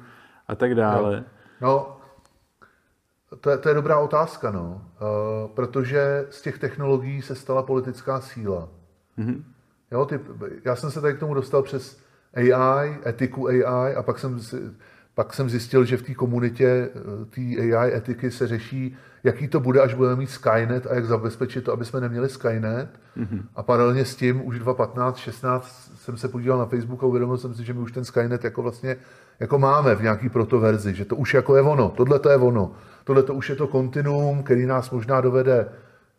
a 0.49 0.55
tak 0.55 0.75
dále. 0.75 1.25
No, 1.61 1.97
to 3.41 3.51
je, 3.51 3.59
to 3.59 3.69
je 3.69 3.75
dobrá 3.75 3.99
otázka, 3.99 4.51
no. 4.51 4.83
Uh, 5.01 5.51
protože 5.55 6.27
z 6.31 6.43
těch 6.43 6.59
technologií 6.59 7.23
se 7.23 7.35
stala 7.35 7.63
politická 7.63 8.21
síla. 8.21 8.69
Mm-hmm. 9.19 9.43
Jo, 9.93 10.05
ty, 10.05 10.21
já 10.65 10.77
jsem 10.77 10.91
se 10.91 11.01
tady 11.01 11.15
k 11.15 11.21
tomu 11.21 11.35
dostal 11.35 11.63
přes 11.63 12.01
AI, 12.35 12.99
etiku 13.07 13.49
AI 13.49 13.95
a 13.95 14.03
pak 14.03 14.19
jsem, 14.19 14.41
si, 14.41 14.57
pak 15.17 15.35
jsem 15.35 15.51
zjistil, 15.51 15.85
že 15.85 15.97
v 15.97 16.03
té 16.03 16.15
komunitě 16.15 16.67
eh, 16.67 17.25
té 17.25 17.77
AI 17.77 17.95
etiky 17.95 18.31
se 18.31 18.47
řeší, 18.47 18.97
jaký 19.25 19.49
to 19.49 19.61
bude, 19.61 19.81
až 19.81 19.95
budeme 19.95 20.17
mít 20.17 20.31
Skynet 20.31 20.87
a 20.87 20.95
jak 20.95 21.07
zabezpečit 21.07 21.65
to, 21.65 21.73
aby 21.73 21.85
jsme 21.85 22.01
neměli 22.01 22.29
Skynet. 22.29 22.89
Mm-hmm. 23.17 23.43
A 23.55 23.63
paralelně 23.63 24.05
s 24.05 24.17
tím 24.17 24.47
už 24.47 24.59
2015, 24.59 25.17
16 25.17 25.93
jsem 25.97 26.17
se 26.17 26.29
podíval 26.29 26.59
na 26.59 26.67
Facebook 26.67 27.03
a 27.03 27.07
uvědomil 27.07 27.39
jsem 27.39 27.55
si, 27.55 27.65
že 27.65 27.75
my 27.75 27.81
už 27.81 27.93
ten 27.93 28.05
Skynet 28.05 28.45
jako 28.45 28.63
vlastně 28.63 28.97
jako 29.41 29.59
máme 29.59 29.95
v 29.95 30.03
nějaký 30.03 30.29
protoverzi, 30.29 30.95
že 30.95 31.05
to 31.05 31.17
už 31.17 31.35
jako 31.35 31.57
je 31.57 31.63
ono, 31.63 31.89
tohle 31.89 32.19
to 32.19 32.31
je 32.31 32.37
ono. 32.37 32.73
Tohle 33.05 33.23
to 33.23 33.35
už 33.35 33.51
je 33.51 33.57
to 33.57 33.67
kontinuum, 33.67 34.43
který 34.43 34.67
nás 34.67 34.91
možná 34.91 35.21
dovede 35.21 35.69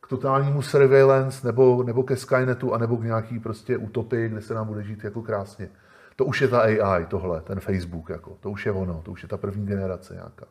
k 0.02 0.08
totálnímu 0.08 0.62
surveillance 0.62 1.48
nebo, 1.48 1.84
nebo 1.84 2.04
ke 2.04 2.16
Skynetu 2.16 2.74
a 2.74 2.78
nebo 2.78 2.98
k 2.98 3.04
nějaký 3.04 3.40
prostě 3.40 3.78
utopii, 3.78 4.30
kde 4.30 4.42
se 4.42 4.54
nám 4.54 4.68
bude 4.68 4.84
žít 4.84 5.04
jako 5.04 5.22
krásně. 5.22 5.70
To 6.18 6.26
už 6.26 6.42
je 6.42 6.48
ta 6.48 6.62
AI, 6.62 7.06
tohle, 7.06 7.42
ten 7.42 7.60
Facebook, 7.60 8.10
jako, 8.10 8.38
to 8.40 8.52
už 8.52 8.66
je 8.66 8.72
ono, 8.72 9.02
to 9.02 9.12
už 9.12 9.24
je 9.24 9.30
ta 9.30 9.38
první 9.38 9.66
generace 9.66 10.14
nějaká. 10.14 10.46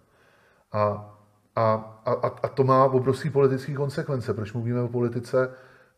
A, 0.72 1.14
a, 1.56 1.72
a, 2.04 2.12
a 2.42 2.48
to 2.48 2.64
má 2.64 2.84
obrovské 2.84 3.30
politické 3.30 3.74
konsekvence. 3.74 4.34
Proč 4.34 4.52
mluvíme 4.52 4.82
o 4.82 4.88
politice? 4.88 5.50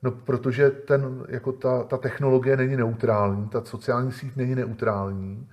No, 0.03 0.11
protože 0.11 0.71
ten, 0.71 1.27
jako 1.29 1.53
ta, 1.53 1.83
ta 1.83 1.97
technologie 1.97 2.57
není 2.57 2.77
neutrální, 2.77 3.49
ta 3.49 3.65
sociální 3.65 4.13
síť 4.13 4.37
není 4.37 4.55
neutrální, 4.55 5.49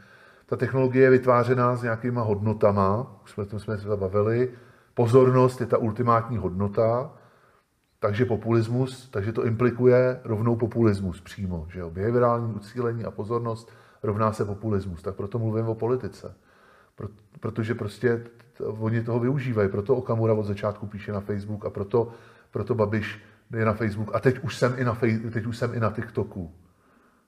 ta 0.46 0.56
technologie 0.56 1.04
je 1.04 1.10
vytvářená 1.10 1.76
s 1.76 1.84
nějakýma 1.84 2.22
hodnotama, 2.22 3.22
už 3.24 3.32
jsme 3.32 3.60
jsme 3.60 3.78
se 3.78 3.96
bavili, 3.96 4.52
pozornost 4.94 5.62
je 5.62 5.68
ta 5.68 5.78
ultimátní 5.78 6.38
hodnota, 6.38 7.12
takže 8.00 8.26
populismus, 8.26 9.10
takže 9.10 9.32
to 9.32 9.46
implikuje 9.46 10.20
rovnou 10.24 10.56
populismus 10.56 11.22
přímo, 11.22 11.68
že 11.70 11.80
jo? 11.80 11.90
Behaviorální 11.90 12.54
ucílení 12.54 13.06
a 13.06 13.12
pozornost 13.12 13.72
rovná 14.06 14.34
se 14.34 14.46
populismus, 14.46 15.02
tak 15.02 15.16
proto 15.16 15.40
mluvím 15.40 15.66
o 15.66 15.76
politice. 15.76 16.36
Pro, 16.96 17.08
protože 17.40 17.76
prostě 17.76 18.24
oni 18.60 19.04
toho 19.04 19.20
využívají, 19.20 19.70
proto 19.70 19.96
Okamura 19.96 20.34
od 20.34 20.46
začátku 20.46 20.88
píše 20.88 21.12
na 21.12 21.20
Facebook 21.20 21.66
a 21.66 21.70
proto, 21.70 22.12
proto 22.52 22.76
Babiš 22.76 23.22
je 23.54 23.66
na 23.66 23.74
Facebook 23.74 24.16
a 24.16 24.20
teď 24.20 24.40
už 24.40 24.58
jsem 24.58 24.74
i 24.78 24.84
na, 24.84 24.94
fej, 24.94 25.20
teď 25.20 25.46
už 25.46 25.58
jsem 25.58 25.74
i 25.74 25.80
na 25.80 25.92
TikToku. 25.92 26.52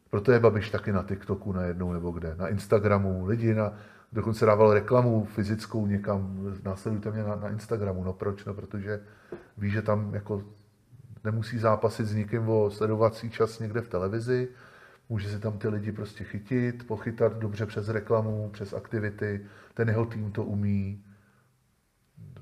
Proto 0.10 0.32
je 0.32 0.40
Babiš 0.40 0.70
taky 0.70 0.92
na 0.92 1.04
TikToku 1.04 1.52
najednou 1.52 1.94
nebo 1.94 2.12
kde, 2.12 2.36
na 2.36 2.48
Instagramu, 2.48 3.26
lidi 3.26 3.54
na, 3.54 3.74
dokonce 4.14 4.46
dával 4.46 4.74
reklamu 4.74 5.26
fyzickou 5.26 5.88
někam, 5.88 6.40
následujte 6.64 7.12
mě 7.12 7.24
na, 7.24 7.36
na 7.36 7.50
Instagramu, 7.50 8.04
no 8.04 8.14
proč, 8.14 8.46
no 8.46 8.54
protože 8.54 9.02
ví, 9.58 9.70
že 9.70 9.82
tam 9.82 10.14
jako 10.14 10.44
nemusí 11.24 11.58
zápasit 11.58 12.06
s 12.06 12.16
nikým 12.16 12.50
o 12.50 12.70
sledovací 12.70 13.30
čas 13.30 13.60
někde 13.60 13.82
v 13.82 13.90
televizi, 13.90 14.48
může 15.10 15.30
si 15.30 15.40
tam 15.40 15.58
ty 15.58 15.68
lidi 15.68 15.92
prostě 15.92 16.24
chytit, 16.24 16.88
pochytat 16.88 17.38
dobře 17.38 17.66
přes 17.66 17.90
reklamu, 17.90 18.50
přes 18.54 18.74
aktivity, 18.74 19.46
ten 19.74 19.90
jeho 19.90 20.06
tým 20.06 20.32
to 20.32 20.44
umí. 20.44 21.04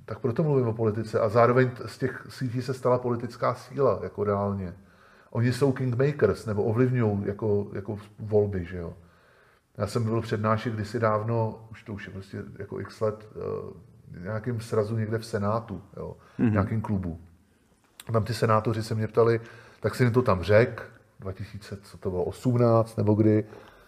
Tak 0.05 0.19
proto 0.19 0.43
mluvím 0.43 0.67
o 0.67 0.73
politice 0.73 1.19
a 1.19 1.29
zároveň 1.29 1.71
z 1.85 1.97
těch 1.97 2.27
sítí 2.29 2.61
se 2.61 2.73
stala 2.73 2.97
politická 2.97 3.55
síla, 3.55 3.99
jako 4.03 4.23
reálně. 4.23 4.73
Oni 5.29 5.53
jsou 5.53 5.71
kingmakers, 5.71 6.45
nebo 6.45 6.63
ovlivňují 6.63 7.25
jako, 7.25 7.67
jako 7.73 7.97
volby, 8.19 8.65
že 8.65 8.77
jo. 8.77 8.93
Já 9.77 9.87
jsem 9.87 10.03
byl 10.03 10.21
přednášet 10.21 10.73
kdysi 10.73 10.99
dávno, 10.99 11.67
už 11.71 11.83
to 11.83 11.93
už 11.93 12.07
je 12.07 12.13
prostě 12.13 12.43
jako 12.59 12.79
x 12.79 13.01
let, 13.01 13.27
uh, 13.35 14.21
nějakým 14.23 14.61
srazu 14.61 14.97
někde 14.97 15.17
v 15.17 15.25
Senátu, 15.25 15.81
jo, 15.97 16.17
mm-hmm. 16.39 16.51
nějakým 16.51 16.81
klubu. 16.81 17.19
A 18.07 18.11
tam 18.11 18.23
ty 18.23 18.33
senátoři 18.33 18.83
se 18.83 18.95
mě 18.95 19.07
ptali, 19.07 19.41
tak 19.79 19.95
jsem 19.95 20.05
jim 20.05 20.13
to 20.13 20.21
tam 20.21 20.43
řekl, 20.43 20.83
2000, 21.19 21.77
co 21.83 21.97
to 21.97 22.09
bylo, 22.09 22.23
18 22.23 22.97
nebo 22.97 23.13
kdy, 23.13 23.45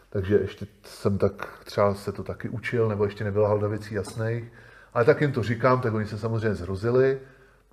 takže 0.09 0.35
ještě 0.35 0.67
jsem 0.83 1.17
tak 1.17 1.59
třeba 1.63 1.93
se 1.93 2.11
to 2.11 2.23
taky 2.23 2.49
učil, 2.49 2.89
nebo 2.89 3.05
ještě 3.05 3.23
nebyla 3.23 3.47
halda 3.47 3.67
věcí 3.67 3.95
jasných. 3.95 4.51
Ale 4.93 5.05
tak 5.05 5.21
jim 5.21 5.31
to 5.31 5.43
říkám, 5.43 5.81
tak 5.81 5.93
oni 5.93 6.07
se 6.07 6.17
samozřejmě 6.17 6.55
zhrozili. 6.55 7.19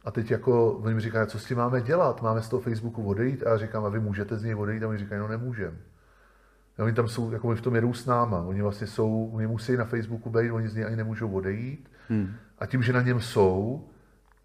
A 0.05 0.11
teď 0.11 0.31
jako, 0.31 0.73
oni 0.73 0.95
mi 0.95 1.01
říkají, 1.01 1.27
co 1.27 1.39
s 1.39 1.45
tím 1.45 1.57
máme 1.57 1.81
dělat? 1.81 2.23
Máme 2.23 2.43
z 2.43 2.49
toho 2.49 2.61
Facebooku 2.61 3.05
odejít? 3.05 3.47
A 3.47 3.51
já 3.51 3.59
říkám, 3.59 3.85
a 3.85 3.89
vy 3.89 4.01
můžete 4.01 4.37
z 4.37 4.45
něj 4.45 4.55
odejít? 4.55 4.83
A 4.83 4.89
oni 4.89 4.99
říkají, 4.99 5.21
no 5.21 5.29
nemůžem. 5.29 5.79
A 6.79 6.85
oni 6.85 6.93
tam 6.93 7.09
jsou, 7.09 7.33
jako 7.33 7.49
oni 7.49 7.59
v 7.59 7.63
tom 7.63 7.75
jedou 7.75 7.93
s 7.93 8.07
náma. 8.07 8.41
Oni 8.41 8.63
vlastně 8.63 8.87
jsou, 8.87 9.31
oni 9.35 9.47
musí 9.47 9.77
na 9.77 9.85
Facebooku 9.85 10.31
být, 10.31 10.51
oni 10.51 10.69
z 10.69 10.75
něj 10.75 10.85
ani 10.85 10.97
nemůžou 10.97 11.31
odejít. 11.31 11.91
Hmm. 12.09 12.35
A 12.59 12.67
tím, 12.67 12.83
že 12.83 12.93
na 12.93 13.03
něm 13.03 13.21
jsou, 13.21 13.85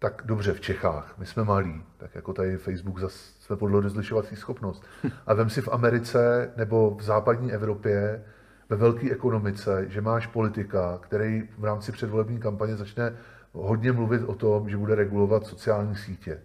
tak 0.02 0.22
dobře 0.24 0.52
v 0.52 0.60
Čechách, 0.60 1.14
my 1.18 1.26
jsme 1.26 1.44
malí, 1.44 1.84
tak 1.96 2.14
jako 2.14 2.32
tady 2.32 2.56
Facebook 2.56 2.98
zase 2.98 3.18
jsme 3.40 3.56
podle 3.56 3.80
rozlišovací 3.80 4.36
schopnost. 4.36 4.84
A 5.26 5.34
vem 5.34 5.50
si 5.50 5.60
v 5.60 5.68
Americe 5.68 6.52
nebo 6.56 6.94
v 6.94 7.02
západní 7.02 7.52
Evropě, 7.52 8.24
ve 8.68 8.76
velké 8.76 9.10
ekonomice, 9.10 9.84
že 9.88 10.00
máš 10.00 10.26
politika, 10.26 10.98
který 11.02 11.48
v 11.58 11.64
rámci 11.64 11.92
předvolební 11.92 12.38
kampaně 12.38 12.76
začne 12.76 13.16
hodně 13.52 13.92
mluvit 13.92 14.22
o 14.22 14.34
tom, 14.34 14.68
že 14.68 14.76
bude 14.76 14.94
regulovat 14.94 15.46
sociální 15.46 15.96
sítě. 15.96 16.42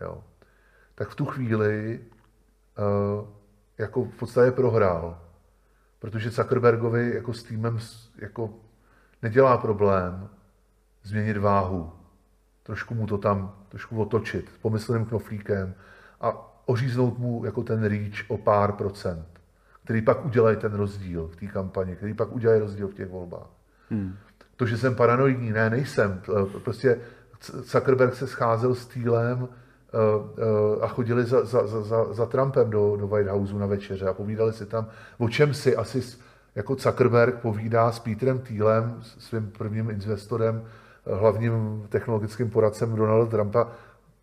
Jo. 0.00 0.24
Tak 0.94 1.08
v 1.08 1.14
tu 1.14 1.24
chvíli 1.24 2.00
uh, 3.20 3.28
jako 3.78 4.04
v 4.04 4.16
podstatě 4.16 4.50
prohrál. 4.50 5.22
Protože 5.98 6.30
Zuckerbergovi 6.30 7.14
jako 7.14 7.32
s 7.32 7.42
týmem 7.42 7.78
jako 8.18 8.54
nedělá 9.22 9.58
problém 9.58 10.28
změnit 11.02 11.36
váhu, 11.36 11.92
trošku 12.64 12.94
mu 12.94 13.06
to 13.06 13.18
tam, 13.18 13.52
trošku 13.68 14.02
otočit 14.02 14.48
s 14.54 14.58
pomyslným 14.58 15.04
knoflíkem 15.04 15.74
a 16.20 16.54
oříznout 16.66 17.18
mu 17.18 17.44
jako 17.44 17.62
ten 17.62 17.84
reach 17.84 18.24
o 18.28 18.38
pár 18.38 18.72
procent. 18.72 19.26
který 19.84 20.02
pak 20.02 20.24
udělají 20.24 20.56
ten 20.56 20.74
rozdíl 20.74 21.28
v 21.28 21.36
té 21.36 21.46
kampani, 21.46 21.96
který 21.96 22.14
pak 22.14 22.32
udělají 22.32 22.60
rozdíl 22.60 22.88
v 22.88 22.94
těch 22.94 23.08
volbách. 23.08 23.46
Hmm. 23.90 24.16
To, 24.56 24.66
že 24.66 24.78
jsem 24.78 24.94
paranoidní, 24.94 25.52
ne, 25.52 25.70
nejsem. 25.70 26.22
Prostě 26.64 27.00
Zuckerberg 27.42 28.14
se 28.14 28.26
scházel 28.26 28.74
s 28.74 28.86
Týlem 28.86 29.48
eh, 29.48 29.96
eh, 30.38 30.84
a 30.84 30.88
chodili 30.88 31.24
za, 31.24 31.44
za, 31.44 31.66
za, 31.66 32.12
za 32.12 32.26
Trumpem 32.26 32.70
do, 32.70 32.96
do 32.96 33.08
White 33.08 33.28
Houseu 33.28 33.58
na 33.58 33.66
večeře 33.66 34.08
a 34.08 34.12
povídali 34.12 34.52
si 34.52 34.66
tam, 34.66 34.86
o 35.18 35.28
čem 35.28 35.54
si 35.54 35.76
asi 35.76 36.02
jako 36.54 36.74
Zuckerberg 36.74 37.34
povídá 37.34 37.92
s 37.92 37.98
Petrem 37.98 38.38
Týlem, 38.38 38.96
svým 39.02 39.50
prvním 39.50 39.90
investorem, 39.90 40.62
eh, 40.64 40.83
hlavním 41.06 41.86
technologickým 41.88 42.50
poradcem 42.50 42.96
Donalda 42.96 43.30
Trumpa, 43.30 43.68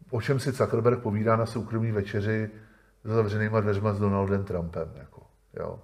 o 0.10 0.22
čem 0.22 0.40
si 0.40 0.52
Zuckerberg 0.52 1.00
povídá 1.00 1.36
na 1.36 1.46
soukromí 1.46 1.92
večeři 1.92 2.50
za 3.04 3.16
zavřenýma 3.16 3.60
dveřma 3.62 3.94
s 3.94 4.00
Donaldem 4.00 4.44
Trumpem. 4.44 4.92
Jako, 4.96 5.22
jo. 5.54 5.80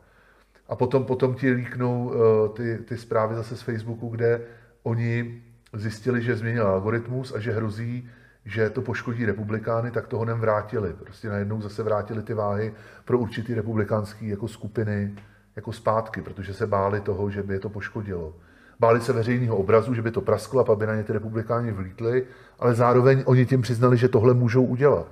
A 0.70 0.76
potom, 0.76 1.06
potom 1.06 1.36
ti 1.36 1.52
líknou 1.52 2.06
uh, 2.06 2.14
ty, 2.56 2.78
ty 2.78 2.98
zprávy 2.98 3.36
zase 3.36 3.58
z 3.58 3.62
Facebooku, 3.62 4.10
kde 4.10 4.42
oni 4.84 5.42
zjistili, 5.74 6.22
že 6.22 6.36
změnil 6.36 6.68
algoritmus 6.68 7.34
a 7.36 7.40
že 7.40 7.52
hrozí, 7.52 8.10
že 8.46 8.70
to 8.70 8.82
poškodí 8.82 9.26
republikány, 9.26 9.92
tak 9.92 10.08
toho 10.08 10.26
nem 10.26 10.40
vrátili. 10.40 10.94
Prostě 10.94 11.30
najednou 11.30 11.62
zase 11.62 11.84
vrátili 11.84 12.24
ty 12.24 12.34
váhy 12.34 12.74
pro 13.06 13.20
určitý 13.20 13.54
republikánský 13.54 14.28
jako 14.28 14.48
skupiny 14.48 15.16
jako 15.56 15.74
zpátky, 15.74 16.22
protože 16.22 16.54
se 16.54 16.68
báli 16.68 17.02
toho, 17.02 17.30
že 17.30 17.44
by 17.44 17.54
je 17.54 17.60
to 17.60 17.70
poškodilo. 17.70 18.36
Báli 18.80 19.02
se 19.02 19.14
veřejného 19.14 19.58
obrazu, 19.58 19.94
že 19.94 20.02
by 20.02 20.12
to 20.12 20.22
prasklo 20.22 20.70
a 20.70 20.74
aby 20.74 20.88
na 20.88 20.96
ně 20.96 21.04
ty 21.04 21.14
republikáni 21.14 21.72
vlítli, 21.72 22.26
ale 22.60 22.76
zároveň 22.76 23.24
oni 23.26 23.46
tím 23.46 23.62
přiznali, 23.62 23.98
že 23.98 24.08
tohle 24.08 24.34
můžou 24.34 24.66
udělat. 24.66 25.08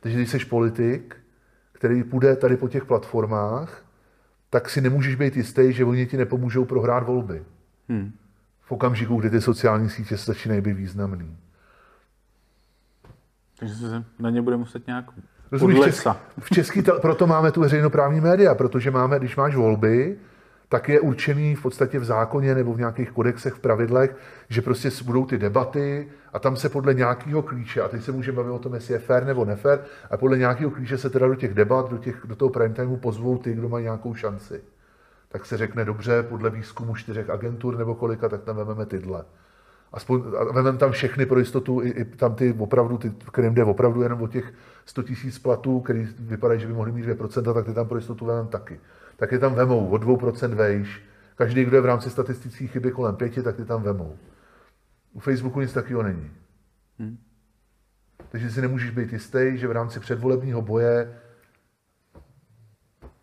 Takže 0.00 0.18
když 0.18 0.30
jsi 0.30 0.38
politik, 0.38 1.16
který 1.72 2.04
půjde 2.04 2.36
tady 2.36 2.56
po 2.56 2.68
těch 2.68 2.84
platformách, 2.84 3.82
tak 4.50 4.70
si 4.70 4.80
nemůžeš 4.80 5.14
být 5.14 5.36
jistý, 5.36 5.72
že 5.72 5.84
oni 5.84 6.06
ti 6.06 6.16
nepomůžou 6.16 6.64
prohrát 6.64 7.06
volby. 7.06 7.42
Hmm. 7.88 8.12
V 8.60 8.72
okamžiku, 8.72 9.16
kdy 9.16 9.30
ty 9.30 9.40
sociální 9.40 9.88
sítě 9.90 10.16
začínají 10.16 10.60
být 10.60 10.72
významný. 10.72 11.36
Takže 13.58 13.74
se 13.74 14.04
na 14.18 14.30
ně 14.30 14.42
bude 14.42 14.56
muset 14.56 14.86
nějak 14.86 15.04
Rozumíš, 15.52 15.78
v 15.78 15.84
český, 15.84 16.10
v 16.38 16.50
český, 16.50 16.82
proto 17.00 17.26
máme 17.26 17.52
tu 17.52 17.60
veřejnoprávní 17.60 18.20
média, 18.20 18.54
protože 18.54 18.90
máme, 18.90 19.18
když 19.18 19.36
máš 19.36 19.56
volby, 19.56 20.16
tak 20.72 20.88
je 20.88 21.00
určený 21.00 21.54
v 21.54 21.62
podstatě 21.62 21.98
v 21.98 22.04
zákoně 22.04 22.54
nebo 22.54 22.74
v 22.74 22.78
nějakých 22.78 23.10
kodexech, 23.10 23.54
v 23.54 23.58
pravidlech, 23.60 24.16
že 24.48 24.62
prostě 24.62 24.90
budou 25.04 25.26
ty 25.26 25.38
debaty 25.38 26.08
a 26.32 26.38
tam 26.38 26.56
se 26.56 26.68
podle 26.68 26.94
nějakého 26.94 27.42
klíče, 27.42 27.82
a 27.82 27.88
teď 27.88 28.02
se 28.02 28.12
můžeme 28.12 28.36
bavit 28.36 28.50
o 28.50 28.58
tom, 28.58 28.74
jestli 28.74 28.94
je 28.94 28.98
fair 28.98 29.24
nebo 29.24 29.44
nefair, 29.44 29.78
a 30.10 30.16
podle 30.16 30.38
nějakého 30.38 30.70
klíče 30.70 30.98
se 30.98 31.10
teda 31.10 31.26
do 31.26 31.34
těch 31.34 31.54
debat, 31.54 31.90
do, 31.90 31.98
těch, 31.98 32.22
do 32.24 32.36
toho 32.36 32.48
prime 32.48 32.74
timeu 32.74 32.96
pozvou 32.96 33.38
ty, 33.38 33.52
kdo 33.52 33.68
mají 33.68 33.84
nějakou 33.84 34.14
šanci. 34.14 34.60
Tak 35.28 35.46
se 35.46 35.56
řekne 35.56 35.84
dobře, 35.84 36.22
podle 36.22 36.50
výzkumu 36.50 36.94
čtyřech 36.94 37.30
agentur 37.30 37.78
nebo 37.78 37.94
kolika, 37.94 38.28
tak 38.28 38.42
tam 38.42 38.56
vezmeme 38.56 38.86
tyhle. 38.86 39.24
Aspoň, 39.92 40.22
a 40.38 40.44
vezmeme 40.44 40.78
tam 40.78 40.92
všechny 40.92 41.26
pro 41.26 41.38
jistotu, 41.38 41.82
i, 41.82 41.88
i 41.88 42.04
tam 42.04 42.34
ty 42.34 42.54
opravdu, 42.58 42.98
ty, 42.98 43.12
kterým 43.32 43.54
jde 43.54 43.64
opravdu 43.64 44.02
jenom 44.02 44.22
o 44.22 44.28
těch 44.28 44.52
100 44.86 45.02
000 45.02 45.12
platů, 45.42 45.80
který 45.80 46.08
vypadají, 46.18 46.60
že 46.60 46.66
by 46.66 46.72
mohli 46.72 46.92
mít 46.92 47.06
2%, 47.06 47.54
tak 47.54 47.66
ty 47.66 47.74
tam 47.74 47.88
pro 47.88 47.98
jistotu 47.98 48.26
vezmeme 48.26 48.48
taky 48.48 48.80
tak 49.22 49.32
je 49.32 49.38
tam 49.38 49.54
vemou 49.54 49.88
o 49.88 49.96
2% 49.96 50.54
vejš. 50.54 51.02
Každý, 51.34 51.64
kdo 51.64 51.76
je 51.76 51.80
v 51.80 51.86
rámci 51.86 52.10
statistických 52.10 52.70
chyby 52.70 52.90
kolem 52.90 53.16
pěti, 53.16 53.42
tak 53.42 53.56
ty 53.56 53.64
tam 53.64 53.82
vemou. 53.82 54.16
U 55.12 55.20
Facebooku 55.20 55.60
nic 55.60 55.72
takového 55.72 56.02
není. 56.02 56.30
Hmm. 56.98 57.18
Takže 58.28 58.50
si 58.50 58.60
nemůžeš 58.60 58.90
být 58.90 59.12
jistý, 59.12 59.52
že 59.54 59.68
v 59.68 59.72
rámci 59.72 60.00
předvolebního 60.00 60.62
boje 60.62 61.20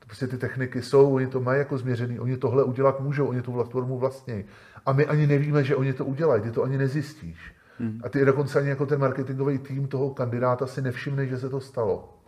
prostě 0.06 0.28
ty 0.28 0.38
techniky 0.38 0.82
jsou, 0.82 1.14
oni 1.14 1.28
to 1.28 1.42
mají 1.42 1.60
jako 1.60 1.78
změřený, 1.78 2.20
oni 2.20 2.38
tohle 2.38 2.64
udělat 2.64 3.00
můžou, 3.00 3.28
oni 3.28 3.42
tu 3.42 3.52
platformu 3.52 3.98
vlastní. 3.98 4.46
A 4.86 4.94
my 4.94 5.06
ani 5.06 5.28
nevíme, 5.28 5.64
že 5.64 5.76
oni 5.76 5.94
to 5.94 6.06
udělají, 6.06 6.42
ty 6.42 6.52
to 6.52 6.64
ani 6.64 6.78
nezjistíš. 6.78 7.56
Hmm. 7.80 8.02
A 8.04 8.10
ty 8.10 8.26
dokonce 8.26 8.60
ani 8.60 8.70
jako 8.70 8.86
ten 8.86 9.00
marketingový 9.00 9.58
tým 9.58 9.88
toho 9.88 10.14
kandidáta 10.14 10.68
si 10.68 10.82
nevšimne, 10.82 11.28
že 11.28 11.38
se 11.38 11.50
to 11.50 11.60
stalo. 11.60 12.20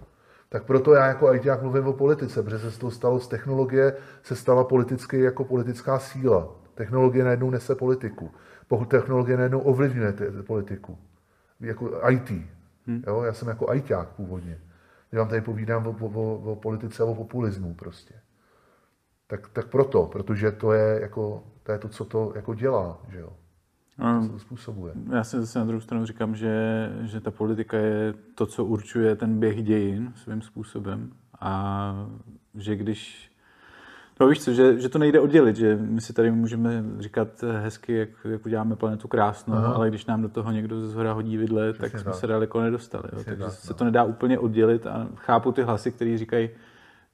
Tak 0.53 0.63
proto 0.63 0.93
já 0.93 1.05
jako 1.07 1.27
ajťák 1.27 1.61
mluvím 1.61 1.87
o 1.87 1.93
politice, 1.93 2.43
protože 2.43 2.59
se 2.59 2.71
z 2.71 2.77
toho 2.77 2.91
stalo 2.91 3.19
z 3.19 3.27
technologie, 3.27 3.93
se 4.23 4.35
stala 4.35 4.63
politicky 4.63 5.19
jako 5.19 5.43
politická 5.43 5.99
síla. 5.99 6.55
Technologie 6.75 7.23
najednou 7.23 7.49
nese 7.49 7.75
politiku. 7.75 8.31
Pokud 8.67 8.85
technologie 8.85 9.37
najednou 9.37 9.59
ovlivňuje 9.59 10.13
politiku. 10.47 10.97
Jako 11.59 12.09
IT. 12.09 12.31
Hmm. 12.87 13.03
Jo? 13.07 13.23
Já 13.23 13.33
jsem 13.33 13.47
jako 13.47 13.69
ajťák 13.69 14.09
původně. 14.09 14.59
Já 15.11 15.19
vám 15.19 15.29
tady 15.29 15.41
povídám 15.41 15.87
o, 15.87 15.95
o, 16.07 16.51
o 16.51 16.55
politice 16.55 17.03
a 17.03 17.05
o 17.05 17.15
populismu 17.15 17.73
prostě. 17.73 18.13
Tak, 19.27 19.49
tak 19.49 19.67
proto, 19.67 20.05
protože 20.05 20.51
to 20.51 20.73
je, 20.73 21.01
jako, 21.01 21.43
to 21.63 21.71
je 21.71 21.77
to, 21.77 21.89
co 21.89 22.05
to 22.05 22.33
jako 22.35 22.53
dělá. 22.53 23.01
Že 23.09 23.19
jo? 23.19 23.33
To 24.31 24.39
způsobuje. 24.39 24.93
Já 25.11 25.23
si 25.23 25.39
zase 25.39 25.59
na 25.59 25.65
druhou 25.65 25.81
stranu 25.81 26.05
říkám, 26.05 26.35
že, 26.35 26.89
že 27.01 27.21
ta 27.21 27.31
politika 27.31 27.77
je 27.77 28.13
to, 28.35 28.45
co 28.45 28.65
určuje 28.65 29.15
ten 29.15 29.39
běh 29.39 29.63
dějin 29.63 30.13
svým 30.15 30.41
způsobem 30.41 31.11
a 31.39 31.93
že 32.55 32.75
když 32.75 33.31
No 34.21 34.27
víš 34.27 34.43
co, 34.43 34.53
že, 34.53 34.79
že 34.79 34.89
to 34.89 34.99
nejde 34.99 35.19
oddělit, 35.19 35.55
že 35.55 35.77
my 35.81 36.01
si 36.01 36.13
tady 36.13 36.31
můžeme 36.31 36.83
říkat 36.99 37.43
hezky, 37.61 37.93
jak, 37.97 38.09
jak 38.25 38.45
uděláme 38.45 38.75
planetu 38.75 39.07
krásnou, 39.07 39.53
Aha. 39.53 39.73
ale 39.73 39.89
když 39.89 40.05
nám 40.05 40.21
do 40.21 40.29
toho 40.29 40.51
někdo 40.51 40.87
z 40.87 40.93
hora 40.93 41.13
hodí 41.13 41.37
vidle, 41.37 41.73
Přesně 41.73 41.89
tak 41.91 42.01
jsme 42.01 42.11
tak. 42.11 42.19
se 42.19 42.27
daleko 42.27 42.61
nedostali. 42.61 43.03
Jo. 43.13 43.23
Takže 43.25 43.43
tak, 43.43 43.51
se 43.51 43.73
no. 43.73 43.77
to 43.77 43.83
nedá 43.83 44.03
úplně 44.03 44.39
oddělit 44.39 44.87
a 44.87 45.07
chápu 45.15 45.51
ty 45.51 45.63
hlasy, 45.63 45.91
které 45.91 46.17
říkají, 46.17 46.49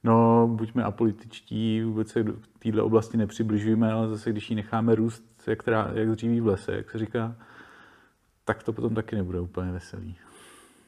no 0.04 0.48
buďme 0.52 0.84
apolitičtí, 0.84 1.82
vůbec 1.82 2.08
se 2.08 2.22
k 2.22 2.58
této 2.62 2.84
oblasti 2.84 3.16
nepřibližujeme, 3.16 3.92
ale 3.92 4.08
zase 4.08 4.30
když 4.30 4.50
ji 4.50 4.56
necháme 4.56 4.94
růst, 4.94 5.37
jak, 5.46 5.62
teda, 5.62 5.90
jak 5.92 6.08
dříví 6.08 6.40
v 6.40 6.46
lese, 6.46 6.72
jak 6.72 6.90
se 6.90 6.98
říká, 6.98 7.34
tak 8.44 8.62
to 8.62 8.72
potom 8.72 8.94
taky 8.94 9.16
nebude 9.16 9.40
úplně 9.40 9.72
veselý. 9.72 10.16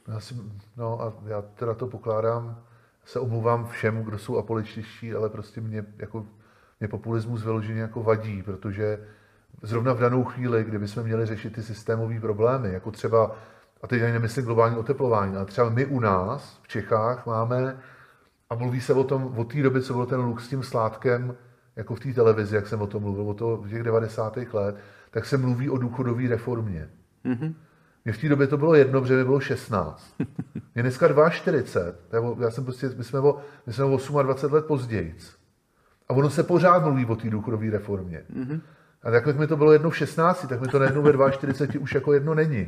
Já 0.07 0.19
si, 0.19 0.35
no 0.77 1.01
a 1.01 1.13
já 1.25 1.41
teda 1.41 1.73
to 1.73 1.87
pokládám, 1.87 2.63
se 3.05 3.19
omluvám 3.19 3.67
všem, 3.67 4.03
kdo 4.03 4.17
jsou 4.17 4.37
apolitičtí, 4.37 5.13
ale 5.13 5.29
prostě 5.29 5.61
mě, 5.61 5.85
jako, 5.97 6.25
mě 6.79 6.87
populismus 6.87 7.43
vyloženě 7.43 7.81
jako 7.81 8.03
vadí, 8.03 8.43
protože 8.43 9.07
zrovna 9.61 9.93
v 9.93 9.99
danou 9.99 10.23
chvíli, 10.23 10.63
kdy 10.63 10.79
bychom 10.79 11.03
měli 11.03 11.25
řešit 11.25 11.53
ty 11.53 11.63
systémové 11.63 12.19
problémy, 12.19 12.73
jako 12.73 12.91
třeba, 12.91 13.35
a 13.81 13.87
teď 13.87 14.01
ani 14.01 14.13
nemyslím 14.13 14.45
globální 14.45 14.77
oteplování, 14.77 15.35
ale 15.35 15.45
třeba 15.45 15.69
my 15.69 15.85
u 15.85 15.99
nás 15.99 16.59
v 16.63 16.67
Čechách 16.67 17.25
máme 17.25 17.77
a 18.49 18.55
mluví 18.55 18.81
se 18.81 18.93
o 18.93 19.03
tom, 19.03 19.37
o 19.37 19.43
té 19.43 19.63
době, 19.63 19.81
co 19.81 19.93
byl 19.93 20.05
ten 20.05 20.19
luk 20.19 20.41
s 20.41 20.49
tím 20.49 20.63
sládkem, 20.63 21.35
jako 21.81 21.95
v 21.95 21.99
té 21.99 22.13
televizi, 22.13 22.55
jak 22.55 22.67
jsem 22.67 22.81
o 22.81 22.87
tom 22.87 23.03
mluvil, 23.03 23.29
o 23.29 23.33
to 23.33 23.57
v 23.57 23.69
těch 23.69 23.83
90. 23.83 24.37
let, 24.53 24.75
tak 25.11 25.25
se 25.25 25.37
mluví 25.37 25.69
o 25.69 25.77
důchodové 25.77 26.27
reformě. 26.27 26.89
Mm-hmm. 27.25 27.53
Mně 28.05 28.13
v 28.13 28.17
té 28.17 28.29
době 28.29 28.47
to 28.47 28.57
bylo 28.57 28.75
jedno, 28.75 29.01
protože 29.01 29.15
mi 29.15 29.23
bylo 29.23 29.39
16. 29.39 30.15
Mě 30.75 30.81
dneska 30.83 31.29
42, 31.29 32.35
já 32.39 32.51
jsem 32.51 32.63
prostě, 32.63 32.89
my 32.97 33.03
jsme 33.03 33.19
o, 33.19 33.37
my 33.67 33.73
jsme 33.73 33.83
o 33.83 33.97
28 34.23 34.53
let 34.53 34.65
později. 34.65 35.15
A 36.09 36.13
ono 36.13 36.29
se 36.29 36.43
pořád 36.43 36.83
mluví 36.83 37.05
o 37.05 37.15
té 37.15 37.29
důchodové 37.29 37.69
reformě. 37.69 38.23
Mm-hmm. 38.35 38.61
A 39.03 39.11
tak, 39.11 39.25
jak 39.25 39.39
mi 39.39 39.47
to 39.47 39.57
bylo 39.57 39.73
jedno 39.73 39.89
v 39.89 39.97
16, 39.97 40.45
tak 40.49 40.61
mi 40.61 40.67
to 40.67 40.79
najednou 40.79 41.01
ve 41.01 41.31
42 41.31 41.81
už 41.81 41.93
jako 41.93 42.13
jedno 42.13 42.35
není. 42.35 42.67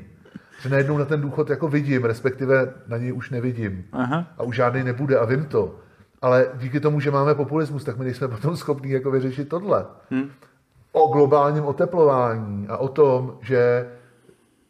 Že 0.62 0.70
najednou 0.70 0.98
na 0.98 1.06
ten 1.06 1.22
důchod 1.22 1.50
jako 1.50 1.68
vidím, 1.68 2.04
respektive 2.04 2.74
na 2.88 2.98
něj 2.98 3.14
už 3.14 3.30
nevidím. 3.30 3.86
Aha. 3.92 4.28
A 4.38 4.44
už 4.44 4.56
žádný 4.56 4.84
nebude 4.84 5.18
a 5.18 5.26
vím 5.26 5.46
to. 5.46 5.80
Ale 6.24 6.48
díky 6.58 6.80
tomu, 6.80 7.00
že 7.00 7.12
máme 7.12 7.36
populismus, 7.36 7.84
tak 7.84 7.98
my 7.98 8.06
nejsme 8.06 8.28
potom 8.36 8.58
schopni 8.58 8.92
jako 8.92 9.12
vyřešit 9.12 9.50
tohle. 9.50 9.86
Hmm. 10.10 10.30
O 10.92 11.08
globálním 11.14 11.66
oteplování 11.66 12.68
a 12.68 12.78
o 12.78 12.88
tom, 12.88 13.38
že, 13.42 13.90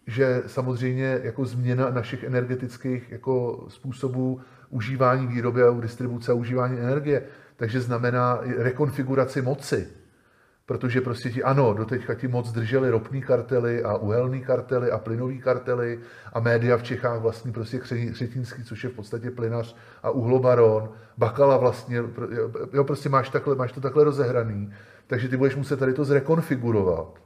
že 0.07 0.43
samozřejmě 0.47 1.19
jako 1.23 1.45
změna 1.45 1.89
našich 1.89 2.23
energetických 2.23 3.11
jako 3.11 3.65
způsobů 3.67 4.41
užívání 4.69 5.27
výroby 5.27 5.63
a 5.63 5.79
distribuce 5.79 6.31
a 6.31 6.35
užívání 6.35 6.79
energie, 6.79 7.23
takže 7.55 7.81
znamená 7.81 8.39
rekonfiguraci 8.57 9.41
moci 9.41 9.87
protože 10.65 11.01
prostě 11.01 11.29
ti, 11.29 11.43
ano, 11.43 11.73
doteďka 11.73 12.13
ti 12.13 12.27
moc 12.27 12.51
drželi 12.51 12.89
ropní 12.89 13.21
kartely 13.21 13.83
a 13.83 13.97
uhelný 13.97 14.41
kartely 14.41 14.91
a 14.91 14.97
plynový 14.97 15.39
kartely 15.41 15.99
a 16.33 16.39
média 16.39 16.77
v 16.77 16.83
Čechách 16.83 17.19
vlastní 17.19 17.51
prostě 17.51 17.79
Křetínský, 18.11 18.63
což 18.63 18.83
je 18.83 18.89
v 18.89 18.93
podstatě 18.93 19.31
plynař 19.31 19.75
a 20.03 20.09
uhlobaron, 20.09 20.89
Bakala 21.17 21.57
vlastně, 21.57 22.03
jo, 22.73 22.83
prostě 22.83 23.09
máš, 23.09 23.29
takhle, 23.29 23.55
máš 23.55 23.71
to 23.71 23.81
takhle 23.81 24.03
rozehraný, 24.03 24.73
takže 25.07 25.29
ty 25.29 25.37
budeš 25.37 25.55
muset 25.55 25.79
tady 25.79 25.93
to 25.93 26.05
zrekonfigurovat. 26.05 27.19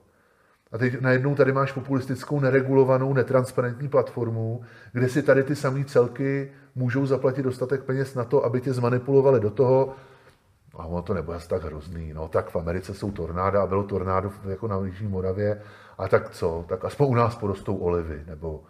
A 0.71 0.77
teď 0.77 1.01
najednou 1.01 1.35
tady 1.35 1.51
máš 1.51 1.71
populistickou, 1.71 2.39
neregulovanou, 2.39 3.13
netransparentní 3.13 3.87
platformu, 3.87 4.61
kde 4.93 5.09
si 5.09 5.21
tady 5.21 5.43
ty 5.43 5.55
samé 5.55 5.83
celky 5.83 6.51
můžou 6.75 7.05
zaplatit 7.05 7.41
dostatek 7.41 7.83
peněz 7.83 8.15
na 8.15 8.23
to, 8.23 8.45
aby 8.45 8.61
tě 8.61 8.73
zmanipulovali 8.73 9.39
do 9.39 9.49
toho, 9.49 9.95
a 10.77 10.85
ono 10.85 11.01
to 11.01 11.13
nebude 11.13 11.37
tak 11.47 11.63
hrozný. 11.63 12.13
No 12.13 12.27
tak 12.27 12.49
v 12.49 12.55
Americe 12.55 12.93
jsou 12.93 13.11
tornáda 13.11 13.63
a 13.63 13.67
bylo 13.67 13.83
tornádo 13.83 14.31
jako 14.49 14.67
na 14.67 14.77
Jižní 14.85 15.07
Moravě. 15.07 15.61
A 15.97 16.07
tak 16.07 16.29
co? 16.29 16.65
Tak 16.67 16.85
aspoň 16.85 17.07
u 17.07 17.15
nás 17.15 17.35
porostou 17.35 17.77
olivy. 17.77 18.23
Nebo 18.27 18.63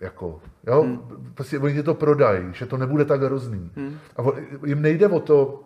jako, 0.00 0.40
jo, 0.66 0.82
hmm. 0.82 1.32
prostě 1.34 1.58
oni 1.58 1.74
ti 1.74 1.82
to 1.82 1.94
prodají, 1.94 2.48
že 2.52 2.66
to 2.66 2.76
nebude 2.76 3.04
tak 3.04 3.22
hrozný. 3.22 3.70
Hmm. 3.76 3.98
A 4.16 4.22
jim 4.66 4.82
nejde 4.82 5.08
o 5.08 5.20
to, 5.20 5.64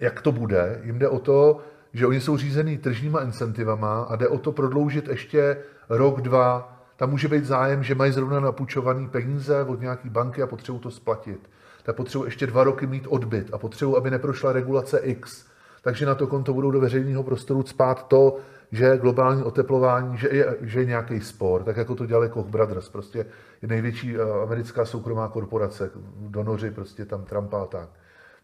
jak 0.00 0.22
to 0.22 0.32
bude. 0.32 0.80
Jim 0.84 0.98
jde 0.98 1.08
o 1.08 1.18
to, 1.18 1.58
že 1.92 2.06
oni 2.06 2.20
jsou 2.20 2.36
řízený 2.36 2.78
tržníma 2.78 3.22
incentivama 3.22 4.02
a 4.02 4.16
jde 4.16 4.28
o 4.28 4.38
to 4.38 4.52
prodloužit 4.52 5.08
ještě 5.08 5.56
rok, 5.88 6.20
dva. 6.20 6.76
Tam 6.96 7.10
může 7.10 7.28
být 7.28 7.44
zájem, 7.44 7.82
že 7.82 7.94
mají 7.94 8.12
zrovna 8.12 8.40
napůjčované 8.40 9.08
peníze 9.08 9.64
od 9.64 9.80
nějaké 9.80 10.10
banky 10.10 10.42
a 10.42 10.46
potřebují 10.46 10.82
to 10.82 10.90
splatit. 10.90 11.50
Tak 11.90 11.96
potřebují 11.96 12.26
ještě 12.26 12.46
dva 12.46 12.64
roky 12.64 12.86
mít 12.86 13.06
odbyt 13.08 13.50
a 13.52 13.58
potřebují, 13.58 13.96
aby 13.96 14.10
neprošla 14.10 14.52
regulace 14.52 14.98
X. 14.98 15.46
Takže 15.82 16.06
na 16.06 16.14
to 16.14 16.26
konto 16.26 16.54
budou 16.54 16.70
do 16.70 16.80
veřejného 16.80 17.22
prostoru 17.22 17.62
spát 17.62 18.08
to, 18.08 18.38
že 18.72 18.98
globální 18.98 19.42
oteplování, 19.42 20.16
že 20.16 20.28
je, 20.32 20.56
že 20.60 20.80
je 20.80 20.86
nějaký 20.86 21.20
spor, 21.20 21.62
tak 21.62 21.76
jako 21.76 21.94
to 21.94 22.06
dělali 22.06 22.28
Koch 22.28 22.46
Brothers, 22.46 22.88
prostě 22.88 23.26
je 23.62 23.68
největší 23.68 24.16
eh, 24.16 24.42
americká 24.42 24.84
soukromá 24.84 25.28
korporace, 25.28 25.90
donoři 26.16 26.70
prostě 26.70 27.04
tam 27.04 27.24
Trumpa 27.24 27.62
a 27.62 27.66
tak. 27.66 27.88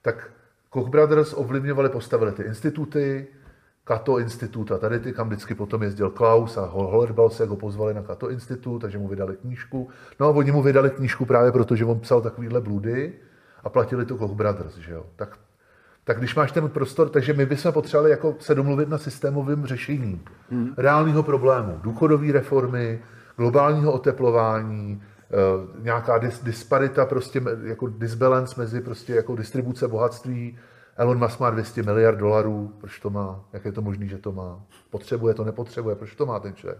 Tak 0.03 0.31
Koch 0.71 0.89
Brothers 0.89 1.35
ovlivňovali, 1.37 1.89
postavili 1.89 2.33
ty 2.33 2.43
instituty, 2.43 3.27
Kato 3.85 4.19
institut 4.19 4.73
a 4.73 4.79
tady 4.79 5.01
ty, 5.01 5.13
kam 5.13 5.29
vždycky 5.29 5.55
potom 5.55 5.83
jezdil 5.83 6.11
Klaus 6.11 6.57
a 6.57 6.65
Hollerbal 6.65 7.31
se 7.31 7.47
ho 7.47 7.57
pozvali 7.57 7.95
na 7.95 8.03
Kato 8.03 8.31
institut, 8.31 8.79
takže 8.79 8.99
mu 8.99 9.09
vydali 9.09 9.37
knížku. 9.37 9.89
No 10.21 10.27
a 10.27 10.31
oni 10.31 10.53
mu 10.53 10.63
vydali 10.63 10.91
knížku 10.91 11.25
právě 11.25 11.53
proto, 11.53 11.77
že 11.77 11.85
on 11.85 12.01
psal 12.01 12.21
takovýhle 12.21 12.61
bludy 12.61 13.13
a 13.67 13.69
platili 13.69 14.07
to 14.07 14.17
Koch 14.17 14.33
Brothers, 14.33 14.77
že 14.77 14.93
jo. 14.93 15.07
Tak, 15.17 15.39
tak 16.05 16.19
když 16.19 16.35
máš 16.35 16.53
ten 16.53 16.69
prostor, 16.69 17.09
takže 17.09 17.33
my 17.33 17.47
bychom 17.47 17.73
potřebovali 17.73 18.11
jako 18.11 18.35
se 18.39 18.55
domluvit 18.55 18.89
na 18.89 18.99
systémovém 18.99 19.67
řešení 19.67 20.21
hmm. 20.51 20.75
reálného 20.77 21.23
problému, 21.23 21.79
důchodové 21.83 22.33
reformy, 22.33 23.03
globálního 23.37 23.93
oteplování, 23.93 25.03
Eh, 25.31 25.83
nějaká 25.83 26.19
dis, 26.19 26.43
disparita, 26.43 27.07
prostě 27.07 27.43
jako 27.63 27.87
disbalance 27.87 28.55
mezi 28.61 28.81
prostě 28.81 29.15
jako 29.15 29.37
distribuce 29.37 29.89
bohatství. 29.89 30.59
Elon 30.97 31.19
Musk 31.19 31.41
má 31.41 31.51
200 31.51 31.83
miliard 31.83 32.19
dolarů, 32.19 32.73
proč 32.81 32.99
to 32.99 33.11
má? 33.11 33.45
Jak 33.53 33.65
je 33.65 33.73
to 33.73 33.83
možné, 33.83 34.07
že 34.07 34.19
to 34.19 34.33
má? 34.33 34.65
Potřebuje 34.91 35.35
to, 35.35 35.45
nepotřebuje, 35.45 35.97
proč 35.97 36.15
to 36.15 36.27
má 36.27 36.41
ten 36.41 36.55
člověk? 36.55 36.79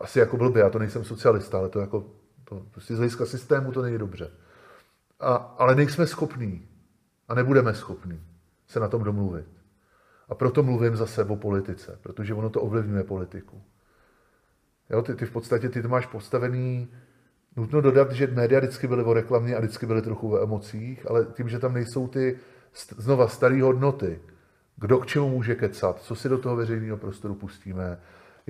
Asi 0.00 0.18
jako 0.18 0.36
blbě, 0.36 0.62
já 0.62 0.70
to 0.70 0.78
nejsem 0.78 1.04
socialista, 1.04 1.58
ale 1.58 1.68
to 1.68 1.80
jako, 1.80 2.04
to, 2.44 2.62
prostě 2.70 2.94
z 2.94 2.98
hlediska 2.98 3.26
systému 3.26 3.72
to 3.72 3.82
není 3.82 3.98
dobře. 3.98 4.30
A, 5.20 5.34
ale 5.34 5.74
nejsme 5.74 6.06
schopní 6.06 6.68
a 7.28 7.34
nebudeme 7.34 7.74
schopní 7.74 8.22
se 8.66 8.80
na 8.80 8.88
tom 8.88 9.04
domluvit. 9.04 9.48
A 10.28 10.34
proto 10.34 10.62
mluvím 10.62 10.96
zase 10.96 11.24
o 11.24 11.36
politice, 11.36 11.98
protože 12.02 12.34
ono 12.34 12.50
to 12.50 12.60
ovlivňuje 12.60 13.04
politiku. 13.04 13.62
Jo, 14.90 15.02
ty, 15.02 15.14
ty 15.14 15.26
v 15.26 15.30
podstatě 15.30 15.68
ty 15.68 15.82
to 15.82 15.88
máš 15.88 16.06
postavený 16.06 16.88
Nutno 17.56 17.80
dodat, 17.80 18.12
že 18.12 18.26
média 18.26 18.60
vždycky 18.60 18.86
byly 18.86 19.04
o 19.04 19.12
reklamě 19.12 19.56
a 19.56 19.58
vždycky 19.58 19.86
byly 19.86 20.02
trochu 20.02 20.32
o 20.32 20.42
emocích, 20.42 21.10
ale 21.10 21.26
tím, 21.36 21.48
že 21.48 21.58
tam 21.58 21.74
nejsou 21.74 22.08
ty 22.08 22.38
znova 22.96 23.28
staré 23.28 23.62
hodnoty, 23.62 24.20
kdo 24.76 24.98
k 24.98 25.06
čemu 25.06 25.28
může 25.28 25.54
kecat, 25.54 26.02
co 26.02 26.14
si 26.14 26.28
do 26.28 26.38
toho 26.38 26.56
veřejného 26.56 26.96
prostoru 26.96 27.34
pustíme, 27.34 28.00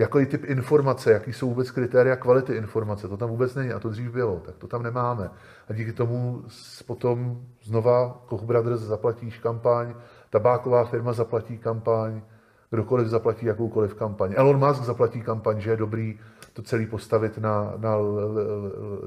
jaký 0.01 0.27
typ 0.27 0.45
informace, 0.45 1.13
jaký 1.13 1.33
jsou 1.33 1.49
vůbec 1.49 1.71
kritéria 1.71 2.17
kvality 2.17 2.55
informace, 2.55 3.09
to 3.09 3.17
tam 3.17 3.29
vůbec 3.29 3.55
není 3.55 3.73
a 3.73 3.79
to 3.79 3.89
dřív 3.89 4.11
bylo, 4.11 4.41
tak 4.41 4.57
to 4.57 4.67
tam 4.67 4.83
nemáme. 4.83 5.31
A 5.69 5.73
díky 5.73 5.93
tomu 5.93 6.43
potom 6.87 7.43
znova 7.63 8.23
Koch 8.27 8.43
Brothers 8.43 8.81
zaplatíš 8.81 9.39
kampaň, 9.39 9.95
tabáková 10.31 10.85
firma 10.85 11.13
zaplatí 11.13 11.59
kampaň, 11.59 12.21
kdokoliv 12.71 13.09
zaplatí 13.09 13.47
jakoukoliv 13.47 13.95
kampaň. 13.95 14.33
Elon 14.37 14.67
Musk 14.67 14.83
zaplatí 14.83 15.23
kampaň, 15.23 15.61
že 15.61 15.71
je 15.71 15.77
dobrý 15.77 16.19
to 16.53 16.63
celé 16.63 16.87
postavit 16.87 17.39
na, 17.39 17.73
na 17.77 17.97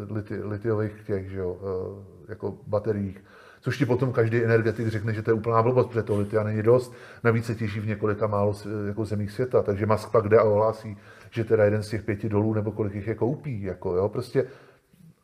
liti, 0.10 0.36
litiových 0.44 1.03
těch, 1.07 1.30
že 1.30 1.40
jo, 1.40 1.57
eh, 1.61 2.30
jako 2.30 2.57
bateriích. 2.68 3.24
Což 3.64 3.77
ti 3.77 3.85
potom 3.85 4.11
každý 4.11 4.44
energetik 4.44 4.88
řekne, 4.88 5.14
že 5.14 5.22
to 5.22 5.30
je 5.30 5.34
úplná 5.34 5.64
blbost, 5.64 5.88
protože 5.88 6.03
to 6.03 6.19
litia 6.19 6.44
není 6.44 6.64
dost. 6.64 6.94
Navíc 7.23 7.45
se 7.45 7.56
těží 7.56 7.80
v 7.80 7.88
několika 7.88 8.27
málo 8.27 8.56
jako 8.88 9.06
zemích 9.06 9.31
světa. 9.31 9.64
Takže 9.64 9.85
Musk 9.85 10.11
pak 10.11 10.30
jde 10.30 10.38
a 10.38 10.44
ohlásí, 10.44 10.98
že 11.30 11.44
teda 11.44 11.64
jeden 11.64 11.84
z 11.84 11.90
těch 11.90 12.03
pěti 12.03 12.30
dolů, 12.30 12.53
nebo 12.53 12.72
kolik 12.72 12.95
jich 12.95 13.07
je 13.07 13.15
koupí. 13.15 13.64
Jako, 13.64 13.95
jo, 13.95 14.10
prostě. 14.10 14.45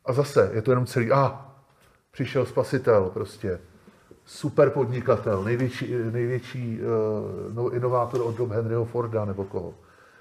A 0.04 0.12
zase 0.12 0.50
je 0.54 0.62
to 0.62 0.72
jenom 0.72 0.86
celý, 0.86 1.12
a 1.12 1.26
ah, 1.26 1.32
přišel 2.10 2.46
spasitel, 2.46 3.10
prostě 3.14 3.58
super 4.24 4.70
podnikatel, 4.70 5.44
největší, 5.44 5.94
největší 6.10 6.80
uh, 6.80 7.54
no, 7.54 7.70
inovátor 7.70 8.20
od 8.22 8.36
dob 8.36 8.50
Henryho 8.50 8.84
Forda 8.84 9.24
nebo 9.24 9.44
koho. 9.44 9.74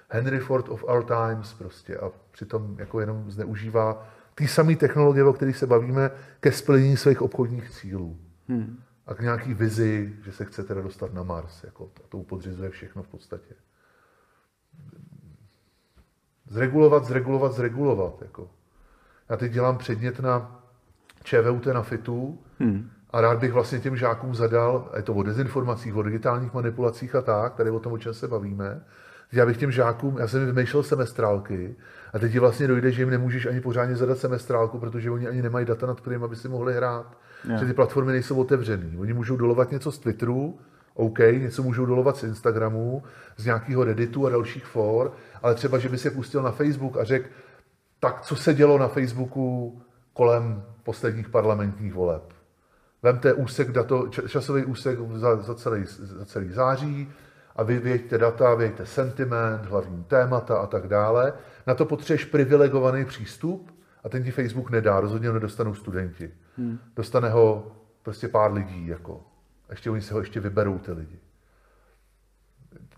Henry 0.09 0.39
Ford 0.39 0.69
of 0.69 0.83
our 0.83 1.03
times 1.03 1.53
prostě 1.53 1.97
a 1.97 2.11
přitom 2.31 2.75
jako 2.79 2.99
jenom 2.99 3.31
zneužívá 3.31 4.07
ty 4.39 4.47
samé 4.47 4.75
technologie, 4.75 5.23
o 5.23 5.33
kterých 5.33 5.57
se 5.57 5.67
bavíme, 5.67 6.11
ke 6.39 6.51
splnění 6.51 6.97
svých 6.97 7.21
obchodních 7.21 7.69
cílů. 7.69 8.17
Hmm. 8.47 8.79
A 9.07 9.13
k 9.13 9.19
nějaký 9.19 9.53
vizi, 9.53 10.15
že 10.23 10.31
se 10.31 10.45
chce 10.45 10.63
teda 10.63 10.81
dostat 10.81 11.13
na 11.13 11.23
Mars. 11.23 11.63
Jako, 11.63 11.91
a 12.03 12.07
to 12.09 12.17
upodřizuje 12.17 12.69
všechno 12.69 13.03
v 13.03 13.07
podstatě. 13.07 13.53
Zregulovat, 16.47 17.05
zregulovat, 17.05 17.53
zregulovat. 17.53 18.21
Jako. 18.21 18.49
Já 19.29 19.37
teď 19.37 19.51
dělám 19.51 19.77
předmět 19.77 20.19
na 20.19 20.63
ČVUT 21.23 21.65
na 21.65 21.81
FITu 21.81 22.39
hmm. 22.59 22.89
a 23.09 23.21
rád 23.21 23.39
bych 23.39 23.53
vlastně 23.53 23.79
těm 23.79 23.97
žákům 23.97 24.35
zadal, 24.35 24.91
je 24.95 25.03
to 25.03 25.13
o 25.13 25.23
dezinformacích, 25.23 25.95
o 25.95 26.03
digitálních 26.03 26.53
manipulacích 26.53 27.15
a 27.15 27.21
tak, 27.21 27.55
tady 27.55 27.69
o 27.69 27.79
tom, 27.79 27.93
o 27.93 27.97
čem 27.97 28.13
se 28.13 28.27
bavíme, 28.27 28.81
já 29.31 29.45
bych 29.45 29.57
těm 29.57 29.71
žákům, 29.71 30.17
já 30.17 30.27
jsem 30.27 30.45
vymýšlel 30.45 30.83
semestrálky 30.83 31.75
a 32.13 32.19
teď 32.19 32.31
ti 32.31 32.39
vlastně 32.39 32.67
dojde, 32.67 32.91
že 32.91 33.01
jim 33.01 33.09
nemůžeš 33.09 33.45
ani 33.45 33.61
pořádně 33.61 33.95
zadat 33.95 34.17
semestrálku, 34.17 34.79
protože 34.79 35.11
oni 35.11 35.27
ani 35.27 35.41
nemají 35.41 35.65
data, 35.65 35.85
nad 35.85 36.01
kterým 36.01 36.23
aby 36.23 36.35
si 36.35 36.49
mohli 36.49 36.73
hrát. 36.73 37.17
Yeah. 37.47 37.59
Že 37.59 37.65
ty 37.65 37.73
platformy 37.73 38.11
nejsou 38.11 38.35
otevřený. 38.35 38.97
Oni 38.99 39.13
můžou 39.13 39.37
dolovat 39.37 39.71
něco 39.71 39.91
z 39.91 39.99
Twitteru, 39.99 40.59
OK, 40.93 41.19
něco 41.19 41.63
můžou 41.63 41.85
dolovat 41.85 42.17
z 42.17 42.23
Instagramu, 42.23 43.03
z 43.37 43.45
nějakého 43.45 43.83
Redditu 43.83 44.27
a 44.27 44.29
dalších 44.29 44.65
for, 44.65 45.13
ale 45.41 45.55
třeba, 45.55 45.77
že 45.77 45.89
by 45.89 45.97
se 45.97 46.11
pustil 46.11 46.41
na 46.41 46.51
Facebook 46.51 46.97
a 46.97 47.03
řekl, 47.03 47.29
tak 47.99 48.21
co 48.21 48.35
se 48.35 48.53
dělo 48.53 48.77
na 48.77 48.87
Facebooku 48.87 49.81
kolem 50.13 50.63
posledních 50.83 51.29
parlamentních 51.29 51.93
voleb. 51.93 52.23
Vemte 53.03 53.33
úsek 53.33 53.71
dato, 53.71 54.07
časový 54.07 54.65
úsek 54.65 54.99
za, 55.13 55.35
za, 55.35 55.55
celý, 55.55 55.83
za 55.85 56.25
celý 56.25 56.51
září, 56.51 57.09
a 57.55 57.63
vy 57.63 57.79
věďte 57.79 58.17
data, 58.17 58.55
věďte 58.55 58.85
sentiment, 58.85 59.65
hlavní 59.65 60.03
témata 60.03 60.57
a 60.57 60.67
tak 60.67 60.87
dále. 60.87 61.33
Na 61.69 61.75
to 61.75 61.85
potřebuješ 61.85 62.25
privilegovaný 62.25 63.05
přístup 63.05 63.71
a 64.03 64.09
ten 64.09 64.23
ti 64.23 64.31
Facebook 64.31 64.69
nedá, 64.69 64.99
rozhodně 64.99 65.27
ho 65.27 65.33
nedostanou 65.33 65.73
studenti. 65.73 66.31
Hmm. 66.57 66.79
Dostane 66.95 67.29
ho 67.29 67.71
prostě 68.03 68.27
pár 68.27 68.53
lidí, 68.53 68.87
jako. 68.87 69.23
A 69.69 69.73
ještě 69.73 69.89
oni 69.89 70.01
se 70.01 70.13
ho 70.13 70.19
ještě 70.19 70.39
vyberou, 70.39 70.77
ty 70.77 70.91
lidi. 70.91 71.19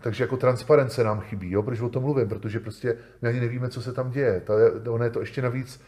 Takže 0.00 0.24
jako 0.24 0.36
transparence 0.36 1.04
nám 1.04 1.20
chybí, 1.20 1.50
jo? 1.50 1.62
proč 1.62 1.80
o 1.80 1.88
tom 1.88 2.02
mluvím, 2.02 2.28
protože 2.28 2.60
prostě 2.60 2.96
my 3.22 3.28
ani 3.28 3.40
nevíme, 3.40 3.68
co 3.68 3.82
se 3.82 3.92
tam 3.92 4.10
děje. 4.10 4.42
Je, 4.58 4.90
ono 4.90 5.04
je 5.04 5.10
to 5.10 5.20
ještě 5.20 5.42
navíc, 5.42 5.80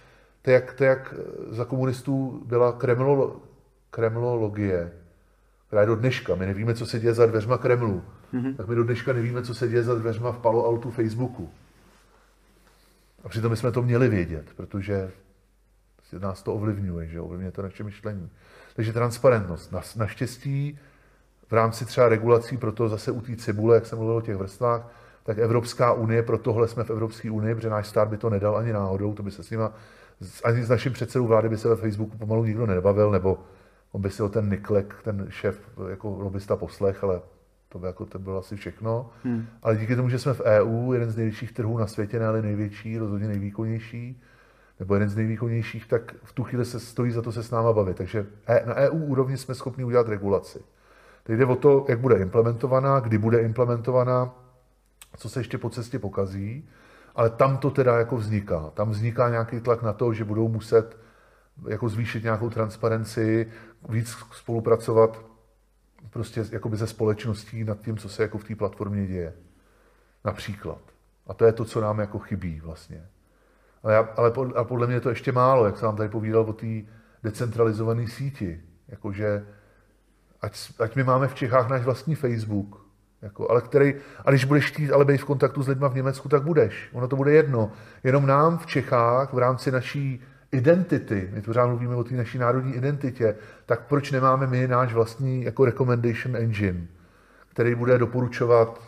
to 0.42 0.50
jak, 0.50 0.72
to 0.72 0.84
jak 0.84 1.14
za 1.50 1.64
komunistů 1.64 2.42
byla 2.46 2.72
kremlo, 2.72 3.42
kremlologie, 3.90 4.92
která 5.66 5.80
je 5.80 5.86
do 5.86 5.96
dneška. 5.96 6.34
My 6.34 6.46
nevíme, 6.46 6.74
co 6.74 6.86
se 6.86 7.00
děje 7.00 7.14
za 7.14 7.26
dveřma 7.26 7.58
Kremlu 7.58 8.02
mm-hmm. 8.34 8.56
tak 8.56 8.68
my 8.68 8.74
do 8.74 8.84
dneška 8.84 9.12
nevíme, 9.12 9.42
co 9.42 9.54
se 9.54 9.68
děje 9.68 9.82
za 9.82 9.94
dveřma 9.94 10.32
v 10.32 10.38
Palo 10.38 10.66
Altu 10.66 10.90
Facebooku. 10.90 11.50
A 13.24 13.28
přitom 13.28 13.50
my 13.50 13.56
jsme 13.56 13.72
to 13.72 13.82
měli 13.82 14.08
vědět, 14.08 14.46
protože 14.56 15.10
nás 16.18 16.42
to 16.42 16.54
ovlivňuje, 16.54 17.06
že 17.06 17.20
ovlivňuje 17.20 17.52
to 17.52 17.62
naše 17.62 17.84
myšlení. 17.84 18.30
Takže 18.76 18.92
transparentnost. 18.92 19.72
Na, 19.72 19.80
naštěstí 19.96 20.78
v 21.48 21.52
rámci 21.52 21.84
třeba 21.84 22.08
regulací, 22.08 22.56
proto 22.56 22.88
zase 22.88 23.10
u 23.10 23.20
té 23.20 23.36
cibule, 23.36 23.74
jak 23.74 23.86
jsem 23.86 23.98
mluvil 23.98 24.16
o 24.16 24.20
těch 24.20 24.36
vrstvách, 24.36 24.88
tak 25.22 25.38
Evropská 25.38 25.92
unie, 25.92 26.22
pro 26.22 26.38
tohle 26.38 26.68
jsme 26.68 26.84
v 26.84 26.90
Evropské 26.90 27.30
unii, 27.30 27.54
protože 27.54 27.70
náš 27.70 27.86
stát 27.86 28.08
by 28.08 28.16
to 28.16 28.30
nedal 28.30 28.56
ani 28.56 28.72
náhodou, 28.72 29.14
to 29.14 29.22
by 29.22 29.30
se 29.30 29.42
s 29.42 29.50
nima, 29.50 29.72
ani 30.44 30.64
s 30.64 30.68
naším 30.68 30.92
předsedou 30.92 31.26
vlády 31.26 31.48
by 31.48 31.58
se 31.58 31.68
ve 31.68 31.76
Facebooku 31.76 32.18
pomalu 32.18 32.44
nikdo 32.44 32.66
nebavil, 32.66 33.10
nebo 33.10 33.38
on 33.92 34.02
by 34.02 34.10
si 34.10 34.22
o 34.22 34.28
ten 34.28 34.50
Niklek, 34.50 34.94
ten 35.04 35.26
šéf, 35.28 35.60
jako 35.88 36.08
lobista 36.08 36.56
poslech, 36.56 37.04
ale 37.04 37.20
to 37.74 37.78
by 37.78 37.86
jako 37.86 38.06
to 38.06 38.18
bylo 38.18 38.38
asi 38.38 38.56
všechno. 38.56 39.10
Hmm. 39.24 39.46
Ale 39.62 39.76
díky 39.76 39.96
tomu, 39.96 40.08
že 40.08 40.18
jsme 40.18 40.34
v 40.34 40.40
EU, 40.40 40.92
jeden 40.92 41.10
z 41.10 41.16
největších 41.16 41.52
trhů 41.52 41.78
na 41.78 41.86
světě, 41.86 42.18
ne 42.18 42.26
ale 42.26 42.42
největší, 42.42 42.98
rozhodně 42.98 43.28
nejvýkonnější, 43.28 44.22
nebo 44.80 44.94
jeden 44.94 45.08
z 45.08 45.16
nejvýkonnějších, 45.16 45.86
tak 45.86 46.14
v 46.24 46.32
tu 46.32 46.44
chvíli 46.44 46.64
se 46.64 46.80
stojí 46.80 47.10
za 47.10 47.22
to 47.22 47.32
se 47.32 47.42
s 47.42 47.50
náma 47.50 47.72
bavit. 47.72 47.96
Takže 47.96 48.26
e, 48.46 48.66
na 48.66 48.74
EU 48.74 49.04
úrovni 49.04 49.36
jsme 49.36 49.54
schopni 49.54 49.84
udělat 49.84 50.08
regulaci. 50.08 50.58
Teď 51.24 51.38
jde 51.38 51.46
o 51.46 51.56
to, 51.56 51.86
jak 51.88 51.98
bude 51.98 52.16
implementovaná, 52.16 53.00
kdy 53.00 53.18
bude 53.18 53.38
implementovaná, 53.38 54.34
co 55.16 55.28
se 55.28 55.40
ještě 55.40 55.58
po 55.58 55.70
cestě 55.70 55.98
pokazí, 55.98 56.68
ale 57.14 57.30
tam 57.30 57.56
to 57.56 57.70
teda 57.70 57.98
jako 57.98 58.16
vzniká. 58.16 58.70
Tam 58.74 58.90
vzniká 58.90 59.28
nějaký 59.28 59.60
tlak 59.60 59.82
na 59.82 59.92
to, 59.92 60.12
že 60.12 60.24
budou 60.24 60.48
muset 60.48 60.96
jako 61.68 61.88
zvýšit 61.88 62.22
nějakou 62.22 62.50
transparenci, 62.50 63.50
víc 63.88 64.16
spolupracovat 64.32 65.33
prostě 66.10 66.44
jakoby 66.52 66.76
ze 66.76 66.86
společností 66.86 67.64
nad 67.64 67.80
tím, 67.80 67.96
co 67.96 68.08
se 68.08 68.22
jako 68.22 68.38
v 68.38 68.44
té 68.44 68.54
platformě 68.54 69.06
děje. 69.06 69.32
Například. 70.24 70.80
A 71.26 71.34
to 71.34 71.44
je 71.44 71.52
to, 71.52 71.64
co 71.64 71.80
nám 71.80 71.98
jako 71.98 72.18
chybí 72.18 72.60
vlastně. 72.60 73.06
Ale, 73.82 73.94
já, 73.94 74.08
ale 74.16 74.30
pod, 74.30 74.56
a 74.56 74.64
podle 74.64 74.86
mě 74.86 74.96
je 74.96 75.00
to 75.00 75.08
ještě 75.08 75.32
málo, 75.32 75.66
jak 75.66 75.78
jsem 75.78 75.86
vám 75.86 75.96
tady 75.96 76.08
povídal 76.08 76.42
o 76.42 76.52
té 76.52 76.66
decentralizované 77.22 78.08
síti. 78.08 78.60
Jakože 78.88 79.46
ať, 80.40 80.72
ať 80.78 80.96
my 80.96 81.04
máme 81.04 81.28
v 81.28 81.34
Čechách 81.34 81.68
náš 81.68 81.82
vlastní 81.82 82.14
Facebook, 82.14 82.86
jako, 83.22 83.50
ale 83.50 83.60
který, 83.60 83.94
a 84.24 84.30
když 84.30 84.44
budeš 84.44 84.70
chtít 84.70 84.92
ale 84.92 85.04
být 85.04 85.20
v 85.20 85.24
kontaktu 85.24 85.62
s 85.62 85.68
lidmi 85.68 85.86
v 85.88 85.94
Německu, 85.94 86.28
tak 86.28 86.42
budeš. 86.42 86.88
Ono 86.92 87.08
to 87.08 87.16
bude 87.16 87.32
jedno. 87.32 87.72
Jenom 88.02 88.26
nám 88.26 88.58
v 88.58 88.66
Čechách 88.66 89.32
v 89.32 89.38
rámci 89.38 89.70
naší 89.70 90.22
identity, 90.54 91.30
my 91.32 91.42
pořád 91.42 91.66
mluvíme 91.66 91.94
o 91.94 92.04
té 92.04 92.14
naší 92.14 92.38
národní 92.38 92.74
identitě, 92.74 93.36
tak 93.66 93.80
proč 93.86 94.10
nemáme 94.10 94.46
my 94.46 94.68
náš 94.68 94.94
vlastní 94.94 95.44
jako 95.44 95.64
recommendation 95.64 96.36
engine, 96.36 96.86
který 97.48 97.74
bude 97.74 97.98
doporučovat 97.98 98.80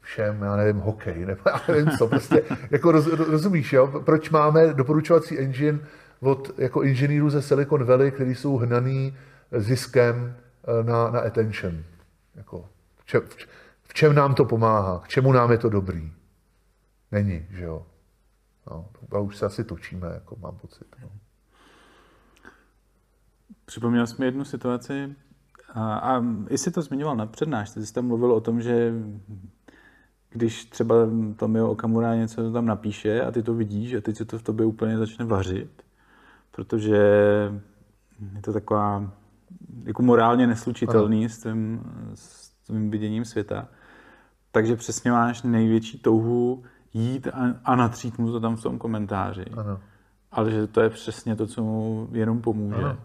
všem, 0.00 0.42
já 0.42 0.56
nevím, 0.56 0.76
hokej, 0.76 1.26
nebo 1.26 1.40
já 1.46 1.60
nevím 1.68 1.90
co, 1.98 2.08
prostě, 2.08 2.42
jako 2.70 2.92
roz, 2.92 3.06
rozumíš, 3.06 3.72
jo? 3.72 4.02
proč 4.04 4.30
máme 4.30 4.74
doporučovací 4.74 5.38
engine 5.38 5.78
od 6.20 6.50
jako 6.58 6.82
inženýrů 6.82 7.30
ze 7.30 7.42
Silicon 7.42 7.84
Valley, 7.84 8.10
kteří 8.10 8.34
jsou 8.34 8.56
hnaný 8.56 9.16
ziskem 9.52 10.36
eh, 10.64 10.84
na, 10.84 11.10
na 11.10 11.20
attention. 11.20 11.84
Jako, 12.34 12.68
v, 12.96 13.06
čem, 13.06 13.22
v 13.82 13.94
čem 13.94 14.14
nám 14.14 14.34
to 14.34 14.44
pomáhá? 14.44 15.00
K 15.04 15.08
čemu 15.08 15.32
nám 15.32 15.52
je 15.52 15.58
to 15.58 15.68
dobrý? 15.68 16.12
Není, 17.12 17.46
že 17.50 17.64
jo? 17.64 17.86
No, 18.74 18.88
a 19.12 19.18
už 19.18 19.36
se 19.36 19.46
asi 19.46 19.64
točíme, 19.64 20.08
jako 20.14 20.36
mám 20.36 20.56
pocit. 20.56 20.86
No. 21.02 21.10
Připomněl 23.64 24.06
jsi 24.06 24.14
mi 24.18 24.26
jednu 24.26 24.44
situaci, 24.44 25.16
a, 25.74 25.96
a 25.96 26.22
jsi 26.50 26.70
to 26.70 26.82
zmiňoval 26.82 27.16
na 27.16 27.26
přednášce, 27.26 27.86
jsi 27.86 27.92
tam 27.92 28.06
mluvil 28.06 28.32
o 28.32 28.40
tom, 28.40 28.60
že 28.60 28.92
když 30.30 30.64
třeba 30.64 30.94
Tomio 31.36 31.70
Okamura 31.70 32.14
něco 32.14 32.52
tam 32.52 32.66
napíše 32.66 33.22
a 33.22 33.30
ty 33.30 33.42
to 33.42 33.54
vidíš 33.54 33.94
a 33.94 34.00
teď 34.00 34.16
se 34.16 34.24
to 34.24 34.38
v 34.38 34.42
tobě 34.42 34.66
úplně 34.66 34.98
začne 34.98 35.24
vařit, 35.24 35.82
protože 36.50 36.96
je 38.34 38.42
to 38.42 38.52
taková 38.52 39.12
jako 39.84 40.02
morálně 40.02 40.46
neslučitelný 40.46 41.28
s 41.28 41.42
tím, 41.42 41.80
s 42.14 42.48
tím 42.48 42.90
viděním 42.90 43.24
světa. 43.24 43.68
Takže 44.50 44.76
přesně 44.76 45.10
máš 45.10 45.42
největší 45.42 45.98
touhu 45.98 46.64
jít 46.94 47.26
a, 47.26 47.54
a 47.64 47.76
natřít 47.76 48.18
mu 48.18 48.32
to 48.32 48.40
tam 48.40 48.56
v 48.56 48.62
tom 48.62 48.78
komentáři. 48.78 49.44
Ano. 49.56 49.80
Ale 50.32 50.50
že 50.50 50.66
to 50.66 50.80
je 50.80 50.90
přesně 50.90 51.36
to, 51.36 51.46
co 51.46 51.62
mu 51.62 52.08
jenom 52.12 52.40
pomůže. 52.40 52.76
Ano. 52.76 52.96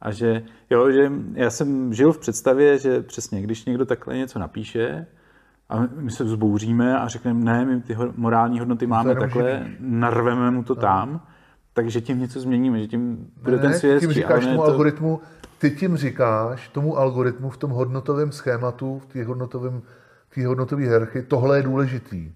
A 0.00 0.10
že, 0.10 0.42
jo, 0.70 0.90
že 0.90 1.12
já 1.32 1.50
jsem 1.50 1.94
žil 1.94 2.12
v 2.12 2.18
představě, 2.18 2.78
že 2.78 3.02
přesně, 3.02 3.42
když 3.42 3.64
někdo 3.64 3.86
takhle 3.86 4.16
něco 4.16 4.38
napíše, 4.38 5.06
a 5.68 5.88
my 5.96 6.10
se 6.10 6.24
vzbouříme 6.24 6.98
a 6.98 7.08
řekneme, 7.08 7.44
ne, 7.44 7.64
my 7.64 7.80
ty 7.80 7.96
morální 8.16 8.58
hodnoty 8.58 8.86
máme 8.86 9.14
takhle, 9.14 9.58
živý. 9.64 9.76
narveme 9.80 10.50
mu 10.50 10.62
to 10.62 10.74
no. 10.74 10.80
tam, 10.80 11.20
takže 11.72 12.00
tím 12.00 12.20
něco 12.20 12.40
změníme, 12.40 12.80
že 12.80 12.86
tím 12.86 13.30
bude 13.42 13.56
ne, 13.56 13.62
ten 13.62 13.74
svět. 13.74 14.00
Tím 14.00 14.12
říkáš 14.12 14.44
tomu 14.44 14.56
to... 14.56 14.64
algoritmu, 14.64 15.20
ty 15.58 15.70
tím 15.70 15.96
říkáš 15.96 16.68
tomu 16.68 16.98
algoritmu 16.98 17.50
v 17.50 17.56
tom 17.56 17.70
hodnotovém 17.70 18.32
schématu, 18.32 18.98
v 18.98 19.06
té 19.06 19.24
hodnotovém, 19.24 19.82
hodnotové 20.46 20.82
hierarchii, 20.82 21.22
tohle 21.22 21.56
je 21.56 21.62
důležitý. 21.62 22.32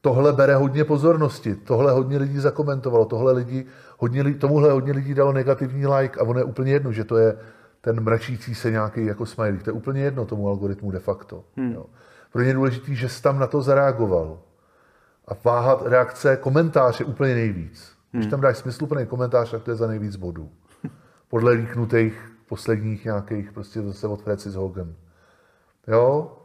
Tohle 0.00 0.32
bere 0.32 0.56
hodně 0.56 0.84
pozornosti, 0.84 1.54
tohle 1.54 1.92
hodně 1.92 2.18
lidí 2.18 2.38
zakomentovalo, 2.38 3.04
tohle 3.04 3.32
lidi, 3.32 3.66
hodně, 3.98 4.34
tomuhle 4.34 4.72
hodně 4.72 4.92
lidí 4.92 5.14
dalo 5.14 5.32
negativní 5.32 5.86
like 5.86 6.20
a 6.20 6.22
ono 6.22 6.38
je 6.38 6.44
úplně 6.44 6.72
jedno, 6.72 6.92
že 6.92 7.04
to 7.04 7.16
je 7.16 7.36
ten 7.80 8.00
mračící 8.00 8.54
se 8.54 8.70
nějaký 8.70 9.06
jako 9.06 9.26
smiley. 9.26 9.58
To 9.58 9.70
je 9.70 9.74
úplně 9.74 10.00
jedno 10.02 10.24
tomu 10.24 10.48
algoritmu 10.48 10.90
de 10.90 10.98
facto. 10.98 11.44
Hmm. 11.56 11.72
Jo. 11.72 11.86
Pro 12.32 12.42
ně 12.42 12.48
je 12.48 12.54
důležité, 12.54 12.94
že 12.94 13.08
jsi 13.08 13.22
tam 13.22 13.38
na 13.38 13.46
to 13.46 13.62
zareagoval. 13.62 14.38
A 15.28 15.32
váhat 15.44 15.82
reakce, 15.86 16.36
komentář 16.36 17.00
je 17.00 17.06
úplně 17.06 17.34
nejvíc. 17.34 17.92
Hmm. 18.12 18.20
Když 18.20 18.30
tam 18.30 18.40
dáš 18.40 18.56
smysluplný 18.58 19.06
komentář, 19.06 19.50
tak 19.50 19.62
to 19.62 19.70
je 19.70 19.76
za 19.76 19.86
nejvíc 19.86 20.16
bodů. 20.16 20.50
Podle 21.28 21.52
líknutých 21.52 22.32
posledních 22.48 23.04
nějakých, 23.04 23.52
prostě 23.52 23.82
zase 23.82 24.06
od 24.06 24.22
Francis 24.22 24.54
Hogan. 24.54 24.94
Jo? 25.86 26.36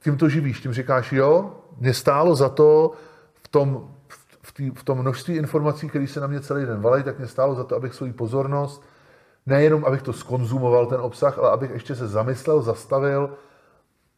Tím 0.00 0.16
to 0.16 0.28
živíš, 0.28 0.60
tím 0.60 0.72
říkáš, 0.72 1.12
jo, 1.12 1.63
mě 1.76 1.94
stálo 1.94 2.34
za 2.34 2.48
to 2.48 2.92
v 3.42 3.48
tom, 3.48 3.90
v, 4.42 4.52
tý, 4.52 4.70
v 4.70 4.84
tom 4.84 4.98
množství 4.98 5.34
informací, 5.34 5.88
které 5.88 6.06
se 6.06 6.20
na 6.20 6.26
mě 6.26 6.40
celý 6.40 6.66
den 6.66 6.80
valí, 6.80 7.02
tak 7.02 7.18
mě 7.18 7.28
stálo 7.28 7.54
za 7.54 7.64
to, 7.64 7.76
abych 7.76 7.94
svou 7.94 8.12
pozornost, 8.12 8.82
nejenom 9.46 9.84
abych 9.84 10.02
to 10.02 10.12
skonzumoval, 10.12 10.86
ten 10.86 11.00
obsah, 11.00 11.38
ale 11.38 11.50
abych 11.50 11.70
ještě 11.70 11.94
se 11.94 12.08
zamyslel, 12.08 12.62
zastavil 12.62 13.30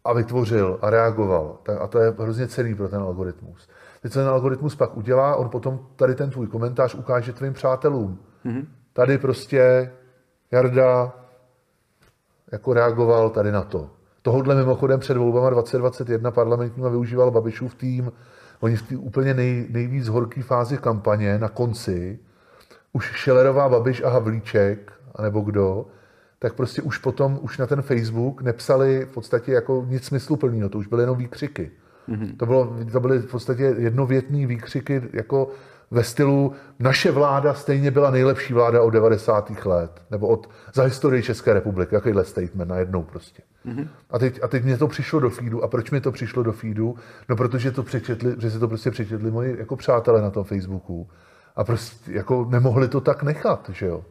a 0.05 0.13
vytvořil 0.13 0.79
a 0.83 0.91
reagoval. 0.91 1.59
A 1.81 1.87
to 1.87 1.99
je 1.99 2.15
hrozně 2.19 2.49
cený 2.49 2.75
pro 2.75 2.89
ten 2.89 3.01
algoritmus. 3.01 3.69
Teď 4.03 4.13
co 4.13 4.19
ten 4.19 4.29
algoritmus 4.29 4.77
pak 4.77 4.97
udělá, 4.97 5.37
on 5.37 5.49
potom 5.49 5.87
tady 5.97 6.15
ten 6.15 6.31
tvůj 6.31 6.47
komentář 6.47 6.95
ukáže 6.95 7.33
tvým 7.33 7.53
přátelům. 7.53 8.19
Mm-hmm. 8.45 8.67
Tady 8.93 9.19
prostě 9.19 9.93
Jarda 10.51 11.13
jako 12.53 12.73
reagoval 12.73 13.31
tady 13.31 13.53
na 13.53 13.63
to. 13.63 13.91
Tohodle 14.27 14.55
mimochodem 14.55 15.01
před 15.01 15.17
volbama 15.17 15.51
2021 15.51 16.31
parlamentníma 16.31 16.89
využíval 16.89 17.31
Babišův 17.31 17.75
tým. 17.75 18.13
Oni 18.61 18.77
v 18.77 18.83
té 18.83 18.97
úplně 18.97 19.35
nej, 19.35 19.67
nejvíc 19.71 20.09
horké 20.09 20.43
fázi 20.43 20.79
kampaně 20.79 21.39
na 21.39 21.49
konci 21.49 22.19
už 22.93 23.13
Šelerová, 23.15 23.69
Babiš 23.69 24.03
a 24.03 24.09
Havlíček, 24.09 24.93
anebo 25.15 25.41
kdo, 25.41 25.87
tak 26.39 26.55
prostě 26.55 26.83
už 26.83 26.99
potom, 26.99 27.39
už 27.43 27.59
na 27.59 27.67
ten 27.67 27.83
Facebook 27.83 28.43
nepsali 28.43 29.05
v 29.05 29.15
podstatě 29.15 29.53
jako 29.53 29.87
nic 29.89 30.05
smysluplného, 30.05 30.69
to 30.69 30.79
už 30.79 30.87
byly 30.87 31.03
jenom 31.03 31.19
výkřiky. 31.19 31.71
Mm-hmm. 32.09 32.37
To, 32.37 32.47
bylo, 32.47 32.77
to 32.93 33.01
byly 33.01 33.19
v 33.19 33.31
podstatě 33.31 33.75
jednovětný 33.79 34.47
výkřiky 34.47 35.03
jako 35.13 35.49
ve 35.91 36.05
stylu 36.05 36.53
naše 36.79 37.11
vláda 37.11 37.55
stejně 37.55 37.91
byla 37.91 38.11
nejlepší 38.11 38.55
vláda 38.55 38.83
od 38.83 38.91
90. 38.91 39.51
let, 39.65 40.03
nebo 40.11 40.29
od, 40.29 40.51
za 40.75 40.83
historii 40.83 41.23
České 41.23 41.53
republiky, 41.53 41.95
jakýhle 41.95 42.25
statement 42.25 42.71
najednou 42.71 43.03
prostě. 43.03 43.43
Mm-hmm. 43.67 43.89
A, 44.11 44.19
teď, 44.19 44.41
a 44.43 44.49
teď 44.49 44.65
mě 44.65 44.79
to 44.79 44.89
přišlo 44.89 45.21
do 45.21 45.31
feedu. 45.31 45.65
A 45.65 45.69
proč 45.69 45.91
mi 45.91 46.01
to 46.01 46.13
přišlo 46.13 46.43
do 46.43 46.53
feedu? 46.53 46.95
No 47.29 47.37
protože 47.37 47.71
to 47.71 47.83
přečetli, 47.83 48.35
že 48.39 48.51
si 48.51 48.59
to 48.59 48.69
prostě 48.69 48.91
přečetli 48.91 49.31
moji 49.31 49.57
jako 49.59 49.77
přátelé 49.77 50.23
na 50.23 50.31
tom 50.31 50.45
Facebooku. 50.45 51.09
A 51.57 51.65
prostě 51.65 52.13
jako 52.13 52.47
nemohli 52.51 52.89
to 52.89 53.01
tak 53.01 53.23
nechat, 53.23 53.71
že 53.73 53.87
jo. 53.87 54.05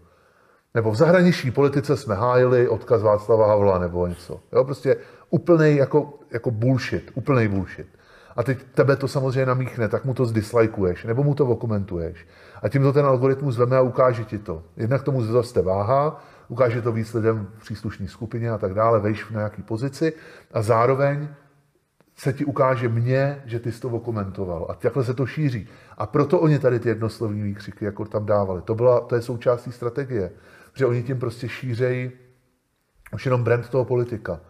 Nebo 0.74 0.92
v 0.92 0.96
zahraniční 0.96 1.52
politice 1.52 1.98
jsme 1.98 2.16
hájili 2.16 2.68
odkaz 2.68 3.02
Václava 3.02 3.48
Havla 3.48 3.80
nebo 3.80 4.08
něco. 4.08 4.40
Jo, 4.54 4.64
prostě 4.64 4.96
úplný 5.30 5.76
jako, 5.76 6.14
jako 6.32 6.52
bullshit, 6.52 7.12
úplný 7.14 7.48
bullshit. 7.48 7.88
A 8.36 8.44
teď 8.44 8.64
tebe 8.74 8.96
to 8.96 9.08
samozřejmě 9.08 9.46
namíchne, 9.46 9.90
tak 9.90 10.06
mu 10.06 10.14
to 10.14 10.26
zdislajkuješ, 10.26 11.04
nebo 11.04 11.24
mu 11.24 11.36
to 11.36 11.46
okomentuješ. 11.46 12.28
A 12.62 12.70
tím 12.70 12.84
to 12.84 12.94
ten 12.94 13.06
algoritmus 13.06 13.58
veme 13.58 13.78
a 13.78 13.82
ukáže 13.82 14.24
ti 14.24 14.38
to. 14.38 14.64
Jednak 14.78 15.04
tomu 15.04 15.24
zroste 15.24 15.62
váha, 15.62 16.24
ukáže 16.48 16.82
to 16.82 16.92
víc 16.92 17.14
lidem 17.14 17.48
v 17.58 17.62
příslušné 17.62 18.08
skupině 18.08 18.52
a 18.52 18.58
tak 18.58 18.74
dále, 18.74 19.00
vejš 19.00 19.24
v 19.24 19.32
nějaký 19.32 19.64
pozici 19.64 20.14
a 20.54 20.62
zároveň 20.62 21.28
se 22.18 22.34
ti 22.34 22.46
ukáže 22.46 22.90
mně, 22.90 23.42
že 23.46 23.60
ty 23.60 23.72
jsi 23.72 23.82
to 23.82 23.90
okomentoval. 23.90 24.68
A 24.70 24.74
takhle 24.74 25.04
se 25.04 25.14
to 25.14 25.26
šíří. 25.26 25.68
A 25.98 26.06
proto 26.06 26.40
oni 26.40 26.60
tady 26.60 26.80
ty 26.80 26.90
jednoslovní 26.90 27.44
výkřiky 27.44 27.86
jako 27.86 28.06
tam 28.06 28.26
dávali. 28.26 28.62
To, 28.62 28.76
byla, 28.76 29.00
to 29.00 29.16
je 29.16 29.22
součástí 29.22 29.72
strategie 29.72 30.32
že 30.76 30.86
oni 30.86 31.04
tím 31.04 31.20
prostě 31.20 31.50
šířejí 31.50 32.12
už 33.14 33.26
jenom 33.26 33.44
brand 33.44 33.70
toho 33.70 33.86
politika. 33.86 34.42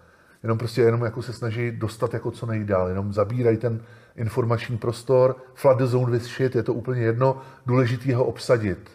Jenom 0.45 0.57
prostě 0.57 0.81
jenom 0.81 1.01
jako 1.01 1.21
se 1.21 1.33
snaží 1.33 1.71
dostat 1.71 2.13
jako 2.13 2.31
co 2.31 2.45
nejdál, 2.45 2.87
jenom 2.87 3.13
zabírají 3.13 3.57
ten 3.57 3.81
informační 4.15 4.77
prostor, 4.77 5.35
flood 5.53 5.77
the 5.77 5.85
zone 5.85 6.11
with 6.11 6.23
shit, 6.23 6.55
je 6.55 6.63
to 6.63 6.73
úplně 6.73 7.01
jedno, 7.01 7.41
důležitý 7.65 8.13
ho 8.13 8.25
obsadit. 8.25 8.91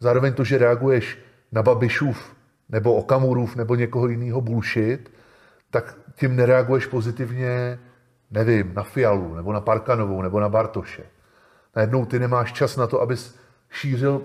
Zároveň 0.00 0.32
to, 0.32 0.44
že 0.44 0.58
reaguješ 0.58 1.18
na 1.52 1.62
Babišův 1.62 2.34
nebo 2.68 2.94
Okamurův 2.94 3.56
nebo 3.56 3.74
někoho 3.74 4.08
jiného 4.08 4.40
bullshit, 4.40 5.12
tak 5.70 5.98
tím 6.14 6.36
nereaguješ 6.36 6.86
pozitivně, 6.86 7.78
nevím, 8.30 8.74
na 8.74 8.82
Fialu, 8.82 9.34
nebo 9.34 9.52
na 9.52 9.60
Parkanovou, 9.60 10.22
nebo 10.22 10.40
na 10.40 10.48
Bartoše. 10.48 11.02
Najednou 11.76 12.04
ty 12.04 12.18
nemáš 12.18 12.52
čas 12.52 12.76
na 12.76 12.86
to, 12.86 13.00
abys 13.00 13.38
šířil 13.70 14.22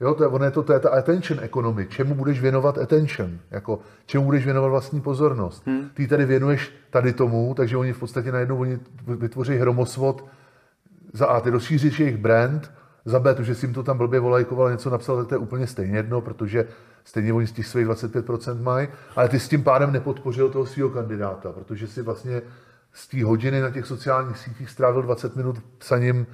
Jo, 0.00 0.14
to 0.14 0.24
je, 0.24 0.28
ono 0.28 0.44
je 0.44 0.50
to, 0.50 0.62
to 0.62 0.72
je 0.72 0.80
ta 0.80 0.90
attention 0.90 1.40
economy. 1.40 1.86
Čemu 1.86 2.14
budeš 2.14 2.40
věnovat 2.40 2.78
attention? 2.78 3.38
Jako, 3.50 3.78
čemu 4.06 4.24
budeš 4.24 4.44
věnovat 4.44 4.68
vlastní 4.68 5.00
pozornost? 5.00 5.66
Hmm. 5.66 5.90
Ty 5.94 6.08
tady 6.08 6.24
věnuješ 6.24 6.72
tady 6.90 7.12
tomu, 7.12 7.54
takže 7.54 7.76
oni 7.76 7.92
v 7.92 7.98
podstatě 7.98 8.32
najednou 8.32 8.58
oni 8.58 8.78
vytvoří 9.06 9.54
hromosvod 9.54 10.24
za 11.12 11.26
A, 11.26 11.40
ty 11.40 11.50
rozšíříš 11.50 12.00
jejich 12.00 12.16
brand, 12.16 12.70
za 13.04 13.20
B, 13.20 13.34
to, 13.34 13.42
že 13.42 13.54
si 13.54 13.66
jim 13.66 13.74
to 13.74 13.82
tam 13.82 13.98
blbě 13.98 14.20
volajkoval, 14.20 14.70
něco 14.70 14.90
napsal, 14.90 15.16
tak 15.16 15.26
to 15.26 15.34
je 15.34 15.38
úplně 15.38 15.66
stejně 15.66 15.96
jedno, 15.96 16.20
protože 16.20 16.66
stejně 17.04 17.32
oni 17.32 17.46
z 17.46 17.52
těch 17.52 17.66
svých 17.66 17.86
25% 17.86 18.62
mají, 18.62 18.88
ale 19.16 19.28
ty 19.28 19.40
s 19.40 19.48
tím 19.48 19.62
pádem 19.62 19.92
nepodpořil 19.92 20.48
toho 20.48 20.66
svého 20.66 20.90
kandidáta, 20.90 21.52
protože 21.52 21.86
si 21.86 22.02
vlastně 22.02 22.42
z 22.92 23.08
té 23.08 23.24
hodiny 23.24 23.60
na 23.60 23.70
těch 23.70 23.86
sociálních 23.86 24.38
sítích 24.38 24.70
strávil 24.70 25.02
20 25.02 25.36
minut 25.36 25.56
psaním 25.78 26.26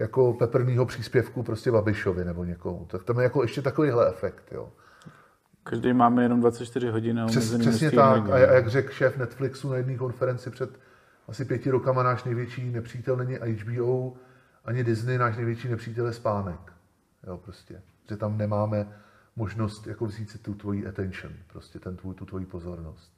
jako 0.00 0.32
peprnýho 0.32 0.86
příspěvku 0.86 1.42
prostě 1.42 1.70
Babišovi 1.70 2.24
nebo 2.24 2.44
někomu. 2.44 2.86
Tak 2.90 3.04
tam 3.04 3.18
je 3.18 3.22
jako 3.22 3.42
ještě 3.42 3.62
takovýhle 3.62 4.08
efekt, 4.08 4.52
jo. 4.52 4.72
Každý 5.62 5.92
máme 5.92 6.22
jenom 6.22 6.40
24 6.40 6.90
hodin 6.90 7.20
a 7.20 7.26
Přes, 7.26 7.58
Přesně 7.58 7.90
tak. 7.90 8.30
A 8.30 8.38
jak 8.38 8.68
řekl 8.68 8.92
šéf 8.92 9.16
Netflixu 9.16 9.70
na 9.70 9.76
jedné 9.76 9.96
konferenci 9.96 10.50
před 10.50 10.70
asi 11.28 11.44
pěti 11.44 11.70
rokama, 11.70 12.02
náš 12.02 12.24
největší 12.24 12.70
nepřítel 12.70 13.16
není 13.16 13.34
HBO, 13.34 14.14
ani 14.64 14.84
Disney, 14.84 15.18
náš 15.18 15.36
největší 15.36 15.68
nepřítel 15.68 16.06
je 16.06 16.12
spánek. 16.12 16.72
Jo, 17.26 17.36
prostě. 17.36 17.82
Že 18.08 18.16
tam 18.16 18.38
nemáme 18.38 18.88
možnost 19.36 19.86
jako 19.86 20.06
vzít 20.06 20.30
si 20.30 20.38
tu 20.38 20.54
tvoji 20.54 20.86
attention, 20.86 21.32
prostě 21.46 21.78
ten 21.78 21.96
tvůj, 21.96 22.14
tu 22.14 22.24
tvoji 22.24 22.46
pozornost. 22.46 23.12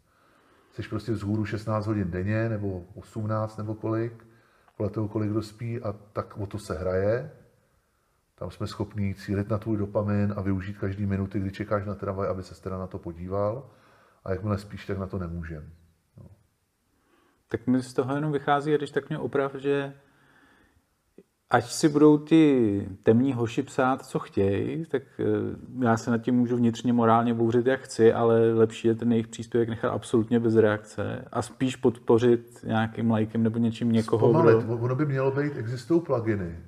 jsi 0.73 0.83
prostě 0.83 1.12
vzhůru 1.12 1.44
16 1.44 1.86
hodin 1.86 2.11
denně, 2.11 2.49
nebo 2.49 2.85
18, 2.94 3.59
nebo 3.59 3.75
kolik, 3.75 4.27
podle 4.83 4.94
toho, 4.94 5.09
kolik 5.09 5.31
kdo 5.31 5.43
spí, 5.43 5.83
a 5.83 5.93
tak 5.93 6.36
o 6.36 6.47
to 6.47 6.59
se 6.59 6.75
hraje. 6.75 7.31
Tam 8.35 8.51
jsme 8.51 8.67
schopni 8.67 9.15
cílit 9.15 9.49
na 9.49 9.59
tvůj 9.59 9.77
dopamin 9.77 10.35
a 10.36 10.41
využít 10.41 10.78
každý 10.78 11.07
minuty, 11.07 11.41
kdy 11.41 11.52
čekáš 11.52 11.85
na 11.85 11.94
tramvaj, 11.94 12.28
aby 12.28 12.43
se 12.43 12.62
teda 12.62 12.78
na 12.78 12.86
to 12.86 12.99
podíval. 12.99 13.70
A 14.25 14.31
jakmile 14.31 14.59
spíš, 14.59 14.86
tak 14.86 14.99
na 14.99 15.07
to 15.07 15.19
nemůžem. 15.19 15.70
No. 16.19 16.27
Tak 17.49 17.67
mi 17.67 17.83
z 17.83 17.94
toho 17.94 18.15
jenom 18.15 18.33
vychází, 18.33 18.75
a 18.75 18.77
když 18.77 18.91
tak 18.91 19.09
mě 19.09 19.19
oprav, 19.19 19.55
že 19.55 19.94
ať 21.53 21.71
si 21.71 21.89
budou 21.89 22.19
ty 22.19 22.89
temní 23.03 23.33
hoši 23.33 23.63
psát, 23.63 24.07
co 24.07 24.19
chtějí, 24.19 24.87
tak 24.87 25.03
eh, 25.19 25.25
já 25.85 25.97
se 25.97 26.11
nad 26.11 26.19
tím 26.19 26.35
můžu 26.35 26.57
vnitřně 26.57 26.93
morálně 26.93 27.35
bouřit, 27.35 27.67
jak 27.67 27.81
chci, 27.81 28.13
ale 28.13 28.55
lepší 28.55 28.89
je 28.89 28.95
ten 28.95 29.13
jejich 29.13 29.29
příspěvek 29.29 29.69
nechat 29.69 29.89
absolutně 29.89 30.41
bez 30.41 30.57
reakce 30.57 31.25
a 31.33 31.43
spíš 31.43 31.77
podpořit 31.77 32.61
nějakým 32.65 33.11
lajkem 33.11 33.43
nebo 33.43 33.59
něčím 33.59 33.93
někoho. 33.93 34.29
Zpomalit. 34.29 34.65
Kdo... 34.65 34.77
Ono 34.77 34.95
by 34.95 35.07
mělo 35.07 35.31
být, 35.31 35.57
existují 35.57 36.01
pluginy, 36.01 36.59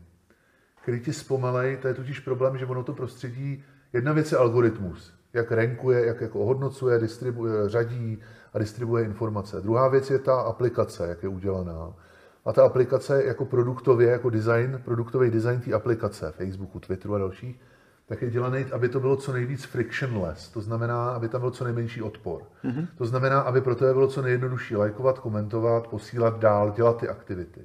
který 0.82 1.00
ti 1.00 1.12
zpomalej, 1.12 1.76
to 1.76 1.88
je 1.88 1.94
totiž 1.94 2.20
problém, 2.20 2.58
že 2.58 2.66
ono 2.66 2.82
to 2.82 2.92
prostředí, 2.92 3.64
jedna 3.92 4.12
věc 4.12 4.32
je 4.32 4.38
algoritmus, 4.38 5.12
jak 5.32 5.52
rankuje, 5.52 6.06
jak 6.06 6.20
jako 6.20 6.40
ohodnocuje, 6.40 6.98
distribuje, 6.98 7.68
řadí 7.68 8.18
a 8.52 8.58
distribuje 8.58 9.04
informace. 9.04 9.60
Druhá 9.60 9.88
věc 9.88 10.10
je 10.10 10.18
ta 10.18 10.40
aplikace, 10.40 11.08
jak 11.08 11.22
je 11.22 11.28
udělaná. 11.28 11.94
A 12.44 12.52
ta 12.52 12.64
aplikace 12.64 13.24
jako 13.24 13.44
produktově, 13.44 14.10
jako 14.10 14.30
design, 14.30 14.80
produktový 14.84 15.30
design 15.30 15.60
té 15.60 15.72
aplikace, 15.72 16.32
Facebooku, 16.32 16.80
Twitteru 16.80 17.14
a 17.14 17.18
dalších, 17.18 17.60
tak 18.06 18.22
je 18.22 18.30
dělaný, 18.30 18.64
aby 18.72 18.88
to 18.88 19.00
bylo 19.00 19.16
co 19.16 19.32
nejvíc 19.32 19.64
frictionless. 19.64 20.48
To 20.48 20.60
znamená, 20.60 21.10
aby 21.10 21.28
tam 21.28 21.40
byl 21.40 21.50
co 21.50 21.64
nejmenší 21.64 22.02
odpor. 22.02 22.42
Mm-hmm. 22.64 22.86
To 22.98 23.06
znamená, 23.06 23.40
aby 23.40 23.60
pro 23.60 23.74
tebe 23.74 23.92
bylo 23.92 24.08
co 24.08 24.22
nejjednodušší 24.22 24.76
lajkovat, 24.76 25.18
komentovat, 25.18 25.86
posílat 25.86 26.38
dál, 26.38 26.70
dělat 26.70 27.00
ty 27.00 27.08
aktivity. 27.08 27.60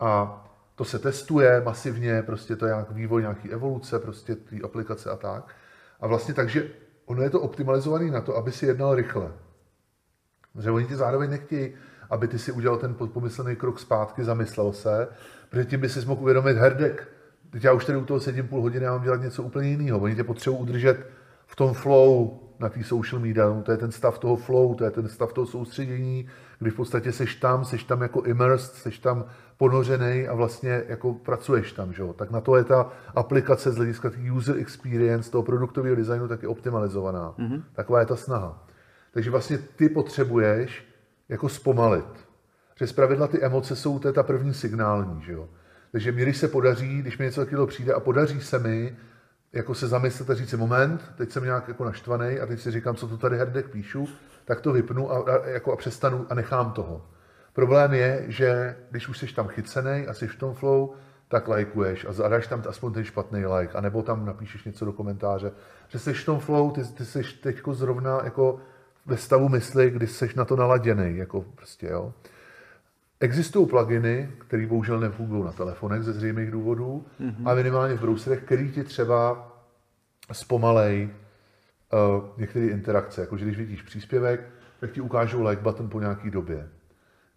A 0.00 0.42
to 0.74 0.84
se 0.84 0.98
testuje 0.98 1.62
masivně, 1.64 2.22
prostě 2.22 2.56
to 2.56 2.66
je 2.66 2.72
nějak 2.72 2.90
vývoj, 2.90 3.22
nějaký 3.22 3.52
evoluce, 3.52 3.98
prostě 3.98 4.36
té 4.36 4.56
aplikace 4.64 5.10
a 5.10 5.16
tak. 5.16 5.54
A 6.00 6.06
vlastně 6.06 6.34
takže 6.34 6.70
ono 7.06 7.22
je 7.22 7.30
to 7.30 7.40
optimalizované 7.40 8.10
na 8.10 8.20
to, 8.20 8.36
aby 8.36 8.52
si 8.52 8.66
jednal 8.66 8.94
rychle. 8.94 9.32
Že 10.58 10.70
oni 10.70 10.86
ti 10.86 10.96
zároveň 10.96 11.30
nechtějí, 11.30 11.74
aby 12.10 12.28
ty 12.28 12.38
si 12.38 12.52
udělal 12.52 12.78
ten 12.78 12.94
pomyslný 12.94 13.56
krok 13.56 13.78
zpátky, 13.78 14.24
zamyslel 14.24 14.72
se, 14.72 15.08
protože 15.48 15.64
tím 15.64 15.80
by 15.80 15.88
si 15.88 16.06
mohl 16.06 16.22
uvědomit 16.22 16.56
herdek. 16.56 17.08
Teď 17.50 17.64
já 17.64 17.72
už 17.72 17.84
tady 17.84 17.98
u 17.98 18.04
toho 18.04 18.20
sedím 18.20 18.48
půl 18.48 18.60
hodiny 18.60 18.86
a 18.86 18.92
mám 18.92 19.02
dělat 19.02 19.20
něco 19.20 19.42
úplně 19.42 19.68
jiného. 19.68 19.98
Oni 19.98 20.14
tě 20.14 20.24
potřebují 20.24 20.62
udržet 20.62 21.06
v 21.46 21.56
tom 21.56 21.74
flow 21.74 22.40
na 22.58 22.68
té 22.68 22.84
social 22.84 23.20
media. 23.20 23.48
No, 23.48 23.62
to 23.62 23.70
je 23.70 23.76
ten 23.76 23.92
stav 23.92 24.18
toho 24.18 24.36
flow, 24.36 24.74
to 24.74 24.84
je 24.84 24.90
ten 24.90 25.08
stav 25.08 25.32
toho 25.32 25.46
soustředění, 25.46 26.28
kdy 26.58 26.70
v 26.70 26.74
podstatě 26.74 27.12
seš 27.12 27.34
tam, 27.34 27.64
seš 27.64 27.84
tam 27.84 28.02
jako 28.02 28.22
immersed, 28.22 28.74
seš 28.74 28.98
tam 28.98 29.24
ponořený 29.56 30.28
a 30.28 30.34
vlastně 30.34 30.82
jako 30.88 31.14
pracuješ 31.14 31.72
tam, 31.72 31.92
že 31.92 32.02
jo? 32.02 32.12
Tak 32.12 32.30
na 32.30 32.40
to 32.40 32.56
je 32.56 32.64
ta 32.64 32.92
aplikace 33.14 33.72
z 33.72 33.76
hlediska 33.76 34.10
user 34.32 34.56
experience, 34.58 35.30
toho 35.30 35.42
produktového 35.42 35.96
designu 35.96 36.28
taky 36.28 36.46
optimalizovaná. 36.46 37.34
Mm-hmm. 37.38 37.62
Taková 37.72 38.00
je 38.00 38.06
ta 38.06 38.16
snaha. 38.16 38.66
Takže 39.12 39.30
vlastně 39.30 39.58
ty 39.58 39.88
potřebuješ 39.88 40.85
jako 41.28 41.48
zpomalit. 41.48 42.26
Že 42.78 42.86
zpravidla 42.86 43.26
ty 43.26 43.42
emoce 43.42 43.76
jsou, 43.76 43.98
to 43.98 44.08
je 44.08 44.12
ta 44.12 44.22
první 44.22 44.54
signální, 44.54 45.22
že 45.22 45.32
jo. 45.32 45.48
Takže 45.92 46.12
mě, 46.12 46.22
když 46.22 46.36
se 46.36 46.48
podaří, 46.48 46.98
když 47.02 47.18
mi 47.18 47.24
něco 47.24 47.40
takového 47.40 47.66
přijde 47.66 47.92
a 47.92 48.00
podaří 48.00 48.40
se 48.40 48.58
mi, 48.58 48.96
jako 49.52 49.74
se 49.74 49.88
zamyslet 49.88 50.30
a 50.30 50.34
říct 50.34 50.50
si 50.50 50.56
moment, 50.56 51.12
teď 51.16 51.30
jsem 51.30 51.44
nějak 51.44 51.68
jako 51.68 51.84
naštvaný 51.84 52.40
a 52.40 52.46
teď 52.46 52.60
si 52.60 52.70
říkám, 52.70 52.94
co 52.94 53.08
tu 53.08 53.16
tady 53.16 53.38
herdek 53.38 53.68
píšu, 53.70 54.08
tak 54.44 54.60
to 54.60 54.72
vypnu 54.72 55.12
a, 55.12 55.18
a, 55.18 55.46
jako 55.46 55.72
a 55.72 55.76
přestanu 55.76 56.26
a 56.30 56.34
nechám 56.34 56.72
toho. 56.72 57.06
Problém 57.52 57.94
je, 57.94 58.24
že 58.28 58.76
když 58.90 59.08
už 59.08 59.18
jsi 59.18 59.26
tam 59.26 59.48
chycený 59.48 60.06
a 60.06 60.14
jsi 60.14 60.26
v 60.26 60.36
tom 60.36 60.54
flow, 60.54 60.94
tak 61.28 61.48
lajkuješ 61.48 62.04
a 62.04 62.12
zadáš 62.12 62.46
tam 62.46 62.62
aspoň 62.68 62.92
ten 62.92 63.04
špatný 63.04 63.46
like, 63.46 63.74
anebo 63.74 64.02
tam 64.02 64.26
napíšeš 64.26 64.64
něco 64.64 64.84
do 64.84 64.92
komentáře, 64.92 65.52
že 65.88 65.98
jsi 65.98 66.12
v 66.12 66.24
tom 66.24 66.38
flow, 66.38 66.70
ty, 66.70 66.84
ty 66.84 67.04
jsi 67.04 67.22
teď 67.22 67.62
zrovna 67.70 68.20
jako 68.24 68.60
ve 69.06 69.16
stavu 69.16 69.48
mysli, 69.48 69.90
kdy 69.90 70.06
jsi 70.06 70.30
na 70.36 70.44
to 70.44 70.56
naladěný, 70.56 71.16
jako 71.16 71.44
prostě, 71.54 71.86
jo. 71.86 72.12
Existují 73.20 73.66
pluginy, 73.66 74.30
které 74.38 74.66
bohužel 74.66 75.00
nefungují 75.00 75.44
na 75.44 75.52
telefonech 75.52 76.02
ze 76.02 76.12
zřejmých 76.12 76.50
důvodů, 76.50 77.06
mm-hmm. 77.20 77.50
a 77.50 77.54
minimálně 77.54 77.94
v 77.94 78.00
browserech, 78.00 78.42
který 78.42 78.72
ti 78.72 78.84
třeba 78.84 79.48
zpomalej 80.32 81.10
uh, 81.92 82.24
některé 82.36 82.66
interakce. 82.66 83.20
Jako, 83.20 83.36
že 83.36 83.44
když 83.44 83.58
vidíš 83.58 83.82
příspěvek, 83.82 84.40
tak 84.80 84.90
ti 84.90 85.00
ukážou 85.00 85.42
like 85.42 85.62
button 85.62 85.88
po 85.88 86.00
nějaký 86.00 86.30
době. 86.30 86.68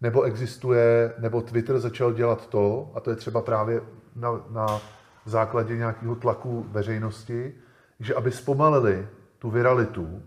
Nebo 0.00 0.22
existuje, 0.22 1.12
nebo 1.18 1.40
Twitter 1.40 1.80
začal 1.80 2.12
dělat 2.12 2.48
to, 2.48 2.92
a 2.94 3.00
to 3.00 3.10
je 3.10 3.16
třeba 3.16 3.42
právě 3.42 3.80
na, 4.16 4.30
na 4.50 4.80
základě 5.24 5.76
nějakého 5.76 6.14
tlaku 6.14 6.66
veřejnosti, 6.68 7.54
že 8.00 8.14
aby 8.14 8.30
zpomalili 8.30 9.08
tu 9.38 9.50
viralitu, 9.50 10.22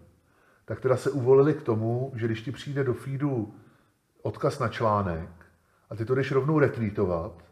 tak 0.74 0.82
teda 0.82 0.98
se 0.98 1.12
uvolili 1.12 1.54
k 1.54 1.62
tomu, 1.62 2.12
že 2.16 2.26
když 2.26 2.42
ti 2.42 2.52
přijde 2.52 2.84
do 2.84 2.94
feedu 2.94 3.54
odkaz 4.22 4.60
na 4.60 4.68
článek 4.68 5.30
a 5.90 5.96
ty 5.96 6.06
to 6.06 6.16
jdeš 6.16 6.32
rovnou 6.32 6.60
retweetovat, 6.60 7.44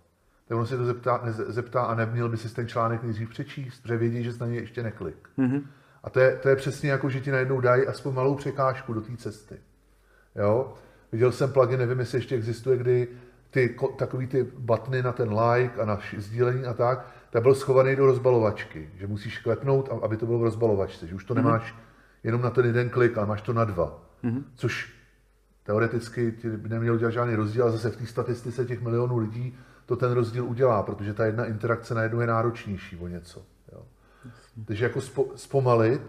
tak 0.48 0.58
on 0.58 0.66
se 0.66 0.78
to 0.78 0.86
zeptá, 0.86 1.22
zeptá 1.32 1.82
a 1.82 1.96
neměl 1.96 2.30
by 2.30 2.38
si 2.38 2.56
ten 2.56 2.68
článek 2.68 3.04
nejdřív 3.04 3.30
přečíst, 3.30 3.80
protože 3.82 3.98
vědí, 3.98 4.24
že 4.24 4.34
jsi 4.34 4.40
na 4.40 4.48
něj 4.48 4.58
ještě 4.58 4.84
neklik. 4.84 5.30
Mm-hmm. 5.38 5.64
A 6.04 6.10
to 6.10 6.20
je, 6.20 6.36
to 6.36 6.50
je 6.50 6.56
přesně 6.56 6.92
jako, 6.92 7.10
že 7.10 7.20
ti 7.20 7.32
najednou 7.32 7.62
dají 7.62 7.88
aspoň 7.88 8.14
malou 8.14 8.36
překážku 8.36 8.94
do 8.94 9.02
té 9.02 9.18
cesty. 9.18 9.58
Jo? 10.36 10.74
Viděl 11.12 11.32
jsem 11.32 11.54
plugin, 11.54 11.80
nevím, 11.80 12.00
jestli 12.00 12.18
ještě 12.18 12.36
existuje, 12.36 12.78
kdy 12.78 13.08
ty, 13.50 13.76
takový 13.98 14.28
ty 14.28 14.44
batny 14.58 15.04
na 15.04 15.12
ten 15.12 15.40
like 15.40 15.82
a 15.82 15.86
na 15.86 16.00
sdílení 16.18 16.66
a 16.66 16.74
tak, 16.74 17.08
tak 17.30 17.44
byl 17.44 17.56
schovaný 17.56 17.96
do 17.96 18.06
rozbalovačky, 18.06 18.90
že 18.96 19.08
musíš 19.08 19.38
klepnout, 19.38 19.90
aby 20.02 20.18
to 20.18 20.26
bylo 20.26 20.40
v 20.40 20.44
rozbalovačce, 20.44 21.08
že 21.08 21.16
už 21.16 21.26
to 21.26 21.34
mm-hmm. 21.34 21.38
nemáš 21.38 21.76
jenom 22.24 22.42
na 22.42 22.50
ten 22.50 22.66
jeden 22.66 22.90
klik, 22.90 23.18
ale 23.18 23.28
máš 23.28 23.42
to 23.42 23.54
na 23.54 23.66
dva. 23.66 24.04
Mm-hmm. 24.24 24.44
Což 24.56 24.94
teoreticky 25.64 26.32
ti 26.32 26.50
by 26.50 26.70
neměl 26.70 26.98
dělat 26.98 27.12
žádný 27.12 27.36
rozdíl, 27.36 27.64
ale 27.64 27.72
zase 27.72 27.90
v 27.90 27.98
té 27.98 28.06
statistice 28.06 28.66
těch 28.66 28.82
milionů 28.82 29.18
lidí 29.18 29.58
to 29.86 29.96
ten 29.96 30.12
rozdíl 30.12 30.46
udělá, 30.46 30.84
protože 30.84 31.14
ta 31.14 31.26
jedna 31.26 31.46
interakce 31.46 31.96
najednou 31.96 32.20
je 32.20 32.28
náročnější 32.28 32.98
o 32.98 33.08
něco. 33.08 33.46
Jo. 33.72 33.86
Takže 34.66 34.86
jako 34.86 35.02
spo, 35.02 35.32
zpomalit, 35.36 36.02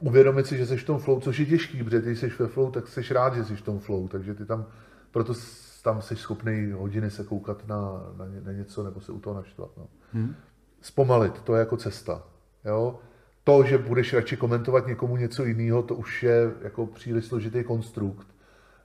uvědomit 0.00 0.46
si, 0.46 0.56
že 0.56 0.66
jsi 0.66 0.76
v 0.76 0.84
tom 0.84 0.98
flow, 0.98 1.20
což 1.20 1.38
je 1.38 1.46
těžký, 1.46 1.84
protože 1.84 2.00
ty 2.00 2.16
jsi 2.16 2.32
ve 2.38 2.46
flow, 2.46 2.70
tak 2.70 2.88
jsi 2.88 3.14
rád, 3.14 3.34
že 3.34 3.44
jsi 3.44 3.56
v 3.56 3.62
tom 3.62 3.78
flow, 3.78 4.08
takže 4.08 4.34
ty 4.34 4.46
tam, 4.46 4.66
proto 5.10 5.34
tam 5.82 6.02
jsi 6.02 6.16
schopný 6.16 6.72
hodiny 6.72 7.10
se 7.10 7.24
koukat 7.24 7.68
na, 7.68 7.80
na, 8.16 8.24
na 8.44 8.52
něco 8.52 8.82
nebo 8.82 9.00
se 9.00 9.12
u 9.12 9.20
toho 9.20 9.36
naštvat. 9.36 9.70
No. 9.76 9.88
Hmm. 10.12 10.34
Zpomalit, 10.80 11.40
to 11.40 11.54
je 11.54 11.58
jako 11.58 11.76
cesta. 11.76 12.22
Jo? 12.64 13.00
To, 13.44 13.64
že 13.64 13.78
budeš 13.78 14.14
radši 14.14 14.36
komentovat 14.36 14.86
někomu 14.86 15.16
něco 15.16 15.44
jiného, 15.44 15.82
to 15.82 15.94
už 15.94 16.22
je 16.22 16.52
jako 16.62 16.86
příliš 16.86 17.24
složitý 17.24 17.64
konstrukt. 17.64 18.26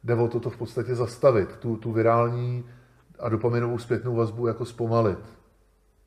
Jde 0.04 0.16
o 0.16 0.28
to, 0.28 0.40
to 0.40 0.50
v 0.50 0.58
podstatě 0.58 0.96
zastavit, 0.96 1.56
tu, 1.56 1.78
tu 1.78 1.92
virální 1.92 2.66
a 3.20 3.30
dopaminovou 3.30 3.78
zpětnou 3.78 4.16
vazbu 4.16 4.48
jako 4.48 4.66
zpomalit. 4.66 5.20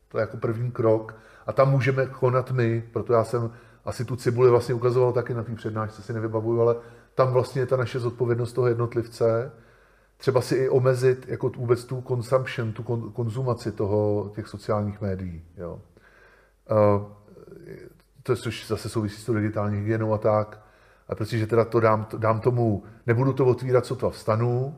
To 0.08 0.18
je 0.18 0.20
jako 0.20 0.36
první 0.36 0.70
krok. 0.70 1.14
A 1.46 1.52
tam 1.52 1.70
můžeme 1.70 2.06
konat 2.06 2.50
my, 2.50 2.84
proto 2.92 3.12
já 3.12 3.24
jsem 3.24 3.50
asi 3.84 4.04
tu 4.04 4.16
cibuli 4.16 4.50
vlastně 4.50 4.74
ukazoval 4.74 5.12
taky 5.12 5.34
na 5.34 5.42
té 5.42 5.54
přednášce, 5.54 6.02
si 6.02 6.12
nevybavuju, 6.12 6.60
ale 6.60 6.76
tam 7.14 7.32
vlastně 7.32 7.62
je 7.62 7.66
ta 7.66 7.76
naše 7.76 7.98
zodpovědnost 7.98 8.52
toho 8.52 8.66
jednotlivce, 8.66 9.52
třeba 10.16 10.40
si 10.40 10.54
i 10.54 10.68
omezit 10.68 11.28
jako 11.28 11.48
vůbec 11.48 11.84
tu 11.84 12.04
consumption, 12.08 12.72
tu 12.72 12.82
konzumaci 13.12 13.72
toho, 13.72 14.30
těch 14.34 14.48
sociálních 14.48 15.00
médií. 15.00 15.44
Jo. 15.56 15.80
Uh, 16.70 17.02
to, 18.22 18.36
což 18.36 18.66
zase 18.66 18.88
souvisí 18.88 19.22
s 19.22 19.24
tou 19.24 19.34
digitální 19.34 19.78
hygienou 19.78 20.12
a 20.12 20.18
tak. 20.18 20.60
A 21.08 21.14
protože 21.14 21.46
teda 21.46 21.64
to 21.64 21.80
dám, 21.80 22.06
dám 22.16 22.40
tomu, 22.40 22.82
nebudu 23.06 23.32
to 23.32 23.46
otvírat, 23.46 23.86
co 23.86 23.96
to 23.96 24.10
vstanu. 24.10 24.74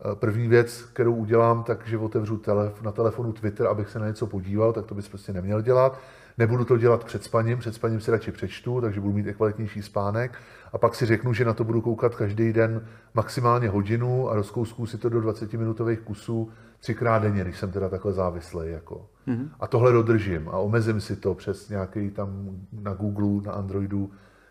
Eh, 0.00 0.14
první 0.14 0.48
věc, 0.48 0.82
kterou 0.82 1.14
udělám, 1.14 1.64
tak 1.64 1.86
že 1.86 1.98
otevřu 1.98 2.36
telef, 2.36 2.82
na 2.82 2.92
telefonu 2.92 3.32
Twitter, 3.32 3.66
abych 3.66 3.90
se 3.90 3.98
na 3.98 4.06
něco 4.06 4.26
podíval, 4.26 4.72
tak 4.72 4.86
to 4.86 4.94
bys 4.94 5.08
prostě 5.08 5.32
neměl 5.32 5.62
dělat. 5.62 5.98
Nebudu 6.38 6.64
to 6.64 6.76
dělat 6.76 7.04
před 7.04 7.24
spaním, 7.24 7.58
před 7.58 7.74
spaním 7.74 8.00
si 8.00 8.10
radši 8.10 8.32
přečtu, 8.32 8.80
takže 8.80 9.00
budu 9.00 9.12
mít 9.12 9.26
i 9.26 9.34
kvalitnější 9.34 9.82
spánek. 9.82 10.38
A 10.72 10.78
pak 10.78 10.94
si 10.94 11.06
řeknu, 11.06 11.32
že 11.32 11.44
na 11.44 11.54
to 11.54 11.64
budu 11.64 11.80
koukat 11.80 12.14
každý 12.14 12.52
den 12.52 12.86
maximálně 13.14 13.68
hodinu 13.68 14.30
a 14.30 14.34
rozkousku 14.34 14.86
si 14.86 14.98
to 14.98 15.08
do 15.08 15.20
20-minutových 15.20 16.00
kusů 16.00 16.50
třikrát 16.80 17.18
denně, 17.18 17.42
když 17.42 17.58
jsem 17.58 17.72
teda 17.72 17.88
takhle 17.88 18.12
závislý. 18.12 18.70
Jako. 18.70 19.06
Mm-hmm. 19.30 19.48
A 19.60 19.66
tohle 19.66 19.92
dodržím 19.92 20.48
a 20.48 20.58
omezím 20.58 21.00
si 21.00 21.16
to 21.16 21.34
přes 21.34 21.68
nějaký 21.68 22.10
tam 22.10 22.60
na 22.72 22.94
Google, 22.94 23.42
na 23.46 23.52
Androidu, 23.52 24.10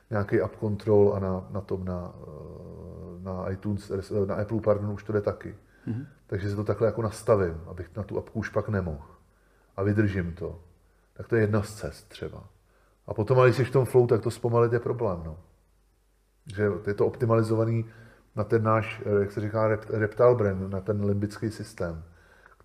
nějaký 0.09 0.41
app 0.41 0.59
control 0.59 1.13
a 1.15 1.19
na, 1.19 1.47
na 1.51 1.61
tom 1.61 1.85
na, 1.85 2.13
eh, 2.23 3.23
na 3.23 3.49
iTunes, 3.49 3.91
na 4.27 4.35
Apple, 4.35 4.61
pardon, 4.61 4.91
už 4.91 5.03
to 5.03 5.13
jde 5.13 5.21
taky. 5.21 5.55
Mm-hmm. 5.87 6.05
Takže 6.27 6.49
si 6.49 6.55
to 6.55 6.63
takhle 6.63 6.87
jako 6.87 7.01
nastavím, 7.01 7.61
abych 7.67 7.95
na 7.95 8.03
tu 8.03 8.17
apku 8.17 8.39
už 8.39 8.49
pak 8.49 8.69
nemohl. 8.69 9.05
A 9.77 9.83
vydržím 9.83 10.33
to. 10.33 10.59
Tak 11.13 11.27
to 11.27 11.35
je 11.35 11.41
jedna 11.41 11.63
z 11.63 11.73
cest 11.73 12.09
třeba. 12.09 12.43
A 13.07 13.13
potom, 13.13 13.39
ale 13.39 13.47
když 13.47 13.57
jsi 13.57 13.63
v 13.65 13.71
tom 13.71 13.85
flow, 13.85 14.07
tak 14.07 14.21
to 14.21 14.31
zpomalit 14.31 14.73
je 14.73 14.79
problém. 14.79 15.21
No. 15.25 15.37
že 16.55 16.69
je 16.87 16.93
to 16.93 17.05
optimalizovaný 17.05 17.85
na 18.35 18.43
ten 18.43 18.63
náš, 18.63 19.01
eh, 19.05 19.19
jak 19.19 19.31
se 19.31 19.41
říká, 19.41 19.67
reptile 19.89 20.35
brain, 20.35 20.69
na 20.69 20.81
ten 20.81 21.05
limbický 21.05 21.51
systém, 21.51 22.03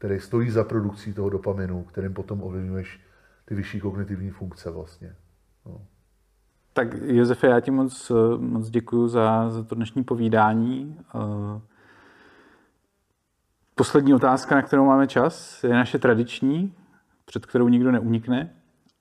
který 0.05 0.20
stojí 0.20 0.50
za 0.50 0.65
produkcí 0.65 1.12
toho 1.12 1.31
dopaminu, 1.31 1.84
kterým 1.84 2.15
potom 2.15 2.42
ovlivňuješ 2.42 3.00
ty 3.44 3.55
vyšší 3.55 3.81
kognitivní 3.81 4.31
funkce 4.31 4.70
vlastně. 4.70 5.16
No. 5.66 5.81
Tak 6.73 6.89
Josefe, 7.02 7.47
já 7.47 7.60
ti 7.60 7.70
moc, 7.70 8.12
moc 8.39 8.70
děkuji 8.70 9.08
za, 9.08 9.50
za 9.50 9.62
to 9.62 9.74
dnešní 9.74 10.05
povídání. 10.05 10.99
Eh, 11.15 11.60
poslední 13.74 14.15
otázka, 14.15 14.55
na 14.55 14.62
kterou 14.62 14.84
máme 14.84 15.07
čas, 15.07 15.65
je 15.65 15.70
naše 15.70 15.99
tradiční, 15.99 16.74
před 17.24 17.47
kterou 17.47 17.68
nikdo 17.68 17.92
neunikne. 17.92 18.50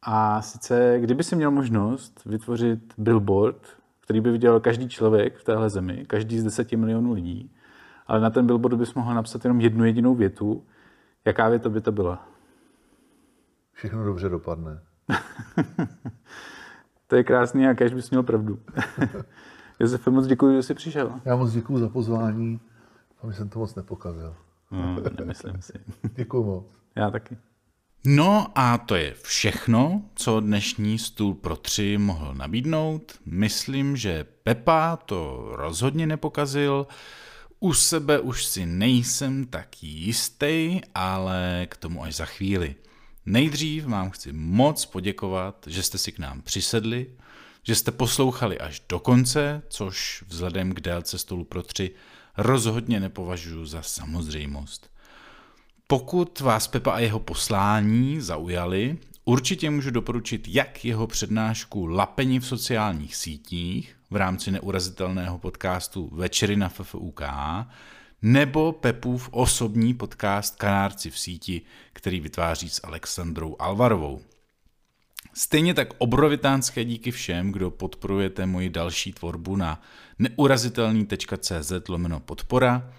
A 0.01 0.41
sice, 0.41 0.97
kdyby 0.99 1.23
si 1.23 1.35
měl 1.35 1.51
možnost 1.51 2.25
vytvořit 2.25 2.93
billboard, 2.97 3.67
který 3.99 4.21
by 4.21 4.31
viděl 4.31 4.59
každý 4.59 4.89
člověk 4.89 5.37
v 5.37 5.43
téhle 5.43 5.69
zemi, 5.69 6.05
každý 6.07 6.39
z 6.39 6.43
deseti 6.43 6.75
milionů 6.75 7.13
lidí, 7.13 7.51
ale 8.07 8.19
na 8.19 8.29
ten 8.29 8.47
billboard 8.47 8.77
bys 8.77 8.93
mohl 8.93 9.13
napsat 9.13 9.45
jenom 9.45 9.61
jednu 9.61 9.85
jedinou 9.85 10.15
větu, 10.15 10.63
jaká 11.25 11.49
věta 11.49 11.69
by 11.69 11.81
to 11.81 11.91
byla? 11.91 12.27
Všechno 13.73 14.05
dobře 14.05 14.29
dopadne. 14.29 14.81
to 17.07 17.15
je 17.15 17.23
krásný 17.23 17.67
a 17.67 17.73
každý 17.73 17.95
bys 17.95 18.09
měl 18.09 18.23
pravdu. 18.23 18.59
Josefe, 19.79 20.09
moc 20.09 20.27
děkuji, 20.27 20.55
že 20.55 20.63
jsi 20.63 20.73
přišel. 20.73 21.19
Já 21.25 21.35
moc 21.35 21.51
děkuji 21.51 21.77
za 21.77 21.89
pozvání, 21.89 22.59
aby 23.21 23.33
jsem 23.33 23.49
to 23.49 23.59
moc 23.59 23.75
nepokazil. 23.75 24.35
No, 24.71 24.95
nemyslím 25.19 25.61
si. 25.61 25.73
děkuji 26.15 26.43
moc. 26.43 26.65
Já 26.95 27.11
taky. 27.11 27.37
No 28.05 28.47
a 28.55 28.77
to 28.77 28.95
je 28.95 29.13
všechno, 29.13 30.01
co 30.15 30.39
dnešní 30.39 30.99
stůl 30.99 31.33
pro 31.33 31.55
tři 31.55 31.97
mohl 31.97 32.33
nabídnout. 32.33 33.13
Myslím, 33.25 33.97
že 33.97 34.25
Pepa 34.43 34.95
to 34.95 35.49
rozhodně 35.51 36.07
nepokazil. 36.07 36.87
U 37.63 37.73
sebe 37.73 38.19
už 38.19 38.45
si 38.45 38.65
nejsem 38.65 39.45
tak 39.45 39.83
jistý, 39.83 40.81
ale 40.95 41.67
k 41.69 41.77
tomu 41.77 42.03
až 42.03 42.15
za 42.15 42.25
chvíli. 42.25 42.75
Nejdřív 43.25 43.85
vám 43.85 44.09
chci 44.09 44.33
moc 44.33 44.85
poděkovat, 44.85 45.65
že 45.67 45.83
jste 45.83 45.97
si 45.97 46.11
k 46.11 46.19
nám 46.19 46.41
přisedli, 46.41 47.07
že 47.63 47.75
jste 47.75 47.91
poslouchali 47.91 48.59
až 48.59 48.81
do 48.89 48.99
konce, 48.99 49.61
což 49.69 50.23
vzhledem 50.27 50.71
k 50.71 50.79
délce 50.79 51.17
stolu 51.17 51.43
pro 51.43 51.63
tři 51.63 51.91
rozhodně 52.37 52.99
nepovažuji 52.99 53.65
za 53.65 53.81
samozřejmost. 53.81 54.89
Pokud 55.87 56.39
vás 56.39 56.67
Pepa 56.67 56.91
a 56.91 56.99
jeho 56.99 57.19
poslání 57.19 58.21
zaujali, 58.21 58.97
určitě 59.25 59.69
můžu 59.69 59.91
doporučit 59.91 60.47
jak 60.47 60.85
jeho 60.85 61.07
přednášku 61.07 61.85
Lapeni 61.85 62.39
v 62.39 62.47
sociálních 62.47 63.15
sítích 63.15 63.95
v 64.13 64.15
rámci 64.15 64.51
neurazitelného 64.51 65.39
podcastu 65.39 66.09
Večery 66.13 66.55
na 66.55 66.69
FFUK, 66.69 67.21
nebo 68.21 68.71
Pepův 68.71 69.29
osobní 69.31 69.93
podcast 69.93 70.55
Kanárci 70.55 71.09
v 71.09 71.19
síti, 71.19 71.61
který 71.93 72.19
vytváří 72.19 72.69
s 72.69 72.81
Alexandrou 72.83 73.55
Alvarovou. 73.59 74.21
Stejně 75.33 75.73
tak 75.73 75.87
obrovitánské 75.97 76.85
díky 76.85 77.11
všem, 77.11 77.51
kdo 77.51 77.71
podporujete 77.71 78.45
moji 78.45 78.69
další 78.69 79.13
tvorbu 79.13 79.55
na 79.55 79.81
neurazitelný.cz 80.19 81.71
lomeno 81.89 82.19
podpora. 82.19 82.93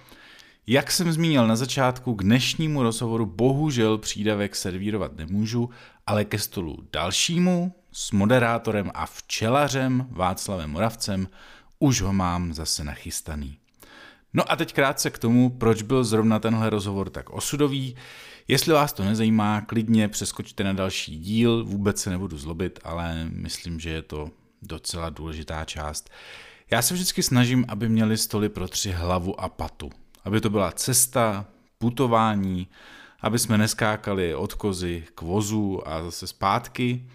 Jak 0.67 0.93
jsem 0.93 1.13
zmínil 1.13 1.47
na 1.47 1.57
začátku, 1.57 2.15
k 2.15 2.23
dnešnímu 2.23 2.83
rozhovoru 2.83 3.27
bohužel 3.27 3.99
přídavek 3.99 4.57
servírovat 4.57 5.17
nemůžu, 5.17 5.71
ale 6.07 6.25
ke 6.25 6.39
stolu 6.39 6.89
dalšímu 6.93 7.75
s 7.97 8.11
moderátorem 8.11 8.91
a 8.95 9.07
včelařem 9.07 10.07
Václavem 10.11 10.71
Moravcem 10.71 11.29
už 11.79 12.01
ho 12.01 12.13
mám 12.13 12.53
zase 12.53 12.85
nachystaný. 12.85 13.59
No 14.33 14.53
a 14.53 14.57
teď 14.57 14.73
krátce 14.73 15.11
k 15.11 15.19
tomu, 15.19 15.51
proč 15.51 15.83
byl 15.83 16.05
zrovna 16.05 16.39
tenhle 16.39 16.71
rozhovor 16.71 17.11
tak 17.11 17.31
osudový. 17.31 17.97
Jestli 18.49 18.73
vás 18.73 18.93
to 18.93 19.05
nezajímá, 19.05 19.61
klidně 19.61 20.09
přeskočte 20.09 20.65
na 20.65 20.73
další 20.73 21.19
díl, 21.19 21.65
vůbec 21.65 22.01
se 22.01 22.11
nebudu 22.11 22.39
zlobit, 22.39 22.81
ale 22.85 23.29
myslím, 23.33 23.81
že 23.81 23.91
je 23.91 24.03
to 24.03 24.31
docela 24.63 25.11
důležitá 25.11 25.65
část. 25.65 26.11
Já 26.71 26.83
se 26.83 26.95
vždycky 26.95 27.23
snažím, 27.23 27.65
aby 27.69 27.89
měli 27.89 28.17
stoly 28.17 28.49
pro 28.49 28.69
tři 28.69 28.93
hlavu 28.93 29.41
a 29.41 29.49
patu. 29.49 29.91
Aby 30.25 30.41
to 30.41 30.51
byla 30.51 30.73
cesta, 30.73 31.47
putování, 31.79 32.69
aby 33.21 33.39
jsme 33.39 33.59
neskákali 33.59 34.35
od 34.35 34.55
kozy 34.55 35.05
k 35.15 35.23
vozu 35.23 35.89
a 35.89 36.03
zase 36.03 36.27
zpátky, 36.27 37.07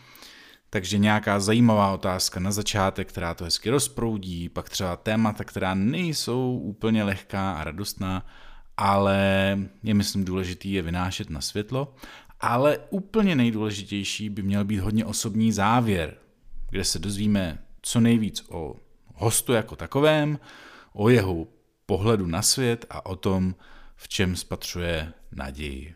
takže 0.69 0.97
nějaká 0.97 1.39
zajímavá 1.39 1.93
otázka 1.93 2.39
na 2.39 2.51
začátek, 2.51 3.09
která 3.09 3.33
to 3.33 3.43
hezky 3.43 3.69
rozproudí, 3.69 4.49
pak 4.49 4.69
třeba 4.69 4.95
témata, 4.95 5.43
která 5.43 5.73
nejsou 5.73 6.57
úplně 6.57 7.03
lehká 7.03 7.53
a 7.53 7.63
radostná, 7.63 8.25
ale 8.77 9.59
je 9.83 9.93
myslím 9.93 10.25
důležitý 10.25 10.71
je 10.71 10.81
vynášet 10.81 11.29
na 11.29 11.41
světlo. 11.41 11.95
Ale 12.41 12.79
úplně 12.89 13.35
nejdůležitější 13.35 14.29
by 14.29 14.41
měl 14.41 14.65
být 14.65 14.79
hodně 14.79 15.05
osobní 15.05 15.51
závěr, 15.51 16.15
kde 16.69 16.83
se 16.83 16.99
dozvíme 16.99 17.57
co 17.81 17.99
nejvíc 17.99 18.45
o 18.49 18.75
hostu 19.15 19.53
jako 19.53 19.75
takovém, 19.75 20.39
o 20.93 21.09
jeho 21.09 21.47
pohledu 21.85 22.27
na 22.27 22.41
svět 22.41 22.85
a 22.89 23.05
o 23.05 23.15
tom, 23.15 23.55
v 23.95 24.07
čem 24.07 24.35
spatřuje 24.35 25.13
naději. 25.31 25.95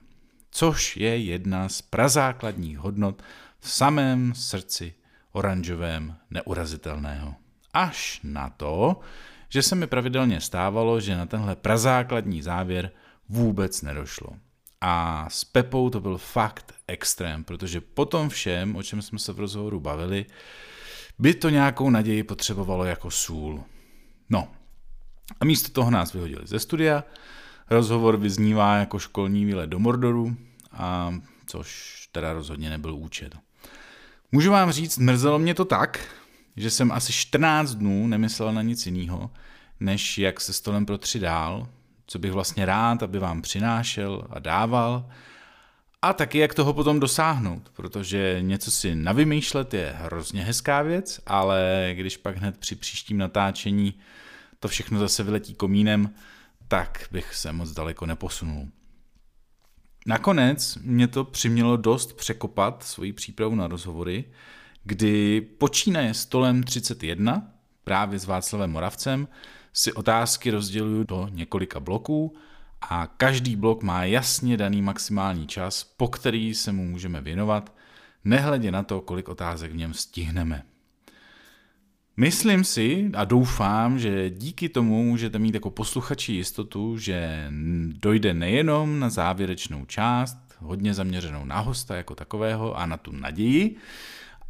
Což 0.52 0.98
je 0.98 1.18
jedna 1.18 1.70
z 1.70 1.82
prazákladních 1.82 2.78
hodnot 2.78 3.24
v 3.64 3.70
samém 3.70 4.34
srdci 4.36 4.94
oranžovém 5.32 6.16
neurazitelného. 6.30 7.36
Až 7.74 8.20
na 8.24 8.50
to, 8.50 9.00
že 9.50 9.62
se 9.62 9.76
mi 9.76 9.88
pravidelně 9.88 10.42
stávalo, 10.42 11.00
že 11.00 11.16
na 11.16 11.26
tenhle 11.26 11.56
prazákladní 11.56 12.42
závěr 12.42 12.92
vůbec 13.30 13.82
nedošlo. 13.82 14.30
A 14.82 15.26
s 15.30 15.44
Pepou 15.46 15.90
to 15.90 16.02
byl 16.02 16.18
fakt 16.18 16.74
extrém, 16.88 17.44
protože 17.44 17.82
po 17.82 18.06
tom 18.06 18.30
všem, 18.30 18.76
o 18.76 18.84
čem 18.84 19.02
jsme 19.02 19.20
se 19.20 19.34
v 19.34 19.40
rozhovoru 19.40 19.80
bavili, 19.80 20.26
by 21.20 21.34
to 21.34 21.50
nějakou 21.50 21.90
naději 21.90 22.24
potřebovalo 22.24 22.86
jako 22.86 23.12
sůl. 23.12 23.64
No, 24.30 24.48
a 25.40 25.46
místo 25.46 25.72
toho 25.72 25.92
nás 25.92 26.14
vyhodili 26.14 26.48
ze 26.48 26.60
studia, 26.60 27.04
rozhovor 27.70 28.18
vyznívá 28.18 28.76
jako 28.76 29.00
školní 29.00 29.46
výlet 29.46 29.68
do 29.68 29.80
Mordoru, 29.80 30.36
a 30.72 31.14
což 31.46 32.00
teda 32.12 32.34
rozhodně 32.34 32.70
nebyl 32.70 32.96
účet. 32.96 33.36
Můžu 34.36 34.52
vám 34.52 34.72
říct, 34.72 34.98
mrzelo 34.98 35.40
mě 35.40 35.54
to 35.54 35.66
tak, 35.66 36.00
že 36.56 36.70
jsem 36.70 36.92
asi 36.92 37.14
14 37.14 37.76
dnů 37.76 38.08
nemyslel 38.08 38.54
na 38.54 38.62
nic 38.62 38.86
jiného, 38.86 39.32
než 39.80 40.18
jak 40.18 40.42
se 40.42 40.54
stolem 40.54 40.86
pro 40.86 40.98
tři 40.98 41.20
dál, 41.20 41.68
co 42.08 42.20
bych 42.20 42.32
vlastně 42.32 42.66
rád, 42.66 43.04
aby 43.04 43.20
vám 43.20 43.42
přinášel 43.42 44.28
a 44.30 44.40
dával, 44.40 45.10
a 46.02 46.14
taky 46.14 46.38
jak 46.38 46.54
toho 46.54 46.74
potom 46.74 47.00
dosáhnout, 47.00 47.70
protože 47.74 48.38
něco 48.42 48.72
si 48.72 48.96
navymýšlet 48.96 49.74
je 49.74 49.94
hrozně 49.98 50.44
hezká 50.44 50.82
věc, 50.82 51.22
ale 51.26 51.92
když 51.94 52.18
pak 52.18 52.38
hned 52.38 52.58
při 52.58 52.76
příštím 52.76 53.18
natáčení 53.18 53.94
to 54.60 54.68
všechno 54.68 55.00
zase 55.00 55.24
vyletí 55.24 55.54
komínem, 55.54 56.14
tak 56.68 57.08
bych 57.12 57.36
se 57.36 57.52
moc 57.52 57.72
daleko 57.72 58.06
neposunul. 58.06 58.68
Nakonec 60.06 60.78
mě 60.82 61.08
to 61.08 61.24
přimělo 61.24 61.78
dost 61.78 62.14
překopat 62.18 62.84
svoji 62.84 63.14
přípravu 63.14 63.56
na 63.56 63.68
rozhovory, 63.68 64.26
kdy 64.84 65.42
počínaje 65.42 66.14
stolem 66.14 66.64
31, 66.64 67.48
právě 67.84 68.20
s 68.20 68.26
Václavem 68.26 68.72
Moravcem, 68.72 69.28
si 69.74 69.94
otázky 69.94 70.52
rozděluju 70.52 71.04
do 71.04 71.28
několika 71.32 71.80
bloků 71.80 72.36
a 72.82 73.08
každý 73.08 73.56
blok 73.56 73.84
má 73.84 74.04
jasně 74.04 74.58
daný 74.58 74.82
maximální 74.82 75.48
čas, 75.48 75.84
po 75.84 76.08
který 76.08 76.54
se 76.54 76.72
mu 76.72 76.86
můžeme 76.86 77.22
věnovat, 77.22 77.74
nehledě 78.24 78.72
na 78.72 78.84
to, 78.84 79.02
kolik 79.02 79.30
otázek 79.30 79.72
v 79.72 79.76
něm 79.76 79.94
stihneme. 79.94 80.64
Myslím 82.18 82.64
si 82.64 83.12
a 83.14 83.26
doufám, 83.26 84.00
že 84.00 84.30
díky 84.30 84.70
tomu 84.70 85.04
můžete 85.04 85.40
mít 85.40 85.54
jako 85.54 85.70
posluchači 85.70 86.34
jistotu, 86.34 86.98
že 86.98 87.48
dojde 87.88 88.34
nejenom 88.34 89.00
na 89.00 89.10
závěrečnou 89.10 89.86
část, 89.86 90.38
hodně 90.60 90.94
zaměřenou 90.94 91.46
na 91.46 91.60
hosta 91.60 91.96
jako 91.96 92.16
takového 92.16 92.78
a 92.78 92.86
na 92.86 92.98
tu 92.98 93.12
naději, 93.12 93.76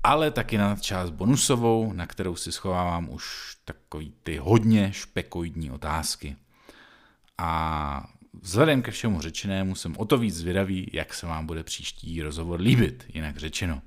ale 0.03 0.31
taky 0.31 0.57
na 0.57 0.75
část 0.75 1.09
bonusovou, 1.09 1.93
na 1.93 2.07
kterou 2.07 2.35
si 2.35 2.51
schovávám 2.51 3.09
už 3.09 3.55
takový 3.65 4.13
ty 4.23 4.37
hodně 4.37 4.93
špekoidní 4.93 5.71
otázky. 5.71 6.35
A 7.37 8.09
vzhledem 8.41 8.81
ke 8.81 8.91
všemu 8.91 9.21
řečenému 9.21 9.75
jsem 9.75 9.97
o 9.97 10.05
to 10.05 10.17
víc 10.17 10.35
zvědavý, 10.35 10.89
jak 10.93 11.13
se 11.13 11.25
vám 11.25 11.45
bude 11.45 11.63
příští 11.63 12.21
rozhovor 12.21 12.59
líbit, 12.59 13.05
jinak 13.13 13.37
řečeno. 13.37 13.81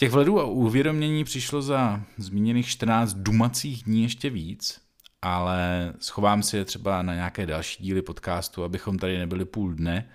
Těch 0.00 0.10
vledů 0.10 0.40
a 0.40 0.44
uvědomění 0.44 1.24
přišlo 1.24 1.62
za 1.62 2.02
zmíněných 2.18 2.68
14 2.68 3.14
dumacích 3.14 3.82
dní 3.82 4.02
ještě 4.02 4.30
víc, 4.30 4.80
ale 5.22 5.92
schovám 5.98 6.42
si 6.42 6.56
je 6.56 6.64
třeba 6.64 7.02
na 7.02 7.14
nějaké 7.14 7.46
další 7.46 7.82
díly 7.82 8.02
podcastu, 8.02 8.64
abychom 8.64 8.98
tady 8.98 9.18
nebyli 9.18 9.44
půl 9.44 9.74
dne. 9.74 10.08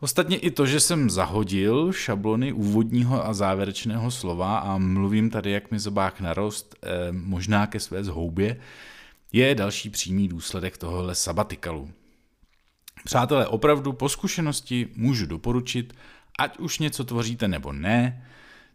Ostatně 0.00 0.36
i 0.36 0.50
to, 0.50 0.66
že 0.66 0.80
jsem 0.80 1.10
zahodil 1.10 1.92
šablony 1.92 2.52
úvodního 2.52 3.26
a 3.26 3.34
závěrečného 3.34 4.10
slova 4.10 4.58
a 4.58 4.78
mluvím 4.78 5.30
tady, 5.30 5.50
jak 5.50 5.70
mi 5.70 5.78
zobák 5.78 6.20
narost, 6.20 6.74
eh, 6.82 6.88
možná 7.12 7.66
ke 7.66 7.80
své 7.80 8.04
zhoubě, 8.04 8.60
je 9.32 9.54
další 9.54 9.90
přímý 9.90 10.28
důsledek 10.28 10.78
tohohle 10.78 11.14
sabatikalu. 11.14 11.90
Přátelé, 13.04 13.46
opravdu 13.46 13.92
po 13.92 14.08
zkušenosti 14.08 14.88
můžu 14.96 15.26
doporučit, 15.26 15.94
ať 16.38 16.58
už 16.58 16.78
něco 16.78 17.04
tvoříte 17.04 17.48
nebo 17.48 17.72
ne, 17.72 18.26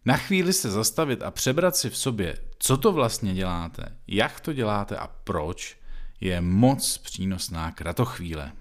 na 0.06 0.18
chvíli 0.18 0.54
se 0.54 0.72
zastavit 0.72 1.24
a 1.24 1.32
přebrat 1.32 1.76
si 1.76 1.90
v 1.90 1.98
sobě, 1.98 2.38
co 2.60 2.78
to 2.78 2.92
vlastně 2.92 3.34
děláte, 3.34 3.98
jak 4.08 4.40
to 4.40 4.54
děláte 4.54 4.98
a 4.98 5.08
proč, 5.08 5.78
je 6.22 6.42
moc 6.42 6.98
přínosná 6.98 7.72
kratochvíle. 7.72 8.52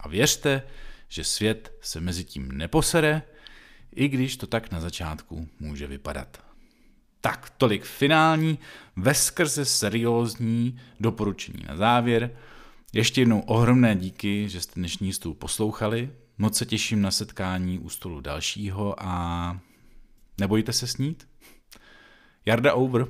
A 0.00 0.08
věřte, 0.08 0.62
že 1.08 1.24
svět 1.24 1.72
se 1.80 2.00
mezi 2.00 2.24
tím 2.24 2.52
neposere, 2.52 3.22
i 3.94 4.08
když 4.08 4.36
to 4.36 4.46
tak 4.46 4.70
na 4.70 4.80
začátku 4.80 5.48
může 5.60 5.86
vypadat. 5.86 6.44
Tak, 7.20 7.50
tolik 7.58 7.84
finální, 7.84 8.58
veskrze 8.96 9.64
seriózní 9.64 10.80
doporučení 11.00 11.64
na 11.68 11.76
závěr. 11.76 12.30
Ještě 12.92 13.20
jednou 13.20 13.40
ohromné 13.40 13.96
díky, 13.96 14.48
že 14.48 14.60
jste 14.60 14.72
dnešní 14.74 15.12
stůl 15.12 15.34
poslouchali. 15.34 16.10
Moc 16.38 16.56
se 16.56 16.66
těším 16.66 17.02
na 17.02 17.10
setkání 17.10 17.78
u 17.78 17.88
stolu 17.88 18.20
dalšího 18.20 18.94
a 18.98 19.60
nebojte 20.42 20.72
se 20.72 20.86
snít. 20.86 21.28
Jarda 22.46 22.74
over. 22.74 23.06